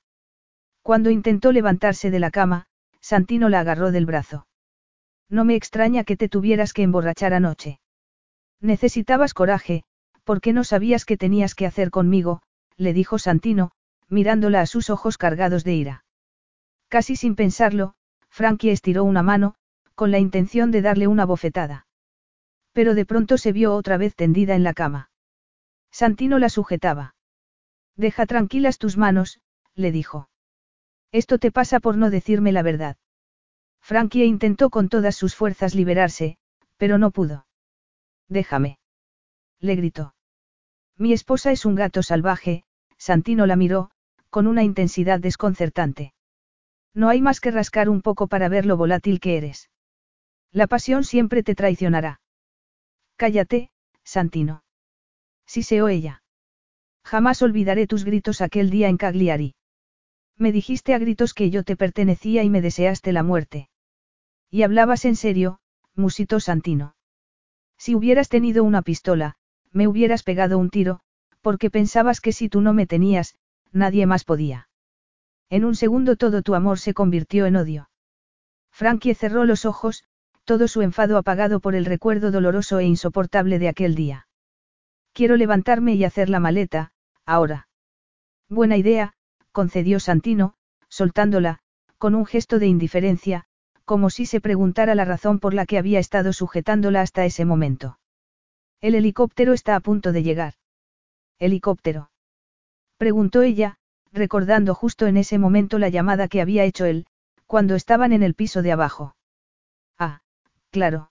Cuando 0.82 1.10
intentó 1.10 1.52
levantarse 1.52 2.12
de 2.12 2.20
la 2.20 2.32
cama, 2.32 2.68
Santino 3.02 3.50
la 3.50 3.62
agarró 3.62 3.92
del 3.92 4.06
brazo. 4.06 4.48
No 5.30 5.46
me 5.46 5.56
extraña 5.56 6.04
que 6.04 6.18
te 6.18 6.30
tuvieras 6.30 6.74
que 6.74 6.84
emborrachar 6.84 7.34
anoche. 7.34 7.80
Necesitabas 8.62 9.34
coraje, 9.34 9.84
porque 10.24 10.54
no 10.54 10.64
sabías 10.64 11.06
qué 11.06 11.18
tenías 11.18 11.56
que 11.56 11.66
hacer 11.66 11.92
conmigo, 11.92 12.42
le 12.78 12.94
dijo 12.94 13.18
Santino, 13.20 13.72
mirándola 14.10 14.62
a 14.62 14.66
sus 14.66 14.90
ojos 14.90 15.18
cargados 15.18 15.64
de 15.64 15.74
ira. 15.74 16.06
Casi 16.88 17.16
sin 17.16 17.36
pensarlo, 17.36 17.96
Frankie 18.30 18.72
estiró 18.72 19.04
una 19.04 19.24
mano, 19.24 19.56
con 19.96 20.12
la 20.12 20.20
intención 20.20 20.72
de 20.72 20.82
darle 20.82 21.08
una 21.08 21.26
bofetada. 21.26 21.88
Pero 22.74 22.94
de 22.94 23.06
pronto 23.06 23.38
se 23.38 23.54
vio 23.54 23.74
otra 23.74 23.98
vez 23.98 24.16
tendida 24.16 24.56
en 24.56 24.64
la 24.64 24.74
cama. 24.74 25.10
Santino 25.92 26.40
la 26.40 26.50
sujetaba. 26.50 27.16
Deja 27.96 28.26
tranquilas 28.26 28.78
tus 28.78 28.98
manos, 28.98 29.40
le 29.74 29.92
dijo. 29.92 30.30
Esto 31.12 31.40
te 31.40 31.52
pasa 31.52 31.80
por 31.80 31.96
no 31.96 32.10
decirme 32.10 32.52
la 32.52 32.62
verdad. 32.62 32.98
Frankie 33.82 34.26
intentó 34.26 34.70
con 34.70 34.90
todas 34.90 35.16
sus 35.16 35.36
fuerzas 35.36 35.76
liberarse, 35.76 36.38
pero 36.78 36.98
no 36.98 37.12
pudo. 37.12 37.48
Déjame. 38.28 38.80
Le 39.62 39.76
gritó. 39.76 40.16
Mi 40.98 41.14
esposa 41.14 41.52
es 41.52 41.66
un 41.66 41.76
gato 41.76 42.04
salvaje, 42.04 42.64
Santino 42.98 43.46
la 43.46 43.56
miró, 43.56 43.92
con 44.30 44.48
una 44.48 44.64
intensidad 44.64 45.20
desconcertante. 45.20 46.14
No 46.94 47.10
hay 47.10 47.22
más 47.22 47.40
que 47.40 47.52
rascar 47.52 47.90
un 47.90 48.02
poco 48.02 48.28
para 48.28 48.50
ver 48.50 48.66
lo 48.66 48.76
volátil 48.76 49.20
que 49.20 49.38
eres. 49.38 49.70
La 50.56 50.68
pasión 50.68 51.04
siempre 51.04 51.44
te 51.44 51.54
traicionará. 51.54 52.22
Cállate, 53.18 53.72
Santino. 54.06 54.64
Siseó 55.46 55.90
ella. 55.90 56.24
Jamás 57.04 57.42
olvidaré 57.42 57.88
tus 57.88 58.06
gritos 58.06 58.40
aquel 58.40 58.70
día 58.70 58.88
en 58.88 58.96
Cagliari. 58.96 59.56
Me 60.38 60.54
dijiste 60.54 60.94
a 60.94 60.98
gritos 60.98 61.34
que 61.34 61.50
yo 61.50 61.64
te 61.64 61.76
pertenecía 61.76 62.42
y 62.44 62.50
me 62.50 62.62
deseaste 62.62 63.12
la 63.12 63.22
muerte. 63.22 63.68
Y 64.50 64.64
hablabas 64.64 65.04
en 65.04 65.18
serio, 65.18 65.60
musitó 65.94 66.40
Santino. 66.40 66.96
Si 67.78 67.94
hubieras 67.94 68.30
tenido 68.30 68.64
una 68.64 68.82
pistola, 68.82 69.36
me 69.74 69.90
hubieras 69.90 70.24
pegado 70.24 70.58
un 70.58 70.70
tiro, 70.70 71.02
porque 71.42 71.70
pensabas 71.70 72.22
que 72.22 72.32
si 72.32 72.48
tú 72.48 72.62
no 72.62 72.72
me 72.72 72.88
tenías, 72.88 73.36
nadie 73.74 74.06
más 74.06 74.24
podía. 74.24 74.70
En 75.50 75.66
un 75.66 75.76
segundo 75.76 76.16
todo 76.16 76.44
tu 76.44 76.56
amor 76.56 76.80
se 76.80 76.94
convirtió 76.94 77.46
en 77.46 77.58
odio. 77.58 77.90
Frankie 78.72 79.16
cerró 79.16 79.44
los 79.44 79.66
ojos, 79.66 80.06
todo 80.46 80.68
su 80.68 80.82
enfado 80.82 81.18
apagado 81.18 81.60
por 81.60 81.76
el 81.76 81.86
recuerdo 81.86 82.32
doloroso 82.32 82.80
e 82.80 82.86
insoportable 82.86 83.60
de 83.60 83.68
aquel 83.68 83.96
día. 83.96 84.28
Quiero 85.12 85.36
levantarme 85.38 85.96
y 85.96 86.04
hacer 86.04 86.30
la 86.30 86.40
maleta, 86.40 86.92
ahora. 87.26 87.68
Buena 88.48 88.78
idea, 88.78 89.14
concedió 89.52 90.00
Santino, 90.00 90.54
soltándola, 90.88 91.60
con 91.98 92.14
un 92.16 92.26
gesto 92.26 92.60
de 92.60 92.68
indiferencia, 92.68 93.46
como 93.86 94.10
si 94.10 94.26
se 94.26 94.42
preguntara 94.42 94.96
la 94.96 95.06
razón 95.06 95.40
por 95.40 95.54
la 95.54 95.66
que 95.66 95.78
había 95.78 96.00
estado 96.00 96.32
sujetándola 96.34 97.02
hasta 97.02 97.26
ese 97.26 97.46
momento. 97.46 98.00
El 98.82 98.96
helicóptero 98.96 99.54
está 99.54 99.76
a 99.76 99.80
punto 99.80 100.12
de 100.12 100.24
llegar. 100.24 100.54
¿Helicóptero? 101.40 102.12
Preguntó 102.98 103.42
ella, 103.42 103.78
recordando 104.12 104.76
justo 104.76 105.08
en 105.08 105.18
ese 105.18 105.40
momento 105.40 105.80
la 105.80 105.90
llamada 105.90 106.28
que 106.28 106.42
había 106.42 106.64
hecho 106.64 106.86
él, 106.86 107.08
cuando 107.48 107.76
estaban 107.76 108.14
en 108.14 108.24
el 108.24 108.34
piso 108.36 108.62
de 108.62 108.72
abajo. 108.72 109.15
Claro. 110.76 111.10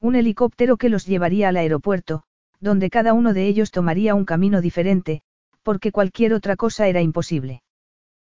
Un 0.00 0.16
helicóptero 0.16 0.76
que 0.76 0.88
los 0.88 1.06
llevaría 1.06 1.48
al 1.48 1.56
aeropuerto, 1.56 2.24
donde 2.58 2.90
cada 2.90 3.12
uno 3.12 3.32
de 3.32 3.46
ellos 3.46 3.70
tomaría 3.70 4.16
un 4.16 4.24
camino 4.24 4.60
diferente, 4.60 5.22
porque 5.62 5.92
cualquier 5.92 6.34
otra 6.34 6.56
cosa 6.56 6.88
era 6.88 7.00
imposible. 7.00 7.62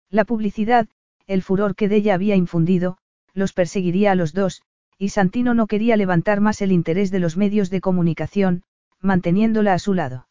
La 0.09 0.25
publicidad, 0.25 0.89
el 1.27 1.43
furor 1.43 1.75
que 1.75 1.87
de 1.91 1.97
ella 1.97 2.15
había 2.15 2.35
infundido, 2.35 2.97
los 3.35 3.53
perseguiría 3.53 4.13
a 4.13 4.15
los 4.15 4.33
dos, 4.33 4.63
y 4.97 5.11
Santino 5.11 5.53
no 5.53 5.67
quería 5.67 5.99
levantar 5.99 6.41
más 6.41 6.63
el 6.63 6.73
interés 6.73 7.11
de 7.11 7.19
los 7.19 7.37
medios 7.37 7.69
de 7.69 7.83
comunicación, 7.83 8.63
manteniéndola 9.03 9.75
a 9.75 9.79
su 9.79 9.93
lado. 9.93 10.29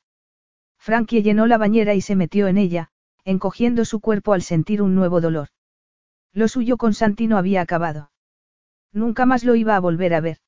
Frankie 0.80 1.22
llenó 1.22 1.46
la 1.46 1.60
bañera 1.60 1.94
y 1.94 2.02
se 2.02 2.16
metió 2.16 2.48
en 2.48 2.58
ella, 2.58 2.90
encogiendo 3.24 3.86
su 3.86 4.00
cuerpo 4.00 4.34
al 4.34 4.42
sentir 4.42 4.82
un 4.82 4.96
nuevo 4.96 5.22
dolor. 5.22 5.50
Lo 6.34 6.48
suyo 6.48 6.78
con 6.78 6.96
Santino 6.96 7.38
había 7.38 7.62
acabado. 7.62 8.10
Nunca 8.98 9.28
más 9.28 9.44
lo 9.44 9.54
iba 9.54 9.76
a 9.76 9.80
volver 9.80 10.16
a 10.16 10.22
ver. 10.22 10.40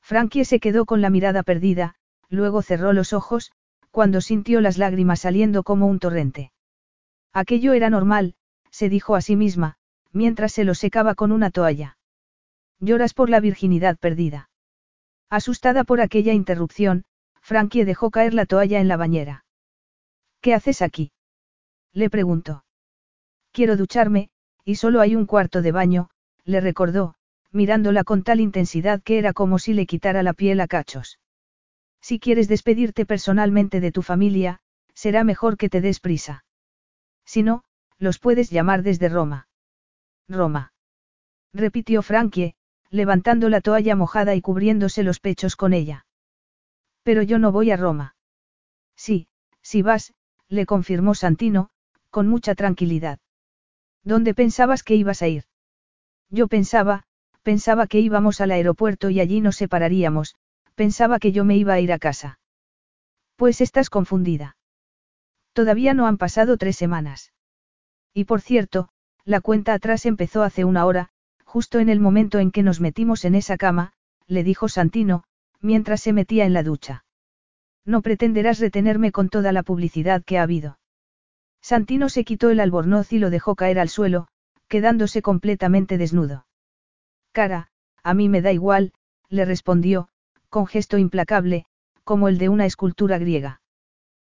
Frankie 0.00 0.46
se 0.46 0.60
quedó 0.60 0.86
con 0.86 1.02
la 1.02 1.10
mirada 1.10 1.42
perdida, 1.42 1.96
luego 2.30 2.62
cerró 2.62 2.94
los 2.94 3.12
ojos, 3.12 3.52
cuando 3.90 4.22
sintió 4.22 4.62
las 4.62 4.78
lágrimas 4.78 5.20
saliendo 5.20 5.62
como 5.62 5.86
un 5.86 5.98
torrente. 5.98 6.52
Aquello 7.34 7.74
era 7.74 7.90
normal, 7.90 8.34
se 8.70 8.88
dijo 8.88 9.14
a 9.14 9.20
sí 9.20 9.36
misma, 9.36 9.76
mientras 10.10 10.52
se 10.52 10.64
lo 10.64 10.74
secaba 10.74 11.14
con 11.14 11.32
una 11.32 11.50
toalla. 11.50 11.98
Lloras 12.80 13.12
por 13.12 13.28
la 13.28 13.40
virginidad 13.40 13.98
perdida. 13.98 14.48
Asustada 15.28 15.84
por 15.84 16.00
aquella 16.00 16.32
interrupción, 16.32 17.04
Frankie 17.42 17.84
dejó 17.84 18.10
caer 18.10 18.32
la 18.32 18.46
toalla 18.46 18.80
en 18.80 18.88
la 18.88 18.96
bañera. 18.96 19.44
¿Qué 20.40 20.54
haces 20.54 20.80
aquí? 20.80 21.12
Le 21.92 22.08
preguntó. 22.08 22.64
Quiero 23.52 23.76
ducharme, 23.76 24.30
y 24.64 24.76
solo 24.76 25.02
hay 25.02 25.14
un 25.14 25.26
cuarto 25.26 25.60
de 25.60 25.72
baño, 25.72 26.08
le 26.44 26.62
recordó, 26.62 27.16
mirándola 27.52 28.04
con 28.04 28.22
tal 28.22 28.40
intensidad 28.40 29.02
que 29.02 29.18
era 29.18 29.32
como 29.32 29.58
si 29.58 29.74
le 29.74 29.86
quitara 29.86 30.22
la 30.22 30.32
piel 30.32 30.60
a 30.60 30.66
cachos. 30.66 31.18
Si 32.00 32.18
quieres 32.18 32.48
despedirte 32.48 33.06
personalmente 33.06 33.80
de 33.80 33.92
tu 33.92 34.02
familia, 34.02 34.60
será 34.94 35.24
mejor 35.24 35.56
que 35.56 35.68
te 35.68 35.80
des 35.80 36.00
prisa. 36.00 36.44
Si 37.24 37.42
no, 37.42 37.64
los 37.98 38.18
puedes 38.18 38.50
llamar 38.50 38.82
desde 38.82 39.08
Roma. 39.08 39.48
Roma. 40.28 40.72
Repitió 41.52 42.02
Frankie, 42.02 42.54
levantando 42.90 43.48
la 43.48 43.60
toalla 43.60 43.96
mojada 43.96 44.34
y 44.34 44.40
cubriéndose 44.40 45.02
los 45.02 45.20
pechos 45.20 45.56
con 45.56 45.72
ella. 45.72 46.06
Pero 47.02 47.22
yo 47.22 47.38
no 47.38 47.52
voy 47.52 47.70
a 47.70 47.76
Roma. 47.76 48.16
Sí, 48.96 49.28
si 49.62 49.82
vas, 49.82 50.14
le 50.48 50.66
confirmó 50.66 51.14
Santino, 51.14 51.70
con 52.10 52.28
mucha 52.28 52.54
tranquilidad. 52.54 53.18
¿Dónde 54.04 54.34
pensabas 54.34 54.82
que 54.82 54.94
ibas 54.94 55.22
a 55.22 55.28
ir? 55.28 55.44
Yo 56.30 56.48
pensaba, 56.48 57.05
pensaba 57.46 57.86
que 57.86 58.00
íbamos 58.00 58.40
al 58.40 58.50
aeropuerto 58.50 59.08
y 59.08 59.20
allí 59.20 59.40
nos 59.40 59.54
separaríamos, 59.54 60.34
pensaba 60.74 61.20
que 61.20 61.30
yo 61.30 61.44
me 61.44 61.56
iba 61.56 61.74
a 61.74 61.78
ir 61.78 61.92
a 61.92 61.98
casa. 62.00 62.40
Pues 63.36 63.60
estás 63.60 63.88
confundida. 63.88 64.56
Todavía 65.52 65.94
no 65.94 66.08
han 66.08 66.18
pasado 66.18 66.56
tres 66.56 66.74
semanas. 66.74 67.32
Y 68.12 68.24
por 68.24 68.40
cierto, 68.40 68.88
la 69.24 69.40
cuenta 69.40 69.74
atrás 69.74 70.06
empezó 70.06 70.42
hace 70.42 70.64
una 70.64 70.86
hora, 70.86 71.10
justo 71.44 71.78
en 71.78 71.88
el 71.88 72.00
momento 72.00 72.40
en 72.40 72.50
que 72.50 72.64
nos 72.64 72.80
metimos 72.80 73.24
en 73.24 73.36
esa 73.36 73.56
cama, 73.56 73.92
le 74.26 74.42
dijo 74.42 74.68
Santino, 74.68 75.22
mientras 75.60 76.00
se 76.00 76.12
metía 76.12 76.46
en 76.46 76.52
la 76.52 76.64
ducha. 76.64 77.04
No 77.84 78.02
pretenderás 78.02 78.58
retenerme 78.58 79.12
con 79.12 79.28
toda 79.28 79.52
la 79.52 79.62
publicidad 79.62 80.24
que 80.24 80.38
ha 80.38 80.42
habido. 80.42 80.80
Santino 81.62 82.08
se 82.08 82.24
quitó 82.24 82.50
el 82.50 82.58
albornoz 82.58 83.12
y 83.12 83.20
lo 83.20 83.30
dejó 83.30 83.54
caer 83.54 83.78
al 83.78 83.88
suelo, 83.88 84.26
quedándose 84.66 85.22
completamente 85.22 85.96
desnudo. 85.96 86.44
Cara, 87.36 87.68
a 88.02 88.14
mí 88.14 88.30
me 88.30 88.40
da 88.40 88.50
igual, 88.50 88.94
le 89.28 89.44
respondió, 89.44 90.08
con 90.48 90.66
gesto 90.66 90.96
implacable, 90.96 91.66
como 92.02 92.28
el 92.28 92.38
de 92.38 92.48
una 92.48 92.64
escultura 92.64 93.18
griega. 93.18 93.60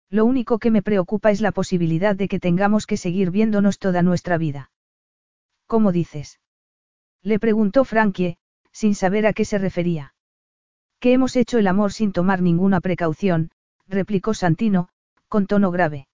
Lo 0.09 0.25
único 0.25 0.59
que 0.59 0.71
me 0.71 0.81
preocupa 0.81 1.31
es 1.31 1.43
la 1.43 1.53
posibilidad 1.53 2.17
de 2.17 2.29
que 2.29 2.41
tengamos 2.41 2.87
que 2.87 2.97
seguir 2.97 3.31
viéndonos 3.31 3.79
toda 3.79 4.01
nuestra 4.01 4.39
vida. 4.39 4.71
¿Cómo 5.67 5.93
dices? 5.93 6.41
Le 7.23 7.39
preguntó 7.39 7.85
Frankie, 7.85 8.39
sin 8.73 8.95
saber 8.95 9.27
a 9.27 9.35
qué 9.35 9.45
se 9.45 9.59
refería. 9.59 10.15
Que 10.99 11.13
hemos 11.13 11.37
hecho 11.37 11.59
el 11.59 11.67
amor 11.67 11.93
sin 11.93 12.11
tomar 12.11 12.41
ninguna 12.41 12.81
precaución, 12.81 13.51
replicó 13.87 14.33
Santino, 14.33 14.89
con 15.29 15.47
tono 15.47 15.71
grave. 15.71 16.09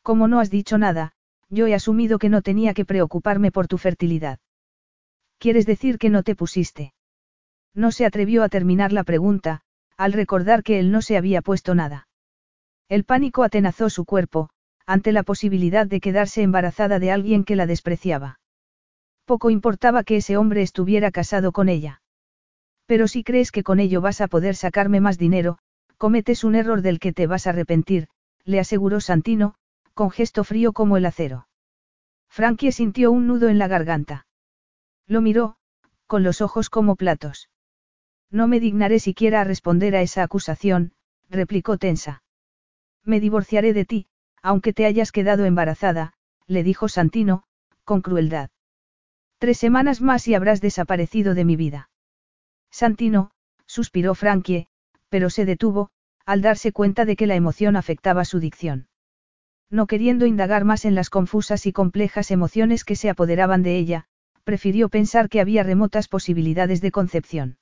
Como 0.00 0.28
no 0.28 0.38
has 0.38 0.50
dicho 0.50 0.78
nada, 0.78 1.10
yo 1.48 1.66
he 1.66 1.74
asumido 1.74 2.20
que 2.20 2.28
no 2.28 2.40
tenía 2.40 2.72
que 2.72 2.84
preocuparme 2.84 3.50
por 3.50 3.66
tu 3.66 3.78
fertilidad. 3.78 4.38
¿Quieres 5.38 5.66
decir 5.66 5.98
que 5.98 6.10
no 6.10 6.22
te 6.22 6.34
pusiste? 6.34 6.94
No 7.74 7.92
se 7.92 8.06
atrevió 8.06 8.42
a 8.42 8.48
terminar 8.48 8.92
la 8.92 9.04
pregunta, 9.04 9.62
al 9.96 10.12
recordar 10.12 10.62
que 10.62 10.78
él 10.78 10.90
no 10.90 11.02
se 11.02 11.16
había 11.16 11.42
puesto 11.42 11.74
nada. 11.74 12.08
El 12.88 13.04
pánico 13.04 13.42
atenazó 13.42 13.90
su 13.90 14.04
cuerpo, 14.04 14.50
ante 14.86 15.12
la 15.12 15.22
posibilidad 15.22 15.86
de 15.86 16.00
quedarse 16.00 16.42
embarazada 16.42 16.98
de 16.98 17.10
alguien 17.10 17.44
que 17.44 17.56
la 17.56 17.66
despreciaba. 17.66 18.40
Poco 19.24 19.50
importaba 19.50 20.04
que 20.04 20.16
ese 20.16 20.36
hombre 20.36 20.62
estuviera 20.62 21.10
casado 21.10 21.52
con 21.52 21.68
ella. 21.68 22.02
Pero 22.86 23.08
si 23.08 23.24
crees 23.24 23.50
que 23.50 23.62
con 23.62 23.80
ello 23.80 24.00
vas 24.00 24.20
a 24.20 24.28
poder 24.28 24.54
sacarme 24.54 25.00
más 25.00 25.16
dinero, 25.16 25.58
cometes 25.96 26.44
un 26.44 26.54
error 26.54 26.82
del 26.82 27.00
que 27.00 27.12
te 27.12 27.26
vas 27.26 27.46
a 27.46 27.50
arrepentir, 27.50 28.08
le 28.44 28.60
aseguró 28.60 29.00
Santino, 29.00 29.54
con 29.94 30.10
gesto 30.10 30.44
frío 30.44 30.72
como 30.72 30.98
el 30.98 31.06
acero. 31.06 31.48
Frankie 32.28 32.72
sintió 32.72 33.10
un 33.10 33.26
nudo 33.26 33.48
en 33.48 33.58
la 33.58 33.68
garganta. 33.68 34.26
Lo 35.06 35.20
miró, 35.20 35.56
con 36.06 36.22
los 36.22 36.40
ojos 36.40 36.70
como 36.70 36.96
platos. 36.96 37.50
No 38.30 38.48
me 38.48 38.60
dignaré 38.60 38.98
siquiera 38.98 39.42
a 39.42 39.44
responder 39.44 39.94
a 39.96 40.02
esa 40.02 40.22
acusación, 40.22 40.92
replicó 41.28 41.78
tensa. 41.78 42.22
Me 43.04 43.20
divorciaré 43.20 43.72
de 43.72 43.84
ti, 43.84 44.06
aunque 44.42 44.72
te 44.72 44.86
hayas 44.86 45.12
quedado 45.12 45.44
embarazada, 45.44 46.14
le 46.46 46.62
dijo 46.62 46.88
Santino, 46.88 47.44
con 47.84 48.00
crueldad. 48.00 48.50
Tres 49.38 49.58
semanas 49.58 50.00
más 50.00 50.26
y 50.26 50.34
habrás 50.34 50.60
desaparecido 50.60 51.34
de 51.34 51.44
mi 51.44 51.56
vida. 51.56 51.90
Santino, 52.70 53.30
suspiró 53.66 54.14
Frankie, 54.14 54.68
pero 55.08 55.30
se 55.30 55.44
detuvo, 55.44 55.90
al 56.24 56.40
darse 56.40 56.72
cuenta 56.72 57.04
de 57.04 57.16
que 57.16 57.26
la 57.26 57.34
emoción 57.34 57.76
afectaba 57.76 58.24
su 58.24 58.40
dicción. 58.40 58.88
No 59.70 59.86
queriendo 59.86 60.26
indagar 60.26 60.64
más 60.64 60.84
en 60.84 60.94
las 60.94 61.10
confusas 61.10 61.66
y 61.66 61.72
complejas 61.72 62.30
emociones 62.30 62.84
que 62.84 62.96
se 62.96 63.10
apoderaban 63.10 63.62
de 63.62 63.76
ella, 63.76 64.08
prefirió 64.44 64.88
pensar 64.88 65.28
que 65.28 65.40
había 65.40 65.62
remotas 65.62 66.08
posibilidades 66.08 66.80
de 66.80 66.90
concepción. 66.90 67.58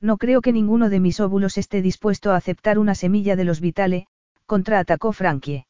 No 0.00 0.18
creo 0.18 0.42
que 0.42 0.52
ninguno 0.52 0.90
de 0.90 1.00
mis 1.00 1.18
óvulos 1.18 1.58
esté 1.58 1.82
dispuesto 1.82 2.30
a 2.30 2.36
aceptar 2.36 2.78
una 2.78 2.94
semilla 2.94 3.36
de 3.36 3.44
los 3.44 3.60
vitale, 3.60 4.06
contraatacó 4.46 5.12
Frankie. 5.12 5.66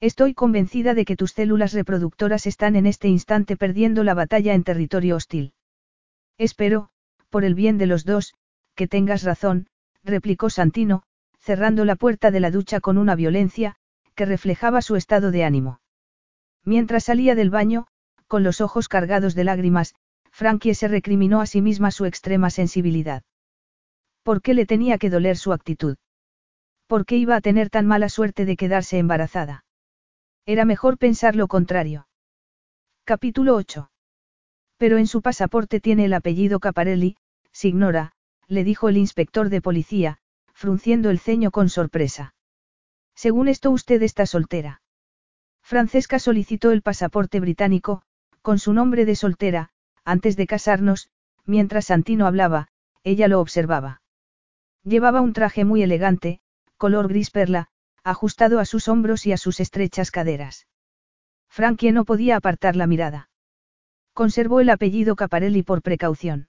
Estoy 0.00 0.34
convencida 0.34 0.92
de 0.92 1.06
que 1.06 1.16
tus 1.16 1.32
células 1.32 1.72
reproductoras 1.72 2.46
están 2.46 2.76
en 2.76 2.84
este 2.84 3.08
instante 3.08 3.56
perdiendo 3.56 4.04
la 4.04 4.12
batalla 4.12 4.52
en 4.52 4.62
territorio 4.62 5.16
hostil. 5.16 5.54
Espero, 6.36 6.90
por 7.30 7.44
el 7.44 7.54
bien 7.54 7.78
de 7.78 7.86
los 7.86 8.04
dos, 8.04 8.34
que 8.74 8.86
tengas 8.86 9.22
razón, 9.22 9.68
replicó 10.04 10.50
Santino, 10.50 11.02
cerrando 11.38 11.86
la 11.86 11.96
puerta 11.96 12.30
de 12.30 12.40
la 12.40 12.50
ducha 12.50 12.80
con 12.80 12.98
una 12.98 13.14
violencia, 13.14 13.76
que 14.14 14.26
reflejaba 14.26 14.82
su 14.82 14.96
estado 14.96 15.30
de 15.30 15.44
ánimo. 15.44 15.80
Mientras 16.62 17.04
salía 17.04 17.34
del 17.34 17.50
baño, 17.50 17.86
con 18.26 18.42
los 18.42 18.60
ojos 18.60 18.88
cargados 18.88 19.34
de 19.34 19.44
lágrimas, 19.44 19.94
Frankie 20.30 20.74
se 20.74 20.88
recriminó 20.88 21.40
a 21.40 21.46
sí 21.46 21.62
misma 21.62 21.90
su 21.90 22.04
extrema 22.04 22.50
sensibilidad. 22.50 23.22
¿Por 24.22 24.42
qué 24.42 24.54
le 24.54 24.66
tenía 24.66 24.98
que 24.98 25.10
doler 25.10 25.36
su 25.36 25.52
actitud? 25.52 25.96
¿Por 26.86 27.06
qué 27.06 27.16
iba 27.16 27.36
a 27.36 27.40
tener 27.40 27.70
tan 27.70 27.86
mala 27.86 28.08
suerte 28.08 28.44
de 28.44 28.56
quedarse 28.56 28.98
embarazada? 28.98 29.64
Era 30.44 30.64
mejor 30.64 30.98
pensar 30.98 31.36
lo 31.36 31.48
contrario. 31.48 32.06
Capítulo 33.04 33.54
8. 33.54 33.90
Pero 34.76 34.98
en 34.98 35.06
su 35.06 35.22
pasaporte 35.22 35.80
tiene 35.80 36.04
el 36.04 36.12
apellido 36.12 36.60
Caparelli, 36.60 37.16
signora, 37.52 38.12
le 38.46 38.62
dijo 38.62 38.88
el 38.88 38.96
inspector 38.96 39.48
de 39.48 39.62
policía, 39.62 40.18
frunciendo 40.52 41.10
el 41.10 41.18
ceño 41.18 41.50
con 41.50 41.68
sorpresa. 41.68 42.34
Según 43.14 43.48
esto 43.48 43.70
usted 43.70 44.02
está 44.02 44.26
soltera. 44.26 44.82
Francesca 45.62 46.18
solicitó 46.18 46.70
el 46.70 46.82
pasaporte 46.82 47.40
británico, 47.40 48.02
con 48.46 48.60
su 48.60 48.72
nombre 48.72 49.06
de 49.06 49.16
soltera, 49.16 49.70
antes 50.04 50.36
de 50.36 50.46
casarnos, 50.46 51.10
mientras 51.46 51.86
Santino 51.86 52.28
hablaba, 52.28 52.68
ella 53.02 53.26
lo 53.26 53.40
observaba. 53.40 54.02
Llevaba 54.84 55.20
un 55.20 55.32
traje 55.32 55.64
muy 55.64 55.82
elegante, 55.82 56.38
color 56.76 57.08
gris 57.08 57.32
perla, 57.32 57.66
ajustado 58.04 58.60
a 58.60 58.64
sus 58.64 58.86
hombros 58.86 59.26
y 59.26 59.32
a 59.32 59.36
sus 59.36 59.58
estrechas 59.58 60.12
caderas. 60.12 60.68
Frankie 61.48 61.90
no 61.90 62.04
podía 62.04 62.36
apartar 62.36 62.76
la 62.76 62.86
mirada. 62.86 63.30
Conservó 64.12 64.60
el 64.60 64.70
apellido 64.70 65.16
Caparelli 65.16 65.64
por 65.64 65.82
precaución. 65.82 66.46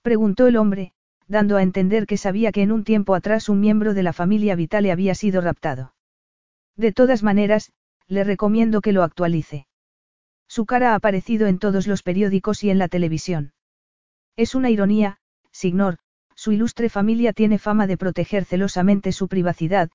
Preguntó 0.00 0.46
el 0.46 0.56
hombre, 0.56 0.94
dando 1.28 1.58
a 1.58 1.62
entender 1.62 2.06
que 2.06 2.16
sabía 2.16 2.52
que 2.52 2.62
en 2.62 2.72
un 2.72 2.84
tiempo 2.84 3.14
atrás 3.14 3.50
un 3.50 3.60
miembro 3.60 3.92
de 3.92 4.02
la 4.02 4.14
familia 4.14 4.56
Vitale 4.56 4.90
había 4.90 5.14
sido 5.14 5.42
raptado. 5.42 5.92
De 6.74 6.90
todas 6.90 7.22
maneras, 7.22 7.70
le 8.08 8.24
recomiendo 8.24 8.80
que 8.80 8.92
lo 8.92 9.02
actualice. 9.02 9.66
Su 10.54 10.66
cara 10.66 10.92
ha 10.92 10.96
aparecido 10.96 11.46
en 11.46 11.58
todos 11.58 11.86
los 11.86 12.02
periódicos 12.02 12.62
y 12.62 12.68
en 12.68 12.76
la 12.76 12.88
televisión. 12.88 13.54
Es 14.36 14.54
una 14.54 14.68
ironía, 14.68 15.16
Signor, 15.50 15.96
su 16.34 16.52
ilustre 16.52 16.90
familia 16.90 17.32
tiene 17.32 17.58
fama 17.58 17.86
de 17.86 17.96
proteger 17.96 18.44
celosamente 18.44 19.12
su 19.12 19.28
privacidad, 19.28 19.88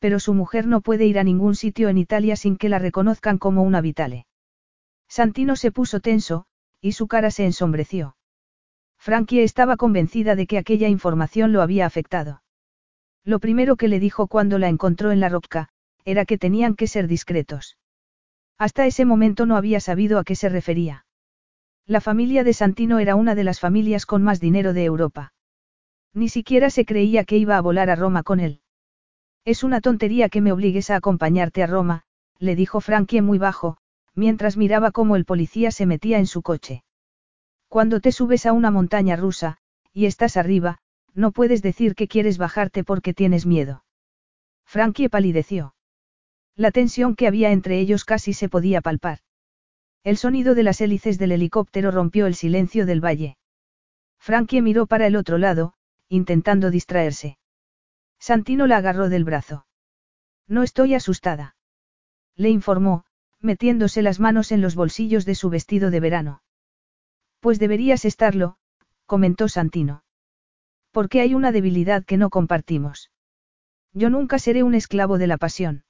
pero 0.00 0.20
su 0.20 0.34
mujer 0.34 0.66
no 0.66 0.82
puede 0.82 1.06
ir 1.06 1.18
a 1.18 1.24
ningún 1.24 1.54
sitio 1.54 1.88
en 1.88 1.96
Italia 1.96 2.36
sin 2.36 2.58
que 2.58 2.68
la 2.68 2.78
reconozcan 2.78 3.38
como 3.38 3.62
una 3.62 3.80
vitale. 3.80 4.26
Santino 5.08 5.56
se 5.56 5.72
puso 5.72 6.00
tenso, 6.00 6.44
y 6.82 6.92
su 6.92 7.06
cara 7.06 7.30
se 7.30 7.46
ensombreció. 7.46 8.14
Frankie 8.98 9.42
estaba 9.42 9.78
convencida 9.78 10.36
de 10.36 10.46
que 10.46 10.58
aquella 10.58 10.88
información 10.88 11.54
lo 11.54 11.62
había 11.62 11.86
afectado. 11.86 12.42
Lo 13.24 13.38
primero 13.38 13.76
que 13.76 13.88
le 13.88 13.98
dijo 13.98 14.26
cuando 14.26 14.58
la 14.58 14.68
encontró 14.68 15.10
en 15.10 15.20
la 15.20 15.30
roca, 15.30 15.70
era 16.04 16.26
que 16.26 16.36
tenían 16.36 16.74
que 16.74 16.86
ser 16.86 17.08
discretos. 17.08 17.78
Hasta 18.58 18.86
ese 18.86 19.04
momento 19.04 19.46
no 19.46 19.56
había 19.56 19.80
sabido 19.80 20.18
a 20.18 20.24
qué 20.24 20.36
se 20.36 20.48
refería. 20.48 21.04
La 21.86 22.00
familia 22.00 22.44
de 22.44 22.52
Santino 22.52 22.98
era 22.98 23.16
una 23.16 23.34
de 23.34 23.44
las 23.44 23.60
familias 23.60 24.06
con 24.06 24.22
más 24.22 24.40
dinero 24.40 24.72
de 24.72 24.84
Europa. 24.84 25.32
Ni 26.14 26.28
siquiera 26.28 26.70
se 26.70 26.84
creía 26.84 27.24
que 27.24 27.38
iba 27.38 27.56
a 27.56 27.60
volar 27.60 27.90
a 27.90 27.96
Roma 27.96 28.22
con 28.22 28.38
él. 28.38 28.60
Es 29.44 29.64
una 29.64 29.80
tontería 29.80 30.28
que 30.28 30.40
me 30.40 30.52
obligues 30.52 30.90
a 30.90 30.96
acompañarte 30.96 31.62
a 31.62 31.66
Roma, 31.66 32.02
le 32.38 32.54
dijo 32.54 32.80
Frankie 32.80 33.22
muy 33.22 33.38
bajo, 33.38 33.78
mientras 34.14 34.56
miraba 34.56 34.92
cómo 34.92 35.16
el 35.16 35.24
policía 35.24 35.70
se 35.70 35.86
metía 35.86 36.18
en 36.18 36.26
su 36.26 36.42
coche. 36.42 36.84
Cuando 37.68 38.00
te 38.00 38.12
subes 38.12 38.46
a 38.46 38.52
una 38.52 38.70
montaña 38.70 39.16
rusa, 39.16 39.58
y 39.92 40.06
estás 40.06 40.36
arriba, 40.36 40.78
no 41.14 41.32
puedes 41.32 41.62
decir 41.62 41.94
que 41.94 42.08
quieres 42.08 42.38
bajarte 42.38 42.84
porque 42.84 43.14
tienes 43.14 43.46
miedo. 43.46 43.84
Frankie 44.64 45.08
palideció. 45.08 45.74
La 46.56 46.70
tensión 46.70 47.16
que 47.16 47.26
había 47.26 47.50
entre 47.50 47.78
ellos 47.80 48.04
casi 48.04 48.32
se 48.32 48.48
podía 48.48 48.80
palpar. 48.80 49.18
El 50.04 50.16
sonido 50.16 50.54
de 50.54 50.62
las 50.62 50.80
hélices 50.80 51.18
del 51.18 51.32
helicóptero 51.32 51.90
rompió 51.90 52.26
el 52.26 52.34
silencio 52.34 52.86
del 52.86 53.04
valle. 53.04 53.36
Frankie 54.18 54.60
miró 54.60 54.86
para 54.86 55.06
el 55.06 55.16
otro 55.16 55.38
lado, 55.38 55.74
intentando 56.08 56.70
distraerse. 56.70 57.38
Santino 58.18 58.66
la 58.66 58.76
agarró 58.76 59.08
del 59.08 59.24
brazo. 59.24 59.66
No 60.46 60.62
estoy 60.62 60.94
asustada. 60.94 61.56
Le 62.36 62.50
informó, 62.50 63.04
metiéndose 63.40 64.02
las 64.02 64.20
manos 64.20 64.52
en 64.52 64.60
los 64.60 64.74
bolsillos 64.74 65.24
de 65.24 65.34
su 65.34 65.50
vestido 65.50 65.90
de 65.90 66.00
verano. 66.00 66.42
Pues 67.40 67.58
deberías 67.58 68.04
estarlo, 68.04 68.56
comentó 69.06 69.48
Santino. 69.48 70.04
Porque 70.90 71.20
hay 71.20 71.34
una 71.34 71.50
debilidad 71.50 72.04
que 72.04 72.16
no 72.16 72.30
compartimos. 72.30 73.10
Yo 73.92 74.10
nunca 74.10 74.38
seré 74.38 74.62
un 74.62 74.74
esclavo 74.74 75.18
de 75.18 75.26
la 75.26 75.38
pasión. 75.38 75.84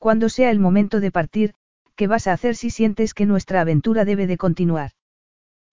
Cuando 0.00 0.30
sea 0.30 0.50
el 0.50 0.58
momento 0.58 0.98
de 0.98 1.10
partir, 1.10 1.52
¿qué 1.94 2.06
vas 2.06 2.26
a 2.26 2.32
hacer 2.32 2.56
si 2.56 2.70
sientes 2.70 3.12
que 3.12 3.26
nuestra 3.26 3.60
aventura 3.60 4.06
debe 4.06 4.26
de 4.26 4.38
continuar? 4.38 4.92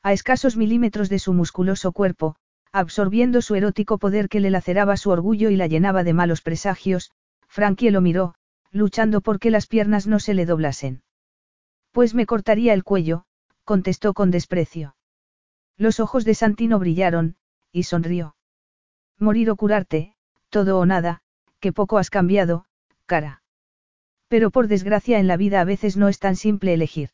A 0.04 0.12
escasos 0.12 0.58
milímetros 0.58 1.08
de 1.08 1.18
su 1.18 1.32
musculoso 1.32 1.94
cuerpo, 1.94 2.36
absorbiendo 2.74 3.42
su 3.42 3.56
erótico 3.56 3.98
poder 3.98 4.28
que 4.28 4.42
le 4.42 4.50
laceraba 4.50 4.98
su 4.98 5.12
orgullo 5.12 5.50
y 5.50 5.56
la 5.56 5.68
llenaba 5.68 6.04
de 6.04 6.12
malos 6.12 6.42
presagios, 6.42 7.10
Frankie 7.48 7.90
lo 7.90 8.02
miró, 8.02 8.36
luchando 8.70 9.22
por 9.22 9.40
que 9.40 9.50
las 9.50 9.66
piernas 9.66 10.08
no 10.08 10.20
se 10.20 10.34
le 10.34 10.46
doblasen. 10.46 11.04
Pues 11.94 12.14
me 12.14 12.26
cortaría 12.26 12.74
el 12.74 12.84
cuello, 12.84 13.24
contestó 13.64 14.14
con 14.14 14.30
desprecio. 14.30 14.98
Los 15.78 16.02
ojos 16.02 16.26
de 16.26 16.36
Santino 16.36 16.80
brillaron, 16.80 17.38
y 17.72 17.84
sonrió. 17.84 18.36
Morir 19.18 19.50
o 19.52 19.56
curarte, 19.56 20.18
todo 20.50 20.80
o 20.80 20.86
nada, 20.86 21.22
que 21.62 21.72
poco 21.72 21.98
has 21.98 22.10
cambiado, 22.10 22.66
cara. 23.06 23.42
Pero 24.28 24.52
por 24.52 24.68
desgracia 24.68 25.20
en 25.20 25.28
la 25.28 25.38
vida 25.38 25.62
a 25.62 25.66
veces 25.66 25.98
no 25.98 26.08
es 26.08 26.20
tan 26.20 26.36
simple 26.36 26.74
elegir. 26.74 27.10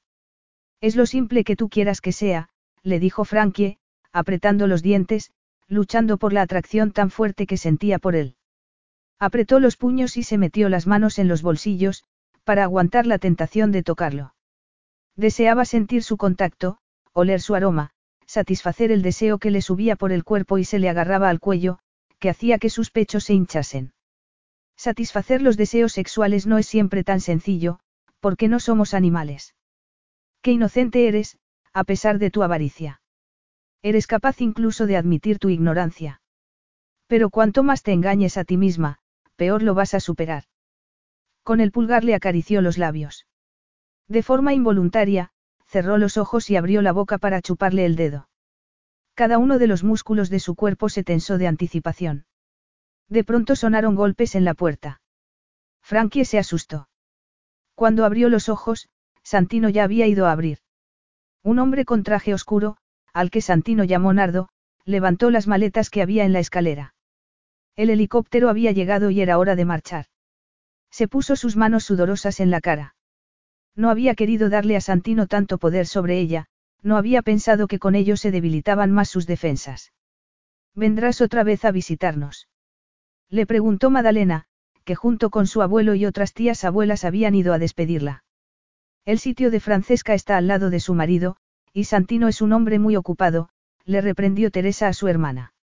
Es 0.82 0.96
lo 0.96 1.06
simple 1.06 1.44
que 1.44 1.56
tú 1.56 1.70
quieras 1.70 2.02
que 2.02 2.12
sea, 2.12 2.50
le 2.82 3.00
dijo 3.00 3.24
Frankie, 3.24 3.78
apretando 4.12 4.68
los 4.68 4.84
dientes, 4.84 5.32
luchando 5.68 6.18
por 6.18 6.34
la 6.34 6.42
atracción 6.42 6.92
tan 6.92 7.10
fuerte 7.10 7.48
que 7.48 7.58
sentía 7.58 8.00
por 8.00 8.16
él. 8.16 8.36
Apretó 9.20 9.60
los 9.60 9.78
puños 9.78 10.18
y 10.18 10.24
se 10.24 10.38
metió 10.38 10.70
las 10.70 10.88
manos 10.88 11.20
en 11.20 11.28
los 11.28 11.42
bolsillos, 11.42 12.04
para 12.44 12.64
aguantar 12.64 13.08
la 13.08 13.20
tentación 13.20 13.72
de 13.72 13.84
tocarlo. 13.84 14.36
Deseaba 15.16 15.66
sentir 15.66 16.04
su 16.04 16.18
contacto, 16.18 16.78
oler 17.14 17.40
su 17.40 17.56
aroma, 17.56 17.92
satisfacer 18.26 18.92
el 18.92 19.02
deseo 19.02 19.38
que 19.38 19.52
le 19.52 19.62
subía 19.62 19.96
por 19.96 20.12
el 20.12 20.24
cuerpo 20.24 20.58
y 20.58 20.66
se 20.66 20.80
le 20.80 20.90
agarraba 20.90 21.30
al 21.30 21.40
cuello, 21.40 21.80
que 22.20 22.30
hacía 22.30 22.58
que 22.58 22.70
sus 22.70 22.92
pechos 22.92 23.24
se 23.26 23.34
hinchasen. 23.34 23.93
Satisfacer 24.84 25.42
los 25.42 25.56
deseos 25.56 25.94
sexuales 25.94 26.46
no 26.46 26.58
es 26.58 26.68
siempre 26.68 27.06
tan 27.06 27.22
sencillo, 27.22 27.80
porque 28.20 28.50
no 28.50 28.60
somos 28.60 28.94
animales. 28.94 29.56
Qué 30.42 30.52
inocente 30.52 31.08
eres, 31.08 31.38
a 31.72 31.86
pesar 31.86 32.20
de 32.20 32.30
tu 32.30 32.44
avaricia. 32.44 33.02
Eres 33.82 34.08
capaz 34.08 34.42
incluso 34.42 34.86
de 34.86 34.98
admitir 34.98 35.40
tu 35.40 35.48
ignorancia. 35.48 36.20
Pero 37.08 37.30
cuanto 37.30 37.64
más 37.64 37.82
te 37.82 37.94
engañes 37.94 38.36
a 38.36 38.44
ti 38.44 38.58
misma, 38.58 38.98
peor 39.38 39.64
lo 39.64 39.74
vas 39.74 39.94
a 39.94 40.02
superar. 40.02 40.44
Con 41.44 41.62
el 41.62 41.72
pulgar 41.72 42.04
le 42.04 42.14
acarició 42.14 42.62
los 42.62 42.78
labios. 42.78 43.26
De 44.10 44.22
forma 44.22 44.54
involuntaria, 44.54 45.32
cerró 45.66 45.98
los 45.98 46.18
ojos 46.18 46.50
y 46.50 46.58
abrió 46.58 46.82
la 46.82 46.92
boca 46.92 47.20
para 47.20 47.42
chuparle 47.42 47.86
el 47.86 47.96
dedo. 47.96 48.28
Cada 49.14 49.38
uno 49.38 49.60
de 49.60 49.68
los 49.68 49.86
músculos 49.86 50.30
de 50.30 50.42
su 50.42 50.56
cuerpo 50.56 50.90
se 50.90 51.06
tensó 51.06 51.38
de 51.38 51.48
anticipación. 51.48 52.26
De 53.10 53.24
pronto 53.24 53.56
sonaron 53.56 53.96
golpes 53.96 54.36
en 54.36 54.46
la 54.46 54.54
puerta. 54.54 55.02
Frankie 55.82 56.26
se 56.26 56.40
asustó. 56.40 56.88
Cuando 57.76 58.06
abrió 58.06 58.30
los 58.30 58.50
ojos, 58.50 58.90
Santino 59.24 59.70
ya 59.70 59.84
había 59.84 60.08
ido 60.08 60.26
a 60.28 60.32
abrir. 60.32 60.60
Un 61.44 61.60
hombre 61.60 61.86
con 61.86 62.04
traje 62.04 62.34
oscuro, 62.34 62.78
al 63.14 63.30
que 63.30 63.42
Santino 63.42 63.84
llamó 63.84 64.14
Nardo, 64.14 64.50
levantó 64.86 65.30
las 65.30 65.48
maletas 65.48 65.90
que 65.90 66.02
había 66.02 66.26
en 66.26 66.34
la 66.34 66.40
escalera. 66.40 66.96
El 67.76 67.90
helicóptero 67.90 68.50
había 68.50 68.72
llegado 68.72 69.10
y 69.10 69.22
era 69.22 69.38
hora 69.38 69.56
de 69.56 69.66
marchar. 69.66 70.06
Se 70.92 71.08
puso 71.08 71.36
sus 71.36 71.56
manos 71.56 71.84
sudorosas 71.84 72.40
en 72.40 72.52
la 72.52 72.62
cara. 72.62 72.96
No 73.76 73.90
había 73.90 74.14
querido 74.14 74.50
darle 74.50 74.76
a 74.76 74.82
Santino 74.82 75.28
tanto 75.28 75.58
poder 75.58 75.88
sobre 75.88 76.20
ella, 76.20 76.46
no 76.84 76.98
había 76.98 77.22
pensado 77.22 77.68
que 77.68 77.80
con 77.80 77.96
ello 77.96 78.18
se 78.18 78.30
debilitaban 78.30 78.92
más 78.92 79.10
sus 79.10 79.26
defensas. 79.26 79.94
¿Vendrás 80.76 81.22
otra 81.22 81.44
vez 81.44 81.66
a 81.66 81.72
visitarnos? 81.72 82.48
Le 83.34 83.48
preguntó 83.48 83.90
Madalena, 83.90 84.46
que 84.84 84.94
junto 84.94 85.32
con 85.32 85.48
su 85.48 85.64
abuelo 85.64 85.96
y 85.96 86.06
otras 86.06 86.36
tías 86.36 86.64
abuelas 86.64 87.04
habían 87.04 87.34
ido 87.34 87.52
a 87.56 87.58
despedirla. 87.58 88.24
El 89.06 89.18
sitio 89.18 89.50
de 89.50 89.60
Francesca 89.60 90.14
está 90.14 90.38
al 90.38 90.46
lado 90.46 90.70
de 90.70 90.80
su 90.80 90.94
marido, 90.94 91.38
y 91.74 91.86
Santino 91.86 92.28
es 92.28 92.44
un 92.44 92.54
hombre 92.54 92.78
muy 92.78 92.96
ocupado, 92.96 93.50
le 93.86 94.02
reprendió 94.02 94.52
Teresa 94.52 94.88
a 94.88 94.94
su 94.94 95.08
hermana. 95.08 95.56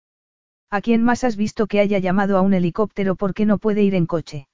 ¿A 0.72 0.82
quién 0.82 1.04
más 1.04 1.24
has 1.24 1.36
visto 1.36 1.68
que 1.68 1.80
haya 1.80 2.00
llamado 2.00 2.40
a 2.40 2.42
un 2.42 2.56
helicóptero 2.56 3.16
porque 3.16 3.46
no 3.46 3.60
puede 3.60 3.84
ir 3.84 3.94
en 3.94 4.08
coche? 4.08 4.48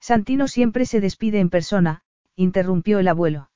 Santino 0.00 0.48
siempre 0.48 0.86
se 0.86 1.02
despide 1.02 1.40
en 1.40 1.50
persona, 1.50 2.04
interrumpió 2.36 3.00
el 3.00 3.08
abuelo. 3.08 3.50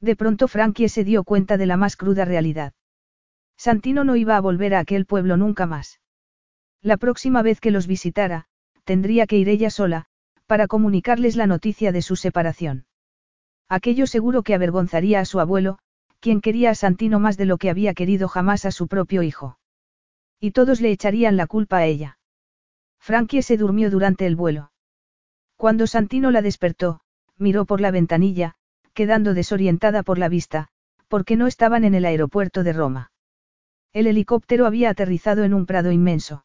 De 0.00 0.16
pronto 0.16 0.48
Frankie 0.48 0.88
se 0.88 1.04
dio 1.04 1.24
cuenta 1.24 1.58
de 1.58 1.66
la 1.66 1.76
más 1.76 1.98
cruda 1.98 2.24
realidad. 2.24 2.72
Santino 3.58 4.02
no 4.02 4.16
iba 4.16 4.38
a 4.38 4.40
volver 4.40 4.74
a 4.74 4.78
aquel 4.78 5.04
pueblo 5.04 5.36
nunca 5.36 5.66
más. 5.66 6.00
La 6.82 6.96
próxima 6.96 7.42
vez 7.42 7.60
que 7.60 7.70
los 7.70 7.86
visitara, 7.86 8.46
tendría 8.84 9.26
que 9.26 9.36
ir 9.36 9.48
ella 9.48 9.70
sola, 9.70 10.06
para 10.46 10.66
comunicarles 10.66 11.36
la 11.36 11.46
noticia 11.46 11.92
de 11.92 12.02
su 12.02 12.16
separación. 12.16 12.86
Aquello 13.68 14.06
seguro 14.06 14.42
que 14.42 14.54
avergonzaría 14.54 15.20
a 15.20 15.24
su 15.24 15.40
abuelo, 15.40 15.78
quien 16.20 16.40
quería 16.40 16.70
a 16.70 16.74
Santino 16.74 17.20
más 17.20 17.36
de 17.36 17.44
lo 17.44 17.58
que 17.58 17.70
había 17.70 17.94
querido 17.94 18.28
jamás 18.28 18.64
a 18.64 18.70
su 18.70 18.88
propio 18.88 19.22
hijo. 19.22 19.58
Y 20.40 20.52
todos 20.52 20.80
le 20.80 20.90
echarían 20.90 21.36
la 21.36 21.46
culpa 21.46 21.78
a 21.78 21.86
ella. 21.86 22.18
Frankie 22.98 23.42
se 23.42 23.56
durmió 23.56 23.90
durante 23.90 24.26
el 24.26 24.36
vuelo. 24.36 24.72
Cuando 25.56 25.86
Santino 25.86 26.30
la 26.30 26.42
despertó, 26.42 27.00
miró 27.36 27.66
por 27.66 27.80
la 27.80 27.90
ventanilla, 27.90 28.54
quedando 28.94 29.34
desorientada 29.34 30.02
por 30.02 30.18
la 30.18 30.28
vista, 30.28 30.68
porque 31.08 31.36
no 31.36 31.46
estaban 31.46 31.84
en 31.84 31.94
el 31.94 32.04
aeropuerto 32.04 32.62
de 32.62 32.72
Roma. 32.72 33.12
El 33.92 34.06
helicóptero 34.06 34.66
había 34.66 34.90
aterrizado 34.90 35.44
en 35.44 35.54
un 35.54 35.66
prado 35.66 35.90
inmenso. 35.92 36.44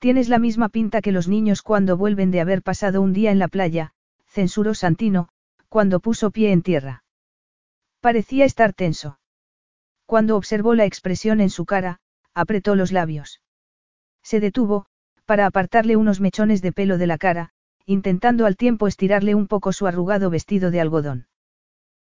Tienes 0.00 0.30
la 0.30 0.38
misma 0.38 0.70
pinta 0.70 1.02
que 1.02 1.12
los 1.12 1.28
niños 1.28 1.60
cuando 1.60 1.98
vuelven 1.98 2.30
de 2.30 2.40
haber 2.40 2.62
pasado 2.62 3.02
un 3.02 3.12
día 3.12 3.30
en 3.30 3.38
la 3.38 3.48
playa, 3.48 3.92
censuró 4.26 4.72
Santino, 4.72 5.28
cuando 5.68 6.00
puso 6.00 6.30
pie 6.30 6.52
en 6.52 6.62
tierra. 6.62 7.04
Parecía 8.00 8.46
estar 8.46 8.72
tenso. 8.72 9.20
Cuando 10.06 10.38
observó 10.38 10.74
la 10.74 10.86
expresión 10.86 11.42
en 11.42 11.50
su 11.50 11.66
cara, 11.66 12.00
apretó 12.32 12.76
los 12.76 12.92
labios. 12.92 13.42
Se 14.22 14.40
detuvo, 14.40 14.86
para 15.26 15.44
apartarle 15.44 15.96
unos 15.96 16.18
mechones 16.18 16.62
de 16.62 16.72
pelo 16.72 16.96
de 16.96 17.06
la 17.06 17.18
cara, 17.18 17.50
intentando 17.84 18.46
al 18.46 18.56
tiempo 18.56 18.86
estirarle 18.86 19.34
un 19.34 19.46
poco 19.48 19.72
su 19.72 19.86
arrugado 19.86 20.30
vestido 20.30 20.70
de 20.70 20.80
algodón. 20.80 21.28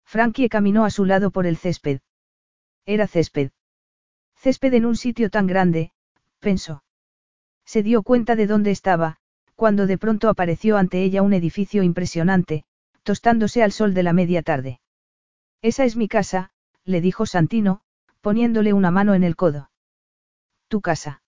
Frankie 0.04 0.50
caminó 0.50 0.84
a 0.84 0.90
su 0.90 1.06
lado 1.06 1.32
por 1.32 1.48
el 1.48 1.56
césped. 1.56 2.02
Era 2.86 3.08
césped. 3.08 3.52
Césped 4.36 4.74
en 4.74 4.86
un 4.86 4.98
sitio 4.98 5.30
tan 5.30 5.48
grande, 5.48 5.94
pensó. 6.40 6.85
Se 7.66 7.84
dio 7.84 8.04
cuenta 8.04 8.36
de 8.36 8.48
dónde 8.48 8.72
estaba, 8.72 9.18
cuando 9.56 9.88
de 9.88 9.98
pronto 9.98 10.30
apareció 10.30 10.78
ante 10.78 11.04
ella 11.04 11.22
un 11.22 11.34
edificio 11.34 11.84
impresionante, 11.84 12.64
tostándose 13.04 13.64
al 13.64 13.72
sol 13.72 13.94
de 13.94 14.04
la 14.04 14.14
media 14.14 14.42
tarde. 14.42 14.80
Esa 15.62 15.86
es 15.86 15.96
mi 15.96 16.08
casa, 16.08 16.52
le 16.84 17.02
dijo 17.02 17.26
Santino, 17.26 17.82
poniéndole 18.22 18.74
una 18.74 18.92
mano 18.92 19.14
en 19.14 19.24
el 19.24 19.36
codo. 19.36 19.72
¿Tu 20.68 20.82
casa? 20.82 21.22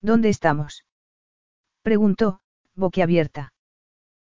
¿Dónde 0.00 0.28
estamos? 0.28 0.84
Preguntó, 1.82 2.40
boquiabierta. 2.74 3.52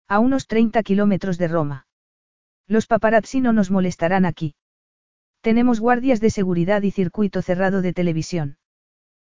A 0.08 0.20
unos 0.20 0.46
30 0.46 0.82
kilómetros 0.82 1.38
de 1.38 1.48
Roma. 1.48 1.86
Los 2.66 2.86
paparazzi 2.86 3.40
no 3.40 3.52
nos 3.52 3.70
molestarán 3.70 4.26
aquí. 4.26 4.54
Tenemos 5.40 5.80
guardias 5.80 6.20
de 6.20 6.30
seguridad 6.30 6.82
y 6.82 6.90
circuito 6.90 7.42
cerrado 7.42 7.82
de 7.82 7.92
televisión. 7.92 8.57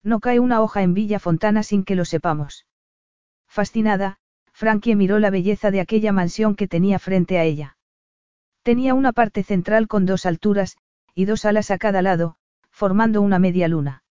No 0.03 0.19
cae 0.19 0.39
una 0.39 0.61
hoja 0.61 0.81
en 0.81 0.93
Villa 0.93 1.19
Fontana 1.19 1.63
sin 1.63 1.83
que 1.83 1.95
lo 1.95 2.05
sepamos. 2.05 2.65
Fascinada, 3.47 4.17
Frankie 4.51 4.95
miró 4.95 5.19
la 5.19 5.30
belleza 5.30 5.71
de 5.71 5.81
aquella 5.81 6.11
mansión 6.11 6.55
que 6.55 6.67
tenía 6.67 6.99
frente 6.99 7.38
a 7.38 7.43
ella. 7.43 7.77
Tenía 8.63 8.93
una 8.93 9.11
parte 9.11 9.43
central 9.43 9.88
con 9.88 10.05
dos 10.05 10.25
alturas, 10.25 10.77
y 11.13 11.25
dos 11.25 11.45
alas 11.45 11.71
a 11.71 11.77
cada 11.77 12.01
lado, 12.01 12.35
formando 12.69 13.21
una 13.21 13.39
media 13.39 13.67
luna. 13.67 14.03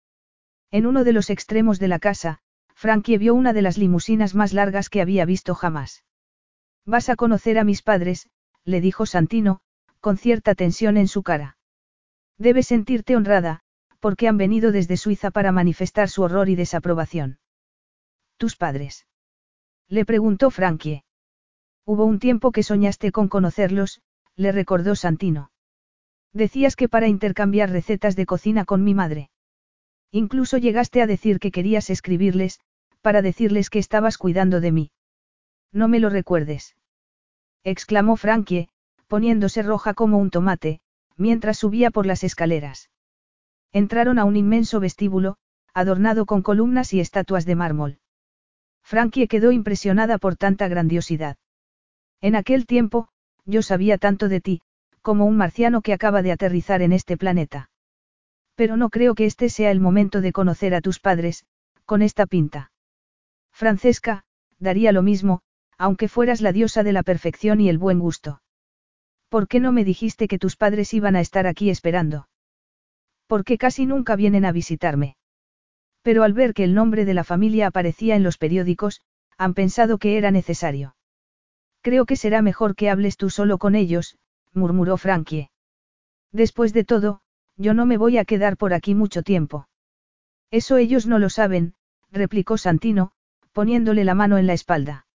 En 0.70 0.86
uno 0.86 1.04
de 1.04 1.12
los 1.12 1.30
extremos 1.30 1.78
de 1.78 1.88
la 1.88 1.98
casa, 1.98 2.40
Frankie 2.74 3.18
vio 3.18 3.34
una 3.34 3.52
de 3.52 3.62
las 3.62 3.78
limusinas 3.78 4.34
más 4.34 4.52
largas 4.52 4.90
que 4.90 5.00
había 5.00 5.24
visto 5.24 5.54
jamás. 5.54 6.04
Vas 6.84 7.08
a 7.08 7.16
conocer 7.16 7.58
a 7.58 7.64
mis 7.64 7.82
padres, 7.82 8.28
le 8.64 8.80
dijo 8.80 9.06
Santino, 9.06 9.60
con 10.00 10.16
cierta 10.16 10.54
tensión 10.54 10.96
en 10.96 11.08
su 11.08 11.22
cara. 11.22 11.56
Debes 12.38 12.68
sentirte 12.68 13.16
honrada, 13.16 13.62
porque 14.00 14.28
han 14.28 14.36
venido 14.36 14.72
desde 14.72 14.96
Suiza 14.96 15.30
para 15.30 15.52
manifestar 15.52 16.08
su 16.08 16.22
horror 16.22 16.48
y 16.48 16.54
desaprobación. 16.54 17.38
¿Tus 18.36 18.56
padres? 18.56 19.06
Le 19.88 20.04
preguntó 20.04 20.50
Frankie. 20.50 21.04
Hubo 21.84 22.04
un 22.04 22.18
tiempo 22.18 22.52
que 22.52 22.62
soñaste 22.62 23.12
con 23.12 23.28
conocerlos, 23.28 24.02
le 24.36 24.52
recordó 24.52 24.94
Santino. 24.94 25.50
Decías 26.32 26.76
que 26.76 26.88
para 26.88 27.08
intercambiar 27.08 27.70
recetas 27.70 28.14
de 28.14 28.26
cocina 28.26 28.64
con 28.64 28.84
mi 28.84 28.94
madre. 28.94 29.30
Incluso 30.10 30.58
llegaste 30.58 31.02
a 31.02 31.06
decir 31.06 31.38
que 31.40 31.50
querías 31.50 31.90
escribirles, 31.90 32.60
para 33.00 33.22
decirles 33.22 33.70
que 33.70 33.78
estabas 33.78 34.18
cuidando 34.18 34.60
de 34.60 34.72
mí. 34.72 34.90
No 35.72 35.88
me 35.88 36.00
lo 36.00 36.10
recuerdes. 36.10 36.76
exclamó 37.64 38.16
Frankie, 38.16 38.68
poniéndose 39.06 39.62
roja 39.62 39.94
como 39.94 40.18
un 40.18 40.30
tomate, 40.30 40.80
mientras 41.16 41.58
subía 41.58 41.90
por 41.90 42.06
las 42.06 42.22
escaleras. 42.24 42.90
Entraron 43.72 44.18
a 44.18 44.24
un 44.24 44.36
inmenso 44.36 44.80
vestíbulo, 44.80 45.36
adornado 45.74 46.26
con 46.26 46.42
columnas 46.42 46.92
y 46.94 47.00
estatuas 47.00 47.44
de 47.44 47.54
mármol. 47.54 47.98
Frankie 48.82 49.28
quedó 49.28 49.52
impresionada 49.52 50.18
por 50.18 50.36
tanta 50.36 50.66
grandiosidad. 50.68 51.36
En 52.20 52.34
aquel 52.34 52.66
tiempo, 52.66 53.08
yo 53.44 53.62
sabía 53.62 53.98
tanto 53.98 54.28
de 54.28 54.40
ti, 54.40 54.62
como 55.02 55.26
un 55.26 55.36
marciano 55.36 55.82
que 55.82 55.92
acaba 55.92 56.22
de 56.22 56.32
aterrizar 56.32 56.82
en 56.82 56.92
este 56.92 57.16
planeta. 57.16 57.70
Pero 58.54 58.76
no 58.76 58.88
creo 58.88 59.14
que 59.14 59.26
este 59.26 59.50
sea 59.50 59.70
el 59.70 59.80
momento 59.80 60.20
de 60.20 60.32
conocer 60.32 60.74
a 60.74 60.80
tus 60.80 61.00
padres, 61.00 61.44
con 61.84 62.02
esta 62.02 62.26
pinta. 62.26 62.72
Francesca, 63.52 64.24
daría 64.58 64.92
lo 64.92 65.02
mismo, 65.02 65.42
aunque 65.76 66.08
fueras 66.08 66.40
la 66.40 66.52
diosa 66.52 66.82
de 66.82 66.92
la 66.92 67.02
perfección 67.02 67.60
y 67.60 67.68
el 67.68 67.78
buen 67.78 67.98
gusto. 67.98 68.42
¿Por 69.28 69.46
qué 69.46 69.60
no 69.60 69.72
me 69.72 69.84
dijiste 69.84 70.26
que 70.28 70.38
tus 70.38 70.56
padres 70.56 70.92
iban 70.94 71.14
a 71.14 71.20
estar 71.20 71.46
aquí 71.46 71.70
esperando? 71.70 72.28
Porque 73.28 73.58
casi 73.58 73.86
nunca 73.86 74.16
vienen 74.16 74.44
a 74.44 74.52
visitarme. 74.52 75.16
Pero 76.02 76.24
al 76.24 76.32
ver 76.32 76.54
que 76.54 76.64
el 76.64 76.74
nombre 76.74 77.04
de 77.04 77.14
la 77.14 77.22
familia 77.22 77.68
aparecía 77.68 78.16
en 78.16 78.22
los 78.24 78.38
periódicos, 78.38 79.02
han 79.36 79.54
pensado 79.54 79.98
que 79.98 80.16
era 80.16 80.30
necesario. 80.30 80.96
Creo 81.82 82.06
que 82.06 82.16
será 82.16 82.42
mejor 82.42 82.74
que 82.74 82.90
hables 82.90 83.16
tú 83.16 83.30
solo 83.30 83.58
con 83.58 83.74
ellos, 83.74 84.18
murmuró 84.52 84.96
Frankie. 84.96 85.50
Después 86.32 86.72
de 86.72 86.84
todo, 86.84 87.20
yo 87.56 87.74
no 87.74 87.86
me 87.86 87.98
voy 87.98 88.18
a 88.18 88.24
quedar 88.24 88.56
por 88.56 88.72
aquí 88.72 88.94
mucho 88.94 89.22
tiempo. 89.22 89.68
Eso 90.50 90.78
ellos 90.78 91.06
no 91.06 91.18
lo 91.18 91.28
saben, 91.28 91.74
replicó 92.10 92.56
Santino, 92.56 93.12
poniéndole 93.52 94.04
la 94.04 94.14
mano 94.14 94.38
en 94.38 94.46
la 94.46 94.54
espalda. 94.54 95.06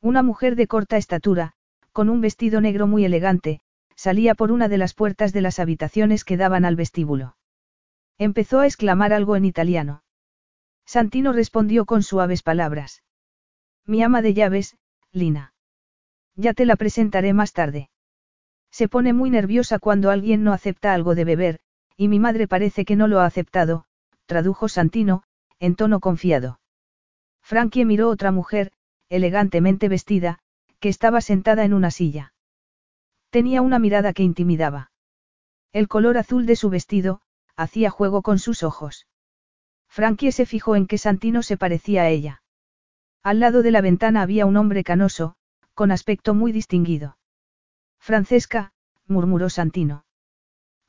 Una 0.00 0.22
mujer 0.22 0.54
de 0.54 0.68
corta 0.68 0.96
estatura, 0.96 1.54
con 1.92 2.08
un 2.08 2.20
vestido 2.20 2.60
negro 2.60 2.86
muy 2.86 3.04
elegante, 3.04 3.60
salía 4.02 4.34
por 4.34 4.50
una 4.50 4.66
de 4.66 4.78
las 4.78 4.94
puertas 4.94 5.32
de 5.32 5.42
las 5.42 5.60
habitaciones 5.60 6.24
que 6.24 6.36
daban 6.36 6.64
al 6.64 6.74
vestíbulo. 6.74 7.36
Empezó 8.18 8.58
a 8.58 8.66
exclamar 8.66 9.12
algo 9.12 9.36
en 9.36 9.44
italiano. 9.44 10.02
Santino 10.84 11.32
respondió 11.32 11.84
con 11.84 12.02
suaves 12.02 12.42
palabras. 12.42 13.04
Mi 13.86 14.02
ama 14.02 14.20
de 14.20 14.34
llaves, 14.34 14.76
Lina. 15.12 15.54
Ya 16.34 16.52
te 16.52 16.66
la 16.66 16.74
presentaré 16.74 17.32
más 17.32 17.52
tarde. 17.52 17.90
Se 18.72 18.88
pone 18.88 19.12
muy 19.12 19.30
nerviosa 19.30 19.78
cuando 19.78 20.10
alguien 20.10 20.42
no 20.42 20.52
acepta 20.52 20.94
algo 20.94 21.14
de 21.14 21.24
beber, 21.24 21.60
y 21.96 22.08
mi 22.08 22.18
madre 22.18 22.48
parece 22.48 22.84
que 22.84 22.96
no 22.96 23.06
lo 23.06 23.20
ha 23.20 23.26
aceptado, 23.26 23.84
tradujo 24.26 24.68
Santino, 24.68 25.22
en 25.60 25.76
tono 25.76 26.00
confiado. 26.00 26.58
Frankie 27.40 27.84
miró 27.84 28.08
otra 28.08 28.32
mujer, 28.32 28.72
elegantemente 29.08 29.88
vestida, 29.88 30.40
que 30.80 30.88
estaba 30.88 31.20
sentada 31.20 31.62
en 31.64 31.72
una 31.72 31.92
silla. 31.92 32.31
Tenía 33.32 33.62
una 33.62 33.78
mirada 33.78 34.12
que 34.12 34.22
intimidaba. 34.22 34.90
El 35.72 35.88
color 35.88 36.18
azul 36.18 36.44
de 36.44 36.54
su 36.54 36.68
vestido, 36.68 37.22
hacía 37.56 37.88
juego 37.88 38.20
con 38.20 38.38
sus 38.38 38.62
ojos. 38.62 39.06
Frankie 39.88 40.32
se 40.32 40.44
fijó 40.44 40.76
en 40.76 40.86
que 40.86 40.98
Santino 40.98 41.42
se 41.42 41.56
parecía 41.56 42.02
a 42.02 42.10
ella. 42.10 42.42
Al 43.22 43.40
lado 43.40 43.62
de 43.62 43.70
la 43.70 43.80
ventana 43.80 44.20
había 44.20 44.44
un 44.44 44.58
hombre 44.58 44.84
canoso, 44.84 45.34
con 45.72 45.92
aspecto 45.92 46.34
muy 46.34 46.52
distinguido. 46.52 47.16
Francesca, 47.98 48.74
murmuró 49.06 49.48
Santino. 49.48 50.04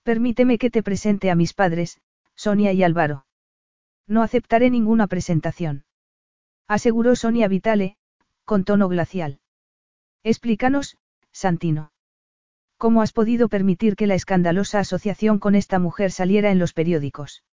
Permíteme 0.03 0.57
que 0.57 0.69
te 0.69 0.83
presente 0.83 1.31
a 1.31 1.35
mis 1.35 1.53
padres, 1.53 2.01
Sonia 2.35 2.73
y 2.73 2.83
Álvaro. 2.83 3.25
No 4.05 4.21
aceptaré 4.21 4.69
ninguna 4.69 5.07
presentación. 5.07 5.85
Aseguró 6.67 7.15
Sonia 7.15 7.47
Vitale, 7.47 7.95
con 8.43 8.65
tono 8.65 8.89
glacial. 8.89 9.39
Explícanos, 10.23 10.97
Santino. 11.31 11.92
¿Cómo 12.83 13.01
has 13.01 13.13
podido 13.13 13.47
permitir 13.47 13.95
que 13.95 14.07
la 14.07 14.15
escandalosa 14.15 14.79
asociación 14.79 15.39
con 15.39 15.55
esta 15.55 15.79
mujer 15.79 16.11
saliera 16.11 16.51
en 16.51 16.59
los 16.59 16.73
periódicos? 16.73 17.45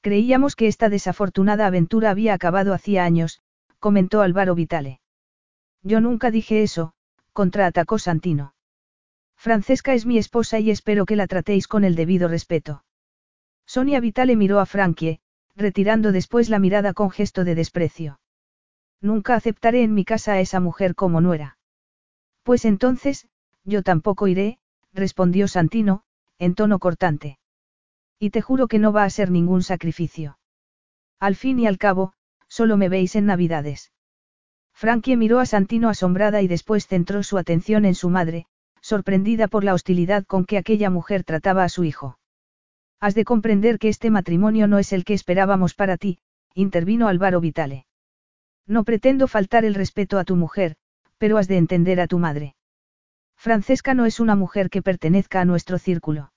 Creíamos 0.00 0.56
que 0.56 0.66
esta 0.66 0.88
desafortunada 0.88 1.66
aventura 1.66 2.08
había 2.08 2.32
acabado 2.32 2.72
hacía 2.72 3.04
años, 3.04 3.42
comentó 3.80 4.22
Álvaro 4.22 4.54
Vitale. 4.54 5.02
Yo 5.82 6.00
nunca 6.00 6.30
dije 6.30 6.62
eso, 6.62 6.94
contraatacó 7.34 7.98
Santino. 7.98 8.54
Francesca 9.36 9.92
es 9.92 10.06
mi 10.06 10.16
esposa 10.16 10.58
y 10.58 10.70
espero 10.70 11.04
que 11.04 11.16
la 11.16 11.26
tratéis 11.26 11.68
con 11.68 11.84
el 11.84 11.94
debido 11.94 12.26
respeto. 12.26 12.82
Sonia 13.66 14.00
Vitale 14.00 14.36
miró 14.36 14.58
a 14.60 14.64
Frankie, 14.64 15.20
retirando 15.54 16.12
después 16.12 16.48
la 16.48 16.58
mirada 16.58 16.94
con 16.94 17.10
gesto 17.10 17.44
de 17.44 17.56
desprecio. 17.56 18.20
Nunca 19.02 19.34
aceptaré 19.34 19.82
en 19.82 19.92
mi 19.92 20.06
casa 20.06 20.32
a 20.32 20.40
esa 20.40 20.60
mujer 20.60 20.94
como 20.94 21.20
nuera. 21.20 21.58
Pues 22.42 22.64
entonces, 22.64 23.28
yo 23.66 23.82
tampoco 23.82 24.28
iré, 24.28 24.58
respondió 24.94 25.48
Santino, 25.48 26.02
en 26.38 26.54
tono 26.54 26.78
cortante. 26.78 27.38
Y 28.18 28.30
te 28.30 28.40
juro 28.40 28.68
que 28.68 28.78
no 28.78 28.92
va 28.92 29.04
a 29.04 29.10
ser 29.10 29.30
ningún 29.30 29.62
sacrificio. 29.62 30.38
Al 31.20 31.34
fin 31.34 31.58
y 31.58 31.66
al 31.66 31.76
cabo, 31.76 32.12
solo 32.48 32.76
me 32.76 32.88
veis 32.88 33.16
en 33.16 33.26
Navidades. 33.26 33.92
Frankie 34.72 35.16
miró 35.16 35.40
a 35.40 35.46
Santino 35.46 35.88
asombrada 35.88 36.42
y 36.42 36.48
después 36.48 36.86
centró 36.86 37.22
su 37.22 37.38
atención 37.38 37.84
en 37.84 37.94
su 37.94 38.10
madre, 38.10 38.46
sorprendida 38.80 39.48
por 39.48 39.64
la 39.64 39.74
hostilidad 39.74 40.24
con 40.24 40.44
que 40.44 40.58
aquella 40.58 40.90
mujer 40.90 41.24
trataba 41.24 41.64
a 41.64 41.68
su 41.68 41.84
hijo. 41.84 42.18
Has 43.00 43.14
de 43.14 43.24
comprender 43.24 43.78
que 43.78 43.88
este 43.88 44.10
matrimonio 44.10 44.66
no 44.68 44.78
es 44.78 44.92
el 44.92 45.04
que 45.04 45.14
esperábamos 45.14 45.74
para 45.74 45.96
ti, 45.96 46.18
intervino 46.54 47.08
Álvaro 47.08 47.40
Vitale. 47.40 47.86
No 48.66 48.84
pretendo 48.84 49.28
faltar 49.28 49.64
el 49.64 49.74
respeto 49.74 50.18
a 50.18 50.24
tu 50.24 50.36
mujer, 50.36 50.76
pero 51.18 51.38
has 51.38 51.48
de 51.48 51.56
entender 51.56 52.00
a 52.00 52.06
tu 52.06 52.18
madre. 52.18 52.55
Francesca 53.46 53.94
no 53.94 54.06
es 54.06 54.18
una 54.18 54.34
mujer 54.34 54.70
que 54.70 54.82
pertenezca 54.82 55.40
a 55.40 55.44
nuestro 55.44 55.78
círculo. 55.78 56.32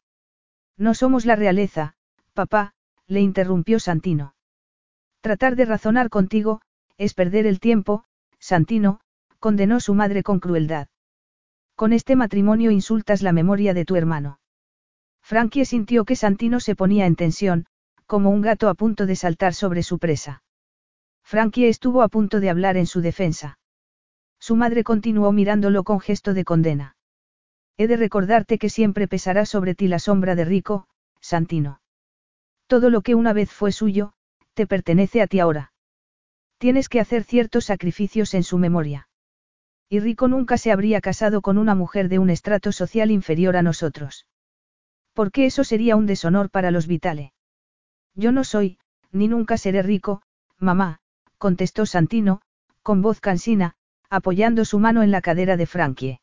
No 0.78 0.94
somos 0.94 1.26
la 1.26 1.36
realeza, 1.36 1.96
papá, 2.36 2.76
le 3.08 3.20
interrumpió 3.20 3.80
Santino. 3.80 4.36
Tratar 5.20 5.56
de 5.56 5.66
razonar 5.66 6.12
contigo, 6.12 6.62
es 7.00 7.16
perder 7.16 7.48
el 7.48 7.60
tiempo, 7.60 8.04
Santino, 8.38 9.00
condenó 9.40 9.80
su 9.80 9.96
madre 9.96 10.22
con 10.22 10.40
crueldad. 10.40 10.88
Con 11.74 11.94
este 11.94 12.16
matrimonio 12.16 12.70
insultas 12.70 13.24
la 13.24 13.32
memoria 13.32 13.74
de 13.74 13.86
tu 13.86 13.96
hermano. 13.96 14.40
Frankie 15.24 15.66
sintió 15.66 16.06
que 16.06 16.16
Santino 16.16 16.60
se 16.60 16.76
ponía 16.76 17.08
en 17.08 17.16
tensión, 17.16 17.66
como 18.06 18.30
un 18.30 18.42
gato 18.42 18.70
a 18.70 18.76
punto 18.76 19.08
de 19.08 19.16
saltar 19.16 19.56
sobre 19.56 19.82
su 19.82 19.98
presa. 19.98 20.44
Frankie 21.24 21.70
estuvo 21.70 22.04
a 22.04 22.08
punto 22.08 22.40
de 22.40 22.52
hablar 22.52 22.78
en 22.78 22.86
su 22.86 23.02
defensa. 23.02 23.58
Su 24.38 24.56
madre 24.56 24.84
continuó 24.84 25.32
mirándolo 25.32 25.84
con 25.84 26.00
gesto 26.00 26.36
de 26.36 26.46
condena. 26.46 26.98
He 27.80 27.88
de 27.88 27.96
recordarte 27.96 28.58
que 28.58 28.70
siempre 28.70 29.08
pesará 29.08 29.46
sobre 29.46 29.74
ti 29.74 29.88
la 29.88 30.00
sombra 30.00 30.36
de 30.36 30.44
Rico, 30.44 30.90
Santino. 31.22 31.80
Todo 32.68 32.90
lo 32.90 33.02
que 33.02 33.16
una 33.16 33.32
vez 33.32 33.50
fue 33.54 33.72
suyo, 33.72 34.12
te 34.54 34.68
pertenece 34.68 35.22
a 35.22 35.28
ti 35.28 35.40
ahora. 35.40 35.72
Tienes 36.58 36.90
que 36.90 37.00
hacer 37.00 37.24
ciertos 37.24 37.64
sacrificios 37.64 38.34
en 38.34 38.44
su 38.44 38.58
memoria. 38.58 39.08
Y 39.88 40.02
Rico 40.02 40.28
nunca 40.28 40.58
se 40.58 40.74
habría 40.74 41.00
casado 41.00 41.40
con 41.40 41.58
una 41.58 41.74
mujer 41.74 42.10
de 42.10 42.20
un 42.20 42.30
estrato 42.30 42.74
social 42.74 43.12
inferior 43.12 43.56
a 43.56 43.62
nosotros. 43.62 44.28
Porque 45.14 45.46
eso 45.46 45.64
sería 45.64 45.96
un 45.96 46.06
deshonor 46.06 46.50
para 46.50 46.72
los 46.72 46.86
Vitale. 46.86 47.32
Yo 48.14 48.34
no 48.34 48.44
soy, 48.44 48.78
ni 49.14 49.30
nunca 49.30 49.58
seré 49.58 49.84
rico, 49.84 50.22
mamá, 50.58 51.00
contestó 51.38 51.86
Santino, 51.86 52.42
con 52.84 53.02
voz 53.02 53.22
cansina, 53.22 53.76
apoyando 54.10 54.66
su 54.66 54.80
mano 54.80 55.02
en 55.02 55.12
la 55.12 55.22
cadera 55.22 55.56
de 55.56 55.66
Frankie. 55.66 56.20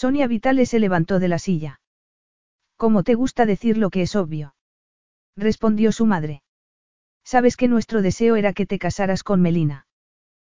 Sonia 0.00 0.26
Vitale 0.26 0.64
se 0.64 0.78
levantó 0.78 1.18
de 1.18 1.28
la 1.28 1.38
silla. 1.38 1.82
¿Cómo 2.78 3.02
te 3.02 3.14
gusta 3.14 3.44
decir 3.44 3.76
lo 3.76 3.90
que 3.90 4.00
es 4.00 4.16
obvio? 4.16 4.54
respondió 5.36 5.92
su 5.92 6.06
madre. 6.06 6.42
Sabes 7.22 7.54
que 7.54 7.68
nuestro 7.68 8.00
deseo 8.00 8.36
era 8.36 8.54
que 8.54 8.64
te 8.64 8.78
casaras 8.78 9.22
con 9.22 9.42
Melina. 9.42 9.86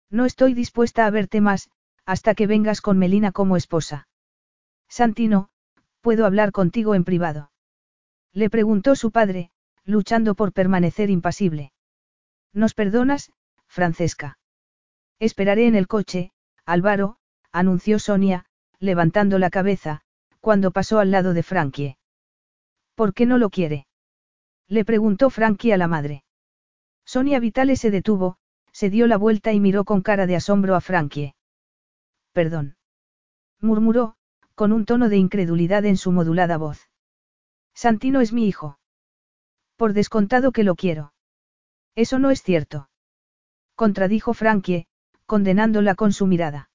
No 0.10 0.24
estoy 0.24 0.54
dispuesta 0.54 1.06
a 1.06 1.10
verte 1.10 1.42
más, 1.42 1.70
hasta 2.06 2.36
que 2.36 2.48
vengas 2.48 2.80
con 2.80 2.98
Melina 2.98 3.34
como 3.34 3.58
esposa. 3.58 4.08
Santino, 4.88 5.50
¿puedo 6.00 6.26
hablar 6.26 6.54
contigo 6.54 6.96
en 6.96 7.04
privado? 7.04 7.52
Le 8.32 8.50
preguntó 8.50 8.96
su 8.96 9.12
padre, 9.12 9.52
luchando 9.84 10.36
por 10.36 10.54
permanecer 10.54 11.10
impasible. 11.10 11.74
¿Nos 12.54 12.74
perdonas, 12.74 13.34
Francesca? 13.68 14.38
Esperaré 15.20 15.68
en 15.68 15.76
el 15.76 15.90
coche, 15.90 16.32
Álvaro, 16.66 17.18
anunció 17.52 18.00
Sonia, 18.00 18.46
levantando 18.84 19.40
la 19.40 19.50
cabeza, 19.50 20.02
cuando 20.42 20.72
pasó 20.72 21.00
al 21.00 21.10
lado 21.10 21.34
de 21.34 21.42
Frankie. 21.42 21.98
¿Por 22.96 23.14
qué 23.14 23.26
no 23.26 23.38
lo 23.38 23.50
quiere? 23.50 23.88
Le 24.68 24.84
preguntó 24.84 25.30
Frankie 25.30 25.72
a 25.72 25.78
la 25.78 25.88
madre. 25.88 26.26
Sonia 27.06 27.40
Vitale 27.40 27.78
se 27.78 27.92
detuvo, 27.92 28.36
se 28.74 28.90
dio 28.90 29.08
la 29.08 29.18
vuelta 29.18 29.54
y 29.54 29.62
miró 29.62 29.86
con 29.86 30.02
cara 30.02 30.28
de 30.28 30.36
asombro 30.36 30.76
a 30.76 30.82
Frankie. 30.82 31.34
Perdón. 32.34 32.76
murmuró, 33.62 34.16
con 34.54 34.74
un 34.74 34.84
tono 34.84 35.08
de 35.08 35.16
incredulidad 35.16 35.86
en 35.86 35.96
su 35.96 36.12
modulada 36.12 36.58
voz. 36.58 36.90
Santino 37.74 38.20
es 38.20 38.34
mi 38.34 38.48
hijo. 38.48 38.80
Por 39.78 39.94
descontado 39.94 40.52
que 40.52 40.64
lo 40.64 40.76
quiero. 40.76 41.14
Eso 41.96 42.20
no 42.20 42.32
es 42.32 42.44
cierto. 42.44 42.90
Contradijo 43.76 44.34
Frankie, 44.34 44.88
condenándola 45.26 45.96
con 45.96 46.12
su 46.12 46.28
mirada. 46.28 46.70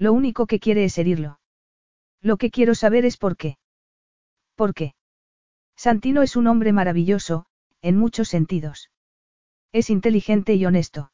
Lo 0.00 0.14
único 0.14 0.46
que 0.46 0.60
quiere 0.60 0.84
es 0.84 0.96
herirlo. 0.96 1.40
Lo 2.22 2.38
que 2.38 2.50
quiero 2.50 2.74
saber 2.74 3.04
es 3.04 3.18
por 3.18 3.36
qué. 3.36 3.58
¿Por 4.54 4.72
qué? 4.72 4.94
Santino 5.76 6.22
es 6.22 6.36
un 6.36 6.46
hombre 6.46 6.72
maravilloso, 6.72 7.44
en 7.82 7.98
muchos 7.98 8.28
sentidos. 8.28 8.90
Es 9.72 9.90
inteligente 9.90 10.54
y 10.54 10.64
honesto. 10.64 11.12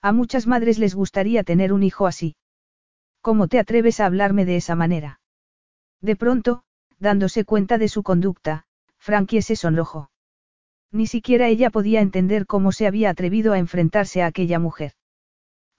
A 0.00 0.12
muchas 0.12 0.46
madres 0.46 0.78
les 0.78 0.94
gustaría 0.94 1.44
tener 1.44 1.70
un 1.70 1.82
hijo 1.82 2.06
así. 2.06 2.34
¿Cómo 3.20 3.46
te 3.46 3.58
atreves 3.58 4.00
a 4.00 4.06
hablarme 4.06 4.46
de 4.46 4.56
esa 4.56 4.74
manera? 4.74 5.20
De 6.00 6.16
pronto, 6.16 6.62
dándose 6.98 7.44
cuenta 7.44 7.76
de 7.76 7.88
su 7.88 8.02
conducta, 8.02 8.64
Frankie 8.96 9.42
se 9.42 9.54
sonrojó. 9.54 10.10
Ni 10.90 11.06
siquiera 11.06 11.48
ella 11.48 11.68
podía 11.68 12.00
entender 12.00 12.46
cómo 12.46 12.72
se 12.72 12.86
había 12.86 13.10
atrevido 13.10 13.52
a 13.52 13.58
enfrentarse 13.58 14.22
a 14.22 14.26
aquella 14.26 14.58
mujer. 14.58 14.94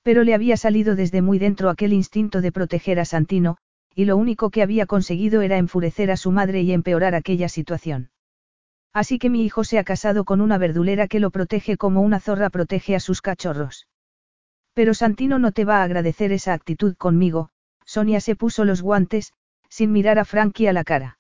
Pero 0.03 0.23
le 0.23 0.33
había 0.33 0.57
salido 0.57 0.95
desde 0.95 1.21
muy 1.21 1.39
dentro 1.39 1.69
aquel 1.69 1.93
instinto 1.93 2.41
de 2.41 2.51
proteger 2.51 2.99
a 2.99 3.05
Santino, 3.05 3.57
y 3.95 4.05
lo 4.05 4.17
único 4.17 4.49
que 4.49 4.61
había 4.61 4.85
conseguido 4.85 5.41
era 5.41 5.57
enfurecer 5.57 6.11
a 6.11 6.17
su 6.17 6.31
madre 6.31 6.61
y 6.61 6.71
empeorar 6.71 7.15
aquella 7.15 7.49
situación. 7.49 8.11
Así 8.93 9.19
que 9.19 9.29
mi 9.29 9.43
hijo 9.43 9.63
se 9.63 9.77
ha 9.77 9.83
casado 9.83 10.25
con 10.25 10.41
una 10.41 10.57
verdulera 10.57 11.07
que 11.07 11.19
lo 11.19 11.31
protege 11.31 11.77
como 11.77 12.01
una 12.01 12.19
zorra 12.19 12.49
protege 12.49 12.95
a 12.95 12.99
sus 12.99 13.21
cachorros. 13.21 13.87
Pero 14.73 14.93
Santino 14.93 15.37
no 15.39 15.51
te 15.51 15.65
va 15.65 15.81
a 15.81 15.83
agradecer 15.83 16.31
esa 16.31 16.53
actitud 16.53 16.95
conmigo, 16.95 17.49
Sonia 17.85 18.21
se 18.21 18.35
puso 18.35 18.65
los 18.65 18.81
guantes, 18.81 19.33
sin 19.67 19.91
mirar 19.91 20.17
a 20.19 20.25
Frankie 20.25 20.67
a 20.67 20.73
la 20.73 20.83
cara. 20.83 21.19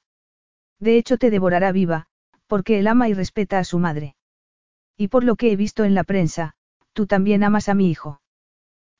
De 0.79 0.97
hecho 0.97 1.17
te 1.17 1.29
devorará 1.29 1.71
viva, 1.71 2.07
porque 2.47 2.79
él 2.79 2.87
ama 2.87 3.09
y 3.09 3.13
respeta 3.13 3.59
a 3.59 3.63
su 3.63 3.77
madre. 3.77 4.15
Y 4.97 5.09
por 5.09 5.23
lo 5.23 5.35
que 5.35 5.51
he 5.51 5.55
visto 5.55 5.83
en 5.83 5.93
la 5.93 6.03
prensa, 6.03 6.53
tú 6.93 7.05
también 7.05 7.43
amas 7.43 7.69
a 7.69 7.73
mi 7.73 7.89
hijo. 7.89 8.21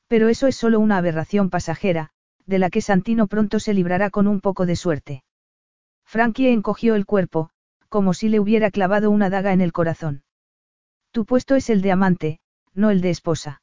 Pero 0.10 0.28
eso 0.28 0.48
es 0.48 0.56
solo 0.56 0.80
una 0.80 0.98
aberración 0.98 1.50
pasajera, 1.50 2.10
de 2.46 2.60
la 2.60 2.72
que 2.72 2.82
Santino 2.82 3.28
pronto 3.28 3.60
se 3.60 3.76
librará 3.76 4.10
con 4.10 4.28
un 4.28 4.42
poco 4.42 4.66
de 4.66 4.76
suerte. 4.76 5.24
Frankie 6.04 6.50
encogió 6.50 6.96
el 6.96 7.06
cuerpo, 7.06 7.52
como 7.90 8.16
si 8.16 8.28
le 8.28 8.40
hubiera 8.40 8.72
clavado 8.72 9.12
una 9.12 9.30
daga 9.30 9.54
en 9.54 9.62
el 9.62 9.72
corazón. 9.72 10.24
Tu 11.12 11.26
puesto 11.26 11.56
es 11.56 11.70
el 11.70 11.84
de 11.84 11.92
amante, 11.92 12.40
no 12.74 12.90
el 12.90 13.02
de 13.02 13.12
esposa. 13.12 13.62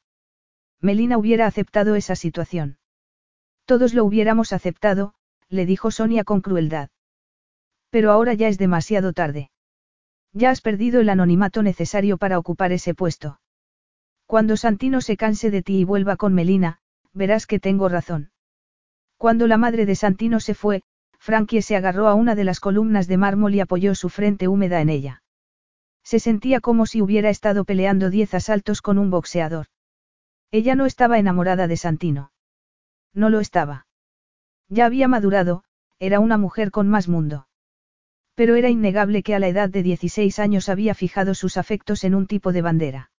Melina 0.81 1.19
hubiera 1.19 1.47
aceptado 1.47 1.97
esa 1.97 2.15
situación. 2.15 2.79
Todos 3.65 3.93
lo 3.93 4.05
hubiéramos 4.05 4.53
aceptado, 4.53 5.15
le 5.49 5.67
dijo 5.67 5.91
Sonia 5.91 6.23
con 6.23 6.41
crueldad. 6.41 6.91
Pero 7.91 8.13
ahora 8.13 8.35
ya 8.35 8.47
es 8.47 8.57
demasiado 8.57 9.13
tarde. 9.13 9.51
Ya 10.33 10.51
has 10.51 10.61
perdido 10.61 11.01
el 11.01 11.09
anonimato 11.09 11.65
necesario 11.65 12.19
para 12.19 12.39
ocupar 12.39 12.71
ese 12.71 12.95
puesto. 12.95 13.41
Cuando 14.27 14.57
Santino 14.57 15.01
se 15.01 15.17
canse 15.17 15.51
de 15.51 15.63
ti 15.63 15.79
y 15.79 15.85
vuelva 15.85 16.17
con 16.17 16.35
Melina, 16.35 16.81
verás 17.13 17.47
que 17.47 17.61
tengo 17.61 17.89
razón. 17.89 18.31
Cuando 19.17 19.47
la 19.47 19.57
madre 19.57 19.87
de 19.87 19.95
Santino 19.95 20.41
se 20.41 20.55
fue, 20.55 20.83
Frankie 21.19 21.63
se 21.63 21.77
agarró 21.77 22.09
a 22.09 22.15
una 22.15 22.35
de 22.35 22.45
las 22.45 22.61
columnas 22.61 23.07
de 23.07 23.17
mármol 23.17 23.55
y 23.55 23.61
apoyó 23.61 23.95
su 23.95 24.09
frente 24.09 24.49
húmeda 24.49 24.81
en 24.81 24.91
ella. 24.91 25.23
Se 26.03 26.19
sentía 26.21 26.61
como 26.61 26.87
si 26.87 27.03
hubiera 27.03 27.31
estado 27.31 27.65
peleando 27.65 28.11
diez 28.11 28.35
asaltos 28.35 28.83
con 28.83 28.99
un 28.99 29.11
boxeador. 29.11 29.67
Ella 30.51 30.75
no 30.75 30.87
estaba 30.87 31.19
enamorada 31.19 31.67
de 31.67 31.77
Santino. 31.77 32.33
No 33.13 33.31
lo 33.31 33.41
estaba. 33.41 33.87
Ya 34.69 34.87
había 34.87 35.09
madurado, 35.09 35.65
era 35.99 36.21
una 36.21 36.37
mujer 36.37 36.71
con 36.71 36.89
más 36.89 37.09
mundo. 37.09 37.49
Pero 38.35 38.55
era 38.55 38.69
innegable 38.69 39.23
que 39.23 39.35
a 39.35 39.39
la 39.39 39.49
edad 39.49 39.69
de 39.69 39.83
16 39.83 40.39
años 40.39 40.69
había 40.69 40.95
fijado 40.95 41.35
sus 41.35 41.57
afectos 41.57 42.05
en 42.05 42.15
un 42.15 42.27
tipo 42.27 42.53
de 42.53 42.63
bandera. 42.63 43.11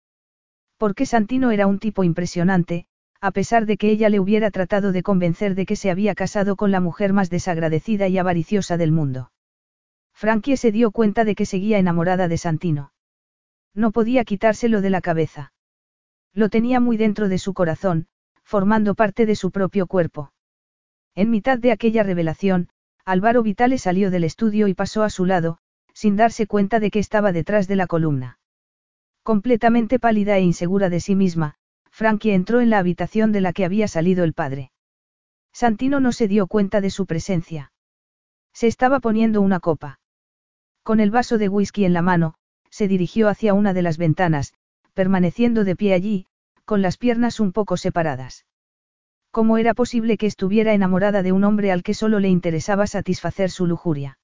Porque 0.77 1.05
Santino 1.05 1.51
era 1.51 1.67
un 1.67 1.79
tipo 1.79 2.03
impresionante, 2.03 2.85
a 3.19 3.31
pesar 3.31 3.65
de 3.65 3.77
que 3.77 3.89
ella 3.89 4.09
le 4.09 4.19
hubiera 4.19 4.51
tratado 4.51 4.91
de 4.91 5.03
convencer 5.03 5.55
de 5.55 5.65
que 5.65 5.75
se 5.75 5.89
había 5.89 6.13
casado 6.13 6.55
con 6.55 6.71
la 6.71 6.79
mujer 6.79 7.13
más 7.13 7.29
desagradecida 7.29 8.07
y 8.07 8.17
avariciosa 8.17 8.77
del 8.77 8.91
mundo. 8.91 9.31
Frankie 10.13 10.57
se 10.57 10.71
dio 10.71 10.91
cuenta 10.91 11.25
de 11.25 11.35
que 11.35 11.45
seguía 11.45 11.79
enamorada 11.79 12.27
de 12.27 12.37
Santino. 12.37 12.91
No 13.73 13.91
podía 13.91 14.23
quitárselo 14.23 14.81
de 14.81 14.89
la 14.89 15.01
cabeza. 15.01 15.53
Lo 16.33 16.49
tenía 16.49 16.79
muy 16.79 16.97
dentro 16.97 17.29
de 17.29 17.37
su 17.37 17.53
corazón, 17.53 18.07
formando 18.43 18.95
parte 18.95 19.25
de 19.25 19.35
su 19.35 19.51
propio 19.51 19.87
cuerpo. 19.87 20.31
En 21.15 21.31
mitad 21.31 21.57
de 21.57 21.71
aquella 21.71 22.03
revelación, 22.03 22.69
Álvaro 23.05 23.41
Vitale 23.41 23.77
salió 23.77 24.11
del 24.11 24.23
estudio 24.23 24.67
y 24.67 24.73
pasó 24.73 25.03
a 25.03 25.09
su 25.09 25.25
lado, 25.25 25.57
sin 25.93 26.15
darse 26.15 26.45
cuenta 26.45 26.79
de 26.79 26.91
que 26.91 26.99
estaba 26.99 27.31
detrás 27.31 27.67
de 27.67 27.75
la 27.75 27.87
columna. 27.87 28.37
Completamente 29.27 29.99
pálida 29.99 30.37
e 30.37 30.41
insegura 30.41 30.87
de 30.89 31.01
sí 31.01 31.13
misma, 31.13 31.55
Frankie 31.91 32.31
entró 32.31 32.61
en 32.61 32.69
la 32.69 32.77
habitación 32.77 33.33
de 33.33 33.41
la 33.41 33.51
que 33.51 33.65
había 33.65 33.89
salido 33.89 34.23
el 34.23 34.31
padre. 34.31 34.71
Santino 35.51 35.99
no 35.99 36.13
se 36.13 36.29
dio 36.29 36.47
cuenta 36.47 36.79
de 36.79 36.89
su 36.89 37.05
presencia. 37.05 37.73
Se 38.53 38.67
estaba 38.67 39.01
poniendo 39.01 39.41
una 39.41 39.59
copa. 39.59 39.99
Con 40.81 41.01
el 41.01 41.11
vaso 41.11 41.37
de 41.37 41.49
whisky 41.49 41.83
en 41.83 41.91
la 41.91 42.01
mano, 42.01 42.35
se 42.69 42.87
dirigió 42.87 43.27
hacia 43.27 43.53
una 43.53 43.73
de 43.73 43.81
las 43.81 43.97
ventanas, 43.97 44.53
permaneciendo 44.93 45.65
de 45.65 45.75
pie 45.75 45.93
allí, 45.93 46.27
con 46.63 46.81
las 46.81 46.95
piernas 46.95 47.41
un 47.41 47.51
poco 47.51 47.75
separadas. 47.75 48.45
¿Cómo 49.31 49.57
era 49.57 49.73
posible 49.73 50.17
que 50.17 50.27
estuviera 50.27 50.73
enamorada 50.73 51.21
de 51.21 51.33
un 51.33 51.43
hombre 51.43 51.73
al 51.73 51.83
que 51.83 51.95
solo 51.95 52.21
le 52.21 52.29
interesaba 52.29 52.87
satisfacer 52.87 53.51
su 53.51 53.67
lujuria? 53.67 54.19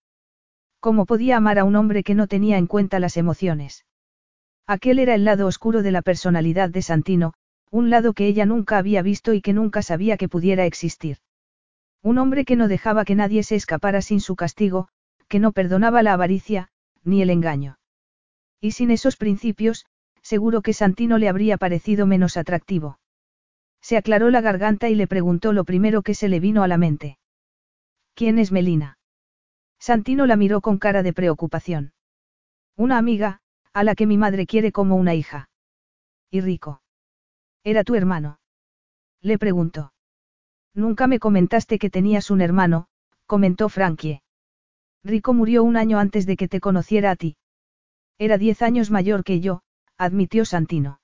¿Cómo 0.79 1.05
podía 1.05 1.35
amar 1.35 1.59
a 1.59 1.65
un 1.65 1.75
hombre 1.75 2.03
que 2.03 2.15
no 2.15 2.27
tenía 2.27 2.57
en 2.57 2.67
cuenta 2.67 3.01
las 3.01 3.17
emociones? 3.17 3.83
Aquel 4.67 4.99
era 4.99 5.15
el 5.15 5.25
lado 5.25 5.47
oscuro 5.47 5.83
de 5.83 5.91
la 5.91 6.01
personalidad 6.01 6.69
de 6.69 6.81
Santino, 6.81 7.33
un 7.69 7.89
lado 7.89 8.13
que 8.13 8.27
ella 8.27 8.45
nunca 8.45 8.77
había 8.77 9.01
visto 9.01 9.33
y 9.33 9.41
que 9.41 9.51
nunca 9.51 9.81
sabía 9.81 10.15
que 10.15 10.29
pudiera 10.29 10.65
existir. 10.65 11.17
Un 12.01 12.17
hombre 12.17 12.45
que 12.45 12.55
no 12.55 12.67
dejaba 12.67 13.03
que 13.03 13.15
nadie 13.15 13.43
se 13.43 13.55
escapara 13.55 14.01
sin 14.01 14.19
su 14.19 14.35
castigo, 14.35 14.87
que 15.27 15.39
no 15.39 15.51
perdonaba 15.51 16.03
la 16.03 16.13
avaricia, 16.13 16.69
ni 17.03 17.21
el 17.21 17.29
engaño. 17.29 17.77
Y 18.61 18.71
sin 18.71 18.91
esos 18.91 19.17
principios, 19.17 19.85
seguro 20.21 20.61
que 20.61 20.73
Santino 20.73 21.17
le 21.17 21.27
habría 21.27 21.57
parecido 21.57 22.05
menos 22.05 22.37
atractivo. 22.37 22.99
Se 23.81 23.97
aclaró 23.97 24.29
la 24.29 24.39
garganta 24.39 24.87
y 24.89 24.95
le 24.95 25.07
preguntó 25.07 25.51
lo 25.51 25.65
primero 25.65 26.03
que 26.03 26.13
se 26.13 26.29
le 26.29 26.39
vino 26.39 26.63
a 26.63 26.67
la 26.69 26.77
mente. 26.77 27.17
¿Quién 28.15 28.39
es 28.39 28.51
Melina? 28.51 28.97
Santino 29.79 30.25
la 30.25 30.37
miró 30.37 30.61
con 30.61 30.77
cara 30.77 31.03
de 31.03 31.11
preocupación. 31.11 31.93
Una 32.77 32.97
amiga, 32.97 33.41
a 33.73 33.83
la 33.83 33.95
que 33.95 34.05
mi 34.05 34.17
madre 34.17 34.45
quiere 34.45 34.71
como 34.71 34.95
una 34.95 35.15
hija. 35.15 35.49
¿Y 36.29 36.41
Rico? 36.41 36.81
¿Era 37.63 37.83
tu 37.83 37.95
hermano? 37.95 38.39
Le 39.21 39.37
preguntó. 39.37 39.93
Nunca 40.73 41.07
me 41.07 41.19
comentaste 41.19 41.79
que 41.79 41.89
tenías 41.89 42.31
un 42.31 42.41
hermano, 42.41 42.87
comentó 43.25 43.69
Frankie. 43.69 44.21
Rico 45.03 45.33
murió 45.33 45.63
un 45.63 45.77
año 45.77 45.99
antes 45.99 46.25
de 46.25 46.35
que 46.35 46.47
te 46.47 46.59
conociera 46.59 47.11
a 47.11 47.15
ti. 47.15 47.35
Era 48.17 48.37
diez 48.37 48.61
años 48.61 48.89
mayor 48.89 49.23
que 49.23 49.39
yo, 49.39 49.61
admitió 49.97 50.45
Santino. 50.45 50.99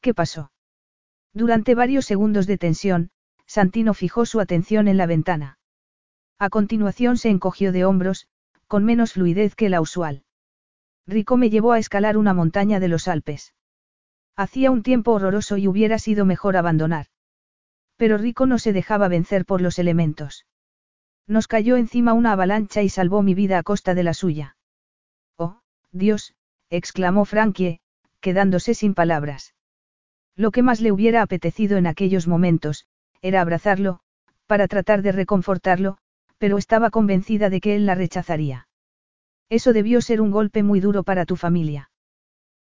¿Qué 0.00 0.14
pasó? 0.14 0.50
Durante 1.32 1.74
varios 1.74 2.06
segundos 2.06 2.46
de 2.46 2.58
tensión, 2.58 3.10
Santino 3.46 3.94
fijó 3.94 4.26
su 4.26 4.40
atención 4.40 4.88
en 4.88 4.96
la 4.96 5.06
ventana. 5.06 5.58
A 6.38 6.50
continuación 6.50 7.16
se 7.16 7.30
encogió 7.30 7.72
de 7.72 7.84
hombros, 7.84 8.28
con 8.66 8.84
menos 8.84 9.12
fluidez 9.12 9.54
que 9.54 9.68
la 9.68 9.80
usual. 9.80 10.25
Rico 11.06 11.36
me 11.36 11.50
llevó 11.50 11.72
a 11.72 11.78
escalar 11.78 12.16
una 12.16 12.34
montaña 12.34 12.80
de 12.80 12.88
los 12.88 13.06
Alpes. 13.08 13.54
Hacía 14.36 14.70
un 14.70 14.82
tiempo 14.82 15.12
horroroso 15.12 15.56
y 15.56 15.68
hubiera 15.68 15.98
sido 15.98 16.24
mejor 16.24 16.56
abandonar. 16.56 17.06
Pero 17.96 18.18
Rico 18.18 18.46
no 18.46 18.58
se 18.58 18.72
dejaba 18.72 19.08
vencer 19.08 19.46
por 19.46 19.60
los 19.60 19.78
elementos. 19.78 20.46
Nos 21.26 21.48
cayó 21.48 21.76
encima 21.76 22.12
una 22.12 22.32
avalancha 22.32 22.82
y 22.82 22.88
salvó 22.88 23.22
mi 23.22 23.34
vida 23.34 23.58
a 23.58 23.62
costa 23.62 23.94
de 23.94 24.02
la 24.02 24.14
suya. 24.14 24.56
Oh, 25.36 25.60
Dios, 25.92 26.34
exclamó 26.70 27.24
Frankie, 27.24 27.80
quedándose 28.20 28.74
sin 28.74 28.94
palabras. 28.94 29.54
Lo 30.36 30.50
que 30.50 30.62
más 30.62 30.80
le 30.80 30.92
hubiera 30.92 31.22
apetecido 31.22 31.78
en 31.78 31.86
aquellos 31.86 32.26
momentos, 32.26 32.86
era 33.22 33.40
abrazarlo, 33.40 34.00
para 34.46 34.68
tratar 34.68 35.02
de 35.02 35.12
reconfortarlo, 35.12 35.98
pero 36.38 36.58
estaba 36.58 36.90
convencida 36.90 37.48
de 37.48 37.60
que 37.60 37.74
él 37.74 37.86
la 37.86 37.94
rechazaría. 37.94 38.65
Eso 39.48 39.72
debió 39.72 40.00
ser 40.00 40.20
un 40.20 40.30
golpe 40.30 40.62
muy 40.62 40.80
duro 40.80 41.02
para 41.02 41.24
tu 41.24 41.36
familia. 41.36 41.90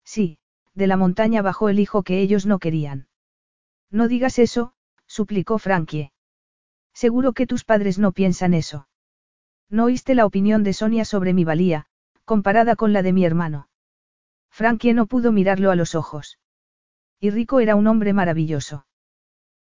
Sí, 0.03 0.39
de 0.73 0.87
la 0.87 0.97
montaña 0.97 1.41
bajó 1.41 1.69
el 1.69 1.79
hijo 1.79 2.03
que 2.03 2.21
ellos 2.21 2.45
no 2.45 2.59
querían. 2.59 3.07
No 3.91 4.07
digas 4.07 4.39
eso, 4.39 4.73
suplicó 5.07 5.57
Frankie. 5.57 6.11
Seguro 6.93 7.33
que 7.33 7.47
tus 7.47 7.63
padres 7.63 7.99
no 7.99 8.11
piensan 8.11 8.53
eso. 8.53 8.87
No 9.69 9.85
oíste 9.85 10.15
la 10.15 10.25
opinión 10.25 10.63
de 10.63 10.73
Sonia 10.73 11.05
sobre 11.05 11.33
mi 11.33 11.43
valía, 11.43 11.85
comparada 12.25 12.75
con 12.75 12.93
la 12.93 13.01
de 13.01 13.13
mi 13.13 13.25
hermano. 13.25 13.69
Frankie 14.49 14.93
no 14.93 15.05
pudo 15.05 15.31
mirarlo 15.31 15.71
a 15.71 15.75
los 15.75 15.95
ojos. 15.95 16.39
Y 17.19 17.29
Rico 17.29 17.59
era 17.59 17.75
un 17.75 17.87
hombre 17.87 18.13
maravilloso. 18.13 18.85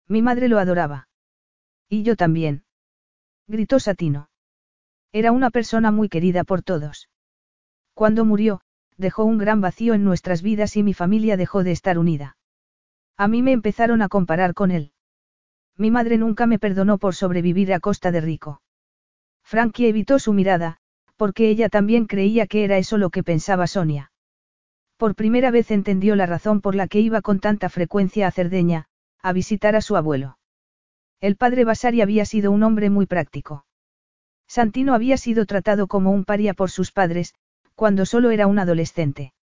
Mi 0.07 0.21
madre 0.21 0.47
lo 0.47 0.59
adoraba. 0.59 1.09
Y 1.89 2.03
yo 2.03 2.15
también. 2.15 2.63
Gritó 3.47 3.79
Satino. 3.79 4.29
Era 5.11 5.31
una 5.31 5.49
persona 5.49 5.91
muy 5.91 6.09
querida 6.09 6.43
por 6.43 6.61
todos. 6.61 7.09
Cuando 7.93 8.25
murió, 8.25 8.61
dejó 8.97 9.23
un 9.25 9.37
gran 9.37 9.61
vacío 9.61 9.93
en 9.93 10.03
nuestras 10.03 10.41
vidas 10.41 10.75
y 10.75 10.83
mi 10.83 10.93
familia 10.93 11.37
dejó 11.37 11.63
de 11.63 11.71
estar 11.71 11.97
unida. 11.97 12.37
A 13.15 13.27
mí 13.27 13.41
me 13.41 13.51
empezaron 13.51 14.01
a 14.01 14.09
comparar 14.09 14.53
con 14.53 14.71
él. 14.71 14.91
Mi 15.77 15.91
madre 15.91 16.17
nunca 16.17 16.47
me 16.47 16.59
perdonó 16.59 16.97
por 16.97 17.15
sobrevivir 17.15 17.73
a 17.73 17.79
costa 17.79 18.11
de 18.11 18.21
Rico. 18.21 18.61
Frankie 19.43 19.87
evitó 19.87 20.19
su 20.19 20.33
mirada, 20.33 20.77
porque 21.15 21.49
ella 21.49 21.69
también 21.69 22.05
creía 22.05 22.47
que 22.47 22.63
era 22.63 22.77
eso 22.77 22.97
lo 22.97 23.11
que 23.11 23.23
pensaba 23.23 23.67
Sonia. 23.67 24.11
Por 24.97 25.13
primera 25.13 25.51
vez 25.51 25.69
entendió 25.69 26.15
la 26.15 26.25
razón 26.25 26.61
por 26.61 26.73
la 26.73 26.87
que 26.87 26.99
iba 26.99 27.21
con 27.21 27.39
tanta 27.39 27.69
frecuencia 27.69 28.27
a 28.27 28.31
Cerdeña, 28.31 28.87
a 29.21 29.33
visitar 29.33 29.75
a 29.75 29.81
su 29.81 29.95
abuelo. 29.95 30.39
El 31.21 31.35
padre 31.35 31.65
Vasari 31.65 32.01
había 32.01 32.25
sido 32.25 32.51
un 32.51 32.63
hombre 32.63 32.89
muy 32.89 33.05
práctico. 33.05 33.66
Santino 34.47 34.93
había 34.93 35.17
sido 35.17 35.45
tratado 35.45 35.87
como 35.87 36.11
un 36.11 36.25
paria 36.25 36.53
por 36.53 36.71
sus 36.71 36.91
padres, 36.91 37.35
cuando 37.75 38.05
solo 38.05 38.31
era 38.31 38.47
un 38.47 38.59
adolescente. 38.59 39.33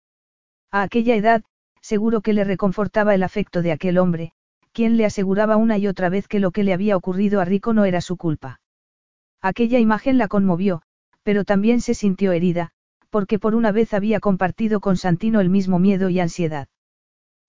A 0.70 0.83
aquella 0.83 1.15
edad, 1.15 1.42
seguro 1.81 2.20
que 2.20 2.33
le 2.33 2.44
reconfortaba 2.44 3.15
el 3.15 3.23
afecto 3.23 3.62
de 3.62 3.73
aquel 3.73 3.99
hombre, 3.99 4.33
quien 4.73 4.97
le 4.97 5.05
aseguraba 5.05 5.57
una 5.57 5.78
y 5.78 5.86
otra 5.86 6.08
vez 6.08 6.26
que 6.26 6.41
lo 6.41 6.50
que 6.50 6.65
le 6.65 6.73
había 6.73 6.97
ocurrido 6.97 7.41
a 7.41 7.44
Rico 7.44 7.73
no 7.74 7.84
era 7.84 8.00
su 8.00 8.16
culpa. 8.16 8.60
Aquella 9.41 9.78
imagen 9.78 10.18
la 10.18 10.26
conmovió, 10.26 10.83
pero 11.23 11.44
también 11.44 11.81
se 11.81 11.94
sintió 11.94 12.33
herida, 12.33 12.70
porque 13.10 13.39
por 13.39 13.55
una 13.55 13.70
vez 13.70 13.94
había 13.94 14.18
compartido 14.18 14.81
con 14.81 14.97
Santino 14.97 15.41
el 15.41 15.50
mismo 15.50 15.78
miedo 15.78 16.08
y 16.08 16.18
ansiedad. 16.18 16.66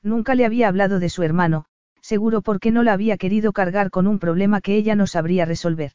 Nunca 0.04 0.36
le 0.36 0.46
había 0.46 0.68
hablado 0.68 1.00
de 1.00 1.10
su 1.10 1.24
hermano, 1.24 1.66
seguro 2.02 2.44
porque 2.44 2.72
no 2.72 2.84
la 2.84 2.94
había 2.94 3.18
querido 3.18 3.54
cargar 3.54 3.90
con 3.90 4.06
un 4.06 4.20
problema 4.20 4.62
que 4.62 4.76
ella 4.76 4.96
no 4.96 5.08
sabría 5.08 5.46
resolver. 5.46 5.94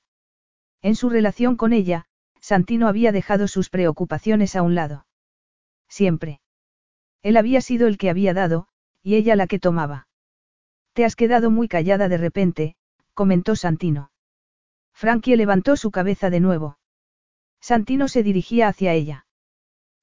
En 0.82 0.94
su 0.94 1.10
relación 1.10 1.56
con 1.56 1.72
ella, 1.72 2.06
Santino 2.40 2.88
había 2.88 3.12
dejado 3.12 3.48
sus 3.48 3.68
preocupaciones 3.68 4.56
a 4.56 4.62
un 4.62 4.74
lado. 4.74 5.06
Siempre. 5.88 6.40
Él 7.22 7.36
había 7.36 7.60
sido 7.60 7.86
el 7.86 7.98
que 7.98 8.08
había 8.08 8.32
dado, 8.32 8.66
y 9.02 9.16
ella 9.16 9.36
la 9.36 9.46
que 9.46 9.58
tomaba. 9.58 10.08
Te 10.94 11.04
has 11.04 11.16
quedado 11.16 11.50
muy 11.50 11.68
callada 11.68 12.08
de 12.08 12.16
repente, 12.16 12.76
comentó 13.14 13.56
Santino. 13.56 14.10
Frankie 14.94 15.36
levantó 15.36 15.76
su 15.76 15.90
cabeza 15.90 16.30
de 16.30 16.40
nuevo. 16.40 16.78
Santino 17.60 18.08
se 18.08 18.22
dirigía 18.22 18.68
hacia 18.68 18.94
ella. 18.94 19.26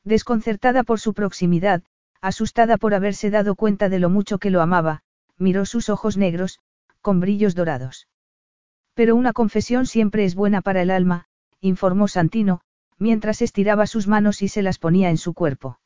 Desconcertada 0.03 0.83
por 0.83 0.99
su 0.99 1.13
proximidad, 1.13 1.83
asustada 2.21 2.77
por 2.77 2.93
haberse 2.93 3.29
dado 3.29 3.55
cuenta 3.55 3.89
de 3.89 3.99
lo 3.99 4.09
mucho 4.09 4.37
que 4.37 4.51
lo 4.51 4.61
amaba, 4.61 5.01
miró 5.37 5.65
sus 5.65 5.89
ojos 5.89 6.17
negros, 6.17 6.59
con 7.01 7.19
brillos 7.19 7.55
dorados. 7.55 8.07
Pero 8.97 9.15
una 9.15 9.31
confesión 9.31 9.85
siempre 9.85 10.25
es 10.25 10.33
buena 10.33 10.63
para 10.63 10.81
el 10.81 10.89
alma, 10.89 11.27
informó 11.61 12.07
Santino, 12.07 12.61
mientras 12.97 13.43
estiraba 13.43 13.85
sus 13.85 14.07
manos 14.07 14.41
y 14.41 14.47
se 14.47 14.63
las 14.63 14.79
ponía 14.79 15.11
en 15.11 15.17
su 15.17 15.35
cuerpo. 15.35 15.79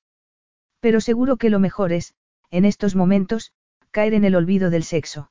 Pero 0.79 1.01
seguro 1.01 1.35
que 1.35 1.49
lo 1.49 1.59
mejor 1.59 1.91
es, 1.91 2.15
en 2.51 2.63
estos 2.63 2.95
momentos, 2.95 3.51
caer 3.91 4.13
en 4.13 4.23
el 4.23 4.33
olvido 4.33 4.69
del 4.69 4.85
sexo. 4.85 5.29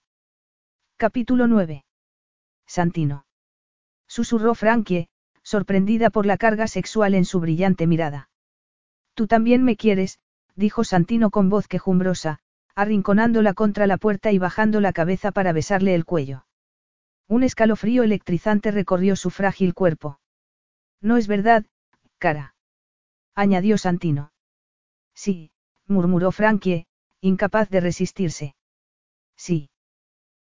Capítulo 0.98 1.46
9. 1.46 1.86
Santino. 2.66 3.24
Susurró 4.06 4.54
Frankie, 4.54 5.08
sorprendida 5.42 6.10
por 6.10 6.26
la 6.26 6.36
carga 6.36 6.66
sexual 6.66 7.14
en 7.14 7.24
su 7.24 7.40
brillante 7.40 7.86
mirada. 7.86 8.28
Tú 9.14 9.26
también 9.26 9.64
me 9.64 9.78
quieres, 9.78 10.18
dijo 10.54 10.84
Santino 10.84 11.30
con 11.30 11.48
voz 11.48 11.66
quejumbrosa, 11.66 12.40
arrinconándola 12.74 13.54
contra 13.54 13.86
la 13.86 13.96
puerta 13.96 14.32
y 14.32 14.38
bajando 14.38 14.82
la 14.82 14.92
cabeza 14.92 15.32
para 15.32 15.54
besarle 15.54 15.94
el 15.94 16.04
cuello. 16.04 16.44
Un 17.30 17.44
escalofrío 17.44 18.02
electrizante 18.02 18.72
recorrió 18.72 19.14
su 19.14 19.30
frágil 19.30 19.72
cuerpo. 19.72 20.18
No 21.00 21.16
es 21.16 21.28
verdad, 21.28 21.64
cara. 22.18 22.56
añadió 23.36 23.78
Santino. 23.78 24.32
Sí, 25.14 25.52
murmuró 25.86 26.32
Frankie, 26.32 26.86
incapaz 27.20 27.70
de 27.70 27.78
resistirse. 27.78 28.56
Sí. 29.36 29.70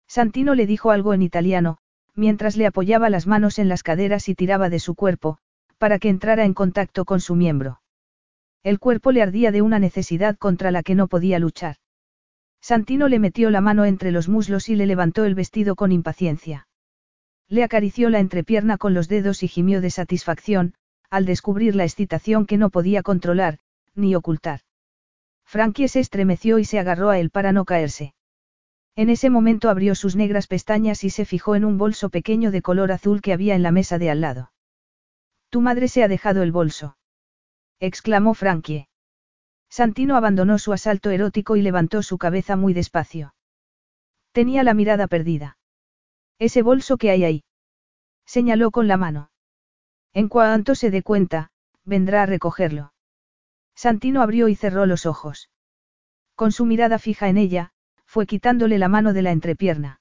Santino 0.06 0.54
le 0.54 0.64
dijo 0.64 0.92
algo 0.92 1.12
en 1.12 1.22
italiano, 1.22 1.78
mientras 2.14 2.56
le 2.56 2.66
apoyaba 2.66 3.10
las 3.10 3.26
manos 3.26 3.58
en 3.58 3.68
las 3.68 3.82
caderas 3.82 4.28
y 4.28 4.36
tiraba 4.36 4.70
de 4.70 4.78
su 4.78 4.94
cuerpo, 4.94 5.38
para 5.78 5.98
que 5.98 6.08
entrara 6.08 6.44
en 6.44 6.54
contacto 6.54 7.04
con 7.04 7.18
su 7.18 7.34
miembro. 7.34 7.80
El 8.62 8.78
cuerpo 8.78 9.10
le 9.10 9.22
ardía 9.22 9.50
de 9.50 9.60
una 9.60 9.80
necesidad 9.80 10.36
contra 10.38 10.70
la 10.70 10.84
que 10.84 10.94
no 10.94 11.08
podía 11.08 11.40
luchar. 11.40 11.78
Santino 12.60 13.08
le 13.08 13.18
metió 13.18 13.50
la 13.50 13.60
mano 13.60 13.86
entre 13.86 14.12
los 14.12 14.28
muslos 14.28 14.68
y 14.68 14.76
le 14.76 14.86
levantó 14.86 15.24
el 15.24 15.34
vestido 15.34 15.74
con 15.74 15.90
impaciencia. 15.90 16.68
Le 17.48 17.62
acarició 17.62 18.10
la 18.10 18.18
entrepierna 18.18 18.76
con 18.76 18.94
los 18.94 19.08
dedos 19.08 19.42
y 19.42 19.48
gimió 19.48 19.80
de 19.80 19.90
satisfacción, 19.90 20.74
al 21.10 21.26
descubrir 21.26 21.76
la 21.76 21.84
excitación 21.84 22.46
que 22.46 22.56
no 22.56 22.70
podía 22.70 23.02
controlar, 23.02 23.58
ni 23.94 24.14
ocultar. 24.14 24.60
Frankie 25.44 25.88
se 25.88 26.00
estremeció 26.00 26.58
y 26.58 26.64
se 26.64 26.78
agarró 26.78 27.10
a 27.10 27.18
él 27.18 27.30
para 27.30 27.52
no 27.52 27.64
caerse. 27.64 28.14
En 28.96 29.10
ese 29.10 29.30
momento 29.30 29.70
abrió 29.70 29.94
sus 29.94 30.16
negras 30.16 30.46
pestañas 30.48 31.04
y 31.04 31.10
se 31.10 31.24
fijó 31.24 31.54
en 31.54 31.64
un 31.64 31.78
bolso 31.78 32.08
pequeño 32.08 32.50
de 32.50 32.62
color 32.62 32.90
azul 32.90 33.20
que 33.20 33.32
había 33.32 33.54
en 33.54 33.62
la 33.62 33.70
mesa 33.70 33.98
de 33.98 34.10
al 34.10 34.20
lado. 34.20 34.52
Tu 35.50 35.60
madre 35.60 35.88
se 35.88 36.02
ha 36.02 36.08
dejado 36.08 36.42
el 36.42 36.50
bolso. 36.50 36.96
exclamó 37.78 38.34
Frankie. 38.34 38.88
Santino 39.68 40.16
abandonó 40.16 40.58
su 40.58 40.72
asalto 40.72 41.10
erótico 41.10 41.56
y 41.56 41.62
levantó 41.62 42.02
su 42.02 42.18
cabeza 42.18 42.56
muy 42.56 42.72
despacio. 42.72 43.34
Tenía 44.32 44.62
la 44.62 44.74
mirada 44.74 45.06
perdida. 45.06 45.58
Ese 46.38 46.62
bolso 46.62 46.96
que 46.98 47.10
hay 47.10 47.24
ahí. 47.24 47.44
Señaló 48.26 48.70
con 48.70 48.88
la 48.88 48.96
mano. 48.96 49.30
En 50.12 50.28
cuanto 50.28 50.74
se 50.74 50.90
dé 50.90 51.02
cuenta, 51.02 51.50
vendrá 51.84 52.22
a 52.22 52.26
recogerlo. 52.26 52.92
Santino 53.74 54.22
abrió 54.22 54.48
y 54.48 54.54
cerró 54.54 54.86
los 54.86 55.06
ojos. 55.06 55.50
Con 56.34 56.52
su 56.52 56.66
mirada 56.66 56.98
fija 56.98 57.28
en 57.28 57.38
ella, 57.38 57.72
fue 58.04 58.26
quitándole 58.26 58.78
la 58.78 58.88
mano 58.88 59.12
de 59.12 59.22
la 59.22 59.32
entrepierna. 59.32 60.00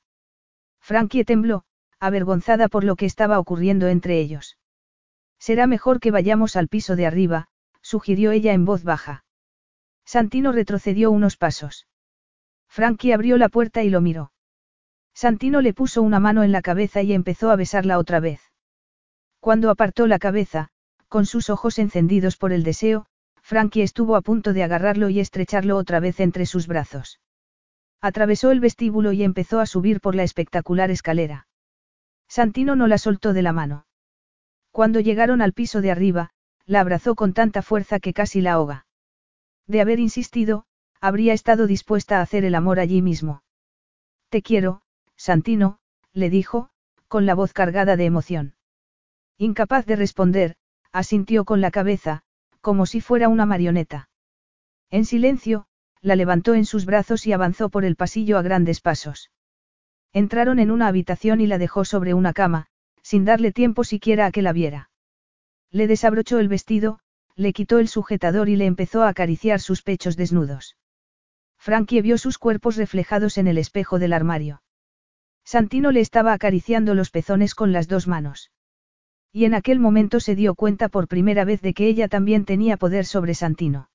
Frankie 0.79 1.25
tembló, 1.25 1.65
avergonzada 1.99 2.67
por 2.67 2.83
lo 2.83 2.95
que 2.95 3.05
estaba 3.05 3.39
ocurriendo 3.39 3.87
entre 3.87 4.19
ellos. 4.19 4.57
Será 5.39 5.67
mejor 5.67 5.99
que 5.99 6.11
vayamos 6.11 6.55
al 6.55 6.67
piso 6.67 6.95
de 6.95 7.05
arriba, 7.05 7.47
sugirió 7.81 8.31
ella 8.31 8.53
en 8.53 8.65
voz 8.65 8.83
baja. 8.83 9.25
Santino 10.05 10.51
retrocedió 10.51 11.11
unos 11.11 11.37
pasos. 11.37 11.87
Frankie 12.67 13.13
abrió 13.13 13.37
la 13.37 13.49
puerta 13.49 13.83
y 13.83 13.89
lo 13.89 14.01
miró. 14.01 14.31
Santino 15.15 15.61
le 15.61 15.73
puso 15.73 16.01
una 16.01 16.19
mano 16.19 16.43
en 16.43 16.51
la 16.51 16.61
cabeza 16.61 17.01
y 17.01 17.13
empezó 17.13 17.49
a 17.49 17.55
besarla 17.55 17.97
otra 17.97 18.19
vez. 18.19 18.41
Cuando 19.39 19.69
apartó 19.69 20.07
la 20.07 20.19
cabeza, 20.19 20.69
con 21.07 21.25
sus 21.25 21.49
ojos 21.49 21.79
encendidos 21.79 22.35
por 22.35 22.51
el 22.51 22.63
deseo, 22.63 23.05
Frankie 23.41 23.81
estuvo 23.81 24.17
a 24.17 24.21
punto 24.21 24.51
de 24.51 24.63
agarrarlo 24.63 25.07
y 25.07 25.21
estrecharlo 25.21 25.77
otra 25.77 26.01
vez 26.01 26.19
entre 26.19 26.45
sus 26.45 26.67
brazos. 26.67 27.21
Atravesó 28.01 28.51
el 28.51 28.59
vestíbulo 28.59 29.13
y 29.13 29.23
empezó 29.23 29.61
a 29.61 29.65
subir 29.65 30.01
por 30.01 30.15
la 30.15 30.23
espectacular 30.23 30.91
escalera. 30.91 31.47
Santino 32.27 32.75
no 32.75 32.87
la 32.87 32.97
soltó 32.97 33.31
de 33.31 33.41
la 33.41 33.53
mano. 33.53 33.85
Cuando 34.71 34.99
llegaron 34.99 35.41
al 35.41 35.53
piso 35.53 35.79
de 35.79 35.91
arriba, 35.91 36.31
la 36.65 36.81
abrazó 36.81 37.15
con 37.15 37.33
tanta 37.33 37.61
fuerza 37.61 37.99
que 38.01 38.13
casi 38.13 38.41
la 38.41 38.53
ahoga. 38.53 38.85
De 39.65 39.79
haber 39.79 39.99
insistido, 39.99 40.65
habría 40.99 41.31
estado 41.31 41.67
dispuesta 41.67 42.17
a 42.19 42.21
hacer 42.21 42.43
el 42.43 42.55
amor 42.55 42.79
allí 42.79 43.01
mismo. 43.01 43.43
Te 44.29 44.41
quiero, 44.41 44.81
Santino, 45.17 45.79
le 46.13 46.29
dijo, 46.29 46.69
con 47.07 47.25
la 47.25 47.35
voz 47.35 47.53
cargada 47.53 47.95
de 47.95 48.05
emoción. 48.05 48.55
Incapaz 49.37 49.85
de 49.85 49.95
responder, 49.95 50.55
asintió 50.91 51.45
con 51.45 51.61
la 51.61 51.71
cabeza, 51.71 52.23
como 52.61 52.85
si 52.85 53.01
fuera 53.01 53.29
una 53.29 53.45
marioneta. 53.45 54.09
En 54.89 55.05
silencio, 55.05 55.67
la 56.01 56.15
levantó 56.15 56.53
en 56.53 56.65
sus 56.65 56.85
brazos 56.85 57.25
y 57.27 57.33
avanzó 57.33 57.69
por 57.69 57.85
el 57.85 57.95
pasillo 57.95 58.37
a 58.37 58.41
grandes 58.41 58.81
pasos. 58.81 59.31
Entraron 60.13 60.59
en 60.59 60.71
una 60.71 60.87
habitación 60.87 61.41
y 61.41 61.47
la 61.47 61.57
dejó 61.57 61.83
sobre 61.83 62.13
una 62.13 62.31
cama, 62.31 62.67
sin 63.01 63.25
darle 63.25 63.51
tiempo 63.51 63.83
siquiera 63.83 64.25
a 64.25 64.31
que 64.31 64.41
la 64.41 64.53
viera. 64.53 64.89
Le 65.71 65.87
desabrochó 65.87 66.39
el 66.39 66.47
vestido, 66.47 66.99
le 67.35 67.51
quitó 67.53 67.79
el 67.79 67.87
sujetador 67.87 68.47
y 68.47 68.55
le 68.55 68.65
empezó 68.65 69.03
a 69.03 69.09
acariciar 69.09 69.59
sus 69.59 69.81
pechos 69.81 70.15
desnudos. 70.15 70.77
Frankie 71.57 72.01
vio 72.01 72.17
sus 72.17 72.37
cuerpos 72.37 72.77
reflejados 72.77 73.37
en 73.37 73.47
el 73.47 73.57
espejo 73.57 73.99
del 73.99 74.13
armario. 74.13 74.61
Santino 75.45 75.91
le 75.91 76.01
estaba 76.01 76.33
acariciando 76.33 76.95
los 76.95 77.11
pezones 77.11 77.53
con 77.53 77.71
las 77.71 77.87
dos 77.87 78.07
manos. 78.07 78.51
Y 79.31 79.45
en 79.45 79.53
aquel 79.53 79.79
momento 79.79 80.19
se 80.19 80.35
dio 80.35 80.55
cuenta 80.55 80.89
por 80.89 81.07
primera 81.07 81.45
vez 81.45 81.61
de 81.61 81.73
que 81.73 81.87
ella 81.87 82.07
también 82.07 82.45
tenía 82.45 82.77
poder 82.77 83.05
sobre 83.05 83.35
Santino. 83.35 83.89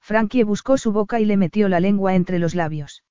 Frankie 0.00 0.42
buscó 0.42 0.76
su 0.76 0.92
boca 0.92 1.20
y 1.20 1.24
le 1.24 1.36
metió 1.36 1.68
la 1.68 1.80
lengua 1.80 2.14
entre 2.14 2.38
los 2.38 2.54
labios. 2.54 3.04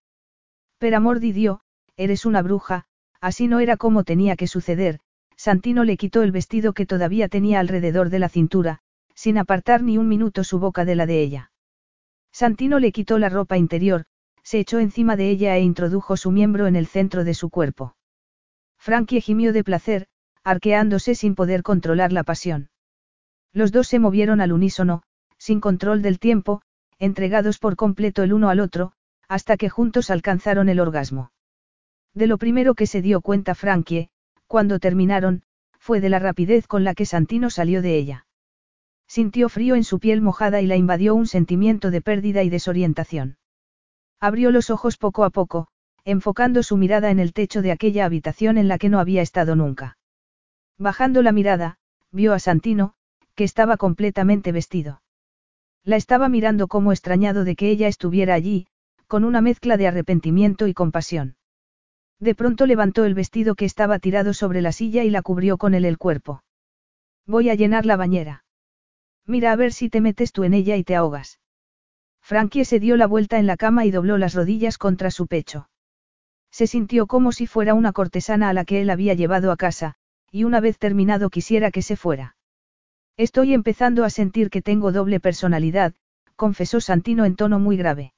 Per 0.77 0.93
amor 0.93 1.19
di 1.19 1.49
eres 1.95 2.25
una 2.25 2.41
bruja, 2.41 2.85
así 3.21 3.47
no 3.47 3.59
era 3.59 3.77
como 3.77 4.03
tenía 4.03 4.35
que 4.35 4.47
suceder, 4.47 4.99
Santino 5.37 5.83
le 5.85 5.97
quitó 5.97 6.21
el 6.21 6.31
vestido 6.31 6.73
que 6.73 6.85
todavía 6.85 7.29
tenía 7.29 7.59
alrededor 7.59 8.09
de 8.09 8.19
la 8.19 8.29
cintura, 8.29 8.79
sin 9.15 9.37
apartar 9.37 9.83
ni 9.83 9.97
un 9.97 10.07
minuto 10.07 10.43
su 10.43 10.59
boca 10.59 10.85
de 10.85 10.95
la 10.95 11.05
de 11.05 11.21
ella. 11.21 11.51
Santino 12.31 12.79
le 12.79 12.91
quitó 12.91 13.19
la 13.19 13.29
ropa 13.29 13.57
interior, 13.57 14.05
se 14.43 14.59
echó 14.59 14.79
encima 14.79 15.15
de 15.15 15.29
ella 15.29 15.55
e 15.57 15.61
introdujo 15.61 16.17
su 16.17 16.31
miembro 16.31 16.67
en 16.67 16.75
el 16.75 16.87
centro 16.87 17.23
de 17.23 17.33
su 17.33 17.49
cuerpo. 17.49 17.95
Frankie 18.77 19.21
gimió 19.21 19.53
de 19.53 19.63
placer, 19.63 20.07
arqueándose 20.43 21.15
sin 21.15 21.35
poder 21.35 21.63
controlar 21.63 22.11
la 22.11 22.23
pasión. 22.23 22.69
Los 23.53 23.71
dos 23.71 23.87
se 23.87 23.99
movieron 23.99 24.41
al 24.41 24.51
unísono, 24.51 25.03
sin 25.37 25.61
control 25.61 26.01
del 26.01 26.19
tiempo, 26.19 26.61
entregados 26.99 27.59
por 27.59 27.75
completo 27.75 28.23
el 28.23 28.33
uno 28.33 28.49
al 28.49 28.59
otro, 28.59 28.93
hasta 29.27 29.57
que 29.57 29.69
juntos 29.69 30.09
alcanzaron 30.09 30.69
el 30.69 30.79
orgasmo. 30.79 31.31
De 32.13 32.27
lo 32.27 32.37
primero 32.37 32.75
que 32.75 32.87
se 32.87 33.01
dio 33.01 33.21
cuenta 33.21 33.55
Frankie, 33.55 34.09
cuando 34.47 34.79
terminaron, 34.79 35.43
fue 35.79 35.99
de 35.99 36.09
la 36.09 36.19
rapidez 36.19 36.67
con 36.67 36.83
la 36.83 36.93
que 36.93 37.05
Santino 37.05 37.49
salió 37.49 37.81
de 37.81 37.97
ella. 37.97 38.25
Sintió 39.07 39.49
frío 39.49 39.75
en 39.75 39.83
su 39.83 39.99
piel 39.99 40.21
mojada 40.21 40.61
y 40.61 40.67
la 40.67 40.75
invadió 40.75 41.15
un 41.15 41.27
sentimiento 41.27 41.91
de 41.91 42.01
pérdida 42.01 42.43
y 42.43 42.49
desorientación. 42.49 43.37
Abrió 44.23 44.51
los 44.51 44.69
ojos 44.69 44.95
poco 44.95 45.25
a 45.25 45.31
poco, 45.31 45.67
enfocando 46.05 46.63
su 46.63 46.77
mirada 46.77 47.11
en 47.11 47.19
el 47.19 47.33
techo 47.33 47.61
de 47.61 47.73
aquella 47.73 48.05
habitación 48.05 48.57
en 48.57 48.69
la 48.69 48.77
que 48.77 48.87
no 48.87 48.99
había 49.01 49.21
estado 49.21 49.57
nunca. 49.57 49.97
Bajando 50.77 51.21
la 51.21 51.33
mirada, 51.33 51.75
vio 52.09 52.31
a 52.31 52.39
Santino, 52.39 52.93
que 53.35 53.43
estaba 53.43 53.75
completamente 53.75 54.53
vestido. 54.53 55.01
La 55.83 55.97
estaba 55.97 56.29
mirando 56.29 56.69
como 56.69 56.93
extrañado 56.93 57.43
de 57.43 57.57
que 57.57 57.69
ella 57.69 57.89
estuviera 57.89 58.33
allí, 58.33 58.65
con 59.07 59.25
una 59.25 59.41
mezcla 59.41 59.75
de 59.75 59.87
arrepentimiento 59.87 60.67
y 60.67 60.73
compasión. 60.73 61.35
De 62.17 62.33
pronto 62.33 62.65
levantó 62.65 63.03
el 63.03 63.15
vestido 63.15 63.55
que 63.55 63.65
estaba 63.65 63.99
tirado 63.99 64.33
sobre 64.33 64.61
la 64.61 64.71
silla 64.71 65.03
y 65.03 65.09
la 65.09 65.21
cubrió 65.21 65.57
con 65.57 65.73
él 65.73 65.83
el 65.83 65.97
cuerpo. 65.97 66.45
Voy 67.27 67.49
a 67.49 67.55
llenar 67.55 67.85
la 67.85 67.97
bañera. 67.97 68.45
Mira 69.27 69.51
a 69.51 69.57
ver 69.57 69.73
si 69.73 69.89
te 69.89 69.99
metes 69.99 70.31
tú 70.31 70.45
en 70.45 70.53
ella 70.53 70.77
y 70.77 70.85
te 70.85 70.95
ahogas. 70.95 71.41
Frankie 72.33 72.65
se 72.65 72.79
dio 72.79 72.97
la 72.97 73.05
vuelta 73.05 73.37
en 73.37 73.45
la 73.45 73.57
cama 73.57 73.85
y 73.85 73.91
dobló 73.91 74.17
las 74.17 74.33
rodillas 74.33 74.79
contra 74.79 75.11
su 75.11 75.27
pecho. 75.27 75.69
Se 76.49 76.65
sintió 76.65 77.05
como 77.05 77.31
si 77.31 77.45
fuera 77.45 77.75
una 77.75 77.93
cortesana 77.93 78.49
a 78.49 78.53
la 78.53 78.65
que 78.65 78.81
él 78.81 78.89
había 78.89 79.13
llevado 79.13 79.51
a 79.51 79.55
casa, 79.55 79.93
y 80.31 80.43
una 80.43 80.59
vez 80.59 80.79
terminado 80.79 81.29
quisiera 81.29 81.69
que 81.69 81.83
se 81.83 81.95
fuera. 81.95 82.35
Estoy 83.17 83.53
empezando 83.53 84.03
a 84.03 84.09
sentir 84.09 84.49
que 84.49 84.63
tengo 84.63 84.91
doble 84.91 85.19
personalidad, 85.19 85.93
confesó 86.35 86.81
Santino 86.81 87.25
en 87.25 87.35
tono 87.35 87.59
muy 87.59 87.77
grave. 87.77 88.15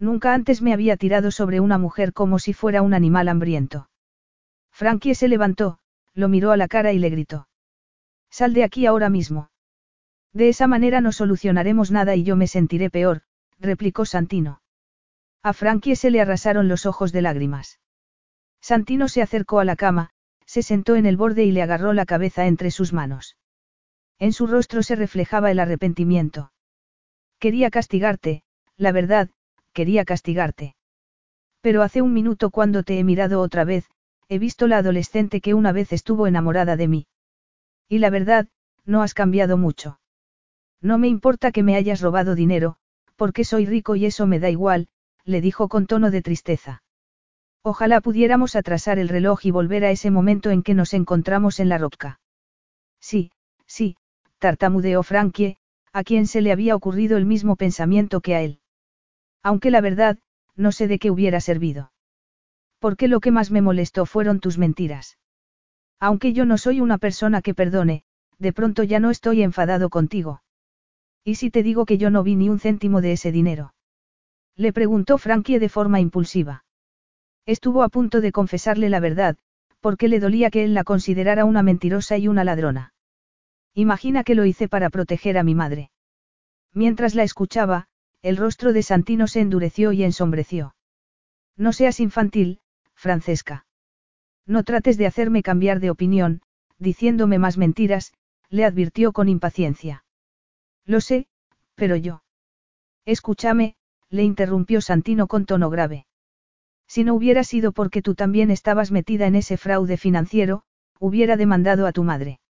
Nunca 0.00 0.34
antes 0.34 0.60
me 0.60 0.72
había 0.72 0.96
tirado 0.96 1.30
sobre 1.30 1.60
una 1.60 1.78
mujer 1.78 2.12
como 2.12 2.40
si 2.40 2.54
fuera 2.54 2.82
un 2.82 2.92
animal 2.92 3.28
hambriento. 3.28 3.88
Frankie 4.72 5.14
se 5.14 5.28
levantó, 5.28 5.78
lo 6.12 6.28
miró 6.28 6.50
a 6.50 6.56
la 6.56 6.66
cara 6.66 6.92
y 6.92 6.98
le 6.98 7.10
gritó. 7.10 7.46
Sal 8.30 8.52
de 8.52 8.64
aquí 8.64 8.84
ahora 8.86 9.10
mismo. 9.10 9.52
De 10.32 10.48
esa 10.48 10.66
manera 10.66 11.00
no 11.00 11.12
solucionaremos 11.12 11.92
nada 11.92 12.16
y 12.16 12.24
yo 12.24 12.34
me 12.34 12.48
sentiré 12.48 12.90
peor, 12.90 13.22
replicó 13.58 14.04
Santino. 14.04 14.62
A 15.42 15.52
Frankie 15.52 15.96
se 15.96 16.10
le 16.10 16.20
arrasaron 16.20 16.68
los 16.68 16.86
ojos 16.86 17.12
de 17.12 17.22
lágrimas. 17.22 17.80
Santino 18.60 19.08
se 19.08 19.22
acercó 19.22 19.60
a 19.60 19.64
la 19.64 19.76
cama, 19.76 20.10
se 20.46 20.62
sentó 20.62 20.96
en 20.96 21.06
el 21.06 21.16
borde 21.16 21.44
y 21.44 21.52
le 21.52 21.62
agarró 21.62 21.92
la 21.92 22.06
cabeza 22.06 22.46
entre 22.46 22.70
sus 22.70 22.92
manos. 22.92 23.36
En 24.18 24.32
su 24.32 24.46
rostro 24.46 24.82
se 24.82 24.96
reflejaba 24.96 25.50
el 25.50 25.60
arrepentimiento. 25.60 26.52
Quería 27.38 27.70
castigarte, 27.70 28.42
la 28.76 28.92
verdad, 28.92 29.30
quería 29.72 30.04
castigarte. 30.04 30.74
Pero 31.60 31.82
hace 31.82 32.02
un 32.02 32.12
minuto 32.12 32.50
cuando 32.50 32.82
te 32.82 32.98
he 32.98 33.04
mirado 33.04 33.40
otra 33.40 33.64
vez, 33.64 33.88
he 34.28 34.38
visto 34.38 34.66
la 34.66 34.78
adolescente 34.78 35.40
que 35.40 35.54
una 35.54 35.72
vez 35.72 35.92
estuvo 35.92 36.26
enamorada 36.26 36.76
de 36.76 36.88
mí. 36.88 37.06
Y 37.88 37.98
la 37.98 38.10
verdad, 38.10 38.48
no 38.84 39.02
has 39.02 39.14
cambiado 39.14 39.56
mucho. 39.56 40.00
No 40.80 40.98
me 40.98 41.08
importa 41.08 41.52
que 41.52 41.62
me 41.62 41.76
hayas 41.76 42.00
robado 42.00 42.34
dinero, 42.34 42.78
porque 43.18 43.44
soy 43.44 43.66
rico 43.66 43.96
y 43.96 44.06
eso 44.06 44.26
me 44.28 44.38
da 44.38 44.48
igual, 44.48 44.86
le 45.24 45.40
dijo 45.40 45.68
con 45.68 45.86
tono 45.86 46.10
de 46.12 46.22
tristeza. 46.22 46.82
Ojalá 47.62 48.00
pudiéramos 48.00 48.54
atrasar 48.54 49.00
el 49.00 49.08
reloj 49.08 49.44
y 49.44 49.50
volver 49.50 49.84
a 49.84 49.90
ese 49.90 50.10
momento 50.10 50.50
en 50.50 50.62
que 50.62 50.72
nos 50.72 50.94
encontramos 50.94 51.58
en 51.58 51.68
la 51.68 51.78
roca. 51.78 52.20
Sí, 53.00 53.32
sí, 53.66 53.96
tartamudeó 54.38 55.02
Frankie, 55.02 55.56
a 55.92 56.04
quien 56.04 56.28
se 56.28 56.40
le 56.40 56.52
había 56.52 56.76
ocurrido 56.76 57.16
el 57.16 57.26
mismo 57.26 57.56
pensamiento 57.56 58.20
que 58.20 58.36
a 58.36 58.42
él. 58.42 58.60
Aunque 59.42 59.72
la 59.72 59.80
verdad, 59.80 60.18
no 60.54 60.70
sé 60.70 60.86
de 60.86 61.00
qué 61.00 61.10
hubiera 61.10 61.40
servido. 61.40 61.90
Porque 62.78 63.08
lo 63.08 63.18
que 63.18 63.32
más 63.32 63.50
me 63.50 63.62
molestó 63.62 64.06
fueron 64.06 64.38
tus 64.38 64.58
mentiras. 64.58 65.18
Aunque 65.98 66.32
yo 66.32 66.44
no 66.44 66.56
soy 66.56 66.80
una 66.80 66.98
persona 66.98 67.42
que 67.42 67.52
perdone, 67.52 68.04
de 68.38 68.52
pronto 68.52 68.84
ya 68.84 69.00
no 69.00 69.10
estoy 69.10 69.42
enfadado 69.42 69.90
contigo. 69.90 70.42
¿Y 71.28 71.34
si 71.34 71.50
te 71.50 71.62
digo 71.62 71.84
que 71.84 71.98
yo 71.98 72.08
no 72.08 72.22
vi 72.22 72.36
ni 72.36 72.48
un 72.48 72.58
céntimo 72.58 73.02
de 73.02 73.12
ese 73.12 73.32
dinero? 73.32 73.74
Le 74.56 74.72
preguntó 74.72 75.18
Frankie 75.18 75.58
de 75.58 75.68
forma 75.68 76.00
impulsiva. 76.00 76.64
Estuvo 77.44 77.82
a 77.82 77.90
punto 77.90 78.22
de 78.22 78.32
confesarle 78.32 78.88
la 78.88 78.98
verdad, 78.98 79.36
porque 79.80 80.08
le 80.08 80.20
dolía 80.20 80.48
que 80.48 80.64
él 80.64 80.72
la 80.72 80.84
considerara 80.84 81.44
una 81.44 81.62
mentirosa 81.62 82.16
y 82.16 82.28
una 82.28 82.44
ladrona. 82.44 82.94
Imagina 83.74 84.24
que 84.24 84.34
lo 84.34 84.46
hice 84.46 84.68
para 84.68 84.88
proteger 84.88 85.36
a 85.36 85.42
mi 85.42 85.54
madre. 85.54 85.90
Mientras 86.72 87.14
la 87.14 87.24
escuchaba, 87.24 87.88
el 88.22 88.38
rostro 88.38 88.72
de 88.72 88.82
Santino 88.82 89.26
se 89.26 89.40
endureció 89.40 89.92
y 89.92 90.04
ensombreció. 90.04 90.76
No 91.58 91.74
seas 91.74 92.00
infantil, 92.00 92.60
Francesca. 92.94 93.66
No 94.46 94.64
trates 94.64 94.96
de 94.96 95.04
hacerme 95.04 95.42
cambiar 95.42 95.78
de 95.80 95.90
opinión, 95.90 96.40
diciéndome 96.78 97.38
más 97.38 97.58
mentiras, 97.58 98.14
le 98.48 98.64
advirtió 98.64 99.12
con 99.12 99.28
impaciencia. 99.28 100.04
Lo 100.88 101.02
sé, 101.02 101.26
pero 101.74 101.96
yo. 101.96 102.22
Escúchame, 103.04 103.76
le 104.08 104.24
interrumpió 104.24 104.80
Santino 104.80 105.26
con 105.26 105.44
tono 105.44 105.68
grave. 105.68 106.06
Si 106.86 107.04
no 107.04 107.14
hubiera 107.14 107.44
sido 107.44 107.72
porque 107.72 108.00
tú 108.00 108.14
también 108.14 108.50
estabas 108.50 108.90
metida 108.90 109.26
en 109.26 109.34
ese 109.34 109.58
fraude 109.58 109.98
financiero, 109.98 110.62
hubiera 110.98 111.36
demandado 111.36 111.86
a 111.86 111.92
tu 111.92 112.04
madre. 112.04 112.40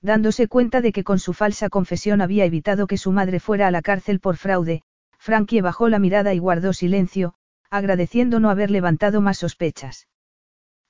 Dándose 0.00 0.48
cuenta 0.48 0.80
de 0.80 0.92
que 0.92 1.04
con 1.04 1.18
su 1.18 1.34
falsa 1.34 1.68
confesión 1.68 2.22
había 2.22 2.46
evitado 2.46 2.86
que 2.86 2.96
su 2.96 3.12
madre 3.12 3.38
fuera 3.38 3.66
a 3.66 3.70
la 3.70 3.82
cárcel 3.82 4.18
por 4.18 4.38
fraude, 4.38 4.82
Frankie 5.18 5.60
bajó 5.60 5.90
la 5.90 5.98
mirada 5.98 6.32
y 6.32 6.38
guardó 6.38 6.72
silencio, 6.72 7.34
agradeciendo 7.68 8.40
no 8.40 8.48
haber 8.48 8.70
levantado 8.70 9.20
más 9.20 9.36
sospechas. 9.36 10.08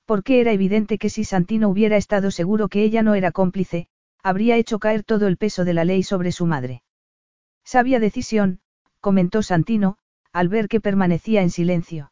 Porque 0.05 0.39
era 0.39 0.53
evidente 0.53 0.97
que 0.97 1.09
si 1.09 1.25
Santino 1.25 1.67
hubiera 1.67 1.97
estado 1.97 2.31
seguro 2.31 2.69
que 2.69 2.83
ella 2.83 3.03
no 3.03 3.15
era 3.15 3.31
cómplice, 3.33 3.88
habría 4.23 4.57
hecho 4.57 4.79
caer 4.79 5.03
todo 5.03 5.27
el 5.27 5.37
peso 5.37 5.65
de 5.65 5.73
la 5.73 5.85
ley 5.85 6.03
sobre 6.03 6.31
su 6.31 6.45
madre. 6.45 6.83
Sabia 7.63 7.99
decisión, 7.99 8.59
comentó 8.99 9.43
Santino, 9.43 9.97
al 10.31 10.49
ver 10.49 10.67
que 10.67 10.81
permanecía 10.81 11.41
en 11.41 11.49
silencio. 11.49 12.11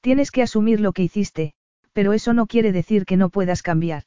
Tienes 0.00 0.30
que 0.30 0.42
asumir 0.42 0.80
lo 0.80 0.92
que 0.92 1.02
hiciste, 1.02 1.54
pero 1.92 2.12
eso 2.12 2.32
no 2.32 2.46
quiere 2.46 2.72
decir 2.72 3.04
que 3.04 3.16
no 3.16 3.30
puedas 3.30 3.62
cambiar. 3.62 4.04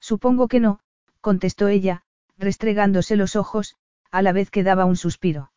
Supongo 0.00 0.48
que 0.48 0.60
no, 0.60 0.80
contestó 1.20 1.68
ella, 1.68 2.02
restregándose 2.36 3.16
los 3.16 3.36
ojos, 3.36 3.76
a 4.10 4.22
la 4.22 4.32
vez 4.32 4.50
que 4.50 4.62
daba 4.62 4.84
un 4.84 4.96
suspiro. 4.96 5.52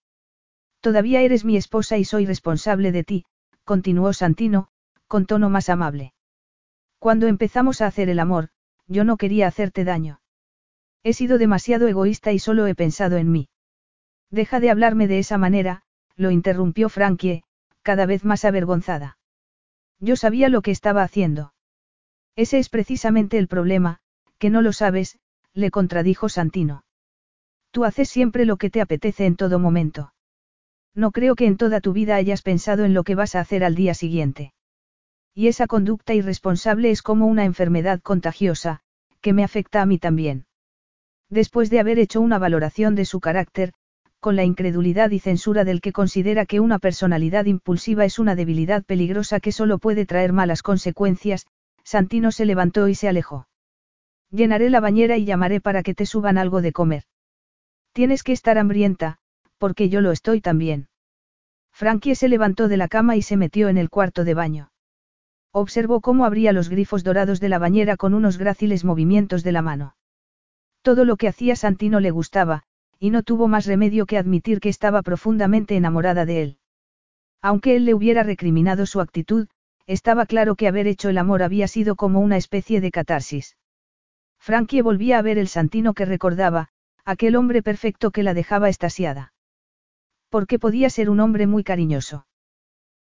Todavía 0.80 1.22
eres 1.22 1.44
mi 1.44 1.58
esposa 1.58 1.98
y 1.98 2.06
soy 2.06 2.26
responsable 2.26 2.92
de 2.92 3.04
ti, 3.04 3.26
continuó 3.64 4.14
Santino, 4.14 4.70
con 5.08 5.26
tono 5.26 5.50
más 5.50 5.70
amable. 5.70 6.14
Cuando 7.00 7.28
empezamos 7.28 7.82
a 7.82 7.88
hacer 7.88 8.10
el 8.10 8.20
amor, 8.20 8.50
yo 8.88 9.04
no 9.04 9.18
quería 9.18 9.48
hacerte 9.48 9.84
daño. 9.84 10.22
He 11.04 11.14
sido 11.14 11.38
demasiado 11.38 11.88
egoísta 11.88 12.32
y 12.32 12.40
solo 12.40 12.68
he 12.68 12.76
pensado 12.76 13.18
en 13.18 13.32
mí. 13.32 13.50
Deja 14.30 14.60
de 14.60 14.70
hablarme 14.70 15.08
de 15.08 15.20
esa 15.20 15.38
manera, 15.38 15.84
lo 16.16 16.32
interrumpió 16.32 16.90
Frankie, 16.90 17.44
cada 17.82 18.06
vez 18.06 18.26
más 18.26 18.44
avergonzada. 18.44 19.18
Yo 20.00 20.16
sabía 20.16 20.50
lo 20.50 20.62
que 20.62 20.72
estaba 20.72 21.04
haciendo. 21.04 21.54
Ese 22.36 22.60
es 22.60 22.70
precisamente 22.70 23.38
el 23.38 23.48
problema, 23.48 24.00
que 24.38 24.50
no 24.50 24.62
lo 24.62 24.74
sabes, 24.74 25.20
le 25.54 25.72
contradijo 25.72 26.30
Santino. 26.30 26.84
Tú 27.72 27.86
haces 27.86 28.10
siempre 28.10 28.46
lo 28.46 28.58
que 28.58 28.70
te 28.70 28.82
apetece 28.82 29.26
en 29.26 29.36
todo 29.36 29.60
momento. 29.60 30.14
No 30.94 31.12
creo 31.12 31.36
que 31.36 31.46
en 31.46 31.58
toda 31.58 31.80
tu 31.80 31.94
vida 31.94 32.16
hayas 32.16 32.42
pensado 32.42 32.84
en 32.84 32.96
lo 32.96 33.04
que 33.04 33.14
vas 33.14 33.36
a 33.36 33.40
hacer 33.40 33.64
al 33.64 33.76
día 33.76 33.94
siguiente. 33.94 34.54
Y 35.34 35.48
esa 35.48 35.68
conducta 35.68 36.16
irresponsable 36.16 36.90
es 36.90 37.04
como 37.04 37.28
una 37.28 37.46
enfermedad 37.46 38.02
contagiosa, 38.02 38.82
que 39.22 39.32
me 39.32 39.44
afecta 39.44 39.84
a 39.84 39.86
mí 39.86 40.00
también. 40.00 40.47
Después 41.30 41.70
de 41.70 41.80
haber 41.80 42.00
hecho 42.00 42.22
una 42.22 42.40
valoración 42.40 42.96
de 42.96 43.06
su 43.06 43.20
carácter, 43.20 43.74
con 44.20 44.36
la 44.36 44.44
incredulidad 44.44 45.12
y 45.12 45.20
censura 45.20 45.64
del 45.64 45.82
que 45.82 45.92
considera 45.92 46.46
que 46.46 46.60
una 46.60 46.80
personalidad 46.80 47.46
impulsiva 47.46 48.06
es 48.06 48.18
una 48.18 48.36
debilidad 48.36 48.84
peligrosa 48.84 49.40
que 49.40 49.52
solo 49.52 49.78
puede 49.78 50.06
traer 50.06 50.34
malas 50.34 50.64
consecuencias, 50.64 51.46
Santino 51.84 52.32
se 52.32 52.46
levantó 52.46 52.88
y 52.88 52.96
se 52.96 53.08
alejó. 53.08 53.48
Llenaré 54.32 54.70
la 54.70 54.80
bañera 54.80 55.18
y 55.18 55.26
llamaré 55.26 55.62
para 55.62 55.84
que 55.84 55.94
te 55.94 56.06
suban 56.06 56.38
algo 56.38 56.62
de 56.62 56.74
comer. 56.74 57.04
Tienes 57.94 58.24
que 58.24 58.34
estar 58.34 58.58
hambrienta, 58.58 59.18
porque 59.58 59.90
yo 59.90 60.02
lo 60.02 60.12
estoy 60.12 60.42
también. 60.42 60.90
Frankie 61.72 62.16
se 62.16 62.28
levantó 62.28 62.68
de 62.68 62.78
la 62.78 62.88
cama 62.88 63.16
y 63.16 63.22
se 63.22 63.38
metió 63.38 63.70
en 63.70 63.78
el 63.78 63.90
cuarto 63.90 64.24
de 64.24 64.34
baño. 64.34 64.72
Observó 65.52 66.02
cómo 66.02 66.26
abría 66.26 66.52
los 66.52 66.70
grifos 66.70 67.04
dorados 67.04 67.40
de 67.40 67.50
la 67.50 67.60
bañera 67.60 67.98
con 67.98 68.14
unos 68.14 68.38
gráciles 68.38 68.84
movimientos 68.84 69.44
de 69.44 69.52
la 69.52 69.62
mano. 69.62 69.96
Todo 70.88 71.04
lo 71.04 71.18
que 71.18 71.28
hacía 71.28 71.58
Santino 71.58 72.00
le 72.00 72.12
gustaba, 72.12 72.64
y 72.98 73.10
no 73.10 73.22
tuvo 73.22 73.50
más 73.50 73.66
remedio 73.66 74.06
que 74.06 74.18
admitir 74.18 74.62
que 74.62 74.70
estaba 74.70 75.02
profundamente 75.02 75.76
enamorada 75.76 76.26
de 76.26 76.42
él. 76.42 76.60
Aunque 77.42 77.76
él 77.76 77.84
le 77.84 77.94
hubiera 77.94 78.24
recriminado 78.24 78.86
su 78.86 79.02
actitud, 79.02 79.50
estaba 79.86 80.26
claro 80.26 80.56
que 80.56 80.66
haber 80.66 80.88
hecho 80.88 81.10
el 81.10 81.18
amor 81.18 81.44
había 81.44 81.68
sido 81.68 81.98
como 81.98 82.22
una 82.22 82.38
especie 82.38 82.80
de 82.80 82.92
catarsis. 82.92 83.58
Frankie 84.40 84.80
volvía 84.80 85.20
a 85.20 85.22
ver 85.22 85.38
el 85.38 85.50
Santino 85.50 85.94
que 85.94 86.06
recordaba, 86.06 86.70
aquel 87.04 87.36
hombre 87.36 87.62
perfecto 87.62 88.12
que 88.12 88.24
la 88.24 88.34
dejaba 88.34 88.70
estasiada. 88.70 89.34
Porque 90.30 90.58
podía 90.58 90.90
ser 90.90 91.10
un 91.10 91.20
hombre 91.20 91.48
muy 91.48 91.66
cariñoso. 91.66 92.28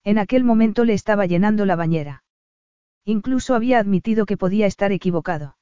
En 0.04 0.18
aquel 0.18 0.44
momento 0.44 0.84
le 0.84 0.92
estaba 0.92 1.26
llenando 1.26 1.66
la 1.66 1.74
bañera. 1.74 2.22
Incluso 3.04 3.56
había 3.56 3.80
admitido 3.80 4.24
que 4.24 4.36
podía 4.36 4.66
estar 4.66 4.92
equivocado. 4.92 5.56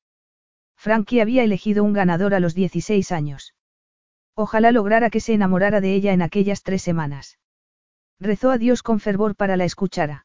Frankie 0.81 1.20
había 1.20 1.44
elegido 1.44 1.84
un 1.84 1.92
ganador 1.92 2.33
a 2.33 2.41
los 2.41 2.55
16 2.55 3.12
años. 3.12 3.55
Ojalá 4.34 4.73
lograra 4.73 5.10
que 5.10 5.20
se 5.20 5.34
enamorara 5.34 5.83
de 5.83 5.94
ella 5.94 6.15
en 6.15 6.23
aquellas 6.23 6.62
tres 6.62 6.81
semanas. 6.81 7.39
Rezó 8.18 8.50
a 8.50 8.57
Dios 8.57 8.83
con 8.83 8.99
fervor 8.99 9.36
para 9.36 9.59
la 9.59 9.67
escuchara. 9.67 10.25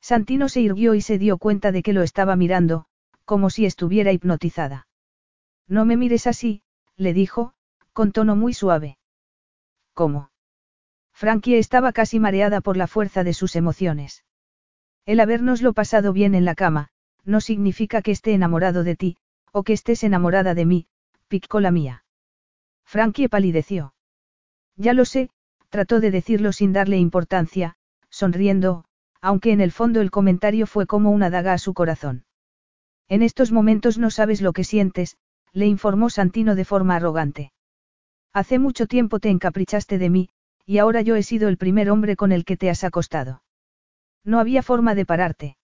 Santino 0.00 0.48
se 0.48 0.60
irguió 0.60 0.94
y 0.94 1.00
se 1.00 1.18
dio 1.18 1.38
cuenta 1.38 1.72
de 1.72 1.82
que 1.82 1.92
lo 1.92 2.04
estaba 2.04 2.36
mirando, 2.36 2.84
como 3.24 3.50
si 3.50 3.66
estuviera 3.66 4.12
hipnotizada. 4.12 4.86
No 5.66 5.84
me 5.84 5.96
mires 5.96 6.28
así, 6.28 6.62
le 6.96 7.12
dijo, 7.12 7.54
con 7.92 8.12
tono 8.12 8.36
muy 8.36 8.54
suave. 8.54 8.98
¿Cómo? 9.92 10.30
Frankie 11.12 11.58
estaba 11.58 11.90
casi 11.90 12.20
mareada 12.20 12.60
por 12.60 12.76
la 12.76 12.86
fuerza 12.86 13.24
de 13.24 13.34
sus 13.34 13.56
emociones. 13.56 14.22
El 15.04 15.18
habernoslo 15.18 15.72
pasado 15.72 16.12
bien 16.12 16.36
en 16.36 16.44
la 16.44 16.54
cama, 16.54 16.90
no 17.24 17.40
significa 17.40 18.02
que 18.02 18.12
esté 18.12 18.34
enamorado 18.34 18.84
de 18.84 18.94
ti, 18.94 19.16
o 19.54 19.62
que 19.62 19.72
estés 19.72 20.02
enamorada 20.02 20.52
de 20.54 20.66
mí, 20.66 20.88
picó 21.28 21.60
la 21.60 21.70
mía. 21.70 22.04
Frankie 22.84 23.28
palideció. 23.28 23.94
Ya 24.76 24.94
lo 24.94 25.04
sé, 25.04 25.30
trató 25.68 26.00
de 26.00 26.10
decirlo 26.10 26.52
sin 26.52 26.72
darle 26.72 26.98
importancia, 26.98 27.76
sonriendo, 28.10 28.84
aunque 29.20 29.52
en 29.52 29.60
el 29.60 29.70
fondo 29.70 30.00
el 30.00 30.10
comentario 30.10 30.66
fue 30.66 30.86
como 30.88 31.12
una 31.12 31.30
daga 31.30 31.52
a 31.52 31.58
su 31.58 31.72
corazón. 31.72 32.24
En 33.08 33.22
estos 33.22 33.52
momentos 33.52 33.96
no 33.96 34.10
sabes 34.10 34.42
lo 34.42 34.52
que 34.52 34.64
sientes, 34.64 35.16
le 35.52 35.66
informó 35.66 36.10
Santino 36.10 36.56
de 36.56 36.64
forma 36.64 36.96
arrogante. 36.96 37.52
Hace 38.32 38.58
mucho 38.58 38.88
tiempo 38.88 39.20
te 39.20 39.30
encaprichaste 39.30 39.98
de 39.98 40.10
mí, 40.10 40.30
y 40.66 40.78
ahora 40.78 41.00
yo 41.00 41.14
he 41.14 41.22
sido 41.22 41.48
el 41.48 41.58
primer 41.58 41.90
hombre 41.90 42.16
con 42.16 42.32
el 42.32 42.44
que 42.44 42.56
te 42.56 42.70
has 42.70 42.82
acostado. 42.82 43.44
No 44.24 44.40
había 44.40 44.64
forma 44.64 44.96
de 44.96 45.06
pararte. 45.06 45.56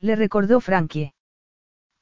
Le 0.00 0.16
recordó 0.16 0.60
Frankie. 0.60 1.14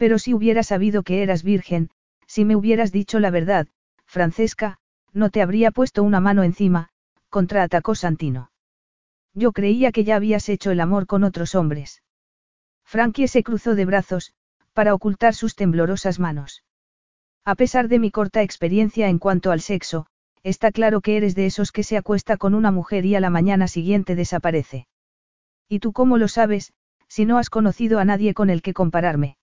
Pero 0.05 0.19
si 0.19 0.35
hubiera 0.35 0.63
sabido 0.63 1.03
que 1.03 1.23
eras 1.23 1.43
virgen, 1.43 1.89
si 2.27 2.45
me 2.45 2.57
hubieras 2.57 2.93
dicho 2.93 3.21
la 3.21 3.31
verdad, 3.31 3.69
Francesca, 4.05 4.77
no 5.15 5.31
te 5.31 5.41
habría 5.41 5.71
puesto 5.71 6.03
una 6.03 6.21
mano 6.21 6.43
encima, 6.43 6.91
contraatacó 7.31 7.95
Santino. 7.95 8.51
Yo 9.33 9.53
creía 9.53 9.93
que 9.93 10.05
ya 10.05 10.17
habías 10.17 10.51
hecho 10.51 10.71
el 10.73 10.81
amor 10.81 11.07
con 11.07 11.25
otros 11.25 11.55
hombres. 11.55 12.03
Frankie 12.85 13.29
se 13.29 13.43
cruzó 13.43 13.75
de 13.75 13.87
brazos, 13.87 14.35
para 14.75 14.93
ocultar 14.93 15.33
sus 15.35 15.57
temblorosas 15.57 16.21
manos. 16.21 16.65
A 17.47 17.55
pesar 17.55 17.89
de 17.89 17.99
mi 17.99 18.11
corta 18.11 18.43
experiencia 18.43 19.09
en 19.09 19.19
cuanto 19.19 19.53
al 19.53 19.63
sexo, 19.63 20.05
está 20.43 20.71
claro 20.71 21.01
que 21.01 21.17
eres 21.17 21.35
de 21.35 21.47
esos 21.47 21.73
que 21.73 21.83
se 21.83 21.97
acuesta 21.97 22.37
con 22.37 22.55
una 22.55 22.71
mujer 22.71 23.07
y 23.07 23.15
a 23.15 23.21
la 23.21 23.31
mañana 23.31 23.69
siguiente 23.69 24.17
desaparece. 24.17 24.87
¿Y 25.67 25.79
tú 25.79 25.95
cómo 25.95 26.19
lo 26.19 26.29
sabes, 26.29 26.75
si 27.09 27.25
no 27.25 27.39
has 27.39 27.49
conocido 27.49 28.01
a 28.01 28.05
nadie 28.05 28.35
con 28.35 28.51
el 28.51 28.61
que 28.61 28.75
compararme? 28.75 29.39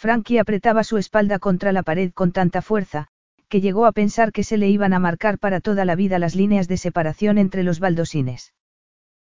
Frankie 0.00 0.38
apretaba 0.38 0.82
su 0.82 0.96
espalda 0.96 1.38
contra 1.38 1.72
la 1.72 1.82
pared 1.82 2.10
con 2.14 2.32
tanta 2.32 2.62
fuerza, 2.62 3.08
que 3.50 3.60
llegó 3.60 3.84
a 3.84 3.92
pensar 3.92 4.32
que 4.32 4.44
se 4.44 4.56
le 4.56 4.70
iban 4.70 4.94
a 4.94 4.98
marcar 4.98 5.38
para 5.38 5.60
toda 5.60 5.84
la 5.84 5.94
vida 5.94 6.18
las 6.18 6.34
líneas 6.34 6.68
de 6.68 6.78
separación 6.78 7.36
entre 7.36 7.64
los 7.64 7.80
baldosines. 7.80 8.54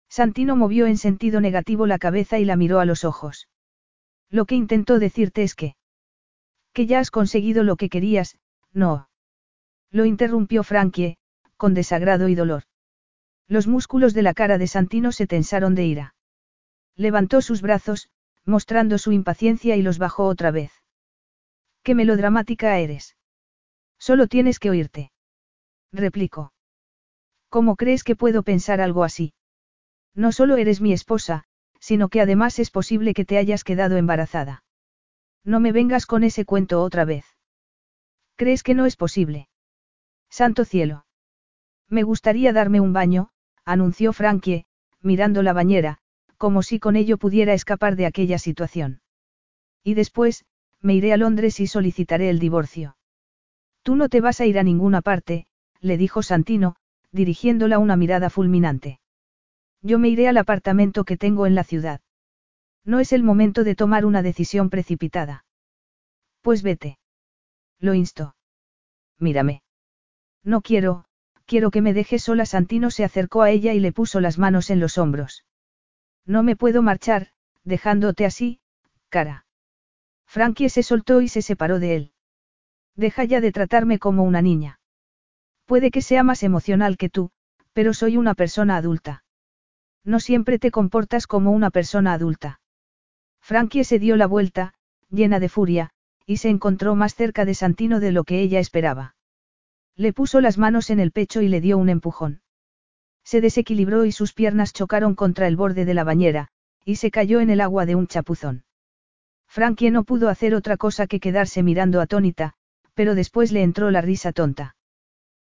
Santino 0.09 0.57
movió 0.57 0.87
en 0.87 0.99
sentido 0.99 1.41
negativo 1.41 1.87
la 1.87 2.01
cabeza 2.01 2.41
y 2.41 2.45
la 2.45 2.57
miró 2.57 2.81
a 2.81 2.87
los 2.87 3.05
ojos. 3.05 3.49
Lo 4.31 4.47
que 4.47 4.57
intentó 4.57 4.99
decirte 4.99 5.45
es 5.45 5.55
que... 5.55 5.77
Que 6.73 6.87
ya 6.87 6.99
has 6.99 7.13
conseguido 7.13 7.63
lo 7.63 7.77
que 7.77 7.89
querías, 7.89 8.37
no. 8.73 9.09
Lo 9.93 10.05
interrumpió 10.07 10.65
Frankie, 10.65 11.19
con 11.57 11.75
desagrado 11.75 12.29
y 12.29 12.35
dolor. 12.35 12.65
Los 13.47 13.69
músculos 13.69 14.13
de 14.13 14.23
la 14.23 14.35
cara 14.35 14.59
de 14.59 14.67
Santino 14.67 15.13
se 15.13 15.29
tensaron 15.29 15.77
de 15.77 15.85
ira. 15.85 16.15
Levantó 16.97 17.43
sus 17.43 17.63
brazos, 17.63 18.09
mostrando 18.47 18.99
su 18.99 19.13
impaciencia 19.13 19.77
y 19.77 19.83
los 19.83 19.99
bajó 19.99 20.27
otra 20.27 20.51
vez. 20.51 20.73
¡Qué 21.83 21.95
melodramática 21.95 22.79
eres! 22.79 23.17
Solo 23.99 24.27
tienes 24.27 24.59
que 24.59 24.71
oírte. 24.71 25.13
Replicó. 25.93 26.53
¿Cómo 27.49 27.77
crees 27.77 28.05
que 28.05 28.17
puedo 28.17 28.43
pensar 28.43 28.81
algo 28.81 29.05
así? 29.05 29.33
No 30.15 30.33
solo 30.33 30.57
eres 30.57 30.81
mi 30.81 30.93
esposa, 30.93 31.45
sino 31.79 32.09
que 32.09 32.21
además 32.21 32.59
es 32.59 32.71
posible 32.71 33.15
que 33.15 33.25
te 33.25 33.39
hayas 33.39 33.65
quedado 33.65 33.97
embarazada. 33.97 34.65
No 35.45 35.61
me 35.61 35.73
vengas 35.73 36.07
con 36.07 36.25
ese 36.25 36.45
cuento 36.45 36.83
otra 36.83 37.05
vez. 37.05 37.27
¿Crees 38.37 38.63
que 38.63 38.75
no 38.75 38.87
es 38.87 38.97
posible? 38.97 39.49
Santo 40.31 40.65
cielo. 40.65 41.07
Me 41.89 42.03
gustaría 42.03 42.53
darme 42.53 42.81
un 42.81 42.93
baño, 42.93 43.31
anunció 43.65 44.13
Frankie, 44.13 44.67
mirando 45.01 45.43
la 45.43 45.53
bañera, 45.53 45.99
como 46.37 46.63
si 46.63 46.79
con 46.79 46.97
ello 46.97 47.19
pudiera 47.19 47.55
escapar 47.55 47.97
de 47.97 48.07
aquella 48.07 48.39
situación. 48.39 49.01
Y 49.83 49.95
después, 49.95 50.45
me 50.81 50.95
iré 50.95 51.13
a 51.13 51.17
Londres 51.17 51.61
y 51.61 51.67
solicitaré 51.67 52.31
el 52.31 52.39
divorcio. 52.39 52.97
Tú 53.83 53.97
no 53.97 54.09
te 54.09 54.21
vas 54.21 54.41
a 54.41 54.47
ir 54.47 54.59
a 54.59 54.63
ninguna 54.63 55.03
parte, 55.03 55.47
le 55.81 55.97
dijo 55.97 56.23
Santino, 56.23 56.77
dirigiéndola 57.13 57.79
una 57.79 57.97
mirada 57.97 58.31
fulminante. 58.31 58.99
Yo 59.83 59.99
me 59.99 60.09
iré 60.09 60.29
al 60.29 60.39
apartamento 60.39 61.05
que 61.05 61.17
tengo 61.17 61.47
en 61.47 61.55
la 61.55 61.65
ciudad. 61.65 62.01
No 62.85 63.01
es 63.01 63.13
el 63.13 63.23
momento 63.23 63.65
de 63.65 63.75
tomar 63.75 64.05
una 64.05 64.23
decisión 64.23 64.71
precipitada. 64.71 65.45
Pues 66.41 66.63
vete. 66.63 66.99
Lo 67.79 67.95
insto. 67.95 68.35
Mírame. 69.19 69.63
No 70.43 70.61
quiero, 70.61 71.05
quiero 71.47 71.71
que 71.71 71.83
me 71.83 71.95
dejes 71.95 72.23
sola. 72.23 72.47
Santino 72.47 72.91
se 72.91 73.05
acercó 73.05 73.43
a 73.43 73.51
ella 73.51 73.73
y 73.75 73.81
le 73.81 73.93
puso 73.93 74.21
las 74.21 74.39
manos 74.39 74.71
en 74.71 74.81
los 74.81 74.99
hombros. 74.99 75.45
No 76.27 76.43
me 76.43 76.57
puedo 76.57 76.83
marchar, 76.83 77.29
dejándote 77.65 78.25
así, 78.25 78.61
cara. 79.09 79.47
Frankie 80.27 80.69
se 80.69 80.83
soltó 80.83 81.21
y 81.21 81.29
se 81.29 81.43
separó 81.43 81.79
de 81.79 81.97
él. 81.97 82.13
Deja 82.97 83.25
ya 83.25 83.41
de 83.41 83.53
tratarme 83.53 83.99
como 83.99 84.25
una 84.25 84.43
niña. 84.43 84.81
Puede 85.67 85.91
que 85.91 86.03
sea 86.03 86.23
más 86.23 86.43
emocional 86.43 86.97
que 86.97 87.09
tú, 87.09 87.31
pero 87.73 87.95
soy 87.95 88.17
una 88.17 88.35
persona 88.35 88.77
adulta. 88.77 89.25
No 90.05 90.21
siempre 90.21 90.59
te 90.59 90.71
comportas 90.71 91.27
como 91.27 91.51
una 91.53 91.71
persona 91.71 92.13
adulta. 92.13 92.61
Frankie 93.41 93.85
se 93.85 93.99
dio 93.99 94.17
la 94.17 94.27
vuelta, 94.27 94.75
llena 95.11 95.41
de 95.41 95.49
furia, 95.49 95.91
y 96.27 96.39
se 96.39 96.49
encontró 96.49 96.95
más 96.95 97.15
cerca 97.15 97.45
de 97.45 97.55
Santino 97.55 98.01
de 98.01 98.13
lo 98.13 98.25
que 98.25 98.41
ella 98.41 98.61
esperaba. 98.61 99.17
Le 99.97 100.13
puso 100.13 100.41
las 100.41 100.59
manos 100.59 100.91
en 100.91 101.01
el 101.01 101.13
pecho 101.13 101.43
y 101.43 101.49
le 101.49 101.61
dio 101.61 101.79
un 101.79 101.89
empujón. 101.89 102.41
Se 103.25 103.41
desequilibró 103.41 104.05
y 104.05 104.13
sus 104.13 104.33
piernas 104.33 104.73
chocaron 104.73 105.15
contra 105.15 105.49
el 105.49 105.57
borde 105.57 105.85
de 105.85 105.95
la 105.95 106.05
bañera, 106.05 106.49
y 106.85 106.97
se 106.97 107.11
cayó 107.11 107.41
en 107.41 107.51
el 107.51 107.61
agua 107.61 107.87
de 107.87 107.95
un 107.95 108.07
chapuzón. 108.07 108.65
Frankie 109.49 109.91
no 109.91 110.05
pudo 110.05 110.29
hacer 110.29 110.55
otra 110.55 110.77
cosa 110.77 111.07
que 111.07 111.21
quedarse 111.21 111.63
mirando 111.63 112.01
atónita, 112.01 112.55
pero 112.95 113.15
después 113.15 113.53
le 113.53 113.63
entró 113.63 113.91
la 113.91 114.01
risa 114.01 114.33
tonta. 114.33 114.77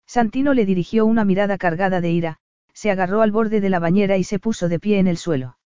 Santino 0.06 0.54
le 0.54 0.66
dirigió 0.66 1.06
una 1.06 1.24
mirada 1.24 1.58
cargada 1.58 2.00
de 2.00 2.10
ira, 2.10 2.38
se 2.72 2.90
agarró 2.90 3.22
al 3.22 3.32
borde 3.32 3.60
de 3.60 3.70
la 3.70 3.78
bañera 3.78 4.16
y 4.16 4.24
se 4.24 4.38
puso 4.38 4.68
de 4.68 4.78
pie 4.78 4.98
en 4.98 5.06
el 5.06 5.16
suelo. 5.16 5.58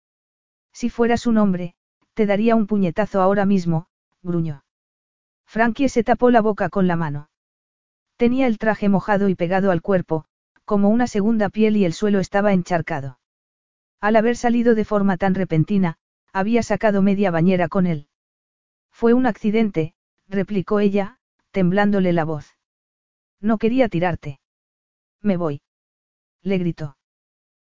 Si 0.72 0.90
fueras 0.90 1.26
un 1.26 1.38
hombre, 1.38 1.74
te 2.14 2.26
daría 2.26 2.56
un 2.56 2.68
puñetazo 2.68 3.22
ahora 3.22 3.46
mismo, 3.46 3.88
gruñó. 4.22 4.64
Frankie 5.46 5.90
se 5.90 6.04
tapó 6.04 6.30
la 6.30 6.42
boca 6.42 6.70
con 6.70 6.88
la 6.88 6.96
mano. 6.96 7.30
Tenía 8.18 8.48
el 8.48 8.58
traje 8.58 8.90
mojado 8.90 9.30
y 9.30 9.36
pegado 9.36 9.72
al 9.72 9.82
cuerpo, 9.82 10.26
como 10.68 10.90
una 10.90 11.08
segunda 11.08 11.48
piel 11.48 11.78
y 11.78 11.86
el 11.86 11.94
suelo 11.94 12.20
estaba 12.20 12.52
encharcado. 12.52 13.20
Al 14.02 14.18
haber 14.18 14.36
salido 14.36 14.76
de 14.76 14.84
forma 14.84 15.16
tan 15.16 15.34
repentina, 15.34 15.96
había 16.34 16.62
sacado 16.62 17.02
media 17.02 17.32
bañera 17.32 17.70
con 17.70 17.88
él. 17.88 18.10
Fue 18.92 19.14
un 19.14 19.28
accidente, 19.28 19.94
replicó 20.28 20.82
ella, 20.82 21.20
temblándole 21.52 22.12
la 22.12 22.26
voz. 22.26 22.58
No 23.40 23.58
quería 23.58 23.88
tirarte. 23.88 24.42
Me 25.22 25.38
voy. 25.38 25.62
Le 26.44 26.58
gritó. 26.58 26.98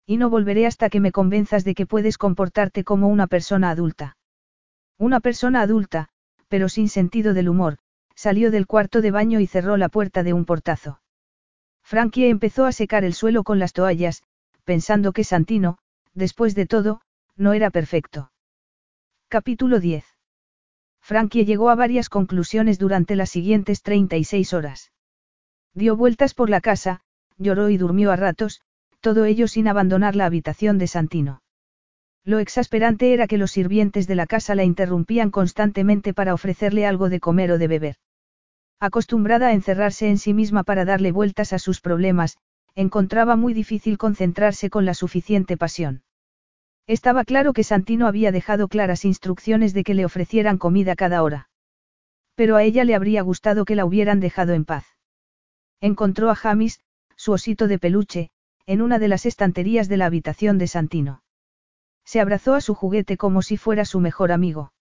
Y 0.06 0.15
no 0.15 0.30
volveré 0.30 0.65
hasta 0.65 0.90
que 0.90 1.01
me 1.01 1.11
convenzas 1.11 1.65
de 1.65 1.75
que 1.75 1.85
puedes 1.85 2.17
comportarte 2.17 2.85
como 2.85 3.09
una 3.09 3.27
persona 3.27 3.72
adulta. 3.72 4.15
Una 4.98 5.19
persona 5.19 5.61
adulta, 5.61 6.07
pero 6.48 6.69
sin 6.69 6.88
sentido 6.88 7.33
del 7.33 7.49
humor, 7.49 7.77
salió 8.15 8.51
del 8.51 8.67
cuarto 8.67 9.01
de 9.01 9.11
baño 9.11 9.41
y 9.41 9.48
cerró 9.48 9.75
la 9.75 9.90
puerta 9.90 10.24
de 10.24 10.32
un 10.32 10.45
portazo. 10.45 11.01
Frankie 11.85 12.30
empezó 12.30 12.65
a 12.65 12.72
secar 12.72 13.03
el 13.03 13.14
suelo 13.14 13.43
con 13.43 13.59
las 13.59 13.72
toallas, 13.72 14.23
pensando 14.64 15.14
que 15.14 15.23
Santino, 15.23 15.77
después 16.15 16.55
de 16.55 16.65
todo, 16.65 17.01
no 17.35 17.53
era 17.53 17.69
perfecto. 17.69 18.31
Capítulo 19.27 19.80
10. 19.80 20.03
Frankie 20.99 21.45
llegó 21.45 21.69
a 21.69 21.75
varias 21.75 22.09
conclusiones 22.09 22.80
durante 22.80 23.15
las 23.15 23.30
siguientes 23.30 23.83
36 23.83 24.53
horas. 24.53 24.91
Dio 25.75 25.95
vueltas 25.95 26.33
por 26.33 26.49
la 26.49 26.59
casa, 26.59 27.01
lloró 27.38 27.69
y 27.69 27.77
durmió 27.77 28.11
a 28.11 28.15
ratos, 28.15 28.61
todo 28.99 29.25
ello 29.25 29.47
sin 29.47 29.67
abandonar 29.67 30.15
la 30.15 30.25
habitación 30.25 30.80
de 30.80 30.88
Santino. 30.88 31.43
Lo 32.23 32.39
exasperante 32.39 33.14
era 33.14 33.27
que 33.27 33.38
los 33.38 33.51
sirvientes 33.51 34.07
de 34.07 34.15
la 34.15 34.25
casa 34.25 34.55
la 34.55 34.64
interrumpían 34.64 35.30
constantemente 35.30 36.15
para 36.15 36.33
ofrecerle 36.33 36.88
algo 36.88 37.09
de 37.09 37.19
comer 37.19 37.51
o 37.51 37.59
de 37.59 37.67
beber. 37.67 37.95
Acostumbrada 38.79 39.47
a 39.47 39.53
encerrarse 39.53 40.09
en 40.09 40.17
sí 40.17 40.33
misma 40.33 40.63
para 40.63 40.85
darle 40.85 41.11
vueltas 41.11 41.53
a 41.53 41.59
sus 41.59 41.81
problemas, 41.81 42.37
encontraba 42.75 43.35
muy 43.35 43.53
difícil 43.53 43.97
concentrarse 43.97 44.69
con 44.69 44.85
la 44.85 44.93
suficiente 44.93 45.55
pasión. 45.57 46.03
Estaba 46.87 47.23
claro 47.23 47.53
que 47.53 47.63
Santino 47.63 48.05
había 48.05 48.31
dejado 48.31 48.67
claras 48.67 49.05
instrucciones 49.05 49.73
de 49.73 49.83
que 49.83 49.93
le 49.93 50.05
ofrecieran 50.05 50.57
comida 50.57 50.95
cada 50.95 51.23
hora. 51.23 51.49
Pero 52.35 52.57
a 52.57 52.63
ella 52.63 52.83
le 52.83 52.95
habría 52.95 53.21
gustado 53.21 53.65
que 53.65 53.75
la 53.75 53.85
hubieran 53.85 54.19
dejado 54.19 54.53
en 54.53 54.65
paz. 54.65 54.85
Encontró 55.81 56.29
a 56.29 56.35
Jamis, 56.35 56.81
su 57.15 57.31
osito 57.31 57.67
de 57.67 57.79
peluche, 57.79 58.29
en 58.65 58.81
una 58.81 58.99
de 58.99 59.07
las 59.07 59.25
estanterías 59.25 59.87
de 59.87 59.97
la 59.97 60.05
habitación 60.05 60.57
de 60.57 60.67
Santino. 60.67 61.23
Se 62.03 62.19
abrazó 62.19 62.53
a 62.53 62.61
su 62.61 62.75
juguete 62.75 63.17
como 63.17 63.41
si 63.41 63.57
fuera 63.57 63.85
su 63.85 63.99
mejor 63.99 64.31
amigo. 64.31 64.73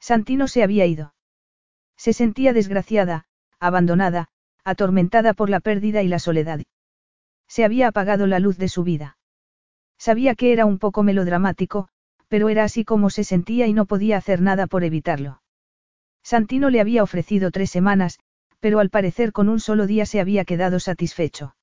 Santino 0.00 0.48
se 0.48 0.62
había 0.62 0.86
ido. 0.86 1.14
Se 2.00 2.14
sentía 2.14 2.54
desgraciada, 2.54 3.26
abandonada, 3.58 4.28
atormentada 4.64 5.34
por 5.34 5.50
la 5.50 5.60
pérdida 5.60 6.02
y 6.02 6.08
la 6.08 6.18
soledad. 6.18 6.62
Se 7.46 7.62
había 7.62 7.88
apagado 7.88 8.26
la 8.26 8.38
luz 8.38 8.56
de 8.56 8.68
su 8.68 8.84
vida. 8.84 9.18
Sabía 9.98 10.34
que 10.34 10.54
era 10.54 10.64
un 10.64 10.78
poco 10.78 11.02
melodramático, 11.02 11.88
pero 12.28 12.48
era 12.48 12.64
así 12.64 12.86
como 12.86 13.10
se 13.10 13.22
sentía 13.22 13.66
y 13.66 13.74
no 13.74 13.84
podía 13.84 14.16
hacer 14.16 14.40
nada 14.40 14.66
por 14.66 14.82
evitarlo. 14.82 15.42
Santino 16.22 16.70
le 16.70 16.80
había 16.80 17.02
ofrecido 17.02 17.50
tres 17.50 17.68
semanas, 17.68 18.18
pero 18.60 18.78
al 18.78 18.88
parecer 18.88 19.32
con 19.32 19.50
un 19.50 19.60
solo 19.60 19.86
día 19.86 20.06
se 20.06 20.20
había 20.20 20.46
quedado 20.46 20.80
satisfecho. 20.80 21.54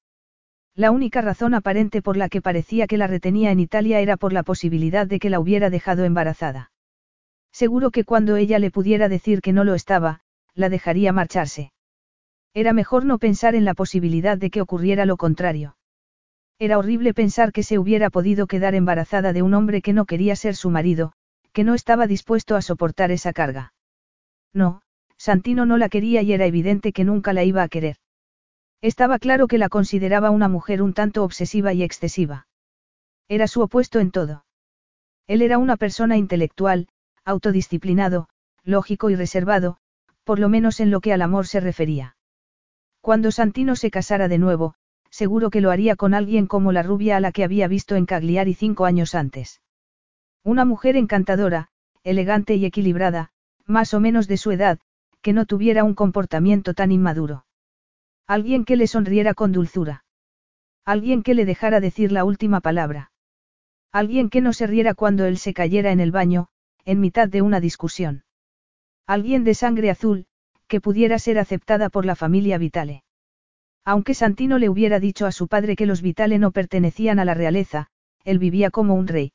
La 0.76 0.92
única 0.92 1.22
razón 1.22 1.56
aparente 1.56 2.04
por 2.04 2.16
la 2.16 2.30
que 2.30 2.44
parecía 2.44 2.86
que 2.86 2.98
la 2.98 3.08
retenía 3.08 3.50
en 3.50 3.60
Italia 3.60 4.02
era 4.02 4.18
por 4.18 4.34
la 4.34 4.44
posibilidad 4.44 5.08
de 5.08 5.18
que 5.18 5.32
la 5.32 5.40
hubiera 5.40 5.72
dejado 5.72 6.06
embarazada. 6.06 6.72
Seguro 7.52 7.90
que 7.90 8.04
cuando 8.04 8.36
ella 8.36 8.60
le 8.60 8.70
pudiera 8.70 9.10
decir 9.10 9.42
que 9.42 9.52
no 9.52 9.64
lo 9.64 9.74
estaba, 9.74 10.22
la 10.58 10.70
dejaría 10.70 11.14
marcharse. 11.14 11.72
Era 12.54 12.74
mejor 12.74 13.06
no 13.06 13.20
pensar 13.20 13.54
en 13.56 13.66
la 13.66 13.76
posibilidad 13.76 14.38
de 14.38 14.50
que 14.50 14.62
ocurriera 14.62 15.06
lo 15.06 15.16
contrario. 15.16 15.78
Era 16.60 16.80
horrible 16.80 17.14
pensar 17.14 17.52
que 17.52 17.62
se 17.62 17.78
hubiera 17.78 18.10
podido 18.10 18.48
quedar 18.48 18.74
embarazada 18.74 19.32
de 19.32 19.44
un 19.44 19.54
hombre 19.54 19.84
que 19.84 19.94
no 19.94 20.06
quería 20.06 20.36
ser 20.36 20.56
su 20.56 20.72
marido, 20.72 21.14
que 21.54 21.64
no 21.64 21.76
estaba 21.76 22.08
dispuesto 22.08 22.56
a 22.56 22.64
soportar 22.64 23.12
esa 23.12 23.32
carga. 23.32 23.74
No, 24.54 24.82
Santino 25.18 25.68
no 25.68 25.78
la 25.78 25.90
quería 25.90 26.24
y 26.24 26.34
era 26.34 26.48
evidente 26.48 26.94
que 26.94 27.04
nunca 27.04 27.32
la 27.34 27.44
iba 27.44 27.62
a 27.62 27.68
querer. 27.68 27.98
Estaba 28.82 29.20
claro 29.20 29.48
que 29.48 29.60
la 29.60 29.70
consideraba 29.70 30.32
una 30.32 30.50
mujer 30.50 30.82
un 30.82 30.94
tanto 30.94 31.24
obsesiva 31.24 31.74
y 31.74 31.84
excesiva. 31.84 32.48
Era 33.28 33.48
su 33.48 33.62
opuesto 33.62 34.00
en 34.00 34.12
todo. 34.12 34.46
Él 35.28 35.44
era 35.44 35.58
una 35.60 35.78
persona 35.78 36.18
intelectual, 36.18 36.88
autodisciplinado, 37.26 38.30
lógico 38.64 39.10
y 39.10 39.16
reservado, 39.16 39.78
por 40.28 40.40
lo 40.40 40.50
menos 40.50 40.82
en 40.82 40.92
lo 40.92 41.00
que 41.00 41.14
al 41.14 41.22
amor 41.22 41.48
se 41.48 41.62
refería. 41.62 42.18
Cuando 43.00 43.32
Santino 43.32 43.78
se 43.78 43.90
casara 43.90 44.28
de 44.28 44.38
nuevo, 44.38 44.76
seguro 45.10 45.50
que 45.50 45.62
lo 45.62 45.72
haría 45.72 45.96
con 45.96 46.14
alguien 46.14 46.48
como 46.48 46.74
la 46.74 46.84
rubia 46.84 47.16
a 47.16 47.22
la 47.22 47.32
que 47.32 47.46
había 47.46 47.70
visto 47.70 47.96
en 47.96 48.06
Cagliari 48.06 48.54
cinco 48.54 48.84
años 48.84 49.16
antes. 49.16 49.62
Una 50.44 50.66
mujer 50.66 50.98
encantadora, 50.98 51.70
elegante 52.04 52.56
y 52.56 52.66
equilibrada, 52.66 53.32
más 53.66 53.94
o 53.94 54.02
menos 54.02 54.28
de 54.28 54.36
su 54.36 54.52
edad, 54.52 54.80
que 55.22 55.32
no 55.32 55.46
tuviera 55.46 55.86
un 55.86 55.96
comportamiento 55.96 56.74
tan 56.74 56.92
inmaduro. 56.92 57.46
Alguien 58.28 58.66
que 58.66 58.76
le 58.76 58.88
sonriera 58.88 59.34
con 59.34 59.54
dulzura. 59.54 60.04
Alguien 60.84 61.24
que 61.24 61.36
le 61.36 61.46
dejara 61.46 61.80
decir 61.80 62.12
la 62.12 62.26
última 62.26 62.60
palabra. 62.60 63.14
Alguien 63.94 64.30
que 64.30 64.42
no 64.42 64.52
se 64.52 64.68
riera 64.68 64.94
cuando 64.94 65.24
él 65.24 65.38
se 65.38 65.54
cayera 65.54 65.94
en 65.94 66.02
el 66.02 66.12
baño, 66.12 66.50
en 66.84 67.00
mitad 67.00 67.30
de 67.30 67.42
una 67.42 67.62
discusión. 67.62 68.26
Alguien 69.08 69.46
de 69.46 69.54
sangre 69.54 69.90
azul, 69.90 70.26
que 70.68 70.82
pudiera 70.82 71.18
ser 71.18 71.40
aceptada 71.40 71.90
por 71.90 72.06
la 72.06 72.16
familia 72.16 72.58
Vitale. 72.58 73.04
Aunque 73.86 74.14
Santino 74.14 74.60
le 74.60 74.68
hubiera 74.68 75.00
dicho 75.00 75.26
a 75.26 75.32
su 75.32 75.48
padre 75.48 75.78
que 75.78 75.86
los 75.86 76.02
Vitale 76.02 76.40
no 76.40 76.52
pertenecían 76.52 77.18
a 77.18 77.24
la 77.24 77.34
realeza, 77.34 77.88
él 78.26 78.38
vivía 78.38 78.70
como 78.70 78.96
un 78.96 79.08
rey. 79.08 79.32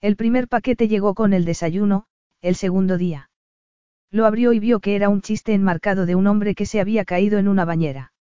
El 0.00 0.14
primer 0.14 0.46
paquete 0.46 0.86
llegó 0.86 1.14
con 1.14 1.32
el 1.32 1.44
desayuno, 1.44 2.06
el 2.40 2.54
segundo 2.54 2.96
día. 2.96 3.30
Lo 4.12 4.26
abrió 4.26 4.52
y 4.52 4.60
vio 4.60 4.78
que 4.78 4.94
era 4.94 5.08
un 5.08 5.22
chiste 5.22 5.54
enmarcado 5.54 6.06
de 6.06 6.14
un 6.14 6.28
hombre 6.28 6.54
que 6.54 6.66
se 6.66 6.80
había 6.80 7.04
caído 7.04 7.40
en 7.40 7.48
una 7.48 7.64
bañera. 7.64 8.12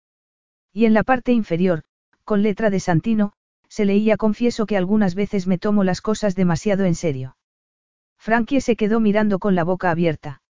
Y 0.72 0.85
en 0.85 0.95
la 0.95 1.03
parte 1.03 1.34
inferior, 1.34 1.84
con 2.24 2.42
letra 2.42 2.72
de 2.72 2.80
Santino, 2.80 3.34
se 3.68 3.85
leía 3.85 4.18
confieso 4.18 4.66
que 4.66 4.77
algunas 4.77 5.14
veces 5.14 5.45
me 5.45 5.60
tomo 5.60 5.84
las 5.84 6.02
cosas 6.02 6.34
demasiado 6.35 6.85
en 6.85 6.95
serio. 6.95 7.38
Frankie 8.18 8.61
se 8.61 8.76
quedó 8.76 9.00
mirando 9.00 9.38
con 9.38 9.53
la 9.53 9.64
boca 9.64 9.92
abierta. 9.92 10.43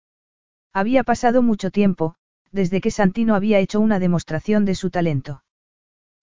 Había 0.74 1.04
pasado 1.04 1.40
mucho 1.40 1.70
tiempo, 1.70 2.16
desde 2.50 2.80
que 2.80 2.90
Santino 2.90 3.36
había 3.36 3.60
hecho 3.60 3.78
una 3.78 4.00
demostración 4.00 4.64
de 4.64 4.74
su 4.74 4.90
talento. 4.90 5.44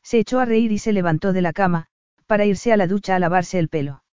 Se 0.03 0.19
echó 0.19 0.41
a 0.41 0.45
reír 0.45 0.73
y 0.73 0.77
se 0.77 0.91
levantó 0.91 1.31
de 1.31 1.41
la 1.41 1.53
cama, 1.53 1.87
para 2.27 2.45
irse 2.45 2.73
a 2.73 2.77
la 2.77 2.85
ducha 2.85 3.15
a 3.15 3.19
lavarse 3.19 3.59
el 3.59 3.69
pelo. 3.69 4.03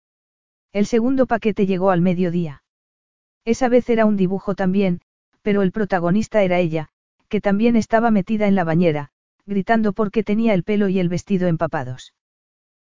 El 0.73 0.87
segundo 0.87 1.27
paquete 1.27 1.67
llegó 1.67 1.91
al 1.91 2.03
mediodía. 2.03 2.63
Esa 3.45 3.69
vez 3.69 3.91
era 3.91 4.07
un 4.07 4.17
dibujo 4.17 4.55
también, 4.55 5.01
pero 5.43 5.63
el 5.63 5.73
protagonista 5.73 6.43
era 6.43 6.61
ella, 6.61 6.91
que 7.29 7.41
también 7.41 7.75
estaba 7.75 8.13
metida 8.13 8.47
en 8.47 8.55
la 8.55 8.65
bañera, 8.65 9.11
gritando 9.45 9.93
porque 9.93 10.23
tenía 10.23 10.55
el 10.55 10.63
pelo 10.63 10.89
y 10.89 11.01
el 11.01 11.09
vestido 11.09 11.49
empapados. 11.49 12.15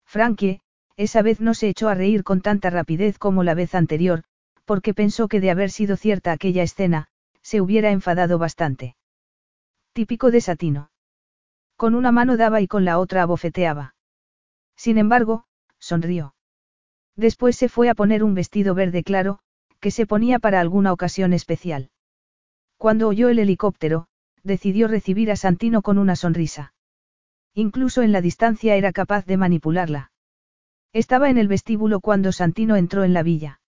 Frankie, 0.05 0.61
esa 0.97 1.23
vez 1.23 1.41
no 1.41 1.55
se 1.55 1.69
echó 1.69 1.89
a 1.89 1.95
reír 1.95 2.25
con 2.25 2.43
tanta 2.43 2.69
rapidez 2.69 3.19
como 3.19 3.43
la 3.43 3.55
vez 3.55 3.75
anterior, 3.75 4.25
porque 4.67 4.93
pensó 4.93 5.29
que 5.29 5.41
de 5.41 5.51
haber 5.51 5.71
sido 5.71 5.97
cierta 5.97 6.33
aquella 6.33 6.63
escena, 6.63 7.09
se 7.49 7.63
hubiera 7.63 7.93
enfadado 7.93 8.37
bastante. 8.37 8.95
Típico 9.95 10.31
de 10.31 10.43
Satino. 10.43 10.91
Con 11.77 11.95
una 11.95 12.13
mano 12.13 12.37
daba 12.37 12.61
y 12.61 12.69
con 12.69 12.85
la 12.85 12.99
otra 12.99 13.23
abofeteaba. 13.23 13.95
Sin 14.77 14.99
embargo, 14.99 15.47
sonrió. 15.79 16.35
Después 17.17 17.57
se 17.57 17.71
fue 17.71 17.89
a 17.89 17.95
poner 17.95 18.23
un 18.23 18.35
vestido 18.35 18.75
verde 18.75 19.03
claro, 19.03 19.39
que 19.81 19.91
se 19.91 20.05
ponía 20.05 20.39
para 20.39 20.61
alguna 20.61 20.93
ocasión 20.93 21.33
especial. 21.33 21.89
Cuando 22.77 23.09
oyó 23.09 23.31
el 23.31 23.39
helicóptero, 23.39 24.09
decidió 24.43 24.87
recibir 24.87 25.31
a 25.31 25.37
Santino 25.37 25.81
con 25.81 25.97
una 25.97 26.17
sonrisa. 26.17 26.75
Incluso 27.55 28.03
en 28.03 28.13
la 28.13 28.21
distancia 28.21 28.77
era 28.77 28.93
capaz 28.93 29.25
de 29.25 29.39
manipularla. 29.39 30.13
Estaba 30.93 31.31
en 31.31 31.39
el 31.39 31.49
vestíbulo 31.49 32.01
cuando 32.01 32.31
Santino 32.31 32.77
entró 32.77 33.05
en 33.05 33.15
la 33.15 33.23
villa. 33.23 33.63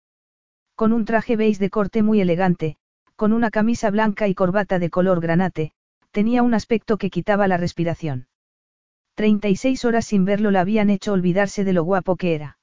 Con 0.74 0.92
un 0.92 1.04
traje 1.04 1.36
beige 1.36 1.60
de 1.60 1.70
corte 1.70 2.02
muy 2.02 2.20
elegante, 2.20 2.76
con 3.18 3.32
una 3.32 3.50
camisa 3.50 3.90
blanca 3.90 4.28
y 4.28 4.34
corbata 4.36 4.78
de 4.78 4.90
color 4.90 5.20
granate, 5.20 5.72
tenía 6.12 6.44
un 6.44 6.54
aspecto 6.54 6.98
que 6.98 7.10
quitaba 7.10 7.48
la 7.48 7.56
respiración. 7.56 8.28
36 9.16 9.84
horas 9.84 10.06
sin 10.06 10.24
verlo 10.24 10.52
la 10.52 10.60
habían 10.60 10.88
hecho 10.88 11.14
olvidarse 11.14 11.64
de 11.64 11.72
lo 11.72 11.82
guapo 11.82 12.14
que 12.14 12.36
era. 12.36 12.60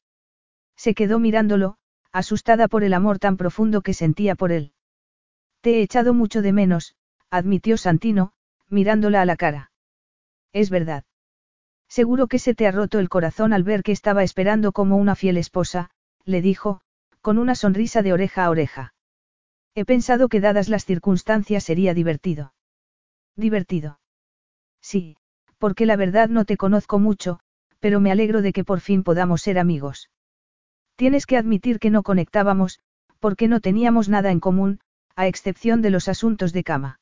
Se 0.77 0.93
quedó 0.93 1.19
mirándolo, 1.19 1.75
asustada 2.13 2.69
por 2.69 2.85
el 2.85 2.93
amor 2.93 3.19
tan 3.19 3.35
profundo 3.35 3.81
que 3.81 3.93
sentía 3.93 4.35
por 4.35 4.53
él. 4.53 4.71
Te 5.59 5.71
he 5.71 5.81
echado 5.81 6.13
mucho 6.13 6.41
de 6.41 6.53
menos, 6.53 6.95
admitió 7.29 7.75
Santino, 7.75 8.31
mirándola 8.69 9.23
a 9.23 9.25
la 9.25 9.35
cara. 9.35 9.71
Es 10.53 10.69
verdad. 10.69 11.03
Seguro 11.89 12.27
que 12.27 12.39
se 12.39 12.55
te 12.55 12.65
ha 12.65 12.71
roto 12.71 12.99
el 12.99 13.09
corazón 13.09 13.51
al 13.51 13.63
ver 13.63 13.83
que 13.83 13.91
estaba 13.91 14.23
esperando 14.23 14.71
como 14.71 14.95
una 14.95 15.15
fiel 15.15 15.35
esposa, 15.35 15.89
le 16.23 16.41
dijo, 16.41 16.79
con 17.19 17.39
una 17.39 17.55
sonrisa 17.55 18.01
de 18.03 18.13
oreja 18.13 18.45
a 18.45 18.49
oreja. 18.49 18.94
He 19.75 19.83
pensado 19.83 20.29
que 20.29 20.39
dadas 20.39 20.69
las 20.69 20.85
circunstancias 20.85 21.63
sería 21.63 21.93
divertido. 21.93 22.53
Divertido. 23.35 23.99
Sí, 24.81 25.17
porque 25.57 25.85
la 25.85 25.97
verdad 25.97 26.29
no 26.29 26.45
te 26.45 26.55
conozco 26.55 26.97
mucho, 26.97 27.39
pero 27.79 27.99
me 27.99 28.11
alegro 28.11 28.41
de 28.41 28.53
que 28.53 28.63
por 28.63 28.79
fin 28.79 29.03
podamos 29.03 29.41
ser 29.41 29.59
amigos. 29.59 30.09
Tienes 30.95 31.25
que 31.25 31.37
admitir 31.37 31.79
que 31.79 31.89
no 31.89 32.03
conectábamos, 32.03 32.79
porque 33.19 33.49
no 33.49 33.59
teníamos 33.59 34.07
nada 34.07 34.31
en 34.31 34.39
común, 34.39 34.79
a 35.15 35.27
excepción 35.27 35.81
de 35.81 35.89
los 35.89 36.07
asuntos 36.07 36.53
de 36.53 36.63
cama. 36.63 36.99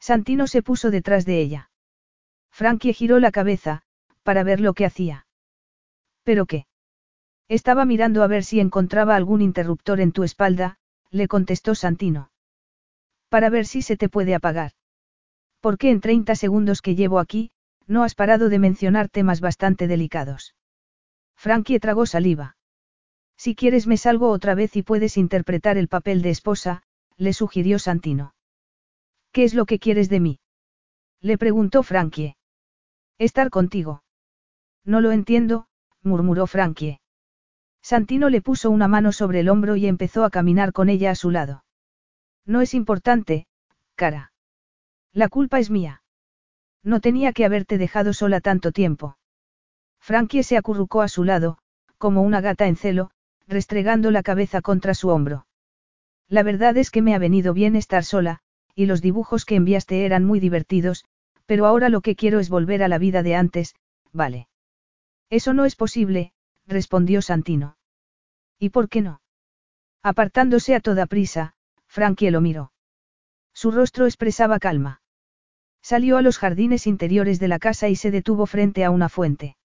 Santino 0.00 0.48
se 0.48 0.62
puso 0.62 0.90
detrás 0.90 1.24
de 1.24 1.40
ella. 1.40 1.70
Frankie 2.50 2.92
giró 2.92 3.20
la 3.20 3.30
cabeza, 3.30 3.82
para 4.24 4.42
ver 4.42 4.60
lo 4.60 4.74
que 4.74 4.84
hacía. 4.84 5.26
¿Pero 6.24 6.46
qué? 6.46 6.66
Estaba 7.48 7.84
mirando 7.84 8.22
a 8.22 8.26
ver 8.26 8.42
si 8.42 8.58
encontraba 8.58 9.14
algún 9.14 9.42
interruptor 9.42 10.00
en 10.00 10.12
tu 10.12 10.24
espalda, 10.24 10.78
le 11.10 11.28
contestó 11.28 11.74
Santino. 11.74 12.30
Para 13.28 13.50
ver 13.50 13.66
si 13.66 13.82
se 13.82 13.96
te 13.96 14.08
puede 14.08 14.34
apagar. 14.34 14.72
Porque 15.60 15.90
en 15.90 16.00
30 16.00 16.34
segundos 16.34 16.82
que 16.82 16.94
llevo 16.94 17.18
aquí, 17.18 17.50
no 17.86 18.02
has 18.02 18.14
parado 18.14 18.48
de 18.48 18.58
mencionar 18.58 19.08
temas 19.08 19.40
bastante 19.40 19.86
delicados. 19.88 20.54
Frankie 21.36 21.80
tragó 21.80 22.06
saliva. 22.06 22.56
Si 23.36 23.54
quieres 23.54 23.86
me 23.86 23.96
salgo 23.96 24.30
otra 24.30 24.54
vez 24.54 24.76
y 24.76 24.82
puedes 24.82 25.16
interpretar 25.16 25.76
el 25.76 25.88
papel 25.88 26.22
de 26.22 26.30
esposa, 26.30 26.82
le 27.16 27.32
sugirió 27.32 27.78
Santino. 27.78 28.34
¿Qué 29.32 29.44
es 29.44 29.54
lo 29.54 29.66
que 29.66 29.78
quieres 29.78 30.08
de 30.08 30.20
mí? 30.20 30.40
Le 31.20 31.38
preguntó 31.38 31.82
Frankie. 31.82 32.36
Estar 33.18 33.50
contigo. 33.50 34.02
No 34.84 35.00
lo 35.00 35.12
entiendo, 35.12 35.66
murmuró 36.02 36.46
Frankie. 36.46 37.00
Santino 37.84 38.30
le 38.30 38.40
puso 38.40 38.70
una 38.70 38.88
mano 38.88 39.12
sobre 39.12 39.40
el 39.40 39.50
hombro 39.50 39.76
y 39.76 39.86
empezó 39.86 40.24
a 40.24 40.30
caminar 40.30 40.72
con 40.72 40.88
ella 40.88 41.10
a 41.10 41.14
su 41.14 41.30
lado. 41.30 41.64
No 42.46 42.62
es 42.62 42.72
importante, 42.72 43.46
cara. 43.94 44.32
La 45.12 45.28
culpa 45.28 45.58
es 45.58 45.68
mía. 45.68 46.02
No 46.82 47.00
tenía 47.00 47.34
que 47.34 47.44
haberte 47.44 47.76
dejado 47.76 48.14
sola 48.14 48.40
tanto 48.40 48.72
tiempo. 48.72 49.18
Frankie 50.00 50.44
se 50.44 50.56
acurrucó 50.56 51.02
a 51.02 51.08
su 51.08 51.24
lado, 51.24 51.58
como 51.98 52.22
una 52.22 52.40
gata 52.40 52.68
en 52.68 52.76
celo, 52.76 53.10
restregando 53.46 54.10
la 54.10 54.22
cabeza 54.22 54.62
contra 54.62 54.94
su 54.94 55.10
hombro. 55.10 55.46
La 56.26 56.42
verdad 56.42 56.78
es 56.78 56.90
que 56.90 57.02
me 57.02 57.14
ha 57.14 57.18
venido 57.18 57.52
bien 57.52 57.76
estar 57.76 58.02
sola, 58.02 58.38
y 58.74 58.86
los 58.86 59.02
dibujos 59.02 59.44
que 59.44 59.56
enviaste 59.56 60.06
eran 60.06 60.24
muy 60.24 60.40
divertidos, 60.40 61.04
pero 61.44 61.66
ahora 61.66 61.90
lo 61.90 62.00
que 62.00 62.16
quiero 62.16 62.40
es 62.40 62.48
volver 62.48 62.82
a 62.82 62.88
la 62.88 62.96
vida 62.96 63.22
de 63.22 63.34
antes, 63.34 63.74
vale. 64.10 64.48
Eso 65.28 65.52
no 65.52 65.66
es 65.66 65.76
posible, 65.76 66.32
respondió 66.66 67.22
Santino. 67.22 67.76
¿Y 68.58 68.70
por 68.70 68.88
qué 68.88 69.02
no? 69.02 69.20
Apartándose 70.02 70.74
a 70.74 70.80
toda 70.80 71.06
prisa, 71.06 71.54
Frankie 71.86 72.30
lo 72.30 72.40
miró. 72.40 72.72
Su 73.52 73.70
rostro 73.70 74.06
expresaba 74.06 74.58
calma. 74.58 75.02
Salió 75.80 76.16
a 76.16 76.22
los 76.22 76.38
jardines 76.38 76.86
interiores 76.86 77.38
de 77.40 77.48
la 77.48 77.58
casa 77.58 77.88
y 77.88 77.96
se 77.96 78.10
detuvo 78.10 78.46
frente 78.46 78.84
a 78.84 78.90
una 78.90 79.08
fuente. 79.08 79.56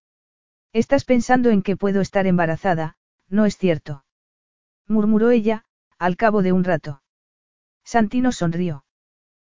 Estás 0.74 1.06
pensando 1.06 1.50
en 1.50 1.64
que 1.64 1.78
puedo 1.78 2.02
estar 2.02 2.28
embarazada, 2.28 2.98
¿no 3.30 3.45
es 3.45 3.58
cierto? 3.58 4.06
murmuró 4.88 5.30
ella, 5.30 5.66
al 5.98 6.18
cabo 6.18 6.42
de 6.42 6.52
un 6.52 6.64
rato. 6.64 7.02
Santino 7.84 8.32
sonrió. 8.32 8.86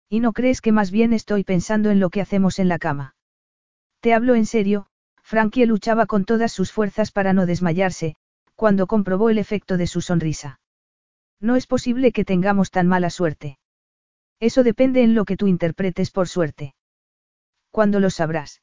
¿Y 0.08 0.20
no 0.20 0.32
crees 0.32 0.60
que 0.60 0.72
más 0.72 0.90
bien 0.90 1.12
estoy 1.12 1.42
pensando 1.42 1.90
en 1.90 2.00
lo 2.00 2.10
que 2.10 2.20
hacemos 2.20 2.58
en 2.58 2.68
la 2.68 2.78
cama? 2.78 3.14
Te 4.00 4.14
hablo 4.14 4.34
en 4.34 4.46
serio, 4.46 4.86
Frankie 5.22 5.66
luchaba 5.66 6.06
con 6.06 6.24
todas 6.24 6.52
sus 6.52 6.72
fuerzas 6.72 7.10
para 7.10 7.32
no 7.32 7.46
desmayarse, 7.46 8.16
cuando 8.54 8.86
comprobó 8.86 9.30
el 9.30 9.38
efecto 9.38 9.76
de 9.76 9.86
su 9.86 10.00
sonrisa. 10.00 10.60
No 11.40 11.56
es 11.56 11.66
posible 11.66 12.12
que 12.12 12.24
tengamos 12.24 12.70
tan 12.70 12.86
mala 12.86 13.10
suerte. 13.10 13.58
Eso 14.38 14.62
depende 14.62 15.02
en 15.02 15.14
lo 15.14 15.24
que 15.24 15.36
tú 15.36 15.46
interpretes 15.46 16.10
por 16.10 16.28
suerte. 16.28 16.74
¿Cuándo 17.70 18.00
lo 18.00 18.10
sabrás? 18.10 18.62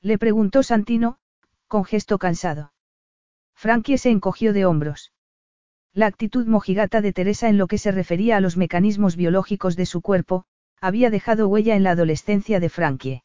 Le 0.00 0.16
preguntó 0.16 0.62
Santino, 0.62 1.18
con 1.66 1.84
gesto 1.84 2.18
cansado. 2.18 2.72
Frankie 3.54 3.98
se 3.98 4.10
encogió 4.10 4.52
de 4.52 4.64
hombros. 4.64 5.12
La 5.92 6.06
actitud 6.06 6.46
mojigata 6.46 7.00
de 7.00 7.12
Teresa 7.12 7.48
en 7.48 7.58
lo 7.58 7.66
que 7.66 7.76
se 7.76 7.90
refería 7.90 8.36
a 8.36 8.40
los 8.40 8.56
mecanismos 8.56 9.16
biológicos 9.16 9.76
de 9.76 9.86
su 9.86 10.00
cuerpo, 10.00 10.44
había 10.80 11.10
dejado 11.10 11.48
huella 11.48 11.76
en 11.76 11.82
la 11.82 11.90
adolescencia 11.90 12.60
de 12.60 12.68
Frankie. 12.68 13.22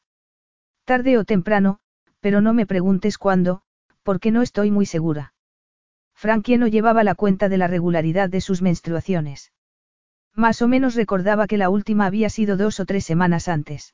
Tarde 0.83 1.17
o 1.17 1.23
temprano, 1.23 1.79
pero 2.25 2.41
no 2.41 2.55
me 2.55 2.65
preguntes 2.65 3.19
cuándo, 3.19 3.61
porque 4.01 4.31
no 4.31 4.41
estoy 4.41 4.71
muy 4.71 4.87
segura. 4.87 5.35
Frankie 6.15 6.57
no 6.57 6.65
llevaba 6.65 7.03
la 7.03 7.13
cuenta 7.13 7.49
de 7.49 7.59
la 7.59 7.67
regularidad 7.67 8.31
de 8.31 8.41
sus 8.41 8.63
menstruaciones. 8.63 9.53
Más 10.33 10.63
o 10.63 10.67
menos 10.67 10.95
recordaba 10.95 11.45
que 11.45 11.59
la 11.59 11.69
última 11.69 12.07
había 12.07 12.31
sido 12.31 12.57
dos 12.57 12.79
o 12.79 12.85
tres 12.87 13.05
semanas 13.05 13.47
antes. 13.47 13.93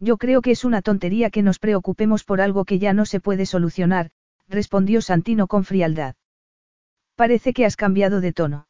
Yo 0.00 0.16
creo 0.16 0.42
que 0.42 0.50
es 0.50 0.64
una 0.64 0.82
tontería 0.82 1.30
que 1.30 1.44
nos 1.44 1.60
preocupemos 1.60 2.24
por 2.24 2.40
algo 2.40 2.64
que 2.64 2.80
ya 2.80 2.92
no 2.92 3.06
se 3.06 3.20
puede 3.20 3.46
solucionar, 3.46 4.10
respondió 4.48 5.00
Santino 5.00 5.46
con 5.46 5.62
frialdad. 5.62 6.16
Parece 7.14 7.52
que 7.52 7.64
has 7.64 7.76
cambiado 7.76 8.20
de 8.20 8.32
tono. 8.32 8.66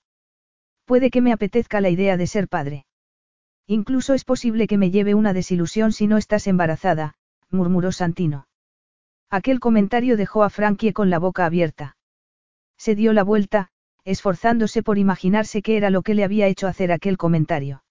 Puede 0.85 1.09
que 1.11 1.23
me 1.23 1.33
apetezca 1.33 1.81
la 1.81 1.89
idea 1.89 2.19
de 2.19 2.27
ser 2.27 2.47
padre. 2.47 2.85
Incluso 3.67 4.13
es 4.13 4.27
posible 4.27 4.67
que 4.67 4.77
me 4.77 4.91
lleve 4.91 5.15
una 5.15 5.33
desilusión 5.33 5.93
si 5.93 6.07
no 6.07 6.19
estás 6.19 6.47
embarazada, 6.47 7.15
murmuró 7.49 7.91
Santino. 7.91 8.47
Aquel 9.31 9.61
comentario 9.61 10.17
dejó 10.17 10.45
a 10.45 10.51
Frankie 10.51 10.93
con 10.93 11.11
la 11.11 11.19
boca 11.19 11.47
abierta. 11.47 11.97
Se 12.79 12.95
dio 12.95 13.13
la 13.13 13.25
vuelta, 13.25 13.71
esforzándose 14.05 14.83
por 14.83 14.99
imaginarse 14.99 15.63
qué 15.63 15.77
era 15.77 15.91
lo 15.91 16.03
que 16.03 16.15
le 16.15 16.25
había 16.25 16.47
hecho 16.47 16.69
hacer 16.69 16.93
aquel 16.93 17.17
comentario. 17.17 17.83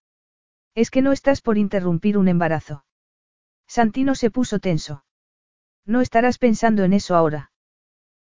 Es 0.74 0.92
que 0.92 1.02
no 1.02 1.12
estás 1.12 1.42
por 1.42 1.58
interrumpir 1.58 2.18
un 2.18 2.28
embarazo. 2.28 2.86
Santino 3.68 4.16
se 4.16 4.32
puso 4.32 4.60
tenso. 4.60 5.04
No 5.86 6.02
estarás 6.02 6.38
pensando 6.38 6.84
en 6.84 6.94
eso 6.94 7.16
ahora. 7.16 7.52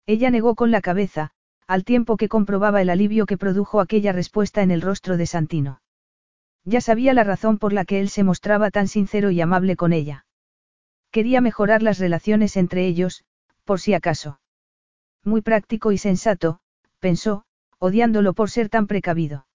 Ella 0.06 0.30
negó 0.30 0.56
con 0.56 0.72
la 0.72 0.82
cabeza, 0.82 1.32
al 1.68 1.84
tiempo 1.84 2.18
que 2.18 2.30
comprobaba 2.30 2.82
el 2.82 2.90
alivio 2.90 3.26
que 3.26 3.38
produjo 3.38 3.80
aquella 3.80 4.12
respuesta 4.12 4.62
en 4.62 4.72
el 4.72 4.82
rostro 4.82 5.18
de 5.18 5.26
Santino. 5.26 5.82
Ya 6.66 6.82
sabía 6.82 7.14
la 7.14 7.24
razón 7.24 7.58
por 7.58 7.74
la 7.74 7.86
que 7.86 8.00
él 8.00 8.10
se 8.10 8.24
mostraba 8.24 8.72
tan 8.72 8.88
sincero 8.88 9.32
y 9.32 9.42
amable 9.42 9.76
con 9.76 9.94
ella. 9.94 10.26
Quería 11.12 11.42
mejorar 11.42 11.82
las 11.82 12.00
relaciones 12.00 12.58
entre 12.58 12.86
ellos, 12.86 13.24
por 13.64 13.80
si 13.80 13.94
acaso. 13.94 14.40
Muy 15.24 15.42
práctico 15.42 15.92
y 15.92 15.98
sensato, 15.98 16.60
pensó, 17.00 17.44
odiándolo 17.78 18.34
por 18.34 18.50
ser 18.50 18.70
tan 18.70 18.88
precavido. 18.88 19.48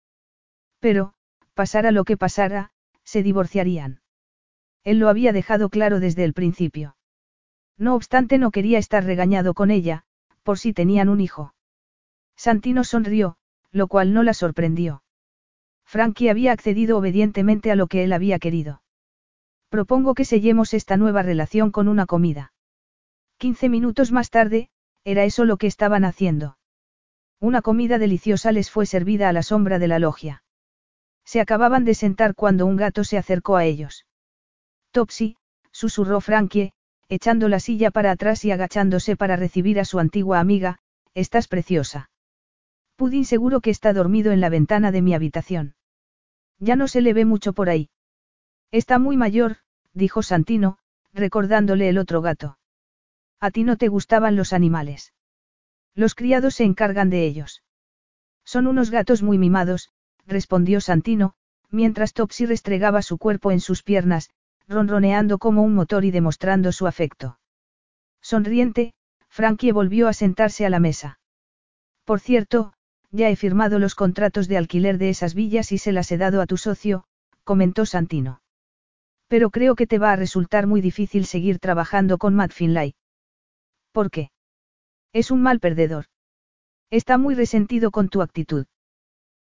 Pero, 0.81 1.15
pasara 1.55 1.92
lo 1.92 2.05
que 2.05 2.16
pasara, 2.16 2.70
se 3.05 3.23
divorciarían. 3.23 4.00
Él 4.83 4.99
lo 4.99 5.08
había 5.08 5.33
dejado 5.33 5.70
claro 5.70 6.00
desde 6.00 6.24
el 6.24 6.34
principio. 6.34 6.97
No 7.78 7.94
obstante 7.94 8.39
no 8.39 8.50
quería 8.50 8.78
estar 8.78 9.05
regañado 9.05 9.55
con 9.55 9.70
ella, 9.70 10.05
por 10.42 10.58
si 10.58 10.73
tenían 10.73 11.08
un 11.08 11.20
hijo. 11.20 11.55
Santino 12.36 12.84
sonrió, 12.84 13.36
lo 13.70 13.89
cual 13.89 14.12
no 14.12 14.23
la 14.23 14.34
sorprendió. 14.34 15.02
Frankie 15.84 16.28
había 16.28 16.52
accedido 16.52 16.99
obedientemente 16.99 17.70
a 17.70 17.76
lo 17.76 17.86
que 17.86 18.05
él 18.05 18.12
había 18.12 18.39
querido. 18.39 18.83
Propongo 19.74 20.14
que 20.14 20.24
sellemos 20.24 20.72
esta 20.72 20.96
nueva 20.96 21.22
relación 21.24 21.72
con 21.72 21.88
una 21.88 22.06
comida. 22.06 22.52
Quince 23.38 23.68
minutos 23.68 24.12
más 24.12 24.30
tarde, 24.30 24.68
era 25.02 25.24
eso 25.24 25.44
lo 25.44 25.56
que 25.56 25.66
estaban 25.66 26.04
haciendo. 26.04 26.58
Una 27.40 27.60
comida 27.60 27.98
deliciosa 27.98 28.52
les 28.52 28.70
fue 28.70 28.86
servida 28.86 29.28
a 29.28 29.32
la 29.32 29.42
sombra 29.42 29.80
de 29.80 29.88
la 29.88 29.98
logia. 29.98 30.44
Se 31.24 31.40
acababan 31.40 31.84
de 31.84 31.94
sentar 31.94 32.36
cuando 32.36 32.66
un 32.66 32.76
gato 32.76 33.02
se 33.02 33.18
acercó 33.18 33.56
a 33.56 33.64
ellos. 33.64 34.06
Topsy, 34.92 35.38
susurró 35.72 36.20
Frankie, 36.20 36.72
echando 37.08 37.48
la 37.48 37.58
silla 37.58 37.90
para 37.90 38.12
atrás 38.12 38.44
y 38.44 38.52
agachándose 38.52 39.16
para 39.16 39.34
recibir 39.34 39.80
a 39.80 39.84
su 39.84 39.98
antigua 39.98 40.38
amiga, 40.38 40.78
estás 41.14 41.48
preciosa. 41.48 42.10
Pudín 42.94 43.24
seguro 43.24 43.60
que 43.60 43.70
está 43.70 43.92
dormido 43.92 44.30
en 44.30 44.40
la 44.40 44.50
ventana 44.50 44.92
de 44.92 45.02
mi 45.02 45.14
habitación. 45.14 45.74
Ya 46.60 46.76
no 46.76 46.86
se 46.86 47.00
le 47.00 47.12
ve 47.12 47.24
mucho 47.24 47.52
por 47.52 47.70
ahí. 47.70 47.90
Está 48.70 49.00
muy 49.00 49.16
mayor, 49.16 49.58
dijo 49.94 50.23
Santino, 50.23 50.78
recordándole 51.12 51.89
el 51.89 51.98
otro 51.98 52.20
gato. 52.20 52.58
A 53.40 53.50
ti 53.50 53.64
no 53.64 53.76
te 53.76 53.89
gustaban 53.89 54.36
los 54.36 54.52
animales. 54.52 55.12
Los 55.94 56.14
criados 56.14 56.56
se 56.56 56.64
encargan 56.64 57.08
de 57.08 57.24
ellos. 57.24 57.62
Son 58.44 58.66
unos 58.66 58.90
gatos 58.90 59.23
muy 59.23 59.39
mimados, 59.39 59.90
respondió 60.26 60.81
Santino, 60.81 61.34
mientras 61.70 62.12
Topsy 62.12 62.47
restregaba 62.47 63.02
su 63.02 63.18
cuerpo 63.18 63.52
en 63.52 63.60
sus 63.60 63.82
piernas, 63.82 64.31
ronroneando 64.66 65.39
como 65.39 65.62
un 65.62 65.74
motor 65.74 66.05
y 66.05 66.10
demostrando 66.10 66.73
su 66.73 66.86
afecto. 66.86 67.39
Sonriente, 68.20 68.94
Frankie 69.28 69.73
volvió 69.73 70.08
a 70.08 70.12
sentarse 70.12 70.64
a 70.64 70.70
la 70.70 70.81
mesa. 70.81 71.18
Por 72.05 72.20
cierto, 72.20 72.73
ya 73.10 73.28
he 73.28 73.36
firmado 73.36 73.78
los 73.78 73.94
contratos 73.94 74.48
de 74.48 74.56
alquiler 74.56 74.98
de 74.98 75.10
esas 75.10 75.34
villas 75.34 75.73
y 75.73 75.78
se 75.78 75.92
las 75.92 76.10
he 76.10 76.18
dado 76.18 76.40
a 76.40 76.47
tu 76.47 76.56
socio, 76.56 77.05
comentó 77.44 77.86
Santino. 77.86 78.40
Pero 79.28 79.50
creo 79.50 79.74
que 79.74 79.86
te 79.86 79.98
va 79.98 80.12
a 80.12 80.16
resultar 80.16 80.66
muy 80.66 80.80
difícil 80.80 81.26
seguir 81.26 81.58
trabajando 81.58 82.18
con 82.18 82.34
Matt 82.34 82.52
Finlay. 82.52 82.94
¿Por 83.92 84.10
qué? 84.10 84.30
Es 85.12 85.30
un 85.30 85.42
mal 85.42 85.60
perdedor. 85.60 86.06
Está 86.90 87.18
muy 87.18 87.34
resentido 87.34 87.90
con 87.90 88.08
tu 88.08 88.22
actitud. 88.22 88.66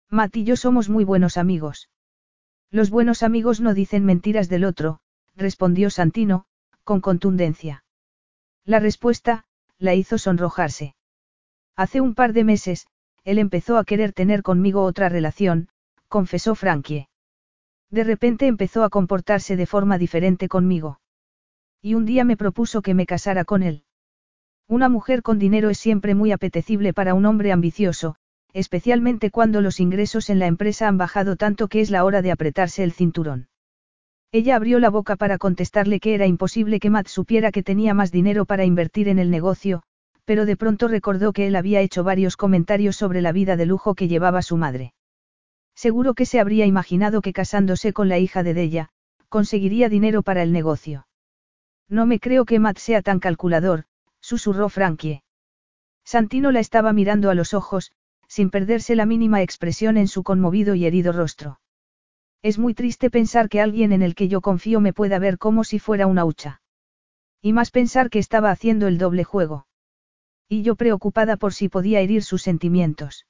Matt 0.09 0.37
y 0.37 0.45
yo 0.45 0.57
somos 0.57 0.89
muy 0.89 1.05
buenos 1.05 1.37
amigos. 1.37 1.89
Los 2.71 2.91
buenos 2.91 3.23
amigos 3.23 3.61
no 3.61 3.75
dicen 3.75 4.05
mentiras 4.05 4.49
del 4.49 4.65
otro, 4.65 5.01
respondió 5.37 5.91
Santino, 5.91 6.47
con 6.85 7.01
contundencia. 7.01 7.85
La 8.65 8.79
respuesta, 8.79 9.45
la 9.79 9.95
hizo 9.95 10.19
sonrojarse. 10.19 10.95
Hace 11.77 12.01
un 12.01 12.15
par 12.15 12.33
de 12.33 12.45
meses, 12.45 12.87
él 13.25 13.39
empezó 13.39 13.79
a 13.79 13.85
querer 13.85 14.13
tener 14.13 14.43
conmigo 14.43 14.85
otra 14.85 15.09
relación, 15.09 15.69
confesó 16.09 16.55
Frankie. 16.55 17.09
De 17.93 18.05
repente 18.05 18.47
empezó 18.47 18.85
a 18.85 18.91
comportarse 18.91 19.55
de 19.55 19.67
forma 19.67 19.99
diferente 19.99 20.49
conmigo. 20.49 20.99
Y 21.83 21.93
un 21.93 22.07
día 22.07 22.25
me 22.25 22.39
propuso 22.39 22.81
que 22.81 22.95
me 22.95 23.05
casara 23.05 23.45
con 23.45 23.63
él. 23.63 23.85
Una 24.67 24.89
mujer 24.89 25.23
con 25.23 25.39
dinero 25.39 25.69
es 25.69 25.77
siempre 25.77 26.15
muy 26.15 26.33
apetecible 26.33 26.95
para 26.95 27.13
un 27.13 27.27
hombre 27.27 27.53
ambicioso, 27.53 28.17
especialmente 28.55 29.31
cuando 29.31 29.61
los 29.61 29.79
ingresos 29.79 30.31
en 30.31 30.39
la 30.39 30.47
empresa 30.47 30.89
han 30.89 30.97
bajado 30.97 31.37
tanto 31.37 31.69
que 31.69 31.83
es 31.83 31.91
la 31.91 32.05
hora 32.05 32.23
de 32.23 32.33
apretarse 32.33 32.83
el 32.83 32.93
cinturón. 32.93 33.49
Ella 34.33 34.57
abrió 34.57 34.79
la 34.79 34.89
boca 34.89 35.17
para 35.17 35.37
contestarle 35.37 36.01
que 36.01 36.15
era 36.15 36.27
imposible 36.27 36.81
que 36.81 36.89
Matt 36.89 37.09
supiera 37.09 37.53
que 37.53 37.63
tenía 37.63 37.93
más 37.93 38.11
dinero 38.11 38.47
para 38.47 38.65
invertir 38.65 39.09
en 39.09 39.19
el 39.19 39.31
negocio, 39.31 39.83
pero 40.25 40.47
de 40.47 40.57
pronto 40.57 40.89
recordó 40.89 41.35
que 41.35 41.47
él 41.47 41.57
había 41.57 41.83
hecho 41.83 42.05
varios 42.05 42.39
comentarios 42.39 42.97
sobre 42.97 43.21
la 43.21 43.33
vida 43.33 43.59
de 43.59 43.67
lujo 43.67 43.95
que 43.95 44.09
llevaba 44.09 44.41
su 44.41 44.57
madre. 44.57 44.95
Seguro 45.85 46.15
que 46.15 46.27
se 46.27 46.39
habría 46.39 46.65
imaginado 46.65 47.23
que 47.23 47.33
casándose 47.33 47.93
con 47.93 48.09
la 48.09 48.21
hija 48.21 48.45
de 48.45 48.55
Della, 48.55 48.91
conseguiría 49.29 49.89
dinero 49.89 50.23
para 50.23 50.45
el 50.45 50.53
negocio. 50.53 51.09
No 51.89 52.07
me 52.07 52.21
creo 52.21 52.45
que 52.45 52.61
Matt 52.61 52.79
sea 52.79 53.03
tan 53.03 53.19
calculador, 53.19 53.87
susurró 54.21 54.69
Frankie. 54.69 55.25
Santino 56.05 56.53
la 56.53 56.61
estaba 56.61 56.93
mirando 56.93 57.31
a 57.31 57.35
los 57.35 57.53
ojos, 57.53 57.91
sin 58.29 58.49
perderse 58.51 58.95
la 58.95 59.07
mínima 59.07 59.43
expresión 59.43 59.97
en 59.97 60.07
su 60.07 60.23
conmovido 60.23 60.77
y 60.77 60.87
herido 60.87 61.11
rostro. 61.13 61.59
Es 62.43 62.61
muy 62.61 62.75
triste 62.75 63.11
pensar 63.11 63.49
que 63.49 63.61
alguien 63.61 63.91
en 63.91 64.03
el 64.03 64.15
que 64.15 64.29
yo 64.29 64.41
confío 64.41 64.79
me 64.79 64.93
pueda 64.93 65.19
ver 65.19 65.37
como 65.37 65.65
si 65.65 65.81
fuera 65.81 66.07
una 66.07 66.25
hucha. 66.25 66.63
Y 67.41 67.53
más 67.53 67.73
pensar 67.73 68.09
que 68.09 68.21
estaba 68.21 68.53
haciendo 68.53 68.87
el 68.87 68.99
doble 68.99 69.25
juego. 69.25 69.67
Y 70.49 70.63
yo 70.63 70.77
preocupada 70.77 71.37
por 71.37 71.53
si 71.53 71.69
podía 71.69 71.99
herir 71.99 72.23
sus 72.23 72.43
sentimientos. 72.43 73.27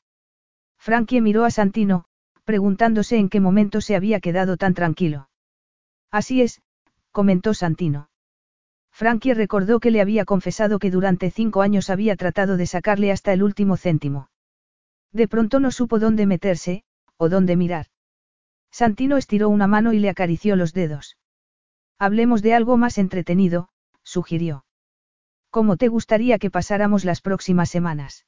Frankie 0.76 1.22
miró 1.22 1.46
a 1.46 1.50
Santino, 1.50 2.04
preguntándose 2.44 3.16
en 3.16 3.28
qué 3.28 3.40
momento 3.40 3.80
se 3.80 3.96
había 3.96 4.20
quedado 4.20 4.56
tan 4.56 4.74
tranquilo. 4.74 5.28
Así 6.10 6.42
es, 6.42 6.62
comentó 7.10 7.54
Santino. 7.54 8.10
Frankie 8.92 9.34
recordó 9.34 9.80
que 9.80 9.90
le 9.90 10.00
había 10.00 10.24
confesado 10.24 10.78
que 10.78 10.90
durante 10.90 11.30
cinco 11.30 11.62
años 11.62 11.88
había 11.88 12.14
tratado 12.16 12.56
de 12.56 12.66
sacarle 12.66 13.10
hasta 13.10 13.32
el 13.32 13.42
último 13.42 13.76
céntimo. 13.76 14.28
De 15.12 15.28
pronto 15.28 15.60
no 15.60 15.70
supo 15.70 15.98
dónde 15.98 16.26
meterse, 16.26 16.84
o 17.16 17.28
dónde 17.28 17.56
mirar. 17.56 17.86
Santino 18.70 19.16
estiró 19.16 19.48
una 19.48 19.66
mano 19.66 19.92
y 19.92 19.98
le 19.98 20.08
acarició 20.10 20.56
los 20.56 20.72
dedos. 20.72 21.16
Hablemos 21.98 22.42
de 22.42 22.54
algo 22.54 22.76
más 22.76 22.98
entretenido, 22.98 23.68
sugirió. 24.02 24.64
¿Cómo 25.50 25.76
te 25.76 25.88
gustaría 25.88 26.38
que 26.38 26.50
pasáramos 26.50 27.04
las 27.04 27.20
próximas 27.20 27.70
semanas? 27.70 28.26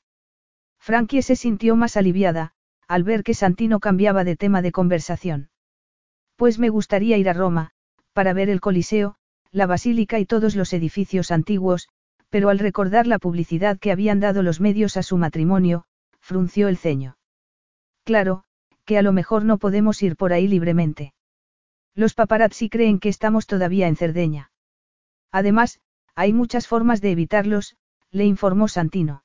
Frankie 0.78 1.22
se 1.22 1.36
sintió 1.36 1.76
más 1.76 1.96
aliviada, 1.96 2.53
al 2.88 3.04
ver 3.04 3.22
que 3.22 3.34
Santino 3.34 3.80
cambiaba 3.80 4.24
de 4.24 4.36
tema 4.36 4.62
de 4.62 4.72
conversación. 4.72 5.50
Pues 6.36 6.58
me 6.58 6.68
gustaría 6.68 7.16
ir 7.16 7.28
a 7.28 7.32
Roma, 7.32 7.70
para 8.12 8.32
ver 8.32 8.50
el 8.50 8.60
Coliseo, 8.60 9.16
la 9.50 9.66
Basílica 9.66 10.18
y 10.18 10.26
todos 10.26 10.56
los 10.56 10.72
edificios 10.72 11.30
antiguos, 11.30 11.88
pero 12.28 12.48
al 12.48 12.58
recordar 12.58 13.06
la 13.06 13.18
publicidad 13.18 13.78
que 13.78 13.92
habían 13.92 14.18
dado 14.18 14.42
los 14.42 14.60
medios 14.60 14.96
a 14.96 15.02
su 15.02 15.16
matrimonio, 15.16 15.84
frunció 16.20 16.68
el 16.68 16.76
ceño. 16.76 17.16
Claro, 18.04 18.44
que 18.84 18.98
a 18.98 19.02
lo 19.02 19.12
mejor 19.12 19.44
no 19.44 19.58
podemos 19.58 20.02
ir 20.02 20.16
por 20.16 20.32
ahí 20.32 20.48
libremente. 20.48 21.14
Los 21.94 22.14
paparazzi 22.14 22.68
creen 22.68 22.98
que 22.98 23.08
estamos 23.08 23.46
todavía 23.46 23.86
en 23.86 23.96
Cerdeña. 23.96 24.50
Además, 25.30 25.80
hay 26.16 26.32
muchas 26.32 26.66
formas 26.66 27.00
de 27.00 27.12
evitarlos, 27.12 27.76
le 28.10 28.24
informó 28.24 28.68
Santino. 28.68 29.24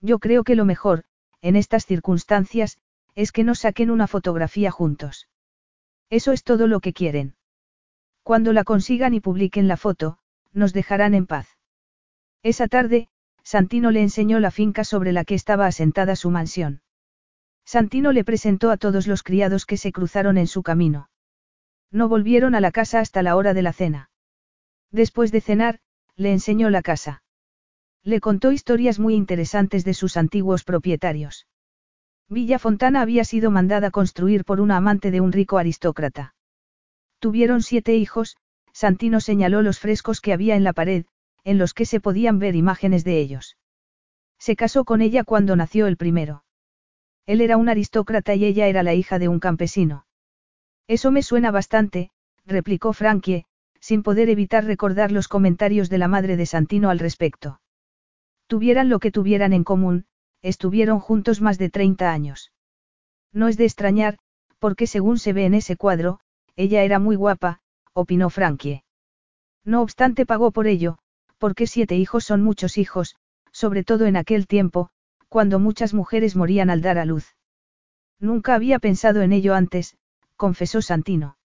Yo 0.00 0.18
creo 0.18 0.44
que 0.44 0.54
lo 0.54 0.64
mejor, 0.64 1.04
en 1.42 1.56
estas 1.56 1.86
circunstancias, 1.86 2.78
es 3.14 3.32
que 3.32 3.44
nos 3.44 3.60
saquen 3.60 3.90
una 3.90 4.06
fotografía 4.06 4.70
juntos. 4.70 5.28
Eso 6.10 6.32
es 6.32 6.44
todo 6.44 6.66
lo 6.66 6.80
que 6.80 6.92
quieren. 6.92 7.36
Cuando 8.22 8.52
la 8.52 8.64
consigan 8.64 9.14
y 9.14 9.20
publiquen 9.20 9.68
la 9.68 9.76
foto, 9.76 10.18
nos 10.52 10.72
dejarán 10.72 11.14
en 11.14 11.26
paz. 11.26 11.58
Esa 12.42 12.68
tarde, 12.68 13.08
Santino 13.42 13.90
le 13.90 14.02
enseñó 14.02 14.40
la 14.40 14.50
finca 14.50 14.84
sobre 14.84 15.12
la 15.12 15.24
que 15.24 15.34
estaba 15.34 15.66
asentada 15.66 16.16
su 16.16 16.30
mansión. 16.30 16.82
Santino 17.64 18.12
le 18.12 18.24
presentó 18.24 18.70
a 18.70 18.76
todos 18.76 19.06
los 19.06 19.22
criados 19.22 19.66
que 19.66 19.76
se 19.76 19.92
cruzaron 19.92 20.38
en 20.38 20.46
su 20.46 20.62
camino. 20.62 21.10
No 21.90 22.08
volvieron 22.08 22.54
a 22.54 22.60
la 22.60 22.70
casa 22.70 23.00
hasta 23.00 23.22
la 23.22 23.36
hora 23.36 23.54
de 23.54 23.62
la 23.62 23.72
cena. 23.72 24.10
Después 24.90 25.32
de 25.32 25.40
cenar, 25.40 25.80
le 26.16 26.32
enseñó 26.32 26.70
la 26.70 26.82
casa. 26.82 27.22
Le 28.04 28.20
contó 28.20 28.52
historias 28.52 28.98
muy 28.98 29.14
interesantes 29.14 29.84
de 29.84 29.94
sus 29.94 30.16
antiguos 30.16 30.64
propietarios. 30.64 31.46
Villa 32.28 32.58
Fontana 32.58 33.00
había 33.00 33.24
sido 33.24 33.50
mandada 33.50 33.90
construir 33.90 34.44
por 34.44 34.60
una 34.60 34.76
amante 34.76 35.10
de 35.10 35.20
un 35.20 35.32
rico 35.32 35.58
aristócrata. 35.58 36.34
Tuvieron 37.18 37.62
siete 37.62 37.96
hijos, 37.96 38.36
Santino 38.72 39.20
señaló 39.20 39.62
los 39.62 39.78
frescos 39.78 40.20
que 40.20 40.32
había 40.32 40.54
en 40.54 40.64
la 40.64 40.72
pared, 40.72 41.06
en 41.44 41.58
los 41.58 41.74
que 41.74 41.86
se 41.86 42.00
podían 42.00 42.38
ver 42.38 42.54
imágenes 42.54 43.02
de 43.02 43.18
ellos. 43.18 43.56
Se 44.38 44.56
casó 44.56 44.84
con 44.84 45.00
ella 45.00 45.24
cuando 45.24 45.56
nació 45.56 45.86
el 45.86 45.96
primero. 45.96 46.44
Él 47.26 47.40
era 47.40 47.56
un 47.56 47.68
aristócrata 47.68 48.34
y 48.34 48.44
ella 48.44 48.68
era 48.68 48.82
la 48.82 48.94
hija 48.94 49.18
de 49.18 49.28
un 49.28 49.40
campesino. 49.40 50.06
Eso 50.86 51.10
me 51.10 51.22
suena 51.22 51.50
bastante, 51.50 52.10
replicó 52.46 52.92
Frankie, 52.92 53.46
sin 53.80 54.02
poder 54.02 54.28
evitar 54.28 54.64
recordar 54.64 55.12
los 55.12 55.28
comentarios 55.28 55.90
de 55.90 55.98
la 55.98 56.08
madre 56.08 56.36
de 56.36 56.46
Santino 56.46 56.90
al 56.90 56.98
respecto. 56.98 57.60
Tuvieran 58.48 58.88
lo 58.88 58.98
que 58.98 59.12
tuvieran 59.12 59.52
en 59.52 59.62
común, 59.62 60.06
estuvieron 60.40 61.00
juntos 61.00 61.42
más 61.42 61.58
de 61.58 61.68
30 61.68 62.10
años. 62.10 62.50
No 63.32 63.46
es 63.46 63.58
de 63.58 63.66
extrañar, 63.66 64.18
porque 64.58 64.86
según 64.86 65.18
se 65.18 65.34
ve 65.34 65.44
en 65.44 65.52
ese 65.52 65.76
cuadro, 65.76 66.20
ella 66.56 66.82
era 66.82 66.98
muy 66.98 67.14
guapa, 67.14 67.60
opinó 67.92 68.30
Frankie. 68.30 68.82
No 69.64 69.82
obstante 69.82 70.24
pagó 70.24 70.50
por 70.50 70.66
ello, 70.66 70.98
porque 71.36 71.66
siete 71.66 71.96
hijos 71.96 72.24
son 72.24 72.42
muchos 72.42 72.78
hijos, 72.78 73.16
sobre 73.52 73.84
todo 73.84 74.06
en 74.06 74.16
aquel 74.16 74.46
tiempo, 74.46 74.88
cuando 75.28 75.58
muchas 75.58 75.92
mujeres 75.92 76.34
morían 76.34 76.70
al 76.70 76.80
dar 76.80 76.96
a 76.96 77.04
luz. 77.04 77.36
Nunca 78.18 78.54
había 78.54 78.78
pensado 78.78 79.20
en 79.20 79.32
ello 79.32 79.54
antes, 79.54 79.98
confesó 80.36 80.80
Santino. 80.80 81.36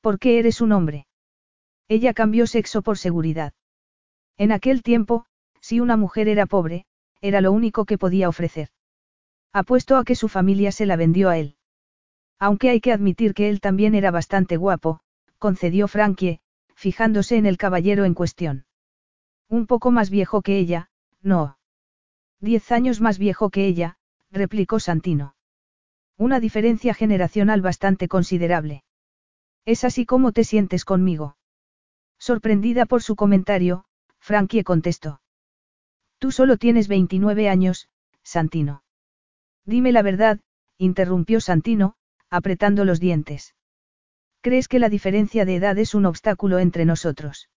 ¿Por 0.00 0.20
qué 0.20 0.38
eres 0.38 0.60
un 0.60 0.70
hombre? 0.70 1.08
Ella 1.88 2.14
cambió 2.14 2.46
sexo 2.46 2.82
por 2.82 2.98
seguridad. 2.98 3.52
En 4.36 4.52
aquel 4.52 4.82
tiempo, 4.82 5.26
si 5.64 5.80
una 5.80 5.96
mujer 5.96 6.28
era 6.28 6.44
pobre, 6.44 6.84
era 7.22 7.40
lo 7.40 7.50
único 7.50 7.86
que 7.86 7.96
podía 7.96 8.28
ofrecer. 8.28 8.68
Apuesto 9.50 9.96
a 9.96 10.04
que 10.04 10.14
su 10.14 10.28
familia 10.28 10.70
se 10.72 10.84
la 10.84 10.96
vendió 10.96 11.30
a 11.30 11.38
él. 11.38 11.56
Aunque 12.38 12.68
hay 12.68 12.82
que 12.82 12.92
admitir 12.92 13.32
que 13.32 13.48
él 13.48 13.62
también 13.62 13.94
era 13.94 14.10
bastante 14.10 14.58
guapo, 14.58 15.00
concedió 15.38 15.88
Frankie, 15.88 16.40
fijándose 16.74 17.38
en 17.38 17.46
el 17.46 17.56
caballero 17.56 18.04
en 18.04 18.12
cuestión. 18.12 18.66
Un 19.48 19.66
poco 19.66 19.90
más 19.90 20.10
viejo 20.10 20.42
que 20.42 20.58
ella, 20.58 20.90
no. 21.22 21.56
Diez 22.40 22.70
años 22.70 23.00
más 23.00 23.16
viejo 23.16 23.48
que 23.48 23.66
ella, 23.66 23.96
replicó 24.30 24.80
Santino. 24.80 25.34
Una 26.18 26.40
diferencia 26.40 26.92
generacional 26.92 27.62
bastante 27.62 28.06
considerable. 28.06 28.84
¿Es 29.64 29.82
así 29.82 30.04
como 30.04 30.32
te 30.32 30.44
sientes 30.44 30.84
conmigo? 30.84 31.38
Sorprendida 32.18 32.84
por 32.84 33.02
su 33.02 33.16
comentario, 33.16 33.86
Frankie 34.20 34.62
contestó. 34.62 35.22
Tú 36.24 36.32
solo 36.32 36.56
tienes 36.56 36.88
29 36.88 37.50
años, 37.50 37.90
Santino. 38.22 38.82
Dime 39.66 39.92
la 39.92 40.00
verdad, 40.00 40.40
interrumpió 40.78 41.38
Santino, 41.38 41.96
apretando 42.30 42.86
los 42.86 42.98
dientes. 42.98 43.54
¿Crees 44.40 44.66
que 44.66 44.78
la 44.78 44.88
diferencia 44.88 45.44
de 45.44 45.56
edad 45.56 45.76
es 45.76 45.94
un 45.94 46.06
obstáculo 46.06 46.60
entre 46.60 46.86
nosotros? 46.86 47.50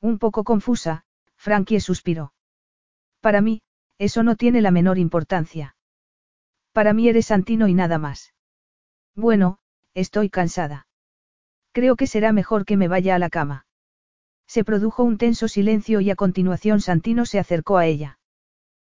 Un 0.00 0.18
poco 0.18 0.42
confusa, 0.42 1.04
Frankie 1.36 1.78
suspiró. 1.78 2.32
Para 3.20 3.40
mí, 3.40 3.62
eso 3.98 4.24
no 4.24 4.34
tiene 4.34 4.60
la 4.60 4.72
menor 4.72 4.98
importancia. 4.98 5.76
Para 6.72 6.94
mí 6.94 7.08
eres 7.08 7.26
Santino 7.26 7.68
y 7.68 7.74
nada 7.74 7.98
más. 7.98 8.34
Bueno, 9.14 9.60
estoy 9.94 10.30
cansada. 10.30 10.88
Creo 11.70 11.94
que 11.94 12.08
será 12.08 12.32
mejor 12.32 12.64
que 12.64 12.76
me 12.76 12.88
vaya 12.88 13.14
a 13.14 13.20
la 13.20 13.30
cama. 13.30 13.66
Se 14.46 14.64
produjo 14.64 15.02
un 15.02 15.18
tenso 15.18 15.48
silencio 15.48 16.00
y 16.00 16.10
a 16.10 16.16
continuación 16.16 16.80
Santino 16.80 17.26
se 17.26 17.38
acercó 17.38 17.78
a 17.78 17.86
ella. 17.86 18.18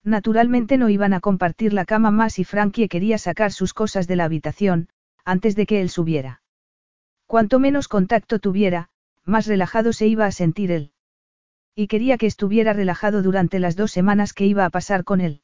Naturalmente 0.04 0.78
no 0.78 0.88
iban 0.88 1.12
a 1.12 1.20
compartir 1.20 1.72
la 1.72 1.84
cama 1.84 2.10
más 2.10 2.38
y 2.38 2.44
Frankie 2.44 2.88
quería 2.88 3.18
sacar 3.18 3.52
sus 3.52 3.74
cosas 3.74 4.06
de 4.06 4.16
la 4.16 4.24
habitación, 4.24 4.88
antes 5.24 5.56
de 5.56 5.66
que 5.66 5.80
él 5.80 5.90
subiera. 5.90 6.42
Cuanto 7.26 7.58
menos 7.58 7.88
contacto 7.88 8.38
tuviera, 8.38 8.88
más 9.24 9.46
relajado 9.46 9.92
se 9.92 10.06
iba 10.06 10.24
a 10.24 10.32
sentir 10.32 10.70
él. 10.70 10.92
Y 11.74 11.86
quería 11.86 12.16
que 12.16 12.26
estuviera 12.26 12.72
relajado 12.72 13.22
durante 13.22 13.58
las 13.58 13.76
dos 13.76 13.92
semanas 13.92 14.32
que 14.32 14.46
iba 14.46 14.64
a 14.64 14.70
pasar 14.70 15.04
con 15.04 15.20
él. 15.20 15.42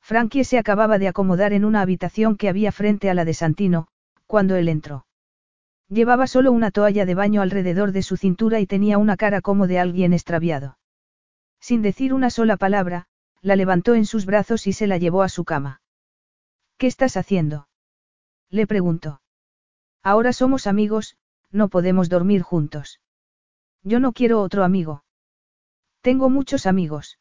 Frankie 0.00 0.44
se 0.44 0.58
acababa 0.58 0.98
de 0.98 1.08
acomodar 1.08 1.52
en 1.52 1.64
una 1.64 1.80
habitación 1.80 2.36
que 2.36 2.48
había 2.48 2.72
frente 2.72 3.10
a 3.10 3.14
la 3.14 3.24
de 3.24 3.34
Santino, 3.34 3.88
cuando 4.26 4.56
él 4.56 4.68
entró. 4.68 5.06
Llevaba 5.94 6.26
solo 6.26 6.50
una 6.50 6.72
toalla 6.72 7.06
de 7.06 7.14
baño 7.14 7.40
alrededor 7.40 7.92
de 7.92 8.02
su 8.02 8.16
cintura 8.16 8.58
y 8.58 8.66
tenía 8.66 8.98
una 8.98 9.16
cara 9.16 9.40
como 9.40 9.68
de 9.68 9.78
alguien 9.78 10.12
extraviado. 10.12 10.76
Sin 11.60 11.82
decir 11.82 12.12
una 12.12 12.30
sola 12.30 12.56
palabra, 12.56 13.06
la 13.42 13.54
levantó 13.54 13.94
en 13.94 14.04
sus 14.04 14.26
brazos 14.26 14.66
y 14.66 14.72
se 14.72 14.88
la 14.88 14.98
llevó 14.98 15.22
a 15.22 15.28
su 15.28 15.44
cama. 15.44 15.82
¿Qué 16.78 16.88
estás 16.88 17.16
haciendo? 17.16 17.68
Le 18.50 18.66
preguntó. 18.66 19.22
Ahora 20.02 20.32
somos 20.32 20.66
amigos, 20.66 21.16
no 21.52 21.68
podemos 21.68 22.08
dormir 22.08 22.42
juntos. 22.42 23.00
Yo 23.84 24.00
no 24.00 24.12
quiero 24.12 24.40
otro 24.40 24.64
amigo. 24.64 25.04
Tengo 26.00 26.28
muchos 26.28 26.66
amigos. 26.66 27.20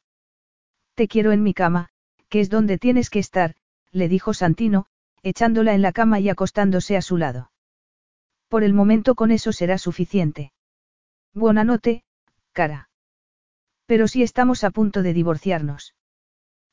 Te 0.95 1.07
quiero 1.07 1.31
en 1.31 1.43
mi 1.43 1.53
cama, 1.53 1.89
que 2.27 2.39
es 2.39 2.49
donde 2.49 2.79
tienes 2.79 3.11
que 3.11 3.19
estar, 3.19 3.53
le 3.91 4.09
dijo 4.09 4.33
Santino, 4.33 4.87
echándola 5.21 5.75
en 5.75 5.83
la 5.83 5.91
cama 5.91 6.19
y 6.19 6.29
acostándose 6.29 6.97
a 6.97 7.03
su 7.03 7.17
lado. 7.17 7.52
Por 8.53 8.63
el 8.63 8.75
momento 8.75 9.15
con 9.15 9.31
eso 9.31 9.51
será 9.51 9.79
suficiente. 9.79 10.51
Buena 11.33 11.63
noche, 11.63 12.03
cara. 12.51 12.87
Pero 13.87 14.07
si 14.07 14.21
estamos 14.21 14.63
a 14.63 14.69
punto 14.69 15.01
de 15.01 15.11
divorciarnos. 15.11 15.95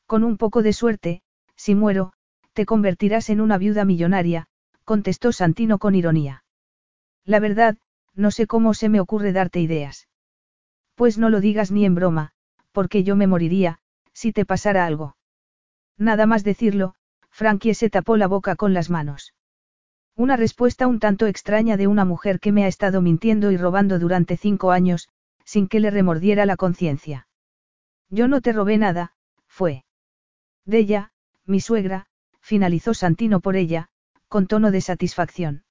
Con 0.05 0.23
un 0.23 0.37
poco 0.37 0.63
de 0.63 0.75
suerte, 0.75 1.23
si 1.57 1.75
muero, 1.75 2.13
te 2.53 2.67
convertirás 2.67 3.31
en 3.31 3.41
una 3.41 3.57
viuda 3.57 3.87
millonaria, 3.87 4.47
contestó 4.85 5.33
Santino 5.33 5.79
con 5.79 5.95
ironía. 5.95 6.45
La 7.25 7.41
verdad, 7.41 7.79
no 8.15 8.31
sé 8.31 8.47
cómo 8.47 8.75
se 8.75 8.91
me 8.91 9.01
ocurre 9.01 9.33
darte 9.33 9.59
ideas. 9.59 10.07
Pues 10.97 11.17
no 11.17 11.31
lo 11.31 11.41
digas 11.41 11.71
ni 11.71 11.87
en 11.87 11.95
broma, 11.95 12.33
porque 12.73 13.05
yo 13.05 13.17
me 13.17 13.27
moriría, 13.27 13.79
si 14.13 14.35
te 14.35 14.45
pasara 14.45 14.85
algo. 14.85 15.17
Nada 15.97 16.27
más 16.27 16.45
decirlo, 16.45 16.95
Frankie 17.31 17.73
se 17.73 17.89
tapó 17.89 18.19
la 18.19 18.27
boca 18.27 18.55
con 18.55 18.75
las 18.75 18.91
manos. 18.91 19.33
Una 20.21 20.37
respuesta 20.37 20.87
un 20.87 20.99
tanto 21.01 21.27
extraña 21.27 21.79
de 21.79 21.87
una 21.87 22.05
mujer 22.05 22.41
que 22.41 22.53
me 22.53 22.65
ha 22.65 22.69
estado 22.69 23.01
mintiendo 23.01 23.53
y 23.53 23.57
robando 23.57 23.99
durante 23.99 24.37
cinco 24.37 24.71
años, 24.71 25.09
sin 25.47 25.67
que 25.67 25.81
le 25.81 25.91
remordiera 25.91 26.45
la 26.45 26.59
conciencia. 26.59 27.27
Yo 28.11 28.29
no 28.29 28.43
te 28.43 28.53
robé 28.53 28.77
nada, 28.77 29.15
fue. 29.47 29.87
De 30.67 30.77
ella, 30.77 31.13
mi 31.47 31.59
suegra, 31.59 32.05
finalizó 32.43 32.93
Santino 32.93 33.41
por 33.41 33.57
ella, 33.57 33.89
con 34.29 34.47
tono 34.47 34.71
de 34.71 34.83
satisfacción. 34.83 35.65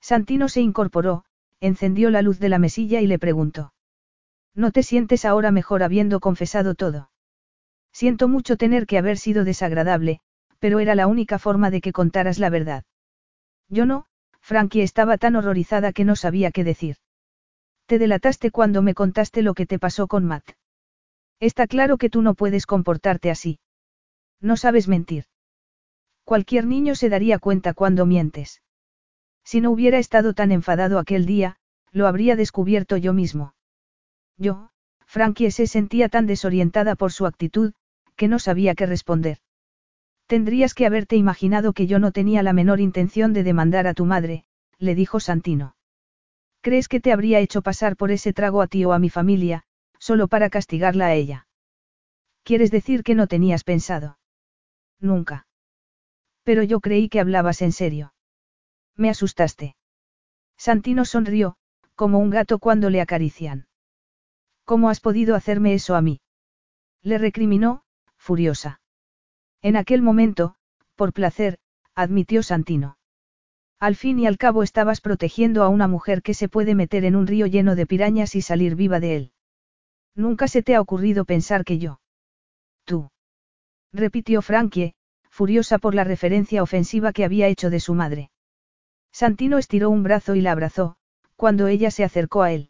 Santino 0.00 0.48
se 0.48 0.60
incorporó, 0.60 1.24
encendió 1.58 2.10
la 2.10 2.22
luz 2.22 2.38
de 2.38 2.50
la 2.50 2.60
mesilla 2.60 3.00
y 3.00 3.08
le 3.08 3.18
preguntó. 3.18 3.74
¿No 4.54 4.70
te 4.70 4.84
sientes 4.84 5.24
ahora 5.24 5.50
mejor 5.50 5.82
habiendo 5.82 6.20
confesado 6.20 6.76
todo? 6.76 7.10
Siento 7.90 8.28
mucho 8.28 8.56
tener 8.56 8.86
que 8.86 8.98
haber 8.98 9.18
sido 9.18 9.42
desagradable, 9.42 10.20
pero 10.60 10.78
era 10.78 10.94
la 10.94 11.08
única 11.08 11.40
forma 11.40 11.72
de 11.72 11.80
que 11.80 11.92
contaras 11.92 12.38
la 12.38 12.50
verdad. 12.50 12.84
Yo 13.68 13.86
no, 13.86 14.06
Frankie 14.40 14.82
estaba 14.82 15.18
tan 15.18 15.36
horrorizada 15.36 15.92
que 15.92 16.04
no 16.04 16.16
sabía 16.16 16.50
qué 16.50 16.64
decir. 16.64 16.96
Te 17.86 17.98
delataste 17.98 18.50
cuando 18.50 18.82
me 18.82 18.94
contaste 18.94 19.42
lo 19.42 19.54
que 19.54 19.66
te 19.66 19.78
pasó 19.78 20.06
con 20.06 20.24
Matt. 20.24 20.50
Está 21.40 21.66
claro 21.66 21.98
que 21.98 22.10
tú 22.10 22.22
no 22.22 22.34
puedes 22.34 22.66
comportarte 22.66 23.30
así. 23.30 23.58
No 24.40 24.56
sabes 24.56 24.88
mentir. 24.88 25.24
Cualquier 26.24 26.66
niño 26.66 26.94
se 26.94 27.08
daría 27.08 27.38
cuenta 27.38 27.74
cuando 27.74 28.06
mientes. 28.06 28.62
Si 29.44 29.60
no 29.60 29.70
hubiera 29.70 29.98
estado 29.98 30.32
tan 30.32 30.52
enfadado 30.52 30.98
aquel 30.98 31.26
día, 31.26 31.56
lo 31.90 32.06
habría 32.06 32.34
descubierto 32.34 32.96
yo 32.96 33.12
mismo. 33.12 33.54
Yo, 34.38 34.70
Frankie 35.06 35.50
se 35.50 35.66
sentía 35.66 36.08
tan 36.08 36.26
desorientada 36.26 36.96
por 36.96 37.12
su 37.12 37.26
actitud, 37.26 37.74
que 38.16 38.26
no 38.26 38.38
sabía 38.38 38.74
qué 38.74 38.86
responder. 38.86 39.38
Tendrías 40.26 40.74
que 40.74 40.86
haberte 40.86 41.16
imaginado 41.16 41.72
que 41.72 41.86
yo 41.86 41.98
no 41.98 42.12
tenía 42.12 42.42
la 42.42 42.52
menor 42.52 42.80
intención 42.80 43.32
de 43.32 43.42
demandar 43.42 43.86
a 43.86 43.94
tu 43.94 44.06
madre, 44.06 44.44
le 44.78 44.94
dijo 44.94 45.20
Santino. 45.20 45.76
¿Crees 46.62 46.88
que 46.88 47.00
te 47.00 47.12
habría 47.12 47.40
hecho 47.40 47.60
pasar 47.60 47.96
por 47.96 48.10
ese 48.10 48.32
trago 48.32 48.62
a 48.62 48.66
ti 48.66 48.84
o 48.84 48.92
a 48.92 48.98
mi 48.98 49.10
familia, 49.10 49.64
solo 49.98 50.28
para 50.28 50.48
castigarla 50.48 51.06
a 51.06 51.14
ella? 51.14 51.46
¿Quieres 52.42 52.70
decir 52.70 53.02
que 53.02 53.14
no 53.14 53.26
tenías 53.26 53.64
pensado? 53.64 54.18
Nunca. 54.98 55.46
Pero 56.42 56.62
yo 56.62 56.80
creí 56.80 57.08
que 57.08 57.20
hablabas 57.20 57.60
en 57.60 57.72
serio. 57.72 58.14
Me 58.96 59.10
asustaste. 59.10 59.76
Santino 60.56 61.04
sonrió, 61.04 61.56
como 61.94 62.18
un 62.18 62.30
gato 62.30 62.58
cuando 62.58 62.90
le 62.90 63.00
acarician. 63.00 63.66
¿Cómo 64.64 64.88
has 64.88 65.00
podido 65.00 65.34
hacerme 65.34 65.74
eso 65.74 65.94
a 65.94 66.00
mí? 66.00 66.20
Le 67.02 67.18
recriminó, 67.18 67.82
furiosa. 68.16 68.80
En 69.64 69.76
aquel 69.76 70.02
momento, 70.02 70.56
por 70.94 71.14
placer, 71.14 71.56
admitió 71.94 72.42
Santino. 72.42 72.98
Al 73.80 73.96
fin 73.96 74.18
y 74.18 74.26
al 74.26 74.36
cabo 74.36 74.62
estabas 74.62 75.00
protegiendo 75.00 75.62
a 75.62 75.70
una 75.70 75.88
mujer 75.88 76.20
que 76.20 76.34
se 76.34 76.50
puede 76.50 76.74
meter 76.74 77.06
en 77.06 77.16
un 77.16 77.26
río 77.26 77.46
lleno 77.46 77.74
de 77.74 77.86
pirañas 77.86 78.34
y 78.34 78.42
salir 78.42 78.76
viva 78.76 79.00
de 79.00 79.16
él. 79.16 79.32
Nunca 80.14 80.48
se 80.48 80.62
te 80.62 80.74
ha 80.74 80.82
ocurrido 80.82 81.24
pensar 81.24 81.64
que 81.64 81.78
yo. 81.78 81.98
Tú. 82.84 83.10
Repitió 83.90 84.42
Frankie, 84.42 84.92
furiosa 85.30 85.78
por 85.78 85.94
la 85.94 86.04
referencia 86.04 86.62
ofensiva 86.62 87.14
que 87.14 87.24
había 87.24 87.48
hecho 87.48 87.70
de 87.70 87.80
su 87.80 87.94
madre. 87.94 88.30
Santino 89.12 89.56
estiró 89.56 89.88
un 89.88 90.02
brazo 90.02 90.34
y 90.34 90.42
la 90.42 90.52
abrazó, 90.52 90.96
cuando 91.36 91.68
ella 91.68 91.90
se 91.90 92.04
acercó 92.04 92.42
a 92.42 92.52
él. 92.52 92.68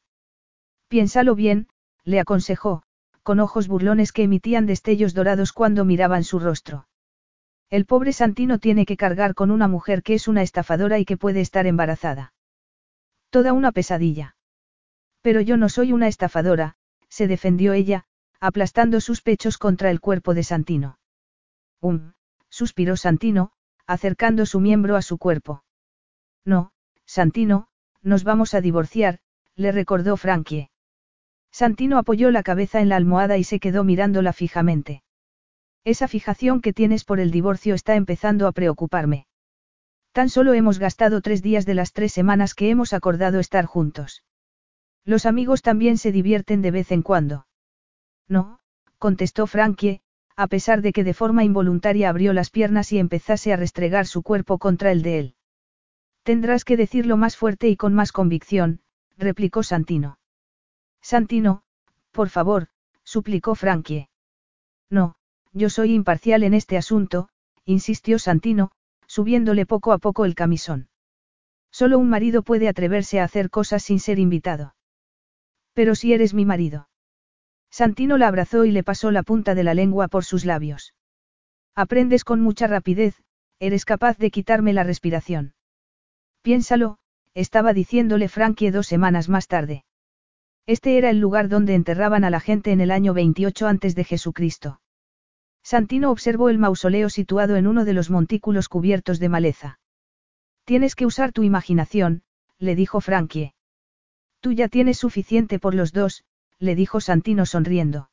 Piénsalo 0.86 1.34
bien, 1.34 1.66
le 2.04 2.20
aconsejó, 2.20 2.84
con 3.24 3.40
ojos 3.40 3.66
burlones 3.66 4.12
que 4.12 4.22
emitían 4.22 4.66
destellos 4.66 5.14
dorados 5.14 5.52
cuando 5.52 5.84
miraban 5.84 6.22
su 6.22 6.38
rostro. 6.38 6.86
El 7.70 7.86
pobre 7.86 8.12
Santino 8.12 8.58
tiene 8.60 8.84
que 8.86 8.96
cargar 8.96 9.34
con 9.34 9.50
una 9.50 9.66
mujer 9.66 10.02
que 10.02 10.14
es 10.14 10.28
una 10.28 10.42
estafadora 10.42 10.98
y 10.98 11.04
que 11.04 11.16
puede 11.16 11.40
estar 11.40 11.66
embarazada. 11.66 12.34
Toda 13.30 13.52
una 13.52 13.72
pesadilla. 13.72 14.36
Pero 15.22 15.40
yo 15.40 15.56
no 15.56 15.68
soy 15.70 15.92
una 15.92 16.06
estafadora, 16.06 16.76
se 17.08 17.26
defendió 17.26 17.72
ella, 17.72 18.04
aplastando 18.40 19.00
sus 19.00 19.22
pechos 19.22 19.56
contra 19.56 19.90
el 19.90 20.00
cuerpo 20.00 20.34
de 20.34 20.42
Santino. 20.42 20.98
Um, 21.80 22.12
suspiró 22.50 22.96
Santino, 22.96 23.52
acercando 23.86 24.44
su 24.44 24.60
miembro 24.60 24.96
a 24.96 25.02
su 25.02 25.16
cuerpo. 25.16 25.64
No, 26.44 26.72
Santino, 27.06 27.68
nos 28.02 28.22
vamos 28.22 28.52
a 28.52 28.60
divorciar, 28.60 29.20
le 29.56 29.72
recordó 29.72 30.18
Frankie. 30.18 30.68
Santino 31.54 31.98
apoyó 31.98 32.32
la 32.32 32.42
cabeza 32.42 32.80
en 32.80 32.88
la 32.88 32.96
almohada 32.96 33.38
y 33.38 33.44
se 33.44 33.60
quedó 33.60 33.84
mirándola 33.84 34.32
fijamente. 34.32 35.04
Esa 35.84 36.08
fijación 36.08 36.60
que 36.60 36.72
tienes 36.72 37.04
por 37.04 37.20
el 37.20 37.30
divorcio 37.30 37.76
está 37.76 37.94
empezando 37.94 38.48
a 38.48 38.52
preocuparme. 38.52 39.28
Tan 40.10 40.30
solo 40.30 40.54
hemos 40.54 40.80
gastado 40.80 41.20
tres 41.20 41.42
días 41.42 41.64
de 41.64 41.74
las 41.74 41.92
tres 41.92 42.12
semanas 42.12 42.56
que 42.56 42.70
hemos 42.70 42.92
acordado 42.92 43.38
estar 43.38 43.66
juntos. 43.66 44.24
Los 45.04 45.26
amigos 45.26 45.62
también 45.62 45.96
se 45.96 46.10
divierten 46.10 46.60
de 46.60 46.72
vez 46.72 46.90
en 46.90 47.02
cuando. 47.02 47.46
No, 48.26 48.58
contestó 48.98 49.46
Frankie, 49.46 50.00
a 50.34 50.48
pesar 50.48 50.82
de 50.82 50.92
que 50.92 51.04
de 51.04 51.14
forma 51.14 51.44
involuntaria 51.44 52.08
abrió 52.08 52.32
las 52.32 52.50
piernas 52.50 52.90
y 52.90 52.98
empezase 52.98 53.52
a 53.52 53.56
restregar 53.56 54.08
su 54.08 54.24
cuerpo 54.24 54.58
contra 54.58 54.90
el 54.90 55.02
de 55.02 55.18
él. 55.20 55.34
Tendrás 56.24 56.64
que 56.64 56.76
decirlo 56.76 57.16
más 57.16 57.36
fuerte 57.36 57.68
y 57.68 57.76
con 57.76 57.94
más 57.94 58.10
convicción, 58.10 58.80
replicó 59.16 59.62
Santino. 59.62 60.18
Santino, 61.04 61.62
por 62.12 62.30
favor, 62.30 62.68
suplicó 63.04 63.54
Frankie. 63.54 64.08
No, 64.88 65.16
yo 65.52 65.68
soy 65.68 65.92
imparcial 65.92 66.42
en 66.42 66.54
este 66.54 66.78
asunto, 66.78 67.28
insistió 67.66 68.18
Santino, 68.18 68.70
subiéndole 69.06 69.66
poco 69.66 69.92
a 69.92 69.98
poco 69.98 70.24
el 70.24 70.34
camisón. 70.34 70.88
Solo 71.70 71.98
un 71.98 72.08
marido 72.08 72.42
puede 72.42 72.68
atreverse 72.68 73.20
a 73.20 73.24
hacer 73.24 73.50
cosas 73.50 73.82
sin 73.82 74.00
ser 74.00 74.18
invitado. 74.18 74.76
Pero 75.74 75.94
si 75.94 76.14
eres 76.14 76.32
mi 76.32 76.46
marido. 76.46 76.88
Santino 77.70 78.16
la 78.16 78.28
abrazó 78.28 78.64
y 78.64 78.70
le 78.70 78.82
pasó 78.82 79.10
la 79.10 79.24
punta 79.24 79.54
de 79.54 79.64
la 79.64 79.74
lengua 79.74 80.08
por 80.08 80.24
sus 80.24 80.46
labios. 80.46 80.94
Aprendes 81.74 82.24
con 82.24 82.40
mucha 82.40 82.66
rapidez, 82.66 83.22
eres 83.58 83.84
capaz 83.84 84.16
de 84.16 84.30
quitarme 84.30 84.72
la 84.72 84.84
respiración. 84.84 85.52
Piénsalo, 86.40 86.96
estaba 87.34 87.74
diciéndole 87.74 88.28
Frankie 88.28 88.70
dos 88.70 88.86
semanas 88.86 89.28
más 89.28 89.48
tarde. 89.48 89.84
Este 90.66 90.96
era 90.96 91.10
el 91.10 91.18
lugar 91.18 91.48
donde 91.48 91.74
enterraban 91.74 92.24
a 92.24 92.30
la 92.30 92.40
gente 92.40 92.72
en 92.72 92.80
el 92.80 92.90
año 92.90 93.12
28 93.12 93.66
a.C. 93.66 93.94
de 93.94 94.04
Jesucristo. 94.04 94.80
Santino 95.62 96.10
observó 96.10 96.48
el 96.48 96.58
mausoleo 96.58 97.10
situado 97.10 97.56
en 97.56 97.66
uno 97.66 97.84
de 97.84 97.92
los 97.92 98.10
montículos 98.10 98.68
cubiertos 98.68 99.18
de 99.18 99.28
maleza. 99.28 99.78
Tienes 100.64 100.94
que 100.94 101.04
usar 101.04 101.32
tu 101.32 101.42
imaginación, 101.42 102.22
le 102.58 102.74
dijo 102.74 103.02
Frankie. 103.02 103.52
Tú 104.40 104.52
ya 104.52 104.68
tienes 104.68 104.98
suficiente 104.98 105.58
por 105.58 105.74
los 105.74 105.92
dos, 105.92 106.24
le 106.58 106.74
dijo 106.74 107.00
Santino 107.00 107.44
sonriendo. 107.44 108.10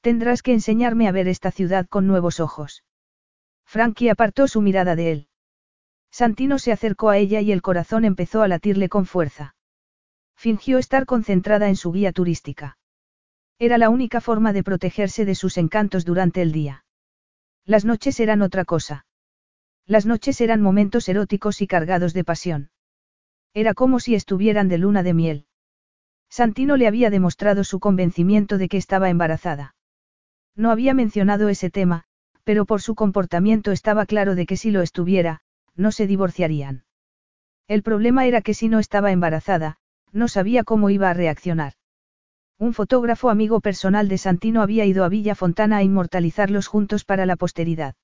Tendrás 0.00 0.42
que 0.42 0.52
enseñarme 0.52 1.08
a 1.08 1.12
ver 1.12 1.28
esta 1.28 1.50
ciudad 1.50 1.86
con 1.86 2.06
nuevos 2.06 2.40
ojos. 2.40 2.84
Frankie 3.66 4.08
apartó 4.08 4.48
su 4.48 4.62
mirada 4.62 4.96
de 4.96 5.12
él. 5.12 5.28
Santino 6.10 6.58
se 6.58 6.72
acercó 6.72 7.10
a 7.10 7.18
ella 7.18 7.42
y 7.42 7.52
el 7.52 7.60
corazón 7.60 8.06
empezó 8.06 8.40
a 8.40 8.48
latirle 8.48 8.88
con 8.88 9.04
fuerza. 9.04 9.54
Fingió 10.38 10.78
estar 10.78 11.04
concentrada 11.04 11.68
en 11.68 11.74
su 11.74 11.90
guía 11.90 12.12
turística. 12.12 12.78
Era 13.58 13.76
la 13.76 13.90
única 13.90 14.20
forma 14.20 14.52
de 14.52 14.62
protegerse 14.62 15.24
de 15.24 15.34
sus 15.34 15.58
encantos 15.58 16.04
durante 16.04 16.42
el 16.42 16.52
día. 16.52 16.84
Las 17.64 17.84
noches 17.84 18.20
eran 18.20 18.40
otra 18.42 18.64
cosa. 18.64 19.04
Las 19.84 20.06
noches 20.06 20.40
eran 20.40 20.62
momentos 20.62 21.08
eróticos 21.08 21.60
y 21.60 21.66
cargados 21.66 22.14
de 22.14 22.22
pasión. 22.22 22.70
Era 23.52 23.74
como 23.74 23.98
si 23.98 24.14
estuvieran 24.14 24.68
de 24.68 24.78
luna 24.78 25.02
de 25.02 25.12
miel. 25.12 25.46
Santino 26.30 26.76
le 26.76 26.86
había 26.86 27.10
demostrado 27.10 27.64
su 27.64 27.80
convencimiento 27.80 28.58
de 28.58 28.68
que 28.68 28.76
estaba 28.76 29.10
embarazada. 29.10 29.74
No 30.54 30.70
había 30.70 30.94
mencionado 30.94 31.48
ese 31.48 31.68
tema, 31.68 32.04
pero 32.44 32.64
por 32.64 32.80
su 32.80 32.94
comportamiento 32.94 33.72
estaba 33.72 34.06
claro 34.06 34.36
de 34.36 34.46
que 34.46 34.56
si 34.56 34.70
lo 34.70 34.82
estuviera, 34.82 35.40
no 35.74 35.90
se 35.90 36.06
divorciarían. 36.06 36.84
El 37.66 37.82
problema 37.82 38.24
era 38.26 38.40
que 38.40 38.54
si 38.54 38.68
no 38.68 38.78
estaba 38.78 39.10
embarazada, 39.10 39.80
no 40.12 40.28
sabía 40.28 40.64
cómo 40.64 40.90
iba 40.90 41.10
a 41.10 41.14
reaccionar. 41.14 41.74
Un 42.58 42.72
fotógrafo 42.72 43.30
amigo 43.30 43.60
personal 43.60 44.08
de 44.08 44.18
Santino 44.18 44.62
había 44.62 44.84
ido 44.84 45.04
a 45.04 45.08
Villa 45.08 45.34
Fontana 45.34 45.76
a 45.76 45.82
inmortalizarlos 45.82 46.66
juntos 46.66 47.04
para 47.04 47.24
la 47.24 47.36
posteridad. 47.36 47.94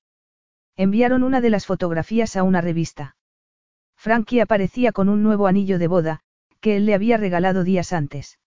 Enviaron 0.77 1.23
una 1.23 1.41
de 1.41 1.49
las 1.49 1.65
fotografías 1.65 2.35
a 2.35 2.43
una 2.43 2.61
revista. 2.61 3.15
Frankie 3.97 4.39
aparecía 4.39 4.91
con 4.91 5.09
un 5.09 5.23
nuevo 5.23 5.47
anillo 5.47 5.79
de 5.79 5.87
boda, 5.87 6.19
que 6.61 6.77
él 6.77 6.85
le 6.85 6.93
había 6.93 7.17
regalado 7.17 7.63
días 7.63 7.93
antes. 7.93 8.39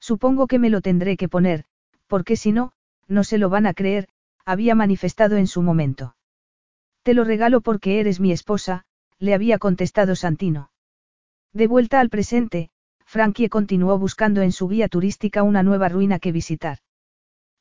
Supongo 0.00 0.46
que 0.46 0.58
me 0.58 0.70
lo 0.70 0.80
tendré 0.80 1.16
que 1.16 1.28
poner, 1.28 1.64
porque 2.06 2.36
si 2.36 2.52
no, 2.52 2.72
no 3.08 3.24
se 3.24 3.38
lo 3.38 3.48
van 3.48 3.66
a 3.66 3.74
creer, 3.74 4.08
había 4.44 4.74
manifestado 4.74 5.36
en 5.36 5.46
su 5.46 5.62
momento. 5.62 6.16
Te 7.02 7.14
lo 7.14 7.24
regalo 7.24 7.60
porque 7.60 8.00
eres 8.00 8.20
mi 8.20 8.32
esposa, 8.32 8.84
le 9.18 9.34
había 9.34 9.58
contestado 9.58 10.16
Santino. 10.16 10.70
De 11.52 11.66
vuelta 11.66 12.00
al 12.00 12.10
presente, 12.10 12.70
Frankie 13.14 13.48
continuó 13.48 13.96
buscando 13.96 14.42
en 14.42 14.50
su 14.50 14.66
guía 14.66 14.88
turística 14.88 15.44
una 15.44 15.62
nueva 15.62 15.88
ruina 15.88 16.18
que 16.18 16.32
visitar. 16.32 16.78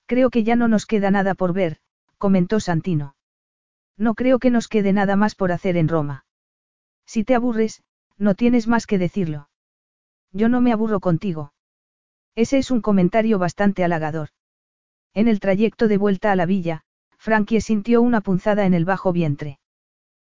Creo 0.08 0.32
que 0.32 0.44
ya 0.44 0.56
no 0.56 0.68
nos 0.68 0.88
queda 0.88 1.12
nada 1.12 1.36
por 1.36 1.54
ver, 1.54 1.78
comentó 2.18 2.60
Santino. 2.60 3.16
No 3.96 4.16
creo 4.16 4.40
que 4.40 4.50
nos 4.50 4.68
quede 4.68 4.94
nada 4.94 5.16
más 5.16 5.36
por 5.36 5.52
hacer 5.52 5.78
en 5.78 5.90
Roma. 5.90 6.26
Si 7.06 7.24
te 7.24 7.36
aburres, 7.36 7.84
no 8.18 8.34
tienes 8.34 8.68
más 8.68 8.88
que 8.88 8.98
decirlo. 8.98 9.48
Yo 10.32 10.50
no 10.50 10.60
me 10.60 10.74
aburro 10.74 11.00
contigo. 11.00 11.54
Ese 12.34 12.58
es 12.58 12.72
un 12.72 12.82
comentario 12.82 13.38
bastante 13.38 13.84
halagador. 13.84 14.30
En 15.14 15.28
el 15.28 15.40
trayecto 15.40 15.88
de 15.88 16.00
vuelta 16.00 16.32
a 16.32 16.36
la 16.36 16.48
villa, 16.48 16.82
Frankie 17.20 17.62
sintió 17.62 18.02
una 18.02 18.22
punzada 18.22 18.66
en 18.66 18.74
el 18.74 18.86
bajo 18.86 19.14
vientre. 19.14 19.60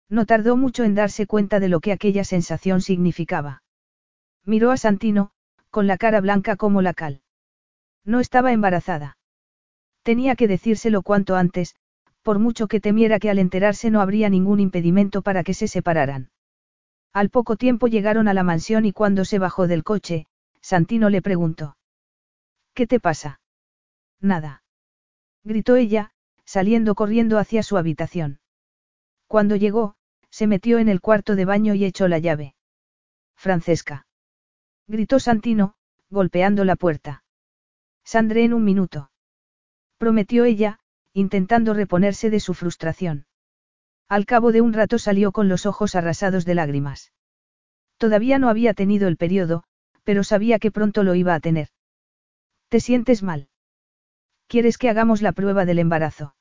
No 0.09 0.27
tardó 0.27 0.57
mucho 0.57 0.83
en 0.83 0.97
darse 0.97 1.29
cuenta 1.29 1.61
de 1.61 1.69
lo 1.69 1.79
que 1.79 1.93
aquella 1.93 2.25
sensación 2.25 2.81
significaba. 2.81 3.63
Miró 4.45 4.71
a 4.71 4.77
Santino, 4.77 5.31
con 5.71 5.87
la 5.87 5.97
cara 5.97 6.21
blanca 6.21 6.57
como 6.57 6.83
la 6.83 6.95
cal. 6.95 7.23
No 8.05 8.21
estaba 8.21 8.53
embarazada. 8.53 9.17
Tenía 10.03 10.35
que 10.35 10.49
decírselo 10.49 11.03
cuanto 11.03 11.37
antes, 11.37 11.77
por 12.23 12.39
mucho 12.39 12.67
que 12.67 12.81
temiera 12.81 13.19
que 13.19 13.31
al 13.31 13.39
enterarse 13.39 13.91
no 13.91 14.01
habría 14.01 14.29
ningún 14.29 14.61
impedimento 14.61 15.23
para 15.23 15.45
que 15.45 15.55
se 15.55 15.69
separaran. 15.69 16.31
Al 17.13 17.31
poco 17.31 17.57
tiempo 17.57 17.89
llegaron 17.89 18.27
a 18.27 18.35
la 18.35 18.43
mansión 18.43 18.85
y 18.85 18.93
cuando 18.93 19.25
se 19.25 19.39
bajó 19.39 19.67
del 19.67 19.85
coche, 19.85 20.27
Santino 20.61 21.11
le 21.11 21.23
preguntó. 21.23 21.77
¿Qué 22.75 22.87
te 22.87 23.01
pasa? 23.01 23.41
Nada. 24.21 24.63
Gritó 25.45 25.77
ella, 25.77 26.13
saliendo 26.45 26.95
corriendo 26.95 27.39
hacia 27.39 27.63
su 27.63 27.77
habitación. 27.77 28.41
Cuando 29.27 29.57
llegó, 29.57 29.95
se 30.31 30.47
metió 30.47 30.79
en 30.79 30.89
el 30.89 31.01
cuarto 31.01 31.37
de 31.37 31.45
baño 31.45 31.75
y 31.75 31.85
echó 31.85 32.09
la 32.09 32.19
llave. 32.19 32.55
Francesca. 33.37 34.07
Gritó 34.93 35.19
Santino, 35.21 35.73
golpeando 36.11 36.67
la 36.67 36.77
puerta. 36.77 37.25
Sandré 38.05 38.45
en 38.45 38.53
un 38.53 38.63
minuto. 38.63 39.11
Prometió 39.97 40.45
ella, 40.45 40.81
intentando 41.15 41.73
reponerse 41.73 42.29
de 42.29 42.41
su 42.41 42.53
frustración. 42.53 43.25
Al 44.07 44.27
cabo 44.27 44.53
de 44.53 44.61
un 44.61 44.75
rato 44.75 44.99
salió 44.99 45.33
con 45.33 45.49
los 45.49 45.65
ojos 45.65 45.95
arrasados 45.95 46.45
de 46.45 46.57
lágrimas. 46.57 47.11
Todavía 47.97 48.39
no 48.39 48.51
había 48.51 48.75
tenido 48.75 49.09
el 49.09 49.17
periodo, 49.17 49.65
pero 50.05 50.25
sabía 50.25 50.59
que 50.59 50.71
pronto 50.71 51.05
lo 51.05 51.15
iba 51.15 51.33
a 51.35 51.41
tener. 51.41 51.69
¿Te 52.69 52.79
sientes 52.79 53.23
mal? 53.23 53.49
¿Quieres 54.47 54.77
que 54.77 54.91
hagamos 54.91 55.23
la 55.23 55.33
prueba 55.33 55.65
del 55.65 55.79
embarazo? 55.79 56.35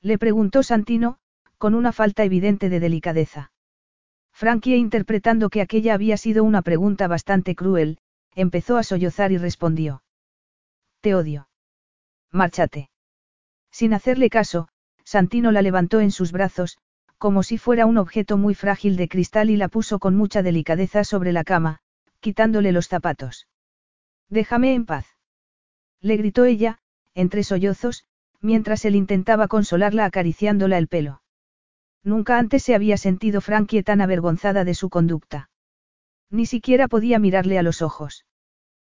Le 0.00 0.16
preguntó 0.16 0.62
Santino, 0.62 1.18
con 1.58 1.74
una 1.74 1.92
falta 1.92 2.24
evidente 2.24 2.70
de 2.70 2.80
delicadeza. 2.80 3.52
Frankie, 4.36 4.76
interpretando 4.76 5.48
que 5.48 5.62
aquella 5.62 5.94
había 5.94 6.18
sido 6.18 6.44
una 6.44 6.60
pregunta 6.60 7.08
bastante 7.08 7.54
cruel, 7.54 7.96
empezó 8.34 8.76
a 8.76 8.82
sollozar 8.82 9.32
y 9.32 9.38
respondió. 9.38 10.02
Te 11.00 11.14
odio. 11.14 11.48
Márchate. 12.30 12.90
Sin 13.70 13.94
hacerle 13.94 14.28
caso, 14.28 14.68
Santino 15.04 15.52
la 15.52 15.62
levantó 15.62 16.00
en 16.00 16.10
sus 16.10 16.32
brazos, 16.32 16.76
como 17.16 17.42
si 17.42 17.56
fuera 17.56 17.86
un 17.86 17.96
objeto 17.96 18.36
muy 18.36 18.54
frágil 18.54 18.98
de 18.98 19.08
cristal 19.08 19.48
y 19.48 19.56
la 19.56 19.68
puso 19.68 19.98
con 19.98 20.14
mucha 20.14 20.42
delicadeza 20.42 21.02
sobre 21.02 21.32
la 21.32 21.42
cama, 21.42 21.78
quitándole 22.20 22.72
los 22.72 22.88
zapatos. 22.88 23.48
Déjame 24.28 24.74
en 24.74 24.84
paz. 24.84 25.06
Le 26.02 26.18
gritó 26.18 26.44
ella, 26.44 26.78
entre 27.14 27.42
sollozos, 27.42 28.04
mientras 28.42 28.84
él 28.84 28.96
intentaba 28.96 29.48
consolarla 29.48 30.04
acariciándola 30.04 30.76
el 30.76 30.88
pelo. 30.88 31.22
Nunca 32.06 32.38
antes 32.38 32.62
se 32.62 32.76
había 32.76 32.96
sentido 32.98 33.40
Frankie 33.40 33.82
tan 33.82 34.00
avergonzada 34.00 34.62
de 34.62 34.74
su 34.74 34.90
conducta. 34.90 35.50
Ni 36.30 36.46
siquiera 36.46 36.86
podía 36.86 37.18
mirarle 37.18 37.58
a 37.58 37.64
los 37.64 37.82
ojos. 37.82 38.24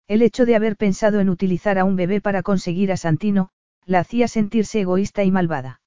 El 0.09 0.23
hecho 0.23 0.45
de 0.45 0.57
haber 0.57 0.77
pensado 0.77 1.21
en 1.21 1.29
utilizar 1.29 1.79
a 1.79 1.85
un 1.85 1.95
bebé 1.95 2.21
para 2.21 2.43
conseguir 2.43 2.91
a 2.91 2.97
Santino, 2.97 3.51
la 3.85 4.01
hacía 4.01 4.27
sentirse 4.27 4.81
egoísta 4.81 5.23
y 5.23 5.31
malvada. 5.31 5.81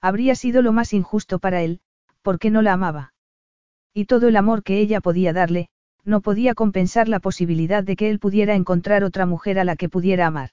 Habría 0.00 0.36
sido 0.36 0.62
lo 0.62 0.70
más 0.70 0.92
injusto 0.92 1.40
para 1.40 1.62
él, 1.62 1.80
porque 2.22 2.50
no 2.50 2.62
la 2.62 2.74
amaba. 2.74 3.12
Y 3.92 4.04
todo 4.04 4.28
el 4.28 4.36
amor 4.36 4.62
que 4.62 4.78
ella 4.78 5.00
podía 5.00 5.32
darle, 5.32 5.68
no 6.04 6.20
podía 6.20 6.54
compensar 6.54 7.08
la 7.08 7.18
posibilidad 7.18 7.82
de 7.82 7.96
que 7.96 8.08
él 8.08 8.20
pudiera 8.20 8.54
encontrar 8.54 9.02
otra 9.02 9.26
mujer 9.26 9.58
a 9.58 9.64
la 9.64 9.74
que 9.74 9.88
pudiera 9.88 10.28
amar. 10.28 10.50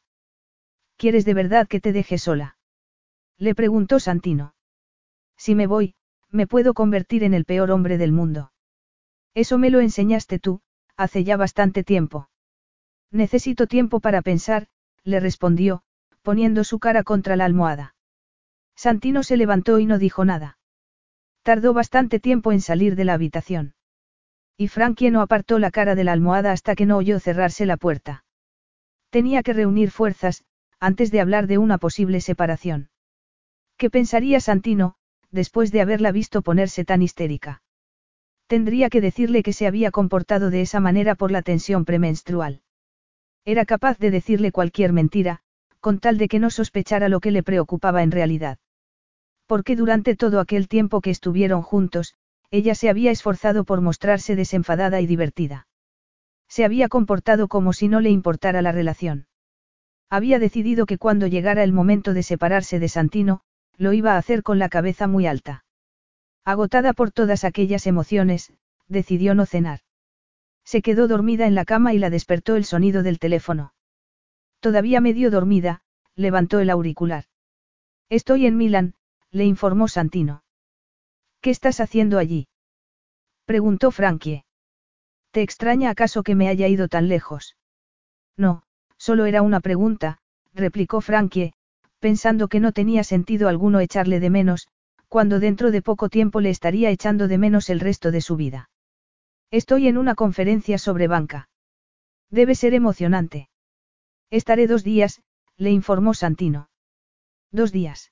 ¿Quieres 0.98 1.24
de 1.24 1.36
verdad 1.36 1.68
que 1.68 1.80
te 1.80 1.94
deje 1.94 2.18
sola? 2.18 2.58
Le 3.38 3.54
preguntó 3.54 4.00
Santino. 4.00 4.56
Si 5.44 5.56
me 5.56 5.68
voy, 5.68 5.96
me 6.30 6.48
puedo 6.48 6.74
convertir 6.74 7.22
en 7.26 7.34
el 7.34 7.44
peor 7.44 7.70
hombre 7.70 7.98
del 7.98 8.14
mundo. 8.14 8.54
Eso 9.34 9.58
me 9.58 9.72
lo 9.72 9.82
enseñaste 9.82 10.40
tú, 10.40 10.62
hace 10.96 11.26
ya 11.26 11.36
bastante 11.36 11.84
tiempo. 11.84 12.30
Necesito 13.12 13.68
tiempo 13.68 14.00
para 14.00 14.22
pensar, 14.22 14.68
le 15.04 15.20
respondió, 15.20 15.84
poniendo 16.22 16.64
su 16.64 16.80
cara 16.80 17.04
contra 17.04 17.36
la 17.36 17.44
almohada. 17.44 17.94
Santino 18.78 19.22
se 19.22 19.36
levantó 19.36 19.80
y 19.80 19.86
no 19.86 20.00
dijo 20.00 20.24
nada. 20.24 20.60
Tardó 21.42 21.74
bastante 21.74 22.22
tiempo 22.22 22.54
en 22.54 22.62
salir 22.62 22.96
de 22.96 23.04
la 23.04 23.14
habitación. 23.16 23.76
Y 24.56 24.70
Frankie 24.70 25.12
no 25.12 25.20
apartó 25.20 25.60
la 25.60 25.72
cara 25.72 25.94
de 25.94 26.06
la 26.06 26.14
almohada 26.14 26.54
hasta 26.54 26.74
que 26.74 26.86
no 26.86 26.96
oyó 26.96 27.20
cerrarse 27.20 27.66
la 27.66 27.76
puerta. 27.76 28.24
Tenía 29.10 29.44
que 29.44 29.52
reunir 29.52 29.92
fuerzas, 29.92 30.46
antes 30.80 31.12
de 31.12 31.20
hablar 31.20 31.48
de 31.48 31.58
una 31.58 31.80
posible 31.80 32.22
separación. 32.22 32.92
¿Qué 33.76 33.90
pensaría 33.90 34.40
Santino, 34.40 34.96
después 35.34 35.72
de 35.72 35.82
haberla 35.82 36.14
visto 36.14 36.42
ponerse 36.42 36.86
tan 36.86 37.02
histérica? 37.02 37.62
Tendría 38.48 38.90
que 38.90 39.02
decirle 39.02 39.44
que 39.44 39.52
se 39.52 39.68
había 39.68 39.92
comportado 39.92 40.50
de 40.50 40.62
esa 40.62 40.80
manera 40.80 41.16
por 41.16 41.32
la 41.32 41.42
tensión 41.42 41.86
premenstrual. 41.86 42.62
Era 43.44 43.66
capaz 43.66 43.98
de 43.98 44.12
decirle 44.12 44.52
cualquier 44.52 44.94
mentira, 44.94 45.42
con 45.80 46.00
tal 46.00 46.18
de 46.18 46.28
que 46.30 46.40
no 46.40 46.50
sospechara 46.50 47.10
lo 47.10 47.20
que 47.20 47.32
le 47.32 47.44
preocupaba 47.44 48.04
en 48.04 48.12
realidad. 48.12 48.60
Porque 49.48 49.76
durante 49.76 50.16
todo 50.16 50.40
aquel 50.40 50.68
tiempo 50.68 51.02
que 51.02 51.10
estuvieron 51.10 51.62
juntos, 51.62 52.16
ella 52.52 52.76
se 52.76 52.90
había 52.90 53.12
esforzado 53.12 53.66
por 53.66 53.82
mostrarse 53.82 54.36
desenfadada 54.36 55.02
y 55.02 55.08
divertida. 55.08 55.68
Se 56.48 56.64
había 56.64 56.88
comportado 56.88 57.48
como 57.48 57.74
si 57.74 57.88
no 57.88 58.00
le 58.00 58.12
importara 58.12 58.62
la 58.62 58.72
relación. 58.72 59.26
Había 60.10 60.38
decidido 60.38 60.86
que 60.86 61.00
cuando 61.00 61.26
llegara 61.26 61.64
el 61.64 61.74
momento 61.74 62.14
de 62.14 62.22
separarse 62.22 62.80
de 62.80 62.88
Santino, 62.88 63.42
lo 63.78 63.94
iba 63.94 64.14
a 64.14 64.18
hacer 64.18 64.44
con 64.44 64.60
la 64.60 64.70
cabeza 64.70 65.08
muy 65.08 65.28
alta. 65.28 65.66
Agotada 66.46 66.94
por 66.94 67.12
todas 67.12 67.44
aquellas 67.44 67.88
emociones, 67.88 68.54
decidió 68.88 69.36
no 69.36 69.46
cenar. 69.46 69.80
Se 70.66 70.82
quedó 70.82 71.08
dormida 71.08 71.48
en 71.48 71.56
la 71.56 71.66
cama 71.66 71.94
y 71.94 72.00
la 72.00 72.10
despertó 72.10 72.56
el 72.56 72.66
sonido 72.66 73.04
del 73.04 73.20
teléfono. 73.20 73.74
Todavía 74.60 75.02
medio 75.02 75.30
dormida, 75.30 75.82
levantó 76.16 76.60
el 76.60 76.70
auricular. 76.70 77.26
Estoy 78.10 78.46
en 78.46 78.58
Milán, 78.58 78.96
le 79.32 79.46
informó 79.46 79.88
Santino. 79.88 80.44
¿Qué 81.42 81.50
estás 81.50 81.80
haciendo 81.80 82.18
allí? 82.18 82.48
preguntó 83.46 83.92
Frankie. 83.92 84.46
¿Te 85.32 85.42
extraña 85.42 85.90
acaso 85.90 86.24
que 86.24 86.36
me 86.36 86.48
haya 86.48 86.68
ido 86.68 86.88
tan 86.88 87.10
lejos? 87.10 87.58
No, 88.38 88.64
solo 88.98 89.26
era 89.26 89.42
una 89.42 89.60
pregunta, 89.60 90.20
replicó 90.54 91.02
Frankie, 91.02 91.54
pensando 92.04 92.50
que 92.50 92.60
no 92.60 92.74
tenía 92.74 93.06
sentido 93.06 93.48
alguno 93.48 93.80
echarle 93.80 94.20
de 94.20 94.30
menos, 94.30 94.68
cuando 95.08 95.40
dentro 95.40 95.72
de 95.72 95.82
poco 95.82 96.10
tiempo 96.10 96.42
le 96.42 96.50
estaría 96.50 96.90
echando 96.90 97.30
de 97.30 97.38
menos 97.38 97.70
el 97.70 97.80
resto 97.80 98.12
de 98.12 98.20
su 98.20 98.36
vida. 98.36 98.70
Estoy 99.52 99.88
en 99.88 99.98
una 99.98 100.14
conferencia 100.14 100.78
sobre 100.78 101.08
banca. 101.08 101.48
Debe 102.30 102.56
ser 102.56 102.74
emocionante. 102.74 103.48
Estaré 104.30 104.68
dos 104.68 104.84
días, 104.84 105.24
le 105.56 105.72
informó 105.72 106.14
Santino. 106.14 106.68
Dos 107.54 107.72
días. 107.72 108.12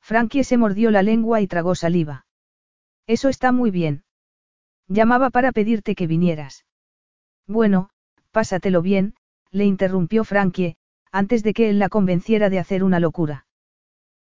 Frankie 0.00 0.44
se 0.44 0.56
mordió 0.56 0.92
la 0.92 1.02
lengua 1.02 1.40
y 1.40 1.48
tragó 1.48 1.74
saliva. 1.74 2.26
Eso 3.08 3.28
está 3.28 3.50
muy 3.50 3.72
bien. 3.72 4.04
Llamaba 4.86 5.30
para 5.30 5.50
pedirte 5.50 5.96
que 5.96 6.06
vinieras. 6.06 6.64
Bueno, 7.48 7.90
pásatelo 8.30 8.82
bien, 8.82 9.16
le 9.50 9.64
interrumpió 9.64 10.22
Frankie, 10.22 10.76
antes 11.12 11.42
de 11.42 11.54
que 11.54 11.70
él 11.70 11.78
la 11.78 11.88
convenciera 11.88 12.50
de 12.50 12.58
hacer 12.58 12.84
una 12.84 13.00
locura. 13.00 13.46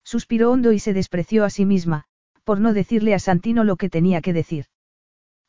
Suspiró 0.03 0.51
hondo 0.51 0.72
y 0.72 0.80
se 0.80 0.93
despreció 0.93 1.43
a 1.43 1.49
sí 1.49 1.66
misma, 1.66 2.06
por 2.43 2.59
no 2.59 2.74
decirle 2.74 3.14
a 3.14 3.19
Santino 3.19 3.64
lo 3.64 3.75
que 3.75 3.90
tenía 3.90 4.22
que 4.22 4.33
decir. 4.33 4.67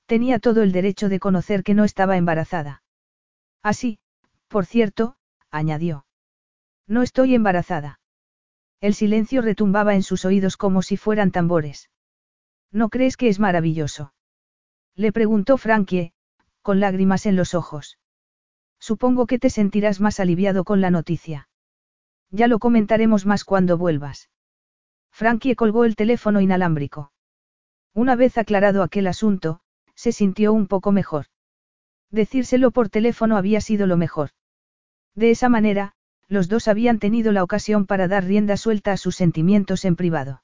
Tenía 0.07 0.39
todo 0.39 0.63
el 0.63 0.73
derecho 0.73 1.09
de 1.09 1.21
conocer 1.21 1.63
que 1.63 1.75
no 1.75 1.85
estaba 1.85 2.17
embarazada. 2.17 2.83
Así, 3.63 3.99
por 4.49 4.67
cierto, 4.67 5.17
añadió. 5.51 6.07
No 6.87 7.03
estoy 7.03 7.35
embarazada. 7.35 8.01
El 8.81 8.95
silencio 8.95 9.43
retumbaba 9.43 9.95
en 9.95 10.03
sus 10.03 10.25
oídos 10.25 10.57
como 10.57 10.83
si 10.83 10.97
fueran 10.97 11.31
tambores. 11.31 11.91
¿No 12.73 12.89
crees 12.89 13.17
que 13.17 13.29
es 13.29 13.39
maravilloso? 13.39 14.15
Le 14.95 15.13
preguntó 15.13 15.59
Frankie, 15.59 16.13
con 16.63 16.81
lágrimas 16.81 17.27
en 17.27 17.37
los 17.37 17.55
ojos. 17.55 17.98
Supongo 18.79 19.27
que 19.27 19.39
te 19.39 19.51
sentirás 19.51 20.01
más 20.01 20.21
aliviado 20.21 20.65
con 20.65 20.81
la 20.81 20.91
noticia. 20.91 21.49
Ya 22.31 22.49
lo 22.49 22.59
comentaremos 22.59 23.27
más 23.27 23.45
cuando 23.45 23.79
vuelvas. 23.79 24.31
Frankie 25.11 25.55
colgó 25.55 25.85
el 25.85 25.97
teléfono 25.97 26.41
inalámbrico. 26.41 27.13
Una 27.95 28.15
vez 28.15 28.39
aclarado 28.39 28.83
aquel 28.83 29.07
asunto, 29.07 29.61
se 29.95 30.13
sintió 30.13 30.53
un 30.53 30.67
poco 30.69 30.93
mejor. 30.93 31.27
Decírselo 32.11 32.71
por 32.71 32.89
teléfono 32.89 33.37
había 33.37 33.61
sido 33.61 33.87
lo 33.87 33.97
mejor. 33.97 34.31
De 35.15 35.31
esa 35.31 35.49
manera, 35.49 35.95
los 36.29 36.49
dos 36.49 36.69
habían 36.69 36.99
tenido 36.99 37.33
la 37.33 37.43
ocasión 37.43 37.87
para 37.87 38.07
dar 38.07 38.25
rienda 38.25 38.57
suelta 38.57 38.93
a 38.93 38.97
sus 38.97 39.17
sentimientos 39.17 39.85
en 39.85 39.97
privado. 39.97 40.43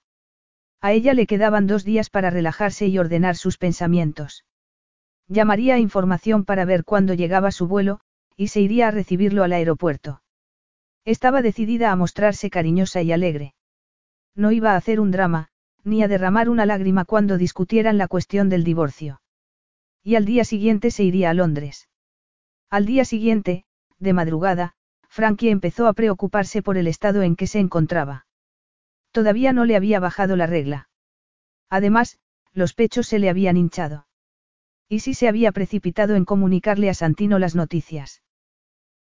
A 0.81 0.93
ella 0.93 1.15
le 1.15 1.27
quedaban 1.27 1.67
dos 1.67 1.85
días 1.85 2.11
para 2.11 2.31
relajarse 2.31 2.87
y 2.87 2.99
ordenar 2.99 3.37
sus 3.37 3.57
pensamientos. 3.57 4.45
Llamaría 5.29 5.75
a 5.75 5.79
información 5.79 6.45
para 6.45 6.65
ver 6.65 6.85
cuándo 6.85 7.15
llegaba 7.15 7.51
su 7.51 7.67
vuelo, 7.67 8.01
y 8.37 8.49
se 8.49 8.61
iría 8.61 8.89
a 8.89 8.91
recibirlo 8.91 9.45
al 9.45 9.53
aeropuerto. 9.53 10.23
Estaba 11.05 11.43
decidida 11.43 11.93
a 11.93 11.97
mostrarse 11.97 12.51
cariñosa 12.51 13.03
y 13.03 13.13
alegre. 13.13 13.55
No 14.35 14.53
iba 14.53 14.73
a 14.73 14.77
hacer 14.77 15.01
un 15.01 15.11
drama, 15.11 15.49
ni 15.85 16.03
a 16.03 16.09
derramar 16.09 16.49
una 16.49 16.67
lágrima 16.67 17.05
cuando 17.05 17.39
discutieran 17.39 17.99
la 17.99 18.09
cuestión 18.09 18.49
del 18.49 18.65
divorcio. 18.65 19.21
Y 20.03 20.17
al 20.17 20.25
día 20.25 20.45
siguiente 20.45 20.91
se 20.91 21.05
iría 21.05 21.31
a 21.31 21.35
Londres. 21.35 21.89
Al 22.71 22.87
día 22.87 23.05
siguiente, 23.05 23.65
de 23.99 24.13
madrugada, 24.13 24.75
Frankie 25.09 25.51
empezó 25.51 25.87
a 25.87 25.93
preocuparse 25.93 26.63
por 26.63 26.77
el 26.77 26.89
estado 26.89 27.23
en 27.23 27.37
que 27.37 27.47
se 27.47 27.61
encontraba. 27.61 28.27
Todavía 29.13 29.53
no 29.53 29.65
le 29.65 29.77
había 29.77 30.01
bajado 30.01 30.35
la 30.35 30.49
regla. 30.49 30.89
Además, 31.71 32.19
los 32.53 32.75
pechos 32.75 33.07
se 33.07 33.21
le 33.21 33.31
habían 33.31 33.57
hinchado. 33.57 34.09
Y 34.89 35.01
sí 35.01 35.15
se 35.15 35.29
había 35.29 35.53
precipitado 35.53 36.17
en 36.17 36.25
comunicarle 36.25 36.91
a 36.91 36.95
Santino 36.95 37.39
las 37.39 37.55
noticias. 37.55 38.24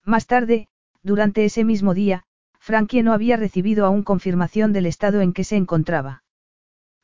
Más 0.06 0.28
tarde, 0.28 0.68
durante 1.02 1.46
ese 1.46 1.64
mismo 1.64 1.94
día, 1.94 2.24
Frankie 2.60 3.04
no 3.04 3.14
había 3.14 3.38
recibido 3.38 3.86
aún 3.86 4.04
confirmación 4.04 4.74
del 4.74 4.86
estado 4.86 5.22
en 5.22 5.34
que 5.34 5.44
se 5.44 5.56
encontraba. 5.56 6.24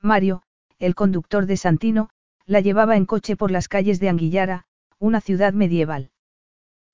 Mario, 0.01 0.41
el 0.79 0.95
conductor 0.95 1.45
de 1.45 1.57
Santino, 1.57 2.09
la 2.45 2.61
llevaba 2.61 2.95
en 2.95 3.05
coche 3.05 3.35
por 3.35 3.51
las 3.51 3.67
calles 3.67 3.99
de 3.99 4.09
Anguillara, 4.09 4.65
una 4.97 5.21
ciudad 5.21 5.53
medieval. 5.53 6.11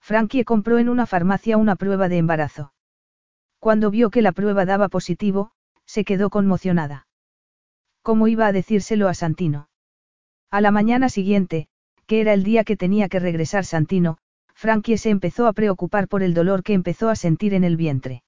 Frankie 0.01 0.43
compró 0.43 0.77
en 0.77 0.89
una 0.89 1.05
farmacia 1.05 1.57
una 1.57 1.75
prueba 1.75 2.09
de 2.09 2.17
embarazo. 2.17 2.73
Cuando 3.59 3.89
vio 3.89 4.09
que 4.09 4.21
la 4.21 4.31
prueba 4.31 4.65
daba 4.65 4.89
positivo, 4.89 5.51
se 5.85 6.03
quedó 6.03 6.29
conmocionada. 6.29 7.07
¿Cómo 8.01 8.27
iba 8.27 8.45
a 8.45 8.51
decírselo 8.51 9.07
a 9.07 9.15
Santino? 9.15 9.69
A 10.51 10.61
la 10.61 10.69
mañana 10.69 11.09
siguiente, 11.09 11.67
que 12.05 12.21
era 12.21 12.33
el 12.33 12.43
día 12.43 12.63
que 12.63 12.77
tenía 12.77 13.09
que 13.09 13.19
regresar 13.19 13.65
Santino, 13.65 14.19
Frankie 14.55 14.97
se 14.97 15.09
empezó 15.09 15.47
a 15.47 15.53
preocupar 15.53 16.07
por 16.07 16.23
el 16.23 16.33
dolor 16.33 16.63
que 16.63 16.73
empezó 16.73 17.09
a 17.09 17.15
sentir 17.15 17.53
en 17.53 17.63
el 17.63 17.77
vientre. 17.77 18.23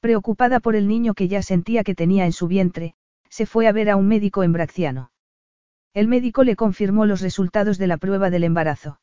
Preocupada 0.00 0.60
por 0.60 0.76
el 0.76 0.86
niño 0.86 1.14
que 1.14 1.28
ya 1.28 1.42
sentía 1.42 1.82
que 1.82 1.94
tenía 1.94 2.26
en 2.26 2.32
su 2.32 2.46
vientre, 2.46 2.94
se 3.30 3.46
fue 3.46 3.66
a 3.66 3.72
ver 3.72 3.90
a 3.90 3.96
un 3.96 4.06
médico 4.06 4.42
en 4.42 4.52
Braxiano. 4.52 5.10
El 5.94 6.06
médico 6.06 6.44
le 6.44 6.54
confirmó 6.54 7.06
los 7.06 7.20
resultados 7.20 7.78
de 7.78 7.86
la 7.86 7.96
prueba 7.96 8.30
del 8.30 8.44
embarazo. 8.44 9.00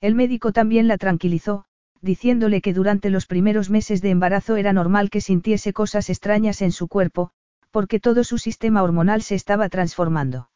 El 0.00 0.14
médico 0.14 0.52
también 0.52 0.88
la 0.88 0.98
tranquilizó, 0.98 1.64
diciéndole 2.00 2.60
que 2.60 2.72
durante 2.72 3.10
los 3.10 3.26
primeros 3.26 3.70
meses 3.70 4.00
de 4.02 4.10
embarazo 4.10 4.56
era 4.56 4.72
normal 4.72 5.10
que 5.10 5.20
sintiese 5.20 5.72
cosas 5.72 6.08
extrañas 6.10 6.62
en 6.62 6.72
su 6.72 6.88
cuerpo, 6.88 7.30
porque 7.70 8.00
todo 8.00 8.24
su 8.24 8.38
sistema 8.38 8.82
hormonal 8.82 9.22
se 9.22 9.34
estaba 9.34 9.68
transformando. 9.68 10.50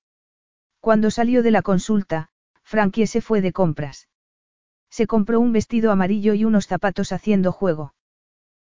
Cuando 0.80 1.10
salió 1.10 1.42
de 1.42 1.50
la 1.50 1.62
consulta, 1.62 2.28
Frankie 2.62 3.06
se 3.06 3.20
fue 3.20 3.40
de 3.40 3.52
compras. 3.52 4.09
Se 4.90 5.06
compró 5.06 5.40
un 5.40 5.52
vestido 5.52 5.92
amarillo 5.92 6.34
y 6.34 6.44
unos 6.44 6.66
zapatos 6.66 7.12
haciendo 7.12 7.52
juego. 7.52 7.94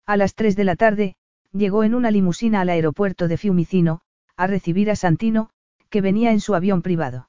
A 0.07 0.17
las 0.17 0.35
3 0.35 0.55
de 0.57 0.65
la 0.65 0.77
tarde, 0.77 1.17
llegó 1.53 1.83
en 1.83 1.95
una 1.95 2.11
limusina 2.11 2.61
al 2.61 2.69
aeropuerto 2.69 3.27
de 3.27 3.37
Fiumicino, 3.37 4.03
a 4.37 4.47
recibir 4.47 4.91
a 4.91 4.97
Santino, 4.97 5.51
que 5.89 6.01
venía 6.01 6.31
en 6.31 6.41
su 6.41 6.55
avión 6.55 6.83
privado. 6.83 7.29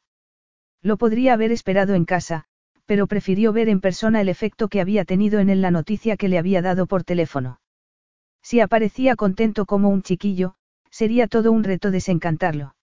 Lo 0.82 0.98
podría 0.98 1.34
haber 1.34 1.52
esperado 1.52 1.94
en 1.94 2.06
casa, 2.06 2.46
pero 2.86 3.08
prefirió 3.08 3.54
ver 3.54 3.70
en 3.70 3.80
persona 3.80 4.22
el 4.22 4.30
efecto 4.30 4.68
que 4.68 4.82
había 4.82 5.06
tenido 5.06 5.40
en 5.40 5.50
él 5.50 5.62
la 5.62 5.72
noticia 5.72 6.18
que 6.18 6.28
le 6.28 6.38
había 6.38 6.62
dado 6.62 6.88
por 6.88 7.04
teléfono. 7.04 7.60
Si 8.42 8.60
aparecía 8.60 9.16
contento 9.16 9.66
como 9.66 9.90
un 9.90 10.02
chiquillo, 10.02 10.56
sería 10.90 11.28
todo 11.28 11.52
un 11.52 11.64
reto 11.64 11.92
desencantarlo. 11.92 12.76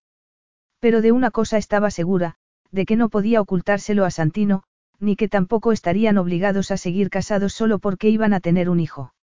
Pero 0.80 1.02
de 1.02 1.12
una 1.12 1.30
cosa 1.30 1.58
estaba 1.58 1.90
segura, 1.90 2.36
de 2.70 2.86
que 2.86 2.96
no 2.96 3.08
podía 3.08 3.40
ocultárselo 3.40 4.04
a 4.04 4.10
Santino, 4.10 4.62
ni 5.00 5.16
que 5.16 5.28
tampoco 5.28 5.72
estarían 5.72 6.18
obligados 6.18 6.70
a 6.70 6.76
seguir 6.76 7.10
casados 7.10 7.52
solo 7.52 7.78
porque 7.78 8.08
iban 8.08 8.32
a 8.32 8.40
tener 8.40 8.68
un 8.68 8.80
hijo. 8.80 9.14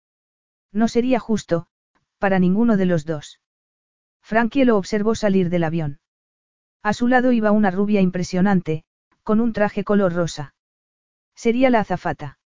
No 0.71 0.87
sería 0.87 1.19
justo, 1.19 1.67
para 2.17 2.39
ninguno 2.39 2.77
de 2.77 2.85
los 2.85 3.05
dos. 3.05 3.39
Frankie 4.21 4.65
lo 4.65 4.77
observó 4.77 5.15
salir 5.15 5.49
del 5.49 5.63
avión. 5.63 5.99
A 6.81 6.93
su 6.93 7.07
lado 7.07 7.31
iba 7.31 7.51
una 7.51 7.71
rubia 7.71 8.01
impresionante, 8.01 8.83
con 9.23 9.39
un 9.39 9.53
traje 9.53 9.83
color 9.83 10.13
rosa. 10.13 10.53
Sería 11.35 11.69
la 11.69 11.81
azafata. 11.81 12.39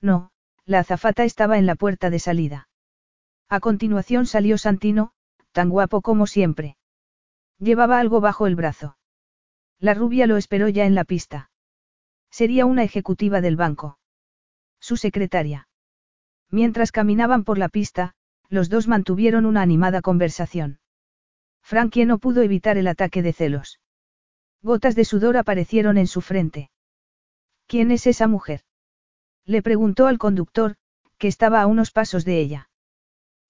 No, 0.00 0.30
la 0.64 0.80
azafata 0.80 1.24
estaba 1.24 1.58
en 1.58 1.66
la 1.66 1.74
puerta 1.74 2.10
de 2.10 2.18
salida. 2.18 2.68
A 3.48 3.60
continuación 3.60 4.26
salió 4.26 4.58
Santino, 4.58 5.12
tan 5.52 5.70
guapo 5.70 6.02
como 6.02 6.26
siempre. 6.26 6.76
Llevaba 7.58 7.98
algo 7.98 8.20
bajo 8.20 8.46
el 8.46 8.56
brazo. 8.56 8.96
La 9.78 9.94
rubia 9.94 10.26
lo 10.26 10.36
esperó 10.36 10.68
ya 10.68 10.84
en 10.84 10.94
la 10.94 11.04
pista. 11.04 11.50
Sería 12.30 12.66
una 12.66 12.84
ejecutiva 12.84 13.40
del 13.40 13.56
banco. 13.56 13.98
Su 14.80 14.96
secretaria. 14.96 15.68
Mientras 16.50 16.92
caminaban 16.92 17.44
por 17.44 17.58
la 17.58 17.68
pista, 17.68 18.14
los 18.48 18.68
dos 18.68 18.88
mantuvieron 18.88 19.44
una 19.44 19.62
animada 19.62 20.00
conversación. 20.00 20.80
Frankie 21.62 22.06
no 22.06 22.18
pudo 22.18 22.42
evitar 22.42 22.78
el 22.78 22.86
ataque 22.86 23.22
de 23.22 23.32
celos. 23.32 23.80
Gotas 24.62 24.94
de 24.94 25.04
sudor 25.04 25.36
aparecieron 25.36 25.98
en 25.98 26.06
su 26.06 26.20
frente. 26.20 26.70
¿Quién 27.66 27.90
es 27.90 28.06
esa 28.06 28.26
mujer? 28.26 28.62
Le 29.44 29.62
preguntó 29.62 30.06
al 30.06 30.18
conductor, 30.18 30.76
que 31.18 31.28
estaba 31.28 31.60
a 31.60 31.66
unos 31.66 31.90
pasos 31.90 32.24
de 32.24 32.40
ella. 32.40 32.70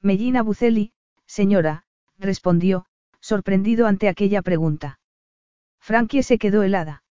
Mellina 0.01 0.43
Buceli, 0.43 0.93
señora, 1.27 1.85
respondió, 2.19 2.87
sorprendido 3.21 3.87
ante 3.87 4.09
aquella 4.09 4.43
pregunta. 4.43 4.99
Frankie 5.81 6.23
se 6.23 6.39
quedó 6.39 6.63
helada. 6.63 7.05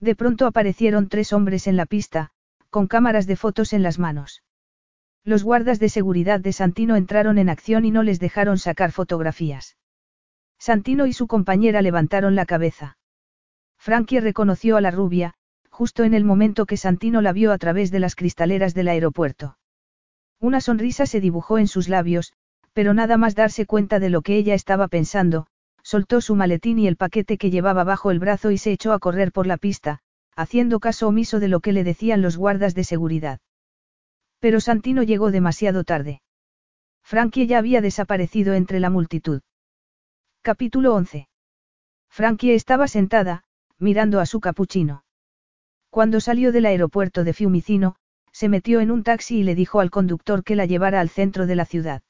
De 0.00 0.14
pronto 0.14 0.46
aparecieron 0.46 1.08
tres 1.08 1.32
hombres 1.32 1.66
en 1.66 1.76
la 1.76 1.86
pista, 1.86 2.30
con 2.70 2.86
cámaras 2.86 3.26
de 3.26 3.36
fotos 3.36 3.72
en 3.72 3.82
las 3.82 3.98
manos. 3.98 4.42
Los 5.24 5.42
guardas 5.42 5.78
de 5.78 5.88
seguridad 5.88 6.40
de 6.40 6.52
Santino 6.52 6.96
entraron 6.96 7.38
en 7.38 7.48
acción 7.48 7.84
y 7.84 7.90
no 7.90 8.02
les 8.02 8.20
dejaron 8.20 8.58
sacar 8.58 8.92
fotografías. 8.92 9.76
Santino 10.58 11.06
y 11.06 11.12
su 11.12 11.26
compañera 11.26 11.82
levantaron 11.82 12.34
la 12.34 12.46
cabeza. 12.46 12.98
Frankie 13.78 14.20
reconoció 14.20 14.76
a 14.76 14.80
la 14.80 14.90
rubia, 14.90 15.34
justo 15.70 16.04
en 16.04 16.14
el 16.14 16.24
momento 16.24 16.66
que 16.66 16.76
Santino 16.76 17.20
la 17.20 17.32
vio 17.32 17.52
a 17.52 17.58
través 17.58 17.90
de 17.90 18.00
las 18.00 18.14
cristaleras 18.16 18.74
del 18.74 18.88
aeropuerto. 18.88 19.58
Una 20.40 20.60
sonrisa 20.60 21.06
se 21.06 21.20
dibujó 21.20 21.58
en 21.58 21.68
sus 21.68 21.88
labios, 21.88 22.32
pero 22.72 22.92
nada 22.92 23.16
más 23.16 23.34
darse 23.34 23.66
cuenta 23.66 23.98
de 24.00 24.10
lo 24.10 24.22
que 24.22 24.36
ella 24.36 24.54
estaba 24.54 24.88
pensando, 24.88 25.46
soltó 25.84 26.22
su 26.22 26.34
maletín 26.34 26.78
y 26.78 26.88
el 26.88 26.96
paquete 26.96 27.36
que 27.38 27.50
llevaba 27.50 27.84
bajo 27.84 28.10
el 28.10 28.18
brazo 28.18 28.50
y 28.50 28.58
se 28.58 28.72
echó 28.72 28.92
a 28.92 28.98
correr 28.98 29.30
por 29.30 29.46
la 29.46 29.58
pista, 29.58 30.00
haciendo 30.34 30.80
caso 30.80 31.06
omiso 31.06 31.38
de 31.38 31.48
lo 31.48 31.60
que 31.60 31.72
le 31.72 31.84
decían 31.84 32.22
los 32.22 32.36
guardas 32.36 32.74
de 32.74 32.84
seguridad. 32.84 33.40
Pero 34.40 34.60
Santino 34.60 35.02
llegó 35.02 35.30
demasiado 35.30 35.84
tarde. 35.84 36.22
Frankie 37.02 37.46
ya 37.46 37.58
había 37.58 37.82
desaparecido 37.82 38.54
entre 38.54 38.80
la 38.80 38.88
multitud. 38.88 39.42
Capítulo 40.42 40.94
11. 40.94 41.28
Frankie 42.08 42.54
estaba 42.54 42.88
sentada, 42.88 43.44
mirando 43.78 44.20
a 44.20 44.26
su 44.26 44.40
capuchino. 44.40 45.04
Cuando 45.90 46.20
salió 46.20 46.50
del 46.50 46.66
aeropuerto 46.66 47.24
de 47.24 47.34
Fiumicino, 47.34 47.96
se 48.32 48.48
metió 48.48 48.80
en 48.80 48.90
un 48.90 49.04
taxi 49.04 49.38
y 49.38 49.42
le 49.44 49.54
dijo 49.54 49.80
al 49.80 49.90
conductor 49.90 50.44
que 50.44 50.56
la 50.56 50.64
llevara 50.64 51.00
al 51.00 51.10
centro 51.10 51.46
de 51.46 51.56
la 51.56 51.66
ciudad. 51.66 52.02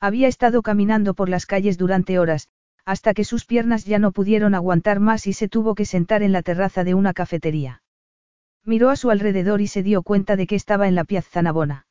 Había 0.00 0.28
estado 0.28 0.62
caminando 0.62 1.14
por 1.14 1.28
las 1.28 1.46
calles 1.46 1.78
durante 1.78 2.18
horas, 2.18 2.48
hasta 2.88 3.12
que 3.12 3.24
sus 3.24 3.44
piernas 3.44 3.84
ya 3.84 3.98
no 3.98 4.12
pudieron 4.12 4.54
aguantar 4.54 4.98
más 4.98 5.26
y 5.26 5.34
se 5.34 5.46
tuvo 5.46 5.74
que 5.74 5.84
sentar 5.84 6.22
en 6.22 6.32
la 6.32 6.40
terraza 6.40 6.84
de 6.84 6.94
una 6.94 7.12
cafetería. 7.12 7.82
Miró 8.64 8.88
a 8.88 8.96
su 8.96 9.10
alrededor 9.10 9.60
y 9.60 9.66
se 9.66 9.82
dio 9.82 10.02
cuenta 10.02 10.36
de 10.36 10.46
que 10.46 10.54
estaba 10.54 10.88
en 10.88 10.94
la 10.94 11.04
Piazza 11.04 11.42
Navona. 11.42 11.86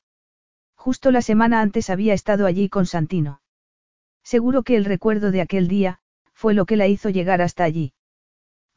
Justo 0.76 1.12
la 1.12 1.22
semana 1.22 1.62
antes 1.62 1.92
había 1.92 2.16
estado 2.16 2.48
allí 2.48 2.68
con 2.68 2.88
Santino. 2.88 3.42
Seguro 4.24 4.64
que 4.64 4.76
el 4.76 4.86
recuerdo 4.86 5.30
de 5.30 5.42
aquel 5.42 5.68
día, 5.68 6.00
fue 6.34 6.56
lo 6.56 6.66
que 6.66 6.78
la 6.78 6.88
hizo 6.88 7.12
llegar 7.12 7.44
hasta 7.44 7.64
allí. 7.64 7.94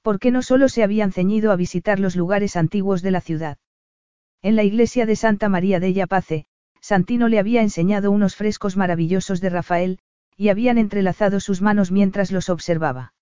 Porque 0.03 0.31
no 0.31 0.43
solo 0.43 0.69
se 0.69 0.83
habían 0.83 1.13
ceñido 1.13 1.53
a 1.53 1.57
visitar 1.57 1.99
los 1.99 2.17
lugares 2.17 2.55
antiguos 2.55 3.01
de 3.01 3.13
la 3.13 3.23
ciudad. 3.23 3.57
En 4.43 4.57
la 4.57 4.63
iglesia 4.63 5.07
de 5.07 5.17
Santa 5.17 5.49
María 5.49 5.81
de 5.81 5.95
Yapace, 5.95 6.45
Santino 6.83 7.29
le 7.29 7.39
había 7.39 7.63
enseñado 7.63 8.11
unos 8.11 8.37
frescos 8.37 8.77
maravillosos 8.77 9.41
de 9.41 9.49
Rafael, 9.49 10.01
y 10.41 10.49
habían 10.49 10.79
entrelazado 10.79 11.39
sus 11.39 11.61
manos 11.61 11.91
mientras 11.91 12.33
los 12.33 12.49
observaba. 12.49 13.13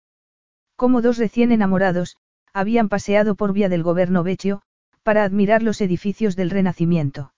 Como 0.77 1.03
dos 1.03 1.19
recién 1.19 1.51
enamorados, 1.51 2.17
habían 2.55 2.89
paseado 2.89 3.35
por 3.35 3.53
vía 3.53 3.69
del 3.69 3.83
Goberno 3.83 4.23
Vecchio, 4.23 4.63
para 5.03 5.25
admirar 5.25 5.65
los 5.65 5.81
edificios 5.81 6.37
del 6.37 6.51
Renacimiento. 6.51 7.33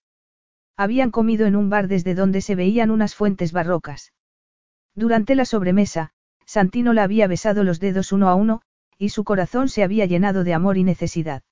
Habían 0.76 1.10
comido 1.10 1.47
en 1.47 1.57
un 1.57 1.70
bar 1.70 1.89
desde 1.89 2.15
donde 2.15 2.42
se 2.42 2.57
veían 2.57 2.91
unas 2.91 3.15
fuentes 3.15 3.52
barrocas. 3.52 4.12
Durante 4.94 5.34
la 5.34 5.47
sobremesa, 5.47 6.10
Santino 6.44 6.92
la 6.92 7.05
había 7.05 7.26
besado 7.26 7.65
los 7.65 7.81
dedos 7.81 8.12
uno 8.12 8.28
a 8.28 8.34
uno, 8.34 8.60
y 8.99 9.09
su 9.09 9.25
corazón 9.25 9.70
se 9.70 9.83
había 9.83 10.05
llenado 10.05 10.44
de 10.44 10.52
amor 10.52 10.76
y 10.76 10.84
necesidad. 10.84 11.42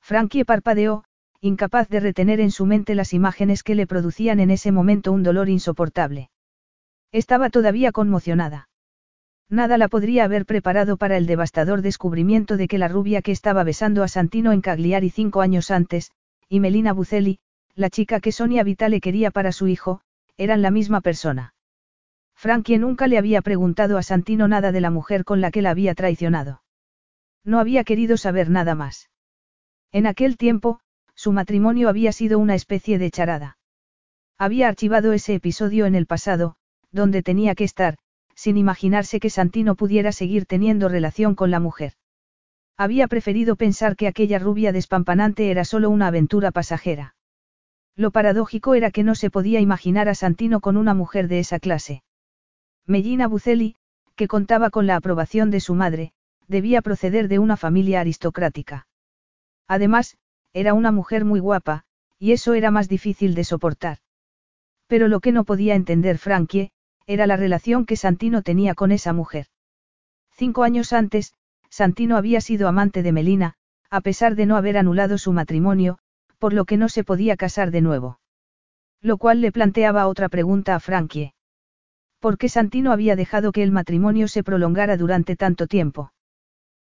Frankie 0.00 0.44
parpadeó, 0.44 1.04
incapaz 1.40 1.88
de 1.88 2.00
retener 2.00 2.40
en 2.40 2.50
su 2.50 2.66
mente 2.66 2.96
las 2.96 3.12
imágenes 3.12 3.62
que 3.62 3.76
le 3.76 3.86
producían 3.86 4.40
en 4.40 4.50
ese 4.50 4.72
momento 4.72 5.12
un 5.12 5.22
dolor 5.22 5.48
insoportable. 5.48 6.30
Estaba 7.14 7.48
todavía 7.48 7.92
conmocionada. 7.92 8.68
Nada 9.48 9.78
la 9.78 9.86
podría 9.86 10.24
haber 10.24 10.46
preparado 10.46 10.96
para 10.96 11.16
el 11.16 11.26
devastador 11.26 11.80
descubrimiento 11.80 12.56
de 12.56 12.66
que 12.66 12.76
la 12.76 12.88
rubia 12.88 13.22
que 13.22 13.30
estaba 13.30 13.62
besando 13.62 14.02
a 14.02 14.08
Santino 14.08 14.50
en 14.50 14.60
Cagliari 14.60 15.10
cinco 15.10 15.40
años 15.40 15.70
antes, 15.70 16.10
y 16.48 16.58
Melina 16.58 16.92
Bucelli, 16.92 17.38
la 17.76 17.88
chica 17.88 18.18
que 18.18 18.32
Sonia 18.32 18.64
Vitale 18.64 19.00
quería 19.00 19.30
para 19.30 19.52
su 19.52 19.68
hijo, 19.68 20.00
eran 20.36 20.60
la 20.60 20.72
misma 20.72 21.02
persona. 21.02 21.54
Frankie 22.34 22.78
nunca 22.78 23.06
le 23.06 23.16
había 23.16 23.42
preguntado 23.42 23.96
a 23.96 24.02
Santino 24.02 24.48
nada 24.48 24.72
de 24.72 24.80
la 24.80 24.90
mujer 24.90 25.22
con 25.22 25.40
la 25.40 25.52
que 25.52 25.62
la 25.62 25.70
había 25.70 25.94
traicionado. 25.94 26.64
No 27.44 27.60
había 27.60 27.84
querido 27.84 28.16
saber 28.16 28.50
nada 28.50 28.74
más. 28.74 29.08
En 29.92 30.08
aquel 30.08 30.36
tiempo, 30.36 30.80
su 31.14 31.30
matrimonio 31.30 31.88
había 31.88 32.10
sido 32.10 32.40
una 32.40 32.56
especie 32.56 32.98
de 32.98 33.12
charada. 33.12 33.56
Había 34.36 34.66
archivado 34.66 35.12
ese 35.12 35.34
episodio 35.34 35.86
en 35.86 35.94
el 35.94 36.06
pasado, 36.06 36.56
donde 36.94 37.22
tenía 37.22 37.54
que 37.54 37.64
estar, 37.64 37.96
sin 38.34 38.56
imaginarse 38.56 39.20
que 39.20 39.28
Santino 39.28 39.74
pudiera 39.74 40.12
seguir 40.12 40.46
teniendo 40.46 40.88
relación 40.88 41.34
con 41.34 41.50
la 41.50 41.60
mujer. 41.60 41.92
Había 42.76 43.08
preferido 43.08 43.56
pensar 43.56 43.96
que 43.96 44.08
aquella 44.08 44.38
rubia 44.38 44.72
despampanante 44.72 45.50
era 45.50 45.64
solo 45.64 45.90
una 45.90 46.06
aventura 46.06 46.50
pasajera. 46.50 47.14
Lo 47.96 48.10
paradójico 48.10 48.74
era 48.74 48.90
que 48.90 49.04
no 49.04 49.14
se 49.14 49.30
podía 49.30 49.60
imaginar 49.60 50.08
a 50.08 50.14
Santino 50.14 50.60
con 50.60 50.76
una 50.76 50.94
mujer 50.94 51.28
de 51.28 51.38
esa 51.38 51.60
clase. 51.60 52.02
Mellina 52.86 53.28
Bucelli, 53.28 53.76
que 54.16 54.28
contaba 54.28 54.70
con 54.70 54.86
la 54.86 54.96
aprobación 54.96 55.50
de 55.50 55.60
su 55.60 55.74
madre, 55.74 56.12
debía 56.48 56.82
proceder 56.82 57.28
de 57.28 57.38
una 57.38 57.56
familia 57.56 58.00
aristocrática. 58.00 58.86
Además, 59.66 60.16
era 60.52 60.74
una 60.74 60.92
mujer 60.92 61.24
muy 61.24 61.40
guapa, 61.40 61.84
y 62.18 62.32
eso 62.32 62.54
era 62.54 62.70
más 62.70 62.88
difícil 62.88 63.34
de 63.34 63.44
soportar. 63.44 63.98
Pero 64.86 65.08
lo 65.08 65.20
que 65.20 65.32
no 65.32 65.44
podía 65.44 65.74
entender 65.74 66.18
Frankie, 66.18 66.70
era 67.06 67.26
la 67.26 67.36
relación 67.36 67.86
que 67.86 67.96
Santino 67.96 68.42
tenía 68.42 68.74
con 68.74 68.92
esa 68.92 69.12
mujer. 69.12 69.46
Cinco 70.32 70.62
años 70.62 70.92
antes, 70.92 71.34
Santino 71.70 72.16
había 72.16 72.40
sido 72.40 72.68
amante 72.68 73.02
de 73.02 73.12
Melina, 73.12 73.54
a 73.90 74.00
pesar 74.00 74.36
de 74.36 74.46
no 74.46 74.56
haber 74.56 74.78
anulado 74.78 75.18
su 75.18 75.32
matrimonio, 75.32 75.98
por 76.38 76.52
lo 76.52 76.64
que 76.64 76.76
no 76.76 76.88
se 76.88 77.04
podía 77.04 77.36
casar 77.36 77.70
de 77.70 77.80
nuevo. 77.80 78.20
Lo 79.00 79.18
cual 79.18 79.40
le 79.40 79.52
planteaba 79.52 80.06
otra 80.06 80.28
pregunta 80.28 80.74
a 80.74 80.80
Frankie. 80.80 81.34
¿Por 82.20 82.38
qué 82.38 82.48
Santino 82.48 82.92
había 82.92 83.16
dejado 83.16 83.52
que 83.52 83.62
el 83.62 83.72
matrimonio 83.72 84.28
se 84.28 84.42
prolongara 84.44 84.96
durante 84.96 85.36
tanto 85.36 85.66
tiempo? 85.66 86.12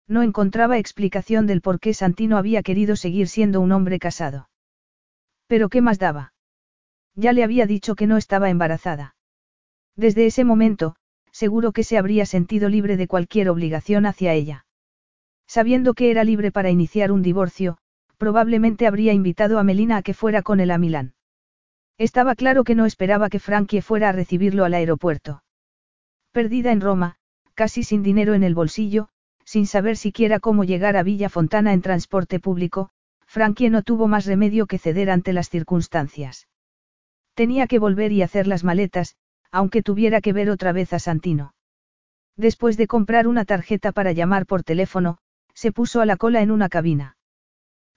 No 0.08 0.24
encontraba 0.24 0.78
explicación 0.78 1.48
del 1.48 1.62
por 1.62 1.80
qué 1.80 1.94
Santino 1.94 2.38
había 2.38 2.64
querido 2.64 2.96
seguir 2.96 3.28
siendo 3.28 3.60
un 3.60 3.74
hombre 3.74 4.00
casado. 4.00 4.50
Pero 5.48 5.68
¿qué 5.68 5.82
más 5.82 6.00
daba? 6.00 6.34
Ya 7.14 7.34
le 7.34 7.44
había 7.44 7.66
dicho 7.66 7.96
que 7.96 8.08
no 8.08 8.16
estaba 8.16 8.50
embarazada. 8.50 9.17
Desde 9.98 10.28
ese 10.28 10.44
momento, 10.44 10.96
seguro 11.32 11.72
que 11.72 11.84
se 11.84 11.98
habría 11.98 12.26
sentido 12.26 12.70
libre 12.70 12.98
de 12.98 13.08
cualquier 13.08 13.50
obligación 13.50 14.06
hacia 14.06 14.34
ella. 14.34 14.66
Sabiendo 15.48 15.96
que 15.96 16.12
era 16.12 16.24
libre 16.24 16.52
para 16.52 16.70
iniciar 16.70 17.12
un 17.12 17.24
divorcio, 17.24 17.80
probablemente 18.18 18.86
habría 18.86 19.14
invitado 19.14 19.60
a 19.60 19.64
Melina 19.64 19.98
a 19.98 20.02
que 20.04 20.14
fuera 20.14 20.44
con 20.44 20.60
él 20.60 20.72
a 20.72 20.78
Milán. 20.78 21.16
Estaba 21.98 22.36
claro 22.36 22.64
que 22.64 22.76
no 22.76 22.86
esperaba 22.86 23.30
que 23.30 23.40
Frankie 23.40 23.82
fuera 23.82 24.10
a 24.10 24.12
recibirlo 24.12 24.66
al 24.66 24.76
aeropuerto. 24.76 25.44
Perdida 26.32 26.72
en 26.72 26.82
Roma, 26.82 27.16
casi 27.56 27.82
sin 27.84 28.04
dinero 28.04 28.36
en 28.36 28.44
el 28.44 28.54
bolsillo, 28.54 29.10
sin 29.46 29.66
saber 29.66 29.98
siquiera 29.98 30.40
cómo 30.40 30.64
llegar 30.64 30.96
a 30.96 31.04
Villa 31.04 31.30
Fontana 31.30 31.74
en 31.74 31.82
transporte 31.82 32.40
público, 32.40 32.92
Frankie 33.26 33.70
no 33.70 33.82
tuvo 33.82 34.08
más 34.08 34.26
remedio 34.26 34.68
que 34.68 34.78
ceder 34.78 35.10
ante 35.10 35.34
las 35.34 35.50
circunstancias. 35.50 36.48
Tenía 37.34 37.66
que 37.66 37.80
volver 37.80 38.12
y 38.12 38.22
hacer 38.22 38.46
las 38.46 38.64
maletas, 38.64 39.16
aunque 39.52 39.84
tuviera 39.84 40.22
que 40.22 40.34
ver 40.34 40.50
otra 40.50 40.72
vez 40.72 40.94
a 40.94 41.00
Santino. 41.00 41.54
Después 42.36 42.78
de 42.78 42.88
comprar 42.88 43.28
una 43.28 43.46
tarjeta 43.46 43.92
para 43.92 44.12
llamar 44.12 44.46
por 44.46 44.64
teléfono, 44.64 45.18
se 45.54 45.72
puso 45.72 46.02
a 46.02 46.06
la 46.06 46.18
cola 46.18 46.42
en 46.42 46.52
una 46.52 46.70
cabina. 46.70 47.18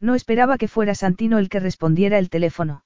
No 0.01 0.15
esperaba 0.15 0.57
que 0.57 0.69
fuera 0.69 0.95
Santino 0.95 1.39
el 1.39 1.49
que 1.51 1.61
respondiera 1.61 2.19
el 2.19 2.31
teléfono. 2.31 2.85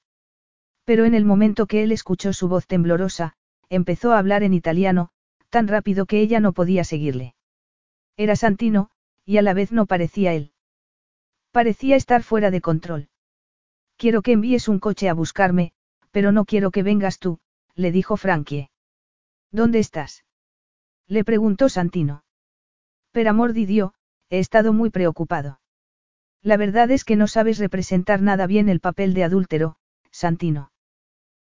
Pero 0.84 1.04
en 1.04 1.14
el 1.14 1.24
momento 1.24 1.66
que 1.66 1.84
él 1.84 1.92
escuchó 1.92 2.32
su 2.32 2.48
voz 2.48 2.66
temblorosa, 2.66 3.34
empezó 3.68 4.12
a 4.12 4.18
hablar 4.18 4.42
en 4.42 4.52
italiano, 4.52 5.10
tan 5.48 5.68
rápido 5.68 6.06
que 6.06 6.20
ella 6.20 6.40
no 6.40 6.52
podía 6.52 6.82
seguirle. 6.82 7.36
Era 8.16 8.34
Santino, 8.34 8.90
y 9.24 9.38
a 9.38 9.42
la 9.42 9.54
vez 9.54 9.70
no 9.70 9.86
parecía 9.86 10.34
él. 10.34 10.52
Parecía 11.52 11.94
estar 11.94 12.24
fuera 12.24 12.50
de 12.50 12.60
control. 12.60 13.08
Quiero 13.96 14.22
que 14.22 14.32
envíes 14.32 14.68
un 14.68 14.80
coche 14.80 15.08
a 15.08 15.14
buscarme, 15.14 15.72
pero 16.10 16.32
no 16.32 16.44
quiero 16.44 16.72
que 16.72 16.82
vengas 16.82 17.20
tú, 17.20 17.38
le 17.74 17.92
dijo 17.92 18.16
Frankie. 18.16 18.70
¿Dónde 19.50 19.78
estás? 19.78 20.24
Le 21.06 21.24
preguntó 21.24 21.68
Santino. 21.68 22.24
Per 23.12 23.28
amor 23.28 23.52
di 23.52 23.66
Dio, 23.66 23.94
he 24.30 24.38
estado 24.38 24.72
muy 24.72 24.90
preocupado. 24.90 25.60
La 26.42 26.56
verdad 26.56 26.90
es 26.90 27.04
que 27.04 27.16
no 27.16 27.26
sabes 27.26 27.58
representar 27.58 28.20
nada 28.20 28.46
bien 28.46 28.68
el 28.68 28.80
papel 28.80 29.14
de 29.14 29.24
adúltero, 29.24 29.76
Santino. 30.10 30.72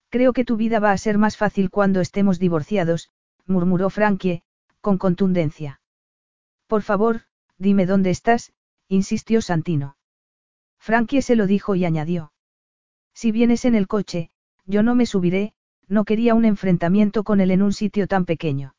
Creo 0.09 0.33
que 0.33 0.45
tu 0.45 0.57
vida 0.57 0.79
va 0.79 0.91
a 0.91 0.97
ser 0.97 1.17
más 1.17 1.37
fácil 1.37 1.69
cuando 1.69 2.01
estemos 2.01 2.39
divorciados, 2.39 3.11
murmuró 3.45 3.89
Frankie, 3.89 4.43
con 4.81 4.97
contundencia. 4.97 5.81
Por 6.67 6.81
favor, 6.81 7.21
dime 7.57 7.85
dónde 7.85 8.09
estás, 8.09 8.53
insistió 8.87 9.41
Santino. 9.41 9.97
Frankie 10.79 11.21
se 11.21 11.35
lo 11.35 11.47
dijo 11.47 11.75
y 11.75 11.85
añadió. 11.85 12.31
Si 13.13 13.31
vienes 13.31 13.65
en 13.65 13.75
el 13.75 13.87
coche, 13.87 14.31
yo 14.65 14.83
no 14.83 14.95
me 14.95 15.05
subiré, 15.05 15.53
no 15.87 16.05
quería 16.05 16.35
un 16.35 16.45
enfrentamiento 16.45 17.23
con 17.23 17.39
él 17.39 17.51
en 17.51 17.61
un 17.61 17.73
sitio 17.73 18.07
tan 18.07 18.25
pequeño. 18.25 18.75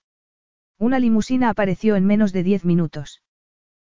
Una 0.79 0.99
limusina 0.99 1.49
apareció 1.49 1.97
en 1.97 2.05
menos 2.05 2.33
de 2.33 2.43
diez 2.43 2.65
minutos. 2.65 3.23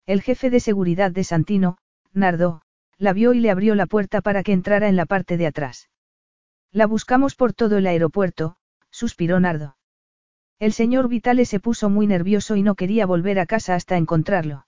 El 0.05 0.21
jefe 0.21 0.49
de 0.49 0.59
seguridad 0.59 1.11
de 1.11 1.23
Santino, 1.23 1.77
Nardo, 2.13 2.61
la 2.97 3.13
vio 3.13 3.33
y 3.33 3.39
le 3.39 3.51
abrió 3.51 3.75
la 3.75 3.85
puerta 3.85 4.21
para 4.21 4.43
que 4.43 4.53
entrara 4.53 4.87
en 4.87 4.95
la 4.95 5.05
parte 5.05 5.37
de 5.37 5.47
atrás. 5.47 5.89
La 6.71 6.87
buscamos 6.87 7.35
por 7.35 7.53
todo 7.53 7.77
el 7.77 7.87
aeropuerto, 7.87 8.55
suspiró 8.89 9.39
Nardo. 9.39 9.75
El 10.59 10.73
señor 10.73 11.07
Vitale 11.09 11.45
se 11.45 11.59
puso 11.59 11.89
muy 11.89 12.07
nervioso 12.07 12.55
y 12.55 12.63
no 12.63 12.75
quería 12.75 13.05
volver 13.05 13.39
a 13.39 13.45
casa 13.45 13.75
hasta 13.75 13.97
encontrarlo. 13.97 14.67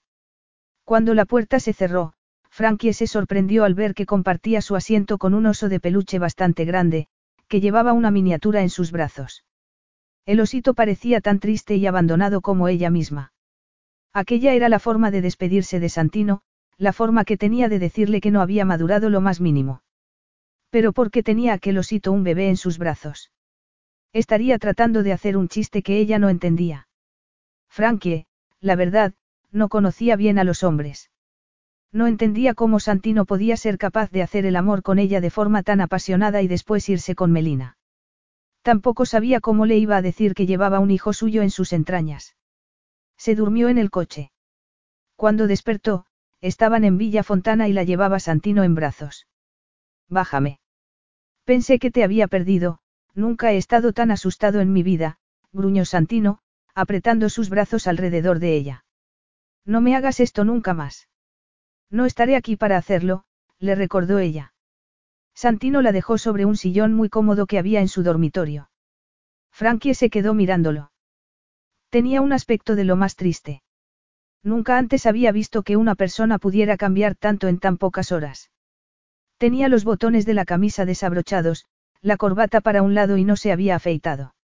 Cuando 0.84 1.14
la 1.14 1.26
puerta 1.26 1.60
se 1.60 1.72
cerró, 1.72 2.14
Frankie 2.50 2.94
se 2.94 3.08
sorprendió 3.08 3.64
al 3.64 3.74
ver 3.74 3.94
que 3.94 4.06
compartía 4.06 4.62
su 4.62 4.76
asiento 4.76 5.18
con 5.18 5.34
un 5.34 5.46
oso 5.46 5.70
de 5.70 5.80
peluche 5.80 6.20
bastante 6.20 6.66
grande, 6.66 7.08
que 7.48 7.62
llevaba 7.62 7.94
una 7.94 8.12
miniatura 8.12 8.62
en 8.62 8.70
sus 8.70 8.92
brazos. 8.92 9.46
El 10.26 10.40
osito 10.40 10.74
parecía 10.74 11.22
tan 11.22 11.40
triste 11.40 11.76
y 11.76 11.86
abandonado 11.86 12.42
como 12.42 12.68
ella 12.68 12.90
misma. 12.90 13.34
Aquella 14.14 14.54
era 14.54 14.70
la 14.70 14.80
forma 14.80 15.12
de 15.12 15.22
despedirse 15.22 15.80
de 15.80 15.90
Santino, 15.90 16.42
la 16.78 16.94
forma 16.94 17.26
que 17.26 17.38
tenía 17.38 17.70
de 17.70 17.80
decirle 17.80 18.22
que 18.22 18.32
no 18.32 18.42
había 18.42 18.66
madurado 18.66 19.10
lo 19.10 19.22
más 19.22 19.42
mínimo. 19.42 19.84
Pero 20.70 20.94
¿por 20.94 21.12
qué 21.12 21.24
tenía 21.24 21.54
aquel 21.54 21.78
osito 21.78 22.12
un 22.12 22.24
bebé 22.24 22.50
en 22.50 22.58
sus 22.58 22.78
brazos? 22.78 23.32
Estaría 24.12 24.58
tratando 24.60 25.04
de 25.04 25.14
hacer 25.14 25.38
un 25.38 25.48
chiste 25.48 25.84
que 25.84 25.98
ella 25.98 26.20
no 26.20 26.30
entendía. 26.30 26.88
Frankie, 27.70 28.28
la 28.60 28.76
verdad, 28.76 29.14
no 29.52 29.70
conocía 29.70 30.16
bien 30.16 30.40
a 30.40 30.44
los 30.44 30.64
hombres. 30.64 31.10
No 31.94 32.08
entendía 32.08 32.56
cómo 32.56 32.80
Santino 32.80 33.26
podía 33.26 33.56
ser 33.56 33.78
capaz 33.78 34.10
de 34.10 34.24
hacer 34.24 34.48
el 34.48 34.56
amor 34.56 34.82
con 34.82 34.98
ella 34.98 35.22
de 35.22 35.30
forma 35.30 35.62
tan 35.62 35.80
apasionada 35.80 36.42
y 36.42 36.48
después 36.48 36.90
irse 36.90 37.14
con 37.14 37.32
Melina. 37.32 37.78
Tampoco 38.64 39.06
sabía 39.06 39.40
cómo 39.40 39.68
le 39.68 39.78
iba 39.78 39.96
a 39.96 40.02
decir 40.02 40.34
que 40.34 40.48
llevaba 40.48 40.80
un 40.80 40.90
hijo 40.90 41.14
suyo 41.14 41.44
en 41.44 41.52
sus 41.52 41.72
entrañas. 41.72 42.36
Se 43.16 43.36
durmió 43.36 43.70
en 43.70 43.78
el 43.78 43.92
coche. 43.92 44.32
Cuando 45.16 45.46
despertó, 45.46 46.08
estaban 46.42 46.84
en 46.84 46.98
Villa 46.98 47.24
Fontana 47.24 47.68
y 47.68 47.74
la 47.74 47.84
llevaba 47.84 48.20
Santino 48.20 48.64
en 48.64 48.74
brazos. 48.74 49.28
Bájame. 50.10 50.60
Pensé 51.46 51.78
que 51.78 51.92
te 51.92 52.04
había 52.04 52.28
perdido, 52.28 52.80
nunca 53.14 53.52
he 53.52 53.58
estado 53.58 53.94
tan 53.94 54.10
asustado 54.10 54.62
en 54.62 54.74
mi 54.74 54.82
vida, 54.82 55.20
gruñó 55.52 55.86
Santino, 55.86 56.40
apretando 56.74 57.30
sus 57.30 57.50
brazos 57.50 57.86
alrededor 57.86 58.40
de 58.40 58.56
ella. 58.56 58.86
No 59.64 59.80
me 59.80 59.96
hagas 59.96 60.20
esto 60.20 60.44
nunca 60.44 60.74
más. 60.74 61.08
No 61.90 62.06
estaré 62.06 62.36
aquí 62.36 62.56
para 62.56 62.78
hacerlo, 62.78 63.24
le 63.60 63.76
recordó 63.76 64.20
ella. 64.20 64.53
Santino 65.36 65.82
la 65.82 65.92
dejó 65.92 66.18
sobre 66.18 66.45
un 66.45 66.58
sillón 66.58 66.94
muy 66.94 67.10
cómodo 67.10 67.45
que 67.45 67.58
había 67.58 67.82
en 67.82 67.88
su 67.88 68.03
dormitorio. 68.03 68.70
Frankie 69.52 69.94
se 69.94 70.10
quedó 70.10 70.34
mirándolo. 70.34 70.92
Tenía 71.90 72.22
un 72.22 72.34
aspecto 72.34 72.76
de 72.76 72.84
lo 72.84 72.95
más 72.95 73.16
triste. 73.16 73.62
Nunca 74.44 74.78
antes 74.78 75.06
había 75.06 75.32
visto 75.32 75.64
que 75.64 75.78
una 75.78 75.95
persona 75.95 76.38
pudiera 76.40 76.76
cambiar 76.76 77.16
tanto 77.16 77.48
en 77.48 77.60
tan 77.60 77.78
pocas 77.78 78.12
horas. 78.12 78.52
Tenía 79.38 79.70
los 79.70 79.84
botones 79.84 80.26
de 80.26 80.34
la 80.34 80.45
camisa 80.45 80.86
desabrochados, 80.86 81.66
la 82.02 82.18
corbata 82.18 82.62
para 82.62 82.82
un 82.82 82.94
lado 82.94 83.18
y 83.18 83.24
no 83.24 83.36
se 83.36 83.52
había 83.52 83.76
afeitado. 83.76 84.36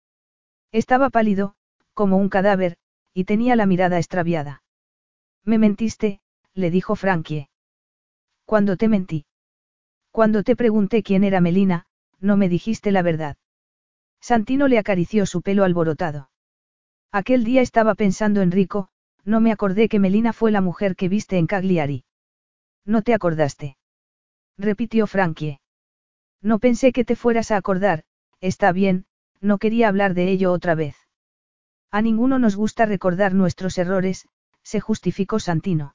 Estaba 0.70 1.10
pálido, 1.10 1.54
como 1.94 2.16
un 2.16 2.28
cadáver, 2.28 2.76
y 3.12 3.24
tenía 3.24 3.56
la 3.56 3.66
mirada 3.66 3.98
extraviada. 3.98 4.62
Me 5.44 5.58
mentiste, 5.58 6.20
le 6.58 6.72
dijo 6.72 6.96
Frankie. 6.96 7.48
¿Cuándo 8.44 8.76
te 8.76 8.88
mentí? 8.88 9.26
Cuando 10.10 10.42
te 10.42 10.56
pregunté 10.56 11.04
quién 11.04 11.22
era 11.22 11.40
Melina, 11.40 11.86
no 12.18 12.36
me 12.36 12.48
dijiste 12.48 12.90
la 12.90 13.02
verdad. 13.02 13.36
Santino 14.20 14.66
le 14.66 14.78
acarició 14.78 15.24
su 15.24 15.40
pelo 15.40 15.62
alborotado. 15.62 16.30
Aquel 17.12 17.44
día 17.44 17.62
estaba 17.62 17.94
pensando 17.94 18.42
en 18.42 18.50
Rico, 18.50 18.88
no 19.24 19.40
me 19.40 19.52
acordé 19.52 19.88
que 19.88 20.00
Melina 20.00 20.32
fue 20.32 20.50
la 20.50 20.60
mujer 20.60 20.96
que 20.96 21.08
viste 21.08 21.38
en 21.38 21.46
Cagliari. 21.46 22.04
¿No 22.84 23.02
te 23.02 23.14
acordaste? 23.14 23.76
repitió 24.56 25.06
Frankie. 25.06 25.60
No 26.42 26.58
pensé 26.58 26.92
que 26.92 27.04
te 27.04 27.14
fueras 27.14 27.52
a 27.52 27.56
acordar, 27.56 28.02
está 28.40 28.72
bien, 28.72 29.06
no 29.40 29.58
quería 29.58 29.86
hablar 29.86 30.14
de 30.14 30.28
ello 30.32 30.52
otra 30.52 30.74
vez. 30.74 30.96
A 31.92 32.02
ninguno 32.02 32.40
nos 32.40 32.56
gusta 32.56 32.84
recordar 32.84 33.32
nuestros 33.32 33.78
errores, 33.78 34.26
se 34.64 34.80
justificó 34.80 35.38
Santino. 35.38 35.94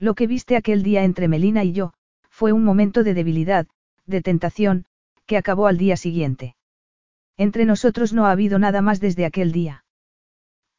Lo 0.00 0.14
que 0.14 0.26
viste 0.26 0.56
aquel 0.56 0.82
día 0.82 1.04
entre 1.04 1.28
Melina 1.28 1.62
y 1.62 1.72
yo, 1.72 1.92
fue 2.30 2.52
un 2.52 2.64
momento 2.64 3.04
de 3.04 3.12
debilidad, 3.12 3.66
de 4.06 4.22
tentación, 4.22 4.86
que 5.26 5.36
acabó 5.36 5.66
al 5.66 5.76
día 5.76 5.98
siguiente. 5.98 6.56
Entre 7.36 7.66
nosotros 7.66 8.14
no 8.14 8.24
ha 8.24 8.32
habido 8.32 8.58
nada 8.58 8.80
más 8.80 8.98
desde 8.98 9.26
aquel 9.26 9.52
día. 9.52 9.84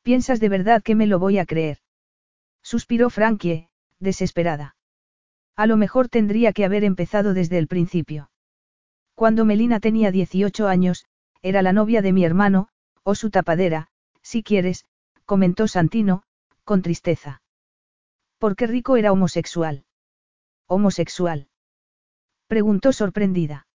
¿Piensas 0.01 0.39
de 0.39 0.49
verdad 0.49 0.81
que 0.81 0.95
me 0.95 1.05
lo 1.05 1.19
voy 1.19 1.37
a 1.37 1.45
creer? 1.45 1.77
Suspiró 2.63 3.11
Frankie, 3.11 3.67
desesperada. 3.99 4.75
A 5.55 5.67
lo 5.67 5.77
mejor 5.77 6.09
tendría 6.09 6.51
que 6.51 6.65
haber 6.65 6.83
empezado 6.83 7.35
desde 7.35 7.59
el 7.59 7.67
principio. 7.67 8.31
Cuando 9.13 9.45
Melina 9.45 9.79
tenía 9.79 10.09
18 10.09 10.67
años, 10.67 11.05
era 11.43 11.61
la 11.61 11.73
novia 11.73 12.01
de 12.01 12.11
mi 12.11 12.25
hermano, 12.25 12.69
o 13.03 13.13
su 13.13 13.29
tapadera, 13.29 13.89
si 14.23 14.41
quieres, 14.41 14.85
comentó 15.25 15.67
Santino, 15.67 16.23
con 16.63 16.81
tristeza. 16.81 17.41
Porque 18.41 18.65
Rico 18.65 18.97
era 18.97 19.11
homosexual. 19.11 19.85
¿Homosexual? 20.65 21.47
Preguntó 22.47 22.91
sorprendida. 22.91 23.67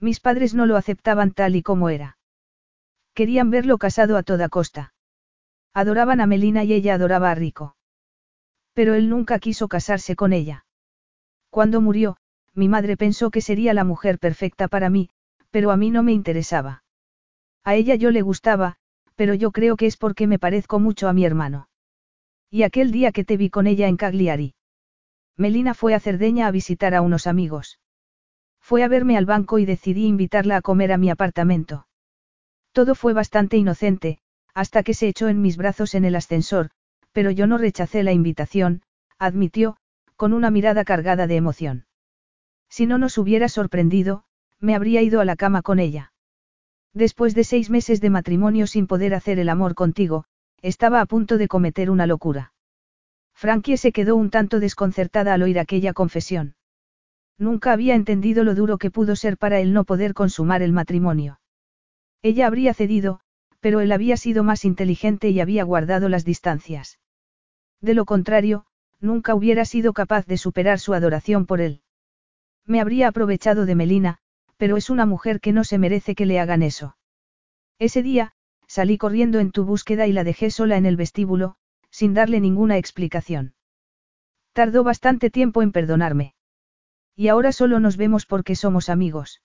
Mis 0.00 0.18
padres 0.18 0.54
no 0.54 0.64
lo 0.64 0.78
aceptaban 0.78 1.32
tal 1.32 1.56
y 1.56 1.62
como 1.62 1.90
era. 1.90 2.16
Querían 3.12 3.50
verlo 3.50 3.76
casado 3.76 4.16
a 4.16 4.22
toda 4.22 4.48
costa. 4.48 4.94
Adoraban 5.74 6.22
a 6.22 6.26
Melina 6.26 6.64
y 6.64 6.72
ella 6.72 6.94
adoraba 6.94 7.30
a 7.30 7.34
Rico. 7.34 7.76
Pero 8.72 8.94
él 8.94 9.10
nunca 9.10 9.38
quiso 9.38 9.68
casarse 9.68 10.16
con 10.16 10.32
ella. 10.32 10.64
Cuando 11.50 11.82
murió, 11.82 12.16
mi 12.54 12.68
madre 12.70 12.96
pensó 12.96 13.30
que 13.30 13.42
sería 13.42 13.74
la 13.74 13.84
mujer 13.84 14.18
perfecta 14.18 14.68
para 14.68 14.88
mí, 14.88 15.10
pero 15.50 15.70
a 15.70 15.76
mí 15.76 15.90
no 15.90 16.02
me 16.02 16.12
interesaba. 16.12 16.82
A 17.62 17.74
ella 17.74 17.94
yo 17.96 18.10
le 18.10 18.22
gustaba, 18.22 18.76
pero 19.16 19.34
yo 19.34 19.50
creo 19.50 19.76
que 19.76 19.84
es 19.84 19.98
porque 19.98 20.26
me 20.26 20.38
parezco 20.38 20.80
mucho 20.80 21.08
a 21.08 21.12
mi 21.12 21.26
hermano. 21.26 21.68
Y 22.54 22.64
aquel 22.64 22.92
día 22.92 23.12
que 23.12 23.24
te 23.24 23.38
vi 23.38 23.48
con 23.48 23.66
ella 23.66 23.88
en 23.88 23.96
Cagliari. 23.96 24.54
Melina 25.38 25.72
fue 25.72 25.94
a 25.94 26.00
Cerdeña 26.00 26.46
a 26.46 26.50
visitar 26.50 26.94
a 26.94 27.00
unos 27.00 27.26
amigos. 27.26 27.80
Fue 28.60 28.82
a 28.82 28.88
verme 28.88 29.16
al 29.16 29.24
banco 29.24 29.58
y 29.58 29.64
decidí 29.64 30.04
invitarla 30.04 30.58
a 30.58 30.60
comer 30.60 30.92
a 30.92 30.98
mi 30.98 31.08
apartamento. 31.08 31.86
Todo 32.72 32.94
fue 32.94 33.14
bastante 33.14 33.56
inocente, 33.56 34.18
hasta 34.52 34.82
que 34.82 34.92
se 34.92 35.08
echó 35.08 35.28
en 35.28 35.40
mis 35.40 35.56
brazos 35.56 35.94
en 35.94 36.04
el 36.04 36.14
ascensor, 36.14 36.68
pero 37.12 37.30
yo 37.30 37.46
no 37.46 37.56
rechacé 37.56 38.02
la 38.02 38.12
invitación, 38.12 38.82
admitió, 39.18 39.78
con 40.16 40.34
una 40.34 40.50
mirada 40.50 40.84
cargada 40.84 41.26
de 41.26 41.36
emoción. 41.36 41.86
Si 42.68 42.84
no 42.84 42.98
nos 42.98 43.16
hubiera 43.16 43.48
sorprendido, 43.48 44.24
me 44.60 44.74
habría 44.74 45.00
ido 45.00 45.22
a 45.22 45.24
la 45.24 45.36
cama 45.36 45.62
con 45.62 45.78
ella. 45.78 46.12
Después 46.92 47.34
de 47.34 47.44
seis 47.44 47.70
meses 47.70 48.02
de 48.02 48.10
matrimonio 48.10 48.66
sin 48.66 48.86
poder 48.86 49.14
hacer 49.14 49.38
el 49.38 49.48
amor 49.48 49.74
contigo, 49.74 50.26
estaba 50.62 51.00
a 51.00 51.06
punto 51.06 51.38
de 51.38 51.48
cometer 51.48 51.90
una 51.90 52.06
locura. 52.06 52.52
Frankie 53.34 53.76
se 53.76 53.92
quedó 53.92 54.16
un 54.16 54.30
tanto 54.30 54.60
desconcertada 54.60 55.34
al 55.34 55.42
oír 55.42 55.58
aquella 55.58 55.92
confesión. 55.92 56.54
Nunca 57.38 57.72
había 57.72 57.94
entendido 57.94 58.44
lo 58.44 58.54
duro 58.54 58.78
que 58.78 58.90
pudo 58.90 59.16
ser 59.16 59.36
para 59.36 59.58
él 59.58 59.72
no 59.72 59.84
poder 59.84 60.14
consumar 60.14 60.62
el 60.62 60.72
matrimonio. 60.72 61.40
Ella 62.22 62.46
habría 62.46 62.72
cedido, 62.72 63.20
pero 63.58 63.80
él 63.80 63.90
había 63.90 64.16
sido 64.16 64.44
más 64.44 64.64
inteligente 64.64 65.30
y 65.30 65.40
había 65.40 65.64
guardado 65.64 66.08
las 66.08 66.24
distancias. 66.24 67.00
De 67.80 67.94
lo 67.94 68.04
contrario, 68.04 68.64
nunca 69.00 69.34
hubiera 69.34 69.64
sido 69.64 69.92
capaz 69.92 70.26
de 70.26 70.38
superar 70.38 70.78
su 70.78 70.94
adoración 70.94 71.46
por 71.46 71.60
él. 71.60 71.82
Me 72.64 72.80
habría 72.80 73.08
aprovechado 73.08 73.66
de 73.66 73.74
Melina, 73.74 74.18
pero 74.56 74.76
es 74.76 74.88
una 74.90 75.06
mujer 75.06 75.40
que 75.40 75.52
no 75.52 75.64
se 75.64 75.78
merece 75.78 76.14
que 76.14 76.26
le 76.26 76.38
hagan 76.38 76.62
eso. 76.62 76.96
Ese 77.80 78.02
día, 78.04 78.34
salí 78.72 78.96
corriendo 78.96 79.38
en 79.38 79.52
tu 79.52 79.66
búsqueda 79.66 80.06
y 80.06 80.12
la 80.12 80.24
dejé 80.24 80.50
sola 80.50 80.78
en 80.78 80.86
el 80.86 80.96
vestíbulo, 80.96 81.56
sin 81.90 82.14
darle 82.14 82.40
ninguna 82.40 82.78
explicación. 82.78 83.52
Tardó 84.54 84.82
bastante 84.82 85.28
tiempo 85.28 85.60
en 85.60 85.72
perdonarme. 85.72 86.34
Y 87.14 87.28
ahora 87.28 87.52
solo 87.52 87.80
nos 87.80 87.98
vemos 87.98 88.24
porque 88.24 88.56
somos 88.56 88.88
amigos. 88.88 89.42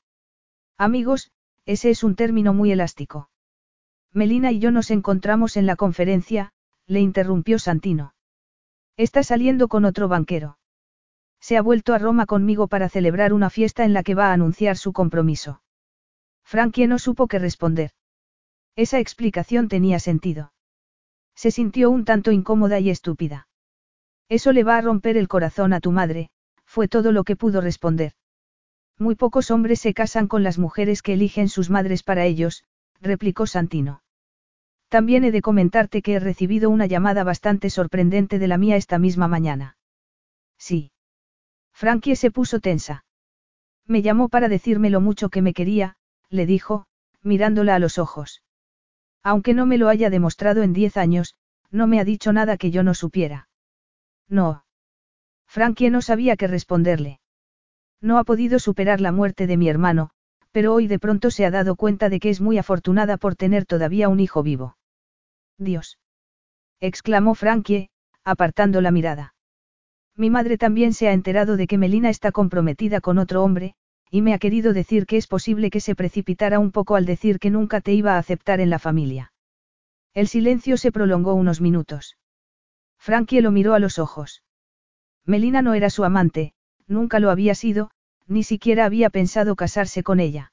Amigos, 0.77 1.33
ese 1.65 1.89
es 1.89 2.06
un 2.06 2.15
término 2.15 2.53
muy 2.53 2.72
elástico. 2.72 3.30
Melina 4.14 4.53
y 4.53 4.59
yo 4.59 4.72
nos 4.72 4.91
encontramos 4.91 5.57
en 5.57 5.65
la 5.65 5.75
conferencia, 5.75 6.53
le 6.85 7.01
interrumpió 7.01 7.59
Santino. 7.59 8.14
Está 8.95 9.23
saliendo 9.23 9.67
con 9.67 9.83
otro 9.83 10.07
banquero. 10.07 10.57
Se 11.41 11.57
ha 11.57 11.61
vuelto 11.61 11.93
a 11.93 11.97
Roma 11.97 12.27
conmigo 12.27 12.69
para 12.69 12.88
celebrar 12.88 13.33
una 13.33 13.49
fiesta 13.49 13.83
en 13.83 13.91
la 13.91 14.03
que 14.03 14.15
va 14.15 14.30
a 14.30 14.33
anunciar 14.33 14.77
su 14.77 14.93
compromiso. 14.93 15.61
Frankie 16.45 16.88
no 16.88 16.97
supo 16.97 17.27
qué 17.27 17.39
responder. 17.39 17.91
Esa 18.77 18.99
explicación 18.99 19.69
tenía 19.69 19.99
sentido. 19.99 20.53
Se 21.35 21.49
sintió 21.49 21.89
un 21.89 22.06
tanto 22.06 22.31
incómoda 22.31 22.80
y 22.80 22.91
estúpida. 22.91 23.47
Eso 24.30 24.53
le 24.53 24.64
va 24.64 24.77
a 24.77 24.81
romper 24.81 25.17
el 25.17 25.27
corazón 25.27 25.73
a 25.73 25.80
tu 25.80 25.91
madre, 25.91 26.30
fue 26.65 26.88
todo 26.88 27.11
lo 27.11 27.23
que 27.23 27.35
pudo 27.35 27.59
responder. 27.59 28.14
Muy 28.99 29.15
pocos 29.15 29.49
hombres 29.49 29.80
se 29.80 29.95
casan 29.95 30.27
con 30.27 30.43
las 30.43 30.59
mujeres 30.59 31.01
que 31.01 31.14
eligen 31.14 31.49
sus 31.49 31.72
madres 31.72 32.03
para 32.03 32.25
ellos, 32.25 32.65
replicó 33.01 33.47
Santino. 33.47 34.03
También 34.89 35.23
he 35.23 35.31
de 35.31 35.41
comentarte 35.41 36.03
que 36.03 36.14
he 36.14 36.19
recibido 36.19 36.69
una 36.69 36.85
llamada 36.85 37.23
bastante 37.23 37.72
sorprendente 37.72 38.38
de 38.38 38.47
la 38.47 38.59
mía 38.59 38.75
esta 38.75 38.99
misma 38.99 39.27
mañana. 39.27 39.77
Sí. 40.59 40.91
Frankie 41.73 42.15
se 42.15 42.30
puso 42.30 42.59
tensa. 42.59 43.06
Me 43.88 44.03
llamó 44.03 44.30
para 44.30 44.49
decirme 44.49 44.91
lo 44.91 45.01
mucho 45.01 45.30
que 45.30 45.41
me 45.41 45.53
quería, 45.53 45.97
le 46.30 46.45
dijo, 46.45 46.85
mirándola 47.23 47.73
a 47.73 47.80
los 47.80 47.97
ojos. 47.97 48.43
Aunque 49.30 49.53
no 49.53 49.65
me 49.65 49.77
lo 49.77 49.89
haya 49.89 50.09
demostrado 50.09 50.64
en 50.64 50.72
diez 50.72 50.95
años, 50.95 51.35
no 51.69 51.85
me 51.85 51.99
ha 51.99 52.06
dicho 52.06 52.31
nada 52.31 52.56
que 52.56 52.72
yo 52.72 52.81
no 52.81 52.93
supiera. 52.93 53.49
No. 54.30 54.64
Frankie 55.47 55.89
no 55.89 56.01
sabía 56.01 56.38
qué 56.38 56.47
responderle. 56.47 57.19
No 57.99 58.19
ha 58.19 58.23
podido 58.23 58.57
superar 58.57 59.01
la 59.01 59.11
muerte 59.11 59.45
de 59.45 59.57
mi 59.57 59.67
hermano, 59.67 60.11
pero 60.53 60.73
hoy 60.73 60.88
de 60.88 60.97
pronto 60.97 61.30
se 61.30 61.45
ha 61.45 61.51
dado 61.51 61.75
cuenta 61.75 62.07
de 62.07 62.22
que 62.22 62.30
es 62.30 62.39
muy 62.39 62.57
afortunada 62.57 63.17
por 63.17 63.35
tener 63.35 63.65
todavía 63.65 64.07
un 64.07 64.22
hijo 64.22 64.43
vivo. 64.43 64.77
Dios. 65.57 65.99
exclamó 66.80 67.35
Frankie, 67.35 67.89
apartando 68.23 68.80
la 68.80 68.91
mirada. 68.91 69.35
Mi 70.15 70.30
madre 70.30 70.57
también 70.57 70.93
se 70.93 71.09
ha 71.09 71.11
enterado 71.11 71.57
de 71.57 71.67
que 71.67 71.77
Melina 71.77 72.09
está 72.09 72.31
comprometida 72.31 73.01
con 73.01 73.17
otro 73.17 73.43
hombre, 73.43 73.75
y 74.10 74.22
me 74.22 74.34
ha 74.34 74.40
querido 74.40 74.74
decir 74.74 75.06
que 75.06 75.18
es 75.18 75.27
posible 75.27 75.69
que 75.69 75.82
se 75.82 75.95
precipitara 75.95 76.60
un 76.60 76.72
poco 76.72 76.95
al 76.95 77.06
decir 77.06 77.40
que 77.40 77.50
nunca 77.50 77.82
te 77.82 77.94
iba 77.94 78.14
a 78.16 78.18
aceptar 78.18 78.60
en 78.60 78.69
la 78.69 78.80
familia. 78.80 79.34
El 80.14 80.27
silencio 80.27 80.77
se 80.77 80.92
prolongó 80.92 81.34
unos 81.34 81.61
minutos. 81.61 82.18
Frankie 82.98 83.42
lo 83.42 83.52
miró 83.52 83.74
a 83.74 83.80
los 83.80 84.00
ojos. 84.00 84.44
Melina 85.26 85.61
no 85.61 85.74
era 85.74 85.90
su 85.90 86.03
amante, 86.03 86.53
nunca 86.88 87.19
lo 87.19 87.30
había 87.30 87.53
sido, 87.53 87.92
ni 88.27 88.44
siquiera 88.44 88.86
había 88.86 89.10
pensado 89.10 89.56
casarse 89.56 90.03
con 90.03 90.19
ella. 90.19 90.52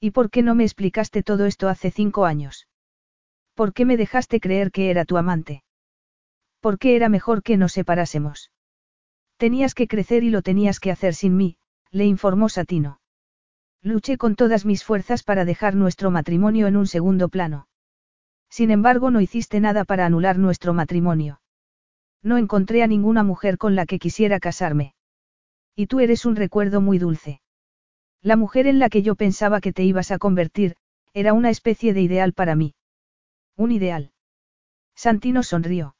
¿Y 0.00 0.10
por 0.10 0.30
qué 0.30 0.42
no 0.42 0.54
me 0.54 0.64
explicaste 0.64 1.22
todo 1.22 1.46
esto 1.46 1.68
hace 1.68 1.90
cinco 1.90 2.24
años? 2.24 2.68
¿Por 3.54 3.72
qué 3.72 3.84
me 3.84 3.96
dejaste 3.96 4.40
creer 4.40 4.70
que 4.70 4.90
era 4.90 5.04
tu 5.04 5.16
amante? 5.16 5.62
¿Por 6.60 6.78
qué 6.78 6.96
era 6.96 7.08
mejor 7.08 7.42
que 7.42 7.56
nos 7.56 7.72
separásemos? 7.72 8.50
Tenías 9.36 9.74
que 9.74 9.86
crecer 9.86 10.24
y 10.24 10.30
lo 10.30 10.42
tenías 10.42 10.80
que 10.80 10.90
hacer 10.90 11.14
sin 11.14 11.36
mí, 11.36 11.56
le 11.94 12.06
informó 12.06 12.48
Satino. 12.48 12.98
Luché 13.80 14.18
con 14.18 14.34
todas 14.34 14.64
mis 14.66 14.82
fuerzas 14.82 15.22
para 15.22 15.44
dejar 15.44 15.76
nuestro 15.76 16.10
matrimonio 16.10 16.66
en 16.66 16.76
un 16.76 16.88
segundo 16.88 17.28
plano. 17.28 17.68
Sin 18.50 18.72
embargo, 18.72 19.12
no 19.12 19.20
hiciste 19.20 19.60
nada 19.60 19.84
para 19.84 20.04
anular 20.04 20.36
nuestro 20.36 20.74
matrimonio. 20.74 21.40
No 22.20 22.36
encontré 22.36 22.82
a 22.82 22.88
ninguna 22.88 23.22
mujer 23.22 23.58
con 23.58 23.76
la 23.76 23.86
que 23.86 24.00
quisiera 24.00 24.40
casarme. 24.40 24.94
Y 25.76 25.86
tú 25.86 26.00
eres 26.00 26.24
un 26.26 26.34
recuerdo 26.34 26.80
muy 26.80 26.98
dulce. 26.98 27.40
La 28.22 28.34
mujer 28.34 28.66
en 28.66 28.80
la 28.80 28.88
que 28.88 29.02
yo 29.02 29.14
pensaba 29.14 29.60
que 29.60 29.72
te 29.72 29.84
ibas 29.84 30.10
a 30.10 30.18
convertir, 30.18 30.74
era 31.12 31.32
una 31.32 31.50
especie 31.50 31.94
de 31.94 32.02
ideal 32.02 32.32
para 32.32 32.56
mí. 32.56 32.74
Un 33.56 33.70
ideal. 33.70 34.10
Santino 34.96 35.44
sonrió. 35.44 35.94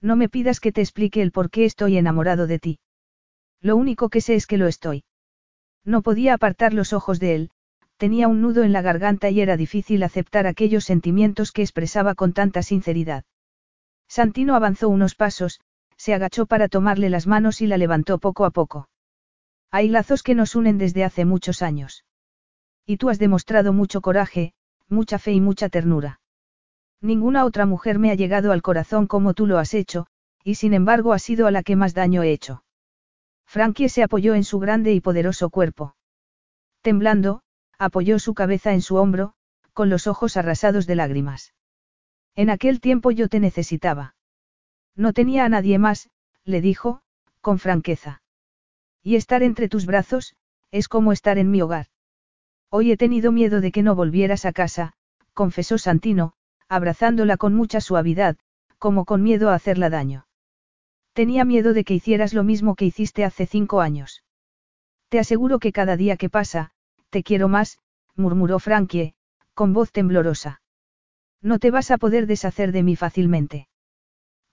No 0.00 0.14
me 0.14 0.28
pidas 0.28 0.60
que 0.60 0.70
te 0.70 0.80
explique 0.80 1.22
el 1.22 1.32
por 1.32 1.50
qué 1.50 1.64
estoy 1.64 1.96
enamorado 1.96 2.46
de 2.46 2.60
ti. 2.60 2.78
Lo 3.60 3.76
único 3.76 4.10
que 4.10 4.20
sé 4.20 4.36
es 4.36 4.46
que 4.46 4.58
lo 4.58 4.68
estoy. 4.68 5.02
No 5.88 6.02
podía 6.02 6.34
apartar 6.34 6.74
los 6.74 6.92
ojos 6.92 7.18
de 7.18 7.34
él, 7.34 7.50
tenía 7.96 8.28
un 8.28 8.42
nudo 8.42 8.62
en 8.62 8.74
la 8.74 8.82
garganta 8.82 9.30
y 9.30 9.40
era 9.40 9.56
difícil 9.56 10.02
aceptar 10.02 10.46
aquellos 10.46 10.84
sentimientos 10.84 11.50
que 11.50 11.62
expresaba 11.62 12.14
con 12.14 12.34
tanta 12.34 12.62
sinceridad. 12.62 13.24
Santino 14.06 14.54
avanzó 14.54 14.90
unos 14.90 15.14
pasos, 15.14 15.62
se 15.96 16.12
agachó 16.12 16.44
para 16.44 16.68
tomarle 16.68 17.08
las 17.08 17.26
manos 17.26 17.62
y 17.62 17.66
la 17.66 17.78
levantó 17.78 18.18
poco 18.18 18.44
a 18.44 18.50
poco. 18.50 18.90
Hay 19.70 19.88
lazos 19.88 20.22
que 20.22 20.34
nos 20.34 20.54
unen 20.56 20.76
desde 20.76 21.04
hace 21.04 21.24
muchos 21.24 21.62
años. 21.62 22.04
Y 22.84 22.98
tú 22.98 23.08
has 23.08 23.18
demostrado 23.18 23.72
mucho 23.72 24.02
coraje, 24.02 24.52
mucha 24.90 25.18
fe 25.18 25.32
y 25.32 25.40
mucha 25.40 25.70
ternura. 25.70 26.20
Ninguna 27.00 27.46
otra 27.46 27.64
mujer 27.64 27.98
me 27.98 28.10
ha 28.10 28.14
llegado 28.14 28.52
al 28.52 28.60
corazón 28.60 29.06
como 29.06 29.32
tú 29.32 29.46
lo 29.46 29.56
has 29.56 29.72
hecho, 29.72 30.06
y 30.44 30.56
sin 30.56 30.74
embargo 30.74 31.14
ha 31.14 31.18
sido 31.18 31.46
a 31.46 31.50
la 31.50 31.62
que 31.62 31.76
más 31.76 31.94
daño 31.94 32.22
he 32.22 32.30
hecho. 32.30 32.62
Frankie 33.48 33.88
se 33.88 34.02
apoyó 34.02 34.34
en 34.34 34.44
su 34.44 34.58
grande 34.58 34.92
y 34.92 35.00
poderoso 35.00 35.48
cuerpo. 35.48 35.96
Temblando, 36.82 37.40
apoyó 37.78 38.18
su 38.18 38.34
cabeza 38.34 38.74
en 38.74 38.82
su 38.82 38.96
hombro, 38.96 39.32
con 39.72 39.88
los 39.88 40.06
ojos 40.06 40.36
arrasados 40.36 40.86
de 40.86 40.94
lágrimas. 40.96 41.54
En 42.36 42.50
aquel 42.50 42.78
tiempo 42.78 43.10
yo 43.10 43.28
te 43.28 43.40
necesitaba. 43.40 44.14
No 44.94 45.14
tenía 45.14 45.46
a 45.46 45.48
nadie 45.48 45.78
más, 45.78 46.10
le 46.44 46.60
dijo, 46.60 47.00
con 47.40 47.58
franqueza. 47.58 48.22
Y 49.02 49.16
estar 49.16 49.42
entre 49.42 49.70
tus 49.70 49.86
brazos, 49.86 50.36
es 50.70 50.86
como 50.86 51.12
estar 51.12 51.38
en 51.38 51.50
mi 51.50 51.62
hogar. 51.62 51.86
Hoy 52.68 52.92
he 52.92 52.98
tenido 52.98 53.32
miedo 53.32 53.62
de 53.62 53.72
que 53.72 53.82
no 53.82 53.94
volvieras 53.94 54.44
a 54.44 54.52
casa, 54.52 54.92
confesó 55.32 55.78
Santino, 55.78 56.34
abrazándola 56.68 57.38
con 57.38 57.54
mucha 57.54 57.80
suavidad, 57.80 58.36
como 58.76 59.06
con 59.06 59.22
miedo 59.22 59.48
a 59.48 59.54
hacerla 59.54 59.88
daño. 59.88 60.27
Tenía 61.18 61.44
miedo 61.44 61.72
de 61.72 61.82
que 61.82 61.94
hicieras 61.94 62.32
lo 62.32 62.44
mismo 62.44 62.76
que 62.76 62.84
hiciste 62.84 63.24
hace 63.24 63.44
cinco 63.44 63.80
años. 63.80 64.22
Te 65.08 65.18
aseguro 65.18 65.58
que 65.58 65.72
cada 65.72 65.96
día 65.96 66.16
que 66.16 66.30
pasa, 66.30 66.70
te 67.10 67.24
quiero 67.24 67.48
más, 67.48 67.80
murmuró 68.14 68.60
Frankie, 68.60 69.14
con 69.52 69.72
voz 69.72 69.90
temblorosa. 69.90 70.62
No 71.42 71.58
te 71.58 71.72
vas 71.72 71.90
a 71.90 71.98
poder 71.98 72.28
deshacer 72.28 72.70
de 72.70 72.84
mí 72.84 72.94
fácilmente. 72.94 73.66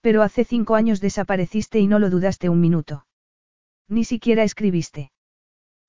Pero 0.01 0.23
hace 0.23 0.43
cinco 0.43 0.73
años 0.73 1.01
desapareciste 1.01 1.77
y 1.77 1.85
no 1.85 1.99
lo 1.99 2.09
dudaste 2.09 2.49
un 2.49 2.61
minuto. 2.61 3.05
Ni 3.87 4.03
siquiera 4.03 4.41
escribiste. 4.41 5.11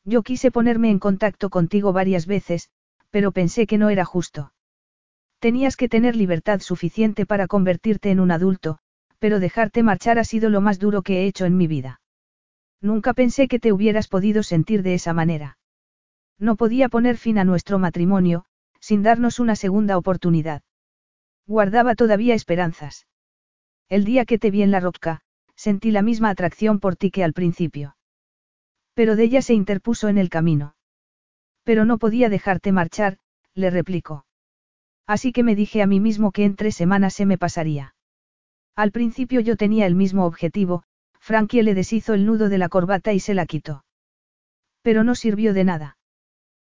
Yo 0.05 0.23
quise 0.23 0.51
ponerme 0.51 0.91
en 0.91 0.99
contacto 0.99 1.49
contigo 1.49 1.95
varias 1.95 2.27
veces, 2.27 2.69
pero 3.09 3.33
pensé 3.33 3.67
que 3.67 3.79
no 3.79 3.89
era 3.89 4.05
justo. 4.05 4.53
Tenías 5.39 5.79
que 5.79 5.89
tener 5.89 6.17
libertad 6.17 6.61
suficiente 6.61 7.25
para 7.25 7.47
convertirte 7.47 8.11
en 8.11 8.21
un 8.21 8.31
adulto, 8.31 8.81
pero 9.19 9.41
dejarte 9.41 9.83
marchar 9.83 10.19
ha 10.19 10.25
sido 10.25 10.51
lo 10.51 10.61
más 10.61 10.79
duro 10.79 11.03
que 11.03 11.21
he 11.21 11.27
hecho 11.27 11.45
en 11.45 11.57
mi 11.57 11.67
vida. 11.67 12.01
Nunca 12.81 13.15
pensé 13.15 13.49
que 13.49 13.59
te 13.59 13.73
hubieras 13.73 14.09
podido 14.09 14.43
sentir 14.43 14.83
de 14.83 14.95
esa 14.95 15.13
manera. 15.13 15.59
No 16.39 16.57
podía 16.57 16.89
poner 16.89 17.17
fin 17.17 17.39
a 17.39 17.45
nuestro 17.45 17.79
matrimonio, 17.79 18.45
sin 18.81 19.03
darnos 19.03 19.41
una 19.41 19.57
segunda 19.57 19.97
oportunidad. 19.97 20.63
Guardaba 21.47 21.95
todavía 21.95 22.35
esperanzas. 22.35 23.07
El 23.89 24.05
día 24.05 24.25
que 24.25 24.39
te 24.39 24.51
vi 24.51 24.63
en 24.63 24.71
la 24.71 24.81
roca, 24.81 25.23
sentí 25.57 25.91
la 25.91 26.03
misma 26.03 26.31
atracción 26.31 26.79
por 26.79 26.97
ti 26.97 27.11
que 27.11 27.25
al 27.25 27.33
principio. 27.33 27.97
Pero 28.95 29.17
de 29.17 29.25
ella 29.25 29.43
se 29.43 29.55
interpuso 29.55 30.09
en 30.09 30.19
el 30.19 30.29
camino. 30.29 30.77
Pero 31.65 31.85
no 31.85 31.99
podía 31.99 32.29
dejarte 32.29 32.71
marchar, 32.71 33.19
le 33.55 33.71
replicó. 33.71 34.27
Así 35.07 35.33
que 35.33 35.43
me 35.43 35.57
dije 35.57 35.83
a 35.83 35.87
mí 35.87 35.99
mismo 35.99 36.31
que 36.31 36.45
en 36.45 36.55
tres 36.55 36.77
semanas 36.77 37.15
se 37.15 37.27
me 37.27 37.39
pasaría. 37.39 37.96
Al 38.77 38.93
principio 38.93 39.41
yo 39.41 39.57
tenía 39.57 39.87
el 39.87 39.95
mismo 39.95 40.27
objetivo, 40.27 40.83
Frankie 41.19 41.63
le 41.63 41.75
deshizo 41.75 42.13
el 42.13 42.27
nudo 42.27 42.51
de 42.51 42.59
la 42.59 42.69
corbata 42.69 43.15
y 43.15 43.21
se 43.21 43.35
la 43.35 43.47
quitó. 43.47 43.85
Pero 44.83 45.03
no 45.03 45.15
sirvió 45.15 45.55
de 45.55 45.65
nada. 45.65 45.99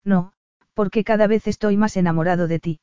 No, 0.03 0.33
porque 0.73 1.05
cada 1.05 1.27
vez 1.27 1.47
estoy 1.47 1.77
más 1.77 1.95
enamorado 1.95 2.47
de 2.47 2.59
ti. 2.59 2.79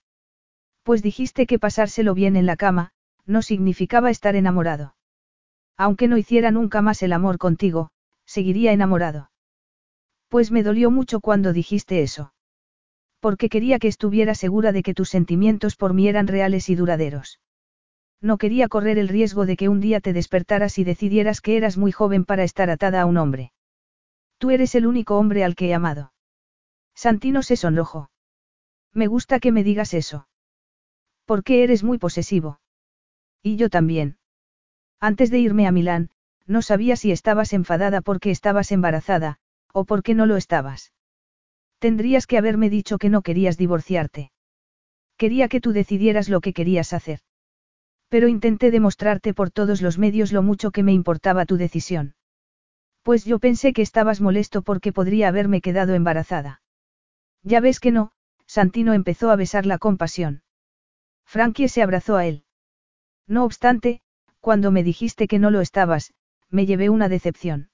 Pues 0.83 1.03
dijiste 1.03 1.47
que 1.47 1.59
pasárselo 1.59 2.15
bien 2.15 2.35
en 2.35 2.47
la 2.47 2.57
cama, 2.57 2.93
no 3.27 3.43
significaba 3.43 4.11
estar 4.11 4.35
enamorado. 4.37 4.97
Aunque 5.77 6.09
no 6.09 6.17
hiciera 6.17 6.51
nunca 6.51 6.81
más 6.83 7.03
el 7.03 7.13
amor 7.13 7.37
contigo, 7.39 7.91
seguiría 8.25 8.73
enamorado. 8.73 9.31
Pues 10.29 10.51
me 10.51 10.63
dolió 10.63 10.91
mucho 10.91 11.21
cuando 11.21 11.53
dijiste 11.53 12.03
eso. 12.03 12.33
Porque 13.21 13.51
quería 13.51 13.79
que 13.79 13.89
estuviera 13.89 14.35
segura 14.35 14.73
de 14.73 14.83
que 14.83 14.95
tus 14.95 15.11
sentimientos 15.11 15.77
por 15.77 15.93
mí 15.93 16.09
eran 16.09 16.27
reales 16.27 16.71
y 16.71 16.75
duraderos. 16.75 17.39
No 18.21 18.37
quería 18.37 18.69
correr 18.69 18.99
el 18.99 19.09
riesgo 19.09 19.47
de 19.47 19.57
que 19.57 19.69
un 19.69 19.81
día 19.81 20.01
te 20.01 20.13
despertaras 20.13 20.79
y 20.79 20.85
decidieras 20.85 21.41
que 21.41 21.57
eras 21.57 21.79
muy 21.79 21.93
joven 21.93 22.25
para 22.25 22.45
estar 22.45 22.69
atada 22.69 23.01
a 23.01 23.07
un 23.07 23.17
hombre. 23.17 23.53
Tú 24.39 24.51
eres 24.51 24.75
el 24.75 24.87
único 24.87 25.17
hombre 25.19 25.43
al 25.45 25.55
que 25.55 25.69
he 25.69 25.75
amado. 25.75 26.13
Santino 26.95 27.43
se 27.43 27.57
sonrojó. 27.57 28.11
Me 28.93 29.07
gusta 29.07 29.41
que 29.41 29.53
me 29.53 29.65
digas 29.65 29.95
eso. 29.95 30.29
Porque 31.25 31.63
eres 31.63 31.83
muy 31.83 31.99
posesivo. 31.99 32.61
Y 33.43 33.57
yo 33.57 33.71
también. 33.71 34.19
Antes 34.99 35.31
de 35.31 35.39
irme 35.39 35.67
a 35.67 35.73
Milán, 35.73 36.11
no 36.47 36.61
sabía 36.61 36.97
si 36.97 37.13
estabas 37.13 37.53
enfadada 37.53 38.03
porque 38.03 38.31
estabas 38.31 38.73
embarazada, 38.73 39.39
o 39.73 39.85
porque 39.85 40.15
no 40.15 40.27
lo 40.27 40.37
estabas. 40.37 40.93
Tendrías 41.79 42.27
que 42.27 42.37
haberme 42.37 42.69
dicho 42.69 42.99
que 42.99 43.09
no 43.09 43.23
querías 43.23 43.57
divorciarte. 43.57 44.33
Quería 45.17 45.49
que 45.49 45.61
tú 45.61 45.73
decidieras 45.73 46.29
lo 46.29 46.41
que 46.41 46.53
querías 46.53 46.93
hacer. 46.93 47.21
Pero 48.11 48.29
intenté 48.29 48.71
demostrarte 48.71 49.33
por 49.33 49.51
todos 49.51 49.81
los 49.81 49.97
medios 49.97 50.33
lo 50.33 50.43
mucho 50.43 50.73
que 50.73 50.83
me 50.83 50.93
importaba 50.93 51.47
tu 51.47 51.57
decisión. 51.57 52.15
Pues 53.03 53.25
yo 53.25 53.39
pensé 53.39 53.73
que 53.73 53.83
estabas 53.83 54.21
molesto 54.21 54.61
porque 54.63 54.93
podría 54.93 55.29
haberme 55.29 55.63
quedado 55.63 55.95
embarazada. 55.95 56.61
Ya 57.43 57.61
ves 57.61 57.81
que 57.81 57.93
no, 57.93 58.13
Santino 58.47 58.93
empezó 58.93 59.31
a 59.31 59.37
besarla 59.37 59.79
con 59.79 59.97
pasión. 59.97 60.43
Frankie 61.25 61.69
se 61.69 61.83
abrazó 61.83 62.17
a 62.17 62.27
él. 62.27 62.45
No 63.29 63.45
obstante, 63.45 64.03
cuando 64.41 64.73
me 64.73 64.83
dijiste 64.83 65.29
que 65.29 65.39
no 65.39 65.51
lo 65.51 65.61
estabas, 65.61 66.13
me 66.51 66.67
llevé 66.67 66.91
una 66.91 67.09
decepción. 67.09 67.71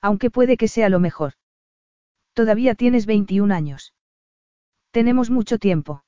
Aunque 0.00 0.30
puede 0.30 0.56
que 0.56 0.68
sea 0.68 0.88
lo 0.88 1.00
mejor. 1.00 1.34
Todavía 2.32 2.74
tienes 2.74 3.04
21 3.04 3.54
años. 3.54 3.92
Tenemos 4.90 5.28
mucho 5.28 5.58
tiempo. 5.58 6.02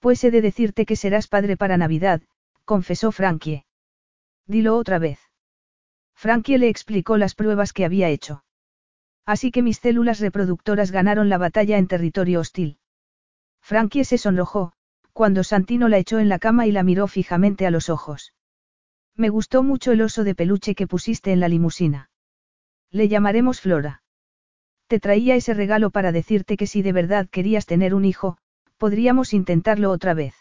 Pues 0.00 0.22
he 0.22 0.30
de 0.30 0.42
decirte 0.42 0.84
que 0.84 0.96
serás 0.96 1.26
padre 1.26 1.56
para 1.56 1.78
Navidad, 1.78 2.22
confesó 2.68 3.12
Frankie. 3.12 3.64
Dilo 4.46 4.76
otra 4.76 4.98
vez. 4.98 5.18
Frankie 6.14 6.58
le 6.58 6.68
explicó 6.68 7.16
las 7.16 7.34
pruebas 7.34 7.72
que 7.72 7.86
había 7.86 8.10
hecho. 8.10 8.44
Así 9.24 9.50
que 9.50 9.62
mis 9.62 9.78
células 9.78 10.20
reproductoras 10.20 10.90
ganaron 10.90 11.30
la 11.30 11.38
batalla 11.38 11.78
en 11.78 11.86
territorio 11.86 12.40
hostil. 12.40 12.76
Frankie 13.62 14.04
se 14.04 14.18
sonrojó, 14.18 14.74
cuando 15.14 15.44
Santino 15.44 15.88
la 15.88 15.96
echó 15.96 16.18
en 16.18 16.28
la 16.28 16.38
cama 16.38 16.66
y 16.66 16.72
la 16.72 16.82
miró 16.82 17.06
fijamente 17.06 17.66
a 17.66 17.70
los 17.70 17.88
ojos. 17.88 18.34
Me 19.16 19.30
gustó 19.30 19.62
mucho 19.62 19.92
el 19.92 20.02
oso 20.02 20.22
de 20.22 20.34
peluche 20.34 20.74
que 20.74 20.86
pusiste 20.86 21.32
en 21.32 21.40
la 21.40 21.48
limusina. 21.48 22.10
Le 22.90 23.08
llamaremos 23.08 23.62
Flora. 23.62 24.02
Te 24.88 25.00
traía 25.00 25.36
ese 25.36 25.54
regalo 25.54 25.88
para 25.88 26.12
decirte 26.12 26.58
que 26.58 26.66
si 26.66 26.82
de 26.82 26.92
verdad 26.92 27.28
querías 27.30 27.64
tener 27.64 27.94
un 27.94 28.04
hijo, 28.04 28.36
podríamos 28.76 29.32
intentarlo 29.32 29.90
otra 29.90 30.12
vez. 30.12 30.37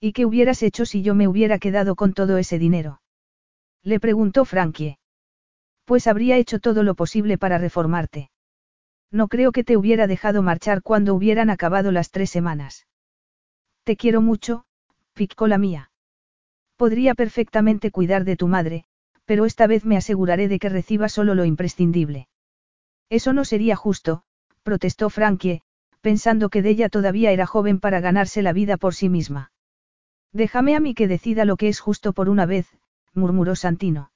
¿Y 0.00 0.12
qué 0.12 0.24
hubieras 0.24 0.62
hecho 0.62 0.86
si 0.86 1.02
yo 1.02 1.14
me 1.14 1.26
hubiera 1.26 1.58
quedado 1.58 1.96
con 1.96 2.12
todo 2.12 2.38
ese 2.38 2.58
dinero? 2.58 3.00
Le 3.82 3.98
preguntó 3.98 4.44
Frankie. 4.44 4.98
Pues 5.84 6.06
habría 6.06 6.36
hecho 6.36 6.60
todo 6.60 6.82
lo 6.82 6.94
posible 6.94 7.38
para 7.38 7.58
reformarte. 7.58 8.30
No 9.10 9.28
creo 9.28 9.52
que 9.52 9.64
te 9.64 9.76
hubiera 9.76 10.06
dejado 10.06 10.42
marchar 10.42 10.82
cuando 10.82 11.14
hubieran 11.14 11.50
acabado 11.50 11.90
las 11.90 12.10
tres 12.10 12.30
semanas. 12.30 12.86
Te 13.84 13.96
quiero 13.96 14.20
mucho, 14.20 14.64
picó 15.14 15.46
la 15.48 15.58
mía. 15.58 15.90
Podría 16.76 17.14
perfectamente 17.14 17.90
cuidar 17.90 18.24
de 18.24 18.36
tu 18.36 18.46
madre, 18.46 18.84
pero 19.24 19.46
esta 19.46 19.66
vez 19.66 19.84
me 19.84 19.96
aseguraré 19.96 20.46
de 20.46 20.58
que 20.58 20.68
reciba 20.68 21.08
solo 21.08 21.34
lo 21.34 21.44
imprescindible. 21.44 22.28
Eso 23.08 23.32
no 23.32 23.44
sería 23.44 23.74
justo, 23.74 24.22
protestó 24.62 25.10
Frankie, 25.10 25.62
pensando 26.02 26.50
que 26.50 26.62
de 26.62 26.70
ella 26.70 26.88
todavía 26.88 27.32
era 27.32 27.46
joven 27.46 27.80
para 27.80 28.00
ganarse 28.00 28.42
la 28.42 28.52
vida 28.52 28.76
por 28.76 28.94
sí 28.94 29.08
misma. 29.08 29.50
Déjame 30.32 30.76
a 30.76 30.80
mí 30.80 30.94
que 30.94 31.08
decida 31.08 31.44
lo 31.44 31.56
que 31.56 31.68
es 31.68 31.80
justo 31.80 32.12
por 32.12 32.28
una 32.28 32.46
vez, 32.46 32.68
murmuró 33.14 33.56
Santino. 33.56 34.10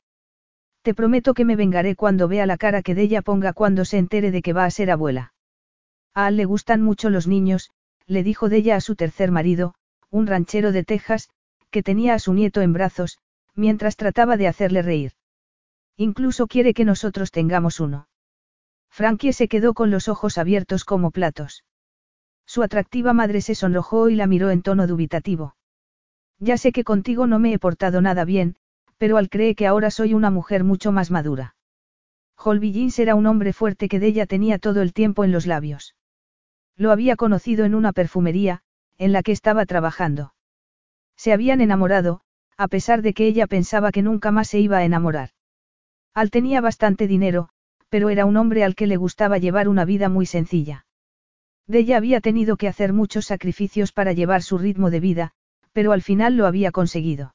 Te 0.83 0.95
prometo 0.95 1.35
que 1.35 1.45
me 1.45 1.57
vengaré 1.57 1.95
cuando 1.97 2.29
vea 2.29 2.47
la 2.47 2.57
cara 2.57 2.83
que 2.83 2.95
de 2.95 3.03
ella 3.03 3.23
ponga 3.23 3.53
cuando 3.53 3.85
se 3.85 3.99
entere 3.99 4.31
de 4.31 4.43
que 4.43 4.53
va 4.53 4.65
a 4.65 4.71
ser 4.71 4.91
abuela. 4.91 5.33
A 6.15 6.31
le 6.31 6.45
gustan 6.45 6.83
mucho 6.83 7.09
los 7.09 7.27
niños, 7.27 7.71
le 8.07 8.23
dijo 8.23 8.49
de 8.49 8.59
ella 8.59 8.77
a 8.77 8.81
su 8.81 8.97
tercer 8.97 9.31
marido, 9.31 9.75
un 10.11 10.27
ranchero 10.27 10.73
de 10.73 10.85
Texas, 10.85 11.31
que 11.71 11.83
tenía 11.83 12.15
a 12.15 12.19
su 12.19 12.35
nieto 12.35 12.61
en 12.61 12.73
brazos, 12.73 13.19
mientras 13.55 13.97
trataba 13.97 14.37
de 14.37 14.49
hacerle 14.49 14.83
reír. 14.83 15.13
Incluso 15.97 16.47
quiere 16.47 16.75
que 16.75 16.85
nosotros 16.85 17.31
tengamos 17.31 17.81
uno. 17.81 18.09
Frankie 18.91 19.33
se 19.33 19.49
quedó 19.49 19.73
con 19.73 19.91
los 19.91 20.09
ojos 20.09 20.37
abiertos 20.37 20.85
como 20.85 21.11
platos. 21.11 21.65
Su 22.45 22.63
atractiva 22.63 23.15
madre 23.15 23.41
se 23.41 23.55
sonrojó 23.55 24.11
y 24.11 24.17
la 24.17 24.27
miró 24.27 24.51
en 24.51 24.63
tono 24.63 24.87
dubitativo. 24.87 25.55
Ya 26.43 26.59
sé 26.59 26.73
que 26.73 26.83
contigo 26.83 27.29
no 27.29 27.39
me 27.39 27.53
he 27.53 27.59
portado 27.61 28.01
nada 28.01 28.25
bien, 28.25 28.57
pero 28.99 29.17
al 29.17 29.29
cree 29.29 29.55
que 29.55 29.69
ahora 29.69 29.93
soy 29.93 30.13
una 30.13 30.29
mujer 30.29 30.65
mucho 30.65 30.91
más 30.91 31.13
madura. 31.13 31.55
Holby 32.37 32.93
era 32.99 33.15
un 33.15 33.27
hombre 33.27 33.53
fuerte 33.53 33.89
que 33.89 34.01
de 34.01 34.09
ella 34.09 34.27
tenía 34.27 34.59
todo 34.59 34.83
el 34.83 34.93
tiempo 34.93 35.23
en 35.23 35.31
los 35.31 35.47
labios. 35.47 35.95
Lo 36.77 36.91
había 36.91 37.15
conocido 37.15 37.65
en 37.65 37.77
una 37.77 37.93
perfumería, 37.93 38.63
en 38.99 39.13
la 39.13 39.23
que 39.23 39.31
estaba 39.31 39.67
trabajando. 39.67 40.35
Se 41.17 41.33
habían 41.33 41.61
enamorado, 41.61 42.23
a 42.57 42.67
pesar 42.67 43.03
de 43.03 43.15
que 43.15 43.29
ella 43.29 43.47
pensaba 43.47 43.93
que 43.93 44.03
nunca 44.03 44.33
más 44.33 44.49
se 44.49 44.59
iba 44.59 44.79
a 44.79 44.85
enamorar. 44.85 45.31
Al 46.13 46.33
tenía 46.33 46.61
bastante 46.61 47.07
dinero, 47.07 47.51
pero 47.89 48.11
era 48.11 48.27
un 48.27 48.37
hombre 48.37 48.65
al 48.65 48.75
que 48.75 48.89
le 48.89 48.97
gustaba 48.97 49.39
llevar 49.39 49.69
una 49.69 49.85
vida 49.85 50.09
muy 50.09 50.27
sencilla. 50.27 50.87
De 51.69 51.79
ella 51.79 51.99
había 51.99 52.21
tenido 52.21 52.57
que 52.57 52.67
hacer 52.67 52.93
muchos 52.93 53.27
sacrificios 53.27 53.93
para 53.93 54.13
llevar 54.13 54.43
su 54.43 54.59
ritmo 54.59 54.91
de 54.91 54.99
vida, 54.99 55.35
pero 55.73 55.93
al 55.93 56.03
final 56.03 56.37
lo 56.37 56.47
había 56.47 56.71
conseguido. 56.71 57.35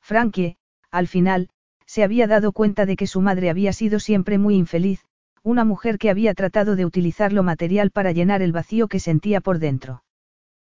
Frankie, 0.00 0.56
al 0.90 1.08
final, 1.08 1.48
se 1.86 2.02
había 2.02 2.26
dado 2.26 2.52
cuenta 2.52 2.86
de 2.86 2.96
que 2.96 3.06
su 3.06 3.20
madre 3.20 3.50
había 3.50 3.72
sido 3.72 4.00
siempre 4.00 4.38
muy 4.38 4.56
infeliz, 4.56 5.04
una 5.42 5.64
mujer 5.64 5.98
que 5.98 6.10
había 6.10 6.34
tratado 6.34 6.74
de 6.74 6.84
utilizar 6.84 7.32
lo 7.32 7.42
material 7.42 7.90
para 7.90 8.12
llenar 8.12 8.42
el 8.42 8.52
vacío 8.52 8.88
que 8.88 8.98
sentía 8.98 9.40
por 9.40 9.58
dentro. 9.58 10.02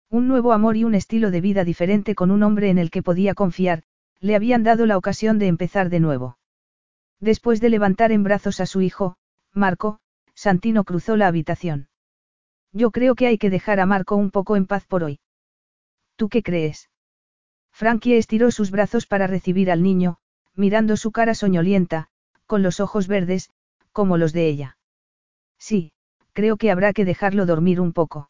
Un 0.08 0.28
nuevo 0.28 0.52
amor 0.52 0.76
y 0.76 0.84
un 0.84 0.94
estilo 0.94 1.30
de 1.30 1.40
vida 1.40 1.64
diferente 1.64 2.14
con 2.14 2.30
un 2.30 2.42
hombre 2.42 2.70
en 2.70 2.78
el 2.78 2.90
que 2.90 3.02
podía 3.02 3.34
confiar, 3.34 3.82
le 4.20 4.36
habían 4.36 4.62
dado 4.62 4.86
la 4.86 4.96
ocasión 4.96 5.38
de 5.38 5.48
empezar 5.48 5.90
de 5.90 6.00
nuevo. 6.00 6.38
Después 7.20 7.60
de 7.60 7.70
levantar 7.70 8.12
en 8.12 8.22
brazos 8.22 8.60
a 8.60 8.66
su 8.66 8.80
hijo, 8.80 9.16
Marco, 9.52 9.98
Santino 10.34 10.84
cruzó 10.84 11.16
la 11.16 11.26
habitación. 11.26 11.88
Yo 12.72 12.90
creo 12.90 13.14
que 13.14 13.26
hay 13.26 13.38
que 13.38 13.50
dejar 13.50 13.80
a 13.80 13.86
Marco 13.86 14.16
un 14.16 14.30
poco 14.30 14.56
en 14.56 14.66
paz 14.66 14.86
por 14.86 15.02
hoy. 15.04 15.18
¿Tú 16.20 16.28
qué 16.28 16.42
crees? 16.42 16.90
Frankie 17.72 18.18
estiró 18.18 18.50
sus 18.50 18.70
brazos 18.70 19.06
para 19.06 19.26
recibir 19.26 19.70
al 19.70 19.82
niño, 19.82 20.18
mirando 20.54 20.98
su 20.98 21.12
cara 21.12 21.34
soñolienta, 21.34 22.08
con 22.44 22.62
los 22.62 22.78
ojos 22.78 23.08
verdes, 23.08 23.48
como 23.92 24.18
los 24.18 24.34
de 24.34 24.46
ella. 24.46 24.76
Sí, 25.58 25.92
creo 26.34 26.58
que 26.58 26.70
habrá 26.70 26.92
que 26.92 27.06
dejarlo 27.06 27.46
dormir 27.46 27.80
un 27.80 27.94
poco. 27.94 28.28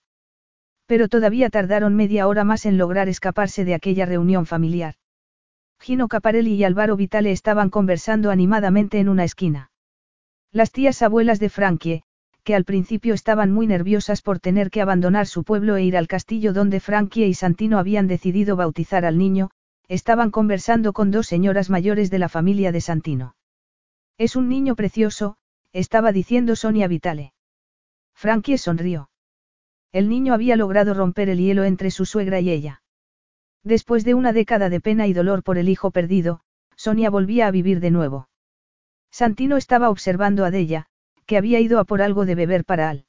Pero 0.87 1.09
todavía 1.09 1.51
tardaron 1.51 1.97
media 1.97 2.29
hora 2.29 2.45
más 2.45 2.65
en 2.65 2.79
lograr 2.79 3.09
escaparse 3.09 3.65
de 3.65 3.75
aquella 3.75 4.07
reunión 4.07 4.47
familiar. 4.47 4.95
Gino 5.81 6.07
Caparelli 6.07 6.55
y 6.55 6.63
Álvaro 6.63 6.95
Vitale 6.95 7.33
estaban 7.33 7.71
conversando 7.71 8.31
animadamente 8.31 9.01
en 9.01 9.09
una 9.09 9.25
esquina. 9.25 9.73
Las 10.53 10.71
tías 10.71 11.03
abuelas 11.03 11.41
de 11.41 11.49
Frankie, 11.49 12.05
al 12.55 12.65
principio 12.65 13.15
estaban 13.15 13.53
muy 13.53 13.67
nerviosas 13.67 14.23
por 14.23 14.39
tener 14.39 14.71
que 14.71 14.83
abandonar 14.83 15.27
su 15.27 15.45
pueblo 15.45 15.77
e 15.77 15.85
ir 15.85 15.97
al 15.97 16.09
castillo 16.09 16.53
donde 16.53 16.81
Frankie 16.81 17.27
y 17.27 17.35
Santino 17.35 17.79
habían 17.79 18.07
decidido 18.07 18.57
bautizar 18.57 19.05
al 19.05 19.19
niño, 19.19 19.51
estaban 19.89 20.31
conversando 20.31 20.93
con 20.93 21.11
dos 21.11 21.27
señoras 21.27 21.71
mayores 21.71 22.11
de 22.11 22.19
la 22.19 22.29
familia 22.29 22.73
de 22.73 22.81
Santino. 22.81 23.35
Es 24.19 24.37
un 24.37 24.49
niño 24.49 24.77
precioso, 24.77 25.37
estaba 25.73 26.13
diciendo 26.13 26.57
Sonia 26.57 26.89
Vitale. 26.89 27.33
Frankie 28.15 28.59
sonrió. 28.59 29.11
El 29.93 30.09
niño 30.09 30.35
había 30.35 30.57
logrado 30.57 30.95
romper 30.95 31.29
el 31.29 31.39
hielo 31.39 31.65
entre 31.65 31.91
su 31.91 32.05
suegra 32.05 32.39
y 32.41 32.51
ella. 32.51 32.83
Después 33.65 34.05
de 34.05 34.15
una 34.15 34.33
década 34.33 34.69
de 34.69 34.81
pena 34.81 35.07
y 35.07 35.13
dolor 35.13 35.43
por 35.43 35.59
el 35.59 35.69
hijo 35.69 35.91
perdido, 35.91 36.41
Sonia 36.77 37.11
volvía 37.11 37.47
a 37.47 37.51
vivir 37.51 37.81
de 37.81 37.91
nuevo. 37.91 38.29
Santino 39.11 39.57
estaba 39.57 39.91
observando 39.91 40.45
a 40.45 40.51
Della, 40.51 40.87
que 41.31 41.37
había 41.37 41.61
ido 41.61 41.79
a 41.79 41.85
por 41.85 42.03
algo 42.03 42.27
de 42.27 42.35
beber 42.35 42.65
para 42.65 42.91
Al. 42.91 43.05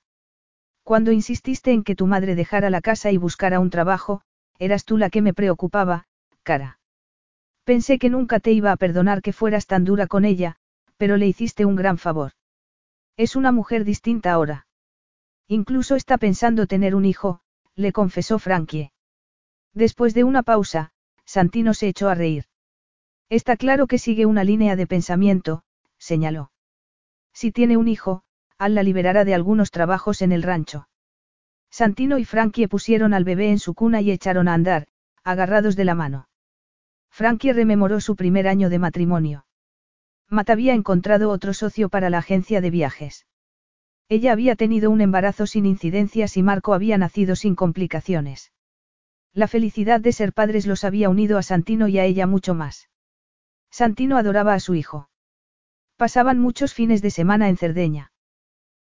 Cuando 0.83 1.11
insististe 1.11 1.72
en 1.72 1.83
que 1.83 1.95
tu 1.95 2.06
madre 2.06 2.35
dejara 2.35 2.69
la 2.69 2.80
casa 2.80 3.09
y 3.09 3.17
buscara 3.17 3.59
un 3.59 3.72
trabajo, 3.72 4.22
eras 4.59 4.85
tú 4.85 5.00
la 5.00 5.09
que 5.09 5.24
me 5.24 5.33
preocupaba, 5.33 6.06
cara. 6.43 6.80
Pensé 7.64 7.98
que 7.98 8.11
nunca 8.11 8.40
te 8.40 8.51
iba 8.51 8.72
a 8.72 8.77
perdonar 8.77 9.24
que 9.24 9.33
fueras 9.33 9.66
tan 9.66 9.85
dura 9.85 10.06
con 10.06 10.24
ella, 10.24 10.58
pero 10.98 11.17
le 11.17 11.25
hiciste 11.25 11.66
un 11.66 11.75
gran 11.75 11.98
favor. 11.98 12.33
Es 13.17 13.35
una 13.35 13.51
mujer 13.51 13.85
distinta 13.85 14.33
ahora. 14.33 14.67
Incluso 15.48 15.95
está 15.95 16.19
pensando 16.19 16.67
tener 16.67 16.93
un 16.93 17.06
hijo, 17.06 17.40
le 17.74 17.91
confesó 17.91 18.38
Frankie. 18.38 18.91
Después 19.74 20.14
de 20.14 20.25
una 20.25 20.43
pausa, 20.43 20.91
Santino 21.25 21.74
se 21.74 21.88
echó 21.88 22.08
a 22.08 22.14
reír. 22.14 22.45
Está 23.30 23.58
claro 23.58 23.88
que 23.88 23.98
sigue 23.98 24.27
una 24.27 24.43
línea 24.43 24.75
de 24.75 24.85
pensamiento, 24.85 25.64
señaló. 25.98 26.51
Si 27.34 27.51
tiene 27.51 27.77
un 27.77 27.88
hijo, 27.88 28.24
Al 28.58 28.76
la 28.76 28.84
liberará 28.84 29.26
de 29.26 29.34
algunos 29.34 29.72
trabajos 29.72 30.22
en 30.22 30.32
el 30.32 30.43
rancho. 30.43 30.88
Santino 31.72 32.19
y 32.19 32.26
Frankie 32.26 32.68
pusieron 32.68 33.14
al 33.14 33.24
bebé 33.24 33.50
en 33.50 33.60
su 33.60 33.74
cuna 33.74 34.01
y 34.01 34.11
echaron 34.11 34.48
a 34.48 34.53
andar, 34.53 34.88
agarrados 35.24 35.76
de 35.76 35.85
la 35.85 35.95
mano. 35.95 36.27
Frankie 37.10 37.53
rememoró 37.53 38.01
su 38.01 38.16
primer 38.16 38.48
año 38.48 38.69
de 38.69 38.80
matrimonio. 38.80 39.45
Matt 40.30 40.50
había 40.50 40.74
encontrado 40.74 41.30
otro 41.30 41.53
socio 41.53 41.90
para 41.90 42.10
la 42.10 42.19
agencia 42.19 42.61
de 42.61 42.69
viajes. 42.69 43.26
Ella 44.08 44.32
había 44.32 44.56
tenido 44.56 44.92
un 44.92 45.01
embarazo 45.01 45.45
sin 45.45 45.66
incidencias 45.66 46.38
y 46.38 46.43
Marco 46.43 46.74
había 46.74 46.98
nacido 46.98 47.35
sin 47.35 47.56
complicaciones. 47.56 48.51
La 49.34 49.48
felicidad 49.48 50.01
de 50.01 50.11
ser 50.11 50.34
padres 50.34 50.68
los 50.68 50.84
había 50.84 51.10
unido 51.10 51.38
a 51.38 51.43
Santino 51.43 51.88
y 51.88 52.00
a 52.00 52.06
ella 52.06 52.27
mucho 52.27 52.53
más. 52.53 52.90
Santino 53.69 54.18
adoraba 54.18 54.53
a 54.53 54.60
su 54.60 54.76
hijo. 54.76 55.10
Pasaban 56.01 56.39
muchos 56.39 56.73
fines 56.73 57.03
de 57.03 57.11
semana 57.11 57.47
en 57.47 57.57
Cerdeña. 57.57 58.11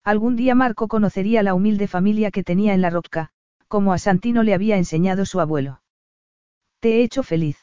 Algún 0.03 0.35
día 0.35 0.55
Marco 0.55 0.89
conocería 0.89 1.43
la 1.43 1.53
humilde 1.53 1.87
familia 1.87 2.31
que 2.31 2.43
tenía 2.43 2.73
en 2.73 2.81
la 2.81 2.89
Roca, 2.89 3.29
como 3.69 3.93
a 3.93 3.99
Santino 3.99 4.43
le 4.43 4.55
había 4.55 4.79
enseñado 4.79 5.27
su 5.27 5.39
abuelo. 5.39 5.83
Te 6.81 6.95
he 6.95 7.03
hecho 7.03 7.23
feliz. 7.23 7.59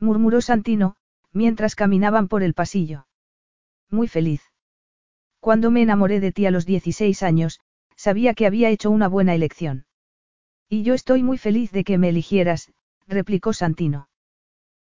murmuró 0.00 0.40
Santino, 0.40 0.96
mientras 1.32 1.76
caminaban 1.76 2.26
por 2.26 2.42
el 2.42 2.52
pasillo. 2.52 3.06
Muy 3.90 4.08
feliz. 4.08 4.42
Cuando 5.38 5.70
me 5.70 5.82
enamoré 5.82 6.18
de 6.18 6.32
ti 6.32 6.44
a 6.46 6.50
los 6.50 6.66
16 6.66 7.22
años, 7.22 7.60
sabía 7.94 8.34
que 8.34 8.44
había 8.44 8.70
hecho 8.70 8.90
una 8.90 9.06
buena 9.06 9.36
elección. 9.36 9.86
Y 10.68 10.82
yo 10.82 10.94
estoy 10.94 11.22
muy 11.22 11.38
feliz 11.38 11.70
de 11.70 11.84
que 11.84 11.96
me 11.96 12.08
eligieras, 12.08 12.72
replicó 13.06 13.52
Santino. 13.52 14.07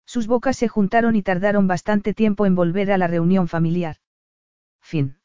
Sus 0.06 0.28
bocas 0.28 0.58
se 0.58 0.68
juntaron 0.68 1.16
y 1.16 1.24
tardaron 1.24 1.68
bastante 1.68 2.14
tiempo 2.14 2.46
en 2.46 2.56
volver 2.56 2.92
a 2.92 2.98
la 2.98 3.08
reunión 3.08 3.48
familiar. 3.48 3.98
Fin. 4.82 5.18